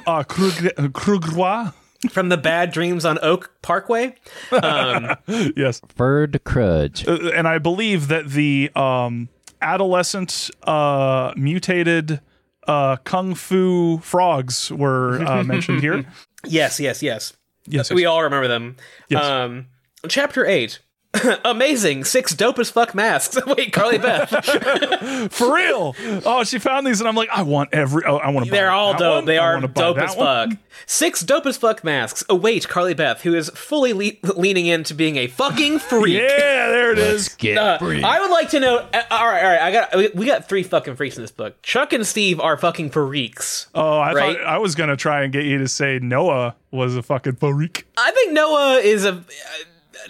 Uh, 0.06 0.24
Krug- 0.24 0.72
uh, 0.76 0.88
Krugrois. 0.88 1.72
from 2.10 2.28
the 2.28 2.36
Bad 2.36 2.72
Dreams 2.72 3.04
on 3.04 3.18
Oak 3.22 3.52
Parkway? 3.62 4.16
Um, 4.50 5.14
Yes, 5.56 5.80
Ferd 5.94 6.42
Crudge. 6.44 7.06
Uh, 7.06 7.30
and 7.34 7.46
I 7.46 7.58
believe 7.58 8.08
that 8.08 8.28
the 8.30 8.70
um, 8.74 9.28
adolescent 9.62 10.50
uh, 10.64 11.32
mutated 11.36 12.20
uh, 12.66 12.96
kung 13.04 13.34
fu 13.34 13.98
frogs 13.98 14.70
were 14.70 15.20
uh, 15.24 15.42
mentioned 15.44 15.80
here. 15.80 16.04
yes, 16.44 16.78
yes, 16.80 17.02
yes. 17.02 17.32
Yes, 17.68 17.90
We 17.90 18.06
all 18.06 18.22
remember 18.22 18.46
them. 18.46 18.76
Yes. 19.08 19.24
Um, 19.24 19.66
chapter 20.08 20.46
8. 20.46 20.78
Amazing. 21.44 22.04
Six 22.04 22.34
dope 22.34 22.58
as 22.58 22.70
fuck 22.70 22.94
masks. 22.94 23.38
Wait, 23.46 23.72
Carly 23.72 23.98
Beth. 23.98 24.28
for 25.32 25.54
real. 25.54 25.94
Oh, 26.24 26.44
she 26.44 26.58
found 26.58 26.86
these, 26.86 27.00
and 27.00 27.08
I'm 27.08 27.14
like, 27.14 27.28
I 27.30 27.42
want 27.42 27.70
every. 27.72 28.04
Oh, 28.04 28.16
I 28.16 28.30
want 28.30 28.46
to. 28.46 28.50
They're 28.52 28.70
all 28.70 28.96
dope. 28.96 29.24
They 29.24 29.38
are 29.38 29.60
dope 29.60 29.98
as 29.98 30.14
fuck. 30.14 30.50
fuck. 30.50 30.58
Six 30.86 31.22
dope 31.22 31.46
as 31.46 31.56
fuck 31.56 31.82
masks 31.82 32.22
await 32.28 32.68
Carly 32.68 32.94
Beth, 32.94 33.22
who 33.22 33.34
is 33.34 33.48
fully 33.50 33.92
le- 33.92 34.32
leaning 34.36 34.66
into 34.66 34.94
being 34.94 35.16
a 35.16 35.26
fucking 35.26 35.78
freak. 35.78 36.14
Yeah, 36.20 36.28
there 36.68 36.92
it 36.92 36.98
is. 36.98 37.30
Get 37.30 37.56
Uh, 37.58 37.78
free. 37.78 38.02
I 38.02 38.20
would 38.20 38.30
like 38.30 38.50
to 38.50 38.60
know. 38.60 38.76
uh, 38.78 39.02
all 39.10 39.26
right, 39.26 39.42
all 39.42 39.50
right. 39.50 39.60
I 39.60 39.72
got. 39.72 39.96
we- 39.96 40.10
We 40.14 40.26
got 40.26 40.48
three 40.48 40.62
fucking 40.62 40.96
freaks 40.96 41.16
in 41.16 41.22
this 41.22 41.30
book. 41.32 41.60
Chuck 41.62 41.92
and 41.92 42.06
Steve 42.06 42.40
are 42.40 42.56
fucking 42.56 42.90
freaks. 42.90 43.68
Oh, 43.74 43.98
I 43.98 44.12
Right? 44.12 44.36
thought 44.36 44.46
I 44.46 44.58
was 44.58 44.74
gonna 44.74 44.96
try 44.96 45.22
and 45.24 45.32
get 45.32 45.44
you 45.44 45.58
to 45.58 45.68
say 45.68 45.98
Noah 46.00 46.54
was 46.70 46.96
a 46.96 47.02
fucking 47.02 47.36
freak. 47.36 47.86
I 47.96 48.10
think 48.12 48.32
Noah 48.32 48.76
is 48.76 49.04
a. 49.04 49.12
Uh, 49.12 49.20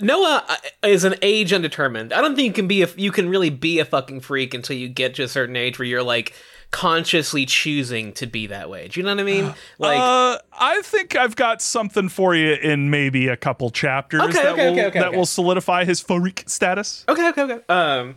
Noah 0.01 0.45
uh, 0.49 0.57
is 0.83 1.05
an 1.05 1.15
age 1.23 1.53
undetermined. 1.53 2.13
I 2.13 2.21
don't 2.21 2.35
think 2.37 2.47
you 2.47 2.53
can 2.53 2.69
be 2.69 2.83
a. 2.83 2.89
You 2.97 3.13
can 3.13 3.29
really 3.29 3.51
be 3.51 3.79
a 3.79 3.85
fucking 3.85 4.21
freak 4.21 4.55
until 4.55 4.77
you 4.77 4.89
get 4.89 5.15
to 5.17 5.23
a 5.23 5.29
certain 5.29 5.57
age 5.57 5.79
where 5.79 5.87
you're 5.87 6.03
like 6.03 6.35
consciously 6.71 7.47
choosing 7.47 8.13
to 8.15 8.27
be 8.27 8.47
that 8.49 8.69
way. 8.69 8.89
Do 8.89 9.01
you 9.01 9.05
know 9.05 9.13
what 9.15 9.21
I 9.21 9.25
mean? 9.25 9.55
Like. 9.79 9.99
uh, 9.99 10.39
I 10.53 10.81
think 10.83 11.17
I've 11.17 11.37
got 11.37 11.61
something 11.61 12.09
for 12.09 12.35
you 12.35 12.55
in 12.55 12.89
maybe 12.91 13.29
a 13.29 13.37
couple 13.37 13.71
chapters 13.71 14.23
Okay, 14.23 14.33
that 14.33 14.47
okay, 14.53 14.65
will 14.67 14.73
okay, 14.73 14.87
okay, 14.87 14.99
that 15.01 15.15
will 15.15 15.27
solidify 15.27 15.85
his 15.85 16.01
freak 16.01 16.45
status. 16.47 17.05
Okay, 17.09 17.29
okay, 17.29 17.43
okay. 17.43 17.61
Um, 17.69 18.17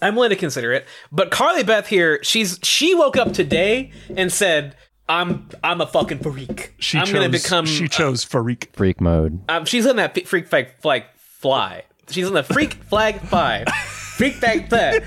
I'm 0.00 0.14
willing 0.14 0.30
to 0.30 0.36
consider 0.36 0.72
it. 0.72 0.86
But 1.10 1.30
Carly 1.30 1.64
Beth 1.64 1.88
here, 1.88 2.20
she's 2.22 2.58
she 2.62 2.94
woke 2.94 3.16
up 3.16 3.32
today 3.32 3.90
and 4.16 4.32
said, 4.32 4.76
"I'm 5.10 5.48
I'm 5.62 5.80
a 5.80 5.86
fucking 5.86 6.18
freak. 6.20 6.74
She 6.78 6.98
I'm 6.98 7.04
chose, 7.06 7.12
gonna 7.14 7.28
become. 7.28 7.66
She 7.66 7.88
chose 7.88 8.24
freak. 8.24 8.70
Freak 8.74 9.00
mode. 9.00 9.40
um, 9.48 9.64
she's 9.64 9.84
in 9.86 9.96
that 9.96 10.26
freak 10.26 10.46
flag 10.48 10.68
flag 10.80 11.04
fly. 11.16 11.84
She's 12.08 12.26
in 12.26 12.34
the 12.34 12.42
freak 12.42 12.74
flag 12.88 13.20
fly. 13.20 13.64
Freak 14.16 14.34
flag 14.34 14.68
flag. 14.68 15.02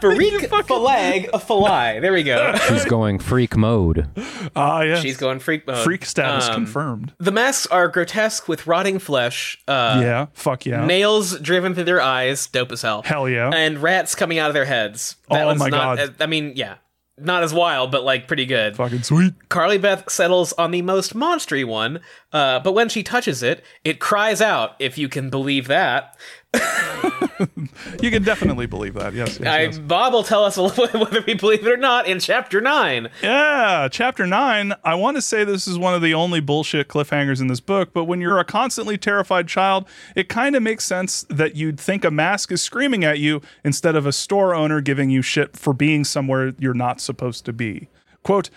Freak 0.00 0.48
flag 0.48 1.40
fly. 1.40 2.00
There 2.00 2.12
we 2.12 2.22
go. 2.22 2.54
She's 2.68 2.84
going 2.84 3.18
freak 3.18 3.56
mode. 3.56 4.08
Ah, 4.54 4.82
yes. 4.82 5.00
She's 5.00 5.16
going 5.16 5.38
freak 5.38 5.66
mode. 5.66 5.84
freak 5.84 6.04
status 6.04 6.48
Um, 6.48 6.54
confirmed. 6.54 7.12
The 7.18 7.32
masks 7.32 7.66
are 7.68 7.88
grotesque 7.88 8.48
with 8.48 8.66
rotting 8.66 8.98
flesh. 8.98 9.56
Uh, 9.66 10.00
yeah, 10.02 10.26
fuck 10.34 10.66
yeah. 10.66 10.84
Nails 10.84 11.38
driven 11.40 11.74
through 11.74 11.84
their 11.84 12.02
eyes, 12.02 12.46
dope 12.48 12.72
as 12.72 12.82
hell. 12.82 13.02
Hell 13.04 13.28
yeah. 13.28 13.50
And 13.54 13.78
rats 13.82 14.14
coming 14.14 14.38
out 14.38 14.50
of 14.50 14.54
their 14.54 14.66
heads. 14.66 15.16
That 15.30 15.46
Oh 15.46 15.54
my 15.54 15.68
not, 15.68 15.96
God. 15.96 16.14
I 16.20 16.26
mean, 16.26 16.52
yeah, 16.56 16.74
not 17.18 17.42
as 17.42 17.52
wild, 17.52 17.90
but 17.90 18.04
like 18.04 18.26
pretty 18.26 18.46
good. 18.46 18.76
fucking 18.76 19.02
sweet. 19.02 19.48
Carly 19.48 19.78
Beth 19.78 20.10
settles 20.10 20.52
on 20.54 20.70
the 20.70 20.82
most 20.82 21.14
monstery 21.14 21.64
one, 21.64 22.00
uh, 22.32 22.60
but 22.60 22.72
when 22.72 22.88
she 22.88 23.02
touches 23.02 23.42
it, 23.42 23.64
it 23.84 24.00
cries 24.00 24.40
out. 24.40 24.76
If 24.78 24.98
you 24.98 25.08
can 25.08 25.30
believe 25.30 25.68
that, 25.68 26.16
You 28.00 28.10
can 28.10 28.22
definitely 28.22 28.66
believe 28.66 28.94
that. 28.94 29.14
Yes. 29.14 29.38
yes, 29.40 29.48
I, 29.48 29.62
yes. 29.62 29.78
Bob 29.78 30.12
will 30.12 30.22
tell 30.22 30.44
us 30.44 30.56
a 30.56 30.62
little 30.62 30.86
bit 30.86 30.94
whether 31.00 31.22
we 31.26 31.34
believe 31.34 31.66
it 31.66 31.72
or 31.72 31.76
not 31.76 32.06
in 32.06 32.20
chapter 32.20 32.60
nine. 32.60 33.08
Yeah, 33.22 33.88
chapter 33.90 34.26
nine. 34.26 34.74
I 34.84 34.94
want 34.94 35.16
to 35.16 35.22
say 35.22 35.44
this 35.44 35.66
is 35.66 35.78
one 35.78 35.94
of 35.94 36.02
the 36.02 36.14
only 36.14 36.40
bullshit 36.40 36.88
cliffhangers 36.88 37.40
in 37.40 37.46
this 37.46 37.60
book, 37.60 37.92
but 37.92 38.04
when 38.04 38.20
you're 38.20 38.38
a 38.38 38.44
constantly 38.44 38.98
terrified 38.98 39.48
child, 39.48 39.88
it 40.14 40.28
kind 40.28 40.56
of 40.56 40.62
makes 40.62 40.84
sense 40.84 41.24
that 41.28 41.56
you'd 41.56 41.80
think 41.80 42.04
a 42.04 42.10
mask 42.10 42.52
is 42.52 42.62
screaming 42.62 43.04
at 43.04 43.18
you 43.18 43.40
instead 43.64 43.96
of 43.96 44.06
a 44.06 44.12
store 44.12 44.54
owner 44.54 44.80
giving 44.80 45.10
you 45.10 45.22
shit 45.22 45.56
for 45.56 45.72
being 45.72 46.04
somewhere 46.04 46.54
you're 46.58 46.74
not 46.74 47.00
supposed 47.00 47.44
to 47.44 47.52
be. 47.52 47.88
Quote, 48.22 48.50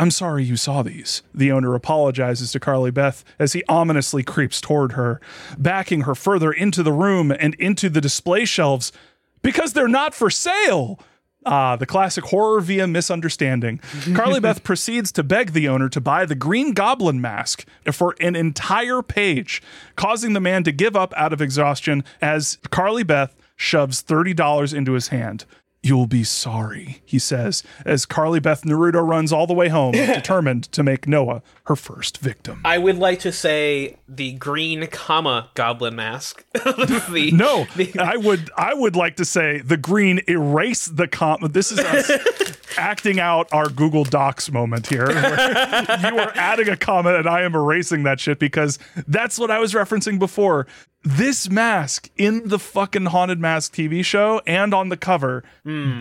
I'm 0.00 0.10
sorry 0.10 0.44
you 0.44 0.56
saw 0.56 0.82
these. 0.82 1.22
The 1.34 1.52
owner 1.52 1.74
apologizes 1.74 2.52
to 2.52 2.60
Carly 2.60 2.90
Beth 2.90 3.22
as 3.38 3.52
he 3.52 3.62
ominously 3.68 4.22
creeps 4.22 4.58
toward 4.58 4.92
her, 4.92 5.20
backing 5.58 6.02
her 6.02 6.14
further 6.14 6.50
into 6.50 6.82
the 6.82 6.92
room 6.92 7.30
and 7.30 7.54
into 7.56 7.90
the 7.90 8.00
display 8.00 8.46
shelves 8.46 8.92
because 9.42 9.74
they're 9.74 9.88
not 9.88 10.14
for 10.14 10.30
sale. 10.30 10.98
Ah, 11.44 11.76
the 11.76 11.84
classic 11.84 12.24
horror 12.24 12.62
via 12.62 12.86
misunderstanding. 12.86 13.78
Carly 14.14 14.40
Beth 14.40 14.64
proceeds 14.64 15.12
to 15.12 15.22
beg 15.22 15.52
the 15.52 15.68
owner 15.68 15.90
to 15.90 16.00
buy 16.00 16.24
the 16.24 16.34
Green 16.34 16.72
Goblin 16.72 17.20
mask 17.20 17.66
for 17.92 18.16
an 18.20 18.34
entire 18.34 19.02
page, 19.02 19.62
causing 19.96 20.32
the 20.32 20.40
man 20.40 20.64
to 20.64 20.72
give 20.72 20.96
up 20.96 21.12
out 21.14 21.34
of 21.34 21.42
exhaustion 21.42 22.04
as 22.22 22.56
Carly 22.70 23.02
Beth 23.02 23.36
shoves 23.54 24.02
$30 24.02 24.74
into 24.74 24.92
his 24.92 25.08
hand. 25.08 25.44
You'll 25.82 26.06
be 26.06 26.24
sorry, 26.24 27.00
he 27.06 27.18
says, 27.18 27.62
as 27.86 28.04
Carly 28.04 28.38
Beth 28.38 28.64
Naruto 28.64 29.02
runs 29.06 29.32
all 29.32 29.46
the 29.46 29.54
way 29.54 29.68
home, 29.68 29.92
determined 29.92 30.64
to 30.72 30.82
make 30.82 31.08
Noah 31.08 31.40
her 31.64 31.76
first 31.76 32.18
victim. 32.18 32.60
I 32.66 32.76
would 32.76 32.98
like 32.98 33.20
to 33.20 33.32
say 33.32 33.96
the 34.06 34.32
green 34.32 34.86
comma 34.88 35.48
goblin 35.54 35.96
mask. 35.96 36.44
The- 36.54 37.30
No, 37.32 37.66
the- 37.76 37.98
I 37.98 38.16
would 38.16 38.50
I 38.58 38.74
would 38.74 38.94
like 38.94 39.16
to 39.16 39.24
say 39.24 39.60
the 39.62 39.78
green 39.78 40.20
erase 40.28 40.84
the 40.84 41.08
com. 41.08 41.38
This 41.50 41.72
is 41.72 41.78
us 41.78 42.10
acting 42.76 43.20
out 43.20 43.48
our 43.52 43.68
Google 43.68 44.04
Docs 44.04 44.50
moment 44.50 44.86
here. 44.86 45.10
you 45.10 45.16
are 46.18 46.32
adding 46.34 46.68
a 46.68 46.76
comment 46.76 47.16
and 47.16 47.28
I 47.28 47.42
am 47.42 47.54
erasing 47.54 48.02
that 48.04 48.20
shit 48.20 48.38
because 48.38 48.78
that's 49.06 49.38
what 49.38 49.50
I 49.50 49.58
was 49.58 49.72
referencing 49.74 50.18
before. 50.18 50.66
This 51.02 51.48
mask 51.48 52.10
in 52.18 52.46
the 52.48 52.58
fucking 52.58 53.06
haunted 53.06 53.40
mask 53.40 53.74
TV 53.74 54.04
show 54.04 54.42
and 54.46 54.74
on 54.74 54.90
the 54.90 54.98
cover, 54.98 55.42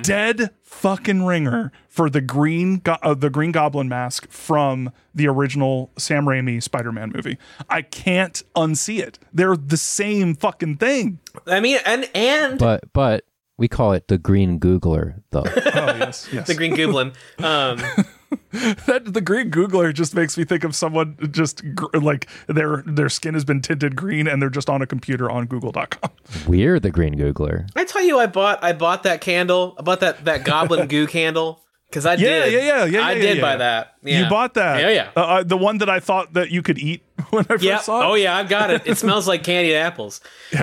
dead 0.02 0.50
fucking 0.64 1.26
ringer 1.26 1.72
for 1.88 2.10
the 2.10 2.20
green 2.20 2.80
go- 2.80 2.98
uh, 3.02 3.14
the 3.14 3.30
green 3.30 3.54
goblin 3.54 3.88
mask 3.88 4.30
from 4.30 4.92
the 5.16 5.26
original 5.28 5.90
Sam 5.98 6.26
Raimi 6.26 6.62
Spider-Man 6.62 7.14
movie. 7.16 7.38
I 7.70 7.82
can't 7.82 8.44
unsee 8.58 9.00
it. 9.00 9.18
They're 9.34 9.56
the 9.56 9.78
same 9.78 10.36
fucking 10.36 10.76
thing. 10.78 11.20
I 11.48 11.62
mean, 11.62 11.80
and 11.86 12.10
and 12.14 12.60
But 12.60 12.92
but 12.92 13.24
we 13.60 13.68
call 13.68 13.92
it 13.94 14.08
the 14.08 14.18
green 14.18 14.60
Googler 14.60 15.22
though. 15.32 15.44
Oh 15.80 15.96
yes, 15.98 16.28
yes. 16.34 16.48
the 16.48 16.56
green 16.56 16.76
goblin. 16.76 17.10
Um, 17.38 17.78
that 18.52 19.04
the 19.06 19.22
green 19.22 19.52
Googler 19.52 19.94
just 19.94 20.16
makes 20.16 20.38
me 20.38 20.44
think 20.46 20.64
of 20.64 20.76
someone 20.76 21.18
just 21.32 21.64
gr- 21.76 21.98
like 21.98 22.28
their 22.48 22.84
their 22.86 23.10
skin 23.10 23.34
has 23.34 23.46
been 23.46 23.62
tinted 23.62 23.96
green 23.96 24.28
and 24.28 24.42
they're 24.42 24.50
just 24.50 24.70
on 24.70 24.82
a 24.82 24.88
computer 24.88 25.30
on 25.30 25.46
Google.com. 25.46 26.12
We're 26.48 26.80
the 26.80 26.92
green 26.92 27.16
Googler. 27.16 27.70
I 27.76 27.86
tell 27.86 28.04
you, 28.04 28.18
I 28.20 28.28
bought 28.28 28.64
I 28.64 28.74
bought 28.74 29.04
that 29.04 29.22
candle. 29.22 29.76
I 29.78 29.82
bought 29.84 30.00
that 30.00 30.26
that 30.26 30.44
goblin 30.46 30.88
goo 30.88 31.08
candle 31.08 31.62
because 31.90 32.06
I 32.06 32.14
Yeah, 32.14 32.46
did. 32.46 32.54
yeah, 32.54 32.60
yeah, 32.60 32.86
yeah, 32.86 33.02
I 33.08 33.12
yeah, 33.14 33.22
did 33.22 33.38
yeah, 33.38 33.42
buy 33.42 33.52
yeah. 33.52 33.58
that. 33.58 33.94
Yeah. 34.04 34.24
You 34.24 34.30
bought 34.30 34.54
that? 34.56 34.80
Yeah, 34.82 34.90
yeah. 34.90 35.10
Uh, 35.16 35.20
uh, 35.20 35.44
the 35.44 35.58
one 35.58 35.80
that 35.80 35.90
I 35.90 36.00
thought 36.00 36.34
that 36.34 36.52
you 36.52 36.62
could 36.62 36.78
eat 36.78 37.04
when 37.30 37.44
I 37.46 37.48
first 37.48 37.64
Yeah. 37.64 37.80
saw 37.80 38.00
oh, 38.00 38.02
it. 38.02 38.06
Oh 38.06 38.14
yeah, 38.16 38.36
I've 38.38 38.50
got 38.50 38.70
it. 38.72 38.84
It 38.86 38.98
smells 39.04 39.28
like 39.28 39.44
candied 39.44 39.76
apples. 39.76 40.22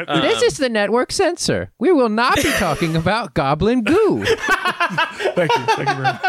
Um, 0.09 0.21
this 0.21 0.43
is 0.43 0.57
the 0.59 0.69
network 0.69 1.13
censor. 1.13 1.71
We 1.79 1.93
will 1.93 2.09
not 2.09 2.37
be 2.37 2.51
talking 2.53 2.97
about 3.03 3.35
goblin 3.35 3.83
goo. 3.85 4.25
Thank 4.25 5.51
you, 5.57 5.67
thank 5.67 5.79
you 5.79 5.85
very 5.85 5.97
much. 5.99 6.23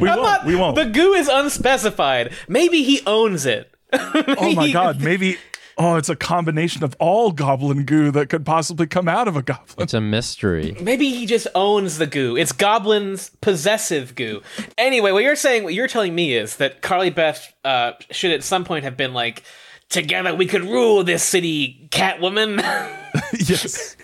We 0.00 0.08
I'm 0.08 0.18
won't. 0.18 0.22
not- 0.22 0.46
we 0.46 0.54
won't. 0.56 0.76
The 0.76 0.86
goo 0.86 1.12
is 1.14 1.28
unspecified. 1.28 2.32
Maybe 2.48 2.82
he 2.82 3.00
owns 3.06 3.46
it. 3.46 3.74
oh 3.92 4.52
my 4.54 4.70
god, 4.72 5.00
maybe. 5.00 5.36
Oh, 5.78 5.96
it's 5.96 6.08
a 6.08 6.16
combination 6.16 6.84
of 6.84 6.94
all 6.98 7.32
goblin 7.32 7.84
goo 7.84 8.10
that 8.10 8.28
could 8.28 8.44
possibly 8.44 8.86
come 8.86 9.08
out 9.08 9.28
of 9.28 9.36
a 9.36 9.42
goblin. 9.42 9.82
It's 9.82 9.94
a 9.94 10.00
mystery. 10.00 10.76
Maybe 10.80 11.10
he 11.10 11.26
just 11.26 11.46
owns 11.54 11.98
the 11.98 12.06
goo. 12.06 12.36
It's 12.36 12.52
Goblin's 12.52 13.30
possessive 13.40 14.14
goo. 14.14 14.42
Anyway, 14.76 15.12
what 15.12 15.22
you're 15.22 15.36
saying, 15.36 15.64
what 15.64 15.74
you're 15.74 15.88
telling 15.88 16.14
me 16.14 16.34
is 16.34 16.56
that 16.56 16.82
Carly 16.82 17.10
Beth 17.10 17.52
uh, 17.64 17.92
should 18.10 18.32
at 18.32 18.42
some 18.42 18.64
point 18.64 18.84
have 18.84 18.96
been 18.96 19.14
like, 19.14 19.42
"Together 19.88 20.34
we 20.34 20.46
could 20.46 20.62
rule 20.62 21.02
this 21.04 21.22
city, 21.22 21.88
Catwoman." 21.90 22.58
yes. 23.48 23.96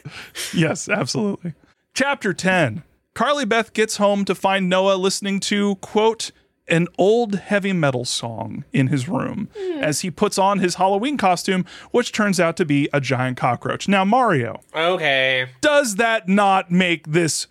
Yes, 0.55 0.89
absolutely. 0.89 1.55
Chapter 1.95 2.33
10. 2.33 2.83
Carly 3.15 3.45
Beth 3.45 3.73
gets 3.73 3.97
home 3.97 4.25
to 4.25 4.35
find 4.35 4.69
Noah 4.69 4.95
listening 4.95 5.41
to, 5.41 5.75
quote, 5.77 6.31
an 6.69 6.89
old 6.99 7.37
heavy 7.37 7.73
metal 7.73 8.05
song 8.05 8.65
in 8.73 8.89
his 8.89 9.09
room 9.09 9.49
hmm. 9.57 9.79
as 9.79 10.01
he 10.01 10.11
puts 10.11 10.39
on 10.39 10.59
his 10.59 10.77
Halloween 10.77 11.17
costume, 11.17 11.65
which 11.91 12.13
turns 12.13 12.39
out 12.39 12.57
to 12.57 12.65
be 12.65 12.89
a 12.93 13.01
giant 13.01 13.37
cockroach. 13.37 13.89
Now, 13.89 14.05
Mario, 14.05 14.61
okay, 14.75 15.49
does 15.61 15.97
that 15.97 16.29
not 16.29 16.71
make 16.71 17.09
this 17.09 17.47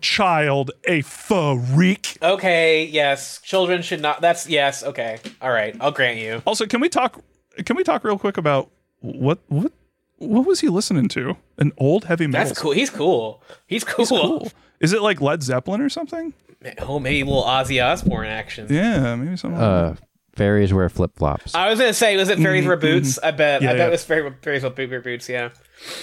child 0.00 0.70
a 0.84 1.02
freak? 1.02 2.16
okay, 2.22 2.84
yes. 2.84 3.40
Children 3.42 3.82
should 3.82 4.00
not. 4.00 4.20
That's 4.20 4.48
yes. 4.48 4.82
Okay, 4.82 5.18
all 5.40 5.50
right. 5.50 5.76
I'll 5.80 5.90
grant 5.92 6.18
you. 6.18 6.42
Also, 6.46 6.66
can 6.66 6.80
we 6.80 6.88
talk 6.88 7.22
can 7.64 7.76
we 7.76 7.84
talk 7.84 8.04
real 8.04 8.18
quick 8.18 8.36
about 8.36 8.70
what 9.00 9.38
what 9.48 9.72
what 10.18 10.46
was 10.46 10.60
he 10.60 10.68
listening 10.68 11.08
to? 11.08 11.36
An 11.60 11.72
old 11.78 12.04
heavy 12.06 12.26
metal 12.26 12.48
That's 12.48 12.58
cool. 12.58 12.72
He's 12.72 12.90
cool. 12.90 13.42
He's 13.66 13.84
cool. 13.84 13.96
He's 14.04 14.08
Cool. 14.08 14.48
Is 14.80 14.92
it 14.94 15.02
like 15.02 15.20
Led 15.20 15.42
Zeppelin 15.42 15.82
or 15.82 15.90
something? 15.90 16.32
Oh, 16.78 16.98
maybe 16.98 17.20
a 17.20 17.24
little 17.26 17.44
Ozzy 17.44 17.84
Osbourne 17.84 18.26
action. 18.26 18.66
Yeah, 18.70 19.14
maybe 19.14 19.36
something. 19.36 19.60
Uh, 19.60 19.96
fairies 20.34 20.72
wear 20.72 20.88
flip 20.88 21.12
flops. 21.16 21.54
I 21.54 21.68
was 21.68 21.78
gonna 21.78 21.92
say, 21.92 22.16
was 22.16 22.30
it 22.30 22.38
fairies 22.38 22.66
wear 22.66 22.76
boots? 22.76 23.18
I 23.18 23.30
bet. 23.30 23.60
Mm-hmm, 23.60 23.64
Yeah, 23.64 23.70
I 23.70 23.72
bet 23.74 23.78
yeah. 23.80 23.86
it 23.88 23.90
was 23.90 24.04
fairy, 24.04 24.32
fairies 24.42 24.62
wear 24.62 25.00
boots. 25.00 25.28
Yeah. 25.28 25.50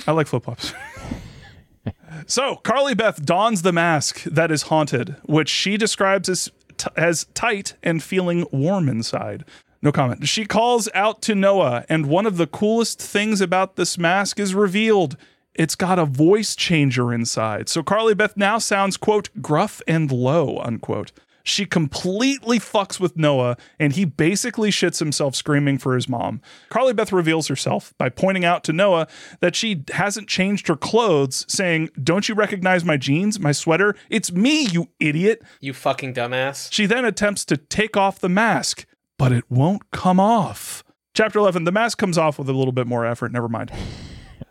I 0.07 0.11
like 0.11 0.27
flip 0.27 0.43
flops. 0.43 0.73
so 2.27 2.55
Carly 2.57 2.93
Beth 2.93 3.23
dons 3.25 3.61
the 3.61 3.73
mask 3.73 4.23
that 4.23 4.51
is 4.51 4.63
haunted, 4.63 5.15
which 5.25 5.49
she 5.49 5.77
describes 5.77 6.29
as 6.29 6.51
t- 6.77 6.89
as 6.95 7.25
tight 7.33 7.75
and 7.83 8.01
feeling 8.03 8.45
warm 8.51 8.89
inside. 8.89 9.45
No 9.81 9.91
comment. 9.91 10.27
She 10.27 10.45
calls 10.45 10.89
out 10.95 11.21
to 11.23 11.35
Noah, 11.35 11.85
and 11.87 12.07
one 12.07 12.25
of 12.25 12.37
the 12.37 12.47
coolest 12.47 12.99
things 13.01 13.41
about 13.41 13.75
this 13.75 13.97
mask 13.97 14.39
is 14.39 14.55
revealed. 14.55 15.17
It's 15.57 15.75
got 15.75 15.97
a 15.97 16.05
voice 16.05 16.55
changer 16.55 17.11
inside. 17.11 17.67
So 17.67 17.81
Carly 17.81 18.13
Beth 18.13 18.37
now 18.37 18.59
sounds, 18.59 18.95
quote, 18.95 19.29
gruff 19.41 19.81
and 19.87 20.11
low, 20.11 20.59
unquote. 20.59 21.11
She 21.43 21.65
completely 21.65 22.59
fucks 22.59 22.99
with 22.99 23.15
Noah, 23.15 23.55
and 23.79 23.93
he 23.93 24.03
basically 24.03 24.69
shits 24.69 24.99
himself 24.99 25.33
screaming 25.33 25.77
for 25.77 25.95
his 25.95 26.09
mom. 26.09 26.41
Carly 26.67 26.91
Beth 26.91 27.13
reveals 27.13 27.47
herself 27.47 27.93
by 27.97 28.09
pointing 28.09 28.43
out 28.43 28.65
to 28.65 28.73
Noah 28.73 29.07
that 29.39 29.55
she 29.55 29.83
hasn't 29.93 30.27
changed 30.27 30.67
her 30.67 30.75
clothes, 30.75 31.45
saying, 31.47 31.89
Don't 32.03 32.27
you 32.27 32.35
recognize 32.35 32.83
my 32.83 32.97
jeans, 32.97 33.39
my 33.39 33.53
sweater? 33.53 33.95
It's 34.09 34.31
me, 34.31 34.67
you 34.67 34.89
idiot. 34.99 35.41
You 35.61 35.73
fucking 35.73 36.13
dumbass. 36.13 36.71
She 36.71 36.85
then 36.85 37.05
attempts 37.05 37.45
to 37.45 37.55
take 37.55 37.95
off 37.95 38.19
the 38.19 38.29
mask, 38.29 38.85
but 39.17 39.31
it 39.31 39.45
won't 39.49 39.89
come 39.91 40.19
off. 40.19 40.83
Chapter 41.13 41.39
11 41.39 41.63
The 41.63 41.71
mask 41.71 41.97
comes 41.97 42.17
off 42.17 42.37
with 42.37 42.49
a 42.49 42.53
little 42.53 42.73
bit 42.73 42.87
more 42.87 43.05
effort. 43.05 43.31
Never 43.31 43.47
mind. 43.47 43.71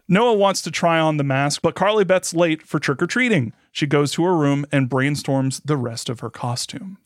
Noah 0.08 0.34
wants 0.34 0.62
to 0.62 0.70
try 0.70 0.98
on 0.98 1.16
the 1.16 1.24
mask, 1.24 1.62
but 1.62 1.74
Carly 1.74 2.04
Beth's 2.04 2.34
late 2.34 2.62
for 2.62 2.78
trick 2.78 3.02
or 3.02 3.06
treating. 3.06 3.52
She 3.72 3.86
goes 3.86 4.12
to 4.12 4.24
her 4.24 4.36
room 4.36 4.64
and 4.72 4.88
brainstorms 4.88 5.60
the 5.64 5.76
rest 5.76 6.08
of 6.08 6.20
her 6.20 6.30
costume. 6.30 6.98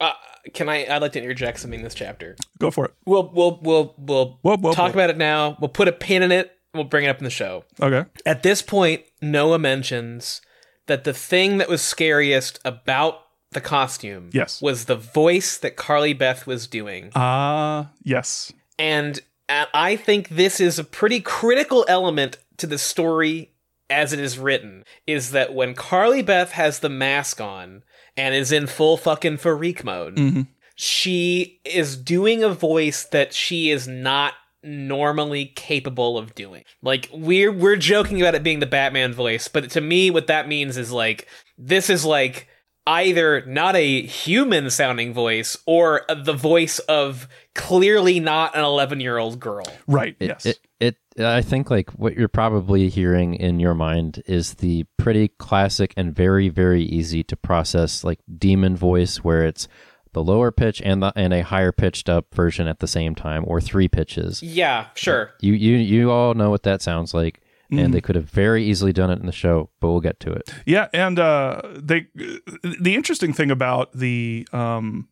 Uh, 0.00 0.12
can 0.54 0.68
I? 0.68 0.86
I'd 0.86 1.02
like 1.02 1.12
to 1.12 1.18
interject 1.22 1.60
something 1.60 1.80
in 1.80 1.84
this 1.84 1.94
chapter. 1.94 2.36
Go 2.58 2.70
for 2.70 2.84
it. 2.86 2.94
We'll 3.06 3.30
we'll 3.32 3.58
we'll 3.62 3.94
we'll 3.98 4.38
Whoa, 4.42 4.56
whoa, 4.56 4.72
talk 4.72 4.88
whoa. 4.94 5.00
about 5.00 5.10
it 5.10 5.16
now. 5.16 5.56
We'll 5.60 5.68
put 5.68 5.88
a 5.88 5.92
pin 5.92 6.22
in 6.22 6.32
it. 6.32 6.52
We'll 6.74 6.84
bring 6.84 7.04
it 7.04 7.08
up 7.08 7.18
in 7.18 7.24
the 7.24 7.30
show. 7.30 7.64
Okay. 7.80 8.08
At 8.26 8.42
this 8.42 8.60
point, 8.62 9.02
Noah 9.22 9.58
mentions 9.58 10.40
that 10.86 11.04
the 11.04 11.14
thing 11.14 11.58
that 11.58 11.68
was 11.68 11.80
scariest 11.82 12.60
about 12.64 13.20
the 13.52 13.60
costume 13.62 14.28
Yes. 14.32 14.60
was 14.60 14.84
the 14.84 14.94
voice 14.96 15.56
that 15.56 15.76
Carly 15.76 16.12
Beth 16.12 16.46
was 16.46 16.66
doing. 16.66 17.10
Ah, 17.14 17.90
yes. 18.02 18.52
And 18.78 19.18
uh, 19.48 19.64
I 19.72 19.96
think 19.96 20.28
this 20.28 20.60
is 20.60 20.78
a 20.78 20.84
pretty 20.84 21.20
critical 21.20 21.84
element 21.88 22.38
to 22.58 22.66
the 22.66 22.78
story 22.78 23.52
as 23.90 24.12
it 24.12 24.20
is 24.20 24.38
written 24.38 24.84
is 25.06 25.30
that 25.30 25.54
when 25.54 25.74
Carly 25.74 26.22
Beth 26.22 26.52
has 26.52 26.80
the 26.80 26.90
mask 26.90 27.40
on 27.40 27.82
and 28.16 28.34
is 28.34 28.52
in 28.52 28.66
full 28.66 28.96
fucking 28.96 29.38
freak 29.38 29.82
mode, 29.84 30.46
she 30.74 31.60
is 31.64 31.96
doing 31.96 32.42
a 32.44 32.50
voice 32.50 33.04
that 33.04 33.32
she 33.32 33.70
is 33.70 33.88
not 33.88 34.34
normally 34.62 35.46
capable 35.46 36.18
of 36.18 36.34
doing. 36.34 36.64
Like 36.82 37.08
we're 37.12 37.52
we're 37.52 37.76
joking 37.76 38.20
about 38.20 38.34
it 38.34 38.42
being 38.42 38.58
the 38.58 38.66
Batman 38.66 39.14
voice, 39.14 39.48
but 39.48 39.70
to 39.70 39.80
me 39.80 40.10
what 40.10 40.26
that 40.26 40.48
means 40.48 40.76
is 40.76 40.92
like 40.92 41.26
this 41.56 41.88
is 41.88 42.04
like 42.04 42.48
either 42.88 43.44
not 43.44 43.76
a 43.76 44.02
human 44.02 44.70
sounding 44.70 45.12
voice 45.12 45.58
or 45.66 46.06
the 46.08 46.32
voice 46.32 46.78
of 46.80 47.28
clearly 47.54 48.18
not 48.18 48.56
an 48.56 48.64
11 48.64 49.00
year 49.00 49.18
old 49.18 49.38
girl. 49.38 49.66
Right. 49.86 50.16
It, 50.18 50.26
yes. 50.26 50.46
It, 50.46 50.58
it, 50.80 50.96
I 51.22 51.42
think 51.42 51.70
like 51.70 51.90
what 51.90 52.16
you're 52.16 52.28
probably 52.28 52.88
hearing 52.88 53.34
in 53.34 53.60
your 53.60 53.74
mind 53.74 54.22
is 54.26 54.54
the 54.54 54.84
pretty 54.96 55.28
classic 55.28 55.92
and 55.98 56.14
very, 56.14 56.48
very 56.48 56.82
easy 56.82 57.22
to 57.24 57.36
process 57.36 58.04
like 58.04 58.20
demon 58.38 58.74
voice 58.74 59.18
where 59.18 59.44
it's 59.44 59.68
the 60.14 60.24
lower 60.24 60.50
pitch 60.50 60.80
and 60.82 61.02
the, 61.02 61.12
and 61.14 61.34
a 61.34 61.42
higher 61.42 61.72
pitched 61.72 62.08
up 62.08 62.34
version 62.34 62.66
at 62.66 62.78
the 62.78 62.86
same 62.86 63.14
time 63.14 63.44
or 63.46 63.60
three 63.60 63.88
pitches. 63.88 64.42
Yeah, 64.42 64.86
sure. 64.94 65.34
You, 65.40 65.52
you, 65.52 65.76
you 65.76 66.10
all 66.10 66.32
know 66.32 66.48
what 66.48 66.62
that 66.62 66.80
sounds 66.80 67.12
like. 67.12 67.42
Mm. 67.72 67.84
And 67.84 67.94
they 67.94 68.00
could 68.00 68.16
have 68.16 68.30
very 68.30 68.64
easily 68.64 68.92
done 68.92 69.10
it 69.10 69.20
in 69.20 69.26
the 69.26 69.32
show, 69.32 69.68
but 69.80 69.90
we'll 69.90 70.00
get 70.00 70.20
to 70.20 70.32
it. 70.32 70.50
Yeah, 70.64 70.88
and 70.94 71.18
uh, 71.18 71.60
they 71.76 72.06
the 72.14 72.94
interesting 72.94 73.34
thing 73.34 73.50
about 73.50 73.92
the 73.92 74.48
um, 74.52 75.08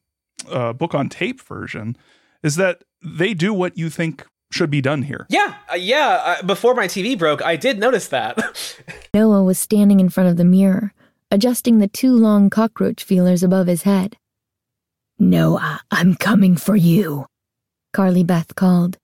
uh, 0.49 0.73
book 0.73 0.95
on 0.95 1.09
tape 1.09 1.43
version 1.43 1.97
is 2.43 2.57
that 2.57 2.83
they 3.03 3.35
do 3.35 3.53
what 3.53 3.77
you 3.77 3.91
think 3.91 4.27
should 4.51 4.71
be 4.71 4.81
done 4.81 5.03
here. 5.03 5.27
Yeah, 5.29 5.55
uh, 5.71 5.77
yeah. 5.77 6.39
Uh, 6.41 6.43
before 6.43 6.75
my 6.75 6.87
TV 6.87 7.19
broke, 7.19 7.45
I 7.45 7.57
did 7.57 7.79
notice 7.79 8.09
that. 8.09 8.39
Noah 9.15 9.43
was 9.43 9.59
standing 9.59 10.01
in 10.01 10.09
front 10.09 10.31
of 10.31 10.37
the 10.37 10.45
mirror, 10.45 10.93
adjusting 11.31 11.79
the 11.79 11.89
two 11.89 12.13
long 12.13 12.49
cockroach 12.49 13.05
feelers 13.05 13.43
above 13.43 13.67
his 13.67 13.83
head. 13.83 14.17
Noah, 15.19 15.81
I'm 15.91 16.15
coming 16.15 16.57
for 16.57 16.77
you, 16.77 17.27
Carly 17.93 18.23
Beth 18.23 18.55
called. 18.55 18.99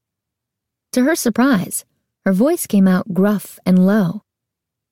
To 0.93 1.05
her 1.05 1.16
surprise, 1.16 1.85
her 2.24 2.32
voice 2.32 2.66
came 2.66 2.86
out 2.86 3.12
gruff 3.12 3.59
and 3.66 3.85
low. 3.86 4.23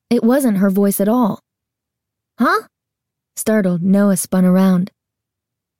It 0.08 0.24
wasn't 0.24 0.58
her 0.58 0.70
voice 0.70 1.00
at 1.00 1.08
all. 1.08 1.40
Huh? 2.38 2.68
Startled, 3.36 3.82
Noah 3.82 4.16
spun 4.16 4.44
around. 4.44 4.90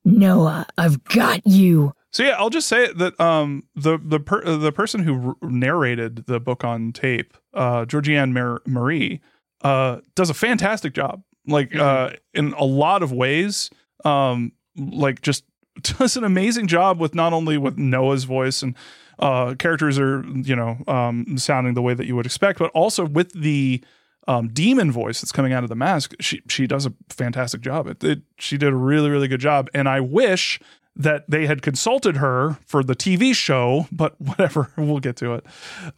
Noah, 0.05 0.67
I've 0.79 1.03
got 1.05 1.47
you. 1.47 1.93
So 2.13 2.23
yeah, 2.23 2.37
I'll 2.39 2.51
just 2.51 2.69
say 2.69 2.93
that 2.93 3.21
um, 3.21 3.65
the 3.75 3.99
the 4.03 4.19
per- 4.19 4.45
uh, 4.45 4.57
the 4.57 4.73
person 4.73 5.03
who 5.03 5.37
r- 5.43 5.49
narrated 5.49 6.27
the 6.27 6.41
book 6.41 6.65
on 6.65 6.93
tape, 6.93 7.37
uh, 7.55 7.85
Georgianne 7.85 8.33
Mar- 8.33 8.63
Marie, 8.67 9.21
uh, 9.63 9.99
does 10.17 10.31
a 10.31 10.35
fantastic 10.35 10.95
job. 10.95 11.23
Like 11.47 11.75
uh, 11.75 12.11
in 12.35 12.53
a 12.55 12.65
lot 12.65 13.03
of 13.03 13.13
ways, 13.13 13.71
um, 14.05 14.53
like 14.77 15.23
just 15.23 15.45
does 15.83 16.17
an 16.17 16.25
amazing 16.25 16.67
job 16.67 16.99
with 16.99 17.15
not 17.15 17.33
only 17.33 17.59
with 17.59 17.79
Noah's 17.79 18.25
voice 18.25 18.63
and 18.63 18.75
uh, 19.21 19.55
characters 19.55 19.99
are 19.99 20.25
you 20.27 20.57
know 20.57 20.79
um, 20.89 21.39
sounding 21.39 21.75
the 21.75 21.83
way 21.83 21.95
that 21.95 22.07
you 22.07 22.17
would 22.17 22.27
expect, 22.27 22.59
but 22.59 22.71
also 22.73 23.07
with 23.07 23.33
the 23.33 23.83
um, 24.27 24.49
demon 24.49 24.91
voice 24.91 25.21
that's 25.21 25.33
coming 25.33 25.53
out 25.53 25.63
of 25.63 25.69
the 25.69 25.77
mask. 25.77 26.15
She 26.21 26.43
she 26.49 26.67
does 26.67 26.87
a 26.87 26.95
fantastic 27.09 27.61
job. 27.61 27.87
It, 27.87 28.03
it 28.03 28.23
she 28.39 28.57
did 28.57 28.73
a 28.73 28.77
really 28.77 29.11
really 29.11 29.29
good 29.29 29.41
job, 29.41 29.69
and 29.75 29.89
I 29.89 30.01
wish 30.01 30.61
that 30.97 31.25
they 31.31 31.47
had 31.47 31.63
consulted 31.63 32.17
her 32.17 32.59
for 32.67 32.83
the 32.83 32.97
TV 32.97 33.35
show, 33.35 33.87
but 33.93 34.21
whatever, 34.21 34.73
we'll 34.77 35.01
get 35.01 35.17
to 35.17 35.35
it. 35.35 35.45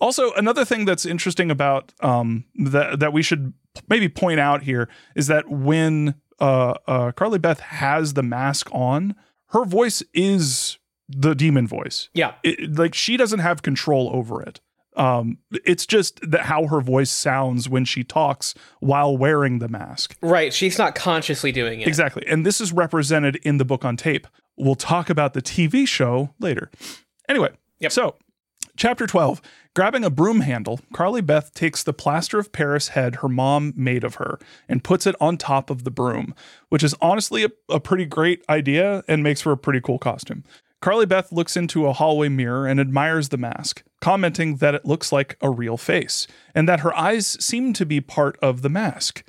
Also, 0.00 0.32
another 0.34 0.64
thing 0.64 0.84
that's 0.84 1.06
interesting 1.06 1.50
about 1.50 1.92
um, 2.00 2.44
that 2.56 3.00
that 3.00 3.12
we 3.12 3.22
should 3.22 3.52
maybe 3.88 4.08
point 4.08 4.40
out 4.40 4.62
here 4.62 4.88
is 5.16 5.28
that 5.28 5.48
when 5.48 6.14
uh, 6.40 6.74
uh, 6.86 7.12
Carly 7.12 7.38
Beth 7.38 7.60
has 7.60 8.14
the 8.14 8.22
mask 8.22 8.68
on, 8.72 9.14
her 9.46 9.64
voice 9.64 10.02
is 10.12 10.78
the 11.08 11.34
demon 11.34 11.66
voice. 11.66 12.08
Yeah. 12.14 12.34
It, 12.42 12.76
like 12.76 12.94
she 12.94 13.16
doesn't 13.16 13.40
have 13.40 13.62
control 13.62 14.10
over 14.12 14.42
it. 14.42 14.60
Um, 14.94 15.38
it's 15.64 15.86
just 15.86 16.20
that 16.30 16.42
how 16.42 16.66
her 16.66 16.82
voice 16.82 17.10
sounds 17.10 17.68
when 17.68 17.86
she 17.86 18.04
talks 18.04 18.54
while 18.80 19.16
wearing 19.16 19.58
the 19.58 19.68
mask. 19.68 20.16
Right. 20.20 20.52
She's 20.52 20.76
not 20.76 20.94
consciously 20.94 21.50
doing 21.50 21.80
it. 21.80 21.88
Exactly. 21.88 22.26
And 22.26 22.44
this 22.44 22.60
is 22.60 22.72
represented 22.72 23.36
in 23.36 23.56
the 23.56 23.64
book 23.64 23.84
on 23.84 23.96
tape. 23.96 24.26
We'll 24.56 24.74
talk 24.74 25.08
about 25.08 25.32
the 25.32 25.40
TV 25.40 25.88
show 25.88 26.34
later. 26.38 26.70
Anyway, 27.28 27.52
so 27.88 28.16
chapter 28.76 29.06
12 29.06 29.40
Grabbing 29.74 30.04
a 30.04 30.10
broom 30.10 30.40
handle, 30.40 30.80
Carly 30.92 31.22
Beth 31.22 31.54
takes 31.54 31.82
the 31.82 31.94
plaster 31.94 32.38
of 32.38 32.52
Paris 32.52 32.88
head 32.88 33.16
her 33.16 33.28
mom 33.28 33.72
made 33.74 34.04
of 34.04 34.16
her 34.16 34.38
and 34.68 34.84
puts 34.84 35.06
it 35.06 35.16
on 35.18 35.38
top 35.38 35.70
of 35.70 35.84
the 35.84 35.90
broom, 35.90 36.34
which 36.68 36.84
is 36.84 36.94
honestly 37.00 37.42
a, 37.42 37.50
a 37.70 37.80
pretty 37.80 38.04
great 38.04 38.44
idea 38.50 39.02
and 39.08 39.22
makes 39.22 39.40
for 39.40 39.50
a 39.50 39.56
pretty 39.56 39.80
cool 39.80 39.98
costume. 39.98 40.44
Carly 40.82 41.06
Beth 41.06 41.30
looks 41.30 41.56
into 41.56 41.86
a 41.86 41.92
hallway 41.92 42.28
mirror 42.28 42.66
and 42.66 42.80
admires 42.80 43.28
the 43.28 43.36
mask, 43.36 43.84
commenting 44.00 44.56
that 44.56 44.74
it 44.74 44.84
looks 44.84 45.12
like 45.12 45.36
a 45.40 45.48
real 45.48 45.76
face 45.76 46.26
and 46.56 46.68
that 46.68 46.80
her 46.80 46.94
eyes 46.96 47.42
seem 47.42 47.72
to 47.74 47.86
be 47.86 48.00
part 48.00 48.36
of 48.42 48.62
the 48.62 48.68
mask. 48.68 49.24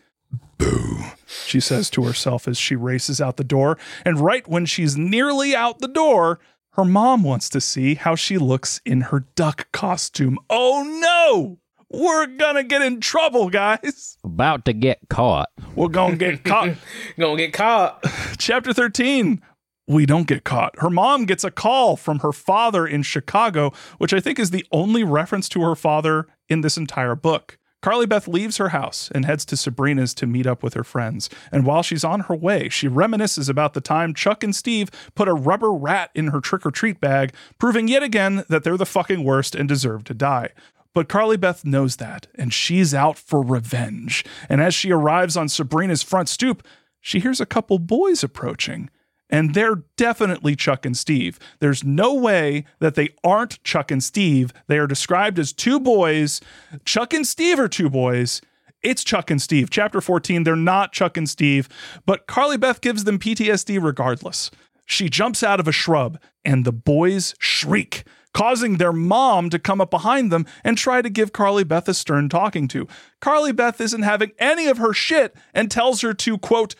Boo, 0.57 1.03
she 1.45 1.59
says 1.59 1.91
to 1.91 2.05
herself 2.05 2.47
as 2.47 2.57
she 2.57 2.75
races 2.75 3.21
out 3.21 3.38
the 3.38 3.43
door. 3.43 3.77
And 4.03 4.19
right 4.19 4.47
when 4.47 4.65
she's 4.65 4.97
nearly 4.97 5.55
out 5.55 5.77
the 5.77 5.88
door, 5.88 6.39
her 6.71 6.85
mom 6.85 7.21
wants 7.21 7.49
to 7.49 7.61
see 7.61 7.93
how 7.93 8.15
she 8.15 8.39
looks 8.39 8.81
in 8.84 9.01
her 9.01 9.27
duck 9.35 9.71
costume. 9.71 10.39
Oh 10.49 10.81
no! 10.84 11.59
We're 11.91 12.25
gonna 12.25 12.63
get 12.63 12.81
in 12.81 12.99
trouble, 12.99 13.51
guys. 13.51 14.17
About 14.23 14.65
to 14.65 14.73
get 14.73 14.97
caught. 15.07 15.49
We're 15.75 15.89
gonna 15.89 16.15
get 16.15 16.43
caught. 16.43 16.69
gonna 17.19 17.38
get 17.38 17.53
caught. 17.53 18.03
Chapter 18.39 18.73
13. 18.73 19.39
We 19.88 20.05
don't 20.05 20.27
get 20.27 20.45
caught. 20.45 20.80
Her 20.80 20.89
mom 20.89 21.26
gets 21.26 21.43
a 21.43 21.51
call 21.51 21.97
from 21.97 22.19
her 22.19 22.31
father 22.31 22.88
in 22.88 23.03
Chicago, 23.03 23.73
which 23.97 24.14
I 24.14 24.22
think 24.22 24.39
is 24.39 24.51
the 24.51 24.65
only 24.72 25.03
reference 25.03 25.49
to 25.49 25.61
her 25.61 25.76
father 25.76 26.27
in 26.47 26.61
this 26.61 26.77
entire 26.77 27.15
book. 27.15 27.57
Carly 27.81 28.05
Beth 28.05 28.30
leaves 28.30 28.55
her 28.57 28.69
house 28.69 29.11
and 29.14 29.26
heads 29.26 29.43
to 29.43 29.57
Sabrina's 29.57 30.14
to 30.14 30.26
meet 30.26 30.47
up 30.47 30.64
with 30.64 30.73
her 30.73 30.85
friends. 30.85 31.30
And 31.51 31.65
while 31.65 31.84
she's 31.84 32.05
on 32.05 32.22
her 32.22 32.35
way, 32.35 32.69
she 32.69 32.88
reminisces 32.88 33.49
about 33.49 33.73
the 33.73 33.81
time 33.81 34.14
Chuck 34.14 34.41
and 34.41 34.55
Steve 34.55 34.89
put 35.15 35.27
a 35.27 35.34
rubber 35.34 35.73
rat 35.73 36.10
in 36.15 36.27
her 36.27 36.39
trick 36.39 36.65
or 36.65 36.72
treat 36.72 37.01
bag, 37.01 37.34
proving 37.60 37.89
yet 37.89 38.01
again 38.01 38.45
that 38.47 38.64
they're 38.64 38.77
the 38.77 38.85
fucking 38.85 39.26
worst 39.26 39.53
and 39.53 39.68
deserve 39.68 40.05
to 40.05 40.14
die. 40.14 40.51
But 40.93 41.10
Carly 41.10 41.35
Beth 41.35 41.65
knows 41.65 41.97
that, 41.97 42.27
and 42.35 42.53
she's 42.53 42.93
out 42.93 43.18
for 43.18 43.43
revenge. 43.43 44.23
And 44.47 44.61
as 44.61 44.73
she 44.73 44.91
arrives 44.91 45.35
on 45.35 45.49
Sabrina's 45.49 46.03
front 46.03 46.30
stoop, 46.30 46.65
she 47.01 47.19
hears 47.19 47.41
a 47.41 47.45
couple 47.45 47.80
boys 47.80 48.23
approaching. 48.23 48.89
And 49.34 49.55
they're 49.55 49.81
definitely 49.97 50.55
Chuck 50.55 50.85
and 50.85 50.95
Steve. 50.95 51.39
There's 51.57 51.84
no 51.84 52.14
way 52.14 52.65
that 52.77 52.93
they 52.93 53.15
aren't 53.23 53.64
Chuck 53.64 53.89
and 53.89 54.03
Steve. 54.03 54.53
They 54.68 54.77
are 54.77 54.85
described 54.85 55.39
as 55.39 55.51
two 55.51 55.80
boys. 55.80 56.39
Chuck 56.85 57.15
and 57.15 57.26
Steve 57.26 57.57
are 57.57 57.68
two 57.68 57.89
boys. 57.89 58.41
It's 58.84 59.03
Chuck 59.03 59.31
and 59.31 59.41
Steve. 59.41 59.72
Chapter 59.72 60.01
14, 60.01 60.43
they're 60.43 60.55
not 60.55 60.91
Chuck 60.91 61.18
and 61.18 61.27
Steve, 61.27 61.68
but 62.05 62.27
Carly 62.27 62.57
Beth 62.57 62.80
gives 62.80 63.05
them 63.05 63.18
PTSD 63.18 63.84
regardless. 63.84 64.51
She 64.85 65.10
jumps 65.10 65.41
out 65.41 65.60
of 65.60 65.68
a 65.68 65.72
shrub, 65.72 66.19
and 66.45 66.64
the 66.64 66.72
boys 66.72 67.34
shriek, 67.39 68.03
causing 68.35 68.77
their 68.77 68.93
mom 68.93 69.49
to 69.49 69.57
come 69.57 69.81
up 69.81 69.89
behind 69.89 70.31
them 70.31 70.45
and 70.64 70.77
try 70.77 71.01
to 71.01 71.10
give 71.10 71.34
Carly 71.34 71.64
Beth 71.64 71.89
a 71.89 71.95
stern 71.95 72.30
talking 72.30 72.68
to. 72.68 72.88
Carly 73.19 73.51
Beth 73.51 73.81
isn't 73.81 74.03
having 74.03 74.34
any 74.38 74.68
of 74.68 74.77
her 74.77 74.93
shit 74.93 75.35
and 75.55 75.72
tells 75.72 76.01
her 76.01 76.14
to, 76.14 76.38
quote, 76.38 76.76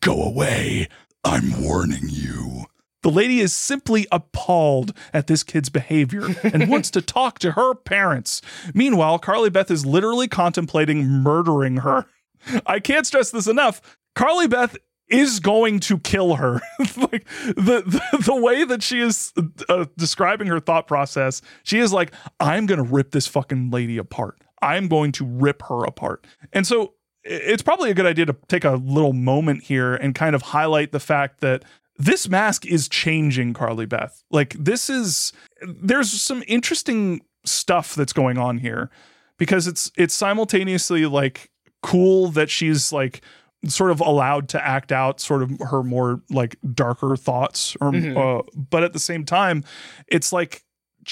go 0.00 0.22
away. 0.22 0.88
I'm 1.24 1.62
warning 1.62 2.08
you. 2.08 2.66
The 3.02 3.10
lady 3.10 3.40
is 3.40 3.54
simply 3.54 4.06
appalled 4.10 4.96
at 5.12 5.26
this 5.26 5.42
kid's 5.42 5.68
behavior 5.68 6.26
and 6.42 6.68
wants 6.70 6.90
to 6.92 7.02
talk 7.02 7.38
to 7.40 7.52
her 7.52 7.74
parents. 7.74 8.40
Meanwhile, 8.72 9.18
Carly 9.18 9.50
Beth 9.50 9.70
is 9.70 9.84
literally 9.84 10.28
contemplating 10.28 11.06
murdering 11.06 11.78
her. 11.78 12.06
I 12.66 12.80
can't 12.80 13.06
stress 13.06 13.30
this 13.30 13.46
enough. 13.46 13.98
Carly 14.14 14.48
Beth 14.48 14.76
is 15.08 15.40
going 15.40 15.80
to 15.80 15.98
kill 15.98 16.36
her. 16.36 16.60
like 16.96 17.26
the, 17.56 17.82
the 17.86 18.22
the 18.24 18.36
way 18.36 18.64
that 18.64 18.82
she 18.82 19.00
is 19.00 19.32
uh, 19.68 19.86
describing 19.98 20.46
her 20.46 20.60
thought 20.60 20.86
process, 20.86 21.42
she 21.62 21.78
is 21.78 21.92
like, 21.92 22.12
"I'm 22.40 22.66
going 22.66 22.82
to 22.82 22.90
rip 22.90 23.10
this 23.10 23.26
fucking 23.26 23.70
lady 23.70 23.98
apart. 23.98 24.38
I'm 24.62 24.88
going 24.88 25.12
to 25.12 25.26
rip 25.26 25.62
her 25.68 25.84
apart." 25.84 26.26
And 26.52 26.66
so 26.66 26.94
it's 27.24 27.62
probably 27.62 27.90
a 27.90 27.94
good 27.94 28.06
idea 28.06 28.26
to 28.26 28.36
take 28.48 28.64
a 28.64 28.72
little 28.72 29.12
moment 29.12 29.62
here 29.64 29.94
and 29.94 30.14
kind 30.14 30.34
of 30.34 30.42
highlight 30.42 30.92
the 30.92 31.00
fact 31.00 31.40
that 31.40 31.64
this 31.96 32.28
mask 32.28 32.66
is 32.66 32.88
changing 32.88 33.54
Carly 33.54 33.86
Beth. 33.86 34.22
Like 34.30 34.54
this 34.58 34.90
is 34.90 35.32
there's 35.66 36.10
some 36.20 36.42
interesting 36.46 37.22
stuff 37.44 37.94
that's 37.94 38.12
going 38.12 38.36
on 38.38 38.58
here 38.58 38.90
because 39.38 39.66
it's 39.66 39.90
it's 39.96 40.14
simultaneously 40.14 41.06
like 41.06 41.50
cool 41.82 42.28
that 42.28 42.50
she's 42.50 42.92
like 42.92 43.20
sort 43.66 43.90
of 43.90 44.00
allowed 44.00 44.48
to 44.50 44.62
act 44.66 44.92
out 44.92 45.20
sort 45.20 45.42
of 45.42 45.50
her 45.70 45.82
more 45.82 46.20
like 46.30 46.56
darker 46.74 47.16
thoughts 47.16 47.76
or 47.80 47.92
Mhm. 47.92 48.16
uh, 48.16 48.42
but 48.54 48.82
at 48.82 48.92
the 48.92 48.98
same 48.98 49.24
time 49.24 49.64
it's 50.08 50.32
like 50.32 50.64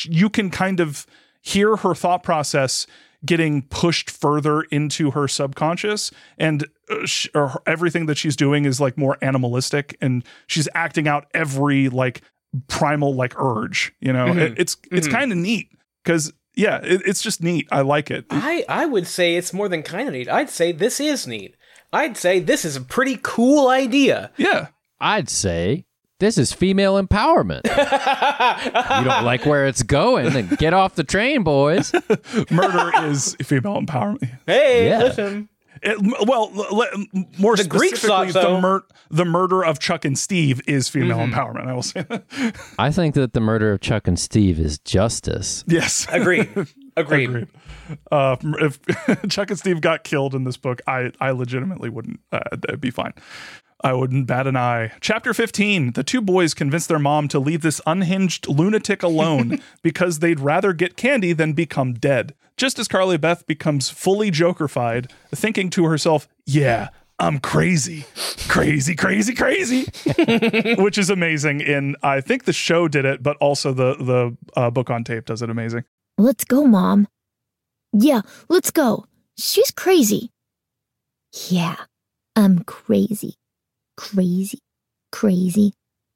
you 0.04 0.28
can 0.28 0.50
kind 0.50 0.80
of 0.80 1.06
hear 1.42 1.76
her 1.76 1.94
thought 1.94 2.22
process 2.22 2.86
getting 3.24 3.62
pushed 3.62 4.10
further 4.10 4.62
into 4.62 5.12
her 5.12 5.28
subconscious 5.28 6.10
and 6.38 6.66
uh, 6.90 7.06
sh- 7.06 7.28
or 7.34 7.62
everything 7.66 8.06
that 8.06 8.18
she's 8.18 8.34
doing 8.36 8.64
is 8.64 8.80
like 8.80 8.98
more 8.98 9.16
animalistic 9.22 9.96
and 10.00 10.24
she's 10.46 10.68
acting 10.74 11.06
out 11.06 11.26
every 11.32 11.88
like 11.88 12.22
primal 12.68 13.14
like 13.14 13.34
urge 13.38 13.92
you 14.00 14.12
know 14.12 14.26
Mhm. 14.26 14.38
It- 14.38 14.58
it's 14.58 14.76
it's 14.90 15.08
Mhm. 15.08 15.12
kind 15.12 15.32
of 15.32 15.38
neat 15.38 15.68
because 16.04 16.32
yeah 16.54 16.80
it, 16.82 17.00
it's 17.06 17.22
just 17.22 17.42
neat 17.42 17.66
i 17.72 17.80
like 17.80 18.10
it 18.10 18.26
I 18.30 18.64
I 18.68 18.86
would 18.86 19.06
say 19.06 19.36
it's 19.36 19.52
more 19.52 19.68
than 19.68 19.82
kind 19.82 20.08
of 20.08 20.14
neat. 20.14 20.28
I'd 20.28 20.50
say 20.50 20.72
this 20.72 21.00
is 21.00 21.26
neat. 21.26 21.54
I'd 21.92 22.16
say 22.16 22.40
this 22.40 22.64
is 22.64 22.74
a 22.76 22.80
pretty 22.80 23.18
cool 23.22 23.68
idea. 23.68 24.30
Yeah. 24.36 24.68
I'd 25.00 25.28
say 25.30 25.84
this 26.22 26.38
is 26.38 26.52
female 26.52 27.02
empowerment. 27.02 27.62
you 28.98 29.04
don't 29.04 29.24
like 29.24 29.44
where 29.44 29.66
it's 29.66 29.82
going, 29.82 30.30
then 30.32 30.48
get 30.58 30.72
off 30.72 30.94
the 30.94 31.04
train, 31.04 31.42
boys. 31.42 31.92
murder 32.50 32.92
is 33.08 33.34
female 33.42 33.80
empowerment 33.80 34.30
Hey, 34.46 34.88
Yeah. 34.88 34.98
listen. 35.00 35.48
It- 35.82 35.98
well, 36.28 36.52
l- 36.54 36.82
l- 36.84 37.06
more 37.38 37.56
The 37.56 37.64
Greeks 37.64 37.98
specifically, 38.02 38.32
thought 38.32 38.42
so. 38.42 38.54
the, 38.54 38.60
mur- 38.60 38.84
the 39.10 39.24
murder 39.24 39.64
of 39.64 39.80
Chuck 39.80 40.04
and 40.04 40.16
Steve 40.16 40.60
is 40.68 40.88
female 40.88 41.18
Mhm. 41.18 41.32
empowerment. 41.32 41.66
I 41.66 41.74
will 41.74 41.82
say 41.82 42.02
that. 42.08 42.54
I 42.78 42.92
think 42.92 43.16
that 43.16 43.32
the 43.32 43.40
murder 43.40 43.72
of 43.72 43.80
Chuck 43.80 44.06
and 44.06 44.16
Steve 44.16 44.60
is 44.60 44.78
justice. 44.78 45.64
yes, 45.66 46.06
Agreed. 46.10 46.48
Agreed. 46.96 47.48
Uh, 48.12 48.36
if 48.60 48.78
Chuck 49.28 49.50
and 49.50 49.58
Steve 49.58 49.80
got 49.80 50.04
killed 50.04 50.34
in 50.36 50.44
this 50.44 50.56
book, 50.58 50.80
I 50.86 51.10
I 51.20 51.30
legitimately 51.32 51.88
wouldn't. 51.88 52.20
Uh, 52.30 52.40
that'd 52.52 52.80
be 52.82 52.90
fine. 52.90 53.12
I 53.84 53.92
wouldn't 53.94 54.26
bat 54.26 54.46
an 54.46 54.56
eye. 54.56 54.92
Chapter 55.00 55.34
15. 55.34 55.92
The 55.92 56.04
two 56.04 56.20
boys 56.20 56.54
convince 56.54 56.86
their 56.86 56.98
mom 56.98 57.28
to 57.28 57.38
leave 57.38 57.62
this 57.62 57.80
unhinged 57.86 58.48
lunatic 58.48 59.02
alone 59.02 59.60
because 59.82 60.20
they'd 60.20 60.40
rather 60.40 60.72
get 60.72 60.96
candy 60.96 61.32
than 61.32 61.52
become 61.52 61.94
dead. 61.94 62.34
Just 62.56 62.78
as 62.78 62.86
Carly 62.86 63.16
Beth 63.16 63.46
becomes 63.46 63.90
fully 63.90 64.30
jokerfied, 64.30 65.10
thinking 65.34 65.68
to 65.70 65.84
herself, 65.84 66.28
yeah, 66.46 66.90
I'm 67.18 67.38
crazy. 67.38 68.04
Crazy, 68.48 68.94
crazy, 68.94 69.34
crazy. 69.34 69.86
Which 70.76 70.98
is 70.98 71.10
amazing. 71.10 71.62
And 71.62 71.96
I 72.02 72.20
think 72.20 72.44
the 72.44 72.52
show 72.52 72.88
did 72.88 73.04
it, 73.04 73.22
but 73.22 73.36
also 73.38 73.72
the, 73.72 73.94
the 73.96 74.36
uh, 74.54 74.70
book 74.70 74.90
on 74.90 75.02
tape 75.02 75.26
does 75.26 75.42
it 75.42 75.50
amazing. 75.50 75.84
Let's 76.18 76.44
go, 76.44 76.66
Mom. 76.66 77.08
Yeah, 77.92 78.22
let's 78.48 78.70
go. 78.70 79.06
She's 79.36 79.70
crazy. 79.70 80.30
Yeah. 81.48 81.76
I'm 82.34 82.64
crazy. 82.64 83.34
Crazy. 83.96 84.58
Crazy. 85.10 85.72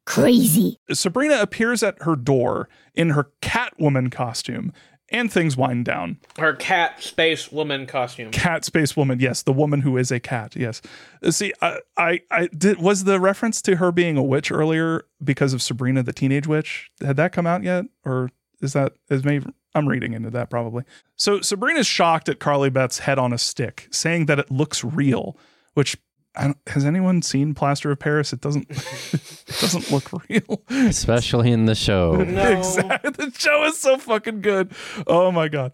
Crazy. 0.06 0.78
Sabrina 0.92 1.40
appears 1.40 1.82
at 1.82 2.02
her 2.02 2.14
door 2.14 2.68
in 2.94 3.10
her 3.10 3.30
Catwoman 3.42 4.10
costume, 4.10 4.72
and 5.10 5.32
things 5.32 5.56
wind 5.56 5.84
down. 5.84 6.18
Her 6.38 6.54
cat 6.54 7.02
space 7.02 7.50
woman 7.52 7.86
costume. 7.86 8.30
Cat 8.30 8.64
space 8.64 8.96
woman, 8.96 9.20
yes, 9.20 9.42
the 9.42 9.52
woman 9.52 9.80
who 9.82 9.96
is 9.96 10.10
a 10.10 10.20
cat, 10.20 10.56
yes. 10.56 10.80
Uh, 11.22 11.30
See, 11.30 11.52
I, 11.60 11.80
I, 11.96 12.20
I 12.30 12.46
did. 12.48 12.80
Was 12.80 13.04
the 13.04 13.20
reference 13.20 13.60
to 13.62 13.76
her 13.76 13.92
being 13.92 14.16
a 14.16 14.22
witch 14.22 14.50
earlier 14.50 15.04
because 15.22 15.52
of 15.52 15.62
Sabrina 15.62 16.02
the 16.02 16.12
teenage 16.12 16.46
witch? 16.46 16.90
Had 17.00 17.16
that 17.16 17.32
come 17.32 17.46
out 17.46 17.62
yet, 17.62 17.86
or 18.04 18.30
is 18.60 18.72
that 18.72 18.94
is 19.10 19.24
maybe 19.24 19.46
I'm 19.74 19.88
reading 19.88 20.12
into 20.12 20.30
that 20.30 20.50
probably. 20.50 20.84
So 21.16 21.40
Sabrina's 21.40 21.86
shocked 21.86 22.28
at 22.28 22.38
Carly 22.38 22.70
Beth's 22.70 23.00
head 23.00 23.18
on 23.18 23.32
a 23.32 23.38
stick, 23.38 23.88
saying 23.90 24.26
that 24.26 24.38
it 24.38 24.50
looks 24.50 24.84
real. 24.84 25.36
Which 25.74 25.94
I 25.94 25.94
don't, 25.94 26.04
has 26.66 26.84
anyone 26.84 27.22
seen 27.22 27.54
Plaster 27.54 27.90
of 27.90 27.98
Paris? 27.98 28.32
It 28.32 28.40
doesn't. 28.40 28.66
it 28.70 29.56
doesn't 29.60 29.90
look 29.90 30.10
real. 30.28 30.62
Especially 30.68 31.50
in 31.50 31.66
the 31.66 31.74
show. 31.74 32.20
Exactly. 32.56 33.10
The 33.10 33.32
show 33.36 33.64
is 33.64 33.78
so 33.78 33.98
fucking 33.98 34.40
good. 34.42 34.72
Oh 35.06 35.30
my 35.32 35.48
god. 35.48 35.72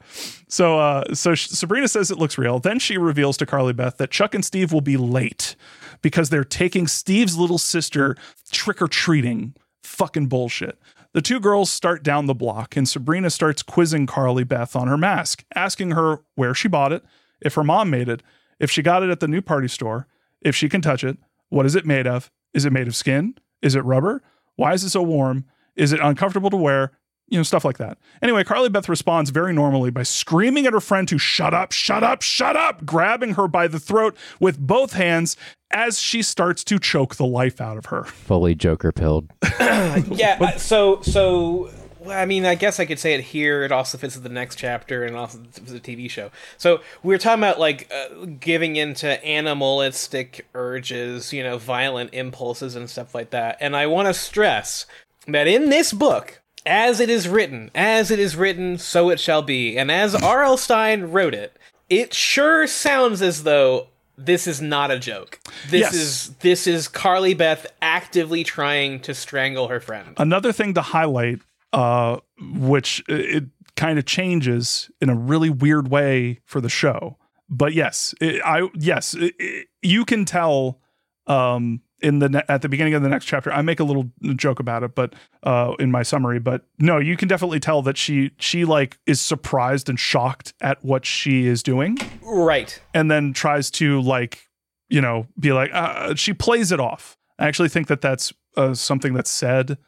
So 0.48 0.78
uh 0.78 1.14
so 1.14 1.34
Sh- 1.34 1.48
Sabrina 1.48 1.88
says 1.88 2.10
it 2.10 2.18
looks 2.18 2.38
real. 2.38 2.58
Then 2.58 2.78
she 2.78 2.96
reveals 2.96 3.36
to 3.38 3.46
Carly 3.46 3.72
Beth 3.72 3.96
that 3.98 4.10
Chuck 4.10 4.34
and 4.34 4.44
Steve 4.44 4.72
will 4.72 4.80
be 4.80 4.96
late 4.96 5.56
because 6.00 6.30
they're 6.30 6.44
taking 6.44 6.86
Steve's 6.86 7.36
little 7.36 7.58
sister 7.58 8.16
trick 8.50 8.80
or 8.80 8.88
treating. 8.88 9.54
Fucking 9.82 10.26
bullshit. 10.26 10.78
The 11.12 11.20
two 11.22 11.40
girls 11.40 11.70
start 11.70 12.02
down 12.02 12.26
the 12.26 12.34
block 12.34 12.76
and 12.76 12.88
Sabrina 12.88 13.30
starts 13.30 13.62
quizzing 13.62 14.06
Carly 14.06 14.44
Beth 14.44 14.74
on 14.76 14.88
her 14.88 14.96
mask, 14.96 15.44
asking 15.54 15.90
her 15.92 16.20
where 16.36 16.54
she 16.54 16.68
bought 16.68 16.92
it, 16.92 17.04
if 17.40 17.54
her 17.54 17.64
mom 17.64 17.90
made 17.90 18.08
it, 18.08 18.22
if 18.58 18.70
she 18.70 18.80
got 18.82 19.02
it 19.02 19.10
at 19.10 19.20
the 19.20 19.28
new 19.28 19.42
party 19.42 19.68
store, 19.68 20.06
if 20.44 20.54
she 20.56 20.68
can 20.68 20.80
touch 20.80 21.04
it, 21.04 21.16
what 21.48 21.66
is 21.66 21.74
it 21.74 21.86
made 21.86 22.06
of? 22.06 22.30
Is 22.54 22.64
it 22.64 22.72
made 22.72 22.88
of 22.88 22.96
skin? 22.96 23.34
Is 23.62 23.74
it 23.74 23.84
rubber? 23.84 24.22
Why 24.56 24.72
is 24.74 24.84
it 24.84 24.90
so 24.90 25.02
warm? 25.02 25.44
Is 25.76 25.92
it 25.92 26.00
uncomfortable 26.00 26.50
to 26.50 26.56
wear? 26.56 26.92
You 27.28 27.38
know, 27.38 27.44
stuff 27.44 27.64
like 27.64 27.78
that. 27.78 27.96
Anyway, 28.20 28.44
Carly 28.44 28.68
Beth 28.68 28.90
responds 28.90 29.30
very 29.30 29.54
normally 29.54 29.90
by 29.90 30.02
screaming 30.02 30.66
at 30.66 30.74
her 30.74 30.80
friend 30.80 31.08
to 31.08 31.16
shut 31.16 31.54
up, 31.54 31.72
shut 31.72 32.02
up, 32.02 32.20
shut 32.20 32.56
up, 32.56 32.84
grabbing 32.84 33.34
her 33.34 33.48
by 33.48 33.68
the 33.68 33.80
throat 33.80 34.14
with 34.38 34.58
both 34.58 34.92
hands 34.92 35.36
as 35.70 35.98
she 35.98 36.20
starts 36.20 36.62
to 36.64 36.78
choke 36.78 37.14
the 37.16 37.24
life 37.24 37.58
out 37.58 37.78
of 37.78 37.86
her. 37.86 38.04
Fully 38.04 38.54
Joker 38.54 38.92
pilled. 38.92 39.32
yeah. 39.60 40.36
uh, 40.40 40.58
So 40.58 41.00
so. 41.00 41.70
Well, 42.04 42.18
I 42.18 42.24
mean, 42.26 42.44
I 42.44 42.54
guess 42.56 42.80
I 42.80 42.84
could 42.84 42.98
say 42.98 43.14
it 43.14 43.20
here. 43.20 43.62
It 43.62 43.70
also 43.72 43.96
fits 43.98 44.14
with 44.14 44.24
the 44.24 44.28
next 44.28 44.56
chapter, 44.56 45.04
and 45.04 45.16
also 45.16 45.38
the 45.38 45.78
TV 45.80 46.10
show. 46.10 46.30
So 46.58 46.80
we 47.02 47.14
were 47.14 47.18
talking 47.18 47.40
about 47.42 47.60
like 47.60 47.90
uh, 47.94 48.24
giving 48.40 48.76
into 48.76 49.24
animalistic 49.24 50.46
urges, 50.54 51.32
you 51.32 51.42
know, 51.42 51.58
violent 51.58 52.10
impulses 52.12 52.74
and 52.76 52.90
stuff 52.90 53.14
like 53.14 53.30
that. 53.30 53.56
And 53.60 53.76
I 53.76 53.86
want 53.86 54.08
to 54.08 54.14
stress 54.14 54.86
that 55.28 55.46
in 55.46 55.70
this 55.70 55.92
book, 55.92 56.40
as 56.66 56.98
it 57.00 57.08
is 57.08 57.28
written, 57.28 57.70
as 57.74 58.10
it 58.10 58.18
is 58.18 58.36
written, 58.36 58.78
so 58.78 59.10
it 59.10 59.20
shall 59.20 59.42
be, 59.42 59.76
and 59.78 59.90
as 59.90 60.14
R.L. 60.14 60.56
Stine 60.56 61.02
wrote 61.04 61.34
it, 61.34 61.56
it 61.88 62.14
sure 62.14 62.66
sounds 62.66 63.22
as 63.22 63.42
though 63.44 63.88
this 64.16 64.46
is 64.46 64.60
not 64.60 64.90
a 64.90 64.98
joke. 64.98 65.40
This 65.70 65.80
Yes. 65.82 65.94
is 65.94 66.28
this 66.40 66.66
is 66.66 66.88
Carly 66.88 67.34
Beth 67.34 67.66
actively 67.80 68.44
trying 68.44 69.00
to 69.00 69.14
strangle 69.14 69.68
her 69.68 69.80
friend. 69.80 70.14
Another 70.18 70.52
thing 70.52 70.74
to 70.74 70.82
highlight, 70.82 71.40
uh, 71.72 72.18
which 72.40 73.02
it 73.08 73.44
kind 73.76 73.98
of 73.98 74.04
changes 74.04 74.90
in 75.00 75.08
a 75.08 75.14
really 75.14 75.50
weird 75.50 75.88
way 75.88 76.40
for 76.44 76.60
the 76.60 76.68
show. 76.68 77.16
But 77.48 77.72
yes, 77.74 78.14
it, 78.20 78.40
I 78.44 78.68
yes, 78.74 79.14
it, 79.14 79.34
it- 79.38 79.68
you 79.82 80.04
can 80.04 80.24
tell 80.24 80.80
um, 81.26 81.80
in 82.00 82.18
the 82.20 82.28
ne- 82.28 82.42
at 82.48 82.62
the 82.62 82.68
beginning 82.68 82.94
of 82.94 83.02
the 83.02 83.08
next 83.08 83.24
chapter. 83.26 83.52
I 83.52 83.62
make 83.62 83.80
a 83.80 83.84
little 83.84 84.10
joke 84.36 84.60
about 84.60 84.82
it, 84.84 84.94
but 84.94 85.14
uh, 85.42 85.74
in 85.78 85.90
my 85.90 86.02
summary. 86.02 86.38
But 86.38 86.66
no, 86.78 86.98
you 86.98 87.16
can 87.16 87.28
definitely 87.28 87.60
tell 87.60 87.82
that 87.82 87.96
she 87.96 88.30
she 88.38 88.64
like 88.64 88.98
is 89.06 89.20
surprised 89.20 89.88
and 89.88 89.98
shocked 89.98 90.54
at 90.60 90.84
what 90.84 91.04
she 91.04 91.46
is 91.46 91.62
doing, 91.62 91.98
Right. 92.22 92.80
and 92.94 93.10
then 93.10 93.32
tries 93.32 93.70
to 93.72 94.00
like 94.02 94.48
you 94.88 95.00
know 95.00 95.26
be 95.38 95.52
like 95.52 95.70
uh, 95.72 96.14
she 96.14 96.32
plays 96.32 96.70
it 96.72 96.80
off. 96.80 97.16
I 97.38 97.46
actually 97.48 97.68
think 97.70 97.88
that 97.88 98.00
that's 98.00 98.32
uh, 98.56 98.74
something 98.74 99.14
that's 99.14 99.30
said, 99.30 99.78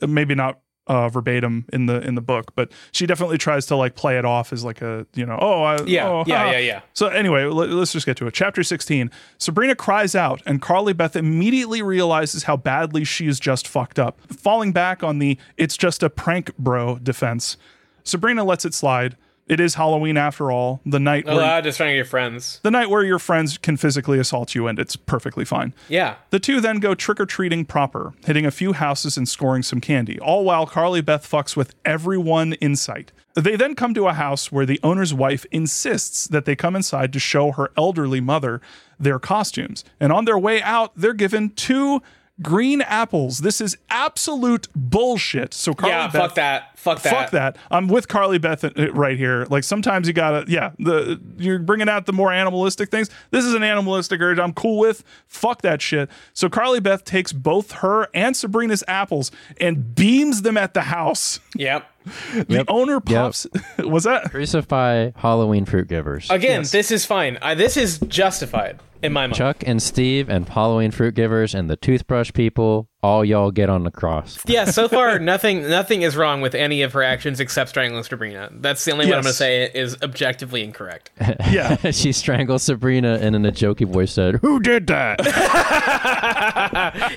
maybe 0.00 0.34
not 0.34 0.60
uh, 0.86 1.08
verbatim 1.08 1.66
in 1.72 1.86
the 1.86 2.00
in 2.00 2.14
the 2.14 2.20
book, 2.20 2.52
but 2.54 2.70
she 2.90 3.06
definitely 3.06 3.38
tries 3.38 3.66
to 3.66 3.76
like 3.76 3.94
play 3.94 4.18
it 4.18 4.24
off 4.24 4.52
as 4.52 4.64
like 4.64 4.82
a 4.82 5.06
you 5.14 5.24
know 5.24 5.38
oh 5.40 5.62
I, 5.62 5.82
Yeah, 5.82 6.08
oh, 6.08 6.24
yeah, 6.26 6.50
yeah, 6.52 6.58
yeah. 6.58 6.80
So 6.94 7.06
anyway, 7.06 7.44
let, 7.44 7.70
us 7.70 7.92
just 7.92 8.06
get 8.06 8.16
to 8.18 8.26
it. 8.26 8.34
Chapter 8.34 8.62
16. 8.62 9.10
Sabrina 9.38 9.74
cries 9.74 10.14
out, 10.14 10.42
and 10.44 10.60
Carly 10.60 10.92
Beth 10.92 11.14
immediately 11.14 11.82
realizes 11.82 12.44
how 12.44 12.56
badly 12.56 13.04
she 13.04 13.26
is 13.26 13.38
just 13.38 13.68
fucked 13.68 13.98
up. 13.98 14.20
Falling 14.32 14.72
back 14.72 15.02
on 15.02 15.18
the 15.18 15.38
"it's 15.56 15.76
just 15.76 16.02
a 16.02 16.10
prank, 16.10 16.56
bro" 16.56 16.98
defense, 16.98 17.56
Sabrina 18.04 18.44
lets 18.44 18.64
it 18.64 18.74
slide. 18.74 19.16
It 19.48 19.58
is 19.60 19.74
Halloween 19.74 20.16
after 20.16 20.50
all. 20.52 20.80
The 20.86 21.00
night 21.00 21.24
where 21.26 21.34
Allowed 21.34 21.64
to 21.64 21.72
strangle 21.72 21.96
your 21.96 22.04
friends. 22.04 22.60
the 22.62 22.70
night 22.70 22.88
where 22.88 23.02
your 23.02 23.18
friends 23.18 23.58
can 23.58 23.76
physically 23.76 24.18
assault 24.18 24.54
you, 24.54 24.66
and 24.68 24.78
it's 24.78 24.94
perfectly 24.96 25.44
fine. 25.44 25.74
Yeah. 25.88 26.14
The 26.30 26.38
two 26.38 26.60
then 26.60 26.78
go 26.78 26.94
trick 26.94 27.20
or 27.20 27.26
treating 27.26 27.64
proper, 27.64 28.14
hitting 28.24 28.46
a 28.46 28.50
few 28.52 28.72
houses 28.72 29.16
and 29.16 29.28
scoring 29.28 29.62
some 29.62 29.80
candy, 29.80 30.18
all 30.20 30.44
while 30.44 30.66
Carly 30.66 31.00
Beth 31.00 31.28
fucks 31.28 31.56
with 31.56 31.74
everyone 31.84 32.52
in 32.54 32.76
sight. 32.76 33.10
They 33.34 33.56
then 33.56 33.74
come 33.74 33.94
to 33.94 34.06
a 34.08 34.12
house 34.12 34.52
where 34.52 34.66
the 34.66 34.78
owner's 34.82 35.12
wife 35.12 35.44
insists 35.50 36.28
that 36.28 36.44
they 36.44 36.54
come 36.54 36.76
inside 36.76 37.12
to 37.14 37.18
show 37.18 37.52
her 37.52 37.70
elderly 37.76 38.20
mother 38.20 38.60
their 39.00 39.18
costumes. 39.18 39.84
And 39.98 40.12
on 40.12 40.24
their 40.24 40.38
way 40.38 40.62
out, 40.62 40.92
they're 40.94 41.14
given 41.14 41.50
two 41.50 42.00
green 42.40 42.80
apples. 42.80 43.38
This 43.38 43.60
is 43.60 43.76
absolute 43.90 44.68
bullshit. 44.74 45.52
So 45.52 45.74
Carly 45.74 45.94
yeah, 45.94 46.06
Beth, 46.08 46.22
fuck 46.22 46.34
that. 46.36 46.78
Fuck 46.78 47.02
that. 47.02 47.10
Fuck 47.10 47.30
that. 47.32 47.56
I'm 47.70 47.88
with 47.88 48.08
Carly 48.08 48.38
Beth 48.38 48.64
uh, 48.64 48.92
right 48.92 49.16
here. 49.16 49.46
Like 49.50 49.64
sometimes 49.64 50.08
you 50.08 50.14
gotta, 50.14 50.50
yeah, 50.50 50.72
the 50.78 51.20
you're 51.36 51.58
bringing 51.58 51.88
out 51.88 52.06
the 52.06 52.12
more 52.12 52.32
animalistic 52.32 52.90
things. 52.90 53.10
This 53.30 53.44
is 53.44 53.54
an 53.54 53.62
animalistic 53.62 54.20
urge 54.20 54.38
I'm 54.38 54.52
cool 54.52 54.78
with. 54.78 55.04
Fuck 55.26 55.62
that 55.62 55.82
shit. 55.82 56.08
So 56.32 56.48
Carly 56.48 56.80
Beth 56.80 57.04
takes 57.04 57.32
both 57.32 57.72
her 57.72 58.08
and 58.14 58.36
Sabrina's 58.36 58.82
apples 58.88 59.30
and 59.60 59.94
beams 59.94 60.42
them 60.42 60.56
at 60.56 60.74
the 60.74 60.82
house. 60.82 61.40
Yep. 61.56 61.88
The 62.32 62.64
owner 62.66 62.98
pops. 62.98 63.46
Was 63.78 64.02
that? 64.04 64.32
Crucify 64.32 65.12
Halloween 65.14 65.64
fruit 65.64 65.86
givers. 65.86 66.28
Again, 66.30 66.64
this 66.72 66.90
is 66.90 67.06
fine. 67.06 67.38
Uh, 67.40 67.54
this 67.54 67.76
is 67.76 68.00
justified 68.00 68.80
in 69.02 69.12
my 69.12 69.26
mind. 69.26 69.34
Chuck 69.34 69.62
and 69.66 69.82
Steve 69.82 70.28
and 70.28 70.48
Halloween 70.48 70.90
fruit 70.90 71.14
givers 71.14 71.54
and 71.54 71.68
the 71.68 71.76
toothbrush 71.76 72.32
people, 72.32 72.88
all 73.02 73.24
y'all 73.24 73.50
get 73.50 73.68
on 73.68 73.84
the 73.84 73.90
cross. 73.90 74.38
yeah, 74.46 74.64
so 74.64 74.88
far 74.96 75.18
nothing 75.18 75.68
nothing 75.68 76.02
is 76.02 76.16
wrong 76.16 76.40
with 76.40 76.54
any 76.54 76.82
of 76.82 76.92
her 76.92 77.02
actions 77.02 77.40
except 77.40 77.70
strangling 77.70 78.04
Sabrina. 78.04 78.48
That's 78.52 78.84
the 78.84 78.92
only 78.92 79.06
one 79.06 79.14
I'm 79.14 79.22
going 79.22 79.32
to 79.32 79.36
say 79.36 79.70
is 79.74 79.96
objectively 80.02 80.62
incorrect. 80.62 81.10
Yeah. 81.50 81.76
she 81.90 82.12
strangled 82.12 82.62
Sabrina 82.62 83.18
and 83.20 83.34
in 83.36 83.44
a 83.44 83.52
jokey 83.52 83.86
voice 83.86 84.12
said, 84.12 84.36
Who 84.36 84.60
did 84.60 84.86
that? 84.86 85.20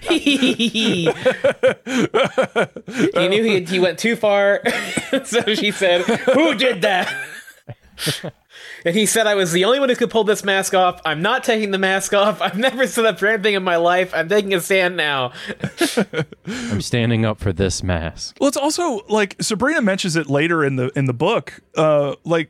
he 0.01 1.09
knew 3.15 3.43
he, 3.43 3.63
he 3.63 3.79
went 3.79 3.99
too 3.99 4.15
far, 4.15 4.61
so 5.23 5.53
she 5.55 5.71
said, 5.71 6.01
"Who 6.01 6.55
did 6.55 6.81
that?" 6.81 7.13
And 8.85 8.95
he 8.95 9.05
said, 9.05 9.27
"I 9.27 9.35
was 9.35 9.51
the 9.51 9.65
only 9.65 9.79
one 9.81 9.89
who 9.89 9.95
could 9.95 10.09
pull 10.09 10.23
this 10.23 10.43
mask 10.43 10.73
off. 10.73 11.01
I'm 11.03 11.21
not 11.21 11.43
taking 11.43 11.71
the 11.71 11.77
mask 11.77 12.13
off. 12.13 12.41
I've 12.41 12.57
never 12.57 12.87
stood 12.87 13.05
up 13.05 13.19
for 13.19 13.27
anything 13.27 13.55
in 13.55 13.63
my 13.63 13.75
life. 13.77 14.13
I'm 14.13 14.29
taking 14.29 14.53
a 14.53 14.61
stand 14.61 14.95
now." 14.95 15.33
I'm 16.47 16.81
standing 16.81 17.25
up 17.25 17.39
for 17.39 17.51
this 17.51 17.83
mask. 17.83 18.37
Well, 18.39 18.47
it's 18.47 18.57
also 18.57 19.01
like 19.09 19.35
Sabrina 19.41 19.81
mentions 19.81 20.15
it 20.15 20.27
later 20.29 20.63
in 20.63 20.75
the 20.75 20.91
in 20.97 21.05
the 21.05 21.13
book. 21.13 21.59
Uh, 21.75 22.15
like 22.23 22.49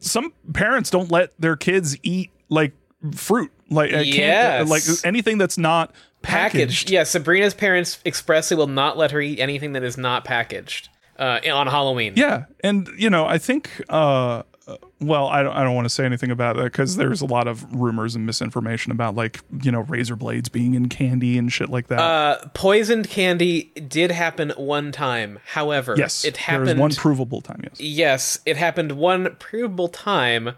some 0.00 0.32
parents 0.54 0.90
don't 0.90 1.10
let 1.10 1.38
their 1.40 1.56
kids 1.56 1.96
eat 2.02 2.30
like 2.48 2.72
fruit, 3.14 3.50
like 3.70 3.92
uh, 3.92 3.96
can't- 4.04 4.16
Yes. 4.16 4.68
like 4.68 4.82
anything 5.06 5.38
that's 5.38 5.58
not 5.58 5.92
Packaged. 6.22 6.52
packaged. 6.54 6.90
Yeah, 6.90 7.04
Sabrina's 7.04 7.54
parents 7.54 7.98
expressly 8.04 8.56
will 8.56 8.66
not 8.66 8.96
let 8.96 9.10
her 9.12 9.20
eat 9.20 9.38
anything 9.38 9.72
that 9.74 9.84
is 9.84 9.96
not 9.96 10.24
packaged 10.24 10.88
uh, 11.18 11.38
on 11.52 11.66
Halloween. 11.68 12.14
Yeah, 12.16 12.44
and 12.60 12.88
you 12.96 13.10
know, 13.10 13.26
I 13.26 13.38
think. 13.38 13.70
Uh, 13.88 14.42
well, 15.00 15.26
I 15.28 15.42
don't. 15.42 15.54
I 15.54 15.62
don't 15.62 15.74
want 15.74 15.86
to 15.86 15.90
say 15.90 16.04
anything 16.04 16.30
about 16.30 16.56
that 16.56 16.64
because 16.64 16.96
there's 16.96 17.20
a 17.20 17.26
lot 17.26 17.46
of 17.48 17.64
rumors 17.74 18.14
and 18.14 18.26
misinformation 18.26 18.92
about 18.92 19.14
like 19.14 19.40
you 19.62 19.70
know 19.70 19.80
razor 19.80 20.16
blades 20.16 20.48
being 20.48 20.74
in 20.74 20.88
candy 20.88 21.38
and 21.38 21.52
shit 21.52 21.70
like 21.70 21.88
that. 21.88 22.00
Uh, 22.00 22.48
poisoned 22.54 23.08
candy 23.08 23.64
did 23.88 24.10
happen 24.10 24.50
one 24.50 24.92
time. 24.92 25.38
However, 25.46 25.94
yes, 25.96 26.24
it 26.24 26.36
happened 26.36 26.78
one 26.78 26.92
provable 26.92 27.40
time. 27.40 27.60
Yes. 27.62 27.80
Yes, 27.80 28.38
it 28.44 28.56
happened 28.56 28.92
one 28.92 29.36
provable 29.38 29.88
time 29.88 30.54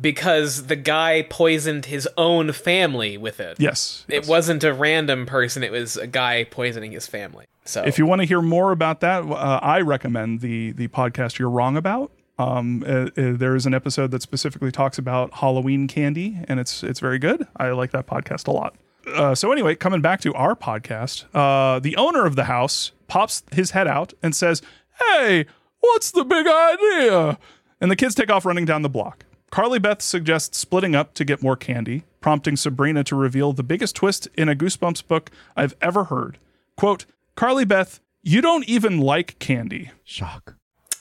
because 0.00 0.66
the 0.66 0.76
guy 0.76 1.26
poisoned 1.28 1.86
his 1.86 2.08
own 2.16 2.52
family 2.52 3.16
with 3.16 3.40
it. 3.40 3.58
Yes. 3.58 4.04
It 4.08 4.26
wasn't 4.26 4.62
a 4.62 4.72
random 4.72 5.26
person, 5.26 5.62
it 5.62 5.72
was 5.72 5.96
a 5.96 6.06
guy 6.06 6.44
poisoning 6.44 6.92
his 6.92 7.06
family. 7.06 7.46
So 7.64 7.82
If 7.84 7.98
you 7.98 8.06
want 8.06 8.20
to 8.20 8.26
hear 8.26 8.42
more 8.42 8.72
about 8.72 9.00
that, 9.00 9.24
uh, 9.24 9.60
I 9.62 9.80
recommend 9.80 10.40
the 10.40 10.72
the 10.72 10.88
podcast 10.88 11.38
"You're 11.38 11.50
Wrong 11.50 11.76
About." 11.76 12.10
Um, 12.40 12.82
uh, 12.86 12.90
uh, 12.90 13.08
there 13.16 13.54
is 13.54 13.66
an 13.66 13.74
episode 13.74 14.10
that 14.12 14.22
specifically 14.22 14.72
talks 14.72 14.96
about 14.98 15.34
Halloween 15.34 15.86
candy, 15.86 16.38
and 16.48 16.58
it's 16.58 16.82
it's 16.82 17.00
very 17.00 17.18
good. 17.18 17.46
I 17.56 17.70
like 17.70 17.90
that 17.90 18.06
podcast 18.06 18.48
a 18.48 18.52
lot. 18.52 18.74
Uh, 19.06 19.34
so 19.34 19.52
anyway, 19.52 19.74
coming 19.74 20.00
back 20.00 20.20
to 20.22 20.32
our 20.34 20.54
podcast, 20.54 21.24
uh, 21.34 21.80
the 21.80 21.96
owner 21.96 22.24
of 22.24 22.36
the 22.36 22.44
house 22.44 22.92
pops 23.08 23.42
his 23.52 23.72
head 23.72 23.86
out 23.86 24.14
and 24.22 24.34
says, 24.34 24.62
"Hey, 24.98 25.44
what's 25.80 26.10
the 26.10 26.24
big 26.24 26.46
idea?" 26.46 27.38
And 27.80 27.90
the 27.90 27.96
kids 27.96 28.14
take 28.14 28.30
off 28.30 28.46
running 28.46 28.64
down 28.64 28.82
the 28.82 28.88
block. 28.88 29.24
Carly 29.50 29.78
Beth 29.78 30.00
suggests 30.00 30.56
splitting 30.56 30.94
up 30.94 31.12
to 31.14 31.24
get 31.24 31.42
more 31.42 31.56
candy, 31.56 32.04
prompting 32.20 32.56
Sabrina 32.56 33.02
to 33.04 33.16
reveal 33.16 33.52
the 33.52 33.62
biggest 33.64 33.96
twist 33.96 34.28
in 34.34 34.48
a 34.48 34.54
Goosebumps 34.54 35.06
book 35.08 35.30
I've 35.56 35.74
ever 35.80 36.04
heard. 36.04 36.38
Quote, 36.76 37.04
Carly 37.34 37.64
Beth, 37.64 38.00
you 38.22 38.40
don't 38.40 38.66
even 38.68 38.98
like 38.98 39.38
candy. 39.40 39.90
Shock. 40.04 40.54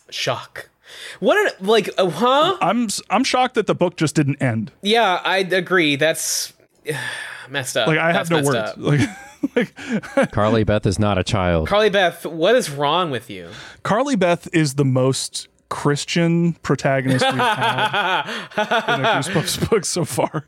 Shock. 0.10 0.70
What 1.20 1.38
an 1.60 1.68
like, 1.68 1.90
uh, 1.98 2.10
huh? 2.10 2.58
I'm 2.62 2.88
I'm 3.10 3.24
shocked 3.24 3.56
that 3.56 3.68
the 3.68 3.76
book 3.76 3.96
just 3.98 4.16
didn't 4.16 4.42
end. 4.42 4.72
Yeah, 4.82 5.22
I 5.24 5.40
agree. 5.40 5.96
That's 5.96 6.54
messed 7.50 7.78
up. 7.78 7.88
Like 7.88 8.00
I 8.00 8.12
That's 8.14 8.30
have 8.30 8.44
no 8.44 8.48
words. 8.48 8.58
up. 8.58 8.78
Like 8.78 9.10
like 10.16 10.32
Carly 10.32 10.64
Beth 10.64 10.86
is 10.86 11.00
not 11.00 11.18
a 11.18 11.24
child. 11.24 11.68
Carly 11.68 11.90
Beth, 11.90 12.26
what 12.26 12.56
is 12.56 12.70
wrong 12.70 13.12
with 13.12 13.30
you? 13.30 13.50
Carly 13.84 14.16
Beth 14.16 14.48
is 14.54 14.76
the 14.76 14.86
most 14.86 15.48
Christian 15.70 16.54
protagonist 16.64 17.24
we've 17.26 17.36
had 17.36 18.24
in 18.58 19.06
a 19.06 19.08
Goosebumps 19.08 19.70
book 19.70 19.86
so 19.86 20.04
far. 20.04 20.46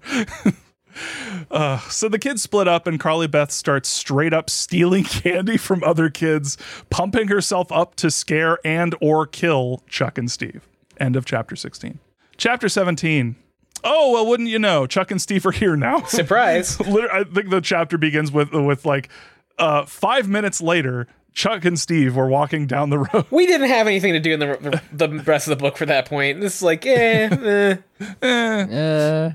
Uh, 1.50 1.80
so 1.90 2.08
the 2.10 2.20
kids 2.20 2.42
split 2.42 2.68
up, 2.68 2.88
and 2.88 3.00
Carly 3.00 3.28
Beth 3.28 3.52
starts 3.52 3.90
straight 3.90 4.34
up 4.34 4.50
stealing 4.50 5.04
candy 5.06 5.58
from 5.58 5.84
other 5.84 6.10
kids, 6.10 6.58
pumping 6.90 7.28
herself 7.28 7.72
up 7.72 7.96
to 7.96 8.12
scare 8.12 8.58
and 8.66 8.96
or 9.02 9.26
kill 9.28 9.84
Chuck 9.88 10.18
and 10.18 10.30
Steve. 10.32 10.68
End 10.98 11.16
of 11.16 11.26
chapter 11.26 11.56
16. 11.56 12.00
Chapter 12.38 12.70
17. 12.70 13.36
Oh 13.84 14.12
well, 14.12 14.28
wouldn't 14.28 14.50
you 14.50 14.60
know? 14.60 14.86
Chuck 14.86 15.10
and 15.12 15.22
Steve 15.22 15.46
are 15.46 15.52
here 15.52 15.76
now. 15.76 16.02
Surprise. 16.06 16.80
Liter- 16.80 17.12
I 17.12 17.24
think 17.24 17.50
the 17.50 17.62
chapter 17.62 17.98
begins 17.98 18.32
with 18.32 18.52
with 18.52 18.86
like 18.86 19.10
uh, 19.58 19.86
five 19.86 20.28
minutes 20.28 20.62
later. 20.62 21.08
Chuck 21.34 21.64
and 21.64 21.80
Steve 21.80 22.16
were 22.16 22.28
walking 22.28 22.68
down 22.68 22.90
the 22.90 23.00
road. 23.00 23.26
we 23.32 23.48
didn't 23.48 23.70
have 23.70 23.88
anything 23.88 24.12
to 24.14 24.20
do 24.20 24.34
in 24.34 24.40
the 24.40 24.82
the 24.92 25.08
rest 25.24 25.48
of 25.48 25.58
the 25.58 25.62
book 25.64 25.78
for 25.78 25.86
that 25.86 26.06
point. 26.06 26.42
This 26.42 26.58
is 26.58 26.62
like, 26.62 26.86
eh, 26.86 27.78
eh. 28.22 28.22
Uh, 28.22 29.32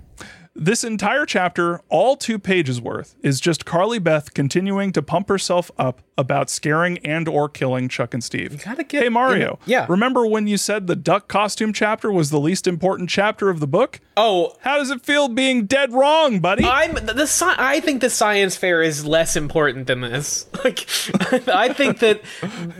This 0.58 0.84
entire 0.84 1.26
chapter, 1.26 1.82
all 1.90 2.16
two 2.16 2.38
pages 2.38 2.80
worth, 2.80 3.14
is 3.22 3.40
just 3.40 3.66
Carly 3.66 3.98
Beth 3.98 4.32
continuing 4.32 4.90
to 4.92 5.02
pump 5.02 5.28
herself 5.28 5.70
up 5.78 6.00
about 6.16 6.48
scaring 6.48 6.96
and 7.04 7.28
or 7.28 7.46
killing 7.48 7.88
Chuck 7.90 8.14
and 8.14 8.24
Steve. 8.24 8.64
gotta 8.64 8.82
get- 8.82 9.02
hey 9.02 9.10
Mario, 9.10 9.58
yeah. 9.66 9.84
Remember 9.86 10.26
when 10.26 10.46
you 10.46 10.56
said 10.56 10.86
the 10.86 10.96
duck 10.96 11.28
costume 11.28 11.74
chapter 11.74 12.10
was 12.10 12.30
the 12.30 12.40
least 12.40 12.66
important 12.66 13.10
chapter 13.10 13.50
of 13.50 13.60
the 13.60 13.66
book? 13.66 14.00
Oh, 14.16 14.54
How 14.62 14.78
does 14.78 14.90
it 14.90 15.02
feel 15.02 15.28
being 15.28 15.66
dead 15.66 15.92
wrong, 15.92 16.40
buddy? 16.40 16.64
I'm 16.64 16.94
the, 16.94 17.12
the 17.12 17.22
sci- 17.26 17.54
I 17.58 17.80
think 17.80 18.00
the 18.00 18.08
science 18.08 18.56
fair 18.56 18.82
is 18.82 19.04
less 19.04 19.36
important 19.36 19.86
than 19.88 20.00
this. 20.00 20.46
Like, 20.64 20.86
I 21.48 21.72
think 21.74 21.98
that 21.98 22.22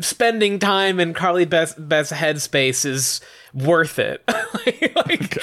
spending 0.01 0.59
time 0.59 0.99
in 0.99 1.13
Carly 1.13 1.45
Beth's, 1.45 1.75
Beth's 1.75 2.11
headspace 2.11 2.87
is 2.87 3.21
worth 3.53 3.99
it. 3.99 4.23
like, 4.97 5.39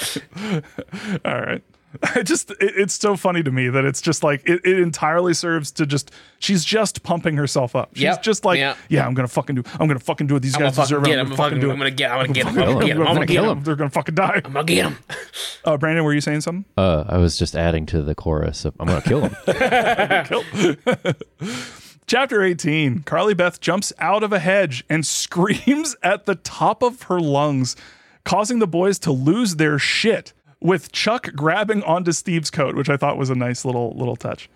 All 1.24 1.40
right. 1.40 1.62
I 2.14 2.22
just 2.22 2.50
it, 2.52 2.56
it's 2.60 2.94
so 2.94 3.16
funny 3.16 3.42
to 3.42 3.50
me 3.50 3.68
that 3.68 3.84
it's 3.84 4.00
just 4.00 4.22
like 4.22 4.42
it, 4.48 4.60
it 4.64 4.78
entirely 4.80 5.34
serves 5.34 5.70
to 5.72 5.86
just 5.86 6.10
she's 6.38 6.64
just 6.64 7.02
pumping 7.02 7.36
herself 7.36 7.74
up. 7.76 7.90
She's 7.94 8.02
Yep. 8.04 8.22
just 8.22 8.44
like, 8.44 8.58
Yep. 8.58 8.76
yeah, 8.88 9.06
I'm 9.06 9.14
gonna 9.14 9.28
fucking 9.28 9.56
do 9.56 9.62
I'm 9.78 9.86
gonna 9.86 9.98
fucking 10.00 10.26
do 10.26 10.34
what 10.34 10.42
these 10.42 10.54
I'm 10.54 10.60
gonna 10.60 10.70
guys 10.70 10.76
fucking 10.76 10.88
deserve. 10.88 11.04
get 11.04 11.18
I'm 11.18 11.26
him. 11.26 11.36
gonna 11.36 11.36
fucking 11.36 11.60
do 11.60 11.70
it. 11.70 11.72
I'm 11.72 11.78
gonna 11.78 11.90
get. 11.90 12.10
I'm 12.10 12.18
gonna 12.26 12.32
get 12.32 12.46
him. 12.46 12.58
I'm 12.58 12.58
I'm 12.68 12.74
gonna 12.74 12.86
get 12.86 12.96
him. 12.96 13.06
I'm 13.06 13.14
gonna 13.14 13.26
kill 13.26 13.46
them. 13.46 13.62
They're 13.62 13.76
gonna 13.76 13.90
fucking 13.90 14.14
die. 14.14 14.42
I'm 14.44 14.52
gonna 14.52 14.64
get 14.64 14.84
him. 14.86 14.98
Uh, 15.66 15.78
Brandon, 15.78 16.04
were 16.04 16.12
you 16.12 16.20
saying 16.20 16.42
something? 16.42 16.66
uh, 16.76 17.04
I 17.08 17.16
was 17.16 17.38
just 17.38 17.56
adding 17.56 17.86
to 17.86 18.02
the 18.02 18.14
chorus 18.14 18.66
of 18.66 18.74
I'm 18.78 18.86
gonna 18.86 19.00
kill 19.00 19.22
them. 19.22 19.34
Chapter 22.06 22.42
18 22.42 23.00
Carly 23.04 23.32
Beth 23.32 23.60
jumps 23.60 23.90
out 23.98 24.22
of 24.22 24.30
a 24.32 24.38
hedge 24.38 24.84
and 24.90 25.06
screams 25.06 25.96
at 26.02 26.26
the 26.26 26.34
top 26.34 26.82
of 26.82 27.04
her 27.04 27.18
lungs, 27.18 27.76
causing 28.24 28.58
the 28.58 28.66
boys 28.66 28.98
to 29.00 29.10
lose 29.12 29.56
their 29.56 29.78
shit, 29.78 30.34
with 30.64 30.90
Chuck 30.90 31.28
grabbing 31.36 31.82
onto 31.82 32.10
Steve's 32.10 32.50
coat, 32.50 32.74
which 32.74 32.88
I 32.88 32.96
thought 32.96 33.18
was 33.18 33.30
a 33.30 33.34
nice 33.36 33.64
little 33.64 33.92
little 33.96 34.16
touch. 34.16 34.48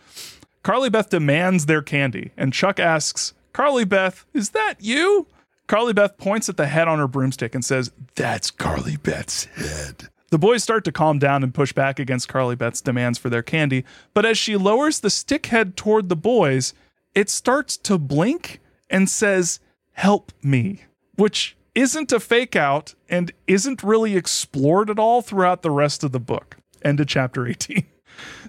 Carly 0.64 0.90
Beth 0.90 1.10
demands 1.10 1.66
their 1.66 1.82
candy, 1.82 2.32
and 2.36 2.52
Chuck 2.52 2.80
asks, 2.80 3.34
Carly 3.52 3.84
Beth, 3.84 4.24
is 4.34 4.50
that 4.50 4.76
you? 4.80 5.26
Carly 5.68 5.92
Beth 5.92 6.16
points 6.16 6.48
at 6.48 6.56
the 6.56 6.66
head 6.66 6.88
on 6.88 6.98
her 6.98 7.06
broomstick 7.06 7.54
and 7.54 7.64
says, 7.64 7.92
That's 8.16 8.50
Carly 8.50 8.96
Beth's 8.96 9.44
head. 9.44 10.08
The 10.30 10.38
boys 10.38 10.62
start 10.62 10.84
to 10.84 10.92
calm 10.92 11.18
down 11.18 11.42
and 11.42 11.54
push 11.54 11.72
back 11.72 11.98
against 11.98 12.28
Carly 12.28 12.56
Beth's 12.56 12.80
demands 12.80 13.18
for 13.18 13.30
their 13.30 13.42
candy, 13.42 13.84
but 14.14 14.24
as 14.24 14.38
she 14.38 14.56
lowers 14.56 15.00
the 15.00 15.10
stick 15.10 15.46
head 15.46 15.76
toward 15.76 16.08
the 16.08 16.16
boys, 16.16 16.72
it 17.14 17.28
starts 17.28 17.76
to 17.78 17.98
blink 17.98 18.60
and 18.88 19.10
says, 19.10 19.60
Help 19.92 20.32
me, 20.42 20.84
which 21.16 21.56
isn't 21.78 22.10
a 22.10 22.18
fake 22.18 22.56
out 22.56 22.94
and 23.08 23.30
isn't 23.46 23.84
really 23.84 24.16
explored 24.16 24.90
at 24.90 24.98
all 24.98 25.22
throughout 25.22 25.62
the 25.62 25.70
rest 25.70 26.02
of 26.02 26.10
the 26.10 26.18
book. 26.18 26.56
End 26.82 26.98
of 26.98 27.06
chapter 27.06 27.46
18. 27.46 27.86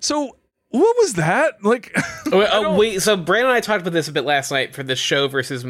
So, 0.01 0.35
what 0.69 0.95
was 0.97 1.13
that? 1.13 1.63
Like, 1.63 1.91
oh, 2.31 2.39
Wait, 2.39 2.49
oh, 2.51 2.75
wait, 2.75 3.01
so 3.03 3.15
Brandon 3.15 3.49
and 3.49 3.55
I 3.55 3.59
talked 3.59 3.81
about 3.81 3.93
this 3.93 4.07
a 4.07 4.11
bit 4.11 4.23
last 4.23 4.49
night 4.49 4.73
for 4.73 4.81
the 4.81 4.95
show 4.95 5.27
versus 5.27 5.63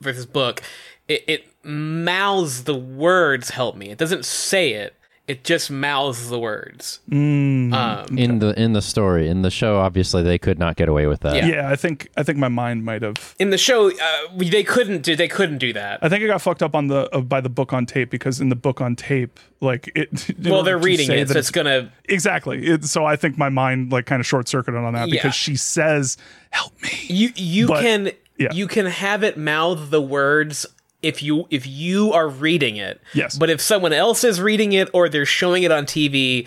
versus 0.00 0.26
book. 0.26 0.62
It, 1.06 1.22
it 1.28 1.44
mouths 1.62 2.64
the 2.64 2.74
words 2.74 3.50
"help 3.50 3.76
me." 3.76 3.90
It 3.90 3.98
doesn't 3.98 4.24
say 4.24 4.72
it. 4.72 4.95
It 5.28 5.42
just 5.42 5.72
mouths 5.72 6.28
the 6.28 6.38
words. 6.38 7.00
Um, 7.10 7.72
in 8.16 8.38
the 8.38 8.54
in 8.56 8.74
the 8.74 8.80
story 8.82 9.28
in 9.28 9.42
the 9.42 9.50
show 9.50 9.78
obviously 9.78 10.22
they 10.22 10.38
could 10.38 10.56
not 10.58 10.76
get 10.76 10.88
away 10.88 11.06
with 11.08 11.20
that 11.22 11.34
Yeah. 11.34 11.46
yeah, 11.46 11.68
I 11.70 11.74
think 11.74 12.08
I 12.16 12.22
think 12.22 12.38
my 12.38 12.46
mind 12.48 12.84
might 12.84 13.02
have. 13.02 13.34
in 13.40 13.50
the 13.50 13.58
show, 13.58 13.90
uh, 13.90 13.94
we- 14.36 14.48
they 14.48 14.62
couldn't 14.62 15.02
do. 15.02 15.16
They 15.16 15.26
couldn't 15.26 15.58
do 15.58 15.72
that. 15.72 15.98
I 16.00 16.08
think 16.08 16.22
I 16.22 16.28
got 16.28 16.42
fucked 16.42 16.62
up 16.62 16.76
on 16.76 16.86
the 16.86 17.08
uh, 17.12 17.20
by 17.22 17.40
the 17.40 17.48
book 17.48 17.72
on 17.72 17.86
tape 17.86 18.08
because 18.10 18.40
in 18.40 18.50
the 18.50 18.56
book 18.56 18.80
on 18.80 18.94
tape, 18.94 19.40
like 19.60 19.90
it. 19.96 20.30
well, 20.44 20.62
they're 20.62 20.78
reading 20.78 21.10
it, 21.10 21.28
so 21.28 21.38
it's 21.38 21.50
gonna. 21.50 21.90
exactly. 22.04 22.64
It, 22.64 22.84
so 22.84 23.04
I 23.04 23.16
think 23.16 23.36
my 23.36 23.48
mind 23.48 23.90
like 23.90 24.06
kind 24.06 24.20
of 24.20 24.26
short 24.26 24.46
circuited 24.46 24.80
on 24.80 24.94
that 24.94 25.08
Yeah. 25.08 25.14
because 25.16 25.34
she 25.34 25.56
says, 25.56 26.16
"Help 26.50 26.72
me." 26.82 26.90
You 27.08 27.30
you 27.34 27.66
But- 27.66 27.82
can 27.82 28.10
yeah. 28.38 28.52
you 28.52 28.68
can 28.68 28.86
have 28.86 29.24
it 29.24 29.36
mouth 29.36 29.90
the 29.90 30.00
words 30.00 30.66
if 31.06 31.22
you 31.22 31.46
if 31.50 31.66
you 31.66 32.12
are 32.12 32.28
reading 32.28 32.76
it. 32.76 33.00
Yes. 33.14 33.38
But 33.38 33.50
if 33.50 33.60
someone 33.60 33.92
else 33.92 34.24
is 34.24 34.40
reading 34.40 34.72
it 34.72 34.88
or 34.92 35.08
they're 35.08 35.26
showing 35.26 35.62
it 35.62 35.72
on 35.72 35.86
TV, 35.86 36.46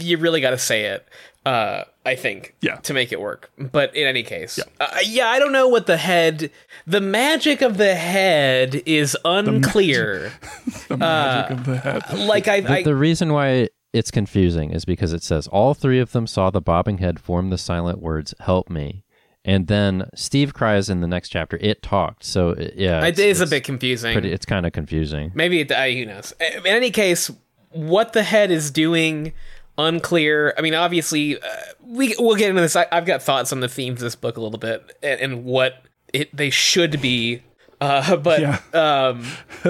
you 0.00 0.16
really 0.18 0.40
got 0.40 0.50
to 0.50 0.58
say 0.58 0.86
it. 0.86 1.06
Uh, 1.46 1.84
I 2.04 2.14
think. 2.14 2.54
Yeah. 2.60 2.76
To 2.76 2.94
make 2.94 3.12
it 3.12 3.20
work. 3.20 3.50
But 3.58 3.94
in 3.94 4.06
any 4.06 4.22
case, 4.22 4.58
yeah. 4.58 4.64
Uh, 4.80 4.98
yeah, 5.04 5.28
I 5.28 5.38
don't 5.38 5.52
know 5.52 5.68
what 5.68 5.86
the 5.86 5.96
head. 5.96 6.50
The 6.86 7.00
magic 7.00 7.62
of 7.62 7.76
the 7.76 7.94
head 7.94 8.82
is 8.86 9.16
unclear. 9.24 10.32
The 10.88 10.96
magic 10.96 11.58
of 11.58 11.64
the 11.66 11.76
head. 11.78 12.18
like 12.18 12.48
I, 12.48 12.60
the, 12.60 12.70
I 12.70 12.82
the 12.82 12.94
reason 12.96 13.32
why 13.32 13.68
it's 13.92 14.10
confusing 14.10 14.70
is 14.70 14.84
because 14.86 15.12
it 15.12 15.22
says 15.22 15.46
all 15.48 15.74
three 15.74 15.98
of 16.00 16.12
them 16.12 16.26
saw 16.26 16.50
the 16.50 16.60
bobbing 16.62 16.98
head 16.98 17.20
form 17.20 17.50
the 17.50 17.58
silent 17.58 18.00
words 18.00 18.34
"help 18.40 18.70
me," 18.70 19.04
and 19.48 19.66
then 19.66 20.08
Steve 20.14 20.52
cries 20.52 20.90
in 20.90 21.00
the 21.00 21.06
next 21.08 21.30
chapter. 21.30 21.56
It 21.60 21.82
talked, 21.82 22.22
so 22.24 22.50
it, 22.50 22.74
yeah, 22.76 23.02
it 23.04 23.18
it's, 23.18 23.18
is 23.18 23.40
a 23.40 23.46
bit 23.46 23.64
confusing. 23.64 24.12
Pretty, 24.12 24.30
it's 24.30 24.44
kind 24.46 24.66
of 24.66 24.72
confusing. 24.72 25.32
Maybe 25.34 25.60
it, 25.60 25.72
uh, 25.72 25.84
who 25.86 26.04
knows. 26.04 26.32
In 26.38 26.66
any 26.66 26.90
case, 26.90 27.30
what 27.70 28.12
the 28.12 28.22
head 28.22 28.50
is 28.50 28.70
doing, 28.70 29.32
unclear. 29.78 30.54
I 30.58 30.60
mean, 30.60 30.74
obviously, 30.74 31.40
uh, 31.40 31.46
we 31.82 32.14
we'll 32.18 32.36
get 32.36 32.50
into 32.50 32.60
this. 32.60 32.76
I, 32.76 32.86
I've 32.92 33.06
got 33.06 33.22
thoughts 33.22 33.52
on 33.52 33.60
the 33.60 33.68
themes 33.68 34.00
of 34.00 34.04
this 34.06 34.16
book 34.16 34.36
a 34.36 34.40
little 34.40 34.58
bit 34.58 34.96
and, 35.02 35.20
and 35.20 35.44
what 35.44 35.82
it 36.12 36.34
they 36.36 36.50
should 36.50 37.00
be. 37.00 37.42
Uh, 37.80 38.16
but 38.28 38.40
Yeah. 38.40 38.58
um, 38.74 39.24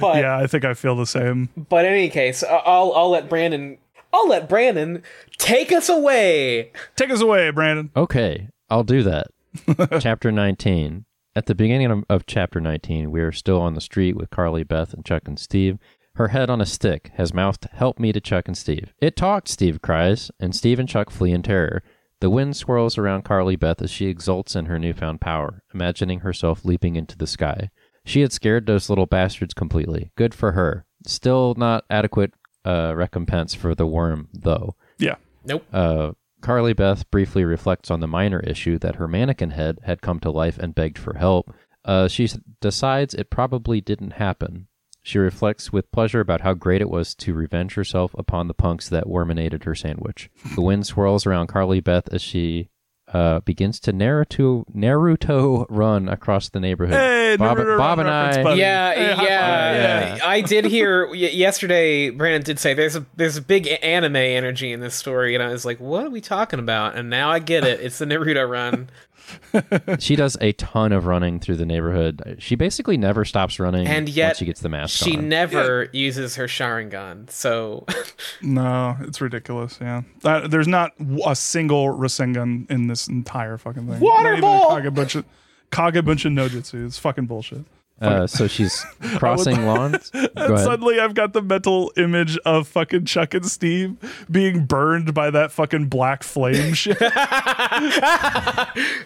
but 0.00 0.16
Yeah, 0.22 0.38
I 0.38 0.46
think 0.46 0.64
I 0.64 0.74
feel 0.74 0.94
the 0.96 1.06
same. 1.06 1.48
but 1.56 1.84
in 1.84 1.92
any 1.92 2.08
case, 2.08 2.44
I'll 2.44 2.92
I'll 2.94 3.10
let 3.10 3.28
Brandon. 3.28 3.78
I'll 4.12 4.28
let 4.28 4.48
Brandon 4.48 5.02
take 5.36 5.70
us 5.70 5.88
away. 5.90 6.70
Take 6.96 7.10
us 7.10 7.20
away, 7.20 7.50
Brandon. 7.50 7.90
Okay, 7.94 8.48
I'll 8.70 8.84
do 8.84 9.02
that. 9.02 9.28
chapter 10.00 10.30
19. 10.30 11.04
At 11.34 11.46
the 11.46 11.54
beginning 11.54 11.90
of, 11.90 12.04
of 12.08 12.26
chapter 12.26 12.60
19, 12.60 13.10
we 13.10 13.20
are 13.20 13.32
still 13.32 13.60
on 13.60 13.74
the 13.74 13.80
street 13.80 14.16
with 14.16 14.30
Carly, 14.30 14.64
Beth, 14.64 14.92
and 14.92 15.04
Chuck 15.04 15.22
and 15.26 15.38
Steve. 15.38 15.78
Her 16.16 16.28
head 16.28 16.50
on 16.50 16.60
a 16.60 16.66
stick 16.66 17.12
has 17.14 17.32
mouthed, 17.32 17.68
Help 17.72 17.98
me 17.98 18.12
to 18.12 18.20
Chuck 18.20 18.48
and 18.48 18.58
Steve. 18.58 18.92
It 19.00 19.14
talked, 19.14 19.48
Steve 19.48 19.80
cries, 19.80 20.30
and 20.40 20.54
Steve 20.54 20.78
and 20.80 20.88
Chuck 20.88 21.10
flee 21.10 21.30
in 21.30 21.42
terror. 21.42 21.82
The 22.20 22.30
wind 22.30 22.56
swirls 22.56 22.98
around 22.98 23.22
Carly 23.22 23.54
Beth 23.54 23.80
as 23.80 23.90
she 23.90 24.06
exults 24.06 24.56
in 24.56 24.66
her 24.66 24.78
newfound 24.78 25.20
power, 25.20 25.62
imagining 25.72 26.20
herself 26.20 26.64
leaping 26.64 26.96
into 26.96 27.16
the 27.16 27.28
sky. 27.28 27.70
She 28.04 28.22
had 28.22 28.32
scared 28.32 28.66
those 28.66 28.90
little 28.90 29.06
bastards 29.06 29.54
completely. 29.54 30.10
Good 30.16 30.34
for 30.34 30.52
her. 30.52 30.84
Still 31.06 31.54
not 31.56 31.84
adequate 31.88 32.34
uh, 32.64 32.94
recompense 32.96 33.54
for 33.54 33.74
the 33.76 33.86
worm, 33.86 34.28
though. 34.32 34.74
Yeah. 34.98 35.16
Nope. 35.44 35.64
Uh, 35.72 36.12
Carly 36.40 36.72
Beth 36.72 37.10
briefly 37.10 37.44
reflects 37.44 37.90
on 37.90 38.00
the 38.00 38.06
minor 38.06 38.40
issue 38.40 38.78
that 38.78 38.96
her 38.96 39.08
mannequin 39.08 39.50
head 39.50 39.78
had 39.82 40.00
come 40.00 40.20
to 40.20 40.30
life 40.30 40.58
and 40.58 40.74
begged 40.74 40.98
for 40.98 41.14
help. 41.14 41.52
Uh, 41.84 42.08
she 42.08 42.28
decides 42.60 43.14
it 43.14 43.30
probably 43.30 43.80
didn't 43.80 44.12
happen. 44.12 44.68
She 45.02 45.18
reflects 45.18 45.72
with 45.72 45.90
pleasure 45.90 46.20
about 46.20 46.42
how 46.42 46.54
great 46.54 46.82
it 46.82 46.90
was 46.90 47.14
to 47.16 47.32
revenge 47.32 47.74
herself 47.74 48.14
upon 48.18 48.46
the 48.46 48.54
punks 48.54 48.88
that 48.88 49.08
worminated 49.08 49.64
her 49.64 49.74
sandwich. 49.74 50.30
The 50.54 50.60
wind 50.60 50.86
swirls 50.86 51.24
around 51.24 51.46
Carly 51.46 51.80
Beth 51.80 52.12
as 52.12 52.20
she 52.20 52.68
uh, 53.12 53.40
begins 53.40 53.80
to 53.80 53.92
Naruto 53.92 54.64
Naruto 54.74 55.66
run 55.68 56.08
across 56.08 56.48
the 56.48 56.60
neighborhood. 56.60 56.94
Hey, 56.94 57.36
Bob, 57.36 57.56
Naruto 57.58 57.78
Bob 57.78 57.98
and 58.00 58.08
I. 58.08 58.42
buddy. 58.42 58.60
Yeah, 58.60 58.94
Hey, 58.94 59.14
high 59.14 59.24
yeah, 59.24 60.10
five. 60.16 60.22
I 60.24 60.40
did 60.42 60.64
hear 60.66 61.12
yesterday. 61.14 62.10
Brandon 62.10 62.42
did 62.42 62.58
say 62.58 62.74
there's 62.74 62.96
a 62.96 63.06
there's 63.16 63.36
a 63.36 63.42
big 63.42 63.68
anime 63.82 64.16
energy 64.16 64.72
in 64.72 64.80
this 64.80 64.94
story, 64.94 65.34
and 65.34 65.42
I 65.42 65.48
was 65.48 65.64
like, 65.64 65.80
"What 65.80 66.04
are 66.06 66.10
we 66.10 66.20
talking 66.20 66.58
about?" 66.58 66.96
And 66.96 67.08
now 67.10 67.30
I 67.30 67.38
get 67.38 67.64
it. 67.64 67.80
It's 67.80 67.98
the 67.98 68.04
Naruto 68.04 68.48
run, 68.48 68.90
She 69.98 70.16
does 70.16 70.36
a 70.40 70.52
ton 70.52 70.92
of 70.92 71.06
running 71.06 71.40
through 71.40 71.56
the 71.56 71.66
neighborhood. 71.66 72.36
She 72.38 72.54
basically 72.54 72.96
never 72.96 73.24
stops 73.24 73.58
running 73.58 73.86
and 73.86 74.08
yet 74.08 74.28
once 74.28 74.38
she 74.38 74.44
gets 74.44 74.60
the 74.60 74.68
mask 74.68 75.04
she 75.04 75.16
on. 75.16 75.28
never 75.28 75.88
uses 75.92 76.36
her 76.36 76.46
Sharingan. 76.46 77.30
So 77.30 77.86
No, 78.42 78.96
it's 79.00 79.20
ridiculous. 79.20 79.78
Yeah, 79.80 80.02
uh, 80.24 80.46
there's 80.48 80.68
not 80.68 80.92
a 81.26 81.34
single 81.36 81.88
Rasengan 81.88 82.70
in 82.70 82.86
this 82.86 83.08
entire 83.08 83.58
fucking 83.58 83.86
thing. 83.88 84.00
Water 84.00 84.22
Not 84.24 84.32
even 84.32 84.38
a 84.38 84.40
ball! 84.42 84.70
Kagebunshin, 84.80 85.24
Kagebunshin 85.72 86.32
no 86.32 86.48
Jutsu. 86.48 86.86
It's 86.86 86.98
fucking 86.98 87.26
bullshit. 87.26 87.64
Uh, 88.00 88.26
so 88.26 88.46
she's 88.46 88.84
crossing 89.16 89.66
lawns. 89.66 90.10
And 90.12 90.58
suddenly 90.58 91.00
I've 91.00 91.14
got 91.14 91.32
the 91.32 91.42
mental 91.42 91.92
image 91.96 92.38
of 92.38 92.68
fucking 92.68 93.06
Chuck 93.06 93.34
and 93.34 93.44
Steve 93.44 93.96
being 94.30 94.64
burned 94.66 95.14
by 95.14 95.30
that 95.30 95.50
fucking 95.52 95.86
black 95.86 96.22
flame 96.22 96.74
shit. 96.74 97.00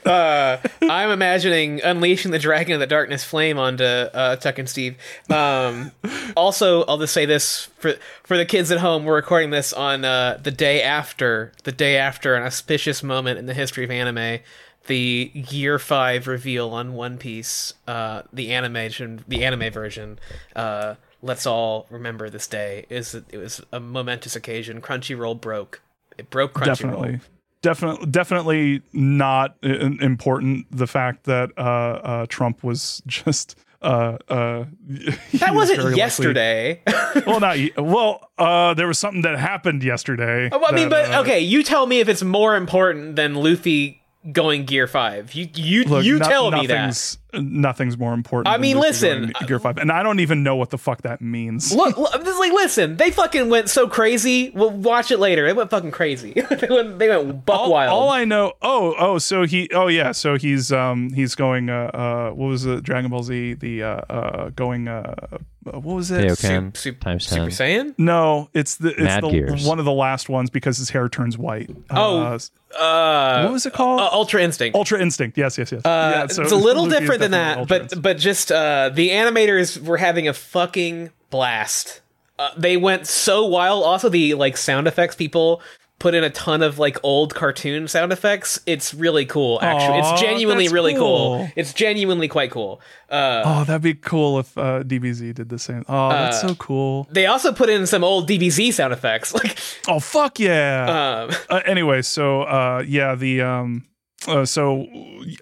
uh, 0.07 0.59
I'm 0.83 1.11
imagining 1.11 1.81
unleashing 1.83 2.31
the 2.33 2.39
dragon 2.39 2.75
of 2.75 2.81
the 2.81 2.87
darkness 2.87 3.25
flame 3.25 3.59
onto 3.59 3.85
uh, 3.85 4.37
Tuck 4.37 4.59
and 4.59 4.69
Steve. 4.69 4.97
Um, 5.31 5.93
also, 6.37 6.85
I'll 6.85 6.99
just 6.99 7.15
say 7.15 7.27
this 7.27 7.69
for 7.79 7.95
for 8.25 8.37
the 8.37 8.45
kids 8.45 8.71
at 8.71 8.79
home: 8.79 9.05
we're 9.05 9.15
recording 9.15 9.51
this 9.51 9.73
on 9.73 10.05
uh, 10.05 10.39
the 10.43 10.51
day 10.51 10.83
after 10.83 11.53
the 11.65 11.73
day 11.73 11.97
after 11.97 12.35
an 12.35 12.43
auspicious 12.43 13.03
moment 13.03 13.39
in 13.39 13.47
the 13.47 13.55
history 13.55 13.85
of 13.85 13.91
anime. 13.91 14.41
The 14.87 15.31
year 15.33 15.79
five 15.79 16.27
reveal 16.27 16.71
on 16.71 16.95
One 16.95 17.19
Piece, 17.19 17.75
uh, 17.87 18.23
the 18.33 18.53
animation, 18.53 19.25
the 19.29 19.45
anime 19.45 19.73
version. 19.73 20.19
Uh, 20.57 20.97
let's 21.23 21.47
all 21.47 21.87
remember 21.89 22.29
this 22.29 22.47
day. 22.47 22.87
Is 22.91 23.15
it 23.15 23.37
was 23.37 23.63
a 23.73 23.81
momentous 23.81 24.35
occasion. 24.35 24.81
Crunchyroll 24.81 25.41
broke. 25.41 25.81
It 26.19 26.31
broke 26.31 26.55
Crunchyroll. 26.55 26.67
definitely. 26.67 27.21
Definitely, 27.63 28.07
definitely 28.07 28.83
not 28.93 29.57
important. 29.63 30.67
The 30.73 30.89
fact 30.89 31.25
that 31.25 31.51
uh, 31.57 31.61
uh, 31.61 32.27
Trump 32.29 32.65
was 32.65 33.03
just 33.07 33.57
uh, 33.83 34.19
uh, 34.29 34.65
That 35.35 35.55
was 35.55 35.71
wasn't 35.71 35.97
yesterday. 35.97 36.81
well, 37.27 37.41
not 37.41 37.57
well. 37.77 38.31
Uh, 38.39 38.75
there 38.75 38.87
was 38.87 38.99
something 38.99 39.23
that 39.23 39.39
happened 39.39 39.83
yesterday. 39.83 40.49
Oh, 40.53 40.65
I 40.65 40.73
mean, 40.73 40.89
that, 40.89 41.09
but 41.09 41.15
uh, 41.15 41.21
okay, 41.21 41.41
you 41.41 41.63
tell 41.63 41.87
me 41.87 42.01
if 42.01 42.09
it's 42.09 42.23
more 42.23 42.57
important 42.57 43.17
than 43.17 43.35
Luffy 43.35 44.02
going 44.31 44.65
Gear 44.65 44.87
Five. 44.87 45.35
You 45.35 45.49
you 45.55 45.85
Look, 45.85 46.05
you 46.05 46.19
no- 46.19 46.29
tell 46.29 46.51
me 46.51 46.67
that. 46.67 47.17
Nothing's- 47.33 47.73
Nothing's 47.73 47.97
more 47.99 48.13
important. 48.13 48.55
I 48.55 48.59
mean, 48.59 48.77
Luffy 48.77 48.89
listen, 48.89 49.21
going 49.33 49.47
Gear 49.47 49.59
Five, 49.59 49.79
and 49.79 49.91
I 49.91 50.03
don't 50.03 50.21
even 50.21 50.43
know 50.43 50.57
what 50.57 50.69
the 50.71 50.77
fuck 50.79 51.03
that 51.03 51.21
means. 51.23 51.73
Look, 51.75 51.97
look, 51.97 52.11
I'm 52.15 52.23
just 52.25 52.39
like, 52.39 52.53
listen, 52.53 52.97
they 52.99 53.11
fucking 53.11 53.49
went 53.49 53.71
so 53.71 53.89
crazy. 53.89 54.51
We'll 54.51 54.71
watch 54.71 55.11
it 55.11 55.19
later. 55.19 55.47
They 55.47 55.55
went 55.55 55.71
fucking 55.71 55.91
crazy. 55.91 56.33
they 56.51 56.69
went, 56.69 56.99
they 56.99 57.09
went 57.09 57.47
buck 57.47 57.61
all, 57.61 57.73
wild. 57.73 57.91
all 57.91 58.11
I 58.11 58.25
know. 58.27 58.53
Oh, 58.61 58.95
oh, 58.99 59.19
so 59.19 59.45
he. 59.47 59.69
Oh, 59.73 59.87
yeah. 59.89 60.13
So 60.13 60.37
he's 60.37 60.71
um 60.71 61.11
he's 61.15 61.35
going. 61.35 61.71
Uh, 61.71 61.91
uh 61.95 62.31
what 62.35 62.49
was 62.49 62.67
it? 62.67 62.83
Dragon 62.83 63.11
Ball 63.11 63.23
Z. 63.23 63.55
The 63.55 63.83
uh, 63.83 63.87
uh 64.11 64.49
going. 64.51 64.87
Uh, 64.89 65.15
uh, 65.33 65.79
what 65.79 65.95
was 65.95 66.11
it? 66.11 66.25
Kaioken 66.27 66.77
Sup- 66.77 66.99
times 67.01 67.25
Super 67.27 67.49
10. 67.49 67.51
Saiyan? 67.51 67.95
No, 67.97 68.51
it's 68.53 68.77
the 68.77 68.89
it's 68.91 68.99
Mad 69.01 69.23
the 69.23 69.31
Gears. 69.31 69.65
one 69.65 69.79
of 69.79 69.85
the 69.85 69.93
last 69.93 70.29
ones 70.29 70.51
because 70.51 70.77
his 70.77 70.91
hair 70.91 71.09
turns 71.09 71.39
white. 71.39 71.71
Oh, 71.89 72.19
Uh, 72.21 72.39
Uh, 72.77 73.43
what 73.45 73.53
was 73.53 73.65
it 73.67 73.73
called? 73.73 74.01
uh, 74.01 74.09
Ultra 74.13 74.43
Instinct. 74.43 74.75
Ultra 74.77 75.01
Instinct. 75.01 75.39
Yes, 75.39 75.57
yes, 75.59 75.71
yes. 75.71 75.83
Uh, 75.85 76.13
yeah, 76.15 76.27
so 76.27 76.43
it's 76.43 76.51
a 76.51 76.57
little 76.57 76.87
different 76.89 77.21
than 77.23 77.31
that, 77.33 77.67
but 77.69 78.03
but 78.03 78.19
just 78.19 78.53
uh, 78.53 78.91
the 78.93 79.11
animators 79.11 79.81
were 79.83 79.97
having 79.97 80.29
a 80.29 80.33
fucking 80.35 81.11
blast. 81.31 82.01
Uh, 82.39 82.51
they 82.57 82.77
went 82.77 83.07
so 83.07 83.47
wild. 83.47 83.85
Also, 83.85 84.09
the 84.09 84.35
like 84.35 84.57
sound 84.57 84.87
effects 84.87 85.15
people 85.17 85.63
put 85.99 86.15
in 86.15 86.25
a 86.25 86.31
ton 86.31 86.63
of 86.63 86.81
like 86.81 86.99
old 87.05 87.33
cartoon 87.33 87.87
sound 87.87 88.11
effects. 88.13 88.59
It's 88.67 88.93
really 88.93 89.25
cool. 89.25 89.61
Actually, 89.63 90.01
Aw, 90.01 90.13
it's 90.15 90.21
genuinely 90.21 90.67
really 90.69 90.95
cool. 90.95 91.37
cool. 91.47 91.49
It's 91.55 91.73
genuinely 91.73 92.27
quite 92.27 92.51
cool. 92.51 92.81
Uh, 93.09 93.43
Oh, 93.45 93.65
that'd 93.65 93.83
be 93.83 93.95
cool 93.95 94.41
if 94.41 94.59
uh, 94.59 94.83
DBZ 94.83 95.33
did 95.35 95.49
the 95.49 95.61
same. 95.61 95.85
Oh, 95.89 96.09
that's 96.09 96.43
Uh, 96.43 96.49
so 96.49 96.55
cool. 96.57 97.07
they 97.13 97.27
also 97.27 97.53
put 97.53 97.69
in 97.69 97.87
some 97.87 98.03
old 98.03 98.29
DBZ 98.29 98.73
sound 98.73 98.93
effects. 98.93 99.33
Like, 99.35 99.57
Oh, 99.87 100.01
fuck 100.01 100.41
yeah. 100.41 101.29
um, 101.29 101.37
uh, 101.49 101.61
anyway, 101.67 102.03
so 102.03 102.43
uh, 102.43 102.83
yeah, 102.85 103.15
the 103.15 103.43
um, 103.43 103.85
uh, 104.29 104.45
so 104.45 104.87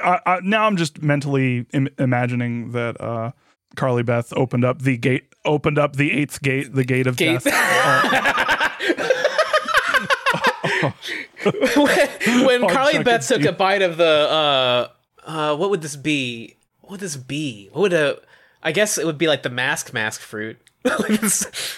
I, 0.02 0.20
I, 0.26 0.40
now 0.42 0.64
I'm 0.66 0.76
just 0.76 1.02
mentally 1.02 1.66
Im- 1.72 1.88
imagining 1.98 2.72
that 2.72 3.00
uh, 3.00 3.32
Carly 3.76 4.02
Beth 4.02 4.32
opened 4.36 4.64
up 4.64 4.82
the 4.82 4.96
gate, 4.96 5.32
opened 5.44 5.78
up 5.78 5.96
the 5.96 6.12
eighth 6.12 6.42
gate, 6.42 6.74
the 6.74 6.84
gate 6.84 7.06
of 7.06 7.16
Gate. 7.16 7.42
death. 7.42 8.66
when, 11.76 12.44
when 12.46 12.64
Oh, 12.64 12.68
Carly 12.68 13.02
Beth 13.02 13.26
took 13.26 13.44
a 13.44 13.52
bite 13.52 13.82
of 13.82 13.96
the 13.96 14.04
uh 14.04 14.88
uh 15.24 15.56
what 15.56 15.70
would 15.70 15.82
this 15.82 15.96
be? 15.96 16.56
What 16.80 16.92
would 16.92 17.00
this 17.00 17.16
be? 17.16 17.68
What 17.72 17.82
would 17.82 17.92
a 17.92 18.18
I 18.62 18.72
guess 18.72 18.98
it 18.98 19.06
would 19.06 19.18
be 19.18 19.28
like 19.28 19.42
the 19.42 19.50
mask 19.50 19.92
mask 19.92 20.20
fruit. 20.20 20.58
Like 20.84 21.20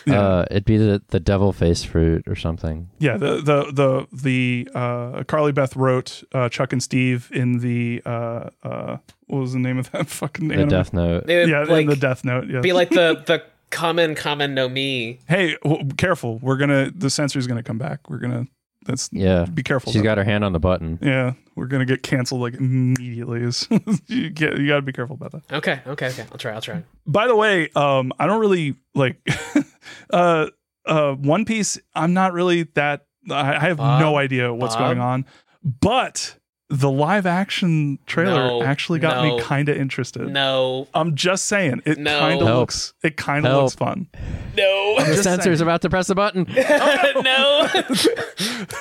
Uh, 0.08 0.44
it'd 0.50 0.64
be 0.64 0.76
the, 0.76 1.02
the 1.08 1.18
devil 1.20 1.52
face 1.52 1.82
fruit 1.84 2.24
or 2.28 2.36
something. 2.36 2.88
yeah, 2.98 3.16
the 3.16 3.36
the 3.36 3.72
the 3.72 4.06
the 4.12 4.68
uh, 4.74 5.24
Carly 5.24 5.52
Beth 5.52 5.74
wrote 5.76 6.22
uh, 6.32 6.48
Chuck 6.48 6.72
and 6.72 6.82
Steve 6.82 7.28
in 7.32 7.58
the 7.58 8.00
uh, 8.06 8.50
uh, 8.62 8.96
what 9.26 9.38
was 9.40 9.52
the 9.54 9.58
name 9.58 9.78
of 9.78 9.90
that 9.92 10.06
fucking 10.20 10.46
name? 10.48 10.56
The 10.58 10.62
anime? 10.62 10.68
Death 10.70 10.92
Note. 10.92 11.24
Yeah, 11.28 11.64
like 11.68 11.82
in 11.82 11.88
the 11.88 11.96
Death 11.96 12.24
Note. 12.24 12.46
Yeah. 12.48 12.60
be 12.60 12.72
like 12.72 12.90
the 12.90 13.22
the 13.26 13.42
common 13.70 14.14
common 14.14 14.54
no 14.54 14.68
me. 14.68 15.18
hey, 15.28 15.56
w- 15.64 15.88
careful. 15.96 16.38
We're 16.38 16.56
gonna 16.58 16.90
the 16.94 17.10
censor's 17.10 17.46
gonna 17.46 17.62
come 17.62 17.78
back. 17.78 18.08
We're 18.08 18.18
gonna 18.18 18.46
that's 18.84 19.08
Yeah. 19.12 19.46
Be 19.46 19.62
careful. 19.62 19.92
She's 19.92 20.00
about 20.02 20.10
got 20.16 20.18
her 20.18 20.24
hand 20.24 20.44
on 20.44 20.52
the 20.52 20.60
button. 20.60 20.98
Yeah, 21.02 21.32
we're 21.54 21.66
gonna 21.66 21.84
get 21.84 22.02
canceled 22.02 22.40
like 22.40 22.54
immediately. 22.54 23.40
you 24.06 24.30
get, 24.30 24.58
you 24.58 24.68
got 24.68 24.76
to 24.76 24.82
be 24.82 24.92
careful 24.92 25.14
about 25.14 25.32
that. 25.32 25.52
Okay, 25.52 25.80
okay, 25.86 26.08
okay. 26.08 26.26
I'll 26.30 26.38
try. 26.38 26.52
I'll 26.52 26.60
try. 26.60 26.82
By 27.06 27.26
the 27.26 27.36
way, 27.36 27.68
um, 27.74 28.12
I 28.18 28.26
don't 28.26 28.40
really 28.40 28.76
like 28.94 29.16
uh, 30.10 30.46
uh, 30.86 31.12
One 31.14 31.44
Piece. 31.44 31.78
I'm 31.94 32.14
not 32.14 32.32
really 32.32 32.64
that. 32.74 33.06
I, 33.30 33.56
I 33.56 33.60
have 33.60 33.76
Bob? 33.76 34.00
no 34.00 34.16
idea 34.16 34.52
what's 34.52 34.74
Bob? 34.74 34.88
going 34.88 35.00
on, 35.00 35.26
but 35.62 36.36
the 36.74 36.90
live 36.90 37.26
action 37.26 37.98
trailer 38.06 38.46
No, 38.48 38.62
actually 38.62 38.98
got 38.98 39.22
no, 39.22 39.36
me 39.36 39.42
kind 39.42 39.68
of 39.68 39.76
interested. 39.76 40.26
No, 40.28 40.88
I'm 40.94 41.14
just 41.14 41.44
saying, 41.44 41.82
it 41.84 41.98
No. 41.98 42.18
kind 42.18 42.40
of 42.40 42.48
looks. 42.48 42.94
It 43.02 43.18
kind 43.18 43.46
of 43.46 43.62
looks 43.64 43.74
fun. 43.74 44.06
no, 44.56 44.94
The 44.98 45.04
Just 45.04 45.22
censor's 45.24 45.58
saying. 45.58 45.68
about 45.68 45.82
to 45.82 45.90
press 45.90 46.06
the 46.06 46.14
button. 46.14 46.46
no. 47.22 47.68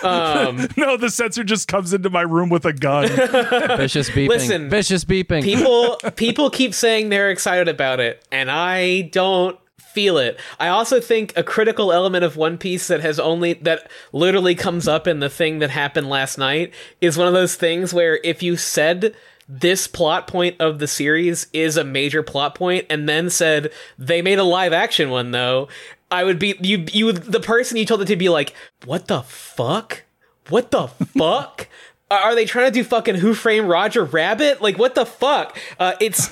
um, 0.03 0.67
No, 0.77 0.95
the 0.95 1.09
censor 1.09 1.43
just 1.43 1.67
comes 1.67 1.93
into 1.93 2.09
my 2.09 2.21
room 2.21 2.47
with 2.49 2.65
a 2.65 2.71
gun. 2.73 3.07
Vicious 3.77 4.09
beeping. 4.09 4.29
Listen, 4.29 4.69
Vicious 4.69 5.03
beeping. 5.03 5.43
people 5.43 5.97
people 6.15 6.49
keep 6.49 6.73
saying 6.73 7.09
they're 7.09 7.29
excited 7.29 7.67
about 7.67 7.99
it 7.99 8.25
and 8.31 8.49
i 8.49 9.01
don't 9.11 9.57
feel 9.93 10.17
it 10.17 10.39
i 10.59 10.67
also 10.67 10.99
think 10.99 11.33
a 11.35 11.43
critical 11.43 11.91
element 11.91 12.23
of 12.23 12.35
one 12.37 12.57
piece 12.57 12.87
that 12.87 13.01
has 13.01 13.19
only 13.19 13.53
that 13.53 13.89
literally 14.11 14.55
comes 14.55 14.87
up 14.87 15.07
in 15.07 15.19
the 15.19 15.29
thing 15.29 15.59
that 15.59 15.69
happened 15.69 16.09
last 16.09 16.37
night 16.37 16.73
is 16.99 17.17
one 17.17 17.27
of 17.27 17.33
those 17.33 17.55
things 17.55 17.93
where 17.93 18.19
if 18.23 18.41
you 18.41 18.55
said 18.57 19.15
this 19.47 19.87
plot 19.87 20.27
point 20.27 20.55
of 20.59 20.79
the 20.79 20.87
series 20.87 21.47
is 21.51 21.75
a 21.75 21.83
major 21.83 22.23
plot 22.23 22.55
point 22.55 22.85
and 22.89 23.07
then 23.09 23.29
said 23.29 23.71
they 23.97 24.21
made 24.21 24.39
a 24.39 24.43
live 24.43 24.73
action 24.73 25.09
one 25.09 25.31
though 25.31 25.67
i 26.09 26.23
would 26.23 26.39
be 26.39 26.55
you 26.61 26.85
you 26.93 27.05
would 27.05 27.17
the 27.17 27.39
person 27.39 27.77
you 27.77 27.85
told 27.85 28.01
it 28.01 28.05
to 28.05 28.15
be 28.15 28.29
like 28.29 28.53
what 28.85 29.07
the 29.07 29.21
fuck 29.21 30.03
what 30.49 30.71
the 30.71 30.87
fuck 31.17 31.67
are 32.11 32.35
they 32.35 32.45
trying 32.45 32.65
to 32.65 32.71
do 32.71 32.83
fucking 32.83 33.15
Who 33.15 33.33
Framed 33.33 33.69
Roger 33.69 34.03
Rabbit? 34.03 34.61
Like 34.61 34.77
what 34.77 34.95
the 34.95 35.05
fuck? 35.05 35.57
Uh, 35.79 35.93
it's 35.99 36.29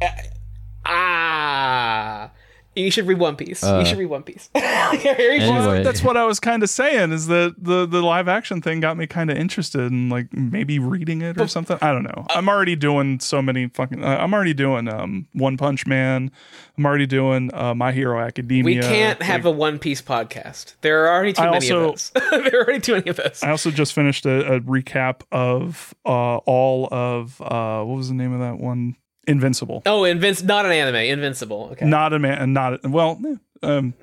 ah. 0.84 2.30
You 2.76 2.90
should 2.90 3.06
read 3.06 3.18
One 3.18 3.36
Piece. 3.36 3.64
Uh, 3.64 3.78
you 3.78 3.86
should 3.86 3.98
read 3.98 4.06
One 4.06 4.22
Piece. 4.22 4.50
Anyway. 4.86 5.48
Potter. 5.48 5.82
That's 5.82 6.02
what 6.02 6.16
I 6.16 6.24
was 6.24 6.38
kind 6.38 6.62
of 6.62 6.70
saying. 6.70 7.10
Is 7.10 7.26
that 7.26 7.54
the 7.58 7.86
the 7.86 8.02
live 8.02 8.28
action 8.28 8.60
thing 8.62 8.80
got 8.80 8.96
me 8.96 9.06
kind 9.06 9.30
of 9.30 9.36
interested 9.36 9.90
in 9.90 10.08
like 10.08 10.32
maybe 10.32 10.78
reading 10.78 11.22
it 11.22 11.40
or 11.40 11.48
something. 11.48 11.76
I 11.80 11.92
don't 11.92 12.04
know. 12.04 12.24
I'm 12.30 12.48
already 12.48 12.76
doing 12.76 13.18
so 13.18 13.42
many 13.42 13.68
fucking. 13.68 14.04
Uh, 14.04 14.08
I'm 14.08 14.32
already 14.32 14.54
doing 14.54 14.88
um 14.88 15.26
One 15.32 15.56
Punch 15.56 15.86
Man. 15.86 16.30
I'm 16.78 16.86
already 16.86 17.06
doing 17.06 17.50
uh, 17.54 17.74
My 17.74 17.90
Hero 17.92 18.20
Academia. 18.20 18.64
We 18.64 18.78
can't 18.80 19.20
have 19.22 19.46
a 19.46 19.50
One 19.50 19.78
Piece 19.78 20.02
podcast. 20.02 20.74
There 20.82 21.06
are 21.06 21.14
already 21.14 21.32
too 21.32 21.42
I 21.42 21.50
many 21.50 21.70
also- 21.70 21.84
of 21.88 21.90
those. 21.92 22.10
there 22.30 22.60
are 22.60 22.64
already 22.64 22.80
too 22.80 22.92
many 22.94 23.08
of 23.10 23.16
those. 23.16 23.42
I 23.42 23.50
also 23.50 23.70
just 23.70 23.92
finished 23.94 24.26
a, 24.26 24.54
a 24.54 24.60
recap 24.60 25.22
of 25.32 25.94
uh, 26.04 26.36
all 26.36 26.88
of 26.92 27.40
uh, 27.40 27.82
what 27.82 27.96
was 27.96 28.08
the 28.08 28.14
name 28.14 28.32
of 28.32 28.40
that 28.40 28.58
one 28.58 28.96
Invincible. 29.26 29.82
Oh, 29.86 30.02
Invinci- 30.02 30.44
not 30.44 30.66
an 30.66 30.72
anime. 30.72 30.96
Invincible. 30.96 31.70
Okay. 31.72 31.84
Not 31.86 32.12
a 32.12 32.18
man. 32.18 32.52
Not 32.52 32.84
a, 32.84 32.88
well. 32.88 33.20
Um, 33.62 33.94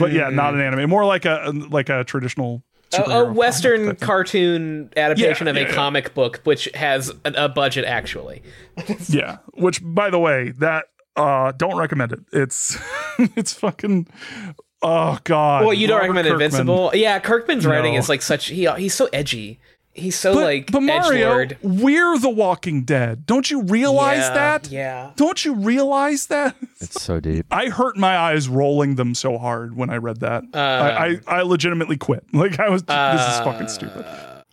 but 0.00 0.12
yeah, 0.12 0.30
not 0.30 0.54
an 0.54 0.60
anime. 0.60 0.88
More 0.90 1.04
like 1.04 1.24
a 1.24 1.52
like 1.70 1.88
a 1.88 2.04
traditional. 2.04 2.62
a, 2.96 3.02
a 3.02 3.32
Western 3.32 3.94
cartoon 3.96 4.90
adaptation 4.96 5.46
Yeah, 5.46 5.50
of 5.50 5.56
a 5.56 5.60
yeah, 5.60 5.68
yeah. 5.68 5.74
comic 5.74 6.14
book, 6.14 6.40
which 6.44 6.68
has 6.74 7.10
a, 7.24 7.44
a 7.44 7.48
budget 7.48 7.84
actually. 7.84 8.42
Yeah. 9.08 9.38
Which, 9.54 9.80
by 9.84 10.10
the 10.10 10.18
way, 10.18 10.52
that 10.58 10.86
uh 11.16 11.52
don't 11.52 11.76
recommend 11.76 12.12
it. 12.12 12.20
It's 12.32 12.78
it's 13.18 13.52
fucking. 13.52 14.06
Oh 14.80 15.18
God. 15.24 15.64
Well, 15.64 15.74
you 15.74 15.86
don't 15.86 15.96
Robert 15.98 16.14
recommend 16.14 16.26
Kirkman. 16.28 16.42
Invincible? 16.44 16.90
Yeah, 16.94 17.18
Kirkman's 17.18 17.66
writing 17.66 17.94
is 17.94 18.08
like 18.08 18.22
such. 18.22 18.46
He 18.46 18.66
he's 18.76 18.94
so 18.94 19.08
edgy. 19.12 19.60
He's 19.98 20.18
so 20.18 20.34
But, 20.34 20.44
like 20.44 20.70
but 20.72 20.80
Mario, 20.82 21.28
edgelord. 21.46 21.56
we're 21.62 22.18
the 22.18 22.30
Walking 22.30 22.84
Dead. 22.84 23.26
Don't 23.26 23.50
you 23.50 23.62
realize 23.62 24.18
Yeah, 24.18 24.34
that? 24.34 24.70
Yeah. 24.70 25.10
Don't 25.16 25.44
you 25.44 25.54
realize 25.54 26.26
that? 26.28 26.54
It's 26.80 27.02
so 27.02 27.20
deep. 27.30 27.46
I 27.50 27.66
hurt 27.66 27.96
my 27.96 28.16
eyes 28.16 28.48
rolling 28.48 28.94
them 28.94 29.14
so 29.14 29.38
hard 29.38 29.76
when 29.76 29.90
I 29.90 29.96
read 29.96 30.20
that. 30.20 30.44
Uh, 30.54 30.58
I, 30.58 31.06
I 31.28 31.38
I 31.38 31.42
legitimately 31.42 31.96
quit. 31.96 32.24
Like 32.32 32.58
I 32.60 32.68
was. 32.68 32.82
this 32.84 32.94
is 32.94 33.38
fucking 33.40 33.68
stupid. 33.68 34.04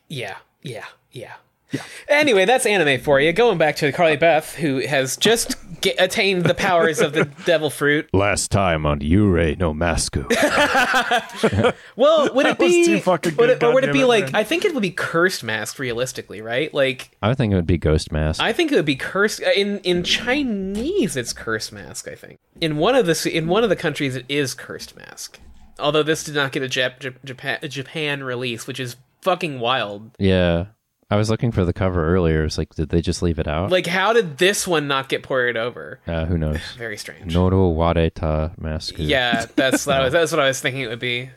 Yeah, 0.07 0.35
yeah, 0.63 0.85
yeah. 1.11 1.33
Yeah. 1.71 1.81
Anyway, 2.07 2.45
that's 2.45 2.65
anime 2.65 3.01
for 3.01 3.19
you. 3.19 3.33
Going 3.33 3.57
back 3.57 3.75
to 3.77 3.91
Carly 3.91 4.17
Beth, 4.17 4.55
who 4.55 4.85
has 4.85 5.17
just 5.17 5.55
get, 5.81 5.95
attained 5.99 6.45
the 6.45 6.53
powers 6.53 6.99
of 7.01 7.13
the 7.13 7.25
devil 7.45 7.69
fruit. 7.69 8.07
Last 8.13 8.51
time 8.51 8.85
on 8.85 8.99
Urei 8.99 9.57
no 9.57 9.73
Masku. 9.73 10.25
Well, 11.95 12.33
would 12.35 12.45
it 12.45 12.59
be? 12.59 12.85
too 12.85 12.99
fucking 12.99 13.35
would 13.37 13.49
it, 13.49 13.63
or 13.63 13.73
would 13.73 13.83
it 13.83 13.89
goddammit, 13.89 13.93
be 13.93 14.03
like? 14.03 14.25
man. 14.25 14.35
I 14.35 14.43
think 14.43 14.65
it 14.65 14.73
would 14.73 14.81
be 14.81 14.91
cursed 14.91 15.43
mask, 15.43 15.79
realistically, 15.79 16.41
right? 16.41 16.73
Like, 16.73 17.15
I 17.21 17.29
would 17.29 17.37
think 17.37 17.51
it 17.53 17.55
would 17.55 17.65
be 17.67 17.77
Ghost 17.77 18.11
Mask. 18.11 18.41
I 18.41 18.53
think 18.53 18.71
it 18.71 18.75
would 18.75 18.85
be 18.85 18.95
cursed 18.95 19.41
uh, 19.41 19.51
in 19.55 19.79
in 19.79 20.03
Chinese. 20.03 21.15
It's 21.15 21.33
cursed 21.33 21.71
mask. 21.71 22.07
I 22.07 22.15
think 22.15 22.37
in 22.61 22.77
one 22.77 22.95
of 22.95 23.05
the 23.05 23.31
in 23.33 23.47
one 23.47 23.63
of 23.63 23.69
the 23.69 23.75
countries 23.75 24.15
it 24.15 24.25
is 24.29 24.53
cursed 24.53 24.95
mask. 24.95 25.39
Although 25.79 26.03
this 26.03 26.23
did 26.23 26.35
not 26.35 26.51
get 26.51 26.63
a 26.63 26.67
Jap- 26.67 26.99
Jap- 26.99 27.23
Japan 27.25 27.59
Japan 27.67 28.23
release, 28.23 28.67
which 28.67 28.79
is 28.79 28.95
fucking 29.21 29.59
wild. 29.59 30.11
yeah. 30.19 30.65
I 31.11 31.17
was 31.17 31.29
looking 31.29 31.51
for 31.51 31.63
the 31.65 31.73
cover 31.73 32.03
earlier. 32.15 32.43
It's 32.43 32.57
like, 32.57 32.73
did 32.73 32.89
they 32.89 32.99
just 33.01 33.21
leave 33.21 33.37
it 33.37 33.47
out? 33.47 33.69
Like, 33.71 33.85
how 33.85 34.11
did 34.13 34.39
this 34.39 34.67
one 34.67 34.87
not 34.87 35.07
get 35.07 35.21
poured 35.21 35.55
over? 35.55 35.99
uh, 36.07 36.25
who 36.25 36.37
knows? 36.37 36.59
Very 36.77 36.97
strange. 36.97 37.31
Noro 37.33 37.75
Wadeta 37.75 38.57
mask. 38.59 38.95
Yeah, 38.97 39.45
that's 39.55 39.85
that 39.85 40.01
was, 40.03 40.13
that's 40.13 40.31
what 40.31 40.39
I 40.41 40.47
was 40.47 40.59
thinking 40.59 40.81
it 40.81 40.87
would 40.89 40.99
be. 40.99 41.29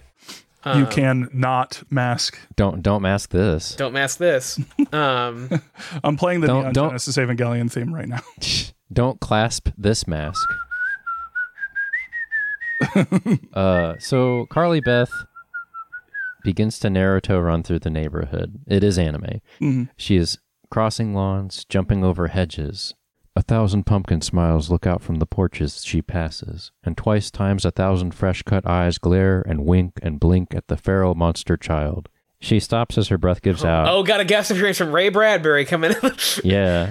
you 0.74 0.86
can 0.86 1.28
not 1.32 1.82
mask. 1.90 2.38
Don't 2.56 2.82
don't 2.82 3.02
mask 3.02 3.30
this. 3.30 3.74
Don't 3.76 3.92
mask 3.92 4.18
this. 4.18 4.58
Um, 4.92 5.50
I'm 6.02 6.16
playing 6.16 6.40
the 6.40 6.46
Don't- 6.46 6.60
Neon 6.62 6.72
don't- 6.72 6.88
Genesis 6.90 7.16
Evangelion 7.18 7.70
theme 7.70 7.92
right 7.94 8.08
now. 8.08 8.20
Don't 8.92 9.20
clasp 9.20 9.68
this 9.76 10.06
mask. 10.06 10.48
uh, 13.52 13.94
so 13.98 14.46
Carly 14.50 14.80
Beth 14.80 15.10
begins 16.44 16.78
to 16.81 16.89
Naruto 16.89 17.44
run 17.44 17.62
through 17.62 17.81
the 17.81 17.90
neighborhood. 17.90 18.60
It 18.66 18.82
is 18.85 18.98
anime. 18.98 19.40
She 19.97 20.16
is 20.16 20.39
crossing 20.70 21.15
lawns, 21.15 21.65
jumping 21.69 22.05
over 22.05 22.28
hedges. 22.28 22.94
A 23.36 23.43
thousand 23.43 23.85
pumpkin 23.85 24.20
smiles 24.20 24.69
look 24.69 24.86
out 24.86 25.01
from 25.01 25.16
the 25.16 25.27
porches 25.27 25.85
she 25.85 26.02
passes, 26.02 26.73
and 26.82 26.97
twice 26.97 27.31
times 27.31 27.65
a 27.65 27.70
thousand 27.70 28.12
fresh 28.12 28.43
cut 28.43 28.66
eyes 28.66 28.98
glare 28.98 29.43
and 29.47 29.65
wink 29.65 30.01
and 30.02 30.19
blink 30.19 30.55
at 30.55 30.66
the 30.66 30.77
feral 30.77 31.15
monster 31.15 31.56
child. 31.56 32.09
She 32.40 32.59
stops 32.60 32.98
as 32.98 33.09
her 33.09 33.19
breath 33.19 33.43
gives 33.43 33.65
out. 33.65 33.89
oh, 33.89 34.02
got 34.02 34.20
a 34.20 34.24
guest 34.24 34.51
appearance 34.51 34.78
from 34.78 34.93
Ray 34.93 35.09
Bradbury 35.09 35.65
coming 35.65 35.93
in. 35.93 36.12
Yeah. 36.44 36.89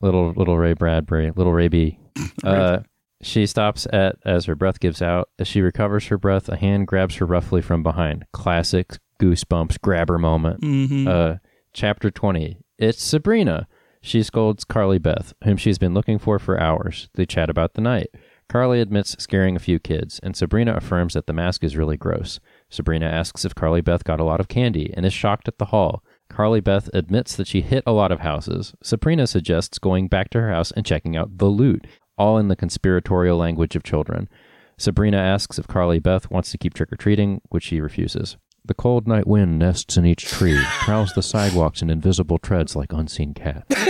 little 0.00 0.32
little 0.32 0.56
Ray 0.58 0.74
Bradbury, 0.74 1.32
little 1.34 1.52
Ray 1.52 1.68
B. 1.68 1.98
Uh, 2.44 2.80
she 3.22 3.46
stops 3.46 3.86
at 3.92 4.16
as 4.24 4.46
her 4.46 4.54
breath 4.54 4.80
gives 4.80 5.02
out. 5.02 5.28
As 5.38 5.48
she 5.48 5.60
recovers 5.60 6.06
her 6.06 6.18
breath, 6.18 6.48
a 6.48 6.56
hand 6.56 6.86
grabs 6.86 7.16
her 7.16 7.26
roughly 7.26 7.62
from 7.62 7.82
behind. 7.82 8.24
Classic 8.32 8.98
goosebumps 9.20 9.80
grabber 9.80 10.18
moment. 10.18 10.60
Uh, 11.08 11.36
chapter 11.72 12.10
twenty. 12.10 12.58
It's 12.78 13.02
Sabrina. 13.02 13.68
She 14.02 14.22
scolds 14.22 14.64
Carly 14.64 14.98
Beth, 14.98 15.34
whom 15.44 15.58
she's 15.58 15.78
been 15.78 15.92
looking 15.92 16.18
for 16.18 16.38
for 16.38 16.58
hours. 16.58 17.10
They 17.14 17.26
chat 17.26 17.50
about 17.50 17.74
the 17.74 17.82
night. 17.82 18.08
Carly 18.48 18.80
admits 18.80 19.14
scaring 19.22 19.54
a 19.54 19.60
few 19.60 19.78
kids, 19.78 20.18
and 20.22 20.34
Sabrina 20.34 20.74
affirms 20.74 21.14
that 21.14 21.26
the 21.26 21.32
mask 21.32 21.62
is 21.62 21.76
really 21.76 21.96
gross. 21.96 22.40
Sabrina 22.68 23.06
asks 23.06 23.44
if 23.44 23.54
Carly 23.54 23.80
Beth 23.80 24.02
got 24.02 24.18
a 24.18 24.24
lot 24.24 24.40
of 24.40 24.48
candy 24.48 24.92
and 24.96 25.06
is 25.06 25.12
shocked 25.12 25.46
at 25.46 25.58
the 25.58 25.66
haul. 25.66 26.02
Carly 26.30 26.60
Beth 26.60 26.88
admits 26.94 27.36
that 27.36 27.46
she 27.46 27.60
hit 27.60 27.84
a 27.86 27.92
lot 27.92 28.10
of 28.10 28.20
houses. 28.20 28.72
Sabrina 28.82 29.26
suggests 29.26 29.78
going 29.78 30.08
back 30.08 30.30
to 30.30 30.40
her 30.40 30.50
house 30.50 30.72
and 30.72 30.86
checking 30.86 31.16
out 31.16 31.38
the 31.38 31.46
loot, 31.46 31.86
all 32.20 32.36
in 32.36 32.48
the 32.48 32.56
conspiratorial 32.56 33.38
language 33.38 33.74
of 33.74 33.82
children. 33.82 34.28
Sabrina 34.76 35.16
asks 35.16 35.58
if 35.58 35.66
Carly 35.66 35.98
Beth 35.98 36.30
wants 36.30 36.50
to 36.50 36.58
keep 36.58 36.74
trick 36.74 36.92
or 36.92 36.96
treating, 36.96 37.40
which 37.48 37.64
she 37.64 37.80
refuses. 37.80 38.36
The 38.64 38.74
cold 38.74 39.08
night 39.08 39.26
wind 39.26 39.58
nests 39.58 39.96
in 39.96 40.04
each 40.04 40.26
tree, 40.26 40.62
prowls 40.80 41.14
the 41.14 41.22
sidewalks 41.22 41.80
in 41.80 41.88
invisible 41.88 42.38
treads 42.38 42.76
like 42.76 42.92
unseen 42.92 43.34
cats. 43.34 43.74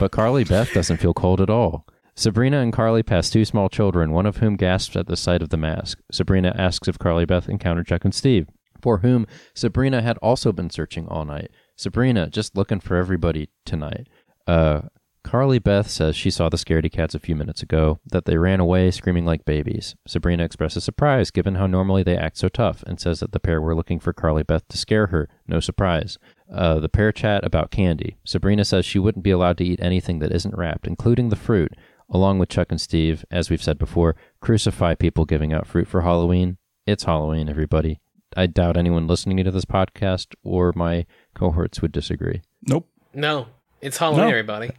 But 0.00 0.10
Carly 0.10 0.42
Beth 0.42 0.72
doesn't 0.72 0.96
feel 0.96 1.14
cold 1.14 1.40
at 1.40 1.48
all. 1.48 1.86
Sabrina 2.16 2.58
and 2.58 2.72
Carly 2.72 3.04
pass 3.04 3.30
two 3.30 3.44
small 3.44 3.68
children, 3.68 4.10
one 4.10 4.26
of 4.26 4.38
whom 4.38 4.56
gasps 4.56 4.96
at 4.96 5.06
the 5.06 5.16
sight 5.16 5.42
of 5.42 5.50
the 5.50 5.56
mask. 5.56 6.00
Sabrina 6.10 6.52
asks 6.58 6.88
if 6.88 6.98
Carly 6.98 7.24
Beth 7.24 7.48
encountered 7.48 7.86
Chuck 7.86 8.04
and 8.04 8.12
Steve, 8.12 8.48
for 8.80 8.98
whom 8.98 9.28
Sabrina 9.54 10.02
had 10.02 10.18
also 10.18 10.50
been 10.50 10.70
searching 10.70 11.06
all 11.06 11.24
night. 11.24 11.52
Sabrina 11.76 12.28
just 12.28 12.56
looking 12.56 12.80
for 12.80 12.96
everybody 12.96 13.48
tonight. 13.64 14.08
Uh, 14.48 14.80
Carly 15.24 15.58
Beth 15.58 15.88
says 15.88 16.16
she 16.16 16.30
saw 16.30 16.48
the 16.48 16.56
scaredy 16.56 16.90
cats 16.90 17.14
a 17.14 17.18
few 17.20 17.36
minutes 17.36 17.62
ago, 17.62 18.00
that 18.10 18.24
they 18.24 18.36
ran 18.36 18.58
away 18.60 18.90
screaming 18.90 19.24
like 19.24 19.44
babies. 19.44 19.94
Sabrina 20.06 20.44
expresses 20.44 20.82
surprise 20.84 21.30
given 21.30 21.54
how 21.54 21.66
normally 21.66 22.02
they 22.02 22.16
act 22.16 22.36
so 22.38 22.48
tough 22.48 22.82
and 22.86 23.00
says 23.00 23.20
that 23.20 23.32
the 23.32 23.40
pair 23.40 23.60
were 23.60 23.74
looking 23.76 24.00
for 24.00 24.12
Carly 24.12 24.42
Beth 24.42 24.66
to 24.68 24.76
scare 24.76 25.06
her. 25.08 25.28
No 25.46 25.60
surprise. 25.60 26.18
Uh, 26.52 26.80
the 26.80 26.88
pair 26.88 27.12
chat 27.12 27.44
about 27.44 27.70
candy. 27.70 28.16
Sabrina 28.24 28.64
says 28.64 28.84
she 28.84 28.98
wouldn't 28.98 29.22
be 29.24 29.30
allowed 29.30 29.58
to 29.58 29.64
eat 29.64 29.80
anything 29.80 30.18
that 30.18 30.32
isn't 30.32 30.56
wrapped, 30.56 30.86
including 30.86 31.28
the 31.28 31.36
fruit. 31.36 31.72
Along 32.10 32.38
with 32.38 32.50
Chuck 32.50 32.66
and 32.70 32.80
Steve, 32.80 33.24
as 33.30 33.48
we've 33.48 33.62
said 33.62 33.78
before, 33.78 34.16
crucify 34.40 34.94
people 34.96 35.24
giving 35.24 35.52
out 35.52 35.66
fruit 35.66 35.88
for 35.88 36.02
Halloween. 36.02 36.58
It's 36.86 37.04
Halloween, 37.04 37.48
everybody. 37.48 38.00
I 38.36 38.46
doubt 38.46 38.76
anyone 38.76 39.06
listening 39.06 39.42
to 39.44 39.50
this 39.50 39.64
podcast 39.64 40.34
or 40.42 40.72
my 40.74 41.06
cohorts 41.34 41.80
would 41.80 41.92
disagree. 41.92 42.42
Nope. 42.68 42.86
no, 43.14 43.46
it's 43.80 43.96
Halloween, 43.98 44.24
No. 44.24 44.28
everybody. 44.28 44.70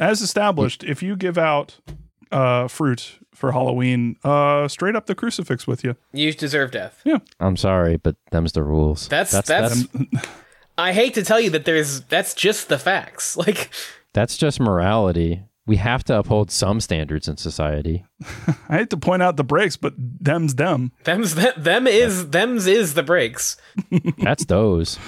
As 0.00 0.22
established, 0.22 0.82
if 0.82 1.02
you 1.02 1.14
give 1.14 1.36
out 1.38 1.78
uh, 2.32 2.68
fruit 2.68 3.18
for 3.34 3.52
Halloween, 3.52 4.16
uh, 4.24 4.66
straight 4.66 4.96
up 4.96 5.06
the 5.06 5.14
crucifix 5.14 5.66
with 5.66 5.84
you. 5.84 5.94
You 6.12 6.32
deserve 6.32 6.70
death. 6.70 7.00
Yeah, 7.04 7.18
I'm 7.38 7.56
sorry, 7.56 7.96
but 7.96 8.16
them's 8.30 8.52
the 8.52 8.62
rules. 8.62 9.08
That's 9.08 9.32
that's. 9.42 9.86
I 10.78 10.94
hate 10.94 11.12
to 11.14 11.22
tell 11.22 11.38
you 11.38 11.50
that 11.50 11.66
there's 11.66 12.00
that's 12.02 12.34
just 12.34 12.68
the 12.68 12.78
facts. 12.78 13.36
Like 13.40 13.70
That's 14.14 14.36
just 14.36 14.58
morality. 14.58 15.42
We 15.66 15.76
have 15.76 16.02
to 16.04 16.18
uphold 16.18 16.50
some 16.50 16.80
standards 16.80 17.28
in 17.28 17.36
society. 17.36 18.04
I 18.68 18.78
hate 18.78 18.90
to 18.90 18.96
point 18.96 19.22
out 19.22 19.36
the 19.36 19.44
breaks, 19.44 19.76
but 19.76 19.94
them's 19.96 20.54
them. 20.56 20.92
them's 21.04 21.34
them, 21.34 21.52
them 21.56 21.86
is 21.86 22.30
them's 22.30 22.66
is 22.66 22.94
the 22.94 23.02
breaks. 23.02 23.56
That's 24.18 24.46
those. 24.46 24.98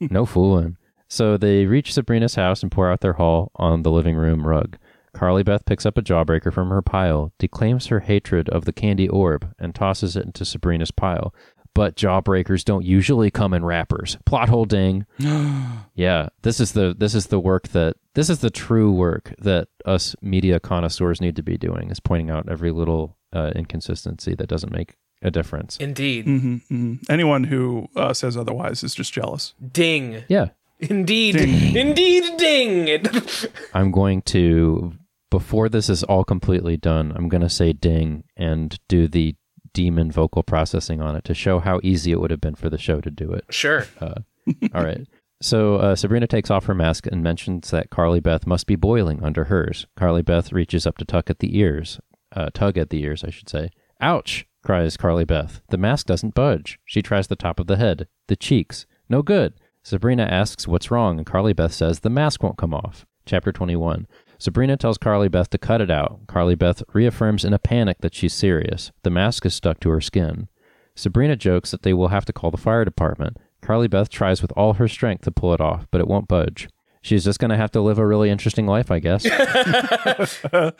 no 0.00 0.26
fooling. 0.26 0.76
So 1.12 1.36
they 1.36 1.66
reach 1.66 1.92
Sabrina's 1.92 2.36
house 2.36 2.62
and 2.62 2.72
pour 2.72 2.90
out 2.90 3.02
their 3.02 3.12
haul 3.12 3.52
on 3.56 3.82
the 3.82 3.90
living 3.90 4.16
room 4.16 4.46
rug. 4.46 4.78
Carly 5.12 5.42
Beth 5.42 5.66
picks 5.66 5.84
up 5.84 5.98
a 5.98 6.02
jawbreaker 6.02 6.50
from 6.50 6.70
her 6.70 6.80
pile, 6.80 7.34
declaims 7.38 7.88
her 7.88 8.00
hatred 8.00 8.48
of 8.48 8.64
the 8.64 8.72
candy 8.72 9.10
orb, 9.10 9.54
and 9.58 9.74
tosses 9.74 10.16
it 10.16 10.24
into 10.24 10.46
Sabrina's 10.46 10.90
pile. 10.90 11.34
But 11.74 11.96
jawbreakers 11.96 12.64
don't 12.64 12.86
usually 12.86 13.30
come 13.30 13.52
in 13.52 13.62
wrappers. 13.62 14.16
Plot 14.24 14.48
hole 14.48 14.64
ding. 14.64 15.04
yeah, 15.94 16.30
this 16.40 16.60
is 16.60 16.72
the 16.72 16.94
this 16.96 17.14
is 17.14 17.26
the 17.26 17.38
work 17.38 17.68
that 17.68 17.96
this 18.14 18.30
is 18.30 18.38
the 18.38 18.48
true 18.48 18.90
work 18.90 19.34
that 19.38 19.68
us 19.84 20.16
media 20.22 20.60
connoisseurs 20.60 21.20
need 21.20 21.36
to 21.36 21.42
be 21.42 21.58
doing 21.58 21.90
is 21.90 22.00
pointing 22.00 22.30
out 22.30 22.48
every 22.48 22.70
little 22.70 23.18
uh, 23.34 23.52
inconsistency 23.54 24.34
that 24.36 24.48
doesn't 24.48 24.72
make 24.72 24.96
a 25.20 25.30
difference. 25.30 25.76
Indeed. 25.76 26.26
Mm-hmm, 26.26 26.54
mm-hmm. 26.54 26.94
Anyone 27.12 27.44
who 27.44 27.88
uh, 27.96 28.14
says 28.14 28.34
otherwise 28.34 28.82
is 28.82 28.94
just 28.94 29.12
jealous. 29.12 29.52
Ding. 29.72 30.24
Yeah, 30.28 30.48
Indeed. 30.82 31.36
Indeed 31.36 32.36
ding. 32.36 33.06
I'm 33.74 33.90
going 33.90 34.22
to 34.22 34.94
before 35.30 35.70
this 35.70 35.88
is 35.88 36.02
all 36.04 36.24
completely 36.24 36.76
done, 36.76 37.12
I'm 37.16 37.28
going 37.28 37.40
to 37.40 37.48
say 37.48 37.72
ding 37.72 38.24
and 38.36 38.78
do 38.86 39.08
the 39.08 39.34
demon 39.72 40.12
vocal 40.12 40.42
processing 40.42 41.00
on 41.00 41.16
it 41.16 41.24
to 41.24 41.32
show 41.32 41.58
how 41.58 41.80
easy 41.82 42.12
it 42.12 42.20
would 42.20 42.30
have 42.30 42.40
been 42.40 42.54
for 42.54 42.68
the 42.68 42.76
show 42.76 43.00
to 43.00 43.10
do 43.10 43.32
it. 43.32 43.46
sure. 43.48 43.86
All 44.02 44.84
right. 44.84 45.06
So 45.40 45.76
uh, 45.76 45.96
Sabrina 45.96 46.26
takes 46.26 46.50
off 46.50 46.66
her 46.66 46.74
mask 46.74 47.06
and 47.06 47.22
mentions 47.22 47.70
that 47.70 47.88
Carly 47.90 48.20
Beth 48.20 48.46
must 48.46 48.66
be 48.66 48.76
boiling 48.76 49.24
under 49.24 49.44
hers. 49.44 49.86
Carly 49.96 50.22
Beth 50.22 50.52
reaches 50.52 50.86
up 50.86 50.98
to 50.98 51.04
tuck 51.06 51.30
at 51.30 51.38
the 51.38 51.58
ears, 51.58 51.98
uh, 52.36 52.50
tug 52.52 52.76
at 52.76 52.90
the 52.90 53.02
ears, 53.02 53.24
I 53.24 53.30
should 53.30 53.48
say. 53.48 53.70
Ouch! 54.00 54.46
cries 54.62 54.96
Carly 54.96 55.24
Beth. 55.24 55.60
The 55.70 55.78
mask 55.78 56.06
doesn't 56.06 56.34
budge. 56.34 56.78
She 56.84 57.02
tries 57.02 57.26
the 57.26 57.36
top 57.36 57.58
of 57.58 57.66
the 57.66 57.76
head, 57.76 58.06
the 58.28 58.36
cheeks. 58.36 58.86
No 59.08 59.22
good. 59.22 59.54
Sabrina 59.82 60.22
asks 60.22 60.68
what's 60.68 60.90
wrong, 60.90 61.18
and 61.18 61.26
Carly 61.26 61.52
Beth 61.52 61.72
says 61.72 62.00
the 62.00 62.10
mask 62.10 62.42
won't 62.42 62.58
come 62.58 62.72
off. 62.72 63.04
Chapter 63.26 63.52
21. 63.52 64.06
Sabrina 64.38 64.76
tells 64.76 64.98
Carly 64.98 65.28
Beth 65.28 65.50
to 65.50 65.58
cut 65.58 65.80
it 65.80 65.90
out. 65.90 66.20
Carly 66.26 66.54
Beth 66.54 66.82
reaffirms 66.92 67.44
in 67.44 67.52
a 67.52 67.58
panic 67.58 67.98
that 68.00 68.14
she's 68.14 68.32
serious. 68.32 68.90
The 69.02 69.10
mask 69.10 69.46
is 69.46 69.54
stuck 69.54 69.80
to 69.80 69.90
her 69.90 70.00
skin. 70.00 70.48
Sabrina 70.94 71.36
jokes 71.36 71.70
that 71.70 71.82
they 71.82 71.92
will 71.94 72.08
have 72.08 72.24
to 72.26 72.32
call 72.32 72.50
the 72.50 72.56
fire 72.56 72.84
department. 72.84 73.38
Carly 73.60 73.88
Beth 73.88 74.08
tries 74.08 74.42
with 74.42 74.52
all 74.56 74.74
her 74.74 74.88
strength 74.88 75.24
to 75.24 75.30
pull 75.30 75.54
it 75.54 75.60
off, 75.60 75.86
but 75.90 76.00
it 76.00 76.08
won't 76.08 76.28
budge. 76.28 76.68
She's 77.00 77.24
just 77.24 77.40
going 77.40 77.50
to 77.50 77.56
have 77.56 77.72
to 77.72 77.80
live 77.80 77.98
a 77.98 78.06
really 78.06 78.30
interesting 78.30 78.66
life, 78.66 78.90
I 78.90 79.00
guess. 79.00 79.26
uh, 79.26 80.72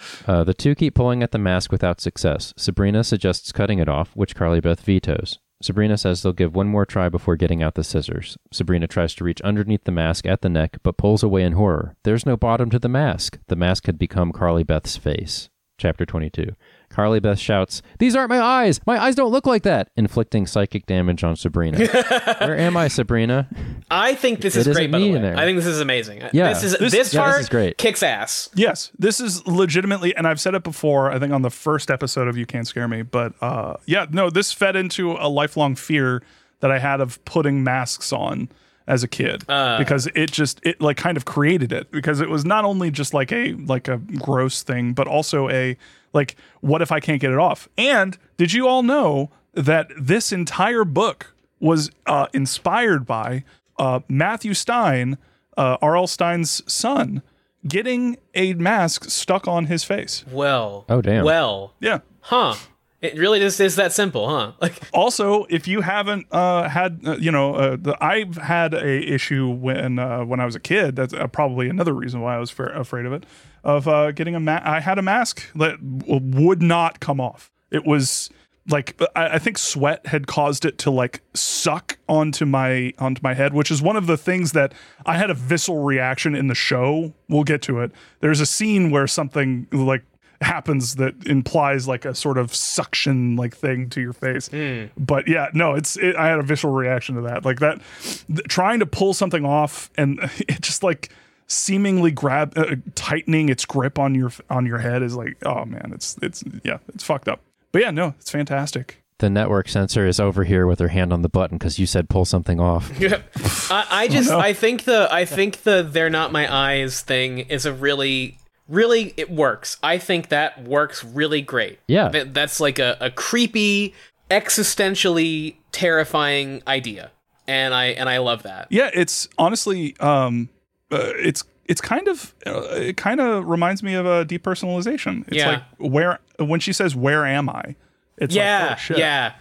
the 0.44 0.54
two 0.56 0.74
keep 0.74 0.94
pulling 0.94 1.22
at 1.22 1.32
the 1.32 1.38
mask 1.38 1.72
without 1.72 2.00
success. 2.00 2.54
Sabrina 2.56 3.02
suggests 3.02 3.50
cutting 3.50 3.80
it 3.80 3.88
off, 3.88 4.14
which 4.14 4.36
Carly 4.36 4.60
Beth 4.60 4.80
vetoes. 4.80 5.40
Sabrina 5.62 5.96
says 5.96 6.22
they'll 6.22 6.32
give 6.32 6.54
one 6.54 6.68
more 6.68 6.84
try 6.84 7.08
before 7.08 7.36
getting 7.36 7.62
out 7.62 7.74
the 7.74 7.84
scissors. 7.84 8.36
Sabrina 8.52 8.86
tries 8.86 9.14
to 9.14 9.24
reach 9.24 9.40
underneath 9.42 9.84
the 9.84 9.92
mask 9.92 10.26
at 10.26 10.42
the 10.42 10.48
neck, 10.48 10.78
but 10.82 10.96
pulls 10.96 11.22
away 11.22 11.42
in 11.42 11.52
horror. 11.52 11.94
There's 12.02 12.26
no 12.26 12.36
bottom 12.36 12.68
to 12.70 12.78
the 12.78 12.88
mask. 12.88 13.38
The 13.46 13.56
mask 13.56 13.86
had 13.86 13.98
become 13.98 14.32
Carly 14.32 14.64
Beth's 14.64 14.96
face. 14.96 15.50
Chapter 15.78 16.04
22. 16.04 16.54
Carly 16.92 17.20
Beth 17.20 17.38
shouts, 17.38 17.82
These 17.98 18.14
aren't 18.14 18.28
my 18.30 18.40
eyes! 18.40 18.80
My 18.86 19.02
eyes 19.02 19.14
don't 19.14 19.32
look 19.32 19.46
like 19.46 19.62
that! 19.62 19.88
Inflicting 19.96 20.46
psychic 20.46 20.86
damage 20.86 21.24
on 21.24 21.36
Sabrina. 21.36 21.78
Where 22.38 22.56
am 22.56 22.76
I, 22.76 22.88
Sabrina? 22.88 23.48
I 23.90 24.14
think 24.14 24.40
this 24.40 24.54
It 24.56 24.60
is 24.60 24.66
isn't 24.68 24.74
great. 24.80 24.90
By 24.92 24.98
the 24.98 25.04
me 25.06 25.10
way, 25.12 25.16
in 25.16 25.22
there. 25.22 25.36
I 25.36 25.44
think 25.44 25.56
this 25.56 25.66
is 25.66 25.80
amazing. 25.80 26.22
Yeah. 26.32 26.52
this 26.52 26.62
is 26.64 26.72
This- 26.78 26.92
this, 26.92 27.14
yeah, 27.14 27.20
this 27.22 27.30
part 27.30 27.40
is 27.40 27.48
great. 27.48 27.78
kicks 27.78 28.02
ass. 28.02 28.50
Yes, 28.54 28.90
this 28.98 29.20
is 29.20 29.46
legitimately, 29.46 30.14
and 30.16 30.26
I've 30.26 30.40
said 30.40 30.54
it 30.54 30.62
before. 30.64 31.10
I 31.10 31.18
think 31.18 31.32
on 31.32 31.42
the 31.42 31.50
first 31.50 31.90
episode 31.90 32.28
of 32.28 32.36
You 32.36 32.46
Can't 32.46 32.66
Scare 32.66 32.88
Me, 32.88 33.02
but 33.02 33.32
uh, 33.40 33.74
yeah, 33.86 34.06
no, 34.10 34.30
this 34.30 34.52
fed 34.52 34.76
into 34.76 35.12
a 35.12 35.28
lifelong 35.28 35.74
fear 35.74 36.22
that 36.60 36.70
I 36.70 36.78
had 36.78 37.00
of 37.00 37.24
putting 37.24 37.64
masks 37.64 38.12
on 38.12 38.48
as 38.86 39.02
a 39.04 39.08
kid 39.08 39.40
because 39.46 40.08
it 40.14 40.30
just 40.32 40.60
it 40.64 40.80
like 40.80 40.96
kind 40.96 41.16
of 41.16 41.24
created 41.24 41.72
it 41.72 41.90
because 41.92 42.20
it 42.20 42.28
was 42.28 42.44
not 42.44 42.64
only 42.64 42.90
just 42.90 43.14
like 43.14 43.30
a 43.32 43.52
like 43.54 43.86
a 43.88 43.98
gross 43.98 44.62
thing, 44.62 44.92
but 44.92 45.06
also 45.06 45.48
a 45.48 45.76
like 46.12 46.36
what 46.60 46.82
if 46.82 46.92
I 46.92 47.00
can't 47.00 47.20
get 47.20 47.30
it 47.30 47.38
off? 47.38 47.68
And 47.76 48.18
did 48.36 48.52
you 48.52 48.66
all 48.68 48.82
know 48.82 49.30
that 49.54 49.90
this 49.98 50.32
entire 50.32 50.84
book 50.84 51.34
was 51.60 51.90
uh, 52.06 52.26
inspired 52.32 53.06
by 53.06 53.44
uh, 53.78 54.00
Matthew 54.08 54.54
Stine, 54.54 55.18
uh, 55.56 55.76
R.L. 55.80 56.06
Stine's 56.06 56.62
son, 56.70 57.22
getting 57.66 58.16
a 58.34 58.54
mask 58.54 59.04
stuck 59.04 59.46
on 59.46 59.66
his 59.66 59.84
face. 59.84 60.24
Well. 60.30 60.84
Oh, 60.88 61.00
damn. 61.00 61.24
Well. 61.24 61.74
Yeah. 61.80 62.00
Huh. 62.20 62.54
It 63.00 63.16
really 63.16 63.40
just 63.40 63.58
is 63.60 63.74
that 63.76 63.92
simple, 63.92 64.28
huh? 64.28 64.52
Like 64.60 64.74
Also, 64.92 65.44
if 65.50 65.66
you 65.66 65.80
haven't 65.80 66.26
uh, 66.30 66.68
had, 66.68 67.00
uh, 67.04 67.16
you 67.16 67.32
know, 67.32 67.54
uh, 67.54 67.76
the, 67.76 67.96
I've 68.02 68.36
had 68.36 68.74
a 68.74 69.12
issue 69.12 69.48
when 69.50 69.98
uh, 69.98 70.24
when 70.24 70.38
I 70.38 70.44
was 70.44 70.54
a 70.54 70.60
kid. 70.60 70.94
That's 70.94 71.12
uh, 71.12 71.26
probably 71.26 71.68
another 71.68 71.94
reason 71.94 72.20
why 72.20 72.36
I 72.36 72.38
was 72.38 72.50
fa- 72.50 72.72
afraid 72.74 73.04
of 73.04 73.12
it. 73.12 73.24
Of 73.64 73.86
uh, 73.86 74.10
getting 74.12 74.34
a 74.34 74.40
mask. 74.40 74.66
I 74.66 74.80
had 74.80 74.98
a 74.98 75.02
mask 75.02 75.50
that 75.54 75.98
w- 75.98 76.46
would 76.46 76.62
not 76.62 76.98
come 77.00 77.20
off. 77.20 77.50
It 77.70 77.86
was 77.86 78.28
like 78.68 79.00
I, 79.14 79.34
I 79.34 79.38
think 79.38 79.58
sweat 79.58 80.06
had 80.06 80.26
caused 80.26 80.64
it 80.64 80.78
to 80.78 80.90
like 80.90 81.22
suck 81.34 81.98
onto 82.08 82.44
my 82.44 82.92
onto 82.98 83.20
my 83.22 83.34
head, 83.34 83.54
which 83.54 83.70
is 83.70 83.80
one 83.82 83.96
of 83.96 84.06
the 84.06 84.16
things 84.16 84.52
that 84.52 84.72
I 85.06 85.16
had 85.16 85.30
a 85.30 85.34
visceral 85.34 85.82
reaction 85.82 86.34
in 86.34 86.48
the 86.48 86.54
show. 86.54 87.12
We'll 87.28 87.44
get 87.44 87.62
to 87.62 87.80
it. 87.80 87.92
There's 88.20 88.40
a 88.40 88.46
scene 88.46 88.90
where 88.90 89.06
something 89.06 89.66
like 89.72 90.04
happens 90.40 90.96
that 90.96 91.14
implies 91.26 91.86
like 91.86 92.04
a 92.04 92.14
sort 92.14 92.36
of 92.36 92.52
suction 92.54 93.36
like 93.36 93.56
thing 93.56 93.88
to 93.90 94.00
your 94.00 94.12
face. 94.12 94.48
But 94.96 95.28
yeah, 95.28 95.48
no, 95.54 95.74
it's 95.74 95.96
it, 95.96 96.16
I 96.16 96.26
had 96.28 96.38
a 96.38 96.42
visceral 96.42 96.72
reaction 96.72 97.14
to 97.16 97.20
that. 97.22 97.44
Like 97.44 97.60
that 97.60 97.80
th- 98.26 98.42
trying 98.48 98.80
to 98.80 98.86
pull 98.86 99.14
something 99.14 99.44
off 99.44 99.90
and 99.96 100.18
it 100.48 100.60
just 100.60 100.82
like 100.82 101.10
seemingly 101.52 102.10
grab 102.10 102.56
uh, 102.56 102.76
tightening 102.94 103.48
its 103.48 103.64
grip 103.64 103.98
on 103.98 104.14
your 104.14 104.32
on 104.50 104.66
your 104.66 104.78
head 104.78 105.02
is 105.02 105.14
like 105.14 105.36
oh 105.44 105.64
man, 105.64 105.92
it's 105.94 106.16
it's 106.22 106.42
yeah, 106.64 106.78
it's 106.94 107.04
fucked 107.04 107.28
up. 107.28 107.40
But 107.72 107.82
yeah, 107.82 107.90
no, 107.90 108.14
it's 108.18 108.30
fantastic. 108.30 109.02
The 109.18 109.30
network 109.30 109.68
censor 109.68 110.06
is 110.06 110.18
over 110.18 110.42
here 110.44 110.66
with 110.66 110.80
her 110.80 110.88
hand 110.88 111.12
on 111.12 111.22
the 111.22 111.28
button 111.28 111.56
because 111.56 111.78
you 111.78 111.86
said 111.86 112.08
pull 112.08 112.24
something 112.24 112.58
off. 112.58 112.90
I, 113.70 113.86
I 113.88 114.08
just 114.08 114.30
I 114.32 114.52
think 114.52 114.84
the 114.84 115.08
I 115.10 115.24
think 115.24 115.62
the 115.62 115.82
they're 115.88 116.10
not 116.10 116.32
my 116.32 116.52
eyes 116.52 117.00
thing 117.00 117.38
is 117.38 117.64
a 117.64 117.72
really 117.72 118.38
really 118.68 119.14
it 119.16 119.30
works. 119.30 119.76
I 119.82 119.98
think 119.98 120.28
that 120.30 120.64
works 120.64 121.04
really 121.04 121.40
great. 121.40 121.78
Yeah. 121.86 122.08
That, 122.08 122.34
that's 122.34 122.58
like 122.58 122.78
a, 122.78 122.96
a 123.00 123.10
creepy, 123.10 123.94
existentially 124.30 125.56
terrifying 125.70 126.62
idea. 126.66 127.12
And 127.46 127.74
I 127.74 127.86
and 127.86 128.08
I 128.08 128.18
love 128.18 128.44
that. 128.44 128.68
Yeah, 128.70 128.90
it's 128.92 129.28
honestly 129.38 129.96
um 129.98 130.48
uh, 130.92 131.12
it's 131.16 131.44
it's 131.66 131.80
kind 131.80 132.08
of 132.08 132.34
uh, 132.46 132.62
it 132.72 132.96
kind 132.96 133.20
of 133.20 133.46
reminds 133.46 133.82
me 133.82 133.94
of 133.94 134.06
a 134.06 134.24
depersonalization. 134.24 135.26
It's 135.28 135.36
Yeah. 135.36 135.48
like 135.48 135.62
where 135.78 136.18
when 136.38 136.60
she 136.60 136.72
says 136.72 136.94
where 136.94 137.24
am 137.26 137.48
I? 137.48 137.74
It's 138.18 138.34
yeah, 138.34 138.62
like, 138.68 138.72
oh, 138.72 138.76
shit. 138.80 138.98
yeah. 138.98 139.32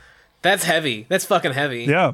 That's 0.42 0.64
heavy. 0.64 1.06
That's 1.10 1.26
fucking 1.26 1.54
heavy. 1.54 1.84
Yeah. 1.84 2.14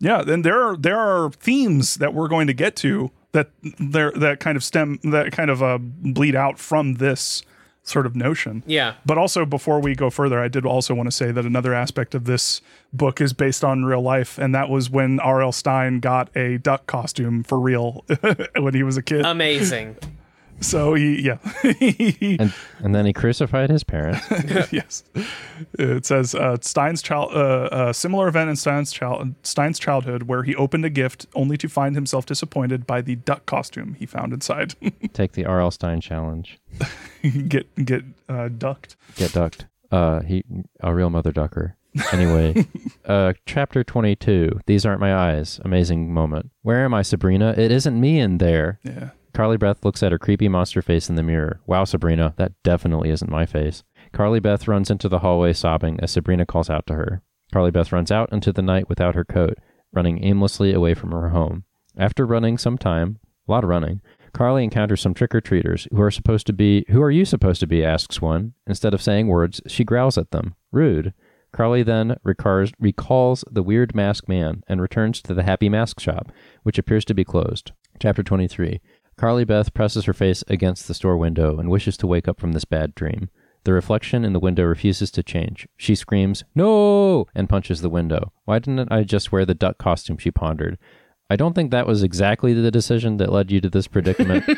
Yeah, 0.00 0.22
then 0.22 0.42
there 0.42 0.62
are 0.62 0.76
there 0.76 0.98
are 0.98 1.30
themes 1.30 1.96
that 1.96 2.14
we're 2.14 2.28
going 2.28 2.46
to 2.46 2.52
get 2.54 2.76
to 2.76 3.10
that 3.32 3.50
there 3.80 4.12
that 4.12 4.40
kind 4.40 4.56
of 4.56 4.62
stem 4.64 4.98
that 5.04 5.32
kind 5.32 5.50
of 5.50 5.62
uh, 5.62 5.78
bleed 5.80 6.34
out 6.36 6.58
from 6.58 6.94
this 6.94 7.42
sort 7.88 8.06
of 8.06 8.14
notion. 8.14 8.62
Yeah. 8.66 8.94
But 9.06 9.18
also 9.18 9.44
before 9.44 9.80
we 9.80 9.94
go 9.94 10.10
further, 10.10 10.40
I 10.40 10.48
did 10.48 10.64
also 10.66 10.94
want 10.94 11.06
to 11.06 11.12
say 11.12 11.32
that 11.32 11.44
another 11.44 11.74
aspect 11.74 12.14
of 12.14 12.24
this 12.24 12.60
book 12.92 13.20
is 13.20 13.32
based 13.32 13.64
on 13.64 13.84
real 13.84 14.02
life 14.02 14.38
and 14.38 14.54
that 14.54 14.68
was 14.68 14.90
when 14.90 15.20
R.L. 15.20 15.52
Stine 15.52 16.00
got 16.00 16.34
a 16.36 16.58
duck 16.58 16.86
costume 16.86 17.42
for 17.42 17.58
real 17.58 18.04
when 18.56 18.74
he 18.74 18.82
was 18.82 18.96
a 18.96 19.02
kid. 19.02 19.24
Amazing. 19.24 19.96
So 20.60 20.94
he 20.94 21.22
yeah. 21.22 21.38
And, 22.40 22.52
and 22.80 22.94
then 22.94 23.06
he 23.06 23.12
crucified 23.12 23.70
his 23.70 23.84
parents. 23.84 24.26
yes. 24.72 25.04
It 25.78 26.04
says 26.04 26.34
uh, 26.34 26.56
Stine's 26.60 27.02
child, 27.02 27.34
uh, 27.34 27.68
a 27.70 27.94
similar 27.94 28.28
event 28.28 28.50
in 28.50 28.56
Stine's, 28.56 28.92
child, 28.92 29.34
Stine's 29.42 29.78
childhood 29.78 30.24
where 30.24 30.42
he 30.42 30.54
opened 30.56 30.84
a 30.84 30.90
gift 30.90 31.26
only 31.34 31.56
to 31.58 31.68
find 31.68 31.94
himself 31.94 32.26
disappointed 32.26 32.86
by 32.86 33.00
the 33.00 33.16
duck 33.16 33.46
costume 33.46 33.94
he 33.94 34.06
found 34.06 34.32
inside. 34.32 34.74
Take 35.12 35.32
the 35.32 35.44
R.L. 35.44 35.70
Stine 35.70 36.00
challenge. 36.00 36.58
get 37.48 37.72
get 37.84 38.04
uh, 38.28 38.48
ducked. 38.48 38.96
Get 39.16 39.32
ducked. 39.32 39.66
Uh, 39.90 40.20
he 40.20 40.44
a 40.80 40.94
real 40.94 41.10
mother 41.10 41.32
ducker. 41.32 41.76
Anyway, 42.12 42.66
uh, 43.06 43.32
chapter 43.46 43.82
twenty-two. 43.82 44.60
These 44.66 44.84
aren't 44.84 45.00
my 45.00 45.14
eyes. 45.14 45.60
Amazing 45.64 46.12
moment. 46.12 46.50
Where 46.62 46.84
am 46.84 46.94
I, 46.94 47.02
Sabrina? 47.02 47.54
It 47.56 47.72
isn't 47.72 47.98
me 47.98 48.20
in 48.20 48.38
there. 48.38 48.78
Yeah. 48.84 49.10
Carly 49.38 49.56
Beth 49.56 49.84
looks 49.84 50.02
at 50.02 50.10
her 50.10 50.18
creepy 50.18 50.48
monster 50.48 50.82
face 50.82 51.08
in 51.08 51.14
the 51.14 51.22
mirror. 51.22 51.60
Wow, 51.64 51.84
Sabrina, 51.84 52.34
that 52.38 52.60
definitely 52.64 53.10
isn't 53.10 53.30
my 53.30 53.46
face. 53.46 53.84
Carly 54.10 54.40
Beth 54.40 54.66
runs 54.66 54.90
into 54.90 55.08
the 55.08 55.20
hallway 55.20 55.52
sobbing 55.52 56.00
as 56.00 56.10
Sabrina 56.10 56.44
calls 56.44 56.68
out 56.68 56.88
to 56.88 56.94
her. 56.94 57.22
Carly 57.52 57.70
Beth 57.70 57.92
runs 57.92 58.10
out 58.10 58.32
into 58.32 58.52
the 58.52 58.62
night 58.62 58.88
without 58.88 59.14
her 59.14 59.24
coat, 59.24 59.56
running 59.92 60.24
aimlessly 60.24 60.72
away 60.72 60.92
from 60.92 61.12
her 61.12 61.28
home. 61.28 61.62
After 61.96 62.26
running 62.26 62.58
some 62.58 62.76
time, 62.76 63.20
a 63.46 63.52
lot 63.52 63.62
of 63.62 63.70
running, 63.70 64.00
Carly 64.32 64.64
encounters 64.64 65.00
some 65.00 65.14
trick 65.14 65.32
or 65.32 65.40
treaters 65.40 65.86
who 65.92 66.02
are 66.02 66.10
supposed 66.10 66.48
to 66.48 66.52
be. 66.52 66.84
Who 66.88 67.00
are 67.00 67.10
you 67.12 67.24
supposed 67.24 67.60
to 67.60 67.68
be? 67.68 67.84
asks 67.84 68.20
one. 68.20 68.54
Instead 68.66 68.92
of 68.92 69.00
saying 69.00 69.28
words, 69.28 69.60
she 69.68 69.84
growls 69.84 70.18
at 70.18 70.32
them. 70.32 70.56
Rude. 70.72 71.14
Carly 71.52 71.84
then 71.84 72.16
recars, 72.26 72.72
recalls 72.80 73.44
the 73.48 73.62
weird 73.62 73.94
masked 73.94 74.28
man 74.28 74.64
and 74.66 74.82
returns 74.82 75.22
to 75.22 75.32
the 75.32 75.44
Happy 75.44 75.68
Mask 75.68 76.00
Shop, 76.00 76.32
which 76.64 76.76
appears 76.76 77.04
to 77.04 77.14
be 77.14 77.24
closed. 77.24 77.70
Chapter 78.00 78.22
23. 78.22 78.80
Carly 79.18 79.44
Beth 79.44 79.74
presses 79.74 80.04
her 80.04 80.12
face 80.12 80.44
against 80.48 80.86
the 80.86 80.94
store 80.94 81.16
window 81.16 81.58
and 81.58 81.68
wishes 81.68 81.96
to 81.98 82.06
wake 82.06 82.28
up 82.28 82.38
from 82.40 82.52
this 82.52 82.64
bad 82.64 82.94
dream. 82.94 83.30
The 83.64 83.72
reflection 83.72 84.24
in 84.24 84.32
the 84.32 84.38
window 84.38 84.62
refuses 84.62 85.10
to 85.10 85.22
change. 85.24 85.66
She 85.76 85.94
screams, 85.96 86.44
No! 86.54 87.26
and 87.34 87.48
punches 87.48 87.80
the 87.82 87.90
window. 87.90 88.32
Why 88.44 88.60
didn't 88.60 88.92
I 88.92 89.02
just 89.02 89.32
wear 89.32 89.44
the 89.44 89.54
duck 89.54 89.76
costume? 89.76 90.18
She 90.18 90.30
pondered. 90.30 90.78
I 91.28 91.34
don't 91.36 91.52
think 91.54 91.72
that 91.72 91.86
was 91.86 92.02
exactly 92.04 92.54
the 92.54 92.70
decision 92.70 93.16
that 93.18 93.32
led 93.32 93.50
you 93.50 93.60
to 93.60 93.68
this 93.68 93.88
predicament. 93.88 94.44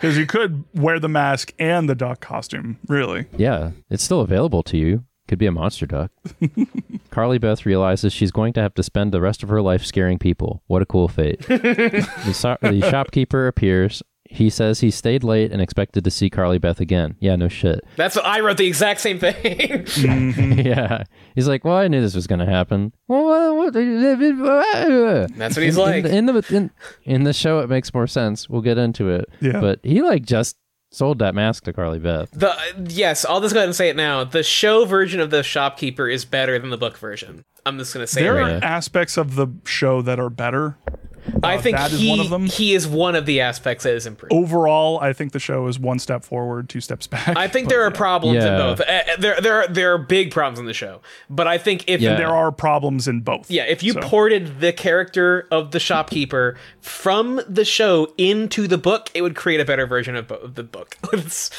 Because 0.00 0.16
you 0.16 0.26
could 0.26 0.64
wear 0.74 1.00
the 1.00 1.08
mask 1.08 1.52
and 1.58 1.88
the 1.88 1.94
duck 1.96 2.20
costume, 2.20 2.78
really. 2.86 3.26
yeah, 3.36 3.72
it's 3.90 4.04
still 4.04 4.20
available 4.20 4.62
to 4.64 4.76
you. 4.76 5.04
Could 5.28 5.38
be 5.38 5.46
a 5.46 5.52
monster 5.52 5.86
duck. 5.86 6.10
Carly 7.10 7.38
Beth 7.38 7.64
realizes 7.66 8.12
she's 8.12 8.30
going 8.32 8.52
to 8.54 8.60
have 8.62 8.74
to 8.74 8.82
spend 8.82 9.12
the 9.12 9.20
rest 9.20 9.42
of 9.42 9.48
her 9.50 9.60
life 9.62 9.84
scaring 9.84 10.18
people. 10.18 10.62
What 10.66 10.82
a 10.82 10.86
cool 10.86 11.06
fate. 11.08 11.40
the, 11.48 12.32
so- 12.34 12.56
the 12.62 12.80
shopkeeper 12.90 13.46
appears. 13.46 14.02
He 14.30 14.50
says 14.50 14.80
he 14.80 14.90
stayed 14.90 15.24
late 15.24 15.52
and 15.52 15.62
expected 15.62 16.04
to 16.04 16.10
see 16.10 16.28
Carly 16.28 16.58
Beth 16.58 16.80
again. 16.80 17.16
Yeah, 17.18 17.36
no 17.36 17.48
shit. 17.48 17.80
That's 17.96 18.14
what 18.14 18.26
I 18.26 18.40
wrote 18.40 18.58
the 18.58 18.66
exact 18.66 19.00
same 19.00 19.18
thing. 19.18 19.34
Mm-hmm. 19.88 20.60
yeah. 20.66 21.04
He's 21.34 21.48
like, 21.48 21.64
well, 21.64 21.76
I 21.76 21.88
knew 21.88 22.00
this 22.02 22.14
was 22.14 22.26
going 22.26 22.40
to 22.40 22.46
happen. 22.46 22.92
Well, 23.06 23.56
what- 23.56 23.74
what- 23.74 25.32
That's 25.36 25.56
what 25.56 25.62
he's 25.62 25.76
in, 25.76 25.82
like. 25.82 26.04
In, 26.04 26.10
in 26.10 26.26
the 26.26 26.44
in, 26.50 26.70
in 27.04 27.24
the 27.24 27.32
show, 27.32 27.60
it 27.60 27.68
makes 27.70 27.92
more 27.94 28.06
sense. 28.06 28.48
We'll 28.48 28.60
get 28.62 28.76
into 28.78 29.08
it. 29.08 29.28
Yeah. 29.40 29.60
But 29.60 29.80
he 29.82 30.02
like 30.02 30.24
just 30.26 30.56
sold 30.90 31.18
that 31.20 31.34
mask 31.34 31.64
to 31.64 31.72
Carly 31.72 31.98
Beth. 31.98 32.30
The 32.32 32.56
yes, 32.88 33.24
I'll 33.24 33.40
just 33.40 33.54
go 33.54 33.60
ahead 33.60 33.68
and 33.68 33.76
say 33.76 33.88
it 33.88 33.96
now. 33.96 34.24
The 34.24 34.42
show 34.42 34.84
version 34.84 35.20
of 35.20 35.30
the 35.30 35.42
shopkeeper 35.42 36.08
is 36.08 36.24
better 36.24 36.58
than 36.58 36.70
the 36.70 36.78
book 36.78 36.96
version. 36.98 37.44
I'm 37.66 37.78
just 37.78 37.92
gonna 37.92 38.06
say 38.06 38.22
There 38.22 38.38
it 38.38 38.40
are 38.42 38.52
right. 38.54 38.62
aspects 38.62 39.16
of 39.16 39.34
the 39.34 39.48
show 39.64 40.00
that 40.02 40.18
are 40.18 40.30
better. 40.30 40.76
I 41.42 41.56
Uh, 41.56 41.60
think 41.60 41.76
that 41.76 41.92
is 41.92 42.00
he, 42.00 42.08
one 42.10 42.20
of 42.20 42.30
them. 42.30 42.46
he 42.46 42.74
is 42.74 42.86
one 42.86 43.14
of 43.14 43.26
the 43.26 43.40
aspects 43.40 43.84
that 43.84 43.94
is 43.94 44.06
improved. 44.06 44.32
Overall, 44.32 44.98
I 45.00 45.12
think 45.12 45.32
the 45.32 45.38
show 45.38 45.66
is 45.66 45.78
one 45.78 45.98
step 45.98 46.24
forward, 46.24 46.68
two 46.68 46.80
steps 46.80 47.06
back. 47.08 47.36
I 47.36 47.48
think 47.48 47.68
there 47.68 47.82
are 47.84 47.90
problems 47.90 48.44
in 48.44 48.56
both. 48.56 48.80
Uh, 48.80 49.00
there, 49.18 49.40
there, 49.40 49.54
are, 49.62 49.68
there 49.68 49.92
are 49.94 49.98
big 49.98 50.30
problems 50.30 50.58
in 50.58 50.66
the 50.66 50.74
show, 50.74 51.00
but 51.30 51.46
I 51.46 51.58
think 51.58 51.84
if 51.86 52.00
Yeah. 52.00 52.16
there 52.16 52.28
are 52.34 52.50
problems 52.52 53.06
in 53.08 53.20
both. 53.20 53.50
Yeah, 53.50 53.64
if 53.64 53.82
you 53.82 53.92
So- 53.94 54.00
ported 54.00 54.60
the 54.60 54.72
character 54.72 55.46
of 55.50 55.70
the 55.72 55.80
shopkeeper 55.80 56.56
from 56.80 57.40
the 57.48 57.64
show 57.64 58.12
into 58.18 58.66
the 58.66 58.78
book, 58.78 59.10
it 59.14 59.22
would 59.22 59.36
create 59.36 59.60
a 59.60 59.64
better 59.64 59.86
version 59.86 60.16
of, 60.16 60.28
bo- 60.28 60.36
of 60.36 60.54
the 60.54 60.62
book. 60.64 60.96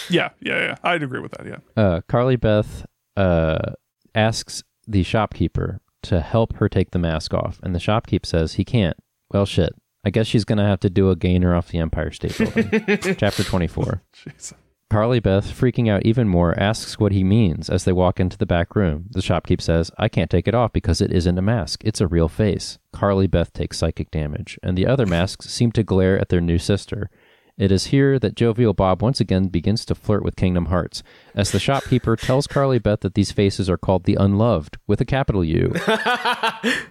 Yeah, 0.10 0.30
yeah, 0.42 0.58
yeah. 0.60 0.76
I'd 0.84 1.04
agree 1.04 1.20
with 1.20 1.32
that. 1.34 1.46
Yeah. 1.46 1.58
uh, 1.82 2.02
Carly 2.08 2.36
Beth 2.36 2.86
uh, 3.18 3.74
asks 4.16 4.64
the 4.88 5.04
shopkeeper 5.04 5.82
to 6.04 6.22
help 6.22 6.56
her 6.58 6.70
take 6.70 6.92
the 6.92 7.00
mask 7.00 7.34
off, 7.34 7.60
and 7.62 7.76
the 7.76 7.80
shopkeep 7.80 8.26
says 8.26 8.54
he 8.54 8.64
can't. 8.66 8.98
Well, 9.32 9.46
shit. 9.46 9.74
I 10.04 10.10
guess 10.12 10.28
she's 10.28 10.46
gonna 10.46 10.68
have 10.68 10.80
to 10.82 10.90
do 10.90 11.10
a 11.10 11.16
gainer 11.16 11.54
off 11.54 11.68
the 11.70 11.80
Empire 11.80 12.12
State 12.12 12.38
Building. 12.38 13.16
Chapter 13.18 13.44
twenty-four. 13.44 14.02
Jeez. 14.16 14.54
Carly 14.90 15.20
Beth, 15.20 15.46
freaking 15.46 15.88
out 15.88 16.04
even 16.04 16.28
more, 16.28 16.60
asks 16.60 16.98
what 16.98 17.12
he 17.12 17.24
means 17.24 17.70
as 17.70 17.84
they 17.84 17.92
walk 17.92 18.20
into 18.20 18.40
the 18.40 18.48
back 18.48 18.76
room. 18.76 19.06
The 19.12 19.20
shopkeep 19.20 19.62
says, 19.62 19.92
I 20.00 20.08
can't 20.10 20.32
take 20.32 20.48
it 20.48 20.56
off 20.56 20.74
because 20.74 21.00
it 21.00 21.12
isn't 21.12 21.38
a 21.38 21.44
mask. 21.44 21.84
It's 21.84 22.02
a 22.02 22.08
real 22.08 22.28
face. 22.28 22.80
Carly 22.92 23.28
Beth 23.28 23.54
takes 23.54 23.78
psychic 23.78 24.10
damage, 24.10 24.58
and 24.64 24.76
the 24.76 24.88
other 24.88 25.06
masks 25.06 25.48
seem 25.48 25.72
to 25.74 25.84
glare 25.84 26.18
at 26.18 26.30
their 26.30 26.42
new 26.42 26.58
sister. 26.58 27.12
It 27.60 27.74
is 27.74 27.88
here 27.88 28.18
that 28.20 28.36
Jovial 28.36 28.74
Bob 28.74 29.02
once 29.02 29.20
again 29.20 29.50
begins 29.50 29.84
to 29.86 29.94
flirt 29.96 30.24
with 30.24 30.38
Kingdom 30.38 30.68
Hearts, 30.68 31.04
as 31.36 31.52
the 31.52 31.60
shopkeeper 31.60 32.16
tells 32.16 32.48
Carly 32.48 32.80
Beth 32.80 33.02
that 33.02 33.16
these 33.16 33.34
faces 33.34 33.70
are 33.70 33.78
called 33.78 34.06
the 34.06 34.16
Unloved, 34.16 34.78
with 34.88 35.02
a 35.02 35.06
capital 35.06 35.44
U, 35.44 35.74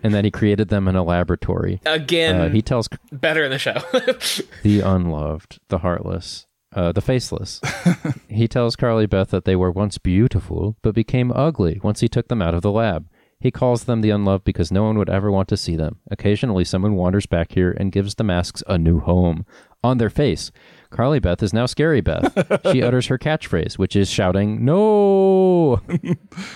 and 0.03 0.13
that 0.15 0.27
he 0.27 0.31
created 0.31 0.69
them 0.69 0.87
in 0.87 0.95
a 0.95 1.03
laboratory. 1.03 1.81
again, 1.87 2.39
Uh, 2.39 2.49
he 2.51 2.61
tells 2.61 2.87
better 3.11 3.43
in 3.45 3.51
the 3.51 3.59
show. 3.59 3.79
the 4.63 4.81
unloved, 4.81 5.59
the 5.69 5.79
heartless, 5.79 6.47
uh, 6.75 6.93
the 6.93 7.01
faceless. 7.01 7.63
he 8.29 8.47
tells 8.47 8.77
Carly 8.77 9.07
Beth 9.07 9.31
that 9.31 9.47
they 9.47 9.57
were 9.57 9.71
once 9.71 9.97
beautiful, 9.97 10.77
but 10.83 10.95
became 10.95 11.33
ugly 11.35 11.81
once 11.83 12.01
he 12.01 12.09
took 12.09 12.29
them 12.29 12.43
out 12.43 12.53
of 12.53 12.61
the 12.61 12.71
lab. 12.71 13.09
He 13.41 13.51
calls 13.51 13.85
them 13.85 14.01
the 14.01 14.11
unloved 14.11 14.45
because 14.45 14.73
no 14.73 14.85
one 14.85 14.99
would 14.99 15.09
ever 15.09 15.31
want 15.31 15.49
to 15.49 15.57
see 15.57 15.77
them. 15.77 16.01
Occasionally, 16.11 16.65
someone 16.65 16.95
wanders 16.95 17.27
back 17.27 17.53
here 17.53 17.71
and 17.71 17.93
gives 17.93 18.17
the 18.17 18.25
masks 18.25 18.63
a 18.67 18.79
new 18.79 18.99
home. 19.01 19.47
On 19.85 19.99
their 19.99 20.11
face, 20.11 20.51
Carly 20.91 21.19
Beth 21.19 21.43
is 21.43 21.53
now 21.53 21.67
Scary 21.67 22.01
Beth. 22.01 22.33
she 22.73 22.83
utters 22.83 23.07
her 23.07 23.19
catchphrase, 23.19 23.79
which 23.79 23.95
is 23.97 24.11
shouting, 24.11 24.65
No! 24.65 25.81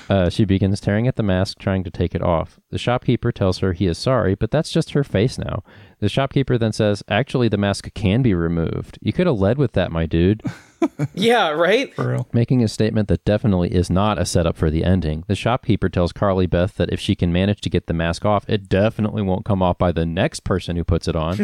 Uh, 0.09 0.29
she 0.29 0.45
begins 0.45 0.81
tearing 0.81 1.09
at 1.09 1.17
the 1.17 1.23
mask, 1.23 1.59
trying 1.59 1.83
to 1.85 1.91
take 1.91 2.15
it 2.15 2.23
off. 2.23 2.61
The 2.71 2.79
shopkeeper 2.79 3.33
tells 3.33 3.59
her 3.59 3.73
he 3.73 3.87
is 3.87 3.97
sorry, 3.99 4.35
but 4.35 4.51
that's 4.51 4.71
just 4.71 4.91
her 4.93 5.05
face 5.05 5.39
now. 5.39 5.63
The 6.01 6.09
shopkeeper 6.09 6.59
then 6.59 6.73
says, 6.73 7.03
Actually, 7.09 7.49
the 7.49 7.57
mask 7.57 7.93
can 7.95 8.23
be 8.23 8.35
removed. 8.35 8.99
You 9.01 9.13
could 9.13 9.27
have 9.27 9.39
led 9.39 9.59
with 9.59 9.73
that, 9.73 9.91
my 9.93 10.07
dude. 10.07 10.43
yeah, 11.15 11.51
right? 11.51 11.95
For 11.95 12.09
real. 12.11 12.29
Making 12.33 12.63
a 12.63 12.69
statement 12.69 13.09
that 13.09 13.25
definitely 13.25 13.73
is 13.73 13.89
not 13.91 14.19
a 14.19 14.27
setup 14.27 14.57
for 14.57 14.71
the 14.71 14.85
ending. 14.85 15.25
The 15.29 15.35
shopkeeper 15.37 15.89
tells 15.89 16.13
Carly 16.13 16.47
Beth 16.47 16.77
that 16.77 16.93
if 16.93 17.01
she 17.01 17.15
can 17.15 17.33
manage 17.33 17.61
to 17.63 17.71
get 17.71 17.87
the 17.87 17.95
mask 17.95 18.25
off, 18.25 18.45
it 18.49 18.69
definitely 18.69 19.23
won't 19.23 19.45
come 19.45 19.63
off 19.63 19.79
by 19.79 19.93
the 19.93 20.07
next 20.07 20.41
person 20.41 20.77
who 20.77 20.85
puts 20.85 21.09
it 21.09 21.17
on. 21.17 21.37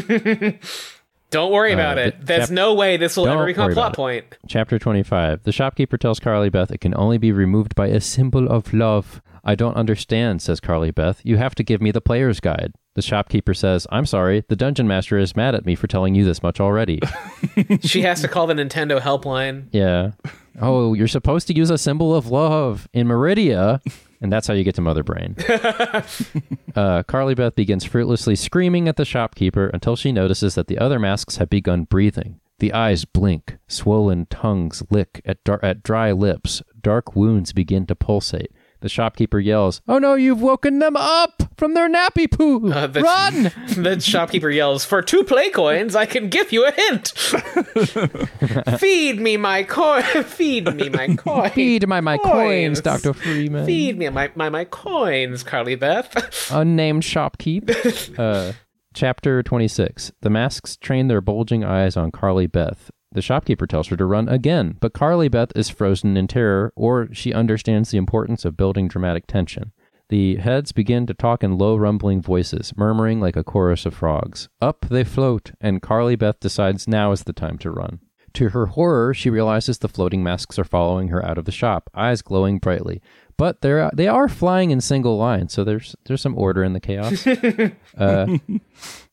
Don't 1.30 1.52
worry 1.52 1.72
about 1.72 1.98
Uh, 1.98 2.02
it. 2.02 2.16
There's 2.26 2.44
chap- 2.48 2.50
no 2.50 2.74
way 2.74 2.96
this 2.96 3.16
will 3.16 3.28
ever 3.28 3.44
become 3.44 3.70
a 3.70 3.74
plot 3.74 3.88
about 3.88 3.92
it. 3.92 3.96
point. 3.96 4.38
Chapter 4.48 4.78
25. 4.78 5.42
The 5.42 5.52
shopkeeper 5.52 5.98
tells 5.98 6.20
Carly 6.20 6.48
Beth 6.48 6.70
it 6.70 6.78
can 6.80 6.94
only 6.96 7.18
be 7.18 7.32
removed 7.32 7.74
by 7.74 7.88
a 7.88 8.00
symbol 8.00 8.48
of 8.48 8.72
love. 8.72 9.20
I 9.44 9.54
don't 9.54 9.76
understand, 9.76 10.40
says 10.42 10.60
Carly 10.60 10.90
Beth. 10.90 11.20
You 11.24 11.36
have 11.36 11.54
to 11.56 11.62
give 11.62 11.80
me 11.82 11.90
the 11.90 12.00
player's 12.00 12.40
guide. 12.40 12.72
The 12.94 13.02
shopkeeper 13.02 13.54
says, 13.54 13.86
I'm 13.90 14.06
sorry, 14.06 14.44
the 14.48 14.56
dungeon 14.56 14.88
master 14.88 15.18
is 15.18 15.36
mad 15.36 15.54
at 15.54 15.64
me 15.64 15.74
for 15.74 15.86
telling 15.86 16.14
you 16.14 16.24
this 16.24 16.42
much 16.42 16.60
already. 16.60 17.00
She 17.82 18.02
has 18.02 18.20
to 18.22 18.28
call 18.28 18.46
the 18.46 18.54
Nintendo 18.54 19.00
helpline. 19.00 19.68
yeah. 19.72 20.12
Oh, 20.60 20.92
you're 20.94 21.06
supposed 21.08 21.46
to 21.48 21.54
use 21.54 21.70
a 21.70 21.78
symbol 21.78 22.14
of 22.14 22.26
love 22.30 22.88
in 22.92 23.06
Meridia. 23.06 23.80
And 24.20 24.32
that's 24.32 24.46
how 24.46 24.54
you 24.54 24.64
get 24.64 24.74
to 24.74 24.80
Mother 24.80 25.04
Brain. 25.04 25.36
uh, 26.74 27.04
Carly 27.04 27.34
Beth 27.34 27.54
begins 27.54 27.84
fruitlessly 27.84 28.34
screaming 28.34 28.88
at 28.88 28.96
the 28.96 29.04
shopkeeper 29.04 29.68
until 29.68 29.94
she 29.94 30.10
notices 30.10 30.56
that 30.56 30.66
the 30.66 30.78
other 30.78 30.98
masks 30.98 31.36
have 31.36 31.48
begun 31.48 31.84
breathing. 31.84 32.40
The 32.58 32.72
eyes 32.72 33.04
blink, 33.04 33.58
swollen 33.68 34.26
tongues 34.26 34.82
lick 34.90 35.22
at, 35.24 35.42
dar- 35.44 35.64
at 35.64 35.84
dry 35.84 36.10
lips, 36.10 36.62
dark 36.80 37.14
wounds 37.14 37.52
begin 37.52 37.86
to 37.86 37.94
pulsate. 37.94 38.50
The 38.80 38.88
shopkeeper 38.88 39.40
yells, 39.40 39.80
Oh 39.88 39.98
no, 39.98 40.14
you've 40.14 40.40
woken 40.40 40.78
them 40.78 40.96
up 40.96 41.42
from 41.56 41.74
their 41.74 41.88
nappy 41.90 42.30
poo! 42.30 42.70
Uh, 42.72 42.86
the- 42.86 43.00
Run! 43.02 43.52
The 43.82 43.98
shopkeeper 44.00 44.50
yells, 44.50 44.84
"For 44.84 45.02
two 45.02 45.24
play 45.24 45.50
coins, 45.50 45.96
I 45.96 46.06
can 46.06 46.28
give 46.28 46.52
you 46.52 46.64
a 46.66 46.70
hint. 46.72 47.08
Feed 48.78 49.20
me 49.20 49.36
my 49.36 49.62
coin. 49.62 50.02
Feed 50.24 50.74
me 50.74 50.88
my 50.88 51.14
coin. 51.16 51.50
Feed 51.50 51.86
my, 51.88 52.00
my 52.00 52.18
coins, 52.18 52.80
Coins. 52.80 52.80
Dr. 52.80 53.12
Freeman. 53.14 53.66
Feed 53.66 53.98
me 53.98 54.08
my 54.10 54.30
my, 54.34 54.48
my 54.48 54.64
coins, 54.64 55.42
Carly 55.42 55.74
Beth. 55.74 56.50
unnamed 56.52 57.02
shopkeep. 57.02 58.18
uh, 58.18 58.52
chapter 58.94 59.42
26. 59.42 60.12
The 60.20 60.30
masks 60.30 60.76
train 60.76 61.08
their 61.08 61.20
bulging 61.20 61.64
eyes 61.64 61.96
on 61.96 62.10
Carly 62.10 62.46
Beth. 62.46 62.90
The 63.12 63.22
shopkeeper 63.22 63.66
tells 63.66 63.88
her 63.88 63.96
to 63.96 64.04
run 64.04 64.28
again, 64.28 64.76
but 64.80 64.92
Carly 64.92 65.28
Beth 65.28 65.50
is 65.56 65.70
frozen 65.70 66.16
in 66.16 66.28
terror, 66.28 66.72
or 66.76 67.08
she 67.12 67.32
understands 67.32 67.90
the 67.90 67.98
importance 67.98 68.44
of 68.44 68.56
building 68.56 68.86
dramatic 68.86 69.26
tension. 69.26 69.72
The 70.10 70.36
heads 70.36 70.72
begin 70.72 71.06
to 71.06 71.14
talk 71.14 71.42
in 71.44 71.58
low, 71.58 71.76
rumbling 71.76 72.22
voices, 72.22 72.72
murmuring 72.76 73.20
like 73.20 73.36
a 73.36 73.44
chorus 73.44 73.84
of 73.84 73.94
frogs. 73.94 74.48
Up 74.60 74.86
they 74.88 75.04
float, 75.04 75.52
and 75.60 75.82
Carly 75.82 76.16
Beth 76.16 76.40
decides 76.40 76.88
now 76.88 77.12
is 77.12 77.24
the 77.24 77.32
time 77.32 77.58
to 77.58 77.70
run. 77.70 78.00
To 78.34 78.50
her 78.50 78.66
horror, 78.66 79.14
she 79.14 79.30
realizes 79.30 79.78
the 79.78 79.88
floating 79.88 80.22
masks 80.22 80.58
are 80.58 80.64
following 80.64 81.08
her 81.08 81.24
out 81.24 81.38
of 81.38 81.44
the 81.44 81.52
shop, 81.52 81.90
eyes 81.94 82.22
glowing 82.22 82.58
brightly. 82.58 83.02
But 83.36 83.60
they're 83.60 83.90
they 83.94 84.08
are 84.08 84.28
flying 84.28 84.70
in 84.70 84.80
single 84.80 85.16
line, 85.16 85.48
so 85.48 85.62
there's 85.62 85.94
there's 86.04 86.20
some 86.20 86.36
order 86.36 86.64
in 86.64 86.72
the 86.72 86.80
chaos. 86.80 87.26
uh, 87.98 88.38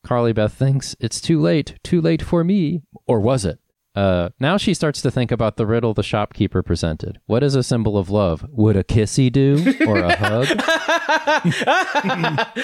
Carly 0.03 0.33
Beth 0.33 0.53
thinks 0.53 0.95
it's 0.99 1.21
too 1.21 1.39
late, 1.39 1.77
too 1.83 2.01
late 2.01 2.21
for 2.21 2.43
me, 2.43 2.81
or 3.05 3.19
was 3.19 3.45
it? 3.45 3.59
Uh, 3.95 4.29
now 4.39 4.57
she 4.57 4.73
starts 4.73 5.01
to 5.01 5.09
think 5.09 5.31
about 5.31 5.55
the 5.55 5.65
riddle 5.65 5.93
the 5.93 6.03
shopkeeper 6.03 6.61
presented. 6.61 7.19
What 7.27 7.43
is 7.43 7.55
a 7.55 7.63
symbol 7.63 7.97
of 7.97 8.09
love? 8.09 8.45
Would 8.49 8.75
a 8.75 8.83
kissy 8.83 9.31
do, 9.31 9.73
or 9.87 9.99
a 9.99 10.15
hug? 10.15 10.47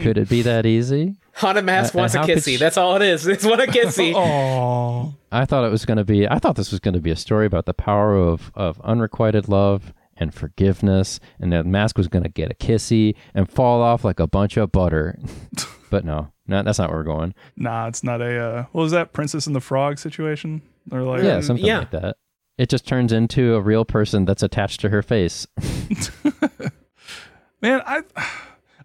Could 0.00 0.16
it 0.18 0.28
be 0.28 0.42
that 0.42 0.64
easy? 0.64 1.16
Haunted 1.34 1.64
Mask 1.64 1.94
Uh, 1.94 1.98
wants 1.98 2.14
a 2.14 2.18
kissy. 2.20 2.52
she- 2.52 2.56
That's 2.56 2.76
all 2.76 2.96
it 2.96 3.02
is. 3.02 3.26
It's 3.32 3.44
what 3.44 3.60
a 3.60 3.66
kissy. 3.70 4.12
Oh, 4.16 5.14
I 5.30 5.44
thought 5.44 5.64
it 5.64 5.70
was 5.70 5.84
going 5.84 5.98
to 5.98 6.04
be. 6.04 6.28
I 6.28 6.38
thought 6.38 6.56
this 6.56 6.70
was 6.70 6.80
going 6.80 6.94
to 6.94 7.00
be 7.00 7.10
a 7.10 7.16
story 7.16 7.46
about 7.46 7.66
the 7.66 7.74
power 7.74 8.16
of 8.16 8.50
of 8.54 8.80
unrequited 8.82 9.48
love 9.48 9.92
and 10.16 10.32
forgiveness, 10.34 11.20
and 11.40 11.52
that 11.52 11.66
mask 11.66 11.96
was 11.98 12.08
going 12.08 12.22
to 12.22 12.28
get 12.28 12.50
a 12.50 12.54
kissy 12.54 13.14
and 13.34 13.50
fall 13.50 13.82
off 13.82 14.04
like 14.04 14.20
a 14.20 14.26
bunch 14.26 14.56
of 14.56 14.70
butter. 14.72 15.18
but 15.90 16.04
no, 16.04 16.31
no, 16.46 16.62
that's 16.62 16.78
not 16.78 16.90
where 16.90 16.98
we're 16.98 17.04
going. 17.04 17.34
nah, 17.56 17.86
it's 17.88 18.02
not 18.04 18.20
a. 18.20 18.38
Uh, 18.38 18.64
what 18.72 18.82
was 18.82 18.92
that 18.92 19.12
Princess 19.12 19.46
and 19.46 19.54
the 19.56 19.60
Frog 19.60 19.98
situation? 19.98 20.62
Or 20.90 21.02
like, 21.02 21.22
yeah, 21.22 21.40
something 21.40 21.64
yeah. 21.64 21.80
like 21.80 21.90
that. 21.92 22.16
It 22.58 22.68
just 22.68 22.86
turns 22.86 23.12
into 23.12 23.54
a 23.54 23.60
real 23.60 23.84
person 23.84 24.24
that's 24.24 24.42
attached 24.42 24.80
to 24.80 24.88
her 24.88 25.02
face. 25.02 25.46
man, 27.62 27.82
I. 27.86 28.02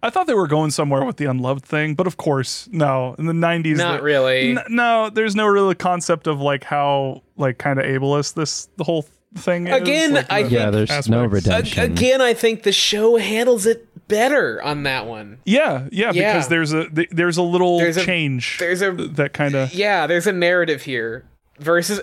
I 0.00 0.10
thought 0.10 0.28
they 0.28 0.34
were 0.34 0.46
going 0.46 0.70
somewhere 0.70 1.04
with 1.04 1.16
the 1.16 1.24
unloved 1.24 1.64
thing, 1.64 1.96
but 1.96 2.06
of 2.06 2.16
course, 2.16 2.68
no. 2.70 3.16
In 3.18 3.26
the 3.26 3.32
'90s, 3.32 3.78
Not 3.78 3.96
the- 3.98 4.04
really. 4.04 4.50
N- 4.52 4.62
no, 4.68 5.10
there's 5.10 5.34
no 5.34 5.46
real 5.46 5.74
concept 5.74 6.28
of 6.28 6.40
like 6.40 6.62
how 6.62 7.22
like 7.36 7.58
kind 7.58 7.80
of 7.80 7.84
ableist 7.84 8.34
this 8.34 8.68
the 8.76 8.84
whole 8.84 9.06
thing 9.34 9.66
is. 9.66 9.74
Again, 9.82 10.14
like, 10.14 10.30
I 10.30 10.44
the 10.44 10.50
yeah, 10.50 10.70
there's 10.70 11.08
no 11.08 11.24
aspects. 11.24 11.46
A- 11.46 11.50
redemption. 11.50 11.92
Again, 11.92 12.20
I 12.20 12.32
think 12.32 12.62
the 12.62 12.70
show 12.70 13.16
handles 13.16 13.66
it 13.66 13.87
better 14.08 14.60
on 14.62 14.82
that 14.84 15.06
one. 15.06 15.38
Yeah, 15.44 15.86
yeah, 15.92 16.12
Yeah. 16.12 16.32
because 16.32 16.48
there's 16.48 16.72
a 16.72 16.86
there's 17.10 17.36
a 17.36 17.42
little 17.42 17.78
There's 17.78 17.96
a- 17.96 18.04
change. 18.04 18.56
there's 18.58 18.82
a- 18.82 18.90
that 18.92 19.32
kind 19.32 19.54
of 19.54 19.72
Yeah, 19.72 20.06
there's 20.06 20.26
a 20.26 20.32
narrative 20.32 20.82
here. 20.82 21.24
Versus, 21.60 22.00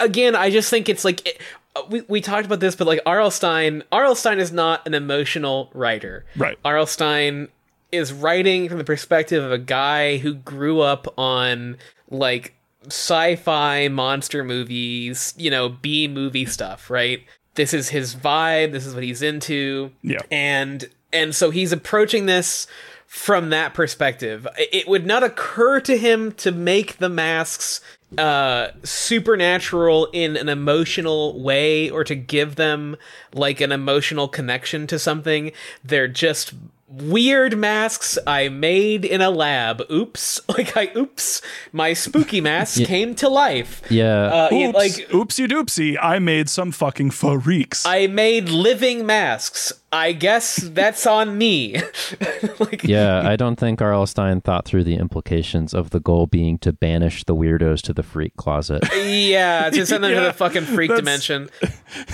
again, 0.00 0.34
I 0.34 0.50
just 0.50 0.70
think 0.70 0.88
it's 0.88 1.04
like 1.04 1.24
it, 1.26 1.40
uh, 1.76 1.82
we 1.88 2.02
we 2.08 2.20
talked 2.20 2.46
about 2.46 2.58
this, 2.58 2.74
but 2.74 2.86
like 2.88 2.98
R.L. 3.06 3.30
Stine, 3.30 3.84
R.L. 3.92 4.16
Stine 4.16 4.40
is 4.40 4.50
not 4.50 4.84
an 4.88 4.92
emotional 4.94 5.70
writer. 5.72 6.24
Right. 6.36 6.58
R.L. 6.64 6.86
Stine 6.86 7.46
is 7.92 8.12
writing 8.12 8.68
from 8.68 8.78
the 8.78 8.84
perspective 8.84 9.42
of 9.44 9.52
a 9.52 9.58
guy 9.58 10.16
who 10.18 10.34
grew 10.34 10.80
up 10.80 11.06
on 11.16 11.76
like 12.10 12.54
sci-fi 12.88 13.86
monster 13.88 14.42
movies, 14.42 15.32
you 15.36 15.50
know, 15.50 15.68
B 15.68 16.08
movie 16.08 16.44
stuff, 16.46 16.90
right? 16.90 17.22
This 17.54 17.72
is 17.72 17.88
his 17.90 18.14
vibe, 18.16 18.72
this 18.72 18.84
is 18.84 18.94
what 18.94 19.04
he's 19.04 19.22
into. 19.22 19.92
Yeah. 20.02 20.18
And 20.30 20.88
and 21.12 21.34
so 21.34 21.50
he's 21.50 21.72
approaching 21.72 22.26
this 22.26 22.66
from 23.06 23.50
that 23.50 23.74
perspective. 23.74 24.46
It 24.58 24.68
it 24.72 24.88
would 24.88 25.06
not 25.06 25.22
occur 25.22 25.80
to 25.80 25.96
him 25.96 26.32
to 26.32 26.52
make 26.52 26.98
the 26.98 27.08
masks 27.08 27.80
uh 28.16 28.68
supernatural 28.84 30.06
in 30.12 30.36
an 30.36 30.48
emotional 30.48 31.38
way 31.42 31.90
or 31.90 32.04
to 32.04 32.14
give 32.14 32.54
them 32.56 32.96
like 33.34 33.60
an 33.60 33.70
emotional 33.70 34.28
connection 34.28 34.86
to 34.86 34.98
something 34.98 35.52
they're 35.84 36.08
just 36.08 36.54
weird 36.88 37.54
masks 37.58 38.16
I 38.26 38.48
made 38.48 39.04
in 39.04 39.20
a 39.20 39.28
lab. 39.30 39.82
Oops. 39.90 40.40
Like 40.48 40.74
I 40.76 40.90
oops. 40.96 41.42
My 41.72 41.92
spooky 41.92 42.40
mask 42.40 42.82
came 42.84 43.14
to 43.16 43.28
life. 43.28 43.82
Yeah. 43.90 44.24
Uh, 44.24 44.48
it- 44.50 44.66
Oops, 44.68 44.74
like 44.74 44.92
oopsie 45.10 45.46
doopsie, 45.46 45.96
I 46.00 46.18
made 46.18 46.48
some 46.48 46.72
fucking 46.72 47.10
freaks. 47.10 47.84
I 47.84 48.06
made 48.06 48.48
living 48.48 49.04
masks. 49.04 49.72
I 49.90 50.12
guess 50.12 50.56
that's 50.56 51.06
on 51.06 51.38
me. 51.38 51.76
like 52.60 52.84
yeah, 52.84 53.26
I 53.26 53.36
don't 53.36 53.56
think 53.56 53.80
R.L. 53.80 54.06
Stine 54.06 54.42
thought 54.42 54.66
through 54.66 54.84
the 54.84 54.96
implications 54.96 55.72
of 55.72 55.90
the 55.90 56.00
goal 56.00 56.26
being 56.26 56.58
to 56.58 56.72
banish 56.74 57.24
the 57.24 57.34
weirdos 57.34 57.80
to 57.82 57.94
the 57.94 58.02
freak 58.02 58.36
closet. 58.36 58.82
Yeah, 58.98 59.70
to 59.70 59.86
send 59.86 60.04
them 60.04 60.14
to 60.14 60.20
the 60.20 60.32
fucking 60.36 60.64
freak 60.64 60.94
dimension. 60.94 61.48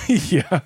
yeah, 0.09 0.61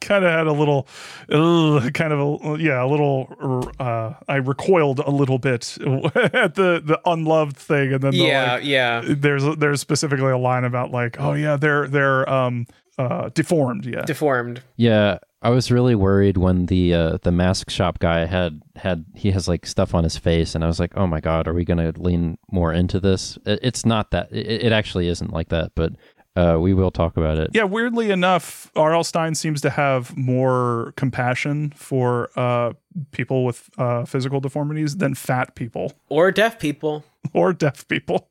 kind 0.00 0.24
of 0.24 0.30
had 0.32 0.46
a 0.46 0.52
little, 0.52 0.86
uh, 1.30 1.90
kind 1.92 2.12
of 2.12 2.20
a 2.20 2.62
yeah, 2.62 2.84
a 2.84 2.86
little. 2.86 3.70
Uh, 3.80 4.14
I 4.28 4.36
recoiled 4.36 5.00
a 5.00 5.10
little 5.10 5.38
bit 5.38 5.76
at 5.80 6.54
the 6.54 6.80
the 6.84 7.00
unloved 7.04 7.56
thing, 7.56 7.92
and 7.94 8.02
then 8.02 8.12
the, 8.12 8.18
Yeah, 8.18 8.52
like, 8.54 8.64
yeah. 8.64 9.02
There's 9.04 9.44
there's 9.56 9.80
specifically 9.80 10.30
a 10.30 10.38
line 10.38 10.64
about 10.64 10.90
like, 10.92 11.16
oh 11.20 11.32
yeah, 11.32 11.56
they're 11.56 11.88
they're 11.88 12.28
um 12.28 12.66
uh 12.98 13.30
deformed. 13.34 13.86
Yeah, 13.86 14.02
Deformed. 14.02 14.62
Yeah, 14.76 15.18
I 15.40 15.50
was 15.50 15.70
really 15.70 15.94
worried 15.94 16.36
when 16.36 16.66
the 16.66 16.94
uh, 16.94 17.18
the 17.22 17.30
mask 17.30 17.70
shop 17.70 18.00
guy 18.00 18.26
had 18.26 18.60
had 18.76 19.04
he 19.14 19.30
has 19.30 19.46
like 19.46 19.66
stuff 19.66 19.94
on 19.94 20.04
his 20.04 20.16
face, 20.16 20.54
and 20.54 20.64
I 20.64 20.66
was 20.66 20.80
like, 20.80 20.96
oh 20.96 21.06
my 21.06 21.20
god, 21.20 21.46
are 21.46 21.54
we 21.54 21.64
gonna 21.64 21.92
lean 21.96 22.38
more 22.50 22.72
into 22.72 22.98
this? 22.98 23.38
It, 23.46 23.60
it's 23.62 23.86
not 23.86 24.10
that. 24.10 24.32
It, 24.32 24.64
it 24.66 24.72
actually 24.72 25.08
isn't 25.08 25.32
like 25.32 25.48
that, 25.50 25.72
but 25.76 25.92
uh, 26.36 26.58
we 26.60 26.72
will 26.72 26.90
talk 26.90 27.16
about 27.16 27.38
it. 27.38 27.50
Yeah, 27.52 27.64
weirdly 27.64 28.10
enough, 28.10 28.70
R.L. 28.76 29.02
Stine 29.02 29.34
seems 29.34 29.60
to 29.62 29.70
have 29.70 30.16
more 30.16 30.92
compassion 30.96 31.72
for 31.74 32.30
uh, 32.36 32.74
people 33.10 33.44
with 33.44 33.68
uh, 33.76 34.04
physical 34.04 34.40
deformities 34.40 34.98
than 34.98 35.14
fat 35.14 35.56
people 35.56 35.94
Or 36.08 36.30
deaf 36.30 36.58
people. 36.60 37.04
or 37.32 37.52
deaf 37.52 37.88
people. 37.88 38.28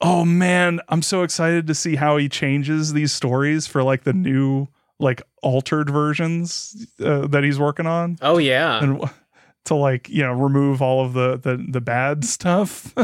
Oh 0.00 0.24
man, 0.24 0.80
I'm 0.88 1.02
so 1.02 1.22
excited 1.22 1.66
to 1.66 1.74
see 1.74 1.96
how 1.96 2.16
he 2.16 2.28
changes 2.28 2.92
these 2.92 3.12
stories 3.12 3.66
for 3.66 3.82
like 3.82 4.04
the 4.04 4.12
new, 4.12 4.68
like 5.00 5.22
altered 5.42 5.90
versions 5.90 6.86
uh, 7.04 7.26
that 7.26 7.42
he's 7.42 7.58
working 7.58 7.86
on, 7.86 8.18
Oh 8.22 8.38
yeah. 8.38 8.82
and 8.82 9.02
to 9.66 9.74
like 9.74 10.08
you 10.08 10.22
know 10.22 10.32
remove 10.32 10.80
all 10.80 11.04
of 11.04 11.12
the 11.14 11.36
the, 11.36 11.56
the 11.70 11.80
bad 11.80 12.24
stuff. 12.36 12.94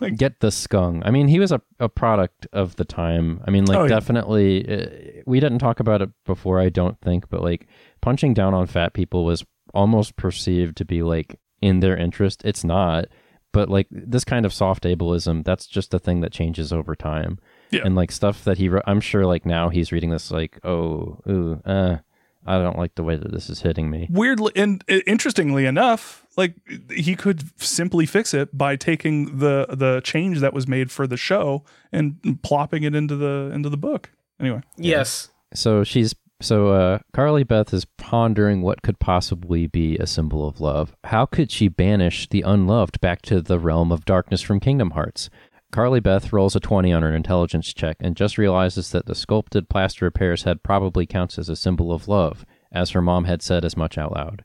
like 0.00 0.16
Get 0.16 0.40
the 0.40 0.48
skung. 0.48 1.02
I 1.04 1.10
mean, 1.10 1.28
he 1.28 1.38
was 1.38 1.52
a, 1.52 1.60
a 1.80 1.88
product 1.88 2.46
of 2.52 2.76
the 2.76 2.84
time. 2.84 3.40
I 3.46 3.50
mean, 3.50 3.64
like 3.64 3.78
Oh, 3.78 3.82
yeah. 3.84 3.88
definitely. 3.88 4.68
Uh, 4.68 5.22
we 5.26 5.40
didn't 5.40 5.58
talk 5.58 5.80
about 5.80 6.02
it 6.02 6.10
before, 6.24 6.60
I 6.60 6.68
don't 6.68 7.00
think, 7.00 7.28
but 7.28 7.42
like 7.42 7.66
punching 8.00 8.34
down 8.34 8.54
on 8.54 8.66
fat 8.66 8.92
people 8.94 9.24
was 9.24 9.44
almost 9.72 10.16
perceived 10.16 10.76
to 10.76 10.84
be 10.84 11.02
like 11.02 11.38
in 11.60 11.80
their 11.80 11.96
interest. 11.96 12.42
It's 12.44 12.64
not. 12.64 13.06
But 13.52 13.68
like 13.70 13.86
this 13.90 14.24
kind 14.24 14.44
of 14.44 14.52
soft 14.52 14.82
ableism, 14.84 15.44
that's 15.44 15.66
just 15.66 15.94
a 15.94 15.98
thing 15.98 16.20
that 16.20 16.32
changes 16.32 16.72
over 16.72 16.94
time. 16.96 17.38
Yeah. 17.74 17.82
And 17.84 17.94
like 17.94 18.12
stuff 18.12 18.44
that 18.44 18.58
he, 18.58 18.68
wrote, 18.68 18.84
I'm 18.86 19.00
sure 19.00 19.26
like 19.26 19.44
now 19.46 19.68
he's 19.68 19.92
reading 19.92 20.10
this 20.10 20.30
like, 20.30 20.58
oh, 20.64 21.18
ooh, 21.28 21.60
uh, 21.64 21.98
I 22.46 22.58
don't 22.58 22.78
like 22.78 22.94
the 22.94 23.02
way 23.02 23.16
that 23.16 23.32
this 23.32 23.48
is 23.48 23.62
hitting 23.62 23.90
me. 23.90 24.06
weirdly 24.10 24.52
and 24.54 24.84
uh, 24.90 24.96
interestingly 25.06 25.64
enough 25.66 26.26
like 26.36 26.54
he 26.90 27.16
could 27.16 27.42
simply 27.60 28.04
fix 28.06 28.34
it 28.34 28.56
by 28.56 28.76
taking 28.76 29.38
the 29.38 29.66
the 29.70 30.02
change 30.04 30.40
that 30.40 30.52
was 30.52 30.68
made 30.68 30.90
for 30.90 31.06
the 31.06 31.16
show 31.16 31.64
and 31.90 32.38
plopping 32.42 32.82
it 32.82 32.94
into 32.94 33.16
the 33.16 33.50
into 33.54 33.68
the 33.68 33.76
book 33.76 34.10
anyway 34.38 34.60
Yes. 34.76 35.30
So 35.54 35.84
she's 35.84 36.14
so 36.40 36.68
uh, 36.68 36.98
Carly 37.12 37.44
Beth 37.44 37.72
is 37.72 37.86
pondering 37.96 38.60
what 38.60 38.82
could 38.82 38.98
possibly 38.98 39.66
be 39.66 39.96
a 39.96 40.06
symbol 40.06 40.46
of 40.46 40.60
love. 40.60 40.94
How 41.04 41.24
could 41.24 41.50
she 41.50 41.68
banish 41.68 42.28
the 42.28 42.42
unloved 42.42 43.00
back 43.00 43.22
to 43.22 43.40
the 43.40 43.58
realm 43.58 43.92
of 43.92 44.04
darkness 44.04 44.42
from 44.42 44.60
Kingdom 44.60 44.90
Hearts? 44.90 45.30
Carly 45.74 45.98
Beth 45.98 46.32
rolls 46.32 46.54
a 46.54 46.60
20 46.60 46.92
on 46.92 47.02
her 47.02 47.12
intelligence 47.12 47.74
check 47.74 47.96
and 47.98 48.14
just 48.14 48.38
realizes 48.38 48.92
that 48.92 49.06
the 49.06 49.14
sculpted 49.16 49.68
plaster 49.68 50.06
of 50.06 50.14
Paris 50.14 50.44
head 50.44 50.62
probably 50.62 51.04
counts 51.04 51.36
as 51.36 51.48
a 51.48 51.56
symbol 51.56 51.90
of 51.92 52.06
love, 52.06 52.46
as 52.70 52.90
her 52.90 53.02
mom 53.02 53.24
had 53.24 53.42
said 53.42 53.64
as 53.64 53.76
much 53.76 53.98
out 53.98 54.12
loud. 54.14 54.44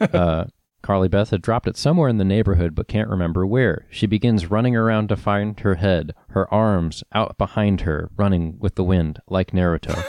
uh, 0.12 0.44
Carly 0.80 1.08
Beth 1.08 1.30
had 1.30 1.42
dropped 1.42 1.66
it 1.66 1.76
somewhere 1.76 2.08
in 2.08 2.18
the 2.18 2.24
neighborhood 2.24 2.76
but 2.76 2.86
can't 2.86 3.08
remember 3.10 3.44
where. 3.44 3.88
She 3.90 4.06
begins 4.06 4.52
running 4.52 4.76
around 4.76 5.08
to 5.08 5.16
find 5.16 5.58
her 5.58 5.74
head, 5.74 6.14
her 6.28 6.46
arms 6.54 7.02
out 7.12 7.36
behind 7.38 7.80
her, 7.80 8.08
running 8.16 8.56
with 8.60 8.76
the 8.76 8.84
wind 8.84 9.18
like 9.26 9.50
Naruto. 9.50 10.00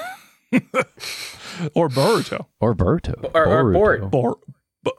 or 1.74 1.90
Boruto 1.90 2.46
Or 2.60 2.76
Berto. 2.76 3.16
Or- 3.34 3.74
or 3.76 3.98
Boruto. 3.98 4.12
Bort. 4.12 4.38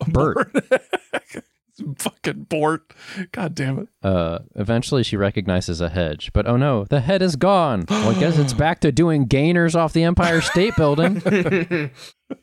Bor 0.09 0.35
B- 0.45 0.53
Bert. 0.53 1.45
fucking 1.99 2.45
Bort 2.45 2.93
god 3.33 3.55
damn 3.55 3.79
it 3.81 3.89
Uh, 4.03 4.41
eventually, 4.55 5.03
she 5.03 5.17
recognizes 5.17 5.81
a 5.81 5.89
hedge, 5.89 6.31
but 6.33 6.47
oh 6.47 6.57
no, 6.57 6.85
the 6.85 7.01
head 7.01 7.23
is 7.23 7.37
gone. 7.37 7.85
Well, 7.89 8.11
I 8.17 8.19
guess 8.19 8.39
it's 8.39 8.53
back 8.65 8.81
to 8.81 8.93
doing 8.93 9.27
gainers 9.27 9.75
off 9.77 9.93
the 9.93 10.05
Empire 10.05 10.41
State 10.41 10.75
Building. 10.77 11.21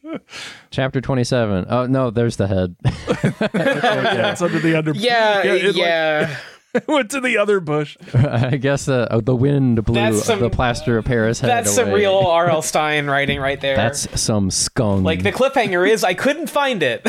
Chapter 0.71 0.99
27. 1.01 1.65
Oh, 1.69 1.85
no, 1.85 2.09
there's 2.11 2.35
the 2.35 2.47
head. 2.47 2.75
yeah 2.83 4.31
it's 4.31 4.41
under 4.41 4.59
the 4.59 4.75
under 4.77 4.91
Yeah, 4.93 5.43
it, 5.43 5.75
yeah. 5.75 6.27
like, 6.29 6.37
went 6.87 7.11
to 7.11 7.19
the 7.21 7.37
other 7.37 7.59
bush 7.59 7.97
I 8.13 8.57
guess 8.57 8.87
uh, 8.87 9.07
oh, 9.11 9.21
the 9.21 9.35
wind 9.35 9.83
blew 9.83 9.95
That's 9.95 10.23
some- 10.23 10.39
the 10.39 10.49
plaster 10.49 10.97
of 10.97 11.05
Paris 11.05 11.39
head 11.39 11.49
That's 11.49 11.73
some 11.73 11.89
away. 11.89 12.01
real 12.01 12.17
R.L. 12.27 12.61
Stine 12.61 13.07
writing 13.07 13.39
right 13.39 13.59
there. 13.59 13.75
That's 13.75 14.19
some 14.19 14.51
skunk. 14.51 15.03
like 15.05 15.23
the 15.23 15.31
cliffhanger 15.31 15.89
is 15.89 16.03
I 16.03 16.13
couldn't 16.13 16.49
find 16.49 16.83
it. 16.83 17.01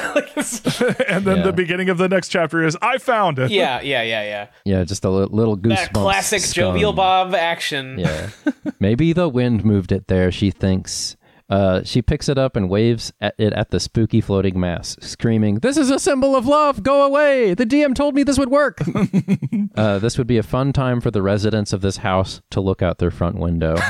and 1.09 1.24
then 1.24 1.39
Yeah. 1.39 1.43
the 1.43 1.53
beginning 1.53 1.89
of 1.89 1.99
the 1.99 2.09
next 2.09 2.28
chapter 2.28 2.62
is 2.65 2.77
i 2.82 2.99
found 2.99 3.39
it 3.39 3.51
yeah, 3.51 3.81
yeah, 3.81 4.03
yeah, 4.03 4.23
yeah. 4.23 4.47
yeah, 4.65 4.85
just 4.85 5.05
a 5.05 5.11
little 5.11 5.57
goosebumps. 5.57 5.77
That 5.77 5.93
classic 5.93 6.43
jovial. 6.53 6.93
Bob 6.93 7.35
action. 7.35 7.99
Yeah. 7.99 8.31
Maybe 8.81 9.12
the 9.12 9.28
wind 9.28 9.65
moved 9.65 9.93
it 9.93 10.07
there, 10.09 10.31
she 10.32 10.51
thinks. 10.51 11.16
Uh, 11.51 11.83
she 11.83 12.03
picks 12.03 12.29
it 12.29 12.37
up 12.37 12.57
and 12.57 12.69
waves 12.69 13.11
at 13.20 13.35
it 13.39 13.55
at 13.55 13.70
the 13.70 13.81
spooky 13.81 14.20
floating 14.20 14.61
mass, 14.61 14.97
screaming, 15.01 15.61
This 15.61 15.79
is 15.79 15.91
a 15.91 15.99
symbol 15.99 16.37
of 16.37 16.47
love! 16.47 16.83
Go 16.83 17.05
away! 17.05 17.55
The 17.55 17.65
DM 17.65 17.95
told 17.95 18.15
me 18.15 18.23
this 18.23 18.39
would 18.39 18.51
work! 18.51 18.83
uh, 19.75 19.99
this 19.99 20.19
would 20.19 20.27
be 20.27 20.37
a 20.37 20.43
fun 20.43 20.75
time 20.75 21.01
for 21.01 21.11
the 21.11 21.23
residents 21.23 21.73
of 21.73 21.81
this 21.81 21.97
house 21.99 22.43
to 22.51 22.61
look 22.61 22.83
out 22.83 22.99
their 22.99 23.11
front 23.11 23.37
window. 23.39 23.75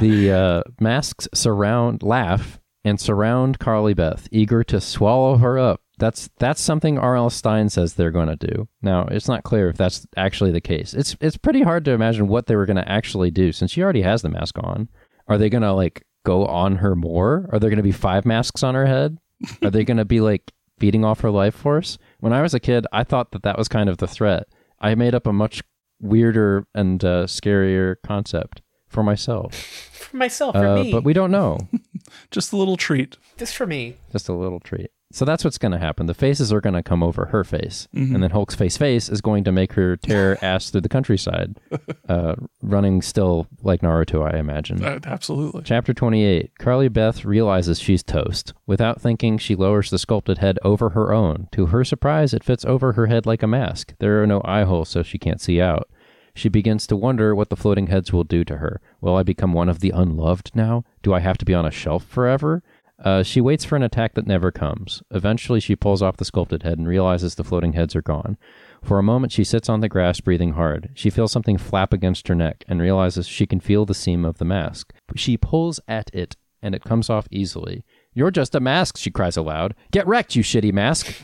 the 0.00 0.32
uh, 0.32 0.62
masks 0.80 1.28
surround, 1.34 2.02
laugh, 2.02 2.58
and 2.82 2.98
surround 2.98 3.58
Carly 3.58 3.92
Beth, 3.92 4.26
eager 4.30 4.64
to 4.64 4.80
swallow 4.80 5.36
her 5.36 5.58
up. 5.58 5.82
That's 5.98 6.28
that's 6.38 6.60
something 6.60 6.98
R.L. 6.98 7.30
Stine 7.30 7.68
says 7.70 7.94
they're 7.94 8.10
going 8.10 8.28
to 8.28 8.36
do. 8.36 8.68
Now, 8.82 9.06
it's 9.10 9.28
not 9.28 9.44
clear 9.44 9.68
if 9.70 9.76
that's 9.76 10.06
actually 10.16 10.52
the 10.52 10.60
case. 10.60 10.92
It's 10.94 11.16
it's 11.20 11.36
pretty 11.38 11.62
hard 11.62 11.84
to 11.86 11.92
imagine 11.92 12.28
what 12.28 12.46
they 12.46 12.56
were 12.56 12.66
going 12.66 12.76
to 12.76 12.88
actually 12.88 13.30
do 13.30 13.50
since 13.52 13.70
she 13.70 13.82
already 13.82 14.02
has 14.02 14.22
the 14.22 14.28
mask 14.28 14.58
on. 14.58 14.88
Are 15.28 15.38
they 15.38 15.48
going 15.48 15.62
to 15.62 15.72
like 15.72 16.04
go 16.24 16.44
on 16.46 16.76
her 16.76 16.94
more? 16.94 17.48
Are 17.52 17.58
there 17.58 17.70
going 17.70 17.78
to 17.78 17.82
be 17.82 17.92
five 17.92 18.26
masks 18.26 18.62
on 18.62 18.74
her 18.74 18.86
head? 18.86 19.16
Are 19.62 19.70
they 19.70 19.84
going 19.84 19.96
to 19.96 20.04
be 20.04 20.20
like 20.20 20.52
feeding 20.78 21.04
off 21.04 21.20
her 21.20 21.30
life 21.30 21.54
force? 21.54 21.96
When 22.20 22.32
I 22.32 22.42
was 22.42 22.52
a 22.54 22.60
kid, 22.60 22.86
I 22.92 23.02
thought 23.04 23.32
that 23.32 23.42
that 23.44 23.56
was 23.58 23.68
kind 23.68 23.88
of 23.88 23.96
the 23.98 24.06
threat. 24.06 24.46
I 24.80 24.94
made 24.94 25.14
up 25.14 25.26
a 25.26 25.32
much 25.32 25.62
weirder 26.00 26.66
and 26.74 27.02
uh, 27.04 27.24
scarier 27.26 27.96
concept 28.04 28.60
for 28.88 29.02
myself. 29.02 29.54
For 30.06 30.16
myself, 30.18 30.54
for 30.54 30.64
Uh, 30.64 30.74
me. 30.84 30.92
but 30.92 31.02
we 31.02 31.12
don't 31.12 31.32
know. 31.32 31.58
just 32.30 32.52
a 32.52 32.56
little 32.56 32.76
treat 32.76 33.16
Just 33.36 33.56
for 33.56 33.66
me. 33.66 33.96
Just 34.12 34.28
a 34.28 34.32
little 34.32 34.60
treat. 34.60 34.90
So 35.12 35.24
that's 35.24 35.44
what's 35.44 35.56
going 35.58 35.72
to 35.72 35.78
happen. 35.78 36.06
The 36.06 36.14
faces 36.14 36.52
are 36.52 36.60
going 36.60 36.74
to 36.74 36.82
come 36.82 37.02
over 37.02 37.26
her 37.26 37.44
face, 37.44 37.86
Mm-hmm. 37.94 38.14
and 38.14 38.22
then 38.24 38.32
Hulk's 38.32 38.56
face 38.56 38.76
face 38.76 39.08
is 39.08 39.20
going 39.20 39.44
to 39.44 39.52
make 39.52 39.74
her 39.74 39.96
tear 39.96 40.36
ass 40.44 40.70
through 40.70 40.80
the 40.80 40.88
countryside, 40.88 41.58
uh, 42.08 42.34
running 42.60 43.00
still 43.02 43.46
like 43.62 43.82
Naruto, 43.82 44.28
I 44.30 44.38
imagine. 44.38 44.84
Uh, 44.84 44.98
absolutely 45.04 45.62
Chapter 45.64 45.94
28 45.94 46.58
Carly 46.58 46.88
Beth 46.88 47.24
realizes 47.24 47.78
she's 47.78 48.02
toast. 48.02 48.52
Without 48.66 49.00
thinking, 49.00 49.38
she 49.38 49.54
lowers 49.54 49.90
the 49.90 49.98
sculpted 49.98 50.38
head 50.38 50.58
over 50.64 50.90
her 50.90 51.12
own. 51.12 51.48
To 51.52 51.66
her 51.66 51.84
surprise, 51.84 52.34
it 52.34 52.42
fits 52.44 52.64
over 52.64 52.94
her 52.94 53.06
head 53.06 53.26
like 53.26 53.42
a 53.44 53.46
mask. 53.46 53.94
There 54.00 54.20
are 54.22 54.26
no 54.26 54.42
eye 54.44 54.64
holes, 54.64 54.88
so 54.88 55.02
she 55.04 55.18
can't 55.18 55.40
see 55.40 55.60
out. 55.60 55.88
She 56.34 56.50
begins 56.50 56.86
to 56.88 56.96
wonder 56.96 57.34
what 57.34 57.48
the 57.48 57.56
floating 57.56 57.86
heads 57.86 58.12
will 58.12 58.24
do 58.24 58.44
to 58.44 58.58
her. 58.58 58.82
Will 59.00 59.16
I 59.16 59.22
become 59.22 59.54
one 59.54 59.70
of 59.70 59.80
the 59.80 59.88
unloved 59.90 60.50
now? 60.54 60.84
Do 61.02 61.14
I 61.14 61.20
have 61.20 61.38
to 61.38 61.46
be 61.46 61.54
on 61.54 61.64
a 61.64 61.70
shelf 61.70 62.04
forever? 62.04 62.62
Uh, 63.02 63.22
she 63.22 63.40
waits 63.40 63.64
for 63.64 63.76
an 63.76 63.82
attack 63.82 64.14
that 64.14 64.26
never 64.26 64.50
comes. 64.50 65.02
Eventually, 65.10 65.60
she 65.60 65.76
pulls 65.76 66.02
off 66.02 66.16
the 66.16 66.24
sculpted 66.24 66.62
head 66.62 66.78
and 66.78 66.88
realizes 66.88 67.34
the 67.34 67.44
floating 67.44 67.74
heads 67.74 67.94
are 67.94 68.02
gone. 68.02 68.38
For 68.82 68.98
a 68.98 69.02
moment, 69.02 69.32
she 69.32 69.44
sits 69.44 69.68
on 69.68 69.80
the 69.80 69.88
grass, 69.88 70.20
breathing 70.20 70.52
hard. 70.52 70.90
She 70.94 71.10
feels 71.10 71.32
something 71.32 71.58
flap 71.58 71.92
against 71.92 72.28
her 72.28 72.34
neck 72.34 72.64
and 72.68 72.80
realizes 72.80 73.26
she 73.26 73.46
can 73.46 73.60
feel 73.60 73.84
the 73.84 73.94
seam 73.94 74.24
of 74.24 74.38
the 74.38 74.44
mask. 74.44 74.94
She 75.14 75.36
pulls 75.36 75.78
at 75.86 76.10
it, 76.14 76.36
and 76.62 76.74
it 76.74 76.84
comes 76.84 77.10
off 77.10 77.28
easily. 77.30 77.84
You're 78.14 78.30
just 78.30 78.54
a 78.54 78.60
mask, 78.60 78.96
she 78.96 79.10
cries 79.10 79.36
aloud. 79.36 79.74
Get 79.90 80.06
wrecked, 80.06 80.34
you 80.34 80.42
shitty 80.42 80.72
mask. 80.72 81.14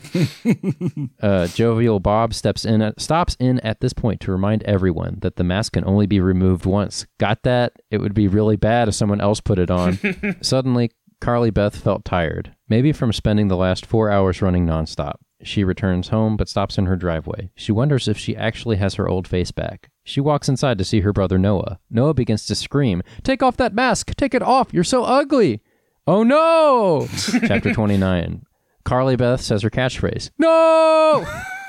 uh, 1.23 1.47
jovial 1.47 1.99
Bob 1.99 2.35
steps 2.35 2.65
in, 2.65 2.83
at, 2.83 3.01
stops 3.01 3.35
in 3.39 3.59
at 3.61 3.81
this 3.81 3.93
point 3.93 4.21
to 4.21 4.31
remind 4.31 4.61
everyone 4.63 5.17
that 5.21 5.37
the 5.37 5.43
mask 5.43 5.73
can 5.73 5.85
only 5.85 6.05
be 6.05 6.19
removed 6.19 6.67
once. 6.67 7.07
Got 7.19 7.41
that? 7.43 7.73
It 7.89 7.97
would 7.97 8.13
be 8.13 8.27
really 8.27 8.57
bad 8.57 8.89
if 8.89 8.93
someone 8.93 9.21
else 9.21 9.41
put 9.41 9.57
it 9.57 9.71
on. 9.71 9.97
Suddenly, 10.43 10.91
Carly 11.23 11.51
Beth 11.51 11.77
felt 11.77 12.03
tired, 12.03 12.53
maybe 12.67 12.91
from 12.91 13.13
spending 13.13 13.47
the 13.47 13.55
last 13.55 13.85
four 13.85 14.11
hours 14.11 14.41
running 14.41 14.65
nonstop. 14.65 15.19
She 15.41 15.63
returns 15.63 16.09
home 16.09 16.35
but 16.35 16.49
stops 16.49 16.77
in 16.77 16.85
her 16.85 16.97
driveway. 16.97 17.49
She 17.55 17.71
wonders 17.71 18.09
if 18.09 18.17
she 18.17 18.35
actually 18.35 18.75
has 18.75 18.95
her 18.95 19.07
old 19.07 19.25
face 19.25 19.51
back. 19.51 19.89
She 20.03 20.19
walks 20.19 20.49
inside 20.49 20.77
to 20.79 20.83
see 20.83 20.99
her 20.99 21.13
brother 21.13 21.37
Noah. 21.37 21.79
Noah 21.89 22.13
begins 22.13 22.45
to 22.47 22.55
scream, 22.55 23.03
Take 23.23 23.41
off 23.41 23.55
that 23.55 23.73
mask! 23.73 24.13
Take 24.17 24.33
it 24.33 24.41
off! 24.41 24.73
You're 24.73 24.83
so 24.83 25.05
ugly! 25.05 25.61
Oh 26.05 26.23
no! 26.23 27.07
Chapter 27.47 27.71
29. 27.71 28.43
Carly 28.83 29.15
Beth 29.15 29.39
says 29.39 29.61
her 29.61 29.69
catchphrase, 29.69 30.29
No! 30.37 31.25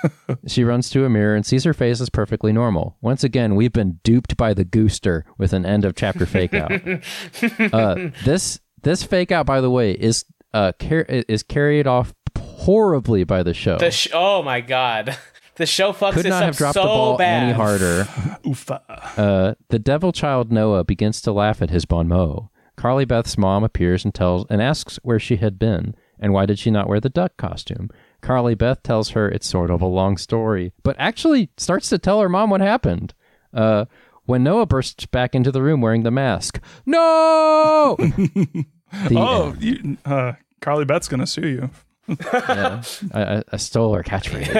she 0.48 0.64
runs 0.64 0.90
to 0.90 1.04
a 1.04 1.08
mirror 1.08 1.36
and 1.36 1.46
sees 1.46 1.62
her 1.62 1.74
face 1.74 2.00
is 2.00 2.10
perfectly 2.10 2.52
normal. 2.52 2.96
Once 3.00 3.22
again, 3.22 3.54
we've 3.54 3.72
been 3.72 4.00
duped 4.02 4.36
by 4.36 4.52
the 4.52 4.64
gooster 4.64 5.22
with 5.38 5.52
an 5.52 5.64
end 5.64 5.84
of 5.84 5.94
chapter 5.94 6.26
fake 6.26 6.54
out. 6.54 6.72
uh, 7.72 8.10
this 8.24 8.58
this 8.84 9.02
fake 9.02 9.32
out, 9.32 9.46
by 9.46 9.60
the 9.60 9.70
way, 9.70 9.92
is 9.92 10.24
uh 10.52 10.72
car- 10.78 11.06
is 11.08 11.42
carried 11.42 11.86
off 11.86 12.14
horribly 12.38 13.24
by 13.24 13.42
the 13.42 13.54
show. 13.54 13.78
The 13.78 13.90
sh- 13.90 14.08
oh 14.12 14.42
my 14.42 14.60
god. 14.60 15.16
The 15.56 15.66
show 15.66 15.92
fucks 15.92 16.14
Could 16.14 16.24
this 16.24 16.30
not 16.30 16.42
up 16.42 16.46
have 16.46 16.56
dropped 16.56 16.74
so 16.74 16.82
the 16.82 16.88
ball 16.88 17.16
bad. 17.16 17.44
any 17.44 17.52
harder. 17.52 18.02
Oofa. 18.44 18.80
Uh, 19.16 19.54
the 19.68 19.78
devil 19.78 20.10
child 20.10 20.50
Noah 20.50 20.82
begins 20.82 21.20
to 21.20 21.30
laugh 21.30 21.62
at 21.62 21.70
his 21.70 21.84
bon 21.84 22.08
mot. 22.08 22.48
Carly 22.76 23.04
Beth's 23.04 23.38
mom 23.38 23.62
appears 23.62 24.04
and 24.04 24.12
tells 24.12 24.46
and 24.50 24.60
asks 24.60 24.98
where 25.04 25.20
she 25.20 25.36
had 25.36 25.56
been 25.56 25.94
and 26.18 26.32
why 26.32 26.44
did 26.44 26.58
she 26.58 26.72
not 26.72 26.88
wear 26.88 26.98
the 26.98 27.08
duck 27.08 27.36
costume. 27.36 27.88
Carly 28.20 28.56
Beth 28.56 28.82
tells 28.82 29.10
her 29.10 29.28
it's 29.28 29.46
sort 29.46 29.70
of 29.70 29.80
a 29.80 29.86
long 29.86 30.16
story, 30.16 30.72
but 30.82 30.96
actually 30.98 31.50
starts 31.56 31.88
to 31.90 31.98
tell 31.98 32.20
her 32.20 32.28
mom 32.28 32.50
what 32.50 32.60
happened. 32.60 33.14
Uh, 33.52 33.84
when 34.24 34.42
Noah 34.42 34.66
bursts 34.66 35.06
back 35.06 35.36
into 35.36 35.52
the 35.52 35.62
room 35.62 35.80
wearing 35.80 36.02
the 36.02 36.10
mask, 36.10 36.58
no. 36.84 37.96
The 39.08 39.16
oh, 39.18 39.50
end. 39.50 39.62
you, 39.62 39.98
uh, 40.04 40.32
Carly 40.60 40.84
Beth's 40.84 41.08
gonna 41.08 41.26
sue 41.26 41.46
you. 41.46 41.70
Yeah, 42.06 42.82
I, 43.12 43.22
I, 43.22 43.42
I 43.52 43.56
stole 43.56 43.94
her 43.94 44.02
catchphrase. 44.02 44.54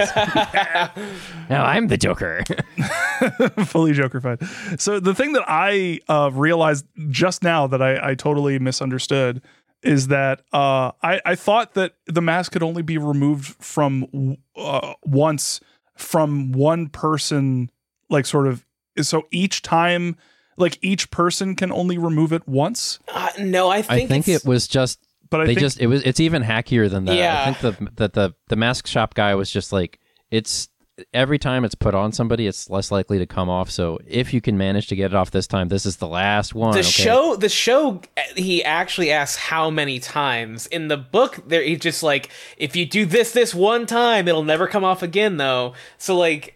now 1.49 1.63
I'm 1.63 1.87
the 1.87 1.97
Joker. 1.97 2.43
fully 3.65 3.93
jokerfied. 3.93 4.79
So 4.79 4.99
the 4.99 5.13
thing 5.13 5.33
that 5.33 5.43
I 5.47 5.99
uh, 6.07 6.31
realized 6.33 6.85
just 7.09 7.43
now 7.43 7.67
that 7.67 7.81
I, 7.81 8.11
I 8.11 8.15
totally 8.15 8.59
misunderstood 8.59 9.41
is 9.83 10.07
that 10.07 10.41
uh, 10.51 10.91
I, 11.03 11.21
I 11.25 11.35
thought 11.35 11.75
that 11.75 11.93
the 12.07 12.21
mask 12.21 12.51
could 12.51 12.63
only 12.63 12.81
be 12.81 12.97
removed 12.97 13.55
from 13.63 14.37
uh, 14.55 14.93
once 15.03 15.59
from 15.95 16.51
one 16.51 16.89
person, 16.89 17.69
like 18.09 18.25
sort 18.25 18.47
of. 18.47 18.65
So 19.01 19.27
each 19.31 19.61
time, 19.61 20.15
like 20.57 20.77
each 20.81 21.11
person 21.11 21.55
can 21.55 21.71
only 21.71 21.97
remove 21.97 22.31
it 22.33 22.47
once. 22.47 22.99
Uh, 23.07 23.29
no, 23.39 23.69
I 23.69 23.77
I 23.77 23.81
think, 23.81 24.09
think 24.09 24.27
it 24.27 24.45
was 24.45 24.67
just 24.67 24.99
But 25.29 25.41
I 25.41 25.45
they 25.45 25.55
think 25.55 25.59
just 25.59 25.79
it 25.79 25.87
was 25.87 26.01
it's 26.03 26.19
even 26.19 26.43
hackier 26.43 26.89
than 26.89 27.05
that. 27.05 27.15
Yeah. 27.15 27.41
I 27.41 27.53
think 27.53 27.77
the 27.77 27.91
that 27.95 28.13
the 28.13 28.35
the 28.47 28.55
mask 28.55 28.87
shop 28.87 29.13
guy 29.13 29.35
was 29.35 29.49
just 29.51 29.71
like 29.73 29.99
it's 30.31 30.69
every 31.13 31.37
time 31.37 31.65
it's 31.65 31.75
put 31.75 31.93
on 31.93 32.13
somebody, 32.13 32.47
it's 32.47 32.69
less 32.69 32.89
likely 32.89 33.17
to 33.19 33.25
come 33.25 33.49
off. 33.49 33.69
So 33.69 33.99
if 34.07 34.33
you 34.33 34.39
can 34.39 34.57
manage 34.57 34.87
to 34.87 34.95
get 34.95 35.11
it 35.11 35.13
off 35.13 35.29
this 35.29 35.45
time, 35.45 35.67
this 35.67 35.85
is 35.85 35.97
the 35.97 36.07
last 36.07 36.55
one. 36.55 36.71
the 36.71 36.79
okay? 36.79 36.87
show 36.87 37.35
the 37.35 37.49
show 37.49 38.01
he 38.37 38.63
actually 38.63 39.11
asks 39.11 39.35
how 39.35 39.69
many 39.69 39.99
times 39.99 40.67
in 40.67 40.87
the 40.87 40.95
book 40.97 41.43
there 41.47 41.61
he's 41.61 41.79
just 41.79 42.01
like 42.01 42.29
if 42.57 42.75
you 42.77 42.85
do 42.85 43.05
this 43.05 43.31
this 43.33 43.53
one 43.53 43.85
time 43.85 44.27
it'll 44.27 44.43
never 44.43 44.67
come 44.67 44.85
off 44.85 45.03
again 45.03 45.35
though 45.37 45.73
so 45.97 46.17
like 46.17 46.54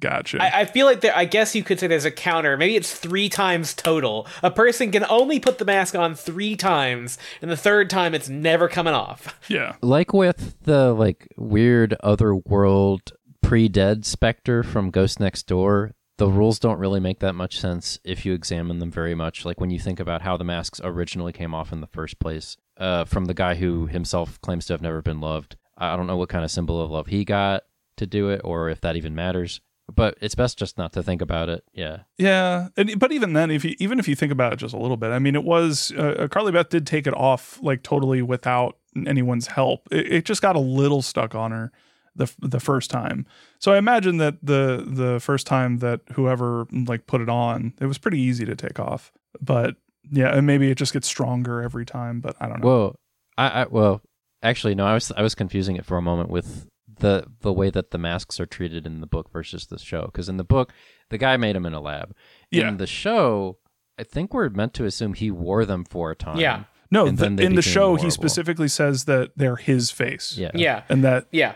gotcha. 0.00 0.42
I, 0.42 0.60
I 0.60 0.64
feel 0.64 0.86
like 0.86 1.00
there 1.00 1.16
i 1.16 1.24
guess 1.24 1.54
you 1.54 1.62
could 1.62 1.78
say 1.78 1.86
there's 1.86 2.04
a 2.04 2.10
counter 2.10 2.56
maybe 2.56 2.76
it's 2.76 2.94
three 2.94 3.28
times 3.28 3.74
total 3.74 4.26
a 4.42 4.50
person 4.50 4.90
can 4.90 5.04
only 5.08 5.40
put 5.40 5.58
the 5.58 5.64
mask 5.64 5.94
on 5.94 6.14
three 6.14 6.56
times 6.56 7.18
and 7.40 7.50
the 7.50 7.56
third 7.56 7.90
time 7.90 8.14
it's 8.14 8.28
never 8.28 8.68
coming 8.68 8.94
off 8.94 9.38
yeah. 9.48 9.76
like 9.82 10.12
with 10.12 10.56
the 10.62 10.92
like 10.92 11.28
weird 11.36 11.94
other 12.02 12.34
world 12.34 13.12
pre-dead 13.42 14.06
specter 14.06 14.62
from 14.62 14.90
Ghost 14.90 15.20
Next 15.20 15.46
Door. 15.46 15.92
The 16.16 16.28
rules 16.28 16.58
don't 16.58 16.78
really 16.78 17.00
make 17.00 17.18
that 17.18 17.34
much 17.34 17.58
sense 17.58 17.98
if 18.02 18.24
you 18.24 18.32
examine 18.32 18.78
them 18.78 18.90
very 18.90 19.14
much. 19.14 19.44
Like 19.44 19.60
when 19.60 19.70
you 19.70 19.78
think 19.78 20.00
about 20.00 20.22
how 20.22 20.38
the 20.38 20.44
masks 20.44 20.80
originally 20.82 21.32
came 21.32 21.54
off 21.54 21.70
in 21.70 21.82
the 21.82 21.86
first 21.86 22.18
place, 22.18 22.56
uh, 22.78 23.04
from 23.04 23.26
the 23.26 23.34
guy 23.34 23.56
who 23.56 23.86
himself 23.86 24.40
claims 24.40 24.64
to 24.66 24.72
have 24.72 24.80
never 24.80 25.02
been 25.02 25.20
loved. 25.20 25.56
I 25.76 25.96
don't 25.96 26.06
know 26.06 26.16
what 26.16 26.30
kind 26.30 26.44
of 26.44 26.50
symbol 26.50 26.80
of 26.80 26.90
love 26.90 27.08
he 27.08 27.26
got 27.26 27.64
to 27.96 28.06
do 28.06 28.30
it, 28.30 28.40
or 28.44 28.68
if 28.68 28.80
that 28.80 28.96
even 28.96 29.14
matters. 29.14 29.60
But 29.92 30.16
it's 30.20 30.34
best 30.34 30.58
just 30.58 30.78
not 30.78 30.92
to 30.94 31.02
think 31.02 31.20
about 31.20 31.48
it. 31.48 31.64
Yeah. 31.72 32.00
Yeah, 32.16 32.68
and, 32.76 32.98
but 32.98 33.12
even 33.12 33.32
then, 33.32 33.50
if 33.50 33.64
you 33.64 33.74
even 33.78 33.98
if 33.98 34.08
you 34.08 34.14
think 34.14 34.32
about 34.32 34.52
it 34.52 34.56
just 34.56 34.74
a 34.74 34.78
little 34.78 34.96
bit, 34.96 35.10
I 35.10 35.18
mean, 35.18 35.34
it 35.34 35.44
was 35.44 35.92
uh, 35.92 36.28
Carly 36.30 36.52
Beth 36.52 36.68
did 36.68 36.86
take 36.86 37.06
it 37.06 37.14
off 37.14 37.58
like 37.62 37.82
totally 37.82 38.22
without 38.22 38.78
anyone's 39.06 39.48
help. 39.48 39.88
It, 39.90 40.12
it 40.12 40.24
just 40.24 40.40
got 40.40 40.56
a 40.56 40.60
little 40.60 41.02
stuck 41.02 41.34
on 41.34 41.50
her 41.50 41.72
the 42.14 42.32
the 42.38 42.60
first 42.60 42.90
time. 42.90 43.26
So 43.58 43.72
I 43.72 43.78
imagine 43.78 44.18
that 44.18 44.36
the 44.42 44.84
the 44.86 45.20
first 45.20 45.46
time 45.46 45.78
that 45.78 46.00
whoever 46.12 46.66
like 46.70 47.06
put 47.06 47.20
it 47.20 47.28
on, 47.28 47.74
it 47.80 47.86
was 47.86 47.98
pretty 47.98 48.20
easy 48.20 48.44
to 48.44 48.54
take 48.54 48.78
off. 48.78 49.12
But 49.40 49.76
yeah, 50.10 50.36
and 50.36 50.46
maybe 50.46 50.70
it 50.70 50.76
just 50.76 50.92
gets 50.92 51.08
stronger 51.08 51.62
every 51.62 51.86
time. 51.86 52.20
But 52.20 52.36
I 52.40 52.48
don't 52.48 52.60
know. 52.60 52.66
Well, 52.66 52.96
I, 53.38 53.62
I 53.62 53.66
well, 53.66 54.00
actually, 54.42 54.74
no. 54.74 54.86
I 54.86 54.94
was 54.94 55.12
I 55.16 55.22
was 55.22 55.34
confusing 55.34 55.76
it 55.76 55.84
for 55.84 55.96
a 55.96 56.02
moment 56.02 56.30
with 56.30 56.66
the 57.02 57.26
the 57.40 57.52
way 57.52 57.68
that 57.68 57.90
the 57.90 57.98
masks 57.98 58.40
are 58.40 58.46
treated 58.46 58.86
in 58.86 59.00
the 59.00 59.06
book 59.06 59.30
versus 59.30 59.66
the 59.66 59.78
show. 59.78 60.06
Because 60.06 60.28
in 60.28 60.38
the 60.38 60.44
book, 60.44 60.72
the 61.10 61.18
guy 61.18 61.36
made 61.36 61.54
them 61.54 61.66
in 61.66 61.74
a 61.74 61.80
lab. 61.80 62.14
Yeah. 62.50 62.68
In 62.68 62.78
the 62.78 62.86
show, 62.86 63.58
I 63.98 64.04
think 64.04 64.32
we're 64.32 64.48
meant 64.48 64.72
to 64.74 64.84
assume 64.86 65.14
he 65.14 65.30
wore 65.30 65.66
them 65.66 65.84
for 65.84 66.10
a 66.10 66.16
time. 66.16 66.38
Yeah. 66.38 66.64
no, 66.90 67.10
the, 67.10 67.26
in 67.26 67.54
the 67.54 67.62
show, 67.62 67.88
horrible. 67.88 68.04
he 68.04 68.10
specifically 68.10 68.68
says 68.68 69.04
that 69.04 69.32
they're 69.36 69.56
his 69.56 69.90
face. 69.90 70.38
Yeah. 70.38 70.52
yeah 70.54 70.84
and 70.88 71.04
that 71.04 71.26
yeah 71.30 71.54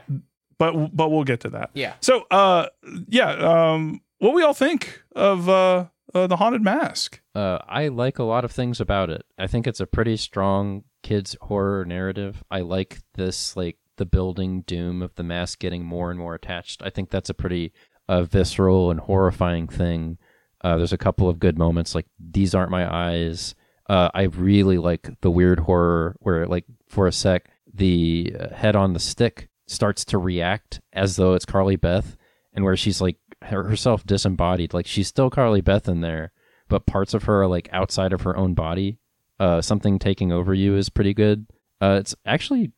but 0.59 0.97
but 0.97 1.11
we'll 1.11 1.25
get 1.25 1.41
to 1.41 1.51
that. 1.51 1.71
yeah 1.75 1.95
So, 2.01 2.25
uh, 2.31 2.69
yeah, 3.09 3.31
um, 3.31 4.01
what 4.19 4.35
we 4.35 4.43
all 4.43 4.55
think 4.55 5.03
of 5.15 5.49
uh, 5.49 5.87
uh 6.15 6.27
the 6.27 6.37
haunted 6.37 6.63
mask? 6.63 7.21
Uh, 7.35 7.59
I 7.69 7.89
like 7.89 8.19
a 8.19 8.25
lot 8.25 8.45
of 8.45 8.53
things 8.53 8.81
about 8.81 9.11
it. 9.11 9.25
I 9.39 9.47
think 9.47 9.67
it's 9.67 9.81
a 9.81 9.87
pretty 9.87 10.17
strong 10.17 10.85
kids 11.03 11.37
horror 11.43 11.85
narrative. 11.85 12.43
I 12.51 12.61
like 12.61 12.99
this 13.15 13.57
like 13.57 13.79
the 13.97 14.07
building 14.07 14.63
doom 14.63 15.03
of 15.03 15.15
the 15.15 15.23
mask 15.23 15.59
getting 15.59 15.85
more 15.85 16.11
and 16.11 16.19
more 16.19 16.35
attached. 16.35 16.83
I 16.83 16.91
think 16.91 17.11
that's 17.11 17.31
a 17.31 17.35
pretty 17.35 17.73
uh, 18.09 18.23
visceral 18.23 18.91
and 18.91 19.01
horrifying 19.01 19.69
thing. 19.69 20.19
Uh, 20.63 20.77
there's 20.77 20.93
a 20.93 20.99
couple 20.99 21.29
of 21.29 21.39
good 21.39 21.59
moments 21.59 21.95
like 21.95 22.07
these 22.19 22.55
aren't 22.55 22.71
my 22.71 22.93
eyes. 22.93 23.55
Uh, 23.89 24.11
I 24.15 24.23
really 24.23 24.79
like 24.79 25.21
the 25.21 25.31
weird 25.31 25.61
horror 25.61 26.17
where 26.21 26.47
like 26.47 26.65
for 26.89 27.07
a 27.07 27.13
sec 27.13 27.51
the 27.73 28.35
uh, 28.39 28.55
head 28.55 28.75
on 28.75 28.93
the 28.93 29.01
stick 29.01 29.49
starts 29.67 30.05
to 30.07 30.19
react 30.19 30.81
as 30.93 31.17
though 31.17 31.35
it's 31.35 31.45
Carly 31.45 31.77
Beth 31.77 32.17
and 32.55 32.65
where 32.65 32.77
she's 32.77 33.01
like 33.01 33.17
herself 33.43 34.05
disembodied 34.05 34.73
like 34.73 34.87
she's 34.87 35.09
still 35.09 35.31
Carly 35.31 35.61
Beth 35.61 35.89
in 35.89 36.01
there 36.01 36.33
but 36.69 36.87
parts 36.87 37.15
of 37.15 37.25
her 37.25 37.43
are 37.43 37.47
like 37.47 37.69
outside 37.73 38.13
of 38.13 38.23
her 38.23 38.37
own 38.37 38.55
body. 38.55 38.99
Uh, 39.39 39.61
something 39.61 39.99
taking 39.99 40.33
over 40.33 40.55
you 40.55 40.77
is 40.77 40.89
pretty 40.89 41.15
good. 41.15 41.47
Uh, 41.81 41.97
it's 42.01 42.15
actually 42.25 42.73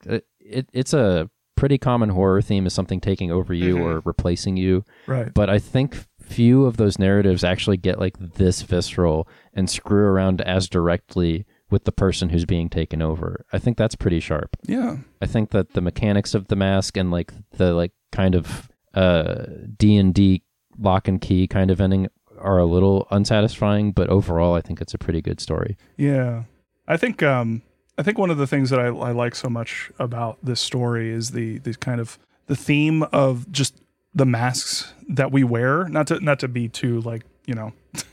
it, 0.48 0.58
it 0.58 0.68
it's 0.72 0.94
a 0.94 1.30
pretty 1.56 1.78
common 1.78 2.10
horror 2.10 2.40
theme 2.40 2.66
is 2.66 2.72
something 2.72 3.00
taking 3.00 3.32
over 3.32 3.52
you 3.52 3.78
or 3.78 4.00
replacing 4.04 4.56
you. 4.56 4.84
Right. 5.08 5.34
But 5.34 5.50
I 5.50 5.58
think 5.58 6.06
few 6.20 6.66
of 6.66 6.76
those 6.76 6.98
narratives 6.98 7.42
actually 7.42 7.78
get 7.78 7.98
like 7.98 8.16
this 8.18 8.62
visceral 8.62 9.26
and 9.52 9.68
screw 9.68 10.04
around 10.04 10.40
as 10.42 10.68
directly 10.68 11.46
with 11.70 11.84
the 11.84 11.92
person 11.92 12.28
who's 12.28 12.44
being 12.44 12.68
taken 12.68 13.02
over. 13.02 13.44
I 13.52 13.58
think 13.58 13.76
that's 13.76 13.96
pretty 13.96 14.20
sharp. 14.20 14.56
Yeah. 14.66 14.98
I 15.20 15.26
think 15.26 15.50
that 15.50 15.72
the 15.72 15.80
mechanics 15.80 16.32
of 16.32 16.46
the 16.46 16.56
mask 16.56 16.96
and 16.96 17.10
like 17.10 17.32
the 17.52 17.74
like 17.74 17.92
kind 18.12 18.34
of 18.36 18.70
uh 18.94 19.46
D 19.76 19.96
and 19.96 20.14
D 20.14 20.44
lock 20.78 21.08
and 21.08 21.20
key 21.20 21.48
kind 21.48 21.70
of 21.72 21.80
ending 21.80 22.06
are 22.38 22.58
a 22.58 22.66
little 22.66 23.08
unsatisfying, 23.10 23.90
but 23.90 24.08
overall 24.08 24.54
I 24.54 24.60
think 24.60 24.80
it's 24.80 24.94
a 24.94 24.98
pretty 24.98 25.20
good 25.20 25.40
story. 25.40 25.76
Yeah. 25.96 26.44
I 26.86 26.96
think 26.96 27.22
um 27.22 27.62
I 27.98 28.02
think 28.02 28.16
one 28.16 28.30
of 28.30 28.38
the 28.38 28.46
things 28.46 28.70
that 28.70 28.78
I, 28.78 28.86
I 28.86 29.10
like 29.10 29.34
so 29.34 29.48
much 29.48 29.90
about 29.98 30.38
this 30.42 30.60
story 30.60 31.10
is 31.10 31.32
the 31.32 31.58
the 31.58 31.74
kind 31.74 32.00
of 32.00 32.18
the 32.46 32.56
theme 32.56 33.02
of 33.04 33.50
just 33.50 33.74
the 34.14 34.24
masks 34.24 34.94
that 35.08 35.32
we 35.32 35.42
wear. 35.42 35.88
Not 35.88 36.06
to 36.06 36.20
not 36.20 36.38
to 36.40 36.48
be 36.48 36.68
too 36.68 37.00
like 37.00 37.24
you 37.46 37.54
know 37.54 37.72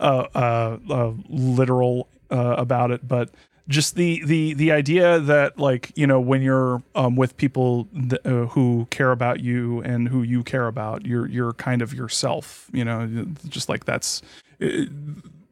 uh, 0.00 0.26
uh, 0.34 0.78
uh, 0.88 1.12
literal 1.28 2.08
uh, 2.30 2.54
about 2.56 2.92
it, 2.92 3.06
but 3.06 3.30
just 3.68 3.96
the 3.96 4.22
the 4.24 4.54
the 4.54 4.70
idea 4.70 5.18
that 5.18 5.58
like 5.58 5.90
you 5.96 6.06
know 6.06 6.20
when 6.20 6.40
you're 6.40 6.82
um, 6.94 7.16
with 7.16 7.36
people 7.36 7.88
th- 7.92 8.24
uh, 8.24 8.46
who 8.46 8.86
care 8.90 9.10
about 9.10 9.40
you 9.40 9.80
and 9.80 10.08
who 10.08 10.22
you 10.22 10.44
care 10.44 10.68
about, 10.68 11.04
you're 11.04 11.26
you're 11.28 11.52
kind 11.54 11.82
of 11.82 11.92
yourself. 11.92 12.70
You 12.72 12.84
know, 12.84 13.26
just 13.48 13.68
like 13.68 13.86
that's 13.86 14.22
uh, 14.62 14.86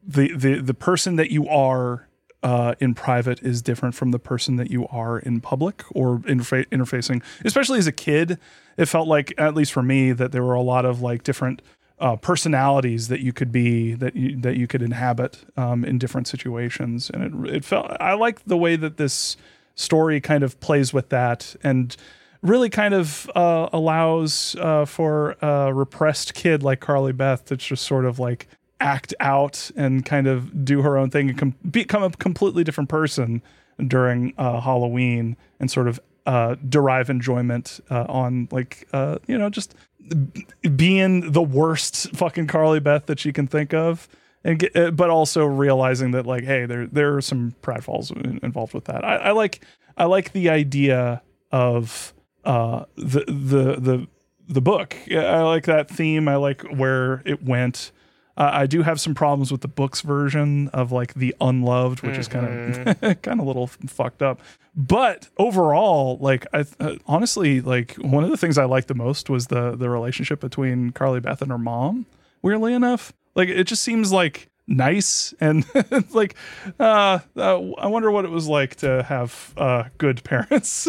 the 0.07 0.33
the 0.33 0.61
the 0.61 0.73
person 0.73 1.17
that 1.17 1.29
you 1.29 1.45
are 1.49 2.07
uh, 2.45 2.75
in 2.79 2.93
private 2.93 3.41
is 3.41 3.63
different 3.63 3.95
from 3.95 4.11
the 4.11 4.19
person 4.19 4.55
that 4.57 4.69
you 4.69 4.87
are 4.89 5.17
in 5.17 5.41
public 5.41 5.83
or 5.95 6.19
interfa- 6.19 6.67
interfacing. 6.67 7.23
Especially 7.43 7.79
as 7.79 7.87
a 7.87 7.91
kid, 7.91 8.37
it 8.77 8.85
felt 8.85 9.07
like, 9.07 9.33
at 9.39 9.55
least 9.55 9.73
for 9.73 9.81
me, 9.81 10.11
that 10.11 10.31
there 10.31 10.43
were 10.43 10.53
a 10.53 10.61
lot 10.61 10.85
of 10.85 11.01
like 11.01 11.23
different 11.23 11.63
uh, 11.97 12.15
personalities 12.17 13.07
that 13.07 13.21
you 13.21 13.33
could 13.33 13.51
be 13.51 13.93
that 13.95 14.15
you 14.15 14.37
that 14.41 14.57
you 14.57 14.67
could 14.67 14.81
inhabit 14.83 15.39
um, 15.57 15.83
in 15.83 15.97
different 15.97 16.27
situations, 16.27 17.09
and 17.09 17.47
it 17.47 17.55
it 17.55 17.65
felt 17.65 17.87
I 17.99 18.13
like 18.13 18.43
the 18.45 18.57
way 18.57 18.75
that 18.75 18.97
this 18.97 19.37
story 19.73 20.21
kind 20.21 20.43
of 20.43 20.59
plays 20.59 20.93
with 20.93 21.09
that 21.09 21.55
and 21.63 21.95
really 22.43 22.69
kind 22.69 22.93
of 22.93 23.29
uh, 23.33 23.69
allows 23.73 24.55
uh, 24.59 24.85
for 24.85 25.35
a 25.41 25.73
repressed 25.73 26.33
kid 26.35 26.61
like 26.61 26.79
Carly 26.79 27.13
Beth 27.13 27.45
to 27.45 27.57
just 27.57 27.85
sort 27.85 28.05
of 28.05 28.19
like 28.19 28.47
act 28.79 29.13
out 29.19 29.71
and 29.75 30.05
kind 30.05 30.27
of 30.27 30.65
do 30.65 30.81
her 30.81 30.97
own 30.97 31.09
thing 31.09 31.29
and 31.29 31.37
com- 31.37 31.55
become 31.69 32.03
a 32.03 32.09
completely 32.11 32.63
different 32.63 32.89
person 32.89 33.41
during 33.87 34.33
uh, 34.37 34.59
Halloween 34.61 35.37
and 35.59 35.69
sort 35.69 35.87
of 35.87 35.99
uh, 36.25 36.55
derive 36.67 37.09
enjoyment 37.09 37.79
uh, 37.89 38.05
on 38.09 38.47
like 38.51 38.87
uh, 38.93 39.19
you 39.27 39.37
know 39.37 39.49
just 39.49 39.75
b- 40.07 40.45
being 40.69 41.31
the 41.31 41.41
worst 41.41 42.11
fucking 42.15 42.47
Carly 42.47 42.79
Beth 42.79 43.05
that 43.05 43.19
she 43.19 43.31
can 43.31 43.47
think 43.47 43.73
of. 43.73 44.07
And 44.43 44.59
get, 44.59 44.75
uh, 44.75 44.91
but 44.91 45.09
also 45.09 45.43
realizing 45.43 46.11
that 46.11 46.27
like, 46.27 46.43
hey, 46.43 46.67
there 46.67 46.85
there 46.85 47.15
are 47.15 47.21
some 47.21 47.55
pratfalls 47.63 48.11
in- 48.11 48.39
involved 48.43 48.75
with 48.75 48.85
that. 48.85 49.03
I, 49.03 49.15
I 49.15 49.31
like 49.31 49.65
I 49.97 50.05
like 50.05 50.33
the 50.33 50.49
idea 50.49 51.23
of 51.51 52.13
uh, 52.43 52.85
the 52.95 53.23
the 53.27 53.79
the 53.79 54.07
the 54.47 54.61
book. 54.61 54.95
I 55.11 55.41
like 55.41 55.65
that 55.65 55.89
theme. 55.89 56.27
I 56.27 56.35
like 56.35 56.61
where 56.63 57.23
it 57.25 57.43
went. 57.43 57.91
Uh, 58.37 58.49
I 58.51 58.65
do 58.65 58.81
have 58.83 58.99
some 58.99 59.15
problems 59.15 59.51
with 59.51 59.61
the 59.61 59.67
book's 59.67 60.01
version 60.01 60.67
of 60.69 60.91
like 60.91 61.13
the 61.13 61.33
unloved, 61.39 62.01
which 62.01 62.17
is 62.17 62.27
kind 62.27 62.87
of 62.87 63.01
kind 63.21 63.39
of 63.39 63.45
a 63.45 63.47
little 63.47 63.67
fucked 63.67 64.21
up. 64.21 64.41
But 64.75 65.29
overall, 65.37 66.17
like 66.19 66.45
I 66.53 66.65
uh, 66.79 66.95
honestly 67.07 67.61
like 67.61 67.95
one 67.95 68.23
of 68.25 68.29
the 68.29 68.37
things 68.37 68.57
I 68.57 68.65
liked 68.65 68.89
the 68.89 68.93
most 68.93 69.29
was 69.29 69.47
the 69.47 69.75
the 69.75 69.89
relationship 69.89 70.41
between 70.41 70.91
Carly 70.91 71.21
Beth 71.21 71.41
and 71.41 71.51
her 71.51 71.57
mom. 71.57 72.05
Weirdly 72.41 72.73
enough, 72.73 73.13
like 73.35 73.47
it 73.47 73.65
just 73.65 73.83
seems 73.83 74.11
like 74.11 74.49
nice 74.67 75.33
and 75.39 75.65
like 76.13 76.35
uh, 76.79 77.19
uh 77.37 77.71
i 77.77 77.87
wonder 77.87 78.09
what 78.09 78.25
it 78.25 78.31
was 78.31 78.47
like 78.47 78.75
to 78.75 79.03
have 79.03 79.53
uh 79.57 79.83
good 79.97 80.23
parents 80.23 80.87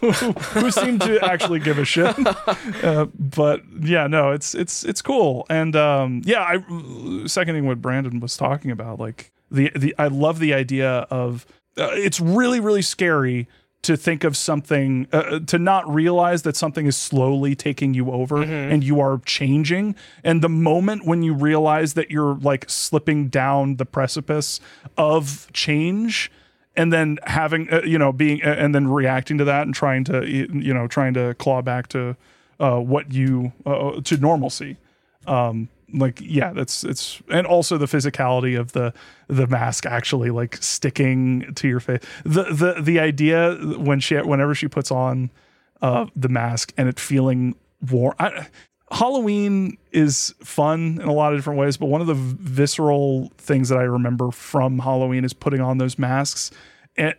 who, 0.00 0.12
who 0.12 0.70
seem 0.70 0.98
to 0.98 1.18
actually 1.24 1.58
give 1.58 1.78
a 1.78 1.84
shit. 1.84 2.14
Uh, 2.82 3.06
but 3.18 3.62
yeah 3.80 4.06
no 4.06 4.30
it's 4.32 4.54
it's 4.54 4.84
it's 4.84 5.00
cool. 5.02 5.46
And 5.48 5.74
um 5.76 6.22
yeah 6.24 6.42
i 6.42 6.58
seconding 7.26 7.66
what 7.66 7.80
brandon 7.80 8.20
was 8.20 8.36
talking 8.36 8.70
about 8.70 8.98
like 8.98 9.30
the 9.50 9.70
the 9.76 9.94
i 9.98 10.08
love 10.08 10.38
the 10.38 10.52
idea 10.52 11.06
of 11.10 11.46
uh, 11.78 11.90
it's 11.92 12.20
really 12.20 12.60
really 12.60 12.82
scary 12.82 13.48
to 13.82 13.96
think 13.96 14.22
of 14.22 14.36
something 14.36 15.08
uh, 15.12 15.40
to 15.40 15.58
not 15.58 15.92
realize 15.92 16.42
that 16.42 16.56
something 16.56 16.86
is 16.86 16.96
slowly 16.96 17.56
taking 17.56 17.94
you 17.94 18.12
over 18.12 18.42
and 18.42 18.84
you 18.84 19.00
are 19.00 19.20
changing. 19.26 19.96
And 20.22 20.40
the 20.40 20.48
moment 20.48 21.04
when 21.04 21.22
you 21.22 21.34
realize 21.34 21.94
that 21.94 22.10
you're 22.10 22.36
like 22.36 22.70
slipping 22.70 23.28
down 23.28 23.76
the 23.76 23.84
precipice 23.84 24.60
of 24.96 25.48
change 25.52 26.30
and 26.76 26.92
then 26.92 27.18
having 27.24 27.72
uh, 27.72 27.82
you 27.84 27.98
know 27.98 28.12
being 28.12 28.42
uh, 28.42 28.54
and 28.58 28.74
then 28.74 28.88
reacting 28.88 29.38
to 29.38 29.44
that 29.44 29.62
and 29.62 29.74
trying 29.74 30.04
to 30.04 30.26
you 30.28 30.72
know 30.72 30.86
trying 30.86 31.14
to 31.14 31.34
claw 31.34 31.60
back 31.60 31.88
to 31.88 32.16
uh, 32.60 32.78
what 32.78 33.12
you 33.12 33.52
uh, 33.66 34.00
to 34.02 34.16
normalcy 34.16 34.76
um 35.26 35.68
like 35.92 36.18
yeah 36.22 36.52
that's 36.52 36.84
it's 36.84 37.20
and 37.28 37.46
also 37.46 37.76
the 37.78 37.86
physicality 37.86 38.58
of 38.58 38.72
the 38.72 38.92
the 39.28 39.46
mask 39.46 39.86
actually 39.86 40.30
like 40.30 40.56
sticking 40.62 41.52
to 41.54 41.68
your 41.68 41.80
face. 41.80 42.02
The 42.24 42.44
the 42.44 42.80
the 42.82 43.00
idea 43.00 43.54
when 43.78 44.00
she 44.00 44.16
whenever 44.16 44.54
she 44.54 44.68
puts 44.68 44.90
on 44.90 45.30
uh 45.80 46.06
the 46.16 46.28
mask 46.28 46.72
and 46.76 46.88
it 46.88 46.98
feeling 47.00 47.54
warm 47.90 48.14
I, 48.18 48.46
halloween 48.90 49.78
is 49.90 50.34
fun 50.44 50.98
in 51.00 51.08
a 51.08 51.12
lot 51.12 51.32
of 51.32 51.38
different 51.38 51.58
ways 51.58 51.76
but 51.78 51.86
one 51.86 52.00
of 52.02 52.06
the 52.06 52.14
visceral 52.14 53.32
things 53.38 53.70
that 53.70 53.78
i 53.78 53.82
remember 53.82 54.30
from 54.30 54.78
halloween 54.80 55.24
is 55.24 55.32
putting 55.32 55.60
on 55.60 55.78
those 55.78 55.98
masks 55.98 56.50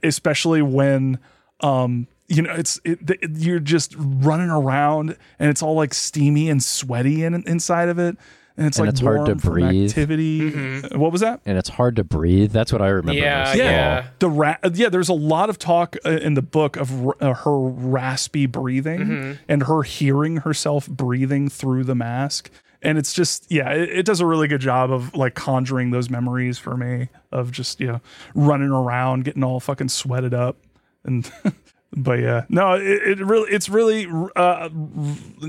especially 0.03 0.61
when 0.61 1.17
um 1.61 2.07
you 2.27 2.41
know 2.41 2.53
it's 2.53 2.79
it, 2.85 2.99
it- 3.09 3.31
you're 3.37 3.59
just 3.59 3.95
running 3.97 4.49
around 4.49 5.17
and 5.39 5.49
it's 5.49 5.61
all 5.63 5.73
like 5.73 5.93
steamy 5.93 6.49
and 6.49 6.63
sweaty 6.63 7.23
in, 7.23 7.33
inside 7.47 7.89
of 7.89 7.97
it 7.99 8.17
and 8.55 8.67
it's 8.67 8.77
And 8.77 8.85
like 8.87 8.93
it's 8.93 9.01
hard 9.01 9.25
to 9.25 9.31
warm 9.31 9.39
from 9.39 9.53
breathe. 9.53 9.89
activity 9.89 10.81
what 10.97 11.11
was 11.11 11.21
that 11.21 11.41
and 11.45 11.57
it's 11.57 11.69
hard 11.69 11.95
to 11.95 12.03
breathe. 12.03 12.51
That's 12.51 12.71
what 12.71 12.81
I 12.81 12.87
remember. 12.89 13.19
Yeah, 13.19 13.39
most 13.45 13.55
of 13.55 13.61
all. 13.61 13.65
yeah. 13.67 14.07
the 14.19 14.29
ra- 14.29 14.57
yeah 14.73 14.89
there's 14.89 15.09
a 15.09 15.13
lot 15.13 15.49
of 15.49 15.57
talk 15.57 15.95
uh, 16.05 16.09
in 16.11 16.35
the 16.35 16.41
book 16.41 16.77
of 16.77 17.07
r- 17.07 17.17
uh, 17.19 17.33
her 17.33 17.59
raspy 17.59 18.45
breathing 18.45 18.99
Mm-hmm. 18.99 19.31
and 19.47 19.63
her 19.63 19.83
hearing 19.83 20.37
herself 20.37 20.87
breathing 20.87 21.49
through 21.49 21.83
the 21.85 21.95
mask 21.95 22.49
and 22.81 22.97
it's 22.97 23.13
just 23.13 23.51
yeah 23.51 23.71
it, 23.71 23.89
it 23.89 24.05
does 24.05 24.19
a 24.19 24.25
really 24.25 24.47
good 24.47 24.61
job 24.61 24.91
of 24.91 25.15
like 25.15 25.33
conjuring 25.35 25.91
those 25.91 26.09
memories 26.09 26.57
for 26.59 26.75
me 26.77 27.07
of 27.31 27.51
just 27.51 27.79
you 27.79 27.87
know 27.87 28.01
running 28.35 28.69
around 28.69 29.23
getting 29.25 29.43
all 29.43 29.59
fucking 29.59 29.89
sweated 29.89 30.33
up 30.33 30.57
and 31.05 31.31
but 31.95 32.19
yeah 32.19 32.45
no 32.49 32.73
it, 32.73 33.19
it 33.19 33.25
really 33.25 33.49
it's 33.51 33.69
really 33.69 34.07
uh 34.35 34.69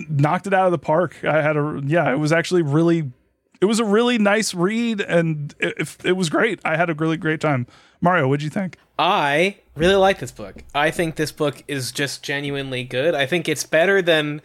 knocked 0.08 0.46
it 0.46 0.54
out 0.54 0.66
of 0.66 0.72
the 0.72 0.78
park 0.78 1.16
i 1.24 1.40
had 1.40 1.56
a 1.56 1.82
yeah 1.84 2.12
it 2.12 2.18
was 2.18 2.32
actually 2.32 2.62
really 2.62 3.10
it 3.60 3.66
was 3.66 3.80
a 3.80 3.84
really 3.84 4.18
nice 4.18 4.54
read 4.54 5.00
and 5.00 5.54
it, 5.58 5.96
it, 6.04 6.12
was 6.12 6.28
great 6.28 6.60
i 6.64 6.76
had 6.76 6.90
a 6.90 6.94
really 6.94 7.16
great 7.16 7.40
time 7.40 7.66
mario 8.00 8.28
what'd 8.28 8.42
you 8.42 8.50
think 8.50 8.76
I 8.98 9.56
really 9.74 9.96
like 9.96 10.20
this 10.20 10.30
book. 10.30 10.62
I 10.74 10.90
think 10.90 11.16
this 11.16 11.32
book 11.32 11.62
is 11.66 11.90
just 11.90 12.22
genuinely 12.22 12.84
good. 12.84 13.14
I 13.14 13.26
think 13.26 13.48
it's 13.48 13.64
better 13.64 14.00
than. 14.00 14.40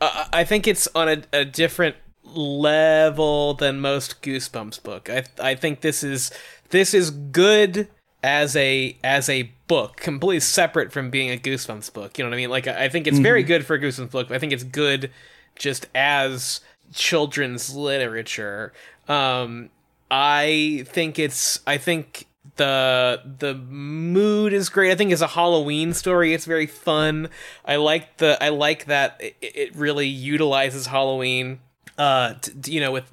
Uh, 0.00 0.26
I 0.32 0.44
think 0.44 0.68
it's 0.68 0.86
on 0.94 1.08
a, 1.08 1.22
a 1.32 1.44
different 1.44 1.96
level 2.24 3.54
than 3.54 3.80
most 3.80 4.22
Goosebumps 4.22 4.82
book. 4.82 5.10
I 5.10 5.24
I 5.40 5.54
think 5.56 5.80
this 5.80 6.04
is 6.04 6.30
this 6.70 6.94
is 6.94 7.10
good 7.10 7.88
as 8.28 8.54
a 8.56 8.94
as 9.02 9.30
a 9.30 9.44
book, 9.68 9.96
completely 9.96 10.40
separate 10.40 10.92
from 10.92 11.08
being 11.08 11.30
a 11.30 11.38
Goosebumps 11.38 11.90
book. 11.94 12.18
You 12.18 12.24
know 12.24 12.30
what 12.30 12.34
I 12.34 12.36
mean? 12.36 12.50
Like 12.50 12.66
I 12.66 12.90
think 12.90 13.06
it's 13.06 13.18
very 13.18 13.42
good 13.42 13.64
for 13.64 13.74
a 13.74 13.78
Goosebumps 13.80 14.10
book. 14.10 14.28
But 14.28 14.34
I 14.34 14.38
think 14.38 14.52
it's 14.52 14.64
good 14.64 15.10
just 15.56 15.86
as 15.94 16.60
children's 16.92 17.74
literature. 17.74 18.74
Um, 19.08 19.70
I 20.10 20.84
think 20.86 21.18
it's 21.18 21.60
I 21.66 21.78
think 21.78 22.26
the 22.56 23.22
the 23.38 23.54
mood 23.54 24.52
is 24.52 24.68
great. 24.68 24.92
I 24.92 24.94
think 24.94 25.10
it's 25.10 25.22
a 25.22 25.26
Halloween 25.28 25.94
story. 25.94 26.34
It's 26.34 26.44
very 26.44 26.66
fun. 26.66 27.30
I 27.64 27.76
like 27.76 28.18
the 28.18 28.42
I 28.42 28.50
like 28.50 28.84
that 28.86 29.16
it, 29.20 29.36
it 29.40 29.76
really 29.76 30.06
utilizes 30.06 30.86
Halloween 30.86 31.60
uh 31.96 32.34
t- 32.34 32.52
t- 32.62 32.72
you 32.72 32.80
know 32.80 32.92
with 32.92 33.10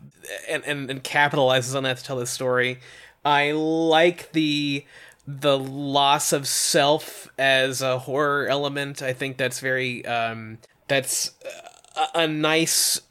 and, 0.49 0.63
and 0.65 0.89
and 0.91 1.03
capitalizes 1.03 1.73
on 1.73 1.83
that 1.83 1.97
to 1.97 2.03
tell 2.03 2.17
this 2.17 2.31
story. 2.31 2.79
I 3.25 3.51
like 3.53 4.31
the 4.33 4.85
the 5.27 5.57
loss 5.57 6.31
of 6.33 6.47
self 6.47 7.27
as 7.37 7.81
a 7.81 7.99
horror 7.99 8.47
element. 8.47 9.01
I 9.01 9.13
think 9.13 9.37
that's 9.37 9.59
very 9.59 10.05
um 10.05 10.59
that's 10.87 11.31
a, 11.95 12.21
a 12.21 12.27
nice 12.27 13.01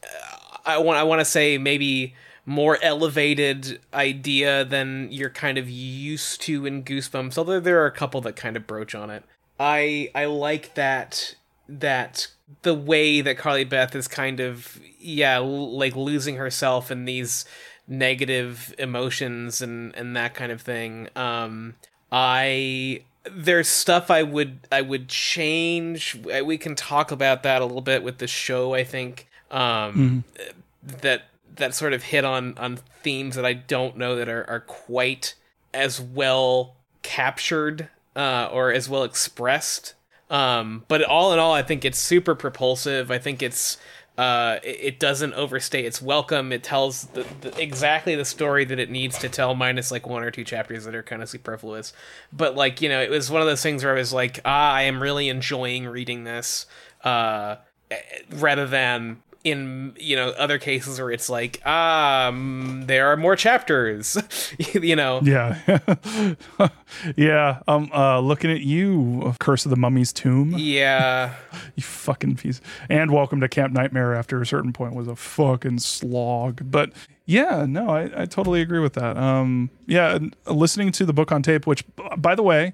I 0.65 0.79
want 0.79 0.99
I 0.99 1.03
want 1.03 1.21
to 1.21 1.25
say 1.25 1.59
maybe 1.59 2.15
more 2.47 2.79
elevated 2.83 3.81
idea 3.93 4.65
than 4.65 5.09
you're 5.11 5.31
kind 5.31 5.57
of 5.59 5.69
used 5.69 6.43
to 6.43 6.67
in 6.67 6.85
Goosebumps. 6.85 7.39
Although 7.39 7.61
there 7.61 7.83
are 7.83 7.87
a 7.87 7.93
couple 7.93 8.21
that 8.23 8.37
kind 8.37 8.57
of 8.57 8.67
broach 8.67 8.95
on 8.95 9.11
it. 9.11 9.25
I 9.59 10.11
I 10.15 10.27
like 10.27 10.75
that 10.75 11.35
that 11.69 12.29
the 12.63 12.75
way 12.75 13.21
that 13.21 13.39
Carly 13.39 13.65
Beth 13.65 13.95
is 13.95 14.09
kind 14.09 14.41
of 14.41 14.81
yeah 14.99 15.37
l- 15.37 15.77
like 15.77 15.97
losing 15.97 16.37
herself 16.37 16.91
in 16.91 17.05
these 17.05 17.45
negative 17.87 18.75
emotions 18.79 19.61
and 19.61 19.95
and 19.95 20.17
that 20.17 20.35
kind 20.35 20.53
of 20.53 20.61
thing. 20.61 21.09
Um, 21.17 21.75
I 22.11 23.03
there's 23.31 23.69
stuff 23.69 24.11
I 24.11 24.23
would 24.23 24.61
I 24.71 24.83
would 24.83 25.09
change. 25.09 26.17
We 26.45 26.59
can 26.59 26.75
talk 26.75 27.11
about 27.11 27.43
that 27.43 27.63
a 27.63 27.65
little 27.65 27.81
bit 27.81 28.03
with 28.03 28.19
the 28.19 28.27
show. 28.27 28.75
I 28.75 28.85
think 28.85 29.29
um, 29.51 30.25
that 30.83 31.25
that 31.57 31.75
sort 31.75 31.93
of 31.93 32.05
hit 32.05 32.25
on 32.25 32.57
on 32.59 32.79
themes 33.03 33.37
that 33.37 33.47
I 33.47 33.53
don't 33.53 33.97
know 33.97 34.17
that 34.17 34.29
are, 34.29 34.49
are 34.49 34.61
quite 34.61 35.35
as 35.73 36.01
well 36.01 36.77
captured 37.03 37.89
uh, 38.17 38.49
or 38.53 38.73
as 38.73 38.89
well 38.89 39.05
expressed. 39.05 39.95
Um, 40.31 40.85
but 40.89 41.03
all 41.03 41.33
in 41.33 41.39
all, 41.39 41.53
I 41.53 41.63
think 41.63 41.85
it's 41.85 41.99
super 41.99 42.35
propulsive. 42.35 43.11
I 43.11 43.19
think 43.19 43.43
it's 43.43 43.77
uh, 44.17 44.61
it, 44.63 45.01
doesn't 45.01 45.35
overstay 45.35 45.83
its 45.83 46.01
welcome. 46.01 46.53
It 46.53 46.63
tells 46.63 47.07
the, 47.07 47.27
the, 47.41 47.61
exactly 47.61 48.15
the 48.15 48.25
story 48.25 48.65
that 48.65 48.79
it 48.79 48.89
needs 48.89 49.19
to 49.19 49.29
tell, 49.29 49.57
minus 49.57 49.91
like 49.91 50.07
one 50.07 50.23
or 50.23 50.31
two 50.31 50.45
chapters 50.45 50.85
that 50.85 50.95
are 50.95 51.03
kind 51.03 51.21
of 51.21 51.29
superfluous. 51.29 51.93
But 52.33 52.55
like 52.55 52.81
you 52.81 52.89
know, 52.89 53.01
it 53.03 53.11
was 53.11 53.31
one 53.31 53.43
of 53.43 53.49
those 53.49 53.63
things 53.63 53.83
where 53.83 53.95
I 53.95 53.99
was 53.99 54.13
like, 54.13 54.41
ah, 54.45 54.73
I 54.73 54.83
am 54.83 55.03
really 55.03 55.29
enjoying 55.29 55.87
reading 55.87 56.23
this, 56.23 56.67
uh, 57.03 57.57
rather 58.31 58.69
than 58.69 59.21
in 59.45 59.93
you 59.99 60.17
know 60.17 60.31
other 60.31 60.59
cases 60.59 60.99
where 60.99 61.11
it's 61.11 61.29
like 61.29 61.65
um 61.67 62.85
there 62.87 63.09
are 63.09 63.17
more 63.17 63.37
chapters 63.37 64.17
you 64.59 64.97
know 64.97 65.21
Yeah. 65.23 65.59
yeah. 67.17 67.61
Um 67.69 67.91
uh 67.95 68.21
looking 68.21 68.51
at 68.51 68.61
you, 68.63 69.35
Curse 69.41 69.67
of 69.67 69.71
the 69.71 69.77
Mummy's 69.77 70.13
Tomb. 70.13 70.55
yeah 70.57 71.35
You 71.77 71.83
fucking 71.83 72.37
piece. 72.37 72.61
And 72.89 73.11
Welcome 73.11 73.41
to 73.41 73.49
Camp 73.49 73.73
Nightmare 73.75 74.15
after 74.15 74.41
a 74.41 74.47
certain 74.47 74.73
point 74.73 74.95
was 74.95 75.09
a 75.09 75.17
fucking 75.17 75.79
slog. 75.81 76.71
But 76.71 76.93
yeah, 77.27 77.67
no, 77.69 77.89
I, 77.91 78.23
I 78.23 78.27
totally 78.27 78.61
agree 78.61 78.81
with 78.81 78.95
that. 78.95 79.17
Um 79.17 79.71
yeah, 79.87 80.19
listening 80.47 80.91
to 80.93 81.05
the 81.05 81.13
book 81.13 81.31
on 81.33 81.43
tape, 81.43 81.67
which 81.67 81.85
by 82.17 82.35
the 82.35 82.43
way, 82.43 82.73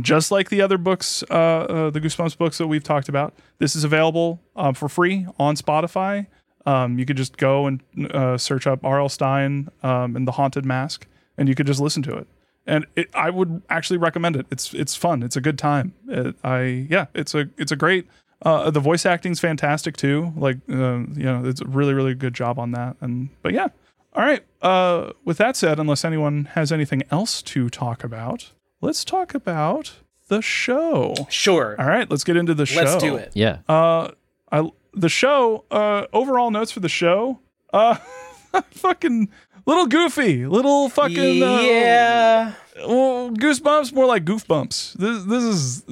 just 0.00 0.30
like 0.30 0.48
the 0.48 0.60
other 0.60 0.78
books, 0.78 1.22
uh, 1.30 1.34
uh 1.34 1.90
the 1.90 2.00
Goosebumps 2.00 2.36
books 2.38 2.58
that 2.58 2.66
we've 2.66 2.82
talked 2.82 3.08
about, 3.08 3.34
this 3.58 3.76
is 3.76 3.84
available 3.84 4.40
um, 4.56 4.74
for 4.74 4.88
free 4.88 5.26
on 5.38 5.56
Spotify. 5.56 6.26
Um, 6.66 6.98
you 6.98 7.06
could 7.06 7.16
just 7.16 7.36
go 7.36 7.66
and 7.66 7.82
uh, 8.12 8.36
search 8.36 8.66
up 8.66 8.84
R.L. 8.84 9.08
Stine 9.08 9.70
um, 9.82 10.16
and 10.16 10.28
the 10.28 10.32
Haunted 10.32 10.66
Mask, 10.66 11.06
and 11.36 11.48
you 11.48 11.54
could 11.54 11.66
just 11.66 11.80
listen 11.80 12.02
to 12.02 12.16
it. 12.16 12.26
And 12.66 12.86
it, 12.94 13.08
I 13.14 13.30
would 13.30 13.62
actually 13.70 13.96
recommend 13.96 14.36
it. 14.36 14.46
It's 14.50 14.74
it's 14.74 14.94
fun. 14.94 15.22
It's 15.22 15.36
a 15.36 15.40
good 15.40 15.58
time. 15.58 15.94
It, 16.06 16.36
I 16.44 16.86
yeah, 16.90 17.06
it's 17.14 17.34
a 17.34 17.48
it's 17.56 17.72
a 17.72 17.76
great. 17.76 18.06
Uh, 18.42 18.70
the 18.70 18.80
voice 18.80 19.06
acting's 19.06 19.40
fantastic 19.40 19.96
too. 19.96 20.32
Like 20.36 20.58
uh, 20.70 20.98
you 20.98 21.24
know, 21.24 21.42
it's 21.46 21.62
a 21.62 21.66
really 21.66 21.94
really 21.94 22.14
good 22.14 22.34
job 22.34 22.58
on 22.58 22.72
that. 22.72 22.96
And 23.00 23.30
but 23.40 23.54
yeah, 23.54 23.68
all 24.12 24.22
right. 24.22 24.44
Uh, 24.60 25.12
with 25.24 25.38
that 25.38 25.56
said, 25.56 25.78
unless 25.78 26.04
anyone 26.04 26.46
has 26.52 26.70
anything 26.70 27.02
else 27.10 27.40
to 27.42 27.70
talk 27.70 28.04
about, 28.04 28.52
let's 28.80 29.04
talk 29.04 29.34
about 29.34 29.94
the 30.28 30.42
show. 30.42 31.14
sure 31.28 31.76
All 31.78 31.86
right, 31.86 32.10
let's 32.10 32.24
get 32.24 32.36
into 32.36 32.54
the 32.54 32.66
show. 32.66 32.82
let's 32.82 33.02
do 33.02 33.16
it 33.16 33.32
Yeah. 33.34 33.58
Uh, 33.68 34.10
I 34.50 34.70
the 34.94 35.08
show. 35.08 35.64
Uh, 35.70 36.06
overall 36.12 36.50
notes 36.50 36.72
for 36.72 36.80
the 36.80 36.88
show. 36.88 37.40
Uh, 37.72 37.96
fucking 38.70 39.28
little 39.66 39.86
goofy, 39.86 40.46
little 40.46 40.88
fucking 40.88 41.42
uh, 41.42 41.60
yeah 41.60 42.52
well, 42.86 43.30
goosebumps 43.30 43.92
more 43.92 44.06
like 44.06 44.24
goof 44.24 44.46
bumps. 44.46 44.94
This 44.94 45.24
this 45.24 45.44
is. 45.44 45.82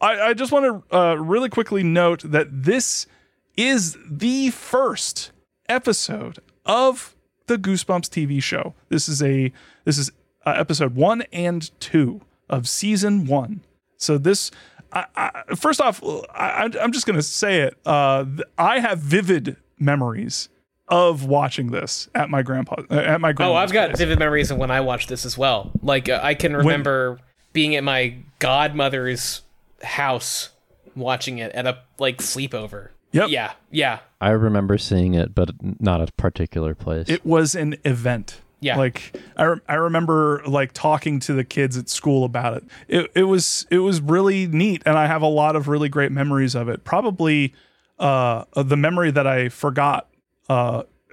I 0.00 0.20
I 0.20 0.34
just 0.34 0.52
want 0.52 0.84
to 0.90 0.96
uh, 0.96 1.14
really 1.14 1.48
quickly 1.48 1.82
note 1.82 2.22
that 2.24 2.48
this 2.50 3.06
is 3.56 3.96
the 4.08 4.50
first 4.50 5.32
episode 5.68 6.38
of 6.64 7.14
the 7.46 7.56
Goosebumps 7.56 8.08
TV 8.08 8.42
show. 8.42 8.74
This 8.88 9.08
is 9.08 9.22
a 9.22 9.52
this 9.84 9.98
is 9.98 10.10
uh, 10.44 10.54
episode 10.56 10.94
one 10.94 11.22
and 11.32 11.70
two 11.80 12.22
of 12.52 12.68
season 12.68 13.26
one. 13.26 13.62
So 13.96 14.18
this, 14.18 14.50
I, 14.92 15.06
I, 15.16 15.54
first 15.56 15.80
off, 15.80 16.02
I, 16.34 16.70
I'm 16.80 16.92
just 16.92 17.06
gonna 17.06 17.22
say 17.22 17.62
it. 17.62 17.76
Uh, 17.84 18.24
I 18.56 18.78
have 18.78 18.98
vivid 19.00 19.56
memories 19.78 20.48
of 20.88 21.24
watching 21.24 21.70
this 21.70 22.08
at 22.14 22.28
my 22.28 22.42
grandpa 22.42 22.76
uh, 22.90 22.94
at 22.94 23.20
my 23.20 23.32
oh 23.40 23.54
i've 23.54 23.72
got 23.72 23.90
place. 23.90 23.98
vivid 23.98 24.18
memories 24.18 24.50
of 24.50 24.58
when 24.58 24.70
i 24.70 24.80
watched 24.80 25.08
this 25.08 25.24
as 25.24 25.38
well 25.38 25.70
like 25.80 26.08
uh, 26.08 26.20
i 26.22 26.34
can 26.34 26.54
remember 26.54 27.18
being 27.52 27.74
at 27.76 27.82
my 27.82 28.14
godmother's 28.40 29.42
house 29.82 30.50
watching 30.94 31.38
it 31.38 31.50
at 31.52 31.66
a 31.66 31.78
like 31.98 32.18
sleepover 32.18 32.90
Yep. 33.12 33.28
yeah 33.30 33.52
yeah 33.70 34.00
I 34.22 34.30
remember 34.30 34.78
seeing 34.78 35.14
it, 35.14 35.34
but 35.34 35.50
not 35.80 36.00
a 36.00 36.06
particular 36.12 36.76
place. 36.76 37.08
it 37.08 37.26
was 37.26 37.56
an 37.56 37.74
event. 37.84 38.40
Yeah. 38.62 38.76
Like 38.78 39.20
I, 39.36 39.42
re- 39.44 39.60
I 39.68 39.74
remember 39.74 40.42
like 40.46 40.72
talking 40.72 41.18
to 41.20 41.32
the 41.34 41.44
kids 41.44 41.76
at 41.76 41.88
school 41.88 42.24
about 42.24 42.56
it. 42.56 42.64
It 42.88 43.10
it 43.14 43.24
was 43.24 43.66
it 43.70 43.78
was 43.78 44.00
really 44.00 44.46
neat 44.46 44.82
and 44.86 44.96
I 44.96 45.06
have 45.06 45.20
a 45.22 45.26
lot 45.26 45.56
of 45.56 45.68
really 45.68 45.88
great 45.88 46.12
memories 46.12 46.54
of 46.54 46.68
it. 46.68 46.84
Probably 46.84 47.54
uh 47.98 48.44
the 48.54 48.76
memory 48.76 49.10
that 49.10 49.26
I 49.26 49.48
forgot 49.48 50.08
uh 50.48 50.84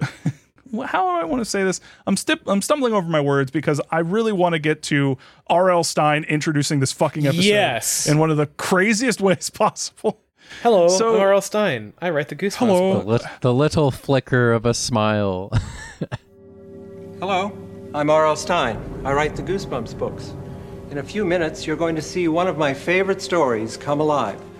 how 0.86 1.02
do 1.02 1.08
I 1.20 1.24
want 1.24 1.40
to 1.40 1.44
say 1.44 1.64
this? 1.64 1.80
I'm 2.06 2.16
stip- 2.16 2.46
I'm 2.46 2.62
stumbling 2.62 2.92
over 2.94 3.08
my 3.08 3.20
words 3.20 3.50
because 3.50 3.80
I 3.90 3.98
really 3.98 4.32
want 4.32 4.52
to 4.52 4.58
get 4.60 4.82
to 4.84 5.18
R.L. 5.48 5.82
Stine 5.82 6.22
introducing 6.24 6.78
this 6.78 6.92
fucking 6.92 7.26
episode 7.26 7.42
Yes. 7.44 8.06
in 8.06 8.18
one 8.18 8.30
of 8.30 8.36
the 8.36 8.46
craziest 8.46 9.20
ways 9.28 9.50
possible. 9.50 10.20
hello 10.62 10.86
So- 10.88 11.18
R.L. 11.18 11.40
stine 11.42 11.92
i 12.00 12.08
write 12.10 12.28
the 12.28 12.36
goosebumps 12.36 12.56
Hello. 12.58 13.00
the, 13.00 13.06
lit- 13.06 13.22
the 13.40 13.52
little 13.54 13.90
flicker 13.90 14.52
of 14.52 14.64
a 14.64 14.74
smile. 14.74 15.52
Hello, 17.20 17.52
I'm 17.94 18.08
R.L. 18.10 18.36
Stine. 18.36 18.78
I 19.04 19.12
write 19.12 19.36
the 19.36 19.42
Goosebumps 19.42 19.96
books. 19.98 20.32
In 20.90 20.98
a 20.98 21.02
few 21.02 21.24
minutes, 21.24 21.66
you're 21.66 21.76
going 21.76 21.94
to 21.96 22.02
see 22.02 22.28
one 22.28 22.46
of 22.46 22.56
my 22.58 22.72
favorite 22.74 23.20
stories 23.22 23.76
come 23.76 24.00
alive. 24.00 24.40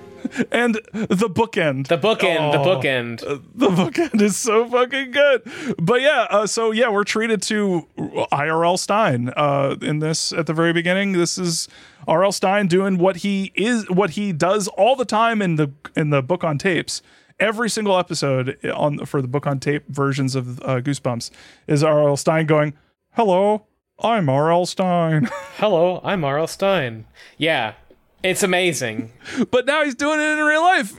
And 0.53 0.75
the 0.93 1.31
bookend. 1.31 1.89
the 1.89 1.97
bookend 1.97 2.53
the 2.53 2.59
Oh. 2.61 2.65
bookend 2.77 3.21
the 3.55 3.69
bookend 3.69 4.21
is 4.21 4.37
so 4.37 4.69
fucking 4.69 5.13
good. 5.13 5.43
But 5.79 6.03
yeah, 6.03 6.27
uh, 6.29 6.47
so 6.47 6.73
yeah, 6.73 6.91
we're 6.91 7.05
treated 7.05 7.41
to 7.45 7.87
IRL 8.31 8.79
Stein 8.79 9.31
uh, 9.35 9.77
in 9.81 10.01
this 10.01 10.31
at 10.33 10.47
the 10.47 10.53
very 10.53 10.75
beginning. 10.75 11.13
This 11.13 11.39
is 11.39 11.69
RL 12.07 12.33
Stine 12.33 12.67
doing 12.67 12.99
what 12.99 13.17
he 13.17 13.51
is, 13.55 13.89
what 13.89 14.11
he 14.11 14.33
does 14.33 14.69
all 14.69 14.95
the 14.95 15.07
time 15.07 15.41
in 15.41 15.57
the 15.57 15.73
in 15.97 16.11
the 16.11 16.23
book 16.23 16.45
on 16.45 16.59
tapes. 16.59 17.01
Every 17.41 17.69
single 17.70 17.99
episode 17.99 18.65
on 18.67 19.05
for 19.07 19.20
the 19.20 19.28
book 19.28 19.47
on 19.47 19.59
tape 19.59 19.89
versions 19.89 20.36
of 20.36 20.60
uh, 20.60 20.81
Goosebumps 20.81 21.31
is 21.67 21.83
RL 21.83 22.17
Stine 22.17 22.47
going, 22.47 22.75
"Hello, 23.12 23.67
I'm 23.99 24.31
RL 24.31 24.67
Stine." 24.67 25.28
hello 25.60 26.01
i'm 26.02 26.25
R.L. 26.25 26.47
stine 26.47 27.05
yeah 27.36 27.75
it's 28.23 28.43
amazing 28.43 29.12
but 29.51 29.67
now 29.67 29.85
he's 29.85 29.94
doing 29.94 30.19
it 30.19 30.39
in 30.39 30.44
real 30.44 30.62
life. 30.62 30.99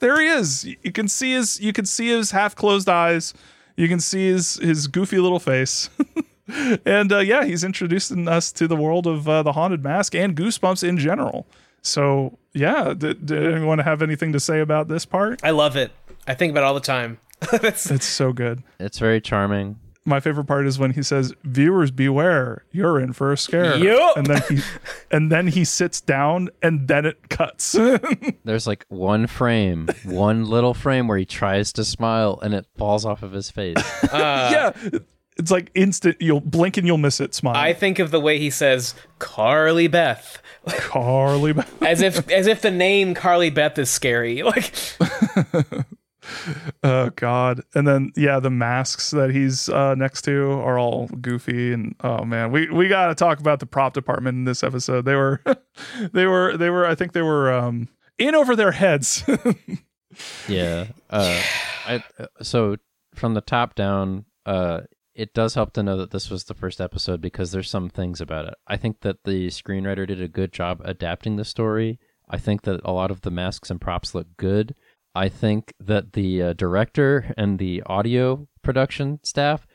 There 0.00 0.20
he 0.20 0.26
is. 0.26 0.64
You 0.64 0.90
can 0.92 1.06
see 1.06 1.32
his 1.32 1.60
you 1.60 1.72
can 1.72 1.84
see 1.84 2.08
his 2.08 2.32
half 2.32 2.56
closed 2.56 2.88
eyes. 2.88 3.34
You 3.76 3.86
can 3.86 4.00
see 4.00 4.28
his 4.28 4.56
his 4.56 4.88
goofy 4.88 5.18
little 5.18 5.38
face. 5.38 5.90
and 6.84 7.12
uh, 7.12 7.18
yeah, 7.18 7.44
he's 7.44 7.62
introducing 7.62 8.26
us 8.26 8.50
to 8.52 8.66
the 8.66 8.76
world 8.76 9.06
of 9.06 9.28
uh, 9.28 9.42
the 9.44 9.52
haunted 9.52 9.84
mask 9.84 10.14
and 10.16 10.34
goosebumps 10.36 10.82
in 10.82 10.98
general. 10.98 11.46
So 11.82 12.38
yeah, 12.52 12.94
did, 12.94 13.26
did 13.26 13.52
anyone 13.54 13.78
have 13.78 14.02
anything 14.02 14.32
to 14.32 14.40
say 14.40 14.60
about 14.60 14.88
this 14.88 15.04
part? 15.04 15.40
i 15.42 15.50
love 15.50 15.76
it 15.76 15.92
i 16.26 16.34
think 16.34 16.50
about 16.50 16.62
it 16.62 16.66
all 16.66 16.74
the 16.74 16.80
time 16.80 17.18
That's- 17.50 17.90
It's 17.90 18.06
so 18.06 18.32
good. 18.32 18.62
it's 18.78 18.98
very 18.98 19.20
charming. 19.20 19.78
My 20.06 20.18
favorite 20.18 20.44
part 20.46 20.66
is 20.66 20.78
when 20.78 20.92
he 20.92 21.02
says, 21.02 21.34
"Viewers 21.44 21.90
beware, 21.90 22.64
you're 22.72 22.98
in 22.98 23.12
for 23.12 23.32
a 23.32 23.36
scare." 23.36 23.76
Yup. 23.76 24.16
And 24.16 24.26
then 24.26 24.42
he 24.48 24.62
and 25.10 25.30
then 25.30 25.46
he 25.48 25.64
sits 25.64 26.00
down 26.00 26.48
and 26.62 26.88
then 26.88 27.04
it 27.04 27.28
cuts. 27.28 27.72
There's 28.44 28.66
like 28.66 28.86
one 28.88 29.26
frame, 29.26 29.88
one 30.04 30.46
little 30.46 30.72
frame 30.72 31.06
where 31.06 31.18
he 31.18 31.26
tries 31.26 31.70
to 31.74 31.84
smile 31.84 32.38
and 32.42 32.54
it 32.54 32.66
falls 32.78 33.04
off 33.04 33.22
of 33.22 33.32
his 33.32 33.50
face. 33.50 33.76
Uh, 34.04 34.72
yeah. 34.82 34.98
It's 35.36 35.50
like 35.50 35.70
instant 35.74 36.16
you'll 36.20 36.40
blink 36.40 36.76
and 36.78 36.86
you'll 36.86 36.98
miss 36.98 37.20
it 37.20 37.34
smile. 37.34 37.54
I 37.56 37.74
think 37.74 37.98
of 37.98 38.10
the 38.10 38.20
way 38.20 38.38
he 38.38 38.50
says 38.50 38.94
Carly 39.18 39.86
Beth, 39.86 40.38
Carly 40.68 41.52
Beth. 41.52 41.82
as 41.82 42.02
if 42.02 42.28
as 42.30 42.46
if 42.46 42.62
the 42.62 42.70
name 42.70 43.14
Carly 43.14 43.50
Beth 43.50 43.78
is 43.78 43.90
scary. 43.90 44.42
Like, 44.50 44.72
Oh 46.84 47.10
God! 47.16 47.62
And 47.74 47.88
then 47.88 48.12
yeah, 48.14 48.40
the 48.40 48.50
masks 48.50 49.10
that 49.10 49.30
he's 49.30 49.68
uh, 49.68 49.94
next 49.94 50.22
to 50.22 50.52
are 50.52 50.78
all 50.78 51.08
goofy, 51.08 51.72
and 51.72 51.94
oh 52.00 52.24
man, 52.24 52.52
we 52.52 52.68
we 52.70 52.88
got 52.88 53.06
to 53.08 53.14
talk 53.14 53.40
about 53.40 53.58
the 53.58 53.66
prop 53.66 53.94
department 53.94 54.36
in 54.36 54.44
this 54.44 54.62
episode. 54.62 55.06
They 55.06 55.14
were, 55.16 55.42
they 56.12 56.26
were, 56.26 56.56
they 56.56 56.70
were. 56.70 56.86
I 56.86 56.94
think 56.94 57.12
they 57.12 57.22
were 57.22 57.52
um, 57.52 57.88
in 58.18 58.34
over 58.34 58.54
their 58.54 58.72
heads. 58.72 59.24
Yeah. 60.48 60.88
Uh, 61.08 61.40
I 61.86 62.04
uh, 62.18 62.26
so 62.42 62.76
from 63.14 63.34
the 63.34 63.40
top 63.40 63.74
down, 63.74 64.26
uh, 64.44 64.82
it 65.14 65.34
does 65.34 65.54
help 65.54 65.72
to 65.74 65.82
know 65.82 65.96
that 65.96 66.10
this 66.10 66.30
was 66.30 66.44
the 66.44 66.54
first 66.54 66.80
episode 66.80 67.20
because 67.20 67.52
there's 67.52 67.68
some 67.70 67.88
things 67.90 68.20
about 68.20 68.46
it. 68.46 68.54
I 68.66 68.76
think 68.76 69.00
that 69.00 69.24
the 69.24 69.48
screenwriter 69.48 70.06
did 70.06 70.20
a 70.22 70.28
good 70.28 70.52
job 70.52 70.80
adapting 70.84 71.36
the 71.36 71.44
story. 71.44 71.98
I 72.28 72.38
think 72.38 72.62
that 72.62 72.80
a 72.84 72.92
lot 72.92 73.10
of 73.10 73.22
the 73.22 73.30
masks 73.30 73.70
and 73.70 73.80
props 73.80 74.14
look 74.14 74.28
good. 74.36 74.74
I 75.14 75.28
think 75.28 75.74
that 75.80 76.12
the 76.12 76.42
uh, 76.42 76.52
director 76.52 77.34
and 77.36 77.58
the 77.58 77.82
audio 77.86 78.46
production 78.62 79.18
staff 79.24 79.66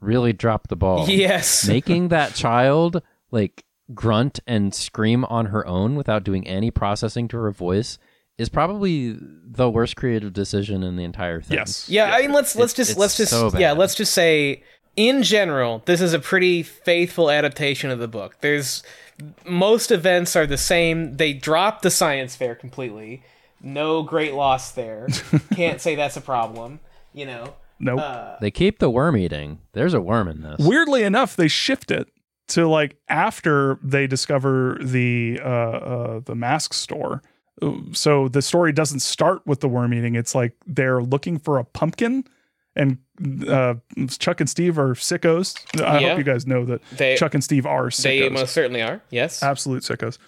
really 0.00 0.32
dropped 0.32 0.68
the 0.70 0.76
ball. 0.76 1.08
Yes. 1.08 1.68
Making 1.68 2.08
that 2.08 2.34
child 2.34 3.00
like 3.30 3.64
grunt 3.94 4.40
and 4.46 4.74
scream 4.74 5.24
on 5.26 5.46
her 5.46 5.64
own 5.66 5.94
without 5.94 6.24
doing 6.24 6.46
any 6.46 6.70
processing 6.72 7.28
to 7.28 7.36
her 7.36 7.52
voice 7.52 7.98
is 8.38 8.48
probably 8.48 9.14
the 9.20 9.68
worst 9.70 9.94
creative 9.96 10.32
decision 10.32 10.82
in 10.82 10.96
the 10.96 11.04
entire 11.04 11.40
thing. 11.42 11.58
yes. 11.58 11.88
yeah, 11.88 12.10
I 12.12 12.22
mean, 12.22 12.32
let's 12.32 12.56
let's 12.56 12.72
It's- 12.72 12.76
just 12.76 12.90
it's 12.92 12.98
let's 12.98 13.16
just 13.16 13.30
so 13.30 13.52
yeah, 13.58 13.72
let's 13.72 13.94
just 13.94 14.14
say 14.14 14.62
in 15.08 15.22
general, 15.22 15.82
this 15.86 16.02
is 16.02 16.12
a 16.12 16.18
pretty 16.18 16.62
faithful 16.62 17.30
adaptation 17.30 17.90
of 17.90 17.98
the 17.98 18.08
book. 18.08 18.36
There's 18.42 18.82
most 19.46 19.90
events 19.90 20.36
are 20.36 20.46
the 20.46 20.58
same. 20.58 21.16
They 21.16 21.32
drop 21.32 21.80
the 21.80 21.90
science 21.90 22.36
fair 22.36 22.54
completely. 22.54 23.22
No 23.62 24.02
great 24.02 24.34
loss 24.34 24.72
there. 24.72 25.08
Can't 25.54 25.80
say 25.80 25.94
that's 25.94 26.18
a 26.18 26.20
problem. 26.20 26.80
You 27.14 27.26
know. 27.26 27.54
Nope. 27.78 28.40
They 28.42 28.50
keep 28.50 28.78
the 28.78 28.90
worm 28.90 29.16
eating. 29.16 29.60
There's 29.72 29.94
a 29.94 30.02
worm 30.02 30.28
in 30.28 30.42
this. 30.42 30.60
Weirdly 30.60 31.02
enough, 31.02 31.34
they 31.34 31.48
shift 31.48 31.90
it 31.90 32.08
to 32.48 32.68
like 32.68 32.96
after 33.08 33.78
they 33.82 34.06
discover 34.06 34.76
the 34.82 35.40
uh, 35.42 35.48
uh 35.48 36.20
the 36.20 36.34
mask 36.34 36.74
store. 36.74 37.22
so 37.92 38.28
the 38.28 38.42
story 38.42 38.72
doesn't 38.72 39.00
start 39.00 39.46
with 39.46 39.60
the 39.60 39.68
worm 39.68 39.94
eating. 39.94 40.14
It's 40.14 40.34
like 40.34 40.52
they're 40.66 41.02
looking 41.02 41.38
for 41.38 41.56
a 41.58 41.64
pumpkin, 41.64 42.24
and 42.76 42.98
uh, 43.48 43.74
Chuck 44.18 44.40
and 44.40 44.48
Steve 44.48 44.78
are 44.78 44.94
sickos. 44.94 45.54
I 45.82 46.00
Yeah. 46.00 46.08
hope 46.10 46.18
you 46.18 46.24
guys 46.24 46.46
know 46.46 46.64
that 46.64 46.80
They- 46.96 47.16
Chuck 47.16 47.34
and 47.34 47.42
Steve 47.44 47.66
are 47.66 47.86
sickos. 47.88 48.02
They 48.02 48.28
most 48.28 48.52
certainly 48.52 48.82
are. 48.82 49.02
Yes. 49.10 49.42
Absolute 49.42 49.82
sickos. 49.82 50.18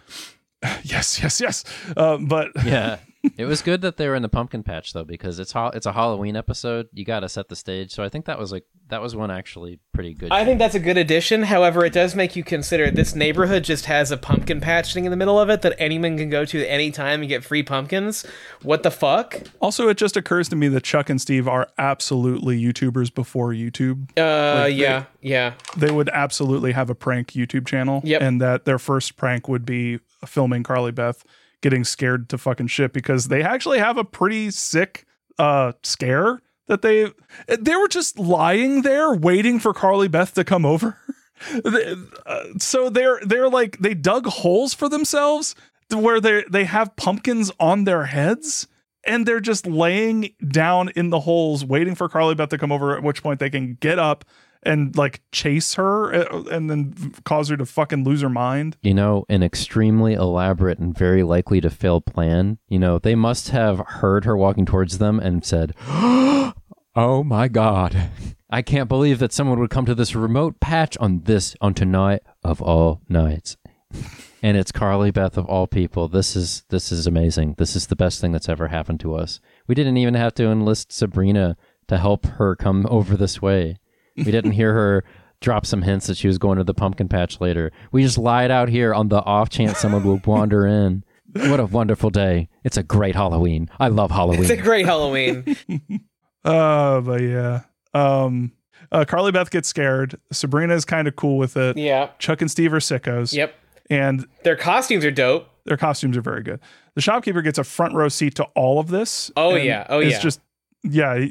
yes, 0.83 1.23
yes, 1.23 1.41
yes. 1.41 1.65
Uh, 1.97 2.19
but 2.19 2.49
Yeah. 2.65 2.99
it 3.37 3.45
was 3.45 3.63
good 3.63 3.83
that 3.83 3.97
they 3.99 4.09
were 4.09 4.17
in 4.17 4.23
the 4.23 4.29
pumpkin 4.29 4.63
patch 4.63 4.93
though, 4.93 5.05
because 5.05 5.39
it's 5.39 5.53
ha- 5.53 5.71
it's 5.75 5.87
a 5.87 5.93
Halloween 5.93 6.37
episode. 6.37 6.89
You 6.93 7.05
got 7.05 7.21
to 7.21 7.29
set 7.29 7.49
the 7.49 7.57
stage. 7.57 7.93
So 7.93 8.03
I 8.03 8.09
think 8.09 8.25
that 8.27 8.39
was 8.39 8.51
like 8.53 8.65
that 8.89 9.01
was 9.01 9.15
one 9.17 9.31
actually 9.31 9.79
pretty 9.95 10.13
good. 10.13 10.31
I 10.33 10.45
think 10.45 10.59
that's 10.59 10.75
a 10.75 10.81
good 10.81 10.99
addition. 10.99 11.45
However, 11.45 11.85
it 11.85 11.93
does 11.95 12.15
make 12.15 12.35
you 12.37 12.45
consider 12.45 12.91
this 12.91 13.15
neighborhood 13.15 13.65
just 13.65 13.87
has 13.87 14.11
a 14.11 14.17
pumpkin 14.19 14.61
patch 14.61 14.93
thing 14.93 15.05
in 15.05 15.11
the 15.11 15.17
middle 15.17 15.39
of 15.41 15.49
it 15.51 15.63
that 15.63 15.75
anyone 15.79 16.19
can 16.19 16.29
go 16.31 16.45
to 16.45 16.61
at 16.61 16.67
any 16.69 16.91
time 16.91 17.21
and 17.21 17.29
get 17.29 17.43
free 17.45 17.63
pumpkins. 17.63 18.27
What 18.63 18.83
the 18.83 18.91
fuck? 18.91 19.41
also, 19.61 19.89
it 19.89 19.97
just 19.97 20.17
occurs 20.17 20.49
to 20.51 20.57
me 20.57 20.69
that 20.69 20.83
Chuck 20.83 21.09
and 21.09 21.21
Steve 21.21 21.47
are 21.49 21.69
absolutely 21.79 22.61
YouTubers 22.61 23.15
before 23.15 23.51
YouTube. 23.51 24.11
Uh, 24.19 24.63
Like, 24.65 24.65
they- 24.65 24.71
yeah, 24.83 25.05
yeah. 25.21 25.55
they 25.77 25.91
would 25.91 26.09
absolutely 26.11 26.73
have 26.73 26.91
a 26.91 26.95
prank 26.95 27.29
YouTube 27.33 27.67
channel. 27.67 28.03
Yep. 28.05 28.21
And 28.21 28.41
that 28.41 28.65
their 28.65 28.79
first 28.79 29.17
prank 29.17 29.49
would 29.49 29.65
be 29.65 30.01
filming 30.27 30.63
Carly 30.63 30.93
Beth 30.93 31.25
getting 31.61 31.85
scared 31.85 32.29
to 32.29 32.39
fucking 32.39 32.67
shit 32.67 32.93
because 32.93 33.29
they 33.29 33.43
actually 33.43 33.79
have 33.79 33.97
a 33.97 34.05
pretty 34.05 34.51
sick 34.51 35.07
uh 35.39 35.73
scare 35.83 36.41
that 36.67 36.83
they 36.83 37.11
they 37.59 37.77
were 37.77 37.89
just 37.89 38.19
lying 38.19 38.83
there 38.83 39.13
waiting 39.15 39.59
for 39.59 39.73
Carly 39.73 40.09
Beth 40.09 40.35
to 40.35 40.45
come 40.45 40.65
over. 40.65 40.99
Uh, 42.25 42.45
so 42.59 42.89
they're 42.89 43.19
they're 43.27 43.49
like 43.49 43.77
they 43.79 43.95
dug 43.95 44.27
holes 44.27 44.75
for 44.75 44.89
themselves 44.89 45.57
where 45.91 46.21
they 46.21 46.45
they 46.49 46.63
have 46.63 46.95
pumpkins 46.95 47.51
on 47.59 47.83
their 47.83 48.05
heads 48.05 48.69
and 49.05 49.27
they're 49.27 49.41
just 49.41 49.67
laying 49.67 50.33
down 50.47 50.91
in 50.91 51.11
the 51.11 51.19
holes 51.19 51.65
waiting 51.65 51.97
for 51.97 52.09
Carly 52.09 52.37
Beth 52.37 52.51
to 52.51 52.59
come 52.59 52.71
over 52.71 52.97
at 52.97 53.03
which 53.03 53.25
point 53.25 53.41
they 53.41 53.51
can 53.51 53.75
get 53.81 53.99
up 53.99 54.25
and 54.65 54.97
like 54.97 55.23
chase 55.33 55.75
her 55.75 56.15
uh, 56.15 56.43
and 56.51 56.71
then 56.71 57.13
cause 57.25 57.49
her 57.49 57.57
to 57.57 57.67
fucking 57.67 58.05
lose 58.05 58.23
her 58.23 58.29
mind. 58.29 58.77
you 58.83 58.95
know, 58.95 59.25
an 59.29 59.43
extremely 59.43 60.15
elaborate 60.15 60.79
and 60.79 60.97
very 60.97 61.23
likely 61.23 61.61
to 61.61 61.71
fail 61.71 62.01
plan. 62.01 62.59
You 62.69 62.79
know, 62.79 62.99
they 62.99 63.15
must 63.15 63.51
have 63.51 63.79
heard 63.87 64.25
her 64.25 64.37
walking 64.37 64.67
towards 64.67 64.99
them 64.99 65.19
and 65.19 65.45
said, 65.45 65.75
"Oh 66.95 67.23
my 67.25 67.49
god, 67.49 68.11
I 68.51 68.63
can't 68.63 68.89
believe 68.89 69.19
that 69.19 69.33
someone 69.33 69.59
would 69.61 69.71
come 69.71 69.87
to 69.87 69.95
this 69.95 70.15
remote 70.15 70.61
patch 70.61 70.97
on 70.99 71.23
this 71.25 71.57
on 71.61 71.75
tonight 71.75 72.23
of 72.45 72.61
all 72.63 73.01
nights." 73.09 73.57
And 74.45 74.57
it's 74.57 74.73
Carly 74.73 75.13
Beth 75.13 75.39
of 75.39 75.47
all 75.47 75.69
people. 75.69 76.09
This 76.09 76.35
is 76.35 76.65
this 76.69 76.91
is 76.91 77.07
amazing. 77.07 77.55
This 77.59 77.77
is 77.77 77.87
the 77.87 77.95
best 77.95 78.21
thing 78.21 78.33
that's 78.33 78.49
ever 78.49 78.67
happened 78.67 78.99
to 78.99 79.15
us. 79.15 79.39
We 79.69 79.77
didn't 79.77 79.99
even 79.99 80.15
have 80.15 80.35
to 80.35 80.47
enlist 80.51 80.91
Sabrina 80.91 81.57
to 81.87 81.97
help 81.97 82.27
her 82.27 82.57
come 82.57 82.85
over 82.91 83.17
this 83.17 83.41
way. 83.41 83.79
We 84.17 84.25
didn't 84.31 84.53
hear 84.53 84.73
her 84.73 85.05
drop 85.41 85.67
some 85.67 85.83
hints 85.83 86.07
that 86.07 86.17
she 86.17 86.29
was 86.29 86.39
going 86.39 86.59
to 86.59 86.65
the 86.65 86.75
pumpkin 86.75 87.09
patch 87.09 87.41
later. 87.41 87.73
We 87.91 88.03
just 88.03 88.19
lied 88.19 88.51
out 88.51 88.69
here 88.69 88.95
on 88.95 89.09
the 89.09 89.23
off 89.25 89.49
chance 89.49 89.79
someone 89.79 90.05
would 90.05 90.25
wander 90.27 90.67
in. 90.67 91.05
What 91.35 91.59
a 91.61 91.67
wonderful 91.67 92.11
day. 92.11 92.49
It's 92.63 92.77
a 92.77 92.83
great 92.83 93.15
Halloween. 93.17 93.69
I 93.81 93.89
love 93.89 94.11
Halloween. 94.11 94.43
It's 94.43 94.51
a 94.51 94.57
great 94.57 94.85
Halloween. 94.87 95.45
Uh 96.45 97.01
but 97.03 97.23
yeah. 97.23 97.61
Um 97.95 98.53
uh, 98.91 99.07
Carly 99.07 99.33
Beth 99.33 99.51
gets 99.51 99.69
scared. 99.69 100.21
Sabrina 100.33 100.75
is 100.75 100.85
kind 100.85 101.09
of 101.09 101.17
cool 101.17 101.39
with 101.39 101.57
it. 101.57 101.79
yeah. 101.79 102.11
Chuck 102.19 102.43
and 102.43 102.51
Steve 102.51 102.75
are 102.75 102.79
sickos. 102.79 103.33
Yep. 103.33 103.55
And 103.89 104.27
Their 104.45 104.57
costumes 104.57 105.05
are 105.05 105.11
dope. 105.11 105.49
their 105.65 105.79
costumes 105.79 106.17
are 106.17 106.21
very 106.21 106.43
good. 106.43 106.61
The 106.95 107.01
shopkeeper 107.01 107.41
gets 107.41 107.59
a 107.59 107.65
front 107.65 107.95
row 107.95 108.09
seat 108.11 108.35
to 108.35 108.45
all 108.55 108.79
of 108.79 108.89
this. 108.89 109.31
Oh, 109.37 109.55
yeah. 109.55 109.87
Oh, 109.89 110.01
is 110.01 110.11
yeah. 110.11 110.15
It's 110.17 110.23
just 110.23 110.41
yeah. 110.85 111.25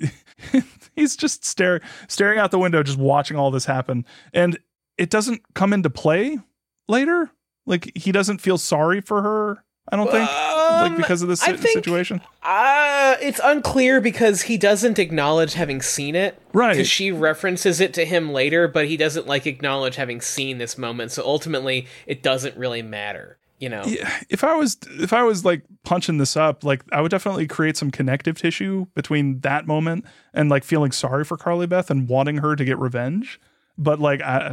he- 0.96 1.02
he's 1.02 1.16
just 1.16 1.46
staring 1.46 1.82
staring 2.08 2.40
out 2.40 2.52
the 2.52 2.60
window, 2.60 2.84
just 2.84 2.98
watching 2.98 3.38
all 3.38 3.52
this 3.52 3.66
happen, 3.66 4.06
and 4.34 4.58
it 4.98 5.10
doesn't 5.10 5.42
come 5.54 5.74
into 5.74 5.90
play 5.90 6.40
later. 6.88 7.30
Like 7.66 7.92
he 7.96 8.12
doesn't 8.12 8.40
feel 8.40 8.58
sorry 8.58 9.02
for 9.02 9.22
her. 9.22 9.64
I 9.92 9.96
don't 9.96 10.10
think 10.12 10.30
like 10.30 10.92
Um, 10.92 10.96
because 10.98 11.22
of 11.22 11.28
this 11.28 11.42
I 11.44 11.48
si- 11.52 11.58
think- 11.58 11.74
situation. 11.74 12.22
Uh, 12.44 13.16
it's 13.22 13.42
unclear 13.44 14.00
because 14.00 14.44
he 14.44 14.58
doesn't 14.58 15.00
acknowledge 15.00 15.54
having 15.56 15.82
seen 15.82 16.16
it. 16.16 16.40
Right. 16.54 16.74
Because 16.74 16.88
she 16.88 17.12
references 17.12 17.80
it 17.82 17.94
to 17.96 18.06
him 18.06 18.32
later, 18.32 18.68
but 18.68 18.88
he 18.88 18.96
doesn't 18.96 19.28
like 19.28 19.46
acknowledge 19.48 19.96
having 19.96 20.22
seen 20.22 20.60
this 20.60 20.78
moment. 20.78 21.12
So 21.12 21.24
ultimately, 21.26 21.88
it 22.06 22.22
doesn't 22.24 22.56
really 22.56 22.82
matter. 22.82 23.38
You 23.62 23.70
know. 23.70 23.84
Yeah, 23.86 24.12
if 24.30 24.44
I 24.44 24.56
was 24.56 24.78
if 25.00 25.14
I 25.14 25.24
was 25.24 25.46
like 25.46 25.64
punching 25.84 26.18
this 26.18 26.36
up, 26.36 26.64
like 26.64 26.82
I 26.92 27.00
would 27.00 27.12
definitely 27.12 27.48
create 27.48 27.78
some 27.78 27.92
connective 27.92 28.38
tissue 28.38 28.88
between 28.96 29.40
that 29.42 29.68
moment 29.68 30.04
and 30.34 30.50
like 30.50 30.64
feeling 30.64 30.92
sorry 30.92 31.24
for 31.24 31.38
Carly 31.38 31.68
Beth 31.68 31.90
and 31.92 32.10
wanting 32.10 32.38
her 32.38 32.56
to 32.56 32.66
get 32.66 32.78
revenge. 32.80 33.40
But 33.78 34.00
like 34.00 34.22
I, 34.22 34.48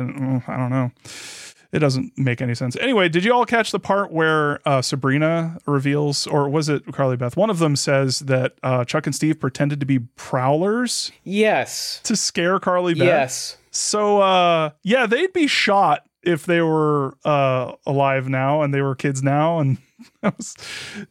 I 0.46 0.56
don't 0.56 0.70
know. 0.70 0.90
It 1.70 1.80
doesn't 1.80 2.16
make 2.16 2.40
any 2.40 2.54
sense. 2.54 2.76
Anyway, 2.76 3.10
did 3.10 3.24
you 3.24 3.32
all 3.34 3.44
catch 3.44 3.72
the 3.72 3.78
part 3.78 4.10
where 4.10 4.58
uh, 4.66 4.80
Sabrina 4.80 5.58
reveals, 5.66 6.26
or 6.26 6.48
was 6.48 6.70
it 6.70 6.82
Carly 6.92 7.18
Beth? 7.18 7.36
One 7.36 7.50
of 7.50 7.58
them 7.58 7.76
says 7.76 8.20
that 8.20 8.54
uh, 8.62 8.86
Chuck 8.86 9.06
and 9.06 9.14
Steve 9.14 9.38
pretended 9.38 9.78
to 9.80 9.84
be 9.86 9.98
prowlers 9.98 11.12
Yes. 11.24 12.00
to 12.04 12.16
scare 12.16 12.58
Carly 12.58 12.94
Beth. 12.94 13.06
Yes. 13.06 13.56
So 13.70 14.20
uh 14.22 14.70
yeah, 14.82 15.06
they'd 15.06 15.32
be 15.34 15.46
shot 15.46 16.07
if 16.22 16.46
they 16.46 16.60
were 16.60 17.16
uh 17.24 17.72
alive 17.86 18.28
now 18.28 18.62
and 18.62 18.72
they 18.74 18.82
were 18.82 18.94
kids 18.94 19.22
now 19.22 19.58
and 19.60 19.78
was, 20.22 20.54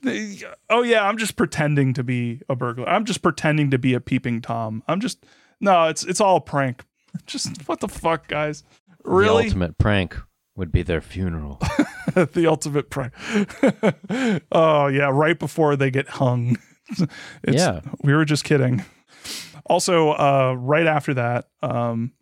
they, 0.03 0.42
oh 0.69 0.82
yeah, 0.84 1.03
I'm 1.08 1.18
just 1.18 1.36
pretending 1.36 1.94
to 1.94 2.03
be 2.03 2.42
a 2.50 2.56
burglar. 2.56 2.88
I'm 2.88 3.06
just 3.06 3.22
pretending 3.22 3.72
to 3.72 3.77
be 3.77 3.94
a 3.94 4.00
peeping 4.00 4.42
tom. 4.42 4.84
I'm 4.88 5.00
just 5.00 5.26
no, 5.60 5.86
it's 5.88 6.03
it's 6.03 6.22
all 6.22 6.38
a 6.38 6.42
prank. 6.42 6.84
Just 7.26 7.68
what 7.68 7.80
the 7.80 7.88
fuck, 7.88 8.27
guys? 8.27 8.64
really 9.03 9.44
The 9.44 9.48
ultimate 9.50 9.77
prank 9.80 10.16
would 10.56 10.72
be 10.72 10.84
their 10.84 11.02
funeral. 11.02 11.60
the 12.14 12.45
ultimate 12.48 12.90
prank. 12.92 13.14
oh 14.52 14.88
yeah, 14.88 15.10
right 15.11 15.38
before 15.40 15.76
they 15.76 15.90
get 15.90 16.08
hung. 16.10 16.58
It's, 16.90 17.06
Yeah. 17.44 17.82
we 18.03 18.14
were 18.14 18.26
just 18.26 18.44
kidding. 18.44 18.86
Also, 19.66 20.11
uh, 20.11 20.56
right 20.58 20.86
after 20.88 21.14
that, 21.16 21.50
um, 21.61 22.14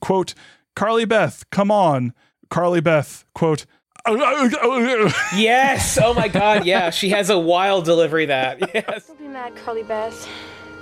quote, 0.00 0.34
Carly 0.76 1.04
Beth, 1.04 1.44
come 1.50 1.70
on, 1.70 2.14
Carly 2.50 2.80
Beth, 2.80 3.24
quote. 3.34 3.66
Yes. 4.06 5.98
Oh 6.02 6.12
my 6.12 6.28
God. 6.28 6.66
Yeah. 6.66 6.90
She 6.90 7.08
has 7.08 7.30
a 7.30 7.38
wild 7.38 7.86
delivery. 7.86 8.26
That. 8.26 8.58
Yes. 8.74 9.06
Don't 9.06 9.18
be 9.18 9.28
mad, 9.28 9.56
Carly 9.56 9.82
Beth. 9.82 10.28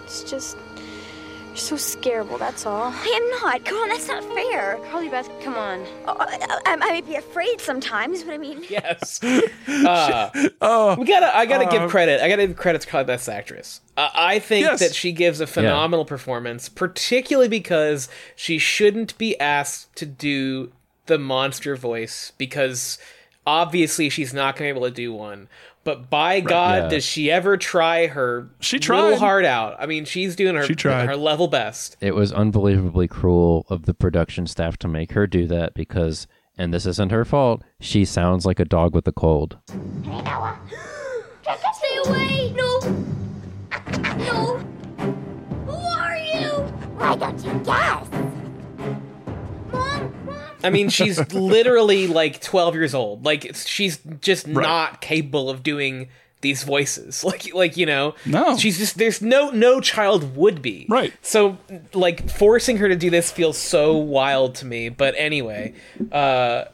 It's 0.03 0.25
just. 0.29 0.57
You're 1.53 1.59
so 1.59 1.77
scareable, 1.77 2.39
that's 2.39 2.65
all. 2.65 2.85
I 2.97 3.07
am 3.07 3.31
not. 3.43 3.63
Come 3.67 3.77
on, 3.77 3.89
that's 3.91 4.09
not 4.09 4.25
fair. 4.25 4.79
Carly 4.91 5.11
Beth, 5.11 5.29
come 5.43 5.55
on. 5.55 5.85
Oh, 6.07 6.17
I, 6.19 6.61
I, 6.65 6.73
I 6.73 6.77
may 6.77 7.01
be 7.03 7.17
afraid 7.17 7.61
sometimes, 7.61 8.23
but 8.25 8.33
I 8.33 8.39
mean, 8.39 8.65
Yes. 8.71 9.21
Uh, 9.69 10.31
Oh, 10.63 10.97
we 10.99 11.05
gotta. 11.05 11.35
I 11.37 11.45
gotta 11.45 11.67
Uh, 11.67 11.71
give 11.71 11.91
credit. 11.91 12.23
I 12.23 12.29
gotta 12.31 12.47
give 12.47 12.57
credit 12.57 12.81
to 12.83 12.89
Carly 12.89 13.05
Beth's 13.05 13.29
actress. 13.29 13.83
Uh, 13.99 14.09
I 14.15 14.39
think 14.39 14.65
Yes. 14.65 14.81
that 14.81 14.95
she 14.95 15.13
gives 15.13 15.41
a 15.43 15.47
phenomenal 15.47 16.07
performance, 16.07 16.71
particularly 16.71 17.49
because 17.49 18.09
she 18.35 18.57
shouldn't 18.59 19.19
be 19.19 19.39
asked 19.39 19.95
to 19.97 20.07
do 20.07 20.73
the 21.05 21.19
monster 21.19 21.77
voice 21.77 22.33
because 22.39 22.97
obviously 23.47 24.09
she's 24.09 24.33
not 24.33 24.57
gonna 24.57 24.73
be 24.73 24.77
able 24.79 24.89
to 24.89 24.91
do 24.91 25.13
one. 25.13 25.49
But 25.85 26.09
by 26.11 26.41
God, 26.41 26.85
yeah. 26.85 26.89
does 26.91 27.05
she 27.05 27.31
ever 27.31 27.57
try 27.57 28.07
her 28.07 28.49
She 28.61 28.77
little 28.77 28.87
tried. 29.11 29.19
heart 29.19 29.45
out? 29.45 29.77
I 29.81 29.87
mean, 29.87 30.05
she's 30.05 30.37
doing 30.37 30.55
her 30.55 30.65
She 30.65 30.75
tried. 30.77 31.07
her 31.07 31.17
level 31.17 31.49
best. 31.49 31.97
it 32.01 32.15
was 32.15 32.33
unbelievably 32.33 33.09
cruel 33.09 33.67
of 33.69 33.87
the 33.87 33.95
production 33.95 34.47
staff 34.47 34.77
to 34.79 34.89
make 34.89 35.13
her 35.13 35.27
do 35.27 35.47
that 35.49 35.75
because, 35.75 36.29
and 36.57 36.73
this 36.73 36.87
isn't 36.87 37.11
her 37.11 37.25
fault, 37.25 37.63
she 37.81 38.05
sounds 38.05 38.47
like 38.47 38.61
a 38.61 38.65
dog 38.65 38.95
with 38.95 39.09
a 39.09 39.13
cold. 39.13 39.59
Hey, 40.05 40.23
Noah. 40.23 40.59
stay 41.75 41.97
away. 42.07 42.53
No. 42.55 42.79
No. 44.19 44.59
Who 45.67 45.73
are 45.73 46.17
you? 46.17 46.49
Why 46.97 47.17
don't 47.17 47.45
you 47.45 47.53
guess? 47.65 48.09
I 50.65 50.71
mean, 50.71 50.89
she's 50.89 51.19
literally 51.33 52.07
like 52.07 52.41
12 52.41 52.75
years 52.75 52.95
old. 52.95 53.25
Like 53.25 53.55
she's 53.55 53.99
just 54.21 54.47
not 54.47 55.01
capable 55.01 55.51
of 55.51 55.63
doing 55.63 56.09
these 56.41 56.65
voices. 56.65 57.23
Like 57.33 57.55
like 57.55 57.77
you 57.77 57.87
know, 57.87 58.15
No. 58.27 58.57
She's 58.59 58.77
just 58.79 58.99
there's 58.99 59.23
no 59.23 59.51
no 59.51 59.81
child 59.81 60.37
would 60.37 60.61
be. 60.61 60.87
Right. 60.89 61.13
So 61.23 61.57
like 61.95 62.29
forcing 62.31 62.79
her 62.79 62.89
to 62.89 62.97
do 62.97 63.11
this 63.11 63.31
feels 63.31 63.57
so 63.57 63.97
wild 63.97 64.57
to 64.57 64.67
me, 64.67 64.89
but 64.89 65.15
anyway, 65.17 65.75
uh 66.11 66.65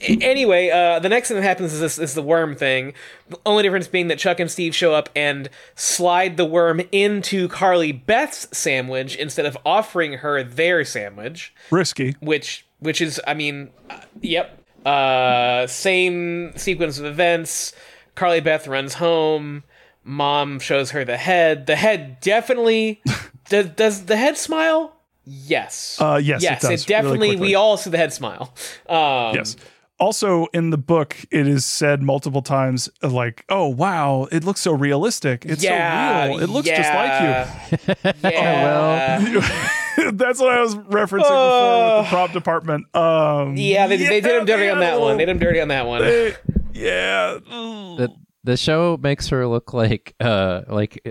anyway, 0.00 0.70
uh 0.70 0.98
the 1.00 1.08
next 1.08 1.28
thing 1.28 1.36
that 1.36 1.42
happens 1.42 1.72
is 1.72 1.80
this 1.80 1.98
is 1.98 2.14
the 2.14 2.22
worm 2.22 2.54
thing. 2.54 2.94
The 3.28 3.38
only 3.44 3.64
difference 3.64 3.88
being 3.88 4.08
that 4.08 4.18
Chuck 4.18 4.38
and 4.38 4.50
Steve 4.50 4.74
show 4.74 4.94
up 4.94 5.08
and 5.16 5.48
slide 5.74 6.36
the 6.36 6.44
worm 6.44 6.80
into 6.92 7.48
Carly 7.48 7.90
Beth's 7.92 8.46
sandwich 8.56 9.16
instead 9.16 9.46
of 9.46 9.58
offering 9.66 10.14
her 10.18 10.42
their 10.44 10.84
sandwich 10.84 11.52
risky. 11.70 12.14
which 12.20 12.65
which 12.80 13.00
is 13.00 13.20
i 13.26 13.34
mean 13.34 13.70
uh, 13.90 13.98
yep 14.20 14.58
uh 14.84 15.66
same 15.66 16.52
sequence 16.56 16.98
of 16.98 17.04
events 17.04 17.72
Carly 18.14 18.40
Beth 18.40 18.66
runs 18.66 18.94
home. 18.94 19.62
Mom 20.02 20.58
shows 20.58 20.92
her 20.92 21.04
the 21.04 21.18
head. 21.18 21.66
The 21.66 21.76
head 21.76 22.18
definitely 22.20 23.02
does. 23.50 23.68
Does 23.76 24.06
the 24.06 24.16
head 24.16 24.38
smile? 24.38 24.96
Yes. 25.26 25.98
Uh, 26.00 26.18
yes, 26.22 26.40
it 26.42 26.44
Yes. 26.44 26.62
does, 26.62 26.70
really 26.70 26.84
definitely. 26.86 27.28
quickly. 27.28 27.46
we 27.48 27.54
all 27.54 27.76
see 27.76 27.90
the 27.90 27.98
head 27.98 28.14
smile. 28.14 28.54
Um, 28.88 29.34
yes. 29.34 29.54
Also, 30.00 30.46
in 30.54 30.70
the 30.70 30.78
book, 30.78 31.14
it 31.30 31.46
is 31.46 31.66
said 31.66 32.02
multiple 32.02 32.40
times, 32.40 32.88
like, 33.02 33.44
"Oh 33.50 33.68
wow, 33.68 34.28
it 34.32 34.44
looks 34.44 34.62
so 34.62 34.72
realistic. 34.72 35.44
It's 35.44 35.62
Yeah, 35.62 36.24
so 36.24 36.28
real. 36.30 36.42
It 36.44 36.48
looks 36.48 36.68
yeah. 36.68 36.76
just 36.76 36.94
like 36.94 38.14
you." 38.22 38.30
Yeah. 38.30 39.72
That's 40.14 40.40
what 40.40 40.52
I 40.52 40.60
was 40.60 40.74
referencing 40.74 41.18
before 41.22 41.96
with 41.96 42.04
the 42.04 42.08
prop 42.10 42.32
department. 42.32 42.94
Um, 42.94 43.56
Yeah, 43.56 43.86
they, 43.86 43.96
they 43.96 44.20
did 44.20 44.40
him 44.40 44.44
dirty 44.46 44.68
on 44.68 44.80
that 44.80 45.00
one. 45.00 45.16
They 45.16 45.24
did 45.24 45.32
him 45.32 45.38
dirty 45.38 45.60
on 45.60 45.68
that 45.68 45.86
one. 45.86 46.02
They- 46.02 46.34
yeah. 46.74 47.38
the 47.48 48.08
the 48.44 48.56
show 48.56 48.96
makes 48.96 49.28
her 49.28 49.46
look 49.48 49.72
like 49.72 50.14
uh 50.20 50.62
like 50.68 51.02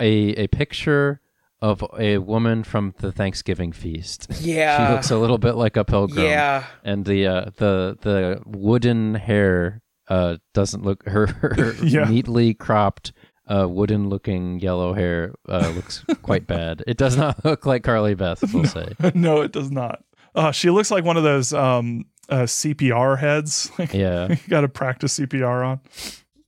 a 0.00 0.02
a 0.42 0.46
picture 0.48 1.20
of 1.62 1.82
a 1.98 2.18
woman 2.18 2.62
from 2.64 2.94
the 2.98 3.10
Thanksgiving 3.12 3.72
feast. 3.72 4.26
Yeah. 4.40 4.88
she 4.88 4.92
looks 4.92 5.10
a 5.10 5.16
little 5.16 5.38
bit 5.38 5.54
like 5.54 5.76
a 5.76 5.84
pilgrim. 5.84 6.26
Yeah. 6.26 6.64
and 6.84 7.04
the 7.04 7.26
uh, 7.26 7.44
the 7.56 7.96
the 8.02 8.42
wooden 8.44 9.14
hair 9.14 9.80
uh 10.08 10.36
doesn't 10.54 10.84
look 10.84 11.06
her, 11.08 11.26
her 11.26 11.74
Yeah. 11.82 12.04
neatly 12.08 12.52
cropped. 12.54 13.12
Uh, 13.48 13.66
wooden 13.68 14.08
looking 14.08 14.58
yellow 14.58 14.92
hair 14.92 15.32
uh, 15.48 15.72
looks 15.74 16.04
quite 16.22 16.46
bad. 16.48 16.82
It 16.86 16.96
does 16.96 17.16
not 17.16 17.44
look 17.44 17.64
like 17.64 17.84
Carly 17.84 18.14
Beth, 18.14 18.42
we'll 18.52 18.64
say. 18.64 18.94
no, 19.14 19.40
it 19.42 19.52
does 19.52 19.70
not. 19.70 20.02
Uh, 20.34 20.50
she 20.50 20.68
looks 20.70 20.90
like 20.90 21.04
one 21.04 21.16
of 21.16 21.22
those 21.22 21.52
um, 21.52 22.06
uh, 22.28 22.42
CPR 22.42 23.18
heads. 23.18 23.70
Like, 23.78 23.94
Yeah. 23.94 24.28
you 24.30 24.36
got 24.48 24.62
to 24.62 24.68
practice 24.68 25.18
CPR 25.18 25.64
on, 25.66 25.80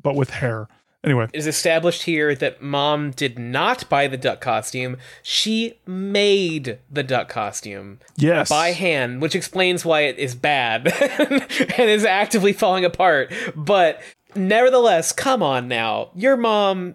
but 0.02 0.16
with 0.16 0.30
hair. 0.30 0.66
Anyway, 1.04 1.28
It 1.32 1.38
is 1.38 1.46
established 1.46 2.02
here 2.02 2.34
that 2.34 2.60
mom 2.60 3.12
did 3.12 3.38
not 3.38 3.88
buy 3.88 4.08
the 4.08 4.16
duck 4.16 4.40
costume. 4.40 4.96
She 5.22 5.78
made 5.86 6.80
the 6.90 7.04
duck 7.04 7.28
costume. 7.28 8.00
Yes. 8.16 8.48
By 8.48 8.72
hand, 8.72 9.22
which 9.22 9.36
explains 9.36 9.84
why 9.84 10.00
it 10.02 10.18
is 10.18 10.34
bad 10.34 10.88
and 10.98 11.88
is 11.88 12.04
actively 12.04 12.52
falling 12.52 12.84
apart. 12.84 13.32
But 13.54 14.00
nevertheless, 14.38 15.12
come 15.12 15.42
on 15.42 15.68
now. 15.68 16.10
Your 16.14 16.36
mom, 16.36 16.94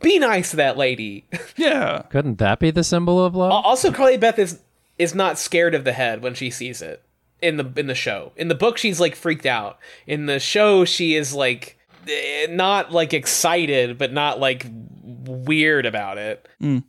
be 0.00 0.18
nice 0.18 0.50
to 0.50 0.56
that 0.56 0.76
lady. 0.76 1.24
yeah. 1.56 2.02
Couldn't 2.10 2.38
that 2.38 2.58
be 2.58 2.70
the 2.70 2.84
symbol 2.84 3.24
of 3.24 3.34
love? 3.34 3.52
Also, 3.52 3.92
Carly 3.92 4.16
Beth 4.16 4.38
is 4.38 4.60
is 4.98 5.14
not 5.14 5.38
scared 5.38 5.74
of 5.74 5.84
the 5.84 5.92
head 5.92 6.22
when 6.22 6.34
she 6.34 6.50
sees 6.50 6.80
it 6.80 7.02
in 7.42 7.56
the 7.56 7.72
in 7.76 7.86
the 7.86 7.94
show. 7.94 8.32
In 8.36 8.48
the 8.48 8.54
book, 8.54 8.78
she's 8.78 9.00
like 9.00 9.14
freaked 9.14 9.46
out. 9.46 9.78
In 10.06 10.26
the 10.26 10.38
show, 10.40 10.84
she 10.84 11.14
is 11.14 11.34
like 11.34 11.78
eh, 12.08 12.46
not 12.50 12.92
like 12.92 13.12
excited, 13.12 13.98
but 13.98 14.12
not 14.12 14.40
like 14.40 14.66
weird 15.04 15.86
about 15.86 16.18
it. 16.18 16.48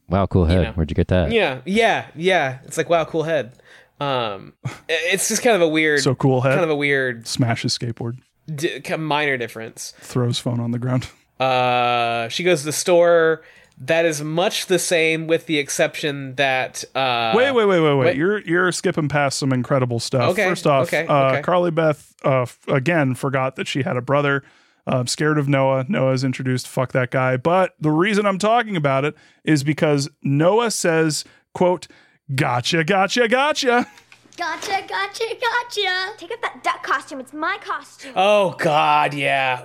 Wow, 0.09 0.25
cool 0.27 0.45
head. 0.45 0.61
know. 0.64 0.72
Where'd 0.74 0.90
you 0.90 0.95
get 0.95 1.08
that? 1.09 1.32
Yeah, 1.32 1.61
yeah, 1.66 2.08
yeah. 2.16 2.59
It's 2.66 2.77
like 2.77 2.90
wow, 2.90 3.06
cool 3.06 3.24
head. 3.24 3.53
Um, 4.00 4.53
it's 4.90 5.30
just 5.30 5.42
kind 5.42 5.56
of 5.56 5.61
a 5.61 5.67
weird, 5.67 6.01
So 6.01 6.16
cool 6.16 6.42
head. 6.42 6.51
kind 6.51 6.64
of 6.64 6.69
a 6.69 6.75
weird 6.75 7.27
Smash 7.27 7.61
Smashes 7.61 7.77
skateboard, 7.77 8.19
d- 8.53 8.82
minor 8.98 9.38
difference. 9.38 9.93
throws 9.99 10.40
phone 10.40 10.59
on 10.59 10.72
the 10.72 10.80
ground. 10.80 11.07
Uh, 11.38 12.30
she 12.30 12.45
goes 12.45 12.61
to 12.61 12.65
the 12.67 12.72
store. 12.72 13.41
That 13.77 14.06
is 14.06 14.22
much 14.24 14.67
the 14.67 14.80
same, 14.80 15.27
with 15.27 15.48
the 15.48 15.57
exception 15.57 16.35
that 16.35 16.85
uh, 16.95 17.33
wait, 17.35 17.51
wait, 17.51 17.65
wait, 17.65 17.82
wait, 17.82 17.93
wait. 17.93 18.06
wait. 18.06 18.15
You're 18.15 18.40
you're 18.40 18.72
skipping 18.72 19.09
past 19.09 19.38
some 19.38 19.51
incredible 19.51 19.99
stuff. 19.99 20.32
Okay, 20.32 20.48
First 20.48 20.65
off, 20.65 20.88
okay, 20.88 21.06
uh, 21.06 21.32
okay. 21.32 21.41
Carly 21.41 21.72
Beth 21.72 22.14
uh, 22.24 22.45
again 22.69 23.15
forgot 23.15 23.57
that 23.57 23.67
she 23.67 23.83
had 23.83 23.98
a 23.98 24.01
brother. 24.01 24.43
Uh, 24.88 25.03
scared 25.03 25.38
of 25.38 25.49
Noah. 25.49 25.85
Noah's 25.90 26.24
introduced. 26.24 26.69
Fuck 26.69 26.93
that 26.93 27.11
guy. 27.11 27.35
But 27.35 27.75
the 27.82 27.91
reason 27.91 28.25
I'm 28.25 28.40
talking 28.40 28.77
about 28.77 29.03
it 29.03 29.14
is 29.43 29.61
because 29.61 30.09
Noah 30.24 30.72
says, 30.72 31.25
"quote 31.53 31.88
Gotcha, 32.33 32.85
gotcha, 32.85 33.27
gotcha." 33.27 33.88
Gotcha, 34.38 34.83
gotcha, 34.88 35.23
gotcha. 35.41 36.14
Take 36.17 36.31
up 36.31 36.41
that 36.41 36.61
duck 36.64 36.83
costume. 36.83 37.19
It's 37.19 37.33
my 37.33 37.57
costume. 37.61 38.14
Oh 38.15 38.55
God, 38.59 39.14
yeah. 39.14 39.64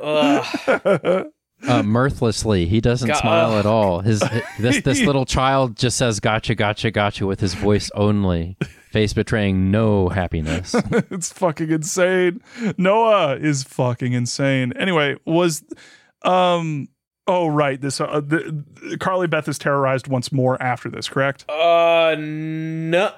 Uh, 1.66 1.82
mirthlessly. 1.82 2.66
He 2.66 2.80
doesn't 2.80 3.08
Go- 3.08 3.14
smile 3.14 3.52
ugh. 3.52 3.58
at 3.58 3.66
all. 3.66 4.00
His 4.00 4.22
this 4.58 4.80
this 4.82 5.00
little 5.06 5.26
child 5.26 5.76
just 5.76 5.96
says 5.98 6.20
"gotcha, 6.20 6.54
gotcha, 6.54 6.90
gotcha" 6.90 7.26
with 7.26 7.40
his 7.40 7.54
voice 7.54 7.90
only, 7.94 8.56
face 8.90 9.12
betraying 9.12 9.70
no 9.70 10.08
happiness. 10.08 10.74
it's 11.10 11.32
fucking 11.32 11.70
insane. 11.70 12.40
Noah 12.78 13.36
is 13.36 13.62
fucking 13.64 14.12
insane. 14.12 14.72
Anyway, 14.76 15.16
was 15.26 15.62
um 16.22 16.88
oh 17.26 17.46
right 17.48 17.80
this 17.80 18.00
uh, 18.00 18.20
the, 18.20 18.96
Carly 18.98 19.26
Beth 19.26 19.48
is 19.48 19.58
terrorized 19.58 20.06
once 20.08 20.32
more 20.32 20.60
after 20.62 20.88
this, 20.88 21.08
correct? 21.08 21.44
Uh, 21.50 22.16
no, 22.18 23.12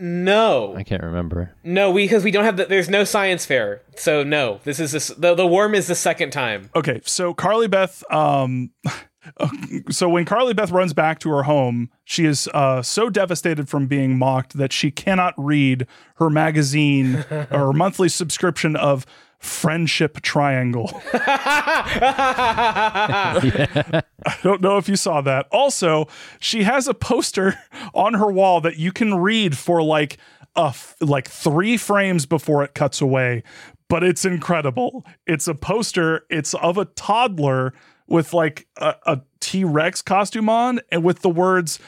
no, 0.00 0.74
I 0.76 0.82
can't 0.82 1.02
remember. 1.02 1.54
no. 1.64 1.90
We 1.90 2.04
because 2.04 2.24
we 2.24 2.30
don't 2.30 2.44
have 2.44 2.56
the. 2.56 2.66
There's 2.66 2.88
no 2.88 3.04
science 3.04 3.44
fair, 3.46 3.82
so 3.96 4.22
no. 4.22 4.60
This 4.64 4.80
is 4.80 4.92
this, 4.92 5.08
the 5.08 5.34
the 5.34 5.46
worm 5.46 5.74
is 5.74 5.86
the 5.86 5.94
second 5.94 6.30
time. 6.30 6.70
Okay, 6.74 7.00
so 7.04 7.34
Carly 7.34 7.68
Beth 7.68 8.02
um 8.10 8.70
so 9.90 10.08
when 10.08 10.24
Carly 10.24 10.54
Beth 10.54 10.70
runs 10.70 10.92
back 10.92 11.18
to 11.20 11.30
her 11.30 11.42
home, 11.42 11.90
she 12.04 12.24
is 12.24 12.48
uh, 12.54 12.82
so 12.82 13.10
devastated 13.10 13.68
from 13.68 13.86
being 13.86 14.18
mocked 14.18 14.56
that 14.56 14.72
she 14.72 14.90
cannot 14.90 15.34
read 15.36 15.86
her 16.16 16.30
magazine 16.30 17.24
or 17.30 17.46
her 17.50 17.72
monthly 17.72 18.08
subscription 18.08 18.76
of 18.76 19.06
Friendship 19.38 20.20
Triangle. 20.20 21.00
I 21.12 22.42
don't 24.42 24.60
know 24.60 24.78
if 24.78 24.88
you 24.88 24.96
saw 24.96 25.20
that. 25.20 25.46
Also, 25.52 26.08
she 26.40 26.64
has 26.64 26.88
a 26.88 26.94
poster 26.94 27.54
on 27.94 28.14
her 28.14 28.32
wall 28.32 28.60
that 28.60 28.78
you 28.78 28.92
can 28.92 29.14
read 29.14 29.56
for 29.56 29.82
like 29.82 30.18
a 30.56 30.66
f- 30.66 30.96
like 31.00 31.28
3 31.28 31.76
frames 31.76 32.26
before 32.26 32.64
it 32.64 32.74
cuts 32.74 33.00
away, 33.00 33.44
but 33.88 34.02
it's 34.02 34.24
incredible. 34.24 35.06
It's 35.26 35.46
a 35.46 35.54
poster, 35.54 36.24
it's 36.30 36.54
of 36.54 36.78
a 36.78 36.84
toddler 36.84 37.74
with 38.08 38.32
like 38.32 38.66
a, 38.78 38.94
a 39.06 39.20
T-Rex 39.40 40.02
costume 40.02 40.48
on 40.48 40.80
and 40.90 41.04
with 41.04 41.20
the 41.20 41.30
words 41.30 41.78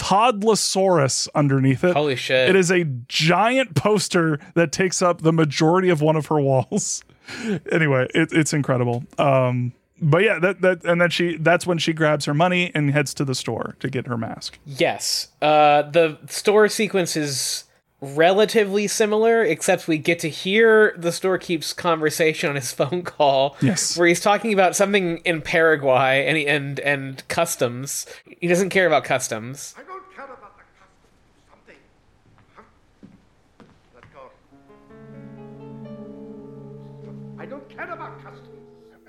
Toddlosaurus 0.00 1.28
underneath 1.34 1.84
it. 1.84 1.92
Holy 1.92 2.16
shit! 2.16 2.48
It 2.48 2.56
is 2.56 2.70
a 2.70 2.84
giant 3.06 3.74
poster 3.76 4.38
that 4.54 4.72
takes 4.72 5.02
up 5.02 5.20
the 5.20 5.32
majority 5.32 5.90
of 5.90 6.00
one 6.00 6.16
of 6.16 6.26
her 6.26 6.40
walls. 6.40 7.04
anyway, 7.70 8.06
it, 8.14 8.32
it's 8.32 8.54
incredible. 8.54 9.04
Um, 9.18 9.74
but 10.00 10.22
yeah, 10.22 10.38
that 10.38 10.62
that 10.62 10.84
and 10.84 11.02
then 11.02 11.10
she 11.10 11.36
that's 11.36 11.66
when 11.66 11.76
she 11.76 11.92
grabs 11.92 12.24
her 12.24 12.32
money 12.32 12.72
and 12.74 12.90
heads 12.90 13.12
to 13.14 13.26
the 13.26 13.34
store 13.34 13.76
to 13.80 13.90
get 13.90 14.06
her 14.06 14.16
mask. 14.16 14.58
Yes. 14.64 15.28
Uh, 15.42 15.82
the 15.82 16.18
store 16.28 16.68
sequence 16.68 17.14
is 17.14 17.64
relatively 18.00 18.86
similar, 18.86 19.44
except 19.44 19.86
we 19.86 19.98
get 19.98 20.18
to 20.20 20.30
hear 20.30 20.94
the 20.96 21.12
storekeep's 21.12 21.74
conversation 21.74 22.48
on 22.48 22.56
his 22.56 22.72
phone 22.80 23.02
call. 23.02 23.56
Yes. 23.60 23.98
Where 23.98 24.08
he's 24.08 24.20
talking 24.20 24.54
about 24.54 24.74
something 24.74 25.18
in 25.18 25.42
Paraguay 25.42 26.24
and 26.26 26.38
he, 26.38 26.46
and 26.46 26.80
and 26.80 27.28
customs. 27.28 28.06
He 28.40 28.48
doesn't 28.48 28.70
care 28.70 28.86
about 28.86 29.04
customs. 29.04 29.74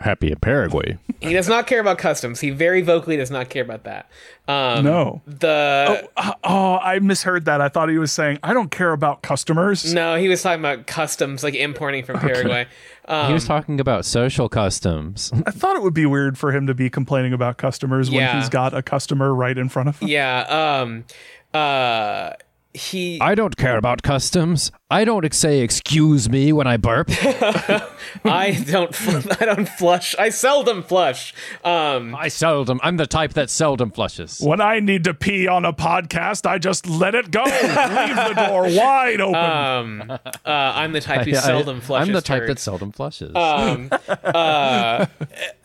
Happy 0.02 0.32
in 0.32 0.38
Paraguay. 0.40 0.98
He 1.22 1.34
does 1.34 1.48
not 1.48 1.68
care 1.68 1.80
about 1.80 1.98
customs. 1.98 2.40
He 2.40 2.50
very 2.50 2.82
vocally 2.82 3.16
does 3.18 3.32
not 3.32 3.50
care 3.50 3.64
about 3.64 3.84
that. 3.86 4.10
Um, 4.48 4.84
No. 4.84 5.22
The 5.26 6.10
Oh, 6.18 6.34
oh, 6.44 6.80
I 6.82 7.00
misheard 7.00 7.46
that. 7.46 7.62
I 7.62 7.70
thought 7.70 7.90
he 7.90 7.98
was 7.98 8.12
saying, 8.12 8.40
I 8.44 8.54
don't 8.54 8.72
care 8.72 8.92
about 8.92 9.22
customers. 9.22 9.94
no, 9.94 10.16
he 10.16 10.28
was 10.28 10.42
talking 10.42 10.60
about 10.60 10.88
customs, 10.88 11.44
like 11.44 11.54
importing 11.56 12.04
from 12.04 12.20
Paraguay. 12.20 12.66
Um, 13.06 13.28
he 13.28 13.34
was 13.34 13.46
talking 13.46 13.80
about 13.80 14.06
social 14.06 14.50
customs. 14.50 15.32
I 15.46 15.52
thought 15.52 15.76
it 15.76 15.82
would 15.84 15.94
be 15.94 16.06
weird 16.06 16.38
for 16.38 16.52
him 16.52 16.68
to 16.68 16.74
be 16.74 16.90
complaining 16.90 17.34
about 17.34 17.58
customers 17.58 18.10
Yeah. 18.10 18.34
when 18.34 18.42
he's 18.42 18.50
got 18.50 18.74
a 18.74 18.82
customer 18.82 19.34
right 19.34 19.58
in 19.58 19.70
front 19.70 19.90
of 19.90 20.00
him. 20.00 20.08
yeah. 20.10 20.82
Um. 20.82 21.06
Uh. 21.54 22.34
He. 22.74 23.20
I 23.20 23.36
don't 23.36 23.58
care 23.58 23.78
about 23.78 24.02
customs. 24.02 24.72
I 24.90 25.04
don't 25.06 25.34
say 25.34 25.60
"excuse 25.60 26.30
me" 26.30 26.54
when 26.54 26.68
I 26.68 26.78
burp. 26.78 27.10
I 28.26 28.64
don't. 28.66 28.94
Fl- 28.96 29.30
I 29.42 29.46
don't 29.46 29.68
flush. 29.68 30.16
I 30.18 30.30
seldom 30.30 30.82
flush. 30.84 31.34
Um. 31.66 32.16
I 32.16 32.30
seldom. 32.30 32.80
I'm 32.84 32.98
the 32.98 33.08
type 33.08 33.34
that 33.34 33.50
seldom 33.50 33.92
flushes. 33.92 34.40
When 34.42 34.62
I 34.62 34.80
need 34.80 35.04
to 35.04 35.14
pee 35.14 35.48
on 35.48 35.66
a 35.66 35.74
podcast, 35.74 36.46
I 36.50 36.58
just 36.60 36.88
let 36.88 37.14
it 37.14 37.30
go. 37.32 37.44
Leave 37.44 38.16
the 38.16 38.46
door 38.48 38.64
wide 38.64 39.20
open. 39.22 39.36
Um. 39.36 40.12
Uh. 40.12 40.18
I'm 40.46 40.94
the 40.94 41.02
type 41.02 41.26
who 41.26 41.34
I- 41.34 41.38
I- 41.38 41.42
seldom 41.42 41.82
flushes. 41.82 42.08
I'm 42.08 42.14
the 42.14 42.22
type 42.22 42.42
turds. 42.44 42.48
that 42.50 42.60
seldom 42.60 42.92
flushes. 42.94 43.36
Um, 43.36 43.90
uh, 44.24 45.06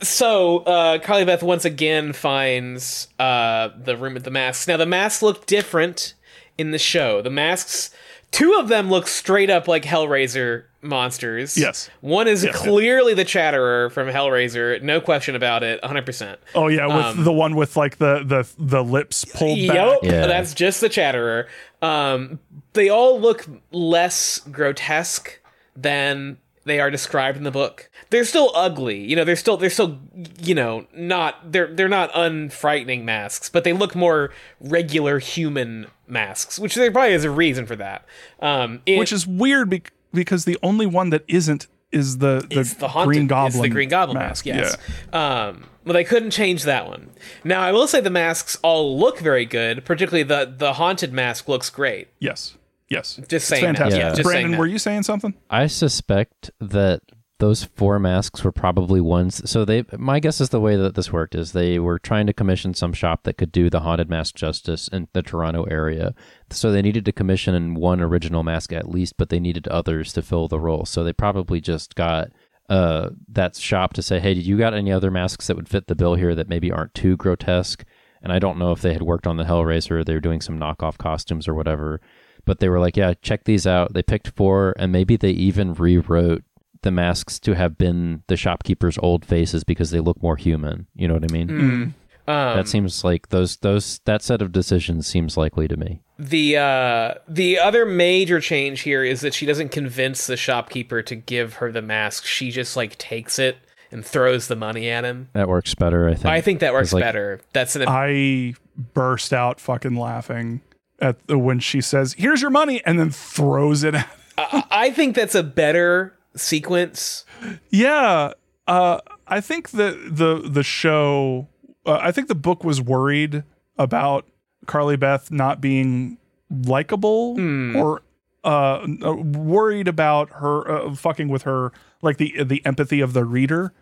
so 0.03 0.59
uh, 0.59 0.99
Carly 0.99 1.25
Beth 1.25 1.43
once 1.43 1.65
again 1.65 2.13
finds 2.13 3.09
uh, 3.19 3.69
the 3.77 3.97
room 3.97 4.15
with 4.15 4.25
the 4.25 4.31
masks. 4.31 4.67
Now 4.69 4.77
the 4.77 4.87
masks 4.87 5.23
look 5.23 5.47
different 5.47 6.15
in 6.59 6.71
the 6.71 6.79
show. 6.79 7.23
The 7.23 7.31
masks 7.31 7.91
Two 8.33 8.55
of 8.59 8.67
them 8.67 8.91
look 8.91 9.07
straight 9.07 9.51
up 9.51 9.69
like 9.69 9.85
Hellraiser 9.85 10.65
monsters. 10.83 11.57
Yes. 11.57 11.89
One 12.01 12.27
is 12.27 12.43
Yes, 12.43 12.55
yes. 12.55 12.63
clearly 12.63 13.15
the 13.15 13.25
Chatterer 13.25 13.89
from 13.91 14.09
Hellraiser, 14.09 14.83
no 14.83 15.01
question 15.01 15.37
about 15.37 15.63
it, 15.63 15.81
100%. 15.83 16.37
Oh 16.57 16.67
yeah, 16.67 16.87
with 16.87 16.97
Um, 17.07 17.25
the 17.25 17.33
one 17.33 17.55
with 17.55 17.77
like 17.77 17.99
the 17.99 18.23
the 18.27 18.47
the 18.59 18.83
lips 18.83 19.25
pulled 19.25 19.57
Yep, 19.59 19.75
back. 20.03 20.11
Yeah. 20.11 20.27
that's 20.27 20.55
just 20.55 20.81
the 20.81 20.89
Chatterer. 20.89 21.47
Um, 21.81 22.41
they 22.73 22.89
all 22.89 23.19
look 23.21 23.47
less 23.71 24.41
grotesque 24.51 25.39
than 25.77 26.39
they 26.65 26.81
are 26.81 26.91
described 26.91 27.39
in 27.39 27.45
the 27.45 27.53
book. 27.53 27.89
They're 28.11 28.25
still 28.25 28.51
ugly, 28.57 28.99
you 28.99 29.15
know. 29.15 29.25
They're 29.25 29.37
still 29.37 29.57
they're 29.57 29.71
still 29.71 29.99
you 30.43 30.55
know 30.55 30.87
not 30.95 31.53
they're 31.53 31.69
they're 31.73 31.89
not 31.89 32.11
unfrightening 32.13 33.05
masks, 33.05 33.49
but 33.49 33.63
they 33.65 33.73
look 33.73 33.95
more 33.95 34.31
regular 34.61 35.21
human 35.21 35.87
masks, 36.09 36.59
which 36.59 36.75
there 36.75 36.91
probably 36.91 37.13
is 37.15 37.25
a 37.25 37.31
reason 37.31 37.67
for 37.67 37.77
that. 37.77 38.05
Um, 38.41 38.83
it- 38.87 38.99
which 38.99 39.13
is 39.13 39.27
weird 39.27 39.71
bec- 39.71 39.93
because 40.13 40.45
the 40.45 40.59
only 40.63 40.87
one 40.87 41.11
that 41.11 41.25
isn't 41.29 41.67
is 41.93 42.19
the 42.19 42.47
the, 42.51 42.61
it's 42.61 42.75
the 42.75 42.89
haunted, 42.89 43.15
Green 43.15 43.27
Goblin. 43.27 43.47
It's 43.49 43.61
the 43.63 43.69
Green 43.69 43.89
Goblin 43.89 44.19
mask. 44.19 44.45
yes. 44.47 44.77
Um, 45.13 45.65
but 45.85 45.93
they 45.93 46.05
couldn't 46.05 46.31
change 46.33 46.65
that 46.65 46.87
one. 46.89 47.11
Now 47.45 47.61
I 47.63 47.71
will 47.73 47.87
say 47.87 48.01
the 48.01 48.11
masks 48.11 48.59
all 48.63 48.99
look 48.99 49.21
very 49.21 49.45
good. 49.45 49.85
Particularly 49.85 50.23
the 50.25 50.53
the 50.57 50.75
haunted 50.75 51.13
mask 51.13 51.49
looks 51.49 51.71
great. 51.71 52.09
Yes. 52.19 52.57
Yes. 52.89 53.17
Just 53.17 53.33
It's 53.33 53.45
saying 53.47 53.63
that. 53.65 53.77
fantastic. 53.79 53.99
Yeah, 54.01 54.09
just 54.11 54.17
saying 54.17 54.25
Brandon, 54.25 54.51
that. 54.53 54.59
were 54.59 54.67
you 54.67 54.79
saying 54.79 55.03
something? 55.05 55.35
I 55.51 55.67
suspect 55.69 56.51
that 56.61 57.03
those 57.39 57.65
four 57.65 57.99
masks 57.99 58.43
were 58.43 58.53
probably 58.53 59.01
ones. 59.01 59.49
So 59.49 59.65
they, 59.65 59.85
my 59.99 60.21
guess 60.21 60.41
is 60.41 60.49
the 60.49 60.61
way 60.61 60.77
that 60.77 60.95
this 60.95 61.13
worked 61.13 61.35
is 61.35 61.53
they 61.53 61.79
were 61.79 61.99
trying 61.99 62.27
to 62.29 62.33
commission 62.33 62.73
some 62.73 62.95
shop 62.95 63.25
that 63.25 63.37
could 63.37 63.53
do 63.53 63.69
the 63.69 63.81
haunted 63.81 64.09
mask 64.09 64.37
justice 64.37 64.89
in 64.89 65.09
the 65.13 65.23
Toronto 65.23 65.65
area. 65.65 66.15
So 66.51 66.73
they 66.73 66.81
needed 66.81 67.05
to 67.05 67.13
commission 67.13 67.75
one 67.75 68.01
original 68.01 68.43
mask 68.43 68.73
at 68.73 68.89
least, 68.89 69.19
but 69.19 69.29
they 69.29 69.41
needed 69.41 69.69
others 69.69 70.15
to 70.15 70.23
fill 70.23 70.49
the 70.49 70.61
role. 70.61 70.87
So 70.87 71.05
they 71.05 71.13
probably 71.13 71.61
just 71.61 71.95
got 71.95 72.31
uh 72.69 73.11
that 73.29 73.55
shop 73.55 73.93
to 73.93 74.03
say, 74.03 74.19
hey, 74.19 74.35
did 74.35 74.47
you 74.47 74.57
got 74.57 74.75
any 74.75 74.91
other 74.91 75.11
masks 75.11 75.47
that 75.47 75.57
would 75.57 75.69
fit 75.69 75.87
the 75.87 75.95
bill 75.95 76.15
here 76.15 76.35
that 76.35 76.49
maybe 76.49 76.73
aren't 76.73 76.95
too 76.95 77.17
grotesque? 77.17 77.85
And 78.23 78.33
I 78.33 78.39
don't 78.39 78.59
know 78.59 78.73
if 78.73 78.81
they 78.81 78.95
had 78.95 79.03
worked 79.03 79.27
on 79.27 79.37
the 79.37 79.45
Hellraiser, 79.45 80.05
they 80.05 80.15
were 80.15 80.21
doing 80.21 80.41
some 80.41 80.59
knockoff 80.59 80.97
costumes 80.97 81.47
or 81.47 81.55
whatever. 81.55 82.01
But 82.47 82.61
they 82.61 82.69
were 82.69 82.79
like, 82.79 82.97
yeah, 82.97 83.13
check 83.23 83.45
these 83.45 83.67
out. 83.67 83.93
They 83.93 84.05
picked 84.05 84.29
four, 84.29 84.73
and 84.79 84.93
maybe 84.93 85.17
they 85.17 85.31
even 85.31 85.75
rewrote 85.75 86.45
the 86.83 86.91
masks 86.91 87.39
to 87.41 87.55
have 87.55 87.79
been 87.79 88.23
the 88.27 88.37
shopkeeper's 88.37 88.99
old 88.99 89.25
faces 89.25 89.65
because 89.65 89.91
they 89.91 90.01
look 90.01 90.23
more 90.23 90.37
human. 90.37 90.87
You 90.95 91.09
know 91.09 91.15
what 91.15 91.31
I 91.31 91.33
mean? 91.33 91.95
Um, 92.29 92.57
that 92.57 92.67
seems 92.67 93.05
like 93.05 93.29
those 93.29 93.57
those 93.59 94.01
that 94.05 94.21
set 94.21 94.43
of 94.43 94.51
decisions 94.51 95.07
seems 95.07 95.37
likely 95.37 95.69
to 95.69 95.77
me. 95.77 96.01
The 96.19 96.57
uh, 96.57 97.15
the 97.29 97.59
other 97.59 97.87
major 97.87 98.41
change 98.41 98.81
here 98.81 99.05
is 99.05 99.21
that 99.21 99.33
she 99.33 99.47
doesn't 99.47 99.69
convince 99.69 100.27
the 100.27 100.37
shopkeeper 100.37 101.03
to 101.03 101.15
give 101.15 101.55
her 101.55 101.71
the 101.71 101.83
mask. 101.83 102.25
She 102.25 102.51
just 102.51 102.77
like 102.77 102.99
takes 102.99 103.39
it 103.39 103.59
and 103.93 104.05
throws 104.05 104.49
the 104.49 104.57
money 104.57 104.91
at 104.91 105.05
him. 105.05 105.29
That 105.35 105.49
works 105.49 105.75
better, 105.77 106.09
I 106.09 106.15
think. 106.15 106.27
I 106.27 106.41
think 106.41 106.61
that 106.61 106.73
works 106.73 106.93
like, 106.93 107.03
better. 107.03 107.41
That's 107.53 107.77
an 107.77 107.85
I 107.87 108.55
burst 108.77 109.33
out 109.33 109.61
fucking 109.61 109.95
laughing 109.95 110.63
at 110.99 111.25
the, 111.29 111.39
when 111.39 111.61
she 111.61 111.81
says, 111.81 112.15
"Here's 112.19 112.43
your 112.43 112.51
money," 112.51 112.83
and 112.85 112.99
then 112.99 113.11
throws 113.11 113.85
it. 113.85 113.95
At, 113.95 114.09
I, 114.37 114.65
I 114.71 114.91
think 114.91 115.15
that's 115.15 115.37
a 115.37 115.45
better 115.45 116.16
sequence. 116.37 117.25
yeah, 117.71 118.33
uh, 118.67 119.01
I 119.27 119.41
think 119.41 119.71
the 119.71 119.99
the 120.11 120.49
the 120.49 120.63
show. 120.63 121.49
Uh, 121.85 121.99
I 122.01 122.11
think 122.13 122.29
the 122.29 122.35
book 122.35 122.65
was 122.65 122.81
worried 122.81 123.45
about 123.79 124.27
Carly 124.67 124.97
Beth 124.97 125.31
not 125.31 125.61
being 125.61 126.19
likable 126.51 127.37
or 127.77 128.03
uh, 128.45 128.87
uh, 129.05 129.13
worried 129.15 129.89
about 129.89 130.31
her 130.31 130.69
uh, 130.71 130.95
fucking 130.95 131.29
with 131.29 131.43
her 131.43 131.73
like 132.03 132.17
the 132.17 132.43
the 132.45 132.65
empathy 132.65 133.01
of 133.01 133.13
the 133.13 133.25
reader 133.25 133.73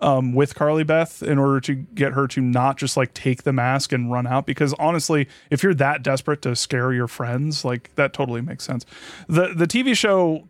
um, 0.00 0.32
with 0.32 0.54
Carly 0.54 0.84
Beth 0.84 1.22
in 1.22 1.38
order 1.38 1.60
to 1.60 1.74
get 1.74 2.12
her 2.12 2.26
to 2.28 2.40
not 2.40 2.76
just 2.76 2.96
like 2.96 3.14
take 3.14 3.44
the 3.44 3.52
mask 3.52 3.92
and 3.92 4.10
run 4.10 4.26
out. 4.26 4.46
Because 4.46 4.74
honestly, 4.74 5.28
if 5.50 5.62
you're 5.62 5.74
that 5.74 6.02
desperate 6.02 6.42
to 6.42 6.56
scare 6.56 6.92
your 6.92 7.08
friends, 7.08 7.64
like 7.64 7.94
that 7.94 8.12
totally 8.12 8.40
makes 8.40 8.64
sense. 8.64 8.84
the 9.28 9.54
The 9.54 9.66
TV 9.66 9.96
show 9.96 10.48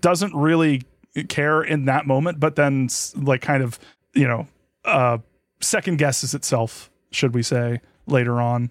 doesn't 0.00 0.34
really 0.34 0.82
care 1.28 1.62
in 1.62 1.84
that 1.86 2.06
moment, 2.06 2.40
but 2.40 2.56
then 2.56 2.88
like 3.16 3.42
kind 3.42 3.62
of 3.62 3.78
you 4.14 4.26
know 4.26 4.46
uh, 4.84 5.18
second 5.60 5.98
guesses 5.98 6.34
itself, 6.34 6.90
should 7.10 7.34
we 7.34 7.42
say, 7.42 7.80
later 8.06 8.40
on. 8.40 8.70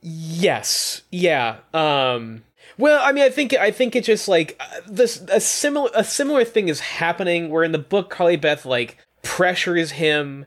Yes. 0.00 1.02
Yeah. 1.10 1.58
Um 1.74 2.44
well, 2.78 3.00
I 3.02 3.12
mean, 3.12 3.24
I 3.24 3.30
think 3.30 3.54
I 3.54 3.70
think 3.70 3.96
it's 3.96 4.06
just 4.06 4.28
like 4.28 4.56
uh, 4.60 4.80
this 4.86 5.22
a 5.28 5.40
similar 5.40 5.90
a 5.94 6.04
similar 6.04 6.44
thing 6.44 6.68
is 6.68 6.80
happening 6.80 7.48
where 7.48 7.64
in 7.64 7.72
the 7.72 7.78
book 7.78 8.10
Carly 8.10 8.36
Beth 8.36 8.66
like 8.66 8.98
pressures 9.22 9.92
him 9.92 10.46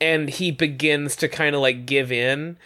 and 0.00 0.28
he 0.28 0.50
begins 0.50 1.16
to 1.16 1.28
kind 1.28 1.54
of 1.54 1.62
like 1.62 1.86
give 1.86 2.12
in, 2.12 2.58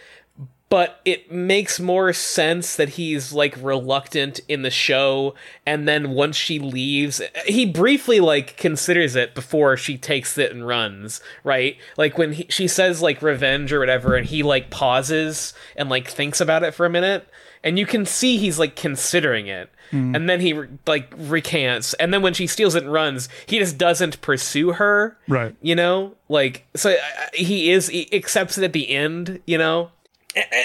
but 0.69 0.99
it 1.05 1.31
makes 1.31 1.79
more 1.79 2.11
sense 2.11 2.75
that 2.75 2.89
he's 2.89 3.31
like 3.31 3.55
reluctant 3.61 4.39
in 4.47 4.63
the 4.63 4.71
show 4.71 5.35
and 5.65 5.87
then 5.87 6.09
once 6.11 6.35
she 6.35 6.57
leaves 6.59 7.21
he 7.45 7.65
briefly 7.65 8.19
like 8.19 8.57
considers 8.57 9.15
it 9.15 9.35
before 9.35 9.77
she 9.77 9.97
takes 9.97 10.37
it 10.37 10.51
and 10.51 10.65
runs 10.67 11.21
right? 11.43 11.77
Like 11.97 12.17
when 12.17 12.33
he, 12.33 12.47
she 12.49 12.67
says 12.67 13.01
like 13.01 13.21
revenge 13.21 13.71
or 13.71 13.79
whatever 13.79 14.15
and 14.15 14.25
he 14.25 14.41
like 14.43 14.69
pauses 14.71 15.53
and 15.75 15.89
like 15.89 16.07
thinks 16.07 16.41
about 16.41 16.63
it 16.63 16.73
for 16.73 16.85
a 16.85 16.89
minute 16.89 17.27
and 17.63 17.77
you 17.79 17.85
can 17.85 18.05
see 18.05 18.37
he's 18.37 18.59
like 18.59 18.75
considering 18.75 19.47
it. 19.47 19.71
And 19.91 20.27
then 20.29 20.41
he 20.41 20.59
like 20.85 21.13
recants. 21.15 21.93
And 21.95 22.13
then 22.13 22.21
when 22.21 22.33
she 22.33 22.47
steals 22.47 22.75
it 22.75 22.83
and 22.83 22.91
runs 22.91 23.29
he 23.45 23.59
just 23.59 23.77
doesn't 23.77 24.19
pursue 24.21 24.73
her 24.73 25.17
Right. 25.27 25.55
you 25.61 25.75
know? 25.75 26.15
Like 26.27 26.65
so 26.75 26.91
uh, 26.91 26.95
he 27.33 27.71
is 27.71 27.87
he 27.87 28.11
accepts 28.13 28.57
it 28.57 28.63
at 28.65 28.73
the 28.73 28.89
end 28.89 29.39
you 29.45 29.57
know 29.57 29.91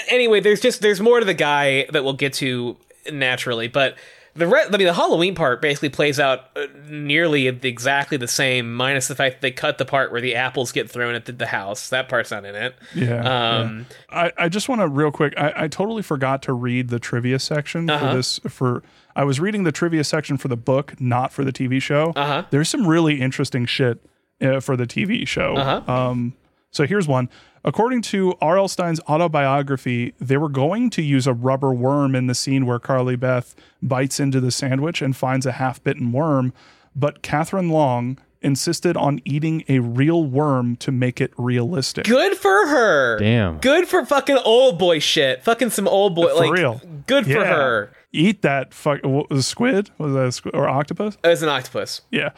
anyway, 0.09 0.39
there's 0.39 0.61
just 0.61 0.81
there's 0.81 0.99
more 1.01 1.19
to 1.19 1.25
the 1.25 1.33
guy 1.33 1.85
that 1.91 2.03
we'll 2.03 2.13
get 2.13 2.33
to 2.33 2.77
naturally, 3.11 3.67
but 3.67 3.95
the 4.33 4.47
re- 4.47 4.63
I 4.71 4.77
mean 4.77 4.87
the 4.87 4.93
Halloween 4.93 5.35
part 5.35 5.61
basically 5.61 5.89
plays 5.89 6.17
out 6.19 6.45
uh, 6.55 6.67
nearly 6.87 7.47
exactly 7.47 8.15
the 8.17 8.27
same, 8.29 8.73
minus 8.73 9.07
the 9.09 9.15
fact 9.15 9.35
that 9.35 9.41
they 9.41 9.51
cut 9.51 9.77
the 9.77 9.83
part 9.85 10.11
where 10.11 10.21
the 10.21 10.35
apples 10.35 10.71
get 10.71 10.89
thrown 10.89 11.15
at 11.15 11.25
the, 11.25 11.33
the 11.33 11.47
house. 11.47 11.89
That 11.89 12.07
part's 12.07 12.31
not 12.31 12.45
in 12.45 12.55
it. 12.55 12.75
Yeah. 12.95 13.57
Um, 13.59 13.87
I, 14.09 14.31
I 14.37 14.47
just 14.49 14.69
want 14.69 14.79
to 14.81 14.87
real 14.87 15.11
quick. 15.11 15.33
I, 15.37 15.53
I 15.63 15.67
totally 15.67 16.01
forgot 16.01 16.41
to 16.43 16.53
read 16.53 16.87
the 16.89 16.99
trivia 16.99 17.39
section 17.39 17.89
Uh-huh. 17.89 18.09
for 18.11 18.15
this. 18.15 18.39
For 18.47 18.83
I 19.17 19.25
was 19.25 19.41
reading 19.41 19.63
the 19.65 19.73
trivia 19.73 20.05
section 20.05 20.37
for 20.37 20.47
the 20.47 20.55
book, 20.57 20.99
not 21.01 21.33
for 21.33 21.43
the 21.43 21.51
TV 21.51 21.81
show. 21.81 22.13
Uh-huh. 22.15 22.45
There's 22.51 22.69
some 22.69 22.87
really 22.87 23.19
interesting 23.19 23.65
shit 23.65 23.99
uh, 24.41 24.61
for 24.61 24.77
the 24.77 24.87
TV 24.87 25.27
show. 25.27 25.55
Uh-huh. 25.55 25.91
Um, 25.93 26.35
so 26.71 26.85
here's 26.87 27.05
one. 27.05 27.29
According 27.63 28.01
to 28.03 28.33
R.L. 28.41 28.67
Stine's 28.67 28.99
autobiography, 29.07 30.13
they 30.19 30.37
were 30.37 30.49
going 30.49 30.89
to 30.91 31.01
use 31.01 31.27
a 31.27 31.33
rubber 31.33 31.71
worm 31.73 32.15
in 32.15 32.27
the 32.27 32.35
scene 32.35 32.65
where 32.65 32.79
Carly 32.79 33.15
Beth 33.15 33.55
bites 33.83 34.19
into 34.19 34.39
the 34.39 34.51
sandwich 34.51 35.01
and 35.01 35.15
finds 35.15 35.45
a 35.45 35.53
half-bitten 35.53 36.11
worm, 36.11 36.53
but 36.95 37.21
Kathryn 37.21 37.69
Long 37.71 38.17
insisted 38.41 38.97
on 38.97 39.21
eating 39.23 39.63
a 39.69 39.77
real 39.77 40.23
worm 40.23 40.75
to 40.77 40.91
make 40.91 41.21
it 41.21 41.31
realistic. 41.37 42.05
Good 42.05 42.35
for 42.35 42.67
her. 42.67 43.19
Damn. 43.19 43.59
Good 43.59 43.87
for 43.87 44.03
fucking 44.03 44.39
old 44.43 44.79
boy 44.79 44.97
shit. 44.97 45.43
Fucking 45.43 45.69
some 45.69 45.87
old 45.87 46.15
boy. 46.15 46.29
For 46.29 46.33
like, 46.45 46.51
real. 46.51 46.81
Good 47.05 47.25
for 47.25 47.31
Yeah. 47.31 47.45
her. 47.45 47.91
Eat 48.11 48.41
that 48.41 48.73
fuck 48.73 49.05
what 49.05 49.29
was 49.29 49.39
it, 49.41 49.43
squid? 49.43 49.91
Was 49.99 50.13
that 50.13 50.25
a 50.25 50.31
squid 50.31 50.55
or 50.55 50.67
octopus? 50.67 51.17
It 51.23 51.27
was 51.27 51.43
an 51.43 51.49
octopus. 51.49 52.01
Yeah. 52.09 52.31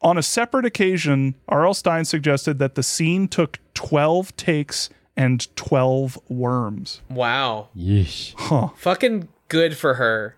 On 0.00 0.16
a 0.18 0.22
separate 0.22 0.64
occasion, 0.64 1.34
R.L. 1.48 1.74
Stein 1.74 2.04
suggested 2.06 2.58
that 2.58 2.74
the 2.74 2.82
scene 2.82 3.28
took 3.28 3.58
12 3.74 4.36
takes 4.36 4.90
and 5.16 5.54
12 5.56 6.18
worms. 6.28 7.02
Wow. 7.10 7.68
Yeesh. 7.76 8.34
Huh. 8.36 8.68
Fucking 8.76 9.28
good 9.48 9.76
for 9.76 9.94
her. 9.94 10.36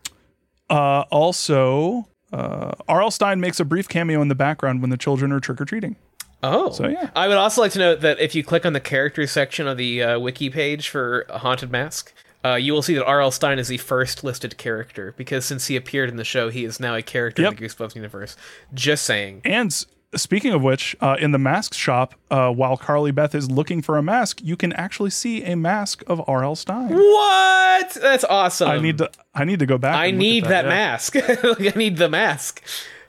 Uh, 0.71 1.05
also, 1.11 2.09
uh, 2.33 2.73
R.L. 2.89 3.11
Stine 3.11 3.41
makes 3.41 3.61
a 3.61 3.65
brief 3.65 3.89
cameo 3.89 4.21
in 4.23 4.29
the 4.29 4.35
background 4.35 4.81
when 4.81 4.91
the 4.91 4.97
children 4.97 5.31
are 5.33 5.41
trick 5.41 5.61
or 5.61 5.65
treating. 5.65 5.97
Oh, 6.43 6.71
So, 6.73 6.89
yeah. 6.89 7.11
I 7.17 7.29
would 7.29 7.37
also 7.39 7.61
like 7.63 7.73
to 7.73 7.79
note 7.79 8.01
that 8.03 8.21
if 8.21 8.35
you 8.35 8.43
click 8.45 8.67
on 8.67 8.73
the 8.75 8.81
characters 8.81 9.31
section 9.31 9.67
of 9.67 9.79
the 9.79 10.03
uh, 10.03 10.19
wiki 10.19 10.51
page 10.51 10.89
for 10.91 11.25
Haunted 11.31 11.71
Mask, 11.71 12.13
uh, 12.45 12.57
you 12.57 12.75
will 12.75 12.83
see 12.83 12.95
that 12.95 13.05
R.L. 13.07 13.31
Stine 13.31 13.59
is 13.59 13.69
the 13.69 13.79
first 13.79 14.23
listed 14.25 14.59
character 14.59 15.15
because 15.17 15.47
since 15.47 15.69
he 15.69 15.77
appeared 15.77 16.11
in 16.11 16.17
the 16.17 16.25
show, 16.25 16.51
he 16.51 16.65
is 16.67 16.79
now 16.79 16.95
a 16.95 17.01
character 17.01 17.41
Yep. 17.43 17.53
in 17.53 17.57
the 17.59 17.67
Goosebumps 17.67 17.95
universe. 17.95 18.37
Just 18.75 19.05
saying. 19.05 19.41
And 19.45 19.69
s- 19.69 19.87
speaking 20.17 20.53
of 20.53 20.63
which, 20.63 20.97
uh, 21.01 21.17
in 21.19 21.33
the 21.33 21.39
mask 21.39 21.75
shop, 21.75 22.15
uh, 22.31 22.51
while 22.51 22.77
Carly 22.77 23.11
Beth 23.11 23.35
is 23.35 23.51
looking 23.51 23.83
for 23.83 23.97
a 23.99 24.03
mask, 24.03 24.41
you 24.43 24.57
can 24.57 24.73
actually 24.73 25.11
see 25.11 25.43
a 25.45 25.57
mask 25.57 26.03
of 26.07 26.23
R.L. 26.29 26.57
Stine. 26.57 26.95
What? 26.95 27.95
That's 27.95 28.25
awesome. 28.25 28.69
I 28.69 28.79
need 28.79 28.99
to. 28.99 29.11
I 29.35 29.45
need 29.45 29.59
to 29.59 29.67
go 29.67 29.79
back. 29.79 29.95
I 29.95 30.07
and 30.07 30.17
look 30.19 30.25
at 30.25 30.29
need 30.29 30.45
that, 30.45 30.65
yeah. 30.65 30.69
mask. 30.69 31.15
Like, 31.45 31.77
I 31.77 31.79
need 31.79 31.97
the 31.97 32.09
mask. 32.09 32.63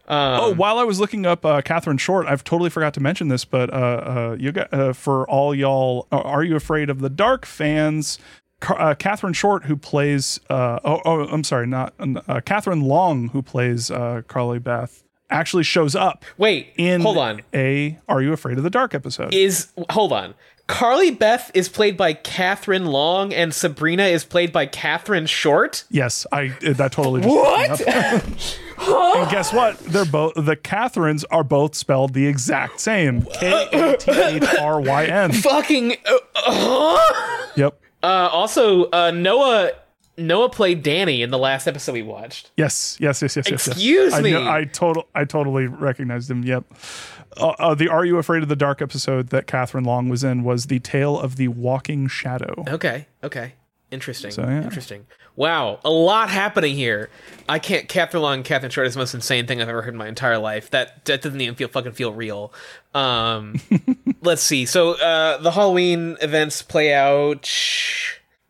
Um, 0.07 0.39
Oh, 0.39 0.53
while 0.53 0.77
I 0.77 0.83
was 0.83 0.99
looking 0.99 1.25
up 1.25 1.45
uh, 1.45 1.61
Kathryn 1.61 1.99
Short, 1.99 2.27
I've 2.27 2.43
totally 2.43 2.69
forgot 2.69 2.93
to 2.95 2.99
mention 2.99 3.27
this, 3.27 3.43
but 3.45 3.71
uh, 3.73 3.75
uh, 3.75 4.37
you 4.39 4.51
got 4.51 4.71
uh, 4.73 4.93
for 4.93 5.27
all 5.29 5.55
y'all, 5.55 6.07
are 6.11 6.43
you 6.43 6.55
afraid 6.55 6.89
of 6.89 6.99
the 6.99 7.09
dark 7.09 7.45
fans? 7.45 8.19
Uh, 8.61 8.95
Kathryn 8.95 9.35
Short, 9.35 9.65
who 9.65 9.75
plays, 9.75 10.39
uh, 10.49 10.79
oh, 10.83 11.01
oh, 11.05 11.27
I'm 11.27 11.43
sorry, 11.43 11.67
not 11.67 11.93
uh, 11.99 12.41
Kathryn 12.41 12.83
Long, 12.83 13.29
who 13.29 13.41
plays 13.41 13.89
uh, 13.91 14.21
Carly 14.27 14.59
Beth, 14.59 15.03
actually 15.29 15.63
shows 15.63 15.95
up. 15.95 16.23
Wait, 16.37 16.73
in 16.77 17.01
hold 17.01 17.17
on. 17.17 17.41
a 17.53 17.97
Are 18.07 18.21
You 18.21 18.33
Afraid 18.33 18.57
of 18.57 18.63
the 18.63 18.69
Dark 18.69 18.93
episode. 18.93 19.33
Is 19.33 19.71
hold 19.89 20.11
on. 20.13 20.33
Carly 20.67 21.11
Beth 21.11 21.51
is 21.53 21.69
played 21.69 21.95
by 21.95 22.15
Kathryn 22.15 22.87
Long, 22.87 23.31
and 23.31 23.53
Sabrina 23.53 24.05
is 24.05 24.23
played 24.23 24.51
by 24.51 24.65
Kathryn 24.65 25.27
Short. 25.29 25.83
yes, 25.91 26.25
I 26.31 26.47
uh, 26.65 26.73
that 26.73 26.91
totally 26.91 27.21
just 27.21 27.35
What? 27.35 28.57
and 28.87 29.29
guess 29.31 29.53
what? 29.53 29.77
They're 29.79 30.05
both 30.05 30.33
the 30.35 30.55
Kathryns 30.55 31.23
are 31.29 31.43
both 31.43 31.75
spelled 31.75 32.13
the 32.13 32.25
exact 32.25 32.79
same. 32.79 33.21
K 33.33 33.67
A 33.73 33.97
T 33.97 34.11
H 34.11 34.43
R 34.59 34.81
Y 34.81 35.05
N. 35.05 35.31
Fucking. 35.33 35.97
Uh, 36.03 36.17
uh, 36.47 36.97
Yep. 37.55 37.79
uh, 38.03 38.07
also, 38.31 38.89
uh, 38.89 39.11
Noah 39.11 39.71
Noah 40.17 40.49
played 40.49 40.81
Danny 40.83 41.21
in 41.21 41.29
the 41.31 41.37
last 41.37 41.67
episode 41.67 41.93
we 41.93 42.01
watched. 42.03 42.51
Yes, 42.57 42.97
yes, 42.99 43.21
yes, 43.21 43.35
yes, 43.35 43.49
yes. 43.49 43.67
yes. 43.67 43.67
Excuse 43.67 44.13
I 44.13 44.21
me. 44.21 44.31
know- 44.31 44.49
I 44.49 44.65
total, 44.65 45.07
I 45.13 45.25
totally 45.25 45.67
recognized 45.67 46.29
him. 46.31 46.43
Yep. 46.43 46.63
Uh, 47.37 47.49
uh, 47.49 47.75
the 47.75 47.89
"Are 47.89 48.05
You 48.05 48.17
Afraid 48.17 48.43
of 48.43 48.49
the 48.49 48.55
Dark" 48.55 48.81
episode 48.81 49.29
that 49.29 49.45
Kathryn 49.45 49.85
Long 49.85 50.07
was 50.07 50.23
in 50.23 50.43
was 50.43 50.67
the 50.67 50.79
tale 50.79 51.19
of 51.19 51.35
the 51.35 51.49
walking 51.49 52.07
shadow. 52.07 52.63
Okay. 52.67 53.07
Okay. 53.23 53.53
Interesting. 53.91 54.31
So, 54.31 54.43
yeah. 54.43 54.63
Interesting. 54.63 55.05
Wow, 55.37 55.79
a 55.83 55.89
lot 55.89 56.29
happening 56.29 56.75
here. 56.75 57.09
I 57.49 57.59
can't. 57.59 57.89
Kathryn 57.89 58.21
Long, 58.21 58.35
and 58.35 58.45
Kathryn 58.45 58.71
Short 58.71 58.87
is 58.87 58.93
the 58.93 58.99
most 58.99 59.13
insane 59.13 59.47
thing 59.47 59.61
I've 59.61 59.67
ever 59.67 59.81
heard 59.81 59.93
in 59.93 59.97
my 59.97 60.07
entire 60.07 60.37
life. 60.37 60.69
That 60.71 61.03
that 61.05 61.21
doesn't 61.21 61.39
even 61.39 61.55
feel 61.55 61.67
fucking 61.67 61.91
feel 61.91 62.13
real. 62.13 62.53
Um, 62.93 63.55
let's 64.21 64.41
see. 64.41 64.65
So 64.65 64.93
uh, 64.93 65.37
the 65.39 65.51
Halloween 65.51 66.15
events 66.21 66.61
play 66.61 66.93
out. 66.93 67.49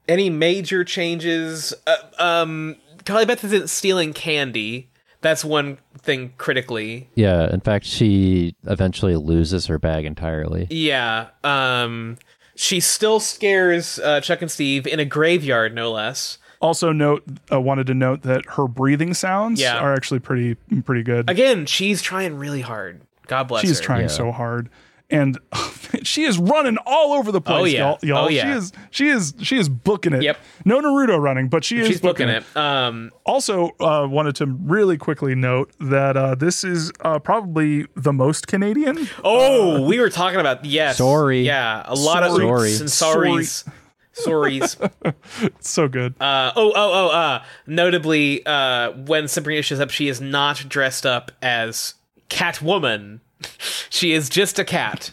Any 0.08 0.30
major 0.30 0.84
changes? 0.84 1.74
Uh, 1.88 1.96
um, 2.20 2.76
Carly 3.06 3.26
Beth 3.26 3.44
isn't 3.44 3.70
stealing 3.70 4.14
candy. 4.14 4.90
That's 5.22 5.44
one 5.44 5.80
thing 5.98 6.34
critically. 6.38 7.10
Yeah, 7.16 7.52
in 7.52 7.60
fact, 7.62 7.86
she 7.86 8.56
eventually 8.68 9.16
loses 9.16 9.66
her 9.66 9.80
bag 9.80 10.06
entirely. 10.06 10.68
Yeah. 10.70 11.30
Um, 11.44 12.18
she 12.56 12.80
still 12.80 13.20
scares 13.20 13.98
uh, 14.00 14.22
Chuck 14.22 14.42
and 14.44 14.52
Steve 14.52 14.86
in 14.86 15.00
a 15.00 15.06
graveyard, 15.06 15.74
no 15.74 15.92
less. 15.92 16.38
Also, 16.62 16.92
note 16.92 17.24
uh, 17.52 17.60
wanted 17.60 17.88
to 17.88 17.94
note 17.94 18.22
that 18.22 18.46
her 18.52 18.68
breathing 18.68 19.14
sounds 19.14 19.60
Yeah. 19.60 19.78
are 19.80 19.94
actually 19.94 20.20
pretty 20.20 20.56
pretty 20.86 21.04
good. 21.04 21.30
Again, 21.30 21.66
she's 21.66 22.02
trying 22.02 22.36
really 22.38 22.62
hard. 22.62 23.02
God 23.28 23.48
bless 23.48 23.62
She's 23.64 23.80
her. 23.80 23.84
trying 23.86 24.10
so 24.10 24.32
hard, 24.32 24.70
and 25.10 25.38
she 26.04 26.24
is 26.24 26.38
running 26.40 26.78
all 26.86 27.14
over 27.14 27.32
the 27.32 27.42
place, 27.42 27.62
Oh, 27.62 27.66
yeah. 27.66 27.80
y'all. 27.80 28.00
y'all. 28.02 28.26
Oh, 28.26 28.30
yeah. 28.30 28.44
She 28.44 28.58
is 28.58 28.72
she 28.92 29.08
is 29.10 29.34
she 29.42 29.58
is 29.58 29.70
booking 29.70 30.14
it. 30.14 30.24
Yep. 30.24 30.38
No 30.66 30.82
Naruto 30.82 31.20
running, 31.20 31.48
but 31.48 31.64
she 31.64 31.80
is 31.80 31.88
She's 31.88 32.02
booking 32.02 32.28
it. 32.30 32.44
Um, 32.56 33.12
Also, 33.26 33.70
uh, 33.80 34.08
wanted 34.10 34.36
to 34.38 34.46
really 34.48 34.98
quickly 34.98 35.36
note 35.36 35.72
that 35.80 36.18
uh, 36.18 36.36
this 36.36 36.64
is 36.64 36.92
uh, 37.02 37.20
probably 37.20 37.86
the 37.96 38.14
most 38.14 38.48
Canadian. 38.48 39.08
oh, 39.24 39.86
we 39.86 40.00
were 40.00 40.10
talking 40.10 40.40
about 40.40 40.66
yes. 40.66 40.98
Sorry. 40.98 41.44
Yeah, 41.46 41.84
a 41.86 41.94
lot 41.96 42.24
Sorry. 42.30 42.44
of 42.50 42.62
oops 42.62 42.80
and 42.80 42.90
sorries. 42.90 43.70
Sorries. 44.16 44.92
It's 45.42 45.70
so 45.70 45.90
good. 45.90 46.16
Uh, 46.22 46.52
oh, 46.56 46.72
oh, 46.74 46.92
oh, 46.94 47.10
uh, 47.10 47.44
notably, 47.68 48.46
uh, 48.46 48.92
when 48.94 49.28
Sabrina 49.28 49.62
shows 49.62 49.82
up, 49.82 49.90
she 49.90 50.08
is 50.08 50.22
not 50.22 50.64
dressed 50.70 51.06
up 51.06 51.32
as 51.42 51.96
Catwoman. 52.30 53.20
she 53.90 54.14
is 54.14 54.30
just 54.30 54.60
a 54.60 54.64
cat. 54.66 55.12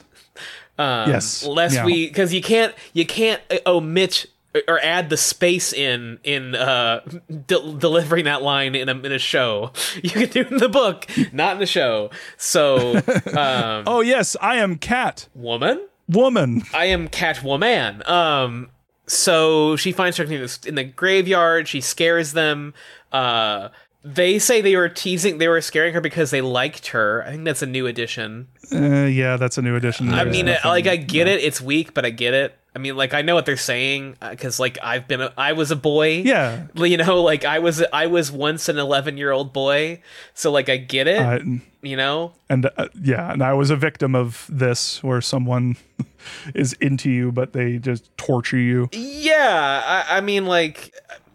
Um, 0.78 1.10
Yes. 1.10 1.44
Lest 1.44 1.74
Yeah. 1.76 1.84
we, 1.84 2.08
because 2.08 2.32
you 2.32 2.42
can't, 2.42 2.74
you 2.92 3.04
can't 3.06 3.42
uh, 3.50 3.58
omit 3.66 4.26
or 4.68 4.78
add 4.84 5.08
the 5.08 5.16
space 5.16 5.72
in 5.72 6.18
in 6.24 6.54
uh, 6.54 7.00
de- 7.46 7.72
delivering 7.78 8.24
that 8.26 8.42
line 8.42 8.74
in 8.74 8.88
a 8.88 8.92
in 8.92 9.12
a 9.12 9.18
show. 9.18 9.72
You 10.02 10.10
can 10.10 10.28
do 10.28 10.40
it 10.40 10.50
in 10.52 10.58
the 10.58 10.68
book, 10.68 11.06
not 11.32 11.54
in 11.54 11.58
the 11.60 11.66
show. 11.66 12.10
So, 12.36 12.96
um, 13.34 13.84
oh 13.86 14.00
yes, 14.02 14.36
I 14.42 14.56
am 14.56 14.76
cat 14.76 15.28
woman. 15.34 15.80
woman. 16.08 16.62
I 16.74 16.86
am 16.86 17.08
cat 17.08 17.42
woman. 17.42 18.02
Um, 18.06 18.68
so 19.06 19.76
she 19.76 19.90
finds 19.92 20.16
her 20.18 20.24
in 20.24 20.30
the, 20.30 20.58
in 20.66 20.74
the 20.74 20.84
graveyard. 20.84 21.66
She 21.68 21.80
scares 21.80 22.32
them. 22.32 22.74
Uh, 23.10 23.68
they 24.04 24.38
say 24.38 24.60
they 24.60 24.76
were 24.76 24.88
teasing, 24.88 25.38
they 25.38 25.48
were 25.48 25.60
scaring 25.60 25.94
her 25.94 26.00
because 26.00 26.30
they 26.30 26.40
liked 26.40 26.88
her. 26.88 27.22
I 27.26 27.30
think 27.32 27.44
that's 27.44 27.62
a 27.62 27.66
new 27.66 27.86
addition. 27.86 28.48
Uh, 28.72 29.04
yeah, 29.06 29.36
that's 29.36 29.58
a 29.58 29.62
new 29.62 29.76
addition. 29.76 30.12
I 30.12 30.24
mean, 30.24 30.48
uh, 30.48 30.52
nothing- 30.54 30.70
like 30.70 30.86
I 30.86 30.96
get 30.96 31.28
it. 31.28 31.40
It's 31.40 31.60
weak, 31.60 31.94
but 31.94 32.04
I 32.04 32.10
get 32.10 32.34
it. 32.34 32.56
I 32.74 32.78
mean, 32.78 32.96
like 32.96 33.12
I 33.12 33.20
know 33.20 33.34
what 33.34 33.44
they're 33.44 33.58
saying 33.58 34.16
because, 34.30 34.58
like, 34.58 34.78
I've 34.82 35.06
been, 35.06 35.20
a, 35.20 35.30
I 35.36 35.52
was 35.52 35.70
a 35.70 35.76
boy. 35.76 36.22
Yeah. 36.24 36.68
you 36.74 36.96
know, 36.96 37.22
like 37.22 37.44
I 37.44 37.58
was, 37.58 37.84
I 37.92 38.06
was 38.06 38.32
once 38.32 38.70
an 38.70 38.78
eleven-year-old 38.78 39.52
boy. 39.52 40.00
So, 40.32 40.50
like, 40.50 40.70
I 40.70 40.78
get 40.78 41.06
it. 41.06 41.18
Uh, 41.18 41.38
you 41.82 41.96
know, 41.96 42.32
and 42.48 42.70
uh, 42.78 42.88
yeah, 42.98 43.30
and 43.30 43.42
I 43.42 43.52
was 43.52 43.68
a 43.68 43.76
victim 43.76 44.14
of 44.14 44.46
this, 44.48 45.02
where 45.02 45.20
someone 45.20 45.76
is 46.54 46.72
into 46.74 47.10
you, 47.10 47.30
but 47.30 47.52
they 47.52 47.76
just 47.76 48.08
torture 48.16 48.56
you. 48.56 48.88
Yeah, 48.92 49.82
I, 50.08 50.16
I 50.16 50.20
mean, 50.22 50.46
like, 50.46 50.94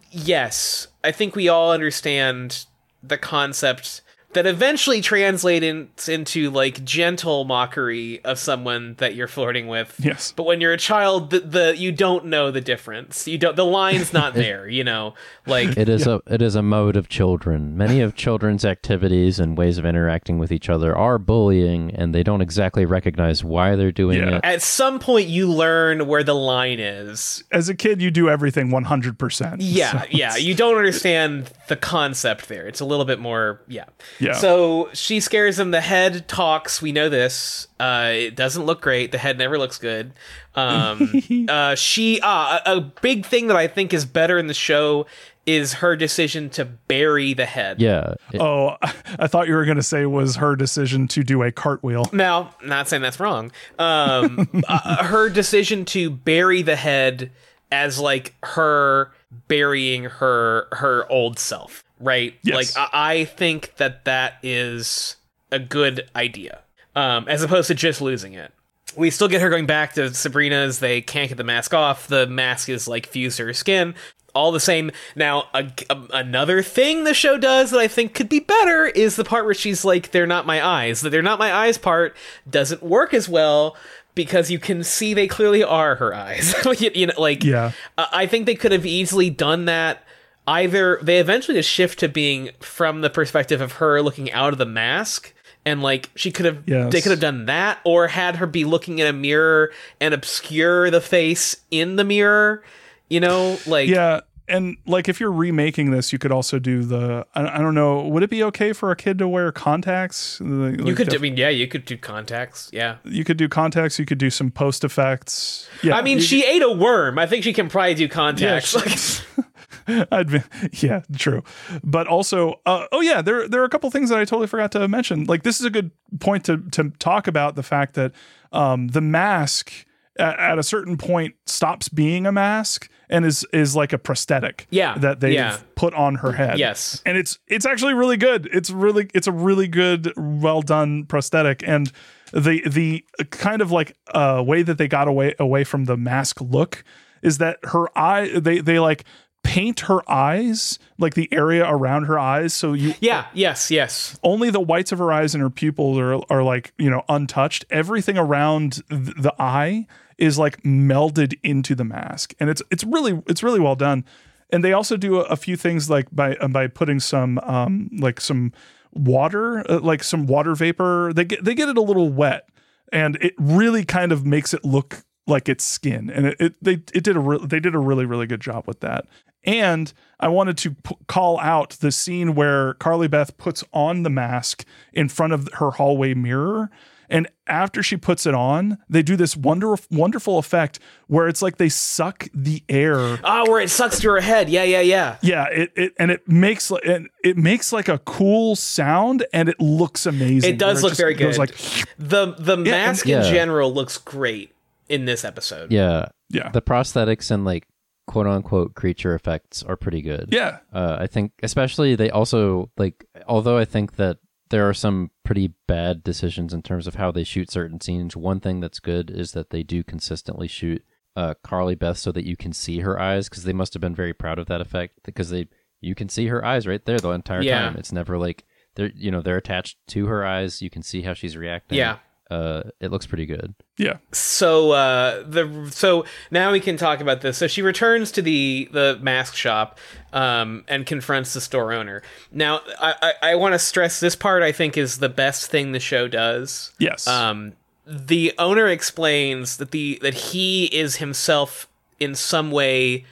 yes, 0.09 0.87
I 1.07 1.13
think 1.13 1.37
we 1.37 1.47
all 1.47 1.71
understand 1.71 2.65
the 3.01 3.17
concept 3.17 4.01
that 4.33 4.45
eventually 4.45 5.01
translates 5.01 6.09
into 6.09 6.49
like 6.51 6.83
gentle 6.83 7.45
mockery 7.45 8.23
of 8.25 8.37
someone 8.37 8.95
that 8.99 9.15
you're 9.15 9.27
flirting 9.27 9.67
with. 9.67 9.95
Yes. 10.03 10.33
But 10.35 10.45
when 10.45 10.59
you're 10.61 10.73
a 10.73 10.77
child, 10.77 11.29
the, 11.29 11.39
the 11.39 11.77
you 11.77 11.91
don't 11.91 12.25
know 12.25 12.51
the 12.51 12.61
difference. 12.61 13.27
You 13.27 13.37
don't. 13.37 13.55
The 13.55 13.65
line's 13.65 14.13
not 14.13 14.33
there. 14.35 14.67
You 14.67 14.83
know, 14.83 15.13
like 15.45 15.77
It 15.77 15.89
is 15.89 16.05
a 16.07 16.21
it 16.27 16.41
is 16.41 16.55
a 16.55 16.61
mode 16.61 16.97
of 16.97 17.07
children. 17.09 17.77
Many 17.77 18.01
of 18.01 18.15
children's 18.15 18.65
activities 18.65 19.39
and 19.39 19.57
ways 19.57 19.77
of 19.77 19.85
interacting 19.85 20.37
with 20.37 20.51
each 20.51 20.69
other 20.69 20.95
are 20.95 21.17
bullying, 21.17 21.91
and 21.95 22.13
they 22.13 22.21
don't 22.23 22.41
exactly 22.41 22.85
recognize 22.85 23.43
why 23.43 23.75
they're 23.75 23.91
doing 23.91 24.19
Yeah. 24.19 24.35
it. 24.37 24.41
at 24.43 24.61
some 24.61 24.99
point 24.99 25.27
you 25.29 25.49
learn 25.49 26.05
where 26.05 26.23
the 26.23 26.35
line 26.35 26.79
is. 26.79 27.43
As 27.51 27.69
a 27.69 27.75
kid, 27.75 28.01
you 28.01 28.11
do 28.11 28.29
everything 28.29 28.71
one 28.71 28.83
hundred 28.83 29.17
percent. 29.17 29.61
Yeah, 29.61 30.03
yeah. 30.11 30.35
You 30.35 30.53
don't 30.53 30.75
understand 30.77 31.49
the 31.67 31.75
concept 31.75 32.47
there. 32.49 32.67
It's 32.67 32.79
a 32.79 32.85
little 32.85 33.05
bit 33.05 33.19
more, 33.19 33.61
yeah. 33.67 33.85
Yeah. 34.19 34.33
So 34.33 34.89
she 34.93 35.19
scares 35.19 35.59
him. 35.59 35.71
The 35.71 35.81
head 35.81 36.27
talks. 36.27 36.81
We 36.81 36.91
know 36.91 37.09
this. 37.09 37.67
Uh, 37.79 38.11
it 38.13 38.35
doesn't 38.35 38.65
look 38.65 38.81
great. 38.81 39.11
The 39.11 39.17
head 39.17 39.37
never 39.37 39.57
looks 39.57 39.77
good. 39.77 40.13
Um, 40.55 41.13
uh, 41.49 41.75
she, 41.75 42.19
uh, 42.21 42.59
a, 42.65 42.77
a 42.77 42.81
big 42.81 43.25
thing 43.25 43.47
that 43.47 43.57
I 43.57 43.67
think 43.67 43.93
is 43.93 44.05
better 44.05 44.37
in 44.37 44.47
the 44.47 44.53
show 44.53 45.05
is 45.45 45.75
her 45.75 45.95
decision 45.95 46.49
to 46.49 46.65
bury 46.65 47.33
the 47.33 47.45
head. 47.45 47.79
Yeah. 47.81 48.15
it- 48.33 48.41
Oh, 48.41 48.75
I 49.17 49.27
thought 49.27 49.47
you 49.47 49.55
were 49.55 49.63
going 49.63 49.77
to 49.77 49.83
say 49.83 50.05
was 50.05 50.35
her 50.37 50.55
decision 50.57 51.07
to 51.09 51.23
do 51.23 51.41
a 51.41 51.51
cartwheel. 51.53 52.05
No, 52.11 52.49
not 52.63 52.89
saying 52.89 53.01
that's 53.01 53.19
wrong. 53.19 53.51
Um, 53.79 54.49
uh, 54.67 55.05
her 55.05 55.29
decision 55.29 55.85
to 55.85 56.09
bury 56.09 56.63
the 56.63 56.75
head 56.75 57.31
as 57.71 57.97
like 57.99 58.33
her 58.43 59.11
burying 59.47 60.05
her 60.05 60.67
her 60.71 61.09
old 61.11 61.39
self, 61.39 61.83
right? 61.99 62.33
Yes. 62.43 62.75
Like 62.75 62.89
I, 62.93 63.11
I 63.21 63.25
think 63.25 63.75
that 63.77 64.05
that 64.05 64.35
is 64.43 65.15
a 65.51 65.59
good 65.59 66.09
idea, 66.15 66.59
um, 66.95 67.27
as 67.27 67.43
opposed 67.43 67.67
to 67.67 67.75
just 67.75 68.01
losing 68.01 68.33
it. 68.33 68.51
We 68.95 69.11
still 69.11 69.27
get 69.27 69.41
her 69.41 69.49
going 69.49 69.65
back 69.67 69.93
to 69.93 70.13
Sabrina's. 70.13 70.79
They 70.79 71.01
can't 71.01 71.29
get 71.29 71.37
the 71.37 71.43
mask 71.43 71.73
off. 71.73 72.07
The 72.07 72.25
mask 72.25 72.69
is 72.69 72.87
like 72.87 73.05
fused 73.05 73.37
to 73.37 73.45
her 73.45 73.53
skin. 73.53 73.95
All 74.33 74.51
the 74.51 74.59
same. 74.59 74.91
Now, 75.15 75.45
a, 75.53 75.71
a- 75.89 76.07
another 76.13 76.61
thing 76.61 77.03
the 77.03 77.13
show 77.13 77.37
does 77.37 77.71
that 77.71 77.79
I 77.79 77.87
think 77.87 78.13
could 78.13 78.29
be 78.29 78.39
better 78.39 78.85
is 78.85 79.15
the 79.15 79.23
part 79.23 79.45
where 79.45 79.53
she's 79.53 79.83
like, 79.83 80.11
"They're 80.11 80.27
not 80.27 80.45
my 80.45 80.63
eyes." 80.65 81.01
The 81.01 81.09
"They're 81.09 81.21
not 81.21 81.39
my 81.39 81.51
eyes" 81.53 81.77
part 81.77 82.15
doesn't 82.49 82.83
work 82.83 83.13
as 83.13 83.27
well 83.27 83.75
because 84.17 84.51
you 84.51 84.59
can 84.59 84.83
see 84.83 85.13
they 85.13 85.27
clearly 85.27 85.63
are 85.63 85.95
her 85.95 86.13
eyes. 86.13 86.53
you, 86.81 86.91
you 86.93 87.07
know, 87.07 87.13
like 87.17 87.45
Yeah. 87.45 87.71
I 87.97 88.07
I 88.23 88.25
think 88.27 88.45
they 88.47 88.55
could 88.55 88.73
have 88.73 88.85
easily 88.85 89.29
done 89.29 89.63
that. 89.65 90.03
Either 90.45 90.99
they 91.01 91.19
eventually 91.19 91.57
just 91.57 91.69
shift 91.69 91.99
to 91.99 92.09
being 92.09 92.49
from 92.59 92.99
the 93.01 93.09
perspective 93.09 93.61
of 93.61 93.73
her 93.73 94.01
looking 94.01 94.31
out 94.31 94.51
of 94.53 94.57
the 94.59 94.65
mask, 94.65 95.33
and 95.65 95.81
like 95.83 96.09
she 96.15 96.31
could 96.31 96.45
have, 96.45 96.63
Yes. 96.65 96.91
they 96.91 97.01
could 97.01 97.11
have 97.11 97.19
done 97.19 97.45
that, 97.47 97.79
or 97.85 98.07
had 98.07 98.37
her 98.37 98.47
be 98.47 98.63
looking 98.65 98.99
in 98.99 99.07
a 99.07 99.13
mirror 99.13 99.71
and 100.01 100.13
obscure 100.13 100.89
the 100.89 101.01
face 101.01 101.57
in 101.71 101.95
the 101.97 102.03
mirror. 102.05 102.63
You 103.09 103.19
know, 103.19 103.57
like 103.67 103.89
Yeah. 103.89 104.21
And 104.49 104.77
like 104.85 105.09
if 105.09 105.19
you're 105.19 105.31
remaking 105.31 105.91
this, 105.91 106.13
you 106.13 106.19
could 106.19 106.31
also 106.31 106.57
do 106.59 106.83
the 106.83 107.25
I, 107.35 107.55
I 107.55 107.57
don't 107.57 107.75
know, 107.75 108.07
would 108.07 108.23
it 108.23 108.29
be 108.29 108.43
okay 108.43 108.73
for 108.73 108.91
a 108.91 108.95
kid 108.95 109.17
to 109.19 109.27
wear 109.27 109.51
contacts? 109.51 110.39
Like, 110.39 110.79
you 110.85 110.95
could. 110.95 111.09
def- 111.09 111.19
I 111.19 111.21
mean, 111.21 111.37
yeah, 111.37 111.49
you 111.49 111.67
could 111.67 111.85
do 111.85 111.97
contacts. 111.97 112.69
Yeah. 112.71 112.97
you 113.03 113.23
could 113.23 113.37
do 113.37 113.49
contacts, 113.49 113.99
you 113.99 114.05
could 114.05 114.17
do 114.17 114.29
some 114.29 114.51
post 114.51 114.83
effects. 114.83 115.67
Yeah. 115.83 115.95
I 115.97 116.01
mean, 116.01 116.19
she 116.19 116.45
ate 116.45 116.63
a 116.63 116.71
worm. 116.71 117.19
I 117.19 117.25
think 117.25 117.43
she 117.43 117.53
can 117.53 117.67
probably 117.69 117.95
do 117.95 118.03
yeah, 118.03 118.09
contacts. 118.09 119.25
she- 119.35 119.43
I'd 120.11 120.29
be, 120.29 120.43
yeah, 120.73 121.01
true. 121.17 121.43
But 121.83 122.07
also, 122.07 122.59
uh, 122.65 122.87
oh 122.91 123.01
yeah, 123.01 123.21
there 123.21 123.47
there 123.47 123.61
are 123.61 123.65
a 123.65 123.69
couple 123.69 123.89
things 123.89 124.09
that 124.09 124.19
I 124.19 124.25
totally 124.25 124.47
forgot 124.47 124.71
to 124.73 124.87
mention. 124.87 125.25
Like 125.25 125.43
this 125.43 125.59
is 125.59 125.65
a 125.65 125.69
good 125.69 125.91
point 126.19 126.43
to 126.45 126.57
to 126.71 126.89
talk 126.99 127.27
about 127.27 127.55
the 127.55 127.63
fact 127.63 127.93
that 127.95 128.11
um, 128.51 128.89
the 128.89 129.01
mask 129.01 129.71
at, 130.17 130.39
at 130.39 130.59
a 130.59 130.63
certain 130.63 130.97
point 130.97 131.35
stops 131.45 131.87
being 131.89 132.25
a 132.25 132.31
mask 132.31 132.89
and 133.09 133.25
is 133.25 133.45
is 133.53 133.75
like 133.75 133.93
a 133.93 133.97
prosthetic. 133.97 134.67
Yeah, 134.69 134.97
that 134.97 135.19
they 135.19 135.33
yeah. 135.33 135.59
put 135.75 135.93
on 135.93 136.15
her 136.15 136.33
head. 136.33 136.59
Yes. 136.59 137.01
and 137.05 137.17
it's 137.17 137.39
it's 137.47 137.65
actually 137.65 137.93
really 137.93 138.17
good. 138.17 138.47
It's 138.51 138.69
really 138.69 139.09
it's 139.13 139.27
a 139.27 139.31
really 139.31 139.67
good, 139.67 140.13
well 140.17 140.61
done 140.61 141.05
prosthetic, 141.05 141.63
and 141.65 141.91
the 142.33 142.61
the 142.67 143.05
kind 143.29 143.61
of 143.61 143.71
like 143.71 143.95
uh, 144.13 144.43
way 144.45 144.61
that 144.63 144.77
they 144.77 144.87
got 144.87 145.07
away 145.07 145.35
away 145.39 145.63
from 145.63 145.85
the 145.85 145.95
mask 145.97 146.41
look 146.41 146.83
is 147.21 147.37
that 147.39 147.59
her 147.63 147.85
eye 147.97 148.37
they 148.39 148.59
they 148.59 148.79
like 148.79 149.03
paint 149.43 149.81
her 149.81 150.01
eyes 150.11 150.77
like 150.97 151.13
the 151.13 151.31
area 151.31 151.65
around 151.65 152.03
her 152.03 152.19
eyes 152.19 152.53
so 152.53 152.73
you 152.73 152.93
Yeah, 152.99 153.27
yes, 153.33 153.71
yes. 153.71 154.19
only 154.21 154.49
the 154.49 154.59
whites 154.59 154.91
of 154.91 154.99
her 154.99 155.13
eyes 155.13 155.33
and 155.33 155.41
her 155.41 155.49
pupils 155.49 155.97
are, 155.99 156.15
are 156.29 156.43
like 156.43 156.73
you 156.77 156.89
know 156.89 157.03
untouched 157.07 157.63
everything 157.69 158.17
around 158.17 158.83
th- 158.89 159.15
the 159.17 159.33
eye 159.39 159.87
is 160.17 160.37
like 160.37 160.61
melded 160.63 161.37
into 161.43 161.75
the 161.75 161.83
mask. 161.83 162.33
And 162.39 162.49
it's 162.49 162.61
it's 162.71 162.83
really 162.83 163.21
it's 163.27 163.43
really 163.43 163.59
well 163.59 163.75
done. 163.75 164.05
And 164.49 164.63
they 164.63 164.73
also 164.73 164.97
do 164.97 165.19
a, 165.19 165.23
a 165.23 165.35
few 165.35 165.57
things 165.57 165.89
like 165.89 166.07
by 166.11 166.35
uh, 166.35 166.47
by 166.47 166.67
putting 166.67 166.99
some 166.99 167.39
um 167.39 167.89
like 167.99 168.21
some 168.21 168.53
water 168.93 169.69
uh, 169.69 169.79
like 169.79 170.03
some 170.03 170.25
water 170.25 170.55
vapor. 170.55 171.11
They 171.13 171.25
get 171.25 171.43
they 171.43 171.55
get 171.55 171.69
it 171.69 171.77
a 171.77 171.81
little 171.81 172.09
wet 172.09 172.49
and 172.91 173.17
it 173.17 173.33
really 173.37 173.85
kind 173.85 174.11
of 174.11 174.25
makes 174.25 174.53
it 174.53 174.63
look 174.63 175.03
like 175.25 175.49
its 175.49 175.65
skin. 175.65 176.09
And 176.09 176.27
it, 176.27 176.37
it 176.39 176.55
they 176.61 176.73
it 176.93 177.03
did 177.03 177.15
a 177.15 177.19
re- 177.19 177.45
they 177.45 177.59
did 177.59 177.75
a 177.75 177.79
really 177.79 178.05
really 178.05 178.27
good 178.27 178.41
job 178.41 178.65
with 178.67 178.79
that. 178.81 179.05
And 179.43 179.93
I 180.19 180.27
wanted 180.27 180.57
to 180.59 180.71
p- 180.71 180.97
call 181.07 181.39
out 181.39 181.71
the 181.79 181.91
scene 181.91 182.35
where 182.35 182.73
Carly 182.75 183.07
Beth 183.07 183.37
puts 183.37 183.63
on 183.71 184.03
the 184.03 184.09
mask 184.09 184.65
in 184.91 185.07
front 185.09 185.33
of 185.33 185.47
her 185.53 185.71
hallway 185.71 186.13
mirror. 186.13 186.69
And 187.09 187.27
after 187.47 187.81
she 187.81 187.95
puts 187.95 188.25
it 188.25 188.33
on, 188.33 188.77
they 188.89 189.01
do 189.01 189.15
this 189.15 189.37
wonderful, 189.37 189.87
wonderful 189.97 190.37
effect 190.39 190.79
where 191.07 191.27
it's 191.27 191.41
like 191.41 191.57
they 191.57 191.69
suck 191.69 192.27
the 192.33 192.63
air. 192.67 192.97
Oh, 193.23 193.49
where 193.49 193.61
it 193.61 193.69
sucks 193.69 193.99
to 194.01 194.09
her 194.09 194.19
head. 194.19 194.49
Yeah, 194.49 194.63
yeah, 194.63 194.81
yeah. 194.81 195.17
Yeah, 195.21 195.45
it, 195.49 195.71
it 195.75 195.93
and 195.97 196.11
it 196.11 196.27
makes 196.27 196.69
like 196.69 196.83
it, 196.85 197.03
it 197.23 197.37
makes 197.37 197.71
like 197.71 197.87
a 197.87 197.99
cool 197.99 198.55
sound 198.57 199.25
and 199.31 199.47
it 199.47 199.59
looks 199.59 200.05
amazing. 200.05 200.55
It 200.55 200.59
does 200.59 200.77
where 200.77 200.81
look 200.83 200.91
just 200.91 200.99
very 200.99 201.13
goes 201.13 201.37
good. 201.37 201.49
Like 201.49 201.55
the 201.97 202.33
the 202.37 202.57
Yeah, 202.57 202.71
mask 202.71 203.05
and- 203.05 203.15
in 203.15 203.21
Yeah. 203.23 203.31
general 203.31 203.73
looks 203.73 203.97
great 203.97 204.53
in 204.89 205.05
this 205.05 205.23
episode. 205.23 205.71
Yeah. 205.71 206.07
Yeah. 206.29 206.49
The 206.49 206.61
prosthetics 206.61 207.31
and 207.31 207.45
like 207.45 207.67
quote 208.05 208.27
unquote 208.27 208.73
creature 208.75 209.15
effects 209.15 209.63
are 209.63 209.75
pretty 209.77 210.01
good. 210.01 210.29
Yeah. 210.31 210.59
Uh, 210.73 210.97
I 210.99 211.07
think 211.07 211.31
especially 211.43 211.95
they 211.95 212.09
also 212.09 212.69
like 212.77 213.05
although 213.27 213.57
I 213.57 213.63
think 213.65 213.95
that 213.95 214.17
there 214.49 214.67
are 214.67 214.73
some 214.73 215.11
pretty 215.23 215.53
bad 215.67 216.03
decisions 216.03 216.53
in 216.53 216.61
terms 216.61 216.87
of 216.87 216.95
how 216.95 217.11
they 217.11 217.23
shoot 217.23 217.51
certain 217.51 217.81
scenes. 217.81 218.15
One 218.15 218.39
thing 218.39 218.59
that's 218.59 218.79
good 218.79 219.09
is 219.11 219.31
that 219.33 219.49
they 219.49 219.63
do 219.63 219.83
consistently 219.83 220.47
shoot 220.47 220.83
uh, 221.15 221.33
Carly 221.43 221.75
Beth 221.75 221.97
so 221.97 222.11
that 222.11 222.25
you 222.25 222.37
can 222.37 222.53
see 222.53 222.79
her 222.79 222.99
eyes 222.99 223.27
because 223.27 223.43
they 223.43 223.53
must 223.53 223.73
have 223.73 223.81
been 223.81 223.95
very 223.95 224.13
proud 224.13 224.39
of 224.39 224.45
that 224.47 224.61
effect 224.61 224.99
because 225.03 225.29
they 225.31 225.47
you 225.81 225.95
can 225.95 226.09
see 226.09 226.27
her 226.27 226.43
eyes 226.45 226.65
right 226.67 226.83
there 226.85 226.99
the 226.99 227.09
entire 227.11 227.41
Yeah. 227.41 227.61
time. 227.61 227.75
It's 227.77 227.91
never 227.91 228.17
like 228.17 228.45
they're 228.75 228.91
you 228.95 229.09
know 229.11 229.21
they're 229.21 229.37
attached 229.37 229.77
to 229.89 230.05
her 230.07 230.25
eyes. 230.25 230.61
You 230.61 230.69
can 230.69 230.81
see 230.83 231.01
how 231.01 231.13
she's 231.13 231.35
reacting. 231.35 231.77
Yeah. 231.77 231.97
Uh, 232.29 232.63
it 232.79 232.91
looks 232.91 233.05
pretty 233.05 233.25
good. 233.25 233.55
Yeah. 233.77 233.97
So 234.11 234.71
uh 234.71 235.23
the 235.23 235.69
so 235.71 236.05
now 236.29 236.51
we 236.51 236.59
can 236.59 236.75
talk 236.75 236.99
about 236.99 237.21
this. 237.21 237.37
So 237.37 237.47
she 237.47 237.61
returns 237.61 238.11
to 238.13 238.21
the 238.21 238.67
the 238.71 238.99
mask 239.01 239.35
shop 239.35 239.79
um 240.11 240.65
and 240.67 240.85
confronts 240.85 241.33
the 241.33 241.41
store 241.41 241.71
owner. 241.71 242.01
Now 242.31 242.61
I 242.79 243.13
I, 243.21 243.31
I 243.31 243.35
want 243.35 243.53
to 243.53 243.59
stress 243.59 243.99
this 243.99 244.15
part 244.15 244.43
I 244.43 244.51
think 244.51 244.77
is 244.77 244.97
the 244.97 245.09
best 245.09 245.49
thing 245.49 245.71
the 245.71 245.79
show 245.79 246.07
does. 246.07 246.73
Yes. 246.79 247.07
Um 247.07 247.53
the 247.85 248.33
owner 248.37 248.67
explains 248.67 249.57
that 249.57 249.71
the 249.71 249.97
that 250.01 250.13
he 250.13 250.65
is 250.65 250.97
himself 250.97 251.69
in 251.99 252.13
some 252.13 252.51
way 252.51 253.05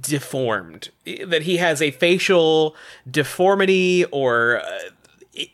deformed 0.00 0.90
that 1.26 1.42
he 1.42 1.56
has 1.56 1.82
a 1.82 1.90
facial 1.90 2.76
deformity 3.10 4.04
or 4.06 4.60
uh, 4.64 4.78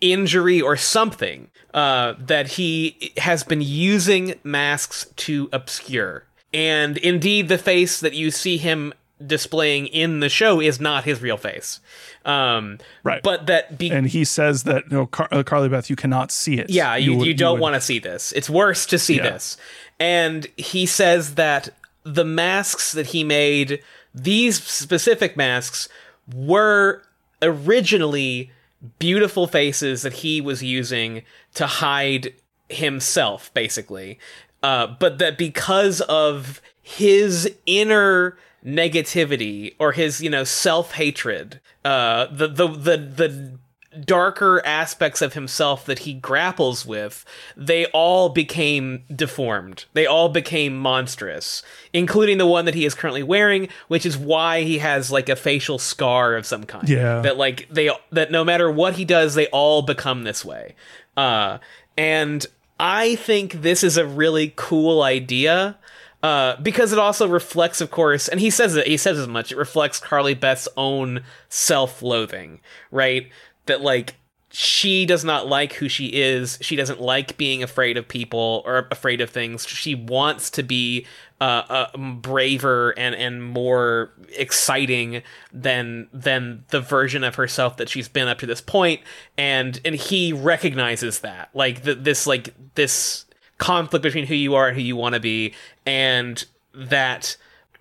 injury 0.00 0.60
or 0.60 0.76
something 0.76 1.48
uh, 1.72 2.14
that 2.18 2.48
he 2.52 3.12
has 3.18 3.42
been 3.44 3.60
using 3.60 4.34
masks 4.44 5.06
to 5.16 5.48
obscure. 5.52 6.24
And 6.52 6.96
indeed, 6.98 7.48
the 7.48 7.58
face 7.58 7.98
that 8.00 8.14
you 8.14 8.30
see 8.30 8.56
him 8.58 8.92
displaying 9.24 9.86
in 9.88 10.20
the 10.20 10.28
show 10.28 10.60
is 10.60 10.80
not 10.80 11.04
his 11.04 11.20
real 11.22 11.36
face. 11.36 11.80
Um, 12.24 12.78
right. 13.02 13.22
But 13.22 13.46
that 13.46 13.78
be- 13.78 13.90
and 13.90 14.06
he 14.06 14.24
says 14.24 14.64
that 14.64 14.90
no, 14.90 15.06
Car- 15.06 15.28
uh, 15.30 15.42
Carly 15.42 15.68
Beth, 15.68 15.88
you 15.90 15.96
cannot 15.96 16.30
see 16.30 16.58
it. 16.58 16.70
yeah, 16.70 16.96
you, 16.96 17.12
you, 17.12 17.18
would- 17.18 17.36
don't 17.36 17.54
would- 17.54 17.60
want 17.62 17.74
to 17.74 17.80
see 17.80 17.98
this. 17.98 18.32
It's 18.32 18.48
worse 18.50 18.86
to 18.86 18.98
see 18.98 19.16
Yeah. 19.16 19.30
this. 19.30 19.56
And 20.00 20.46
he 20.56 20.86
says 20.86 21.34
that 21.36 21.70
the 22.02 22.24
masks 22.24 22.92
that 22.92 23.06
he 23.08 23.24
made, 23.24 23.82
these 24.14 24.62
specific 24.62 25.36
masks, 25.36 25.88
were 26.34 27.02
originally 27.42 28.50
beautiful 28.98 29.46
faces 29.46 30.02
that 30.02 30.14
he 30.14 30.40
was 30.40 30.62
using 30.62 31.22
to 31.54 31.66
hide 31.66 32.34
himself, 32.68 33.52
basically. 33.54 34.18
Uh, 34.62 34.86
but 34.86 35.18
that 35.18 35.36
because 35.36 36.00
of 36.02 36.60
his 36.82 37.52
inner 37.66 38.38
negativity 38.64 39.74
or 39.78 39.92
his, 39.92 40.22
you 40.22 40.30
know, 40.30 40.44
self 40.44 40.92
hatred, 40.92 41.60
uh, 41.84 42.26
the, 42.30 42.48
the, 42.48 42.68
the, 42.68 42.96
the, 42.96 43.58
darker 44.00 44.60
aspects 44.64 45.22
of 45.22 45.34
himself 45.34 45.86
that 45.86 46.00
he 46.00 46.14
grapples 46.14 46.84
with, 46.84 47.24
they 47.56 47.86
all 47.86 48.28
became 48.28 49.04
deformed. 49.14 49.84
They 49.92 50.06
all 50.06 50.28
became 50.28 50.76
monstrous, 50.76 51.62
including 51.92 52.38
the 52.38 52.46
one 52.46 52.64
that 52.64 52.74
he 52.74 52.84
is 52.84 52.94
currently 52.94 53.22
wearing, 53.22 53.68
which 53.88 54.06
is 54.06 54.16
why 54.16 54.62
he 54.62 54.78
has 54.78 55.10
like 55.10 55.28
a 55.28 55.36
facial 55.36 55.78
scar 55.78 56.34
of 56.34 56.46
some 56.46 56.64
kind. 56.64 56.88
Yeah. 56.88 57.20
That 57.20 57.36
like 57.36 57.68
they 57.70 57.90
that 58.10 58.30
no 58.30 58.44
matter 58.44 58.70
what 58.70 58.94
he 58.94 59.04
does, 59.04 59.34
they 59.34 59.46
all 59.48 59.82
become 59.82 60.24
this 60.24 60.44
way. 60.44 60.74
Uh 61.16 61.58
and 61.96 62.46
I 62.78 63.16
think 63.16 63.62
this 63.62 63.84
is 63.84 63.96
a 63.96 64.06
really 64.06 64.52
cool 64.56 65.02
idea. 65.02 65.78
Uh, 66.22 66.58
because 66.62 66.90
it 66.90 66.98
also 66.98 67.28
reflects, 67.28 67.82
of 67.82 67.90
course, 67.90 68.28
and 68.28 68.40
he 68.40 68.48
says 68.48 68.74
it. 68.76 68.86
He 68.86 68.96
says 68.96 69.18
as 69.18 69.28
much. 69.28 69.52
It 69.52 69.58
reflects 69.58 70.00
Carly 70.00 70.32
Beth's 70.32 70.66
own 70.74 71.22
self-loathing, 71.50 72.60
right? 72.90 73.28
That 73.66 73.80
like 73.80 74.16
she 74.56 75.04
does 75.04 75.24
not 75.24 75.48
like 75.48 75.72
who 75.72 75.88
she 75.88 76.06
is. 76.06 76.58
She 76.60 76.76
doesn't 76.76 77.00
like 77.00 77.36
being 77.36 77.64
afraid 77.64 77.96
of 77.96 78.06
people 78.06 78.62
or 78.64 78.86
afraid 78.92 79.20
of 79.20 79.30
things. 79.30 79.66
She 79.66 79.96
wants 79.96 80.48
to 80.50 80.62
be 80.62 81.06
uh, 81.40 81.88
uh, 81.92 81.96
braver 81.96 82.94
and 82.96 83.16
and 83.16 83.42
more 83.42 84.12
exciting 84.36 85.24
than 85.52 86.08
than 86.12 86.64
the 86.68 86.80
version 86.80 87.24
of 87.24 87.34
herself 87.34 87.78
that 87.78 87.88
she's 87.88 88.08
been 88.08 88.28
up 88.28 88.38
to 88.38 88.46
this 88.46 88.60
point. 88.60 89.00
And 89.36 89.80
and 89.84 89.96
he 89.96 90.32
recognizes 90.32 91.18
that, 91.20 91.50
like 91.52 91.82
th- 91.82 91.98
this 92.02 92.24
like 92.24 92.54
this 92.76 93.24
conflict 93.58 94.04
between 94.04 94.26
who 94.26 94.36
you 94.36 94.54
are 94.54 94.68
and 94.68 94.76
who 94.76 94.82
you 94.82 94.94
want 94.94 95.16
to 95.16 95.20
be, 95.20 95.52
and 95.84 96.44
that 96.72 97.36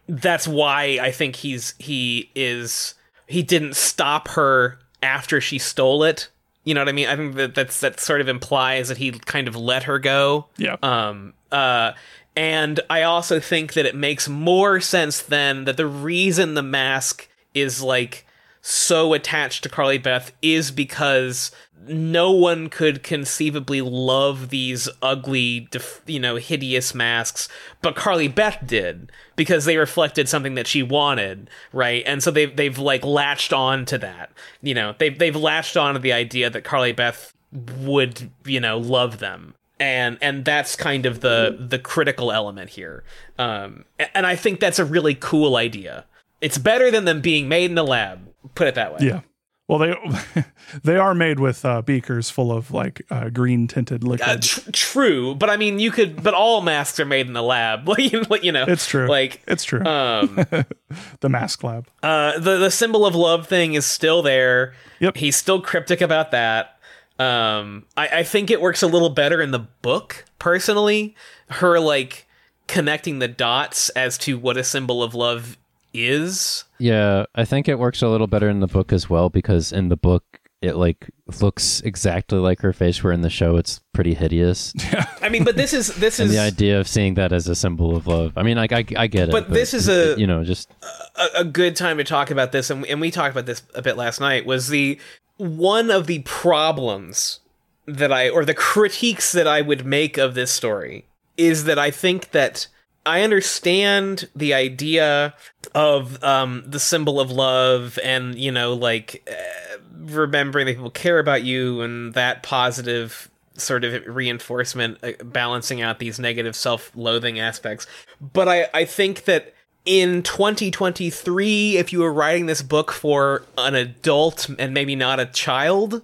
that's 0.09 0.47
why 0.47 0.97
I 0.99 1.11
think 1.11 1.35
he's 1.35 1.75
he 1.77 2.31
is 2.33 2.95
he 3.27 3.43
didn't 3.43 3.75
stop 3.75 4.29
her 4.29 4.79
after 5.03 5.39
she 5.39 5.59
stole 5.59 6.03
it. 6.03 6.29
You 6.63 6.73
know 6.73 6.81
what 6.81 6.89
I 6.89 6.93
mean? 6.93 7.07
I 7.07 7.15
think 7.15 7.35
that 7.35 7.55
that's 7.55 7.81
that 7.81 7.99
sort 7.99 8.21
of 8.21 8.29
implies 8.29 8.87
that 8.87 8.97
he 8.97 9.11
kind 9.11 9.47
of 9.47 9.55
let 9.55 9.83
her 9.83 9.99
go. 9.99 10.47
Yeah. 10.57 10.77
Um 10.81 11.33
uh 11.51 11.91
and 12.35 12.79
I 12.89 13.03
also 13.03 13.39
think 13.39 13.73
that 13.73 13.85
it 13.85 13.95
makes 13.95 14.27
more 14.27 14.79
sense 14.79 15.21
then 15.21 15.65
that 15.65 15.77
the 15.77 15.85
reason 15.85 16.55
the 16.55 16.63
mask 16.63 17.27
is 17.53 17.81
like 17.81 18.25
so 18.65 19.13
attached 19.13 19.61
to 19.61 19.69
Carly 19.69 19.97
Beth 19.97 20.31
is 20.41 20.71
because 20.71 21.51
no 21.85 22.31
one 22.31 22.69
could 22.69 23.03
conceivably 23.03 23.81
love 23.81 24.49
these 24.49 24.87
ugly, 25.01 25.67
you 26.05 26.19
know, 26.19 26.37
hideous 26.37 26.95
masks, 26.95 27.49
but 27.81 27.97
Carly 27.97 28.29
Beth 28.29 28.59
did 28.65 29.11
because 29.35 29.65
they 29.65 29.75
reflected 29.75 30.29
something 30.29 30.55
that 30.55 30.65
she 30.65 30.81
wanted, 30.81 31.49
right? 31.73 32.03
And 32.05 32.23
so 32.23 32.31
they've 32.31 32.55
they've 32.55 32.77
like 32.77 33.03
latched 33.03 33.51
on 33.51 33.83
to 33.87 33.97
that, 33.97 34.31
you 34.61 34.73
know, 34.73 34.95
they've 34.97 35.19
they've 35.19 35.35
latched 35.35 35.75
on 35.75 35.95
to 35.95 35.99
the 35.99 36.13
idea 36.13 36.49
that 36.49 36.63
Carly 36.63 36.93
Beth 36.93 37.33
would, 37.51 38.31
you 38.45 38.61
know, 38.61 38.77
love 38.77 39.19
them. 39.19 39.55
And 39.77 40.17
and 40.21 40.45
that's 40.45 40.77
kind 40.77 41.05
of 41.05 41.19
the 41.19 41.57
the 41.59 41.79
critical 41.79 42.31
element 42.31 42.69
here, 42.69 43.03
um, 43.37 43.83
and 44.15 44.25
I 44.25 44.37
think 44.37 44.61
that's 44.61 44.79
a 44.79 44.85
really 44.85 45.15
cool 45.15 45.57
idea. 45.57 46.05
It's 46.39 46.57
better 46.57 46.89
than 46.89 47.03
them 47.03 47.19
being 47.19 47.49
made 47.49 47.71
in 47.71 47.77
a 47.77 47.83
lab. 47.83 48.32
Put 48.55 48.67
it 48.67 48.75
that 48.75 48.93
way. 48.93 48.99
Yeah. 49.01 49.21
Well, 49.67 49.79
they 49.79 50.43
they 50.83 50.97
are 50.97 51.15
made 51.15 51.39
with 51.39 51.63
uh, 51.63 51.81
beakers 51.81 52.29
full 52.29 52.51
of 52.51 52.71
like 52.71 53.01
uh, 53.09 53.29
green 53.29 53.67
tinted 53.67 54.03
liquid. 54.03 54.29
Uh, 54.29 54.37
tr- 54.41 54.71
true, 54.71 55.35
but 55.35 55.49
I 55.49 55.57
mean, 55.57 55.79
you 55.79 55.89
could. 55.89 56.21
But 56.21 56.33
all 56.33 56.61
masks 56.61 56.99
are 56.99 57.05
made 57.05 57.27
in 57.27 57.33
the 57.33 57.43
lab. 57.43 57.87
Like 57.93 58.11
you 58.11 58.21
know, 58.21 58.35
you 58.41 58.51
know, 58.51 58.65
it's 58.67 58.87
true. 58.87 59.07
Like 59.07 59.41
it's 59.47 59.63
true. 59.63 59.83
Um, 59.85 60.35
the 61.21 61.29
mask 61.29 61.63
lab. 61.63 61.87
uh, 62.01 62.39
the 62.39 62.57
the 62.57 62.71
symbol 62.71 63.05
of 63.05 63.15
love 63.15 63.47
thing 63.47 63.73
is 63.75 63.85
still 63.85 64.21
there. 64.21 64.73
Yep. 64.99 65.17
He's 65.17 65.35
still 65.35 65.61
cryptic 65.61 66.01
about 66.01 66.31
that. 66.31 66.77
Um, 67.19 67.85
I, 67.95 68.07
I 68.07 68.23
think 68.23 68.49
it 68.49 68.59
works 68.59 68.81
a 68.81 68.87
little 68.87 69.09
better 69.09 69.41
in 69.41 69.51
the 69.51 69.59
book, 69.59 70.25
personally. 70.39 71.15
Her 71.49 71.79
like 71.79 72.27
connecting 72.67 73.19
the 73.19 73.27
dots 73.27 73.89
as 73.89 74.17
to 74.19 74.37
what 74.37 74.57
a 74.57 74.63
symbol 74.63 75.03
of 75.03 75.13
love 75.13 75.57
is. 75.93 76.63
Yeah, 76.79 77.25
I 77.35 77.45
think 77.45 77.67
it 77.67 77.79
works 77.79 78.01
a 78.01 78.07
little 78.07 78.27
better 78.27 78.49
in 78.49 78.59
the 78.59 78.67
book 78.67 78.91
as 78.91 79.09
well 79.09 79.29
because 79.29 79.71
in 79.71 79.89
the 79.89 79.97
book 79.97 80.23
it 80.61 80.77
like 80.77 81.09
looks 81.41 81.81
exactly 81.81 82.39
like 82.39 82.61
her 82.61 82.71
face 82.71 83.03
where 83.03 83.11
in 83.11 83.19
the 83.19 83.29
show 83.29 83.57
it's 83.57 83.81
pretty 83.93 84.13
hideous. 84.13 84.73
I 85.21 85.27
mean, 85.27 85.43
but 85.43 85.57
this 85.57 85.73
is 85.73 85.93
this 85.95 86.21
is 86.21 86.31
the 86.31 86.39
idea 86.39 86.79
of 86.79 86.87
seeing 86.87 87.15
that 87.15 87.33
as 87.33 87.49
a 87.49 87.55
symbol 87.55 87.95
of 87.97 88.07
love. 88.07 88.37
I 88.37 88.43
mean, 88.43 88.55
like 88.55 88.71
I, 88.71 88.85
I 88.95 89.07
get 89.07 89.27
it. 89.27 89.31
But 89.31 89.49
this 89.49 89.73
is 89.73 89.89
a- 89.89 90.17
you 90.17 90.25
know 90.25 90.43
just 90.45 90.71
a, 91.15 91.41
a 91.41 91.43
good 91.43 91.75
time 91.75 91.97
to 91.97 92.05
talk 92.05 92.31
about 92.31 92.53
this, 92.53 92.69
and, 92.69 92.85
and 92.85 93.01
we 93.01 93.11
talked 93.11 93.33
about 93.33 93.45
this 93.45 93.61
a 93.75 93.81
bit 93.81 93.97
last 93.97 94.21
night. 94.21 94.45
Was 94.45 94.69
the 94.69 94.97
one 95.35 95.91
of 95.91 96.07
the 96.07 96.19
problems 96.19 97.41
that 97.85 98.13
I 98.13 98.29
or 98.29 98.45
the 98.45 98.53
critiques 98.53 99.33
that 99.33 99.47
I 99.47 99.61
would 99.61 99.85
make 99.85 100.17
of 100.17 100.33
this 100.33 100.51
story 100.51 101.05
is 101.35 101.65
that 101.65 101.77
I 101.77 101.91
think 101.91 102.31
that 102.31 102.67
I 103.05 103.21
understand 103.21 104.29
the 104.33 104.53
idea 104.53 105.33
of 105.75 106.23
um, 106.23 106.63
the 106.65 106.79
symbol 106.79 107.19
of 107.19 107.31
love 107.31 107.97
and 108.03 108.35
you 108.35 108.51
know 108.51 108.73
like 108.73 109.27
uh, 109.29 109.77
remembering 109.95 110.65
that 110.67 110.75
people 110.75 110.91
care 110.91 111.19
about 111.19 111.43
you 111.43 111.81
and 111.81 112.13
that 112.13 112.43
positive 112.43 113.29
sort 113.55 113.83
of 113.83 114.03
reinforcement 114.07 114.97
uh, 115.03 115.11
balancing 115.23 115.81
out 115.81 115.99
these 115.99 116.19
negative 116.19 116.55
self-loathing 116.55 117.39
aspects. 117.39 117.85
But 118.19 118.47
I, 118.47 118.67
I 118.73 118.85
think 118.85 119.25
that 119.25 119.53
in 119.85 120.23
2023 120.23 121.77
if 121.77 121.91
you 121.91 121.99
were 121.99 122.13
writing 122.13 122.45
this 122.45 122.61
book 122.61 122.91
for 122.91 123.43
an 123.57 123.75
adult 123.75 124.49
and 124.57 124.73
maybe 124.73 124.95
not 124.95 125.19
a 125.19 125.25
child 125.25 126.01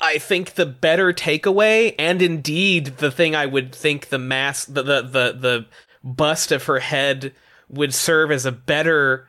I- 0.00 0.18
think 0.18 0.54
the 0.54 0.66
better 0.66 1.12
takeaway, 1.12 1.94
and 1.98 2.20
indeed 2.20 2.98
the 2.98 3.10
thing 3.10 3.34
I 3.34 3.46
would 3.46 3.74
think 3.74 4.08
the 4.08 4.18
mass, 4.18 4.64
the 4.64 4.82
the 4.82 5.02
the, 5.02 5.32
the 5.32 5.66
bust 6.04 6.52
of 6.52 6.64
her 6.64 6.80
head 6.80 7.32
would 7.70 7.94
serve 7.94 8.30
as 8.30 8.44
a 8.46 8.52
better 8.52 9.26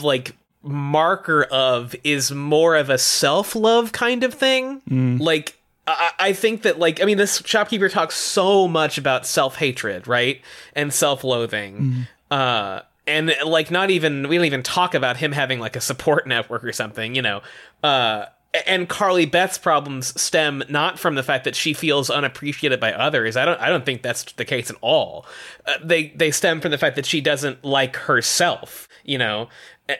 like 0.00 0.36
marker 0.62 1.44
of 1.44 1.94
is 2.04 2.32
more 2.32 2.76
of 2.76 2.90
a 2.90 2.98
self 2.98 3.54
love 3.54 3.92
kind 3.92 4.24
of 4.24 4.34
thing. 4.34 4.82
Like 5.18 5.56
I, 5.86 6.10
I 6.18 6.32
think 6.32 6.62
that 6.62 6.78
like 6.78 7.00
I 7.00 7.04
mean 7.04 7.16
this 7.18 7.42
shopkeeper 7.44 7.88
talks 7.88 8.16
so 8.16 8.66
much 8.68 8.98
about 8.98 9.26
self 9.26 9.56
hatred, 9.56 10.06
right, 10.08 10.40
and 10.74 10.92
self 10.92 11.24
loathing. 11.24 12.06
Uh, 12.30 12.80
and 13.06 13.34
like 13.44 13.70
not 13.70 13.90
even 13.90 14.28
we 14.28 14.36
don't 14.36 14.46
even 14.46 14.62
talk 14.64 14.94
about 14.94 15.16
him 15.16 15.32
having 15.32 15.60
like 15.60 15.76
a 15.76 15.80
support 15.80 16.26
network 16.28 16.64
or 16.64 16.72
something, 16.72 17.14
you 17.14 17.22
know. 17.22 17.42
Uh, 17.82 18.26
and 18.66 18.88
Carly 18.88 19.26
Beth's 19.26 19.58
problems 19.58 20.18
stem 20.20 20.62
not 20.68 20.98
from 20.98 21.14
the 21.14 21.22
fact 21.22 21.44
that 21.44 21.54
she 21.54 21.72
feels 21.72 22.08
unappreciated 22.10 22.80
by 22.80 22.92
others. 22.92 23.36
I 23.36 23.44
don't. 23.44 23.60
I 23.60 23.68
don't 23.68 23.84
think 23.84 24.02
that's 24.02 24.32
the 24.32 24.44
case 24.44 24.70
at 24.70 24.76
all. 24.80 25.26
Uh, 25.66 25.74
they 25.82 26.08
they 26.08 26.30
stem 26.30 26.60
from 26.60 26.70
the 26.70 26.78
fact 26.78 26.96
that 26.96 27.06
she 27.06 27.20
doesn't 27.20 27.64
like 27.64 27.96
herself. 27.96 28.88
You 29.04 29.18
know, 29.18 29.48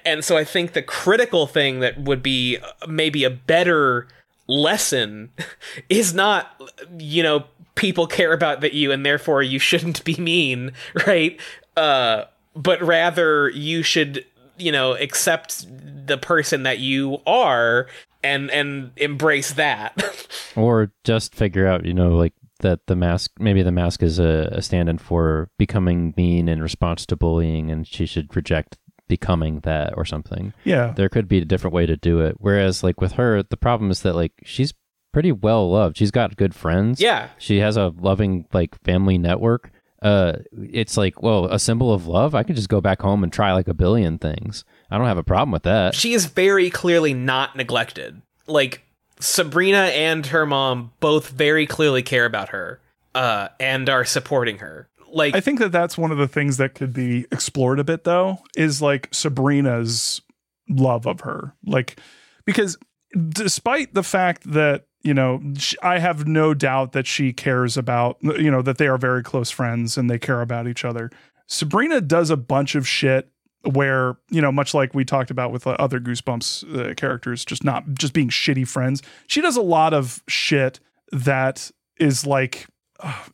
and 0.05 0.25
so 0.25 0.37
I 0.37 0.45
think 0.45 0.73
the 0.73 0.83
critical 0.83 1.47
thing 1.47 1.81
that 1.81 2.01
would 2.01 2.23
be 2.23 2.59
uh, 2.59 2.87
maybe 2.87 3.25
a 3.25 3.31
better 3.31 4.09
lesson 4.47 5.31
is 5.89 6.15
not 6.15 6.61
you 6.99 7.23
know 7.23 7.45
people 7.75 8.07
care 8.07 8.33
about 8.33 8.61
that 8.61 8.73
you 8.73 8.93
and 8.93 9.05
therefore 9.05 9.43
you 9.43 9.59
shouldn't 9.59 10.03
be 10.05 10.15
mean 10.17 10.73
right 11.07 11.39
uh 11.77 12.25
but 12.55 12.81
rather 12.81 13.49
you 13.51 13.83
should 13.83 14.25
you 14.57 14.71
know 14.71 14.95
accept 14.95 15.67
the 16.07 16.19
person 16.19 16.63
that 16.65 16.79
you 16.79 17.19
are 17.27 17.87
and 18.23 18.51
and 18.51 18.91
embrace 18.97 19.53
that 19.55 20.03
or 20.57 20.93
just 21.05 21.35
figure 21.35 21.67
out, 21.67 21.85
you 21.85 21.95
know, 21.95 22.11
like 22.11 22.33
that 22.61 22.87
the 22.87 22.97
mask 22.97 23.33
maybe 23.39 23.63
the 23.63 23.73
mask 23.73 24.03
is 24.03 24.19
a, 24.19 24.49
a 24.53 24.63
stand-in 24.63 24.99
for 24.99 25.51
becoming 25.59 26.15
mean 26.17 26.49
in 26.49 26.63
response 26.63 27.05
to 27.07 27.17
bullying 27.17 27.71
and 27.71 27.87
she 27.87 28.07
should 28.07 28.35
reject 28.35 28.79
becoming 29.09 29.61
that 29.61 29.93
or 29.97 30.05
something. 30.05 30.53
Yeah. 30.65 30.93
There 30.97 31.09
could 31.09 31.29
be 31.29 31.39
a 31.39 31.45
different 31.45 31.75
way 31.75 31.87
to 31.87 31.97
do 31.97 32.21
it. 32.21 32.37
Whereas 32.39 32.83
like 32.83 33.01
with 33.01 33.13
her, 33.13 33.43
the 33.43 33.57
problem 33.57 33.91
is 33.91 34.03
that 34.03 34.15
like 34.15 34.33
she's 34.45 34.75
pretty 35.13 35.33
well 35.33 35.71
loved. 35.71 35.97
She's 35.97 36.11
got 36.11 36.37
good 36.37 36.55
friends. 36.55 37.01
Yeah. 37.01 37.31
She 37.39 37.59
has 37.59 37.77
a 37.77 37.93
loving 37.99 38.47
like 38.53 38.81
family 38.83 39.19
network. 39.19 39.71
Uh 40.03 40.35
it's 40.73 40.97
like, 40.97 41.23
well, 41.23 41.47
a 41.47 41.59
symbol 41.59 41.93
of 41.93 42.07
love. 42.07 42.35
I 42.35 42.43
could 42.43 42.57
just 42.57 42.69
go 42.69 42.81
back 42.81 43.01
home 43.03 43.23
and 43.25 43.33
try 43.33 43.53
like 43.53 43.69
a 43.69 43.75
billion 43.75 44.19
things. 44.19 44.65
I 44.91 44.99
don't 44.99 45.07
have 45.07 45.19
a 45.19 45.25
problem 45.25 45.53
with 45.53 45.63
that. 45.65 45.95
she 45.95 46.13
is 46.13 46.27
very 46.27 46.71
clearly 46.71 47.15
not 47.15 47.57
neglected 47.57 48.23
like 48.47 48.83
sabrina 49.19 49.79
and 49.95 50.27
her 50.27 50.45
mom 50.47 50.93
both 51.01 51.31
very 51.31 51.67
clearly 51.67 52.03
care 52.03 52.27
about 52.27 52.51
her 52.51 52.81
uh 53.15 53.49
and 53.59 53.89
are 53.89 54.05
supporting 54.05 54.59
her 54.59 54.89
like 55.11 55.35
I 55.35 55.41
think 55.41 55.59
that 55.61 55.73
that's 55.73 55.97
one 55.97 56.13
of 56.13 56.19
the 56.19 56.29
things 56.29 56.59
that 56.59 56.75
could 56.75 56.93
be 56.93 57.27
explored 57.33 57.79
a 57.81 57.85
bit 57.85 58.05
though 58.05 58.39
is 58.57 58.83
like 58.83 59.09
Sabrina's 59.13 60.21
love 60.69 61.07
of 61.07 61.21
her. 61.21 61.55
Like 61.65 61.99
because 62.45 62.77
despite 63.31 63.95
the 63.95 64.03
fact 64.03 64.43
that 64.53 64.85
you 65.07 65.15
know 65.15 65.41
I 65.83 65.99
have 65.99 66.27
no 66.27 66.55
doubt 66.55 66.93
that 66.93 67.07
she 67.07 67.33
cares 67.33 67.77
about 67.77 68.19
you 68.23 68.51
know 68.51 68.63
that 68.63 68.79
they 68.79 68.89
are 68.89 68.99
very 68.99 69.23
close 69.23 69.51
friends 69.51 69.97
and 69.97 70.11
they 70.11 70.19
care 70.19 70.41
about 70.41 70.67
each 70.67 70.85
other. 70.85 71.11
Sabrina 71.47 72.01
does 72.01 72.31
a 72.31 72.37
bunch 72.37 72.75
of 72.75 72.87
shit 72.87 73.31
where 73.63 74.17
you 74.31 74.41
know 74.41 74.53
much 74.53 74.75
like 74.75 74.95
we 74.95 75.05
talked 75.05 75.31
about 75.31 75.53
with 75.53 75.67
uh, 75.67 75.71
other 75.79 75.99
goosebumps 75.99 76.91
uh, 76.91 76.95
characters 76.95 77.45
just 77.45 77.65
not 77.65 77.85
just 77.95 78.13
being 78.13 78.29
shitty 78.29 78.69
friends 78.69 79.03
she 79.27 79.41
does 79.41 79.57
a 79.57 79.63
lot 79.63 79.93
of 79.93 80.23
shit 80.29 80.79
that 81.11 81.73
is 81.99 82.25
like 82.25 82.69
uh, 83.01 83.25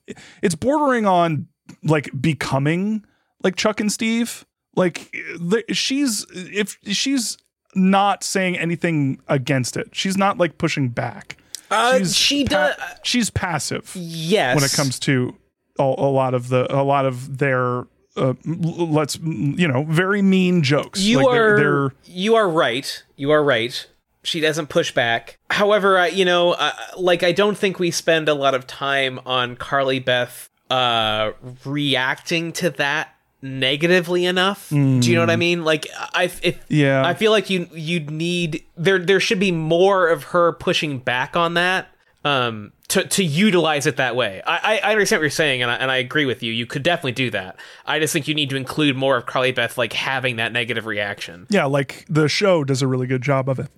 it's 0.41 0.55
bordering 0.55 1.05
on 1.07 1.49
like 1.83 2.11
becoming 2.21 3.05
like 3.43 3.57
Chuck 3.57 3.81
and 3.81 3.91
Steve. 3.91 4.45
Like 4.75 5.13
the, 5.39 5.65
she's 5.71 6.25
if 6.33 6.79
she's 6.85 7.37
not 7.75 8.25
saying 8.25 8.59
anything 8.59 9.21
against 9.29 9.77
it, 9.77 9.91
she's 9.93 10.17
not 10.17 10.39
like 10.39 10.59
pushing 10.59 10.89
back. 10.89 11.37
Uh, 11.73 12.05
she 12.05 12.45
does. 12.45 12.77
She's 13.03 13.31
passive. 13.31 13.91
Yes. 13.95 14.55
When 14.55 14.65
it 14.65 14.73
comes 14.73 14.99
to 15.01 15.37
a, 15.79 15.83
a 15.83 16.11
lot 16.11 16.35
of 16.35 16.49
the 16.49 16.73
a 16.75 16.83
lot 16.83 17.07
of 17.07 17.39
their 17.39 17.87
uh, 18.17 18.35
let's 18.45 19.19
you 19.19 19.67
know 19.69 19.85
very 19.85 20.21
mean 20.23 20.63
jokes. 20.63 21.01
You 21.01 21.19
Like, 21.19 21.33
they're- 21.33 21.55
are 21.55 21.59
they're 21.91 21.97
you 22.05 22.35
are 22.35 22.49
right. 22.49 23.03
You 23.17 23.31
are 23.31 23.43
right. 23.43 23.89
She 24.25 24.39
doesn't 24.39 24.69
push 24.69 24.93
back. 24.93 25.39
However, 25.51 25.99
I, 25.99 26.07
you 26.09 26.25
know, 26.25 26.53
uh, 26.53 26.73
like 26.97 27.23
I 27.25 27.33
don't 27.33 27.59
think 27.59 27.79
we 27.81 27.91
spend 27.91 28.29
a 28.29 28.35
lot 28.35 28.55
of 28.55 28.67
time 28.69 29.19
on 29.27 29.57
Carly 29.57 29.99
Beth 29.99 30.49
uh 30.71 31.33
reacting 31.65 32.53
to 32.53 32.71
that 32.71 33.12
negatively 33.43 34.25
enough. 34.25 34.69
Do 34.71 34.77
you 34.77 35.15
know 35.15 35.21
what 35.21 35.31
I 35.31 35.37
mean? 35.37 35.65
Like 35.65 35.87
I 36.15 36.31
if 36.43 36.61
Yeah. 36.69 37.05
I 37.05 37.15
feel 37.15 37.33
like 37.33 37.51
you 37.51 37.69
you'd 37.75 38.11
need 38.11 38.65
there 38.77 38.99
there 38.99 39.21
should 39.21 39.41
be 39.41 39.53
more 39.53 40.09
of 40.09 40.23
her 40.25 40.53
pushing 40.53 40.99
back 40.99 41.37
on 41.37 41.55
that 41.55 41.89
um 42.25 42.73
to 42.89 43.05
to 43.05 43.25
utilize 43.25 43.87
it 43.87 43.97
that 43.97 44.15
way. 44.15 44.43
I 44.47 44.77
I 44.85 44.89
I 44.89 44.93
understand 44.93 45.19
what 45.21 45.25
you're 45.25 45.31
saying 45.31 45.61
and 45.63 45.71
I, 45.71 45.75
and 45.77 45.91
I 45.91 45.97
agree 45.97 46.25
with 46.25 46.43
you. 46.43 46.53
You 46.53 46.67
could 46.67 46.83
definitely 46.85 47.13
do 47.13 47.31
that. 47.31 47.57
I 47.85 47.99
just 47.99 48.13
think 48.13 48.29
you 48.29 48.35
need 48.35 48.51
to 48.51 48.57
include 48.57 48.97
more 48.97 49.17
of 49.17 49.27
Carly 49.27 49.51
Beth 49.53 49.77
like 49.77 49.93
having 49.93 50.37
that 50.37 50.53
negative 50.53 50.87
reaction. 50.87 51.47
Yeah, 51.51 51.65
like 51.65 52.05
the 52.09 52.29
show 52.29 52.63
does 52.65 52.81
a 52.81 52.87
really 52.87 53.07
good 53.09 53.23
job 53.23 53.49
of 53.49 53.59
it. 53.59 53.69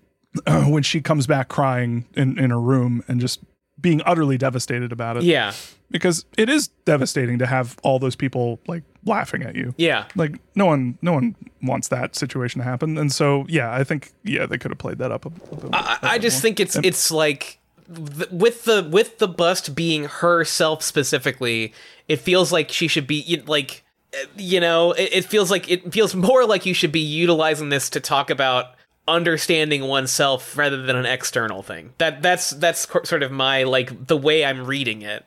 when 0.69 0.83
she 0.83 1.01
comes 1.01 1.27
back 1.29 1.49
crying 1.49 2.07
in, 2.15 2.39
in 2.39 2.51
her 2.51 2.61
room 2.61 3.05
and 3.07 3.21
just 3.21 3.41
being 3.85 4.01
utterly 4.07 4.39
devastated 4.39 4.91
about 4.93 5.19
it. 5.19 5.23
Yeah. 5.25 5.53
Because 5.91 6.25
it 6.39 6.49
is 6.49 6.69
devastating 6.87 7.39
to 7.39 7.47
have 7.47 7.77
all 7.83 7.99
those 7.99 8.17
people 8.17 8.59
like 8.67 8.83
laughing 9.05 9.43
at 9.43 9.55
you. 9.55 9.75
Yeah. 9.77 10.07
Like 10.17 10.41
no 10.57 10.65
one 10.67 10.99
no 11.03 11.13
one 11.13 11.37
wants 11.63 11.89
that 11.89 12.17
situation 12.17 12.61
to 12.61 12.65
happen. 12.65 12.97
And 12.97 13.13
so 13.13 13.45
yeah, 13.49 13.73
I 13.73 13.85
think 13.85 14.13
yeah, 14.25 14.47
they 14.47 14.57
could 14.59 14.71
have 14.71 14.79
played 14.79 14.97
that 14.99 15.13
up 15.13 15.27
a, 15.27 15.29
a 15.29 15.57
bit. 15.57 15.71
I, 15.75 15.99
I 16.03 16.19
just 16.19 16.41
think 16.41 16.59
it's 16.59 16.75
And- 16.77 16.87
it's 16.87 17.11
like 17.11 17.61
th- 17.95 18.31
with 18.31 18.65
the 18.65 18.89
with 18.91 19.19
the 19.19 19.29
bust 19.29 19.75
being 19.75 20.05
herself 20.07 20.83
specifically, 20.83 21.75
it 22.09 22.17
feels 22.17 22.51
like 22.51 22.73
she 22.73 22.89
should 22.89 23.07
be 23.07 23.43
like 23.47 23.85
uh, 24.15 24.25
you 24.39 24.61
know, 24.61 24.93
it, 24.93 25.11
it 25.13 25.25
feels 25.27 25.51
like 25.51 25.71
it 25.71 25.93
feels 25.93 26.15
more 26.15 26.47
like 26.47 26.65
you 26.65 26.73
should 26.75 26.93
be 26.93 27.01
utilizing 27.01 27.69
this 27.69 27.91
to 27.91 28.01
talk 28.01 28.31
about 28.31 28.75
understanding 29.07 29.85
oneself 29.85 30.57
rather 30.57 30.83
than 30.83 30.97
an 30.97 31.07
external 31.07 31.63
thing. 31.63 31.93
That 31.99 32.23
that's 32.23 32.51
that's 32.51 32.89
sort 33.05 33.23
of 33.23 33.31
my 33.31 33.65
like 33.65 34.07
the 34.07 34.17
way 34.17 34.45
I'm 34.45 34.67
reading 34.67 35.03
it. 35.03 35.25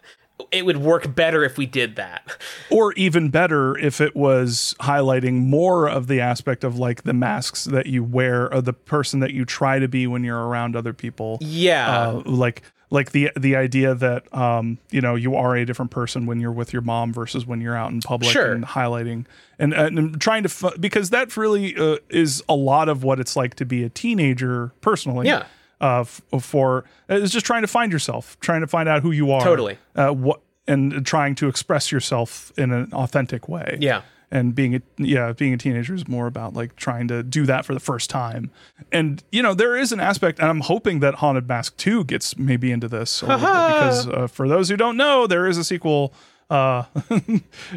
It 0.52 0.68
would 0.68 0.78
work 0.78 1.16
better 1.16 1.44
if 1.44 1.58
we 1.58 1.66
did 1.66 1.96
that. 1.96 2.38
or 2.70 2.94
even 2.94 3.30
better 3.30 3.76
if 3.78 4.00
it 4.00 4.16
was 4.16 4.76
highlighting 4.80 5.46
more 5.46 5.90
of 5.90 6.08
the 6.08 6.22
aspect 6.22 6.64
of 6.64 6.78
like 6.78 7.04
the 7.04 7.14
masks 7.14 7.66
that 7.66 7.88
you 7.88 8.04
wear 8.04 8.54
or 8.54 8.62
the 8.62 8.74
person 8.74 9.20
that 9.22 9.34
you 9.34 9.46
try 9.46 9.80
to 9.80 9.88
be 9.88 10.06
when 10.06 10.24
you're 10.24 10.48
around 10.48 10.76
other 10.76 10.94
people. 10.94 11.40
Yeah. 11.42 11.90
Uh, 11.90 12.22
like 12.26 12.62
like 12.90 13.12
the 13.12 13.32
the 13.38 13.56
idea 13.56 13.94
that 13.96 14.34
um 14.34 14.78
you 14.92 15.02
know 15.02 15.16
you 15.16 15.36
are 15.36 15.56
a 15.56 15.66
different 15.66 15.92
person 15.92 16.26
when 16.26 16.40
you're 16.40 16.52
with 16.52 16.72
your 16.72 16.82
mom 16.82 17.12
versus 17.14 17.46
when 17.46 17.60
you're 17.62 17.76
out 17.76 17.92
in 17.92 18.00
public 18.02 18.32
Sure. 18.32 18.54
and 18.54 18.64
highlighting 18.66 19.26
and, 19.60 19.74
and 19.74 20.22
trying 20.22 20.44
to 20.44 20.50
f- 20.50 20.80
because 20.80 21.10
that 21.10 21.36
really 21.36 21.76
uh, 21.76 21.98
is 22.10 22.42
a 22.48 22.56
lot 22.56 22.88
of 22.90 23.04
what 23.04 23.20
it's 23.20 23.36
like 23.36 23.56
to 23.56 23.66
be 23.66 23.84
a 23.84 23.90
teenager 23.90 24.72
personally 24.82 25.28
Yeah. 25.28 25.46
uh 25.82 26.02
f- 26.02 26.22
for 26.42 26.86
is 27.10 27.32
just 27.32 27.46
trying 27.46 27.62
to 27.64 27.68
find 27.68 27.92
yourself 27.92 28.38
trying 28.40 28.62
to 28.62 28.68
find 28.68 28.88
out 28.88 29.02
who 29.02 29.12
you 29.12 29.32
are 29.32 29.42
Totally. 29.42 29.78
uh 29.96 30.10
what 30.12 30.40
and 30.70 31.06
trying 31.06 31.36
to 31.36 31.48
express 31.48 31.92
yourself 31.92 32.52
in 32.58 32.72
an 32.72 32.92
authentic 32.94 33.48
way 33.50 33.78
Yeah. 33.82 34.02
And 34.30 34.54
being 34.54 34.76
a 34.76 34.82
yeah 34.98 35.32
being 35.32 35.54
a 35.54 35.58
teenager 35.58 35.94
is 35.94 36.08
more 36.08 36.28
about 36.28 36.54
like 36.54 36.76
trying 36.76 37.08
to 37.08 37.24
do 37.24 37.46
that 37.46 37.66
for 37.66 37.74
the 37.74 37.80
first 37.80 38.10
time. 38.10 38.52
And 38.92 39.24
you 39.32 39.42
know 39.42 39.54
there 39.54 39.76
is 39.76 39.92
an 39.92 40.00
aspect 40.00 40.40
and 40.40 40.50
i'm 40.50 40.62
hoping 40.62 41.00
that 41.00 41.16
haunted 41.16 41.48
mask 41.48 41.78
2 41.78 42.04
gets 42.06 42.38
maybe 42.38 42.72
into 42.72 42.88
this 42.88 43.22
a 43.22 43.28
little 43.28 43.40
bit 43.40 43.48
because 43.68 44.08
uh, 44.08 44.28
for 44.28 44.48
those 44.48 44.70
who 44.70 44.78
don't 44.78 44.98
know 44.98 45.28
there 45.28 45.48
is 45.48 45.58
a 45.58 45.64
sequel 45.64 46.14
uh 46.50 46.84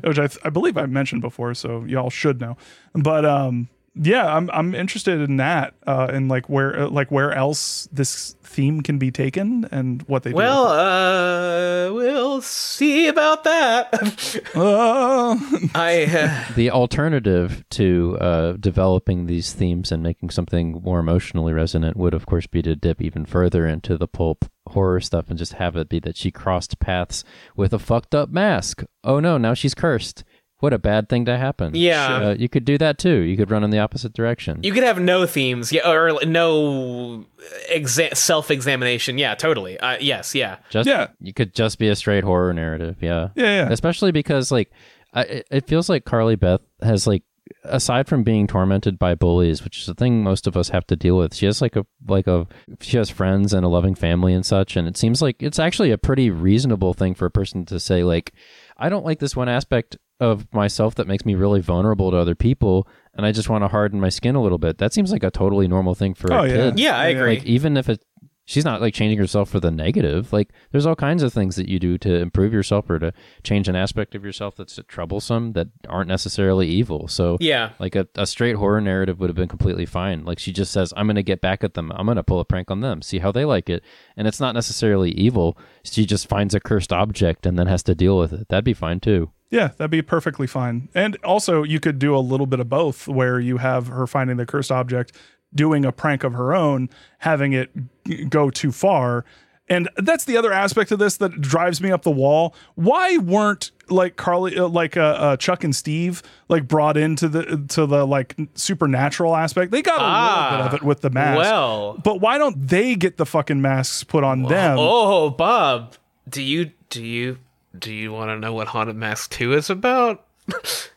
which 0.02 0.18
I, 0.18 0.28
I 0.44 0.50
believe 0.50 0.76
i 0.76 0.86
mentioned 0.86 1.22
before 1.22 1.54
so 1.54 1.84
y'all 1.84 2.10
should 2.10 2.40
know. 2.40 2.56
But 2.94 3.24
um 3.24 3.68
yeah 3.94 4.34
i'm 4.34 4.48
i'm 4.52 4.74
interested 4.74 5.20
in 5.20 5.36
that 5.38 5.74
uh 5.86 6.06
and 6.10 6.28
like 6.28 6.48
where 6.48 6.80
uh, 6.80 6.88
like 6.88 7.10
where 7.10 7.32
else 7.32 7.88
this 7.92 8.36
theme 8.42 8.80
can 8.80 8.98
be 8.98 9.10
taken 9.10 9.66
and 9.70 10.02
what 10.02 10.24
they 10.24 10.30
do 10.30 10.36
Well, 10.36 10.66
uh, 10.66 11.92
we'll 11.92 12.42
see 12.42 13.06
about 13.06 13.44
that. 13.44 13.90
Uh, 14.54 15.36
I 15.74 16.06
uh, 16.10 16.52
the 16.54 16.70
alternative 16.70 17.64
to 17.70 18.18
uh, 18.20 18.52
developing 18.58 19.26
these 19.26 19.52
themes 19.52 19.92
and 19.92 20.02
making 20.02 20.30
something 20.30 20.80
more 20.82 20.98
emotionally 20.98 21.52
resonant 21.52 21.96
would, 21.96 22.14
of 22.14 22.26
course, 22.26 22.46
be 22.46 22.60
to 22.62 22.74
dip 22.74 23.00
even 23.00 23.24
further 23.24 23.66
into 23.66 23.96
the 23.96 24.08
pulp 24.08 24.44
horror 24.68 25.00
stuff 25.00 25.30
and 25.30 25.38
just 25.38 25.54
have 25.54 25.76
it 25.76 25.88
be 25.88 26.00
that 26.00 26.16
she 26.16 26.30
crossed 26.30 26.78
paths 26.80 27.22
with 27.56 27.72
a 27.72 27.78
fucked 27.78 28.14
up 28.14 28.30
mask. 28.30 28.82
Oh 29.04 29.20
no, 29.20 29.38
now 29.38 29.54
she's 29.54 29.74
cursed. 29.74 30.24
What 30.60 30.72
a 30.72 30.78
bad 30.78 31.08
thing 31.08 31.24
to 31.24 31.36
happen. 31.36 31.72
Yeah. 31.74 32.16
Uh, 32.28 32.34
you 32.39 32.48
could 32.48 32.64
do 32.64 32.78
that 32.78 32.98
too. 32.98 33.20
You 33.20 33.36
could 33.36 33.50
run 33.50 33.64
in 33.64 33.70
the 33.70 33.78
opposite 33.78 34.12
direction. 34.12 34.60
you 34.62 34.72
could 34.72 34.82
have 34.84 35.00
no 35.00 35.26
themes, 35.26 35.72
yeah, 35.72 35.89
or 35.90 36.18
no 36.26 37.24
exa- 37.72 38.14
self-examination. 38.16 39.18
Yeah, 39.18 39.34
totally. 39.34 39.78
Uh, 39.80 39.97
yes, 40.00 40.34
yeah. 40.34 40.58
Just 40.70 40.89
Yeah. 40.89 41.08
you 41.20 41.32
could 41.32 41.55
just 41.55 41.78
be 41.78 41.89
a 41.89 41.97
straight 41.97 42.24
horror 42.24 42.52
narrative. 42.52 42.97
Yeah. 43.00 43.28
Yeah, 43.34 43.64
yeah. 43.64 43.68
Especially 43.70 44.12
because 44.12 44.50
like 44.52 44.70
I, 45.12 45.22
it- 45.22 45.47
it 45.50 45.66
feels 45.66 45.89
like 45.89 46.05
Carly 46.05 46.36
Beth 46.36 46.60
has 46.82 47.06
like 47.06 47.22
aside 47.64 48.06
from 48.06 48.22
being 48.22 48.47
tormented 48.47 48.98
by 48.98 49.14
bullies, 49.14 49.64
which 49.64 49.78
is 49.80 49.89
a 49.89 49.94
thing 49.94 50.22
most 50.22 50.47
of 50.47 50.56
us 50.56 50.68
have 50.68 50.86
to 50.86 50.94
deal 50.97 51.16
with, 51.16 51.34
she 51.34 51.47
has 51.47 51.60
like 51.60 51.74
a 51.74 51.84
like 52.06 52.26
a 52.26 52.47
she 52.80 52.97
has 52.97 53.10
friends 53.10 53.52
and 53.52 53.64
a 53.64 53.68
loving 53.68 53.94
family 53.94 54.32
and 54.34 54.47
such, 54.47 54.76
and 54.76 54.86
it 54.86 54.97
seems 54.97 55.20
like 55.20 55.42
it's 55.42 55.58
actually 55.58 55.90
a 55.90 55.98
pretty 55.98 56.30
reasonable 56.30 56.94
thing 56.94 57.14
for 57.14 57.26
a 57.26 57.30
person 57.30 57.64
to 57.66 57.80
say 57.80 58.05
like, 58.05 58.32
I 58.76 58.89
don't 58.89 59.05
like 59.05 59.18
this 59.18 59.34
one 59.34 59.48
aspect 59.48 59.97
of 60.20 60.52
myself 60.52 60.94
that 60.97 61.07
makes 61.08 61.24
me 61.24 61.34
really 61.34 61.60
vulnerable 61.60 62.10
to 62.10 62.16
other 62.16 62.34
people, 62.34 62.86
and 63.15 63.24
I 63.26 63.32
just 63.32 63.49
want 63.49 63.65
to 63.65 63.68
harden 63.68 64.00
my 64.00 64.10
skin 64.10 64.34
a 64.36 64.42
little 64.42 64.58
bit. 64.58 64.78
That 64.78 64.92
seems 64.92 65.10
like 65.12 65.24
a 65.24 65.31
totally 65.31 65.66
normal 65.66 65.94
thing 65.94 66.15
for 66.15 66.32
Oh, 66.32 66.44
a 66.44 66.49
yeah. 66.49 66.55
kid. 66.55 66.78
Yeah, 66.78 66.97
I 66.99 67.07
agree. 67.07 67.36
Like 67.39 67.44
even 67.47 67.76
if 67.76 67.89
it 67.89 68.05
she's 68.47 68.65
not 68.65 68.81
like 68.81 68.92
changing 68.92 69.16
herself 69.18 69.49
for 69.49 69.60
the 69.60 69.70
negative. 69.70 70.32
Like 70.32 70.50
there's 70.73 70.84
all 70.84 70.97
kinds 70.97 71.23
of 71.23 71.32
things 71.32 71.55
that 71.55 71.68
you 71.68 71.78
do 71.78 71.97
to 71.99 72.16
improve 72.16 72.52
yourself 72.52 72.90
or 72.90 72.99
to 72.99 73.12
change 73.44 73.68
an 73.68 73.76
aspect 73.76 74.16
of 74.16 74.24
yourself 74.24 74.57
that's 74.57 74.76
troublesome 74.89 75.52
that 75.52 75.68
aren't 75.89 76.08
necessarily 76.08 76.66
evil. 76.66 77.07
So 77.07 77.36
Yeah. 77.39 77.70
like 77.78 77.94
a, 77.94 78.08
a 78.16 78.26
straight 78.26 78.57
horror 78.57 78.81
narrative 78.81 79.20
would 79.20 79.31
have 79.31 79.36
been 79.36 79.47
completely 79.47 79.86
fine. 79.86 80.24
Like 80.24 80.40
she 80.40 80.52
just 80.52 80.73
says, 80.73 80.92
I'm 80.97 81.07
gonna 81.07 81.23
get 81.23 81.40
back 81.40 81.62
at 81.62 81.74
them. 81.74 81.92
I'm 81.94 82.07
gonna 82.07 82.24
pull 82.24 82.40
a 82.40 82.44
prank 82.44 82.73
on 82.73 82.81
them, 82.81 83.02
see 83.02 83.20
how 83.20 83.31
they 83.31 83.44
like 83.44 83.70
it. 83.70 83.84
And 84.16 84.26
it's 84.26 84.40
not 84.40 84.57
necessarily 84.57 85.12
evil. 85.12 85.57
She 85.84 86.05
just 86.05 86.28
finds 86.28 86.52
a 86.52 86.58
cursed 86.60 86.92
object 86.92 87.47
and 87.47 87.57
then 87.57 87.68
has 87.68 87.84
to 87.84 87.94
deal 87.94 88.18
with 88.18 88.32
it. 88.32 88.49
That'd 88.49 88.65
be 88.65 88.74
fine 88.74 88.99
too. 88.99 89.31
Yeah, 89.50 89.68
that'd 89.76 89.90
be 89.90 90.02
perfectly 90.02 90.46
fine. 90.46 90.88
And 90.94 91.16
also, 91.24 91.62
you 91.64 91.80
could 91.80 91.98
do 91.98 92.16
a 92.16 92.18
little 92.20 92.46
bit 92.46 92.60
of 92.60 92.68
both, 92.68 93.08
where 93.08 93.40
you 93.40 93.56
have 93.56 93.88
her 93.88 94.06
finding 94.06 94.36
the 94.36 94.46
cursed 94.46 94.70
object, 94.70 95.16
doing 95.52 95.84
a 95.84 95.90
prank 95.92 96.22
of 96.22 96.32
her 96.34 96.54
own, 96.54 96.88
having 97.18 97.52
it 97.52 98.30
go 98.30 98.50
too 98.50 98.70
far. 98.70 99.24
And 99.68 99.88
that's 99.96 100.24
the 100.24 100.36
other 100.36 100.52
aspect 100.52 100.90
of 100.90 100.98
this 100.98 101.16
that 101.18 101.40
drives 101.40 101.80
me 101.80 101.92
up 101.92 102.02
the 102.02 102.10
wall. 102.10 102.54
Why 102.74 103.18
weren't 103.18 103.70
like 103.88 104.16
Carly, 104.16 104.58
uh, 104.58 104.66
like 104.66 104.96
uh, 104.96 105.00
uh, 105.00 105.36
Chuck 105.36 105.62
and 105.62 105.74
Steve, 105.74 106.24
like 106.48 106.66
brought 106.66 106.96
into 106.96 107.28
the 107.28 107.64
to 107.68 107.86
the 107.86 108.04
like 108.04 108.36
supernatural 108.54 109.36
aspect? 109.36 109.70
They 109.70 109.82
got 109.82 110.00
a 110.00 110.02
little 110.02 110.58
bit 110.58 110.66
of 110.66 110.74
it 110.74 110.86
with 110.86 111.02
the 111.02 111.10
mask. 111.10 111.38
well. 111.38 112.00
but 112.02 112.20
why 112.20 112.36
don't 112.36 112.66
they 112.68 112.96
get 112.96 113.16
the 113.16 113.26
fucking 113.26 113.62
masks 113.62 114.02
put 114.02 114.24
on 114.24 114.42
them? 114.42 114.76
Oh, 114.78 115.30
Bob, 115.30 115.94
do 116.28 116.42
you 116.42 116.72
do 116.88 117.04
you 117.04 117.38
do 117.78 117.92
you 117.92 118.12
want 118.12 118.31
to 118.31 118.39
know 118.39 118.52
what 118.52 118.68
Haunted 118.68 118.97
Mask 118.97 119.31
Two 119.31 119.52
is 119.55 119.70
about? 119.70 120.26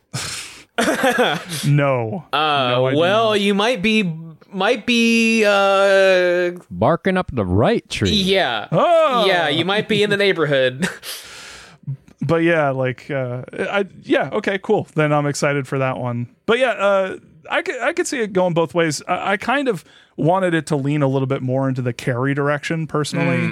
No. 1.65 2.25
Uh, 2.33 2.37
No, 2.69 2.85
I 2.87 2.91
do 2.93 2.97
well, 2.97 3.37
you 3.37 3.53
might 3.53 3.81
be 3.81 4.03
might 4.51 4.85
be 4.85 5.43
uh 5.45 6.51
Barking 6.71 7.17
up 7.17 7.31
the 7.33 7.45
right 7.45 7.87
tree. 7.89 8.09
yeah 8.11 8.67
Oh. 8.71 9.25
yeah 9.27 9.49
you 9.49 9.65
might 9.65 9.87
be 9.87 10.01
in 10.03 10.09
the 10.09 10.17
neighborhood. 10.17 10.87
but 12.21 12.43
yeah, 12.43 12.69
like 12.71 13.09
uh, 13.11 13.43
I 13.53 13.85
yeah, 14.01 14.29
okay, 14.33 14.57
cool. 14.61 14.87
Then 14.95 15.13
I'm 15.13 15.25
excited 15.27 15.67
for 15.67 15.77
that 15.79 15.97
one. 15.97 16.27
But 16.45 16.57
yeah, 16.59 16.71
uh, 16.71 17.17
I 17.49 17.61
could 17.61 17.79
I 17.79 17.93
could 17.93 18.07
see 18.07 18.19
it 18.19 18.33
going 18.33 18.53
both 18.53 18.73
ways. 18.73 19.01
I, 19.07 19.33
I 19.33 19.37
kind 19.37 19.67
of 19.67 19.83
wanted 20.17 20.53
it 20.53 20.67
to 20.67 20.75
lean 20.75 21.01
a 21.01 21.07
little 21.07 21.25
bit 21.27 21.41
more 21.41 21.67
into 21.67 21.81
the 21.81 21.93
Carrie 21.93 22.33
direction 22.33 22.87
personally, 22.87 23.45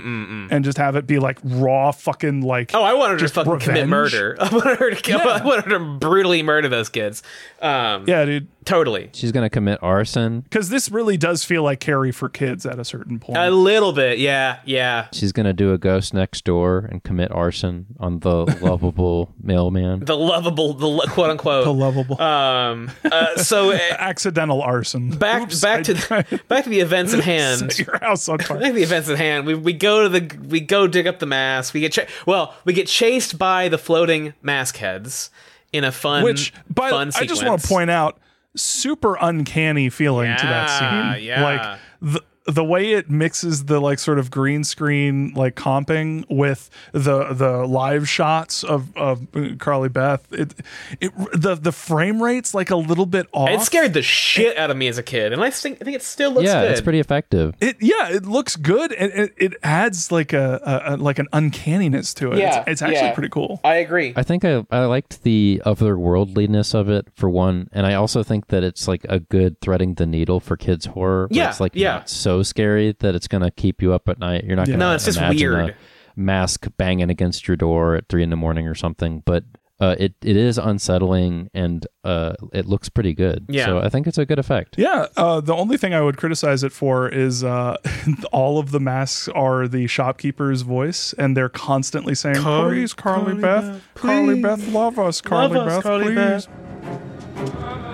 and 0.52 0.64
just 0.64 0.78
have 0.78 0.96
it 0.96 1.08
be 1.08 1.20
like 1.20 1.40
raw 1.44 1.92
fucking 1.92 2.42
like. 2.42 2.72
Oh, 2.74 2.84
I 2.84 2.94
wanted 2.94 3.14
her 3.14 3.18
to 3.18 3.24
just 3.24 3.34
fucking 3.34 3.60
commit 3.60 3.88
murder. 3.88 4.36
I 4.40 4.50
wanted 4.54 4.78
her 4.80 4.90
to 4.90 4.96
kill. 5.02 5.20
I 5.22 5.44
wanted 5.44 5.66
her 5.66 5.78
to 5.80 5.98
brutally 6.00 6.44
murder 6.44 6.68
those 6.70 6.90
kids. 6.90 7.24
Um, 7.62 8.06
Yeah, 8.08 8.26
dude. 8.26 8.48
totally. 8.66 9.10
She's 9.14 9.32
gonna 9.32 9.50
commit 9.50 9.80
arson. 9.82 10.42
Because 10.42 10.70
this 10.70 10.90
really 10.92 11.18
does 11.18 11.44
feel 11.44 11.64
like 11.64 11.80
Carrie 11.80 12.12
for 12.12 12.30
kids 12.30 12.66
at 12.66 12.80
a 12.80 12.86
certain 12.86 13.20
point. 13.20 13.38
A 13.38 13.50
little 13.52 13.94
bit, 13.94 14.20
yeah, 14.20 14.60
yeah. 14.66 15.08
She's 15.14 15.32
gonna 15.32 15.54
do 15.54 15.74
a 15.74 15.78
ghost 15.78 16.14
next 16.14 16.44
door 16.46 16.88
and 16.92 17.04
commit 17.04 17.32
arson 17.32 17.88
on 18.00 18.20
the 18.20 18.46
lovable 18.62 19.34
mailman. 19.42 20.06
The 20.06 20.18
lovable, 20.18 20.74
the 20.74 20.88
lo- 20.88 21.06
quote 21.08 21.30
unquote, 21.32 21.64
the 21.66 21.74
lovable 21.74 22.22
Um. 22.22 22.92
Uh, 23.04 23.36
so 23.38 23.72
uh, 23.72 23.80
accidental 23.98 24.62
arson. 24.62 25.10
back 25.12 25.44
Oops, 25.44 25.62
back 25.62 25.80
I- 25.80 25.84
to 25.84 25.94
the, 25.94 26.42
back 26.52 26.66
to 26.66 26.70
the 26.70 26.80
events 26.80 27.14
at 27.14 27.24
hand. 27.24 27.60
Set 27.74 27.80
your 27.80 27.98
house 28.00 28.30
on 28.30 28.38
fire. 28.40 28.60
Back 28.60 28.68
to 28.70 28.74
the 28.74 28.84
events 28.84 29.10
at 29.10 29.18
hand. 29.18 29.46
We 29.48 29.56
we 29.56 29.74
go 29.74 30.04
to 30.04 30.10
the 30.10 30.38
we 30.48 30.60
go 30.60 30.86
dig 30.88 31.08
up 31.08 31.18
the 31.20 31.26
mask. 31.26 31.74
We 31.74 31.80
get 31.80 31.94
cha- 31.94 32.06
well, 32.28 32.54
we 32.66 32.74
get 32.74 32.88
chased 32.88 33.38
by 33.40 33.68
the 33.70 33.78
floating 33.80 34.34
mask 34.44 34.78
heads 34.78 35.32
in 35.74 35.84
a 35.84 35.92
fun 35.92 36.24
Which, 36.24 36.54
by 36.70 36.90
fun 36.90 37.08
I 37.08 37.12
sequence. 37.12 37.30
just 37.32 37.46
want 37.46 37.62
to 37.62 37.68
point 37.68 37.90
out, 37.90 38.20
super 38.56 39.16
uncanny 39.20 39.90
feeling 39.90 40.36
to 40.36 40.46
that 40.46 41.16
scene. 41.16 41.24
yeah. 41.26 41.42
Like 41.44 41.80
the 42.02 42.22
the 42.46 42.64
way 42.64 42.94
it 42.94 43.10
mixes 43.10 43.66
the 43.66 43.80
like 43.80 44.00
sort 44.00 44.18
of 44.18 44.32
green 44.32 44.64
screen 44.64 45.32
like 45.36 45.56
comping 45.56 46.26
with 46.30 46.70
the 46.92 47.34
the 47.34 47.66
live 47.68 48.10
shots 48.10 48.64
of 48.64 48.96
of 48.98 49.28
Carly 49.60 49.90
Beth. 49.90 50.26
It 50.32 50.56
it 51.00 51.12
the 51.34 51.56
the 51.56 51.72
frame 51.72 52.22
rates 52.22 52.54
like 52.54 52.72
a 52.72 52.76
little 52.76 53.06
bit 53.06 53.28
off. 53.32 53.50
It 53.50 53.62
scared 53.62 53.94
the 53.94 54.02
shit 54.02 54.58
out 54.58 54.72
of 54.72 54.78
me 54.78 54.88
as 54.88 54.98
a 54.98 55.04
kid, 55.04 55.34
and 55.34 55.44
I 55.44 55.50
think 55.52 55.78
I 55.82 55.86
think 55.86 55.96
it 55.96 56.04
still 56.04 56.32
looks 56.32 56.46
yeah, 56.46 56.64
good. 56.64 56.72
it's 56.72 56.82
pretty 56.82 57.00
effective. 57.00 57.56
It 57.60 57.78
yeah, 57.80 58.10
it 58.10 58.26
looks 58.26 58.56
good 58.56 58.92
and 58.94 59.12
it, 59.14 59.34
it 59.38 59.54
adds 59.62 60.12
like 60.12 60.34
a, 60.34 60.60
a, 60.64 60.96
a 60.96 60.98
like 60.98 61.20
an 61.20 61.28
uncanniness 61.34 62.14
to 62.16 62.32
it. 62.32 62.40
Yeah, 62.40 62.62
it's, 62.62 62.70
it's 62.70 62.82
actually 62.82 63.08
yeah. 63.08 63.14
pretty 63.14 63.30
cool. 63.30 63.60
I 63.64 63.76
agree. 63.76 64.14
I 64.16 64.24
think 64.24 64.44
I, 64.46 64.66
I 64.72 64.86
liked 64.86 65.24
the 65.24 65.62
otherworldliness 65.66 66.74
of 66.74 66.90
it 66.90 67.08
for 67.16 67.30
one, 67.30 67.70
and 67.72 67.86
I 67.86 67.94
also 67.94 68.24
think 68.24 68.48
that 68.48 68.64
it's 68.64 68.88
like 68.88 69.06
a 69.08 69.20
good 69.20 69.62
threading 69.62 69.96
the 69.96 70.06
needle 70.06 70.40
for 70.40 70.58
kids 70.58 70.88
horror. 70.88 71.12
where 71.12 71.28
Yeah, 71.30 71.50
it's 71.50 71.60
like 71.60 71.76
yeah. 71.76 71.94
not 71.94 72.10
so 72.32 72.44
scary 72.44 72.96
that 73.00 73.16
it's 73.16 73.28
gonna 73.28 73.52
keep 73.52 73.82
you 73.82 73.94
up 73.94 74.08
at 74.10 74.20
night. 74.20 74.44
You're 74.46 74.56
not 74.56 74.68
gonna 74.68 74.78
No, 74.78 74.94
it's 74.96 75.06
just 75.06 75.18
imagine 75.18 75.52
weird. 75.52 75.70
a 75.72 75.76
mask 76.20 76.68
banging 76.78 77.10
against 77.10 77.48
your 77.48 77.58
door 77.58 77.96
at 77.96 78.08
three 78.10 78.24
in 78.24 78.30
the 78.30 78.36
morning 78.36 78.68
or 78.68 78.76
something, 78.76 79.22
but. 79.26 79.44
Uh, 79.80 79.96
it 79.98 80.14
it 80.22 80.36
is 80.38 80.60
unsettling 80.60 81.50
and 81.56 81.88
uh, 82.04 82.34
it 82.54 82.68
looks 82.68 82.88
pretty 82.88 83.16
good. 83.16 83.44
Yeah. 83.50 83.66
So 83.66 83.80
I 83.80 83.90
think 83.90 84.06
it's 84.06 84.20
a 84.20 84.28
good 84.28 84.38
effect. 84.38 84.76
Yeah, 84.78 85.08
uh, 85.18 85.42
the 85.42 85.56
only 85.56 85.76
thing 85.76 85.92
I 85.96 86.02
would 86.02 86.18
criticize 86.18 86.64
it 86.64 86.72
for 86.72 87.10
is 87.10 87.44
uh, 87.44 87.78
all 88.32 88.60
of 88.60 88.70
the 88.70 88.80
masks 88.80 89.28
are 89.30 89.68
the 89.68 89.88
shopkeeper's 89.88 90.62
voice, 90.62 91.14
and 91.18 91.36
they're 91.36 91.50
constantly 91.50 92.14
saying, 92.14 92.36
Car- 92.36 92.70
"Please, 92.70 92.94
Carly, 92.94 93.24
Carly 93.26 93.42
Beth, 93.42 93.64
Beth, 93.74 93.82
Carly. 93.96 94.40
Beth, 94.44 94.68
love 94.68 95.00
us, 95.00 95.20
Carly 95.20 95.58
Love 95.58 95.68
us, 95.68 95.74
Beth, 95.78 95.84
Carly 95.84 96.14
please." 96.14 96.48
Beth." 96.48 97.91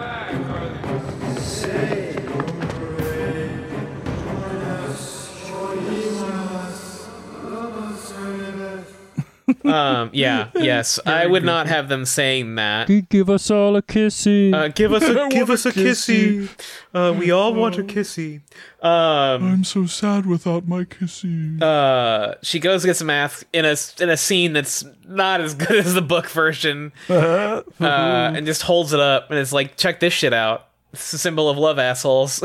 Um. 9.63 10.09
Yeah. 10.13 10.49
Yes. 10.55 10.99
I 11.05 11.25
would 11.25 11.43
not 11.45 11.67
have 11.67 11.87
them 11.87 12.03
saying 12.05 12.55
that. 12.55 12.87
Give 13.09 13.29
us 13.29 13.49
all 13.49 13.75
a 13.75 13.81
kissy. 13.81 14.53
Uh, 14.53 14.67
give 14.69 14.91
us 14.91 15.03
a 15.03 15.21
I 15.25 15.29
give 15.29 15.49
us 15.49 15.65
a 15.65 15.69
a 15.69 15.71
kissy. 15.71 16.49
Uh, 16.93 17.13
we 17.17 17.31
all 17.31 17.53
want 17.53 17.77
a 17.77 17.83
kissy. 17.83 18.41
Um. 18.81 19.53
I'm 19.53 19.63
so 19.63 19.85
sad 19.85 20.25
without 20.25 20.67
my 20.67 20.83
kissy. 20.83 21.61
Uh. 21.61 22.35
She 22.43 22.59
goes 22.59 22.83
against 22.83 23.01
a 23.01 23.05
mask 23.05 23.45
in 23.53 23.65
a 23.65 23.75
in 23.99 24.09
a 24.09 24.17
scene 24.17 24.53
that's 24.53 24.83
not 25.07 25.39
as 25.41 25.53
good 25.53 25.77
as 25.85 25.93
the 25.93 26.01
book 26.01 26.29
version. 26.29 26.91
Uh. 27.09 27.61
And 27.79 28.45
just 28.45 28.63
holds 28.63 28.93
it 28.93 28.99
up 28.99 29.29
and 29.29 29.39
it's 29.39 29.53
like, 29.53 29.77
check 29.77 29.99
this 29.99 30.13
shit 30.13 30.33
out. 30.33 30.67
It's 30.93 31.13
a 31.13 31.17
symbol 31.17 31.49
of 31.49 31.57
love, 31.57 31.79
assholes. 31.79 32.43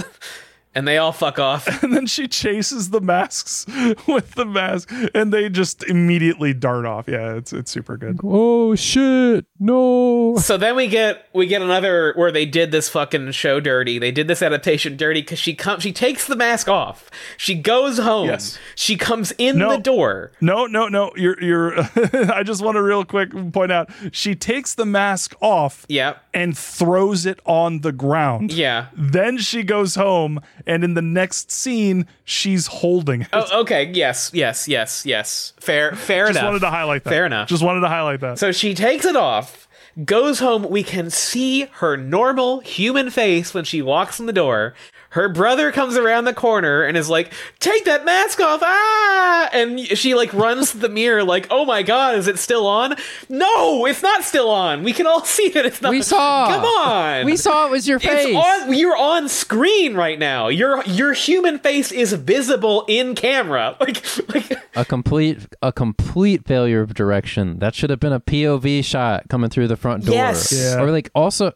And 0.75 0.87
they 0.89 0.99
all 0.99 1.13
fuck 1.13 1.39
off. 1.39 1.67
and 1.83 1.93
then 1.95 2.07
she 2.07 2.27
chases 2.29 2.91
the 2.91 3.01
masks 3.01 3.67
with 4.07 4.33
the 4.33 4.45
mask, 4.45 4.91
and 5.15 5.33
they 5.33 5.49
just 5.49 5.83
immediately 5.85 6.53
dart 6.55 6.87
off. 6.87 7.07
Yeah, 7.09 7.35
it's 7.37 7.53
it's 7.53 7.71
super 7.71 7.97
good. 7.97 8.21
Oh 8.23 8.75
shit! 8.75 9.47
No. 9.59 10.37
So 10.39 10.57
then 10.57 10.77
we 10.77 10.87
get 10.89 11.27
we 11.33 11.47
get 11.47 11.63
another 11.63 12.13
where 12.17 12.33
they 12.33 12.47
did 12.47 12.71
this 12.73 12.89
fucking 12.89 13.33
show 13.33 13.61
dirty. 13.61 13.99
They 13.99 14.11
did 14.11 14.29
this 14.29 14.43
adaptation 14.43 14.97
dirty 14.97 15.23
because 15.23 15.39
she 15.39 15.55
comes 15.55 15.83
she 15.83 15.93
takes 15.93 16.27
the 16.27 16.37
mask 16.37 16.69
off. 16.69 17.11
She 17.37 17.55
goes 17.55 17.99
home. 17.99 18.29
Yes. 18.29 18.59
She 18.75 18.97
comes 18.97 19.33
in 19.39 19.59
No. 19.59 19.71
the 19.73 19.79
door. 19.79 20.33
No, 20.41 20.67
no, 20.67 20.89
no. 20.89 21.13
You're 21.17 21.43
you're. 21.43 21.79
I 22.33 22.43
just 22.43 22.63
want 22.63 22.77
to 22.77 22.83
real 22.83 23.05
quick 23.05 23.31
point 23.53 23.73
out. 23.73 23.91
She 24.13 24.35
takes 24.35 24.75
the 24.75 24.87
mask 24.87 25.35
off. 25.41 25.87
Yeah. 25.89 26.17
And 26.35 26.57
throws 26.57 27.27
it 27.27 27.41
on 27.45 27.81
the 27.81 27.93
ground. 27.93 28.55
Yeah. 28.55 28.87
Then 28.97 29.37
she 29.37 29.63
goes 29.63 29.97
home, 29.97 30.41
and 30.67 30.83
in 30.83 30.95
the 30.95 31.03
next 31.03 31.51
scene, 31.51 32.07
she's 32.25 32.69
holding 32.69 33.23
it. 33.23 33.29
Oh, 33.35 33.61
okay. 33.61 33.91
Yes, 33.93 34.31
yes, 34.33 34.67
yes, 34.67 35.05
yes. 35.05 35.53
Fair, 35.61 35.95
fair 35.95 36.29
just 36.29 36.31
enough. 36.31 36.41
Just 36.41 36.45
wanted 36.45 36.61
to 36.61 36.71
highlight 36.71 37.05
that. 37.05 37.11
Fair 37.11 37.27
enough. 37.27 37.49
Just 37.49 37.63
wanted 37.63 37.81
to 37.81 37.89
highlight 37.89 38.21
that. 38.21 38.39
So 38.39 38.51
she 38.51 38.73
takes 38.75 39.05
it 39.05 39.15
off, 39.15 39.69
goes 40.07 40.39
home. 40.39 40.71
We 40.71 40.83
can 40.83 41.11
see 41.11 41.67
her 41.67 41.99
normal 41.99 42.61
human 42.61 43.11
face 43.11 43.53
when 43.53 43.65
she 43.65 43.83
walks 43.83 44.19
in 44.19 44.25
the 44.25 44.33
door. 44.33 44.75
Her 45.13 45.29
brother 45.29 45.71
comes 45.73 45.97
around 45.97 46.25
the 46.25 46.33
corner 46.33 46.83
and 46.83 46.97
is 46.97 47.11
like, 47.11 47.33
"Take 47.61 47.85
that 47.85 48.05
mask 48.05 48.41
off!" 48.41 48.61
Ah! 48.63 49.51
And 49.53 49.79
she 49.81 50.15
like 50.15 50.33
runs 50.33 50.73
to 50.73 50.79
the 50.79 50.89
mirror, 50.89 51.23
like, 51.23 51.47
"Oh 51.51 51.67
my 51.67 51.83
god, 51.83 52.17
is 52.17 52.29
it 52.29 52.39
still 52.39 52.67
on?" 52.67 52.97
No, 53.29 53.85
it's 53.85 54.03
not 54.03 54.25
still 54.25 54.49
on. 54.51 54.83
We 54.83 54.93
can 54.95 55.07
all 55.07 55.23
see 55.25 55.51
that 55.51 55.67
it's 55.67 55.83
not. 55.83 55.91
We 55.91 56.01
saw. 56.01 56.49
Come 56.49 56.65
on. 56.65 57.27
We 57.27 57.37
saw 57.37 57.67
it 57.67 57.71
was 57.71 57.87
your 57.87 57.99
face. 57.99 58.27
It's 58.29 58.37
on. 58.37 58.73
You're 58.75 58.97
on 58.97 59.29
screen 59.29 59.95
right 59.95 60.19
now. 60.19 60.49
Your 60.49 60.83
your 60.85 61.13
human 61.13 61.59
face 61.59 61.93
is 61.93 62.15
visible 62.15 62.85
in 62.89 63.15
camera. 63.15 63.77
Like 63.83 64.05
like 64.33 64.59
A 64.77 64.85
complete 64.85 65.41
a 65.61 65.73
complete 65.73 66.47
failure 66.47 66.81
of 66.81 66.95
direction. 66.95 67.59
That 67.59 67.75
should 67.75 67.91
have 67.91 68.01
been 68.01 68.13
a 68.13 68.21
POV 68.21 68.85
shot 68.85 69.29
coming 69.29 69.51
through 69.51 69.69
the 69.69 69.77
front 69.77 70.05
door. 70.07 70.15
Yes. 70.15 70.53
Yeah. 70.53 70.81
Or 70.81 70.91
like 70.91 71.11
also 71.15 71.53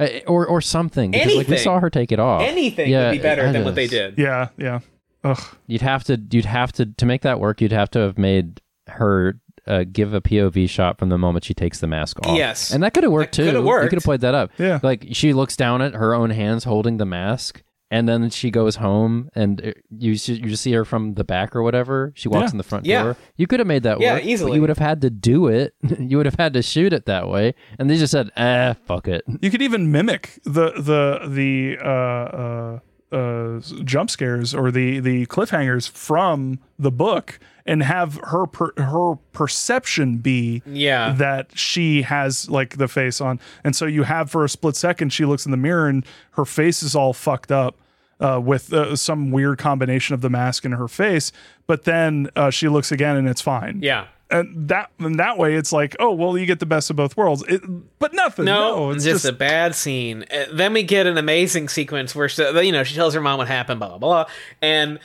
uh, 0.00 0.08
or 0.26 0.46
or 0.46 0.60
something 0.60 1.10
because 1.12 1.34
like 1.36 1.48
we 1.48 1.56
saw 1.58 1.78
her 1.80 1.90
take 1.90 2.10
it 2.12 2.18
off. 2.18 2.42
anything 2.42 2.90
Yeah, 2.90 3.10
would 3.10 3.16
be 3.18 3.22
better 3.22 3.46
I 3.46 3.52
than 3.52 3.64
what 3.64 3.74
they 3.74 3.86
did. 3.86 4.18
yeah, 4.18 4.48
yeah. 4.56 4.80
Ugh. 5.22 5.40
You'd 5.66 5.82
have 5.82 6.02
to 6.04 6.20
you'd 6.30 6.46
have 6.46 6.72
to 6.72 6.86
to 6.86 7.06
make 7.06 7.22
that 7.22 7.38
work. 7.40 7.60
You'd 7.60 7.72
have 7.72 7.90
to 7.90 7.98
have 8.00 8.16
made 8.18 8.60
her 8.88 9.38
uh, 9.66 9.84
give 9.92 10.14
a 10.14 10.20
POV 10.20 10.68
shot 10.68 10.98
from 10.98 11.10
the 11.10 11.18
moment 11.18 11.44
she 11.44 11.54
takes 11.54 11.78
the 11.80 11.86
mask 11.86 12.18
off. 12.26 12.36
Yes. 12.36 12.70
and 12.72 12.82
that 12.82 12.94
could 12.94 13.04
have 13.04 13.12
worked 13.12 13.36
That 13.36 13.44
too. 13.44 13.52
coulda 13.52 13.82
You 13.84 13.88
could 13.90 13.98
have 13.98 14.04
played 14.04 14.22
that 14.22 14.34
up. 14.34 14.50
Yeah. 14.58 14.80
like 14.82 15.08
she 15.12 15.32
looks 15.34 15.54
down 15.56 15.82
at 15.82 15.94
her 15.94 16.14
own 16.14 16.30
hands 16.30 16.64
holding 16.64 16.96
the 16.96 17.04
mask. 17.04 17.62
And 17.92 18.08
then 18.08 18.30
she 18.30 18.52
goes 18.52 18.76
home, 18.76 19.30
and 19.34 19.60
uh, 19.66 19.72
you 19.90 20.14
see, 20.16 20.34
you 20.34 20.48
just 20.50 20.62
see 20.62 20.72
her 20.74 20.84
from 20.84 21.14
the 21.14 21.24
back 21.24 21.56
or 21.56 21.62
whatever. 21.64 22.12
She 22.14 22.28
walks 22.28 22.50
Yeah. 22.50 22.50
in 22.52 22.58
the 22.58 22.62
front 22.62 22.86
Yeah. 22.86 23.02
door. 23.02 23.16
You 23.36 23.48
could 23.48 23.58
have 23.58 23.66
made 23.66 23.82
that 23.82 23.98
Yeah, 24.00 24.14
work. 24.14 24.22
but 24.22 24.28
easily. 24.30 24.54
you 24.54 24.60
would 24.60 24.68
have 24.70 24.78
had 24.78 25.00
to 25.00 25.10
do 25.10 25.48
it. 25.48 25.74
you 25.98 26.16
would 26.16 26.26
have 26.26 26.36
had 26.38 26.52
to 26.52 26.62
shoot 26.62 26.92
it 26.92 27.06
that 27.06 27.28
way. 27.28 27.54
And 27.80 27.90
they 27.90 27.96
just 27.96 28.12
said, 28.12 28.30
"Ah, 28.36 28.76
fuck 28.86 29.08
it." 29.08 29.24
You 29.40 29.50
could 29.50 29.60
even 29.62 29.90
mimic 29.90 30.38
the 30.44 30.70
the 30.78 31.28
the 31.28 31.78
uh, 31.84 31.88
uh, 31.92 32.78
uh, 33.12 33.60
jump 33.84 34.08
scares 34.08 34.54
or 34.54 34.70
the 34.70 35.00
the 35.00 35.26
cliffhangers 35.26 35.88
from 35.90 36.60
the 36.78 36.92
book, 36.92 37.40
and 37.66 37.82
have 37.82 38.20
her 38.22 38.46
per, 38.46 38.70
her 38.76 39.16
perception 39.32 40.18
be 40.18 40.62
Yeah. 40.64 41.12
that 41.14 41.50
she 41.58 42.02
has 42.02 42.48
like 42.48 42.76
the 42.76 42.86
face 42.86 43.20
on, 43.20 43.40
and 43.64 43.74
so 43.74 43.86
you 43.86 44.04
have 44.04 44.30
for 44.30 44.44
a 44.44 44.48
split 44.48 44.76
second 44.76 45.12
she 45.12 45.24
looks 45.24 45.44
in 45.44 45.50
the 45.50 45.56
mirror 45.56 45.88
and 45.88 46.04
her 46.32 46.44
face 46.44 46.84
is 46.84 46.94
all 46.94 47.12
fucked 47.12 47.50
up. 47.50 47.74
Uh, 48.20 48.38
with 48.38 48.70
uh, 48.72 48.94
some 48.94 49.30
weird 49.30 49.56
combination 49.56 50.12
of 50.14 50.20
the 50.20 50.28
mask 50.28 50.66
and 50.66 50.74
her 50.74 50.88
face, 50.88 51.32
but 51.66 51.84
then 51.84 52.28
uh, 52.36 52.50
she 52.50 52.68
looks 52.68 52.92
again 52.92 53.16
and 53.16 53.26
it's 53.26 53.40
fine. 53.40 53.78
Yeah. 53.82 54.08
and 54.30 54.68
that 54.68 54.90
and 54.98 55.18
that 55.18 55.38
way 55.38 55.54
it's 55.54 55.72
like, 55.72 55.96
oh 55.98 56.12
well, 56.12 56.36
you 56.36 56.44
get 56.44 56.58
the 56.60 56.66
best 56.66 56.90
of 56.90 56.96
both 56.96 57.16
worlds. 57.16 57.42
It, 57.48 57.62
but 57.98 58.12
nothing. 58.12 58.44
No, 58.44 58.76
No, 58.76 58.90
it's 58.90 59.06
it's 59.06 59.22
just, 59.22 59.24
a 59.24 59.32
bad 59.32 59.74
scene. 59.74 60.26
Uh, 60.30 60.44
then 60.52 60.74
we 60.74 60.82
get 60.82 61.06
an 61.06 61.16
amazing 61.16 61.70
sequence 61.70 62.14
where 62.14 62.28
she, 62.28 62.42
you 62.60 62.72
know 62.72 62.84
she 62.84 62.94
tells 62.94 63.14
her 63.14 63.22
mom 63.22 63.38
what 63.38 63.48
happened, 63.48 63.80
blah 63.80 63.88
blah 63.88 63.98
blah, 63.98 64.24
and 64.60 64.98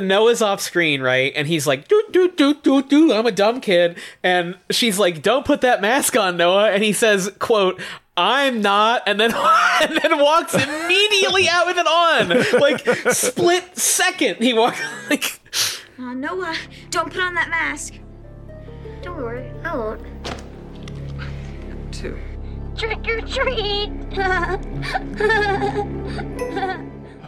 Noah's 0.00 0.40
off 0.40 0.62
screen, 0.62 1.02
right? 1.02 1.32
And 1.36 1.46
he's 1.46 1.66
like, 1.66 1.86
"Doo 1.88 2.02
doo 2.10 2.30
doo 2.30 2.54
doo 2.54 2.82
doo, 2.82 3.12
I'm 3.12 3.26
a 3.26 3.32
dumb 3.32 3.60
kid," 3.60 3.98
and 4.22 4.56
she's 4.70 4.98
like, 4.98 5.20
"Don't 5.20 5.44
put 5.44 5.60
that 5.60 5.82
mask 5.82 6.16
on, 6.16 6.38
Noah," 6.38 6.70
and 6.70 6.82
he 6.82 6.94
says, 6.94 7.30
"quote." 7.38 7.78
I'm 8.16 8.62
not, 8.62 9.02
and 9.06 9.20
then 9.20 9.32
and 9.82 9.98
then 10.02 10.18
walks 10.18 10.54
immediately 10.54 11.48
out 11.50 11.66
with 11.66 11.76
it 11.78 11.86
on, 11.86 12.60
like 12.60 13.12
split 13.14 13.76
second. 13.76 14.36
He 14.36 14.52
walks 14.54 14.80
like 15.10 15.40
Uh, 15.98 16.14
Noah, 16.14 16.54
don't 16.90 17.12
put 17.12 17.20
on 17.20 17.34
that 17.34 17.50
mask. 17.50 17.94
Don't 19.02 19.16
worry, 19.18 19.50
I 19.64 19.76
won't. 19.76 20.00
Two. 21.92 22.18
Trick 22.76 23.06
or 23.08 23.20
treat! 23.22 23.90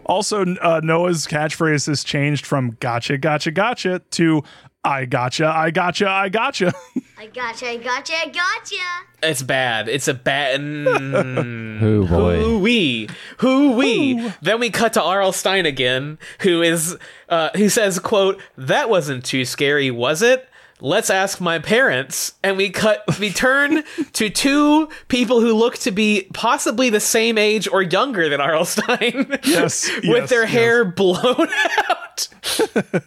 Also, 0.06 0.42
uh, 0.62 0.80
Noah's 0.82 1.26
catchphrase 1.26 1.86
has 1.86 2.02
changed 2.02 2.46
from 2.46 2.76
"gotcha, 2.80 3.18
gotcha, 3.18 3.50
gotcha" 3.50 3.98
to 4.12 4.42
"I 4.84 5.04
gotcha, 5.04 5.46
I 5.46 5.70
gotcha, 5.70 6.08
I 6.08 6.28
gotcha." 6.28 6.72
I 7.18 7.26
gotcha, 7.26 7.66
I 7.68 7.76
gotcha, 7.76 8.12
I 8.14 8.26
gotcha! 8.26 8.76
it's 9.22 9.42
bad. 9.42 9.88
It's 9.88 10.06
a 10.08 10.14
bad. 10.14 10.60
Mm. 10.60 11.58
Oh 11.80 12.06
boy. 12.06 12.40
Who 12.40 12.58
we? 12.58 13.08
Who 13.38 13.72
we? 13.72 14.32
Then 14.42 14.58
we 14.58 14.70
cut 14.70 14.94
to 14.94 15.02
R.L. 15.02 15.32
Stine 15.32 15.64
again, 15.64 16.18
who 16.40 16.60
is 16.60 16.96
uh, 17.28 17.50
who 17.54 17.68
says, 17.68 17.98
"quote 18.00 18.40
That 18.56 18.90
wasn't 18.90 19.24
too 19.24 19.44
scary, 19.44 19.90
was 19.90 20.22
it?" 20.22 20.47
Let's 20.80 21.10
ask 21.10 21.40
my 21.40 21.58
parents, 21.58 22.34
and 22.42 22.56
we 22.56 22.70
cut. 22.70 23.02
We 23.18 23.30
turn 23.30 23.82
to 24.12 24.30
two 24.30 24.88
people 25.08 25.40
who 25.40 25.52
look 25.54 25.76
to 25.78 25.90
be 25.90 26.28
possibly 26.34 26.88
the 26.90 27.00
same 27.00 27.36
age 27.36 27.66
or 27.66 27.82
younger 27.82 28.28
than 28.28 28.40
R.L. 28.40 28.64
Stine 28.64 29.38
Yes, 29.44 29.90
with 29.96 30.04
yes, 30.04 30.30
their 30.30 30.42
yes. 30.42 30.50
hair 30.52 30.84
blown 30.84 31.48
out. 31.88 32.28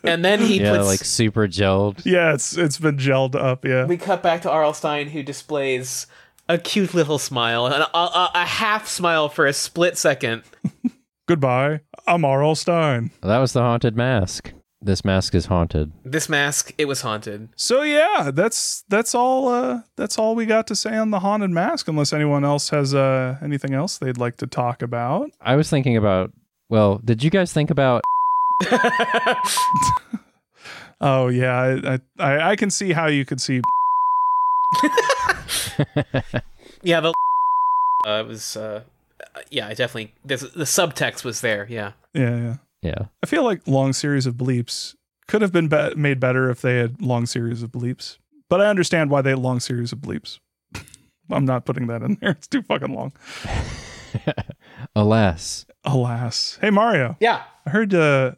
and 0.04 0.24
then 0.26 0.42
he 0.42 0.60
Yeah, 0.62 0.76
puts 0.76 0.88
like 0.88 1.00
super 1.06 1.48
gelled. 1.48 2.02
yeah, 2.06 2.34
it's 2.34 2.58
it's 2.58 2.78
been 2.78 2.98
gelled 2.98 3.36
up. 3.36 3.64
Yeah, 3.66 3.86
we 3.86 3.96
cut 3.98 4.22
back 4.22 4.42
to 4.42 4.52
R.L. 4.52 4.74
Stine 4.74 5.08
who 5.10 5.24
displays 5.24 6.08
a 6.50 6.58
cute 6.58 6.94
little 6.94 7.20
smile, 7.20 7.66
and 7.68 7.76
a, 7.76 7.98
a, 7.98 8.32
a 8.36 8.46
half 8.46 8.88
smile 8.88 9.30
for 9.30 9.46
a 9.46 9.54
split 9.54 9.98
second. 9.98 10.44
goodbye. 11.28 11.80
I'm 12.08 12.26
R.L. 12.26 12.56
Stine 12.56 13.12
That 13.22 13.38
was 13.38 13.54
the 13.54 13.62
haunted 13.62 13.96
mask. 13.96 14.52
This 14.82 15.06
mask 15.06 15.36
is 15.36 15.46
haunted. 15.46 15.92
This 16.04 16.28
mask, 16.28 16.74
it 16.78 16.86
was 16.86 17.02
haunted. 17.02 17.50
So 17.56 17.84
yeah, 17.84 18.32
that's 18.34 18.84
that's 18.90 19.14
all. 19.14 19.48
Uh, 19.50 19.82
that's 19.96 20.18
all 20.18 20.36
we 20.36 20.46
got 20.46 20.66
to 20.68 20.76
say 20.76 20.98
on 20.98 21.12
the 21.12 21.20
haunted 21.20 21.52
mask. 21.52 21.88
Unless 21.88 22.14
anyone 22.14 22.44
else 22.44 22.70
has 22.70 22.96
uh, 22.96 23.38
anything 23.44 23.74
else 23.74 23.98
they'd 23.98 24.18
like 24.18 24.38
to 24.38 24.48
talk 24.48 24.82
about. 24.82 25.30
I 25.42 25.56
was 25.56 25.70
thinking 25.70 25.98
about. 25.98 26.32
Well, 26.70 27.00
did 27.04 27.24
you 27.24 27.30
guys 27.30 27.54
think 27.54 27.70
about? 27.70 28.02
Oh 31.04 31.30
yeah, 31.30 31.80
I 31.84 32.00
I, 32.20 32.52
I 32.52 32.56
can 32.56 32.70
see 32.70 32.92
how 32.92 33.08
you 33.08 33.26
could 33.26 33.42
see. 33.42 33.62
Yeah, 36.84 37.00
the 37.00 37.14
uh, 38.08 38.24
it 38.24 38.28
was. 38.28 38.58
Uh, 38.58 38.82
yeah, 39.50 39.68
I 39.68 39.74
definitely. 39.74 40.14
There's, 40.26 40.42
the 40.42 40.64
subtext 40.64 41.24
was 41.24 41.42
there. 41.42 41.68
Yeah. 41.70 41.92
Yeah, 42.14 42.36
yeah. 42.38 42.56
Yeah. 42.82 43.06
I 43.24 43.28
feel 43.28 43.44
like 43.44 43.68
long 43.68 43.94
series 43.94 44.26
of 44.26 44.36
bleeps 44.36 44.96
could 45.28 45.42
have 45.42 45.52
been 45.52 45.68
be- 45.68 45.96
made 45.96 46.20
better 46.20 46.50
if 46.50 46.62
they 46.62 46.78
had 46.78 47.02
long 47.02 47.26
series 47.26 47.62
of 47.64 47.72
bleeps. 47.72 48.18
But 48.50 48.60
I 48.62 48.66
understand 48.68 49.10
why 49.10 49.22
they 49.22 49.30
had 49.30 49.40
long 49.40 49.60
series 49.60 49.92
of 49.92 50.00
bleeps. 50.00 50.40
I'm 51.32 51.46
not 51.46 51.66
putting 51.66 51.88
that 51.88 52.02
in 52.02 52.18
there. 52.20 52.32
It's 52.32 52.48
too 52.48 52.62
fucking 52.64 52.94
long. 52.94 53.14
Alas. 54.96 55.66
Alas. 55.86 56.58
Hey 56.60 56.70
Mario. 56.70 57.18
Yeah. 57.20 57.44
I 57.66 57.70
heard 57.70 57.94
uh 57.94 58.34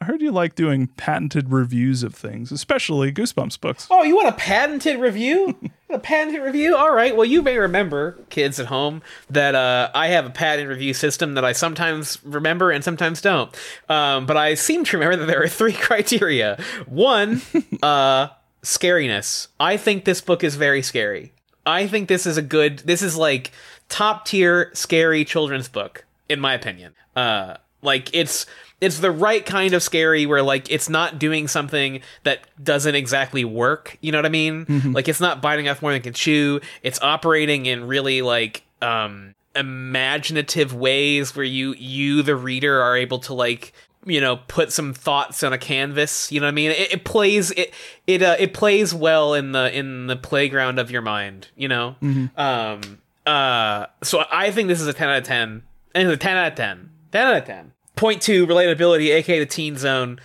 I 0.00 0.04
heard 0.04 0.22
you 0.22 0.30
like 0.30 0.54
doing 0.54 0.86
patented 0.86 1.50
reviews 1.50 2.04
of 2.04 2.14
things, 2.14 2.52
especially 2.52 3.10
Goosebumps 3.12 3.60
books. 3.60 3.88
Oh, 3.90 4.04
you 4.04 4.14
want 4.14 4.28
a 4.28 4.32
patented 4.32 5.00
review? 5.00 5.58
a 5.90 5.98
patented 5.98 6.40
review? 6.40 6.76
All 6.76 6.94
right. 6.94 7.16
Well, 7.16 7.24
you 7.24 7.42
may 7.42 7.58
remember, 7.58 8.16
kids 8.30 8.60
at 8.60 8.66
home, 8.66 9.02
that 9.28 9.56
uh, 9.56 9.90
I 9.94 10.08
have 10.08 10.24
a 10.24 10.30
patent 10.30 10.68
review 10.68 10.94
system 10.94 11.34
that 11.34 11.44
I 11.44 11.50
sometimes 11.50 12.22
remember 12.22 12.70
and 12.70 12.84
sometimes 12.84 13.20
don't. 13.20 13.52
Um, 13.88 14.24
but 14.26 14.36
I 14.36 14.54
seem 14.54 14.84
to 14.84 14.98
remember 14.98 15.16
that 15.16 15.26
there 15.26 15.42
are 15.42 15.48
three 15.48 15.72
criteria. 15.74 16.62
One, 16.86 17.42
uh, 17.82 18.28
scariness. 18.62 19.48
I 19.58 19.76
think 19.76 20.04
this 20.04 20.20
book 20.20 20.44
is 20.44 20.54
very 20.54 20.82
scary. 20.82 21.32
I 21.66 21.88
think 21.88 22.08
this 22.08 22.24
is 22.24 22.36
a 22.36 22.42
good. 22.42 22.78
This 22.80 23.02
is 23.02 23.16
like 23.16 23.50
top 23.88 24.26
tier 24.26 24.70
scary 24.74 25.24
children's 25.24 25.68
book, 25.68 26.04
in 26.28 26.38
my 26.38 26.54
opinion. 26.54 26.94
Uh, 27.16 27.56
like 27.82 28.14
it's 28.14 28.46
it's 28.80 29.00
the 29.00 29.10
right 29.10 29.44
kind 29.44 29.74
of 29.74 29.82
scary 29.82 30.24
where 30.26 30.42
like 30.42 30.70
it's 30.70 30.88
not 30.88 31.18
doing 31.18 31.48
something 31.48 32.00
that 32.22 32.40
doesn't 32.62 32.94
exactly 32.94 33.44
work. 33.44 33.96
You 34.00 34.12
know 34.12 34.18
what 34.18 34.26
I 34.26 34.30
mean? 34.30 34.66
Like 34.92 35.08
it's 35.08 35.20
not 35.20 35.42
biting 35.42 35.68
off 35.68 35.82
more 35.82 35.90
than 35.90 36.00
it 36.00 36.04
can 36.04 36.12
chew. 36.12 36.60
It's 36.82 37.00
operating 37.02 37.66
in 37.66 37.86
really 37.88 38.22
like 38.22 38.62
um 38.80 39.34
imaginative 39.56 40.74
ways 40.74 41.34
where 41.34 41.44
you 41.44 41.74
you 41.78 42.22
the 42.22 42.36
reader 42.36 42.80
are 42.80 42.96
able 42.96 43.18
to 43.18 43.34
like 43.34 43.72
you 44.06 44.20
know 44.20 44.36
put 44.46 44.70
some 44.72 44.94
thoughts 44.94 45.42
on 45.42 45.52
a 45.52 45.58
canvas 45.58 46.30
you 46.30 46.38
know 46.38 46.46
what 46.46 46.52
i 46.52 46.54
mean 46.54 46.70
it, 46.70 46.92
it 46.92 47.04
plays 47.04 47.50
it 47.52 47.74
it 48.06 48.22
uh, 48.22 48.36
it 48.38 48.54
plays 48.54 48.94
well 48.94 49.34
in 49.34 49.50
the 49.52 49.76
in 49.76 50.06
the 50.06 50.14
playground 50.14 50.78
of 50.78 50.90
your 50.92 51.02
mind 51.02 51.48
you 51.56 51.66
know 51.66 51.96
um 52.36 52.80
uh 53.26 53.86
so 54.02 54.24
i 54.30 54.52
think 54.52 54.68
this 54.68 54.80
is 54.80 54.86
a 54.86 54.92
10 54.92 55.08
out 55.08 55.18
of 55.18 55.24
10 55.24 55.62
and 55.94 56.08
it's 56.08 56.14
a 56.14 56.16
10 56.16 56.36
out 56.36 56.52
of 56.52 56.54
10 56.54 56.90
10 57.10 57.26
out 57.26 57.36
of 57.36 57.44
10 57.44 57.72
point 57.98 58.22
two 58.22 58.46
relatability 58.46 59.14
aka 59.14 59.38
the 59.38 59.46
teen 59.46 59.76
zone 59.76 60.18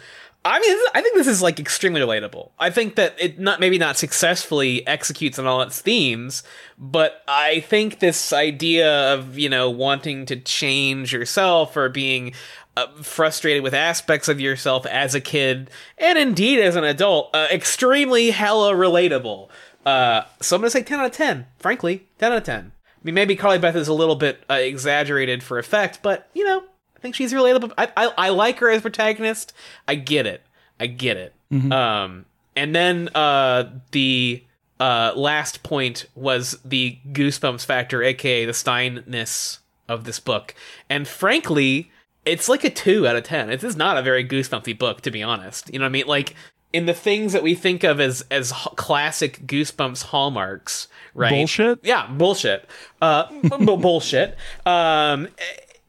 I 0.45 0.59
mean, 0.59 0.77
I 0.93 1.01
think 1.01 1.15
this 1.15 1.27
is 1.27 1.41
like 1.41 1.57
extremely 1.57 2.01
relatable. 2.01 2.49
I 2.59 2.69
think 2.69 2.95
that 2.95 3.15
it 3.17 3.39
not 3.39 3.61
maybe 3.61 3.77
not 3.77 3.97
successfully 3.97 4.85
executes 4.85 5.39
on 5.39 5.47
all 5.47 5.61
its 5.61 5.79
themes, 5.79 6.43
but 6.77 7.23
I 7.29 7.61
think 7.61 7.99
this 7.99 8.33
idea 8.33 9.13
of 9.13 9.37
you 9.37 9.47
know 9.47 9.69
wanting 9.69 10.25
to 10.25 10.35
change 10.35 11.13
yourself 11.13 11.77
or 11.77 11.87
being 11.87 12.33
uh, 12.75 12.87
frustrated 13.01 13.63
with 13.63 13.73
aspects 13.73 14.27
of 14.27 14.41
yourself 14.41 14.85
as 14.85 15.15
a 15.15 15.21
kid 15.21 15.69
and 15.97 16.17
indeed 16.17 16.59
as 16.59 16.75
an 16.75 16.83
adult, 16.83 17.33
uh, 17.33 17.47
extremely 17.49 18.31
hella 18.31 18.73
relatable. 18.73 19.47
Uh, 19.85 20.23
so 20.41 20.55
I'm 20.55 20.61
gonna 20.61 20.71
say 20.71 20.83
10 20.83 20.99
out 20.99 21.05
of 21.05 21.11
10. 21.13 21.45
Frankly, 21.57 22.07
10 22.19 22.31
out 22.31 22.37
of 22.39 22.43
10. 22.43 22.71
I 22.85 22.91
mean, 23.03 23.15
maybe 23.15 23.35
Carly 23.35 23.59
Beth 23.59 23.75
is 23.75 23.87
a 23.87 23.93
little 23.93 24.15
bit 24.15 24.43
uh, 24.49 24.55
exaggerated 24.55 25.41
for 25.41 25.57
effect, 25.57 25.99
but 26.01 26.29
you 26.33 26.43
know, 26.43 26.63
think 27.03 27.13
she's 27.13 27.33
relatable. 27.33 27.73
I, 27.77 27.91
I 27.95 28.11
I 28.17 28.29
like 28.29 28.57
her 28.59 28.69
as 28.71 28.81
protagonist. 28.81 29.53
I 29.87 29.95
get 29.95 30.25
it. 30.25 30.41
I 30.79 30.87
get 30.87 31.17
it. 31.17 31.33
Um, 31.71 32.25
and 32.55 32.73
then 32.73 33.09
uh, 33.13 33.65
the 33.91 34.43
uh, 34.79 35.13
last 35.15 35.61
point 35.61 36.07
was 36.15 36.57
the 36.65 36.97
goosebumps 37.11 37.63
factor, 37.63 38.01
aka 38.01 38.45
the 38.45 38.53
Stineness 38.53 39.59
of 39.87 40.05
this 40.05 40.19
book. 40.19 40.55
And 40.89 41.07
frankly, 41.07 41.91
it's 42.25 42.49
like 42.49 42.63
a 42.63 42.71
two 42.71 43.07
out 43.07 43.15
of 43.15 43.23
ten. 43.23 43.51
It 43.51 43.63
is 43.63 43.75
not 43.75 43.97
a 43.97 44.01
very 44.01 44.27
goosebumpy 44.27 44.79
book, 44.79 45.01
to 45.01 45.11
be 45.11 45.21
honest. 45.21 45.71
You 45.71 45.77
know 45.77 45.83
what 45.83 45.89
I 45.89 45.91
mean? 45.91 46.07
Like 46.07 46.35
in 46.73 46.87
the 46.87 46.93
things 46.93 47.33
that 47.33 47.43
we 47.43 47.53
think 47.53 47.83
of 47.83 47.99
as 47.99 48.25
as 48.31 48.51
classic 48.75 49.45
goosebumps 49.45 50.05
hallmarks, 50.05 50.87
right? 51.13 51.29
Bullshit? 51.29 51.79
Yeah, 51.83 52.07
bullshit. 52.07 52.67
Uh, 53.01 53.31
b- 53.41 53.77
bullshit. 53.77 54.35
Um, 54.65 55.27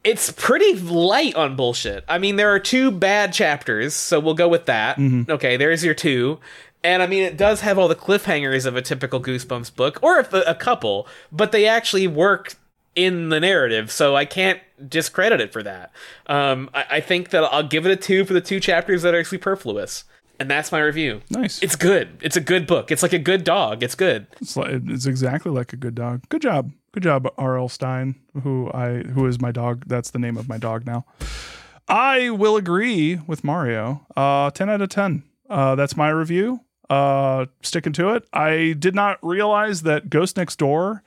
it's 0.05 0.31
pretty 0.31 0.75
light 0.75 1.35
on 1.35 1.57
bullshit. 1.57 2.05
I 2.07 2.19
mean, 2.19 2.37
there 2.37 2.53
are 2.53 2.59
two 2.59 2.91
bad 2.91 3.33
chapters, 3.33 3.93
so 3.93 4.21
we'll 4.21 4.35
go 4.35 4.47
with 4.47 4.67
that. 4.67 4.97
Okay, 5.29 5.57
there's 5.57 5.83
your 5.83 5.95
two. 5.95 6.39
And 6.83 7.01
I 7.01 7.07
mean, 7.07 7.23
it 7.23 7.35
does 7.35 7.61
have 7.61 7.79
all 7.79 7.87
the 7.87 7.95
cliffhangers 7.95 8.67
of 8.67 8.75
a 8.75 8.81
typical 8.81 9.19
Goosebumps 9.19 9.75
book, 9.75 9.99
or 10.03 10.19
if 10.19 10.31
a, 10.31 10.41
a 10.41 10.55
couple, 10.55 11.07
but 11.31 11.51
they 11.51 11.65
actually 11.65 12.07
work 12.07 12.55
in 12.95 13.29
the 13.29 13.39
narrative, 13.39 13.91
so 13.91 14.15
I 14.15 14.23
can't 14.23 14.61
discredit 14.87 15.41
it 15.41 15.51
for 15.51 15.63
that. 15.63 15.91
Um, 16.27 16.69
I, 16.73 16.85
I 16.91 17.01
think 17.01 17.31
that 17.31 17.43
I'll 17.43 17.67
give 17.67 17.85
it 17.85 17.91
a 17.91 17.95
two 17.95 18.23
for 18.23 18.33
the 18.33 18.39
two 18.39 18.59
chapters 18.59 19.01
that 19.01 19.13
are 19.13 19.23
superfluous. 19.23 20.05
And 20.39 20.51
that's 20.51 20.71
my 20.71 20.79
review. 20.79 21.21
Nice. 21.29 21.63
It's 21.63 21.75
good. 21.75 22.19
It's 22.21 22.35
a 22.35 22.41
good 22.41 22.67
book. 22.67 22.91
It's 22.91 23.01
like 23.01 23.13
a 23.13 23.19
good 23.19 23.43
dog. 23.45 23.81
It's 23.81 23.95
good. 23.95 24.27
It's, 24.41 24.55
like, 24.57 24.81
it's 24.85 25.05
exactly 25.05 25.51
like 25.51 25.73
a 25.73 25.77
good 25.77 25.95
dog. 25.95 26.23
Good 26.29 26.41
job. 26.41 26.71
Good 26.95 27.03
job, 27.03 27.27
R.L. 27.37 27.67
Stine, 27.67 28.15
who 28.41 28.71
I 28.73 28.99
who 28.99 29.25
is 29.25 29.41
my 29.41 29.51
dog. 29.51 29.83
That's 29.85 30.11
the 30.11 30.17
name 30.17 30.37
of 30.37 30.47
my 30.47 30.57
dog 30.57 30.85
now. 30.85 31.03
I 31.89 32.29
will 32.29 32.55
agree 32.55 33.17
with 33.27 33.43
Mario. 33.43 34.07
Uh, 34.15 34.49
ten 34.51 34.69
out 34.69 34.81
of 34.81 34.87
ten. 34.87 35.23
Uh, 35.49 35.75
that's 35.75 35.97
my 35.97 36.07
review. 36.07 36.61
Uh, 36.89 37.47
sticking 37.61 37.91
to 37.91 38.11
it. 38.11 38.25
I 38.31 38.77
did 38.79 38.95
not 38.95 39.19
realize 39.21 39.81
that 39.81 40.09
Ghost 40.09 40.37
Next 40.37 40.57
Door 40.57 41.03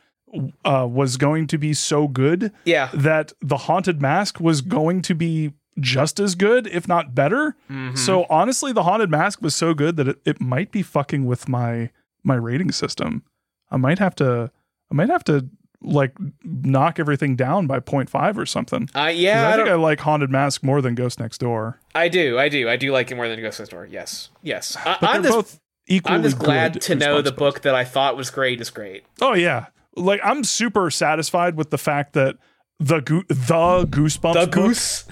uh, 0.63 0.87
was 0.87 1.17
going 1.17 1.47
to 1.47 1.57
be 1.57 1.73
so 1.73 2.07
good. 2.07 2.53
Yeah. 2.67 2.91
That 2.93 3.33
the 3.41 3.57
Haunted 3.57 4.03
Mask 4.03 4.41
was 4.41 4.61
going 4.61 5.01
to 5.01 5.15
be 5.15 5.55
just 5.81 6.21
as 6.21 6.35
good, 6.35 6.67
if 6.67 6.87
not 6.87 7.15
better. 7.15 7.57
Mm-hmm. 7.71 7.97
So 7.97 8.27
honestly, 8.29 8.75
the 8.75 8.83
Haunted 8.83 9.09
Mask 9.09 9.41
was 9.41 9.55
so 9.55 9.73
good 9.73 9.97
that 9.97 10.07
it, 10.07 10.19
it 10.27 10.39
might 10.39 10.71
be 10.71 10.83
fucking 10.83 11.25
with 11.25 11.49
my 11.49 11.89
my 12.23 12.35
rating 12.35 12.73
system. 12.73 13.23
I 13.71 13.79
might 13.79 13.99
have 13.99 14.15
to 14.17 14.51
I 14.91 14.95
might 14.95 15.09
have 15.09 15.25
to 15.25 15.49
like 15.81 16.13
knock 16.43 16.99
everything 16.99 17.37
down 17.37 17.67
by 17.67 17.81
0.5 17.81 18.37
or 18.37 18.47
something. 18.47 18.89
Uh, 18.95 19.13
yeah, 19.15 19.49
I, 19.49 19.53
I, 19.53 19.57
think 19.57 19.69
I 19.69 19.75
like 19.75 20.01
Haunted 20.01 20.31
Mask 20.31 20.63
more 20.63 20.83
than 20.83 20.95
Ghost 20.95 21.21
Next 21.21 21.39
Door. 21.39 21.81
I 21.95 22.09
do, 22.09 22.39
I 22.39 22.49
do, 22.49 22.69
I 22.69 22.77
do 22.77 22.91
like 22.93 23.11
it 23.11 23.15
more 23.15 23.29
than 23.29 23.41
Ghost 23.41 23.59
Next 23.61 23.71
Door. 23.71 23.87
Yes, 23.91 24.31
yes. 24.43 24.77
I, 24.77 24.97
But 25.01 25.11
I'm 25.11 25.23
they're 25.23 25.31
just, 25.33 25.53
both 25.53 25.61
equally 25.87 26.17
I'm 26.17 26.23
just 26.23 26.39
glad 26.39 26.81
to 26.83 26.95
know 26.95 27.23
the 27.23 27.33
book 27.33 27.63
that 27.63 27.75
I 27.75 27.85
thought 27.85 28.17
was 28.17 28.31
great 28.31 28.61
is 28.61 28.71
great. 28.71 29.05
Oh 29.21 29.35
yeah, 29.35 29.67
like 29.97 30.21
I'm 30.25 30.45
super 30.45 30.91
satisfied 30.91 31.57
with 31.57 31.71
the 31.71 31.79
fact 31.79 32.13
that 32.15 32.37
the 32.81 33.01
goo 33.01 33.23
the 33.29 33.87
Goosebumps 33.89 34.35
The 34.35 34.47
book- 34.47 34.51
Goose, 34.51 35.05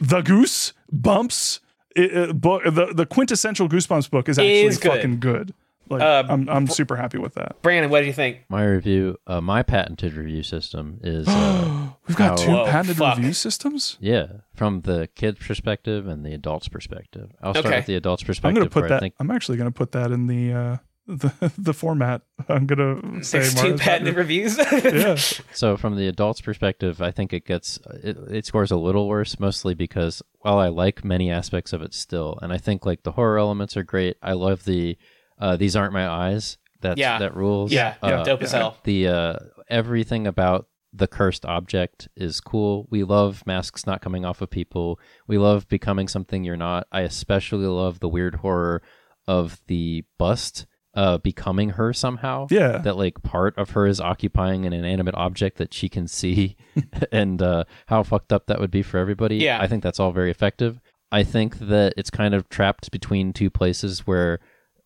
the 0.00 0.20
Goose 0.22 0.72
bumps 0.92 1.60
it, 1.96 2.14
it- 2.16 2.40
book 2.40 2.62
the 2.64 2.92
the 2.94 3.06
quintessential 3.06 3.68
Goosebumps 3.68 4.10
book 4.10 4.28
is 4.28 4.38
actually 4.38 4.62
Is 4.62 4.78
good. 4.78 4.92
fucking 4.92 5.20
good. 5.20 5.54
Like 5.90 6.02
Uh, 6.02 6.22
I'm 6.28 6.48
I'm 6.48 6.66
super 6.68 6.94
happy 6.96 7.18
with 7.18 7.34
that. 7.34 7.60
Brandon, 7.62 7.90
what 7.90 8.00
do 8.00 8.06
you 8.06 8.12
think? 8.12 8.38
My 8.48 8.64
review, 8.64 9.16
uh, 9.26 9.40
my 9.40 9.62
patented 9.64 10.14
review 10.14 10.42
system 10.44 11.00
is 11.02 11.26
uh, 11.28 11.88
We've 12.06 12.16
got 12.16 12.38
how- 12.38 12.46
two 12.46 12.52
Whoa, 12.52 12.64
patented 12.66 12.96
fuck. 12.96 13.16
review 13.16 13.32
systems. 13.32 13.96
Yeah, 14.00 14.26
from 14.54 14.82
the 14.82 15.08
kid's 15.16 15.44
perspective 15.44 16.06
and 16.06 16.24
the 16.24 16.32
adult's 16.32 16.68
perspective. 16.68 17.30
I'll 17.42 17.54
start 17.54 17.66
Okay. 17.66 17.76
with 17.76 17.86
the 17.86 17.96
adult's 17.96 18.22
perspective. 18.22 18.56
I'm 18.62 18.68
gonna 18.68 18.70
put 18.70 18.88
that. 18.88 18.96
I 18.96 19.00
think 19.00 19.14
I'm 19.18 19.30
actually 19.30 19.58
gonna 19.58 19.72
put 19.72 19.92
that 19.92 20.12
in 20.12 20.26
the 20.28 20.52
uh 20.52 20.76
the 21.08 21.52
the 21.58 21.74
format. 21.74 22.22
I'm 22.48 22.66
gonna 22.66 23.24
say 23.24 23.40
There's 23.40 23.54
two 23.54 23.74
patented 23.76 23.80
patented- 23.80 24.16
reviews. 24.16 24.58
Yeah. 24.84 25.16
So 25.52 25.76
from 25.76 25.96
the 25.96 26.06
adult's 26.06 26.40
perspective, 26.40 27.02
I 27.02 27.10
think 27.10 27.32
it 27.32 27.44
gets 27.44 27.80
it, 28.04 28.16
it 28.30 28.46
scores 28.46 28.70
a 28.70 28.76
little 28.76 29.08
worse, 29.08 29.40
mostly 29.40 29.74
because 29.74 30.22
while 30.40 30.58
I 30.58 30.68
like 30.68 31.04
many 31.04 31.30
aspects 31.32 31.72
of 31.72 31.82
it 31.82 31.94
still, 31.94 32.38
and 32.40 32.52
I 32.52 32.58
think 32.58 32.86
like 32.86 33.02
the 33.02 33.12
horror 33.12 33.38
elements 33.38 33.76
are 33.76 33.82
great. 33.82 34.16
I 34.22 34.32
love 34.34 34.64
the 34.64 34.96
uh, 35.40 35.56
these 35.56 35.74
aren't 35.76 35.92
my 35.92 36.06
eyes. 36.08 36.58
That's 36.80 36.98
Yeah. 36.98 37.18
that 37.18 37.34
rules. 37.36 37.72
yeah, 37.72 37.94
Uh, 38.02 38.22
dope 38.22 38.42
as 38.42 38.52
hell. 38.52 38.76
the 38.84 39.08
uh, 39.08 39.34
everything 39.68 40.26
about 40.26 40.66
the 40.92 41.06
cursed 41.06 41.44
object 41.46 42.08
is 42.16 42.40
cool. 42.40 42.86
We 42.90 43.04
love 43.04 43.44
masks 43.46 43.86
not 43.86 44.00
coming 44.00 44.24
off 44.24 44.40
of 44.40 44.50
people. 44.50 44.98
We 45.26 45.38
love 45.38 45.68
becoming 45.68 46.08
something 46.08 46.42
you're 46.42 46.56
not. 46.56 46.86
I 46.90 47.02
especially 47.02 47.66
love 47.66 48.00
the 48.00 48.08
weird 48.08 48.36
horror 48.36 48.82
of 49.28 49.60
the 49.66 50.04
bust 50.18 50.66
uh 50.94 51.18
becoming 51.18 51.70
her 51.70 51.92
somehow. 51.92 52.48
Yeah. 52.50 52.78
That 52.78 52.96
like 52.96 53.22
part 53.22 53.56
of 53.56 53.70
her 53.70 53.86
is 53.86 54.00
occupying 54.00 54.66
an 54.66 54.72
inanimate 54.72 55.14
object 55.14 55.58
that 55.58 55.72
she 55.72 55.88
can 55.88 56.08
see 56.08 56.56
and 57.12 57.40
uh 57.40 57.62
how 57.86 58.02
fucked 58.02 58.32
up 58.32 58.46
that 58.46 58.58
would 58.58 58.72
be 58.72 58.82
for 58.82 58.98
everybody. 58.98 59.36
Yeah. 59.36 59.60
I 59.62 59.68
think 59.68 59.84
that's 59.84 60.00
all 60.00 60.10
very 60.10 60.32
effective. 60.32 60.80
I 61.12 61.22
think 61.22 61.58
that 61.60 61.94
it's 61.96 62.10
kind 62.10 62.34
of 62.34 62.48
trapped 62.48 62.90
between 62.90 63.32
two 63.32 63.50
places 63.50 64.04
where 64.06 64.40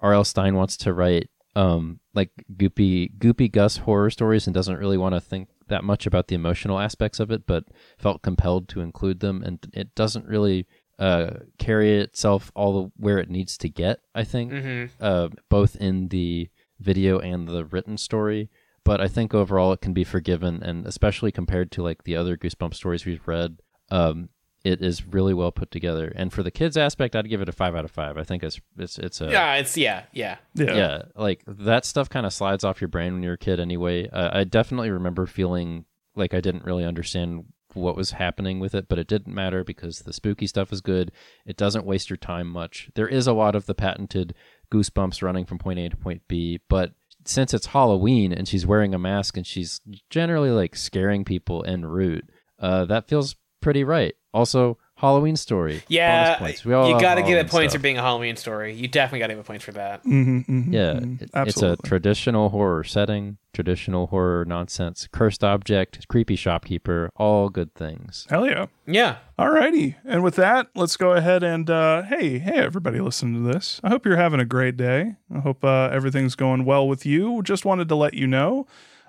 R.L. 0.05 0.25
Stine 0.25 0.55
wants 0.55 0.77
to 0.79 0.93
write 0.93 1.29
um 1.57 2.01
like 2.15 2.31
goopy 2.57 3.17
goopy 3.19 3.51
Gus 3.51 3.77
horror 3.79 4.11
stories 4.11 4.47
and 4.47 4.55
doesn't 4.55 4.77
really 4.79 4.99
want 4.99 5.15
to 5.15 5.21
think 5.21 5.49
that 5.69 5.85
much 5.85 6.05
about 6.07 6.27
the 6.29 6.35
emotional 6.35 6.79
aspects 6.79 7.21
of 7.21 7.31
it, 7.31 7.47
but 7.47 7.65
felt 7.99 8.23
compelled 8.23 8.69
to 8.69 8.81
include 8.81 9.21
them, 9.21 9.43
and 9.43 9.59
it 9.73 9.95
doesn't 9.95 10.27
really 10.27 10.67
uh 10.99 11.31
carry 11.59 11.99
itself 12.01 12.53
all 12.55 12.73
the 12.83 12.91
where 12.97 13.19
it 13.19 13.31
needs 13.31 13.57
to 13.59 13.69
get. 13.69 14.01
I 14.15 14.25
think 14.25 14.53
Mhm. 14.53 14.91
uh 15.01 15.29
both 15.49 15.75
in 15.77 16.09
the 16.09 16.49
video 16.81 17.19
and 17.21 17.49
the 17.49 17.65
written 17.65 17.97
story. 17.99 18.51
But 18.85 19.01
I 19.01 19.09
think 19.09 19.33
overall 19.33 19.73
it 19.73 19.81
can 19.81 19.95
be 19.95 20.05
forgiven, 20.05 20.63
and 20.63 20.87
especially 20.87 21.33
compared 21.33 21.71
to 21.73 21.83
like 21.83 22.05
the 22.05 22.17
other 22.17 22.37
Goosebump 22.37 22.75
stories 22.75 23.07
we've 23.07 23.27
read, 23.27 23.57
um, 23.91 24.29
it 24.65 24.81
is 24.81 25.07
really 25.07 25.35
well 25.35 25.53
put 25.53 25.71
together. 25.71 26.13
And 26.17 26.33
for 26.33 26.43
the 26.43 26.51
kids 26.51 26.77
aspect, 26.77 27.15
I'd 27.15 27.29
give 27.29 27.43
it 27.43 27.49
a 27.49 27.53
five 27.53 27.77
out 27.77 27.85
of 27.85 27.91
five. 27.91 28.17
I 28.17 28.25
think 28.25 28.43
it's 28.43 28.61
it's 28.79 28.99
it's 28.99 29.21
a 29.21 29.31
Yeah, 29.31 29.57
it's 29.57 29.77
yeah, 29.77 30.05
yeah. 30.13 30.39
Yeah. 30.55 30.75
yeah, 30.75 31.03
like 31.15 31.43
that 31.47 31.85
stuff 31.85 32.09
kind 32.09 32.25
of 32.25 32.33
slides 32.33 32.65
off 32.65 32.81
your 32.81 32.89
brain 32.89 33.13
when 33.13 33.23
you're 33.23 33.35
a 33.35 33.39
kid 33.39 33.61
anyway. 33.61 34.09
Uh, 34.09 34.31
I 34.33 34.45
definitely 34.45 34.91
remember 34.91 35.27
feeling 35.27 35.85
like 36.17 36.33
I 36.33 36.41
didn't 36.41 36.65
really 36.65 36.85
understand 36.85 37.45
what 37.75 37.97
was 37.97 38.13
happening 38.13 38.61
with 38.61 38.75
it, 38.75 38.89
but 38.89 38.99
it 38.99 39.09
didn't 39.09 39.35
matter 39.35 39.65
because 39.65 40.01
the 40.01 40.13
spooky 40.13 40.47
stuff 40.47 40.73
is 40.73 40.81
good. 40.81 41.13
It 41.45 41.57
doesn't 41.57 41.85
waste 41.85 42.09
your 42.09 42.17
time 42.17 42.49
much. 42.49 42.89
There 42.95 43.09
is 43.09 43.27
a 43.27 43.33
lot 43.33 43.55
of 43.57 43.67
the 43.67 43.75
patented 43.75 44.35
goosebumps 44.73 45.23
running 45.23 45.45
from 45.45 45.59
point 45.59 45.81
A 45.81 45.89
to 45.89 45.97
point 45.97 46.23
B, 46.29 46.61
but 46.69 46.93
since 47.27 47.53
it's 47.53 47.67
Halloween 47.67 48.33
and 48.33 48.47
she's 48.47 48.67
wearing 48.67 48.95
a 48.95 48.99
mask 48.99 49.37
and 49.37 49.47
she's 49.47 49.81
generally 50.09 50.51
like 50.51 50.77
scaring 50.77 51.25
people 51.25 51.65
en 51.67 51.85
route, 51.85 52.29
uh, 52.61 52.85
that 52.85 53.09
feels 53.09 53.37
pretty 53.61 53.83
right. 53.83 54.15
Also, 54.35 54.77
Halloween 54.97 55.37
story. 55.37 55.83
Yeah, 55.89 56.25
bonus 56.25 56.39
points. 56.39 56.65
We 56.65 56.73
all 56.75 56.89
you 56.89 57.01
got 57.01 57.15
to 57.17 57.23
give 57.23 57.39
it 57.39 57.49
points 57.51 57.73
stuff. 57.73 57.81
for 57.81 57.83
being 57.83 57.99
a 57.99 58.03
Halloween 58.03 58.37
story. 58.37 58.75
You 58.75 58.89
definitely 58.89 59.21
got 59.21 59.27
to 59.29 59.33
give 59.35 59.41
it 59.41 59.47
points 59.47 59.65
for 59.65 59.73
that. 59.73 60.01
hmm 60.03 60.41
hmm 60.41 60.73
Yeah, 60.73 60.99
hmm 61.01 61.15
it- 61.21 61.31
it's 61.35 61.63
a 61.63 61.77
traditional 61.85 62.49
horror 62.51 62.85
setting, 62.85 63.37
traditional 63.53 64.09
horror 64.09 64.45
nonsense, 64.45 65.09
cursed 65.13 65.43
object, 65.45 66.07
creepy 66.09 66.37
shopkeeper, 66.37 67.11
all 67.17 67.49
good 67.49 67.75
things. 67.75 68.27
Hell 68.31 68.47
yeah. 68.47 68.67
Yeah. 68.87 69.17
Alrighty. 69.39 69.97
And 70.05 70.23
with 70.25 70.37
that, 70.37 70.69
let's 70.75 70.97
go 70.97 71.13
ahead 71.13 71.43
and 71.43 71.69
uh, 71.71 72.03
hey, 72.03 72.39
hey, 72.39 72.59
everybody 72.59 73.01
listening 73.01 73.45
to 73.45 73.53
this. 73.53 73.81
I 73.85 73.89
hope 73.91 74.05
you're 74.07 74.17
having 74.17 74.41
a 74.41 74.45
great 74.45 74.77
day. 74.77 75.17
I 75.35 75.41
hope 75.41 75.65
uh, 75.65 75.91
everything's 75.93 76.35
going 76.35 76.65
well 76.65 76.87
with 76.89 77.05
you. 77.07 77.43
Just 77.43 77.65
wanted 77.65 77.89
to 77.89 77.95
let 77.95 78.15
you 78.15 78.27
know 78.27 78.67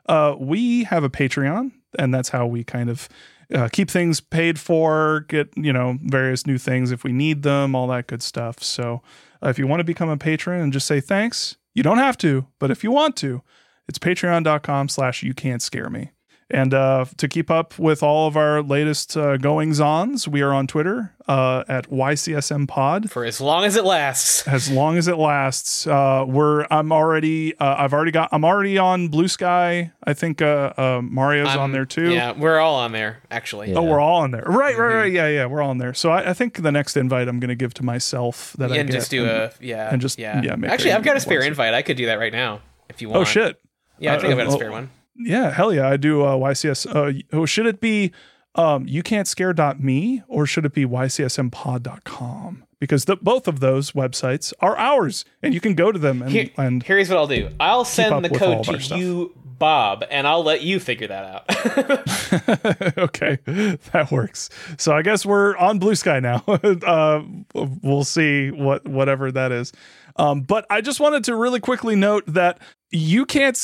uh, 0.07 0.35
we 0.37 0.83
have 0.85 1.03
a 1.03 1.09
Patreon 1.09 1.71
and 1.97 2.13
that's 2.13 2.29
how 2.29 2.45
we 2.45 2.63
kind 2.63 2.89
of 2.89 3.07
uh, 3.53 3.69
keep 3.71 3.89
things 3.89 4.19
paid 4.19 4.59
for, 4.59 5.25
get 5.27 5.49
you 5.55 5.73
know 5.73 5.97
various 6.01 6.45
new 6.47 6.57
things 6.57 6.91
if 6.91 7.03
we 7.03 7.11
need 7.11 7.43
them, 7.43 7.75
all 7.75 7.87
that 7.87 8.07
good 8.07 8.23
stuff. 8.23 8.61
So 8.63 9.01
uh, 9.43 9.49
if 9.49 9.59
you 9.59 9.67
want 9.67 9.79
to 9.79 9.85
become 9.85 10.09
a 10.09 10.17
patron 10.17 10.61
and 10.61 10.73
just 10.73 10.87
say 10.87 10.99
thanks, 10.99 11.57
you 11.73 11.83
don't 11.83 11.97
have 11.97 12.17
to, 12.19 12.47
but 12.59 12.71
if 12.71 12.83
you 12.83 12.91
want 12.91 13.15
to, 13.17 13.41
it's 13.87 13.99
patreon.com 13.99 14.89
slash 14.89 15.23
you 15.23 15.33
can't 15.33 15.61
scare 15.61 15.89
me. 15.89 16.11
And 16.51 16.75
uh, 16.75 17.05
to 17.17 17.27
keep 17.27 17.49
up 17.49 17.79
with 17.79 18.03
all 18.03 18.27
of 18.27 18.37
our 18.37 18.61
latest 18.61 19.17
uh, 19.17 19.37
goings 19.37 19.79
ons, 19.79 20.27
we 20.27 20.43
are 20.43 20.53
on 20.53 20.67
Twitter 20.67 21.15
uh, 21.27 21.63
at 21.67 21.89
YCSM 21.89 22.67
Pod. 22.67 23.09
For 23.09 23.25
as 23.25 23.41
long 23.41 23.63
as 23.63 23.75
it 23.75 23.83
lasts. 23.83 24.47
As 24.47 24.69
long 24.69 24.95
as 24.97 25.07
it 25.07 25.17
lasts, 25.17 25.87
uh, 25.87 26.23
we're 26.27 26.67
I'm 26.69 26.91
already 26.91 27.57
uh, 27.57 27.75
I've 27.79 27.93
already 27.93 28.11
got 28.11 28.29
I'm 28.31 28.45
already 28.45 28.77
on 28.77 29.07
Blue 29.07 29.27
Sky. 29.27 29.91
I 30.03 30.13
think 30.13 30.39
uh, 30.43 30.73
uh, 30.77 31.01
Mario's 31.03 31.47
I'm- 31.47 31.59
on 31.59 31.71
there 31.71 31.85
too. 31.85 32.13
Yeah, 32.13 32.33
we're 32.33 32.59
all 32.59 32.75
on 32.75 32.91
there 32.91 33.23
actually. 33.31 33.73
Oh, 33.73 33.81
we're 33.81 33.99
all 33.99 34.21
on 34.21 34.29
there. 34.29 34.43
Right, 34.45 34.77
right, 34.77 34.95
right. 34.95 35.11
Yeah, 35.11 35.27
yeah, 35.27 35.47
we're 35.47 35.63
all 35.63 35.71
on 35.71 35.79
there. 35.79 35.95
So 35.95 36.11
I, 36.11 36.29
I 36.29 36.33
think 36.33 36.61
the 36.61 36.71
next 36.71 36.95
invite 36.95 37.27
I'm 37.27 37.39
going 37.39 37.49
to 37.49 37.55
give 37.55 37.73
to 37.75 37.83
myself 37.83 38.53
that 38.59 38.71
I 38.71 38.77
and 38.77 38.91
just 38.91 39.09
do 39.09 39.23
and, 39.23 39.31
a 39.31 39.53
yeah 39.59 39.89
and 39.91 39.99
just 39.99 40.19
yeah. 40.19 40.41
yeah. 40.43 40.55
actually, 40.67 40.91
I've 40.91 41.03
got 41.03 41.17
a 41.17 41.19
spare 41.19 41.41
invite. 41.41 41.73
I 41.73 41.81
could 41.81 41.97
do 41.97 42.05
that 42.05 42.19
right 42.19 42.33
now 42.33 42.61
if 42.87 43.01
you 43.01 43.09
want. 43.09 43.21
Oh 43.21 43.23
shit. 43.23 43.59
Yeah, 43.97 44.13
I 44.13 44.19
think 44.19 44.31
I've 44.31 44.37
got 44.37 44.47
a 44.47 44.49
uh, 44.49 44.55
spare 44.55 44.71
one. 44.71 44.91
Yeah, 45.17 45.51
hell 45.51 45.73
yeah, 45.73 45.87
I 45.89 45.97
do 45.97 46.23
uh, 46.23 46.35
YCS. 46.35 46.85
Uh, 46.93 47.21
oh, 47.33 47.45
should 47.45 47.65
it 47.65 47.79
be 47.79 48.11
um, 48.55 48.87
you 48.87 49.03
can't 49.03 49.27
scare.me 49.27 50.23
or 50.27 50.45
should 50.45 50.65
it 50.65 50.73
be 50.73 50.85
ycsmpod.com? 50.85 52.63
Because 52.79 53.05
the, 53.05 53.15
both 53.15 53.47
of 53.47 53.59
those 53.61 53.91
websites 53.91 54.53
are 54.59 54.77
ours 54.77 55.25
and 55.41 55.53
you 55.53 55.59
can 55.61 55.73
go 55.75 55.91
to 55.91 55.97
them 55.99 56.21
and, 56.21 56.31
Here- 56.31 56.49
and 56.57 56.83
Here's 56.83 57.09
what 57.09 57.17
I'll 57.17 57.27
do. 57.27 57.49
I'll 57.59 57.85
send 57.85 58.23
the 58.25 58.29
code 58.29 58.63
to 58.65 58.97
you, 58.97 59.33
Bob, 59.57 60.03
and 60.09 60.27
I'll 60.27 60.43
let 60.43 60.61
you 60.61 60.79
figure 60.79 61.07
that 61.07 61.25
out. 61.25 62.97
okay, 62.97 63.39
that 63.45 64.09
works. 64.11 64.49
So 64.77 64.93
I 64.93 65.01
guess 65.01 65.25
we're 65.25 65.55
on 65.57 65.79
Blue 65.79 65.95
Sky 65.95 66.19
now. 66.19 66.43
uh, 66.47 67.21
we'll 67.53 68.03
see 68.03 68.51
what 68.51 68.87
whatever 68.87 69.31
that 69.31 69.51
is. 69.51 69.71
Um, 70.17 70.41
but 70.41 70.65
I 70.69 70.81
just 70.81 70.99
wanted 70.99 71.23
to 71.25 71.35
really 71.35 71.59
quickly 71.59 71.95
note 71.95 72.23
that 72.27 72.59
you 72.91 73.25
can't 73.25 73.55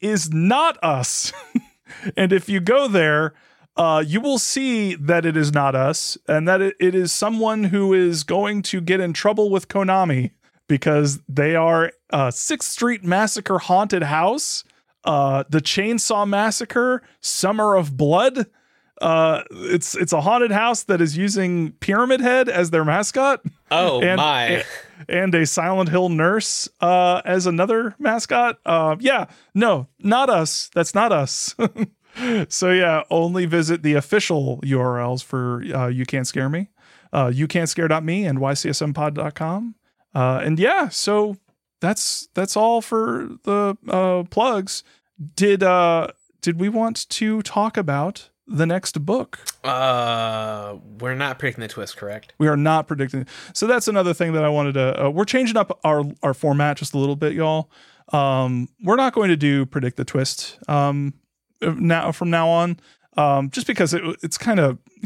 is 0.00 0.32
not 0.32 0.78
us. 0.82 1.32
and 2.16 2.32
if 2.32 2.48
you 2.48 2.60
go 2.60 2.88
there, 2.88 3.34
uh, 3.76 4.02
you 4.06 4.20
will 4.20 4.38
see 4.38 4.94
that 4.94 5.24
it 5.26 5.36
is 5.36 5.52
not 5.52 5.74
us 5.74 6.16
and 6.28 6.46
that 6.46 6.60
it, 6.60 6.76
it 6.78 6.94
is 6.94 7.12
someone 7.12 7.64
who 7.64 7.92
is 7.92 8.22
going 8.22 8.62
to 8.62 8.80
get 8.80 9.00
in 9.00 9.12
trouble 9.12 9.50
with 9.50 9.68
Konami 9.68 10.30
because 10.68 11.20
they 11.28 11.54
are 11.56 11.92
uh, 12.10 12.30
Sixth 12.30 12.70
Street 12.70 13.04
Massacre 13.04 13.58
Haunted 13.58 14.04
House, 14.04 14.64
uh, 15.04 15.44
the 15.48 15.60
Chainsaw 15.60 16.28
Massacre, 16.28 17.02
Summer 17.20 17.74
of 17.76 17.96
Blood. 17.96 18.46
Uh, 19.00 19.42
it's 19.50 19.96
it's 19.96 20.12
a 20.12 20.20
haunted 20.20 20.52
house 20.52 20.84
that 20.84 21.00
is 21.00 21.16
using 21.16 21.72
Pyramid 21.72 22.20
Head 22.20 22.48
as 22.48 22.70
their 22.70 22.84
mascot. 22.84 23.42
Oh 23.70 24.00
and, 24.02 24.18
my. 24.18 24.64
And 25.08 25.34
a 25.34 25.44
Silent 25.44 25.88
Hill 25.88 26.08
nurse 26.08 26.68
uh, 26.80 27.20
as 27.24 27.46
another 27.46 27.96
mascot. 27.98 28.58
Uh, 28.64 28.96
yeah, 29.00 29.26
no, 29.54 29.88
not 29.98 30.30
us. 30.30 30.70
That's 30.74 30.94
not 30.94 31.10
us. 31.10 31.56
so 32.48 32.70
yeah, 32.70 33.02
only 33.10 33.46
visit 33.46 33.82
the 33.82 33.94
official 33.94 34.60
URLs 34.62 35.24
for 35.24 35.64
uh, 35.74 35.88
You 35.88 36.04
Can't 36.04 36.26
Scare 36.26 36.48
Me, 36.48 36.68
uh, 37.12 37.26
youcan'tscare.me 37.26 38.24
and 38.24 38.38
ycsmpod.com. 38.38 39.74
Uh, 40.14 40.40
and 40.44 40.58
yeah, 40.58 40.88
so 40.88 41.36
that's 41.80 42.28
that's 42.34 42.56
all 42.56 42.80
for 42.80 43.28
the 43.44 43.76
uh, 43.88 44.24
plugs. 44.30 44.84
Did 45.34 45.62
uh 45.62 46.08
did 46.40 46.60
we 46.60 46.68
want 46.68 47.08
to 47.08 47.42
talk 47.42 47.76
about 47.76 48.30
the 48.46 48.66
next 48.66 49.04
book? 49.04 49.38
Uh, 49.64 50.76
we're 51.00 51.14
not 51.14 51.38
predicting 51.38 51.62
the 51.62 51.68
twist, 51.68 51.96
correct? 51.96 52.34
We 52.38 52.48
are 52.48 52.56
not 52.56 52.88
predicting. 52.88 53.26
So 53.52 53.66
that's 53.66 53.88
another 53.88 54.12
thing 54.12 54.32
that 54.32 54.44
I 54.44 54.48
wanted 54.48 54.74
to. 54.74 55.06
Uh, 55.06 55.10
we're 55.10 55.24
changing 55.24 55.56
up 55.56 55.78
our 55.84 56.04
our 56.22 56.34
format 56.34 56.76
just 56.76 56.94
a 56.94 56.98
little 56.98 57.16
bit, 57.16 57.32
y'all. 57.32 57.70
Um, 58.12 58.68
we're 58.82 58.96
not 58.96 59.14
going 59.14 59.28
to 59.28 59.36
do 59.36 59.64
predict 59.64 59.96
the 59.96 60.04
twist. 60.04 60.58
Um, 60.68 61.14
now 61.60 62.12
from 62.12 62.30
now 62.30 62.48
on, 62.48 62.80
um, 63.16 63.50
just 63.50 63.66
because 63.66 63.94
it, 63.94 64.02
it's 64.22 64.36
kind 64.38 64.60
of 64.60 64.78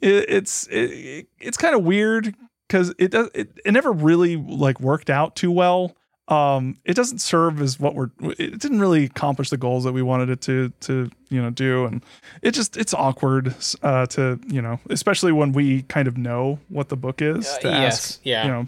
it's 0.00 0.66
it, 0.68 1.26
it's 1.40 1.56
kind 1.56 1.74
of 1.74 1.82
weird 1.82 2.34
because 2.72 2.94
it 2.98 3.10
does 3.10 3.28
it, 3.34 3.50
it 3.64 3.72
never 3.72 3.92
really 3.92 4.36
like 4.36 4.80
worked 4.80 5.10
out 5.10 5.36
too 5.36 5.50
well. 5.52 5.94
Um, 6.28 6.78
it 6.84 6.94
doesn't 6.94 7.18
serve 7.18 7.60
as 7.60 7.78
what 7.78 7.94
we're. 7.94 8.10
It 8.38 8.58
didn't 8.58 8.80
really 8.80 9.04
accomplish 9.04 9.50
the 9.50 9.56
goals 9.58 9.84
that 9.84 9.92
we 9.92 10.00
wanted 10.02 10.30
it 10.30 10.40
to 10.42 10.70
to 10.80 11.10
you 11.28 11.42
know 11.42 11.50
do, 11.50 11.84
and 11.84 12.02
it 12.40 12.52
just 12.52 12.76
it's 12.78 12.94
awkward 12.94 13.54
uh, 13.82 14.06
to 14.06 14.40
you 14.46 14.62
know, 14.62 14.80
especially 14.88 15.32
when 15.32 15.52
we 15.52 15.82
kind 15.82 16.08
of 16.08 16.16
know 16.16 16.58
what 16.68 16.88
the 16.88 16.96
book 16.96 17.20
is 17.20 17.46
Uh, 17.48 17.58
to 17.58 17.68
yes, 17.68 18.12
ask. 18.12 18.20
yeah. 18.22 18.44
you 18.46 18.50
know, 18.52 18.66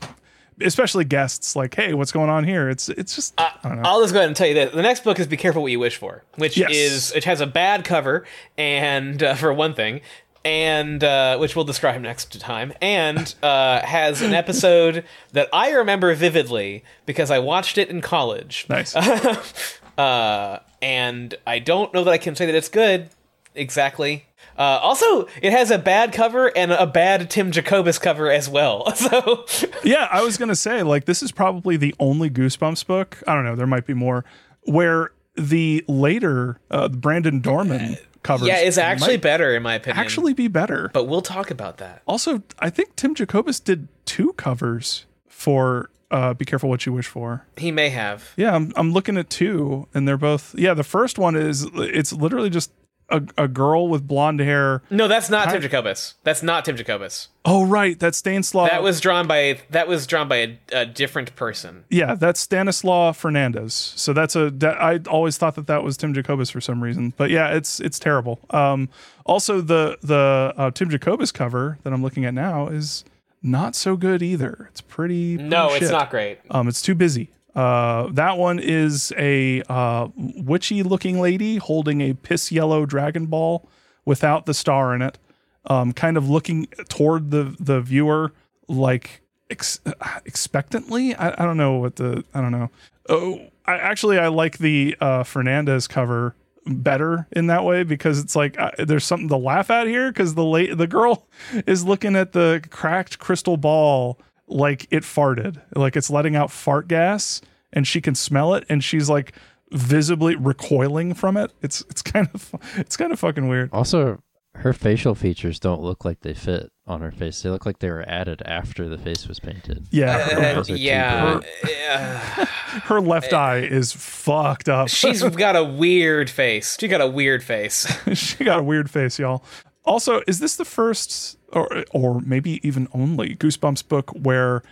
especially 0.61 1.05
guests 1.05 1.57
like, 1.57 1.75
hey, 1.75 1.95
what's 1.95 2.13
going 2.13 2.29
on 2.29 2.45
here? 2.45 2.69
It's 2.69 2.89
it's 2.91 3.15
just 3.15 3.33
I 3.39 3.53
don't 3.63 3.77
know. 3.77 3.89
I'll 3.89 4.03
just 4.03 4.13
go 4.13 4.19
ahead 4.19 4.29
and 4.29 4.37
tell 4.37 4.49
you 4.49 4.55
that 4.55 4.73
the 4.73 4.83
next 4.83 5.05
book 5.05 5.19
is 5.19 5.27
"Be 5.29 5.37
Careful 5.39 5.63
What 5.63 5.71
You 5.71 5.79
Wish 5.79 5.97
For," 5.97 6.25
which 6.37 6.57
Yes. 6.59 6.71
is 6.73 7.13
it 7.13 7.25
has 7.25 7.41
a 7.41 7.47
bad 7.47 7.85
cover, 7.85 8.25
and 8.59 9.23
uh, 9.23 9.37
for 9.37 9.53
one 9.55 9.75
thing, 9.75 10.01
and 10.45 11.03
uh, 11.03 11.39
which 11.39 11.57
we'll 11.57 11.65
describe 11.65 12.01
next 12.01 12.39
time, 12.41 12.73
and 12.81 13.35
uh, 13.43 13.81
has 13.81 14.23
an 14.23 14.35
episode 14.35 15.05
that 15.33 15.49
I 15.53 15.71
remember 15.71 16.15
vividly 16.15 16.85
because 17.07 17.31
I 17.31 17.39
watched 17.39 17.79
it 17.79 17.89
in 17.89 18.01
college. 18.01 18.67
Nice. 18.69 18.95
uh, 19.99 20.59
and 20.83 21.35
I 21.47 21.59
don't 21.59 21.95
know 21.95 22.05
that 22.05 22.11
I 22.11 22.19
can 22.19 22.37
say 22.37 22.47
that 22.47 22.55
it's 22.55 22.69
good 22.69 23.09
exactly. 23.55 24.27
Uh, 24.57 24.79
also, 24.83 25.27
it 25.43 25.53
has 25.53 25.71
a 25.71 25.79
bad 25.79 26.13
cover 26.13 26.47
and 26.57 26.71
a 26.73 26.87
bad 26.87 27.29
Tim 27.31 27.51
Jacobus 27.51 27.99
cover 27.99 28.31
as 28.31 28.49
well. 28.49 28.93
So 29.05 29.45
yeah, 29.83 30.09
I 30.11 30.23
was 30.23 30.39
gonna 30.39 30.57
say 30.57 30.83
like 30.83 31.05
this 31.05 31.23
is 31.23 31.31
probably 31.31 31.77
the 31.77 31.95
only 31.99 32.31
Goosebumps 32.31 32.87
book. 32.87 33.23
I 33.27 33.35
don't 33.35 33.45
know, 33.45 33.55
there 33.57 33.67
might 33.67 33.87
be 33.87 33.93
more 33.93 34.25
where 34.63 35.11
the 35.37 35.85
later 35.89 36.59
uh, 36.71 36.89
Brandon 36.89 37.41
Dorman 37.41 37.97
covers. 38.23 38.49
yeah, 38.49 38.59
it's 38.59 38.79
actually 38.79 39.17
better 39.17 39.55
in 39.55 39.63
my 39.63 39.75
opinion. 39.75 39.99
actually 40.05 40.33
be 40.33 40.49
better. 40.49 40.91
but 40.93 41.05
we'll 41.05 41.23
talk 41.23 41.51
about 41.51 41.79
that. 41.79 42.03
Also, 42.07 42.43
I 42.59 42.71
think 42.71 42.97
Tim 42.97 43.15
Jacobus 43.15 43.61
did 43.61 43.89
two 44.05 44.33
covers 44.35 45.07
for 45.29 45.91
uh, 46.11 46.35
"Be 46.35 46.45
Careful 46.45 46.69
What 46.69 46.87
You 46.87 46.93
Wish 46.93 47.07
For." 47.09 47.45
He 47.57 47.71
may 47.73 47.91
have. 47.91 48.33
Yeah, 48.37 48.55
I'm 48.55 48.73
I'm 48.77 48.93
looking 48.93 49.17
at 49.17 49.29
two, 49.31 49.89
and 49.95 50.07
they're 50.07 50.17
both. 50.17 50.55
Yeah, 50.57 50.75
the 50.75 50.85
first 50.85 51.19
one 51.19 51.35
is 51.37 51.67
it's 51.75 52.13
literally 52.13 52.51
just 52.51 52.71
a, 53.09 53.23
a 53.37 53.49
girl 53.49 53.89
with 53.89 54.07
blonde 54.07 54.41
hair. 54.41 54.83
No, 54.91 55.09
that's 55.09 55.31
not 55.31 55.51
Tim 55.51 55.61
Jacobus. 55.61 56.15
That's 56.23 56.43
not 56.43 56.65
Tim 56.65 56.77
Jacobus. 56.77 57.29
Oh 57.45 57.65
right, 57.65 57.99
that's 57.99 58.19
Stanislaw. 58.19 58.69
That 58.69 58.83
was 58.83 59.01
drawn 59.01 59.27
by 59.27 59.61
that 59.71 59.87
was 59.87 60.07
drawn 60.07 60.29
by 60.29 60.37
a, 60.37 60.59
a 60.73 60.87
different 60.87 61.37
person. 61.37 61.85
yeah, 61.91 62.15
that's 62.15 62.41
Stanislaw 62.41 63.13
Fernandez. 63.13 63.75
So 63.75 64.13
that's 64.13 64.35
a 64.35 64.51
that, 64.51 64.81
I 64.81 65.01
always 65.09 65.37
thought 65.37 65.55
that 65.57 65.67
that 65.67 65.83
was 65.83 65.97
Tim 65.97 66.15
Jacobus 66.15 66.51
for 66.51 66.61
some 66.61 66.83
reason, 66.83 67.13
but 67.17 67.31
yeah, 67.31 67.55
it's 67.55 67.81
it's 67.81 67.99
terrible. 67.99 68.41
Um, 68.51 68.89
also 69.27 69.61
the 69.61 69.99
the 70.03 70.55
uh, 70.57 70.71
Tim 70.71 70.91
Jacobus 70.91 71.33
cover 71.33 71.79
that 71.83 71.93
I'm 71.93 72.03
looking 72.03 72.25
at 72.25 72.35
now 72.35 72.69
is 72.69 73.05
not 73.43 73.77
so 73.77 73.97
good 73.97 74.23
either. 74.23 74.69
It's 74.71 74.81
pretty. 74.81 75.37
No, 75.37 75.69
pretty 75.69 75.85
it's 75.85 75.93
not 75.93 76.11
great. 76.11 76.39
Um, 76.51 76.67
it's 76.67 76.81
too 76.81 76.95
busy. 76.95 77.31
Uh, 77.55 78.09
that 78.13 78.37
one 78.37 78.59
is 78.59 79.13
a 79.17 79.63
uh, 79.69 80.09
witchy 80.17 80.83
looking 80.83 81.21
lady 81.21 81.57
holding 81.57 82.01
a 82.01 82.15
piss 82.15 82.51
yellow 82.51 82.85
Dragon 82.85 83.27
Ball 83.27 83.69
without 84.05 84.47
the 84.47 84.55
star 84.55 84.95
in 84.95 85.03
it, 85.03 85.19
um, 85.67 85.93
kind 85.93 86.17
of 86.17 86.29
looking 86.29 86.67
toward 86.89 87.31
the 87.31 87.57
the 87.61 87.81
viewer 87.81 88.33
like 88.69 89.23
ex- 89.51 89.81
expectantly. 90.25 91.15
I, 91.15 91.31
I 91.31 91.47
don't 91.47 91.57
know 91.57 91.75
what 91.75 91.97
the 91.97 92.25
I 92.35 92.41
don't 92.41 92.53
know. 92.53 92.71
Oh, 93.09 93.41
I 93.67 93.75
actually 93.77 94.19
I 94.19 94.29
like 94.29 94.59
the 94.59 94.97
uh, 95.01 95.23
Fernandez 95.23 95.87
cover 95.87 96.35
better 96.67 97.29
in 97.33 97.47
that 97.49 97.65
way 97.65 97.83
because 97.83 98.19
it's 98.19 98.35
like 98.35 98.59
uh, 98.59 98.71
there's 98.79 99.05
something 99.05 99.29
to 99.29 99.37
laugh 99.37 99.71
at 99.71 99.87
here 99.87 100.11
because 100.11 100.35
the 100.35 100.45
late 100.45 100.77
the 100.77 100.87
girl 100.87 101.27
is 101.67 101.85
looking 101.85 102.17
at 102.17 102.33
the 102.33 102.63
cracked 102.71 103.19
crystal 103.19 103.57
ball 103.57 104.19
like 104.47 104.87
it 104.91 105.03
farted 105.03 105.61
like 105.75 105.97
it's 105.97 106.11
letting 106.11 106.37
out 106.37 106.51
fart 106.51 106.87
gas 106.89 107.41
and 107.73 107.87
she 107.87 108.01
can 108.01 108.15
smell 108.15 108.55
it 108.55 108.65
and 108.69 108.85
she's 108.85 109.09
like 109.09 109.33
visibly 109.73 110.37
recoiling 110.37 111.15
from 111.15 111.37
it 111.37 111.53
it's 111.63 111.81
it's 111.91 112.03
kind 112.03 112.29
of 112.35 112.55
it's 112.77 112.97
kind 112.97 113.13
of 113.13 113.19
fucking 113.19 113.49
weird 113.49 113.71
Also, 113.73 114.21
her 114.57 114.73
facial 114.73 115.15
features 115.17 115.59
don't 115.59 115.81
look 115.83 116.05
like 116.05 116.21
they 116.21 116.33
fit 116.35 116.71
on 116.87 117.01
her 117.01 117.11
face. 117.11 117.43
They 117.43 117.49
look 117.51 117.67
like 117.67 117.79
they 117.81 117.91
were 117.91 118.05
added 118.07 118.41
after 118.45 118.89
the 118.89 118.99
face 118.99 119.27
was 119.27 119.41
painted. 119.41 119.89
yeah 119.91 120.29
Uh, 120.31 120.55
Those 120.55 120.71
are 120.71 120.77
too 120.77 120.81
yeah, 120.83 121.41
big. 121.41 121.71
yeah. 121.71 122.45
her 122.85 123.01
left 123.01 123.33
eye 123.33 123.61
is 123.61 123.93
fucked 123.93 124.69
up 124.69 124.89
she's 124.91 125.23
got 125.37 125.57
a 125.57 125.65
weird 125.65 126.29
face. 126.31 126.77
She 126.79 126.87
got 126.87 127.01
a 127.01 127.07
weird 127.09 127.43
face. 127.43 127.87
she 128.13 128.45
got 128.45 128.61
a 128.61 128.63
weird 128.63 128.89
face, 128.91 129.19
y'all. 129.19 129.43
Also, 129.85 130.23
is 130.27 130.39
this 130.41 130.57
the 130.57 130.65
first 130.65 131.39
or 131.53 131.85
or 131.91 132.21
maybe 132.23 132.61
even 132.67 132.89
only 132.95 133.35
Goosebumps 133.37 133.87
book 133.89 134.11
where 134.11 134.63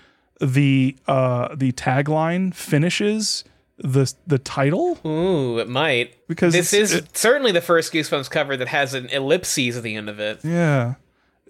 the 0.41 0.97
uh 1.07 1.55
the 1.55 1.73
tagline 1.73 2.55
finishes 2.55 3.45
the 3.79 4.13
the 4.27 4.39
title 4.39 4.99
Ooh, 5.07 5.59
it 5.59 5.69
might. 5.69 6.27
because 6.29 6.53
This 6.53 6.73
is 6.73 6.93
it- 6.95 7.17
certainly 7.17 7.53
the 7.53 7.61
first 7.61 7.93
Goosebumps 7.93 8.31
cover 8.31 8.57
that 8.57 8.69
has 8.69 8.95
an 8.95 9.07
ellipses 9.09 9.77
at 9.77 9.83
the 9.83 9.95
end 9.97 10.09
of 10.09 10.19
it. 10.19 10.41
yeah. 10.45 10.95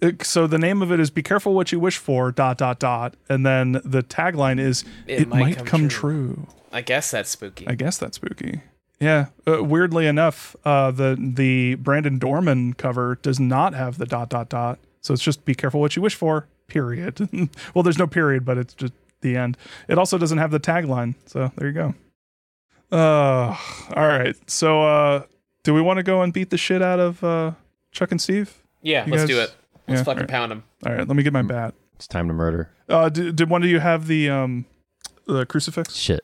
It- 0.01 0.25
so 0.25 0.47
the 0.47 0.57
name 0.57 0.81
of 0.81 0.91
it 0.91 0.99
is 0.99 1.09
"Be 1.09 1.23
careful 1.23 1.53
what 1.53 1.71
you 1.71 1.79
wish 1.79 1.97
for." 1.97 2.31
Dot 2.31 2.57
dot 2.57 2.79
dot, 2.79 3.15
and 3.29 3.45
then 3.45 3.73
the 3.85 4.03
tagline 4.03 4.59
is 4.59 4.83
"It, 5.07 5.29
might, 5.29 5.65
come, 5.65 5.87
true. 5.87 6.47
I 6.71 6.81
guess 6.81 7.11
that's 7.11 7.29
spooky. 7.29 7.65
I 7.67 7.75
guess 7.75 7.97
that's 7.97 8.17
spooky. 8.17 8.61
Yeah. 9.03 9.27
Uh, 9.47 9.63
weirdly 9.63 10.07
enough, 10.07 10.55
uh, 10.65 10.91
the 10.91 11.17
the 11.19 11.75
Brandon 11.75 12.19
Dorman 12.19 12.73
cover 12.73 13.17
does 13.21 13.39
not 13.39 13.73
have 13.73 13.97
the 13.97 14.05
dot 14.05 14.29
dot 14.29 14.49
dot. 14.49 14.79
So 15.01 15.13
it's 15.13 15.23
just 15.23 15.43
"Be 15.45 15.53
careful 15.55 15.79
what 15.81 15.95
you 15.95 16.01
wish 16.01 16.15
for." 16.15 16.47
Period. 16.67 17.27
well, 17.73 17.83
there's 17.83 17.97
no 17.99 18.07
period, 18.07 18.45
but 18.45 18.57
it's 18.57 18.73
just 18.73 18.93
the 19.21 19.35
end. 19.35 19.57
It 19.87 19.97
also 19.97 20.17
doesn't 20.17 20.37
have 20.37 20.51
the 20.51 20.59
tagline. 20.59 21.15
So 21.25 21.51
there 21.57 21.67
you 21.67 21.73
go. 21.73 21.93
Uh, 22.91 23.57
all 23.95 24.07
right. 24.07 24.35
So, 24.49 24.83
uh, 24.83 25.23
do 25.63 25.73
we 25.73 25.81
want 25.81 25.97
to 25.97 26.03
go 26.03 26.21
and 26.21 26.31
beat 26.31 26.49
the 26.51 26.57
shit 26.57 26.81
out 26.81 26.99
of 26.99 27.23
uh, 27.23 27.51
Chuck 27.91 28.11
and 28.11 28.21
Steve? 28.21 28.61
Yeah, 28.81 29.05
You 29.05 29.11
let's 29.11 29.23
guys- 29.23 29.29
do 29.29 29.41
it. 29.41 29.53
Let's 29.87 29.99
Yeah, 29.99 30.03
fucking 30.03 30.19
all 30.19 30.23
right. 30.23 30.29
pound 30.29 30.51
him. 30.53 30.63
All 30.85 30.93
right. 30.93 31.05
Let 31.07 31.17
me 31.17 31.23
get 31.23 31.33
my 31.33 31.41
bat. 31.41 31.73
It's 31.95 32.07
time 32.07 32.27
to 32.29 32.33
murder. 32.33 32.69
Uh, 32.87 33.09
did, 33.09 33.35
did 33.35 33.49
one 33.49 33.63
of 33.63 33.69
you 33.69 33.79
have 33.79 34.07
the 34.07 34.29
um, 34.29 34.65
the 35.27 35.45
crucifix? 35.45 35.95
Shit. 35.95 36.21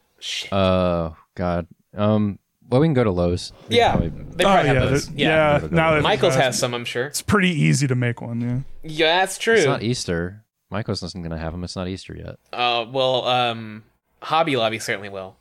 Uh, 0.51 1.11
God. 1.35 1.67
Um, 1.95 2.39
well, 2.69 2.81
we 2.81 2.87
can 2.87 2.93
go 2.93 3.03
to 3.03 3.11
Lowe's. 3.11 3.51
We 3.69 3.77
Yeah, 3.77 3.91
probably- 3.91 4.09
they 4.09 4.43
probably 4.43 4.45
Oh, 4.45 4.73
have 4.73 4.83
yeah, 4.83 4.89
those. 4.89 5.07
th- 5.07 5.17
Yeah, 5.19 5.61
yeah, 5.61 5.67
now 5.71 5.93
that- 5.95 6.03
Michael's 6.03 6.35
has 6.35 6.57
some, 6.59 6.73
I'm 6.73 6.85
sure. 6.85 7.05
It's 7.07 7.21
pretty 7.21 7.49
easy 7.49 7.87
to 7.87 7.95
make 7.95 8.21
one. 8.21 8.41
Yeah. 8.41 8.59
Yeah, 8.89 9.19
that's 9.19 9.37
true. 9.37 9.55
It's 9.55 9.65
not 9.65 9.83
Easter. 9.83 10.43
Michael's 10.71 11.01
isn't 11.01 11.21
going 11.21 11.31
to 11.31 11.37
have 11.37 11.51
them. 11.51 11.63
It's 11.63 11.75
not 11.75 11.87
Easter 11.87 12.15
yet. 12.15 12.35
Uh, 12.53 12.85
well, 12.91 13.25
um, 13.25 13.83
Hobby 14.21 14.55
Lobby 14.55 14.77
certainly 14.79 15.09
will. 15.09 15.35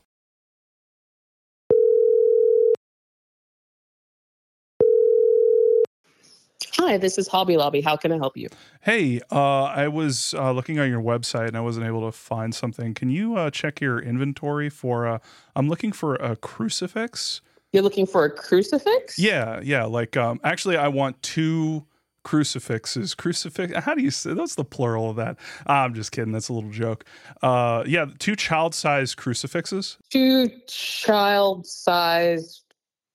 Hi, 6.81 6.97
this 6.97 7.19
is 7.19 7.27
Hobby 7.27 7.57
Lobby. 7.57 7.81
How 7.81 7.97
can 7.97 8.13
I 8.13 8.19
help 8.19 8.37
you? 8.37 8.47
Hey, 8.83 9.21
uh, 9.33 9.65
I 9.65 9.89
was 9.89 10.33
uh, 10.35 10.53
looking 10.53 10.79
on 10.79 10.89
your 10.89 11.03
website 11.03 11.49
and 11.49 11.57
I 11.57 11.61
wasn't 11.61 11.87
able 11.87 12.07
to 12.07 12.13
find 12.13 12.55
something. 12.55 12.95
Can 12.95 13.11
you 13.11 13.37
uh, 13.37 13.51
check 13.51 13.81
your 13.81 13.99
inventory 13.99 14.71
for? 14.71 15.07
Uh, 15.07 15.19
I'm 15.57 15.69
looking 15.69 15.91
for 15.91 16.15
a 16.17 16.37
crucifix. 16.37 17.41
You're 17.73 17.83
looking 17.83 18.07
for 18.07 18.25
a 18.25 18.31
crucifix? 18.31 19.19
Yeah, 19.19 19.61
yeah. 19.63 19.85
Like, 19.85 20.17
um, 20.17 20.41
actually, 20.45 20.77
I 20.77 20.87
want 20.87 21.21
two 21.21 21.85
crucifixes. 22.23 23.15
Crucifix. 23.15 23.75
How 23.75 23.95
do 23.95 24.03
you 24.03 24.13
say? 24.13 24.35
That's 24.35 24.55
the 24.55 24.65
plural 24.65 25.11
of 25.11 25.17
that. 25.17 25.37
I'm 25.67 25.95
just 25.95 26.13
kidding. 26.13 26.33
That's 26.33 26.49
a 26.49 26.53
little 26.53 26.71
joke. 26.71 27.05
Uh, 27.43 27.83
yeah, 27.87 28.07
two 28.21 28.37
child-sized 28.37 29.17
crucifixes. 29.17 29.99
Two 30.11 30.49
child-sized. 30.69 32.63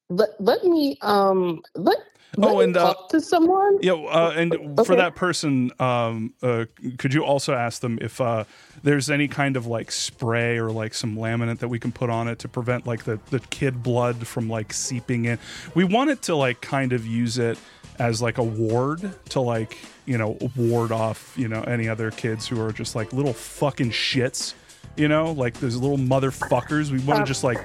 Let, 0.10 0.30
let 0.40 0.64
me 0.66 0.98
um 1.02 1.62
let 1.76 1.98
Oh, 2.42 2.62
and, 2.62 2.76
uh, 2.76 2.96
to 3.10 3.22
someone. 3.22 3.78
Yeah, 3.82 3.94
uh, 3.94 4.34
and 4.36 4.80
for 4.86 4.96
that 4.96 5.16
person, 5.16 5.72
um, 5.80 6.34
uh, 6.42 6.66
could 6.98 7.14
you 7.14 7.24
also 7.24 7.54
ask 7.54 7.82
them 7.82 8.00
if 8.02 8.20
uh, 8.20 8.46
there's 8.82 9.10
any 9.12 9.28
kind 9.28 9.56
of 9.56 9.68
like 9.68 9.92
spray 9.92 10.58
or 10.58 10.72
like 10.72 10.94
some 10.96 11.16
laminate 11.16 11.60
that 11.60 11.68
we 11.68 11.78
can 11.80 11.92
put 11.92 12.10
on 12.10 12.28
it 12.28 12.40
to 12.40 12.48
prevent 12.48 12.88
like 12.88 13.04
the, 13.04 13.20
the 13.30 13.40
kid 13.40 13.84
blood 13.84 14.26
from 14.26 14.50
like 14.50 14.74
seeping 14.74 15.26
in? 15.26 15.38
We 15.76 15.84
want 15.84 16.10
it 16.10 16.24
to 16.24 16.36
like 16.36 16.60
kind 16.62 16.92
of 16.92 17.06
use 17.06 17.38
it 17.38 17.58
as 18.00 18.22
like 18.22 18.40
a 18.40 18.44
ward 18.44 19.14
to 19.30 19.40
like 19.40 19.78
you 20.08 20.18
know 20.18 20.38
ward 20.58 20.92
off 20.92 21.34
you 21.38 21.48
know 21.48 21.62
any 21.62 21.88
other 21.88 22.10
kids 22.10 22.48
who 22.48 22.60
are 22.60 22.72
just 22.74 22.96
like 22.96 23.14
little 23.14 23.34
fucking 23.34 23.92
shits. 23.92 24.56
You 24.96 25.08
know, 25.08 25.32
like 25.32 25.56
those 25.56 25.76
little 25.76 25.98
motherfuckers. 25.98 26.92
We 26.92 27.00
want 27.00 27.18
to 27.18 27.24
Uh, 27.24 27.26
just 27.26 27.44
like 27.44 27.60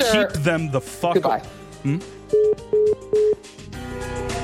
sir. 0.00 0.26
keep 0.28 0.42
them 0.42 0.70
the 0.70 0.80
fuck. 0.80 1.14
Goodbye. 1.14 1.40
Hmm? 1.82 1.98
Thank 4.02 4.32
you. 4.32 4.41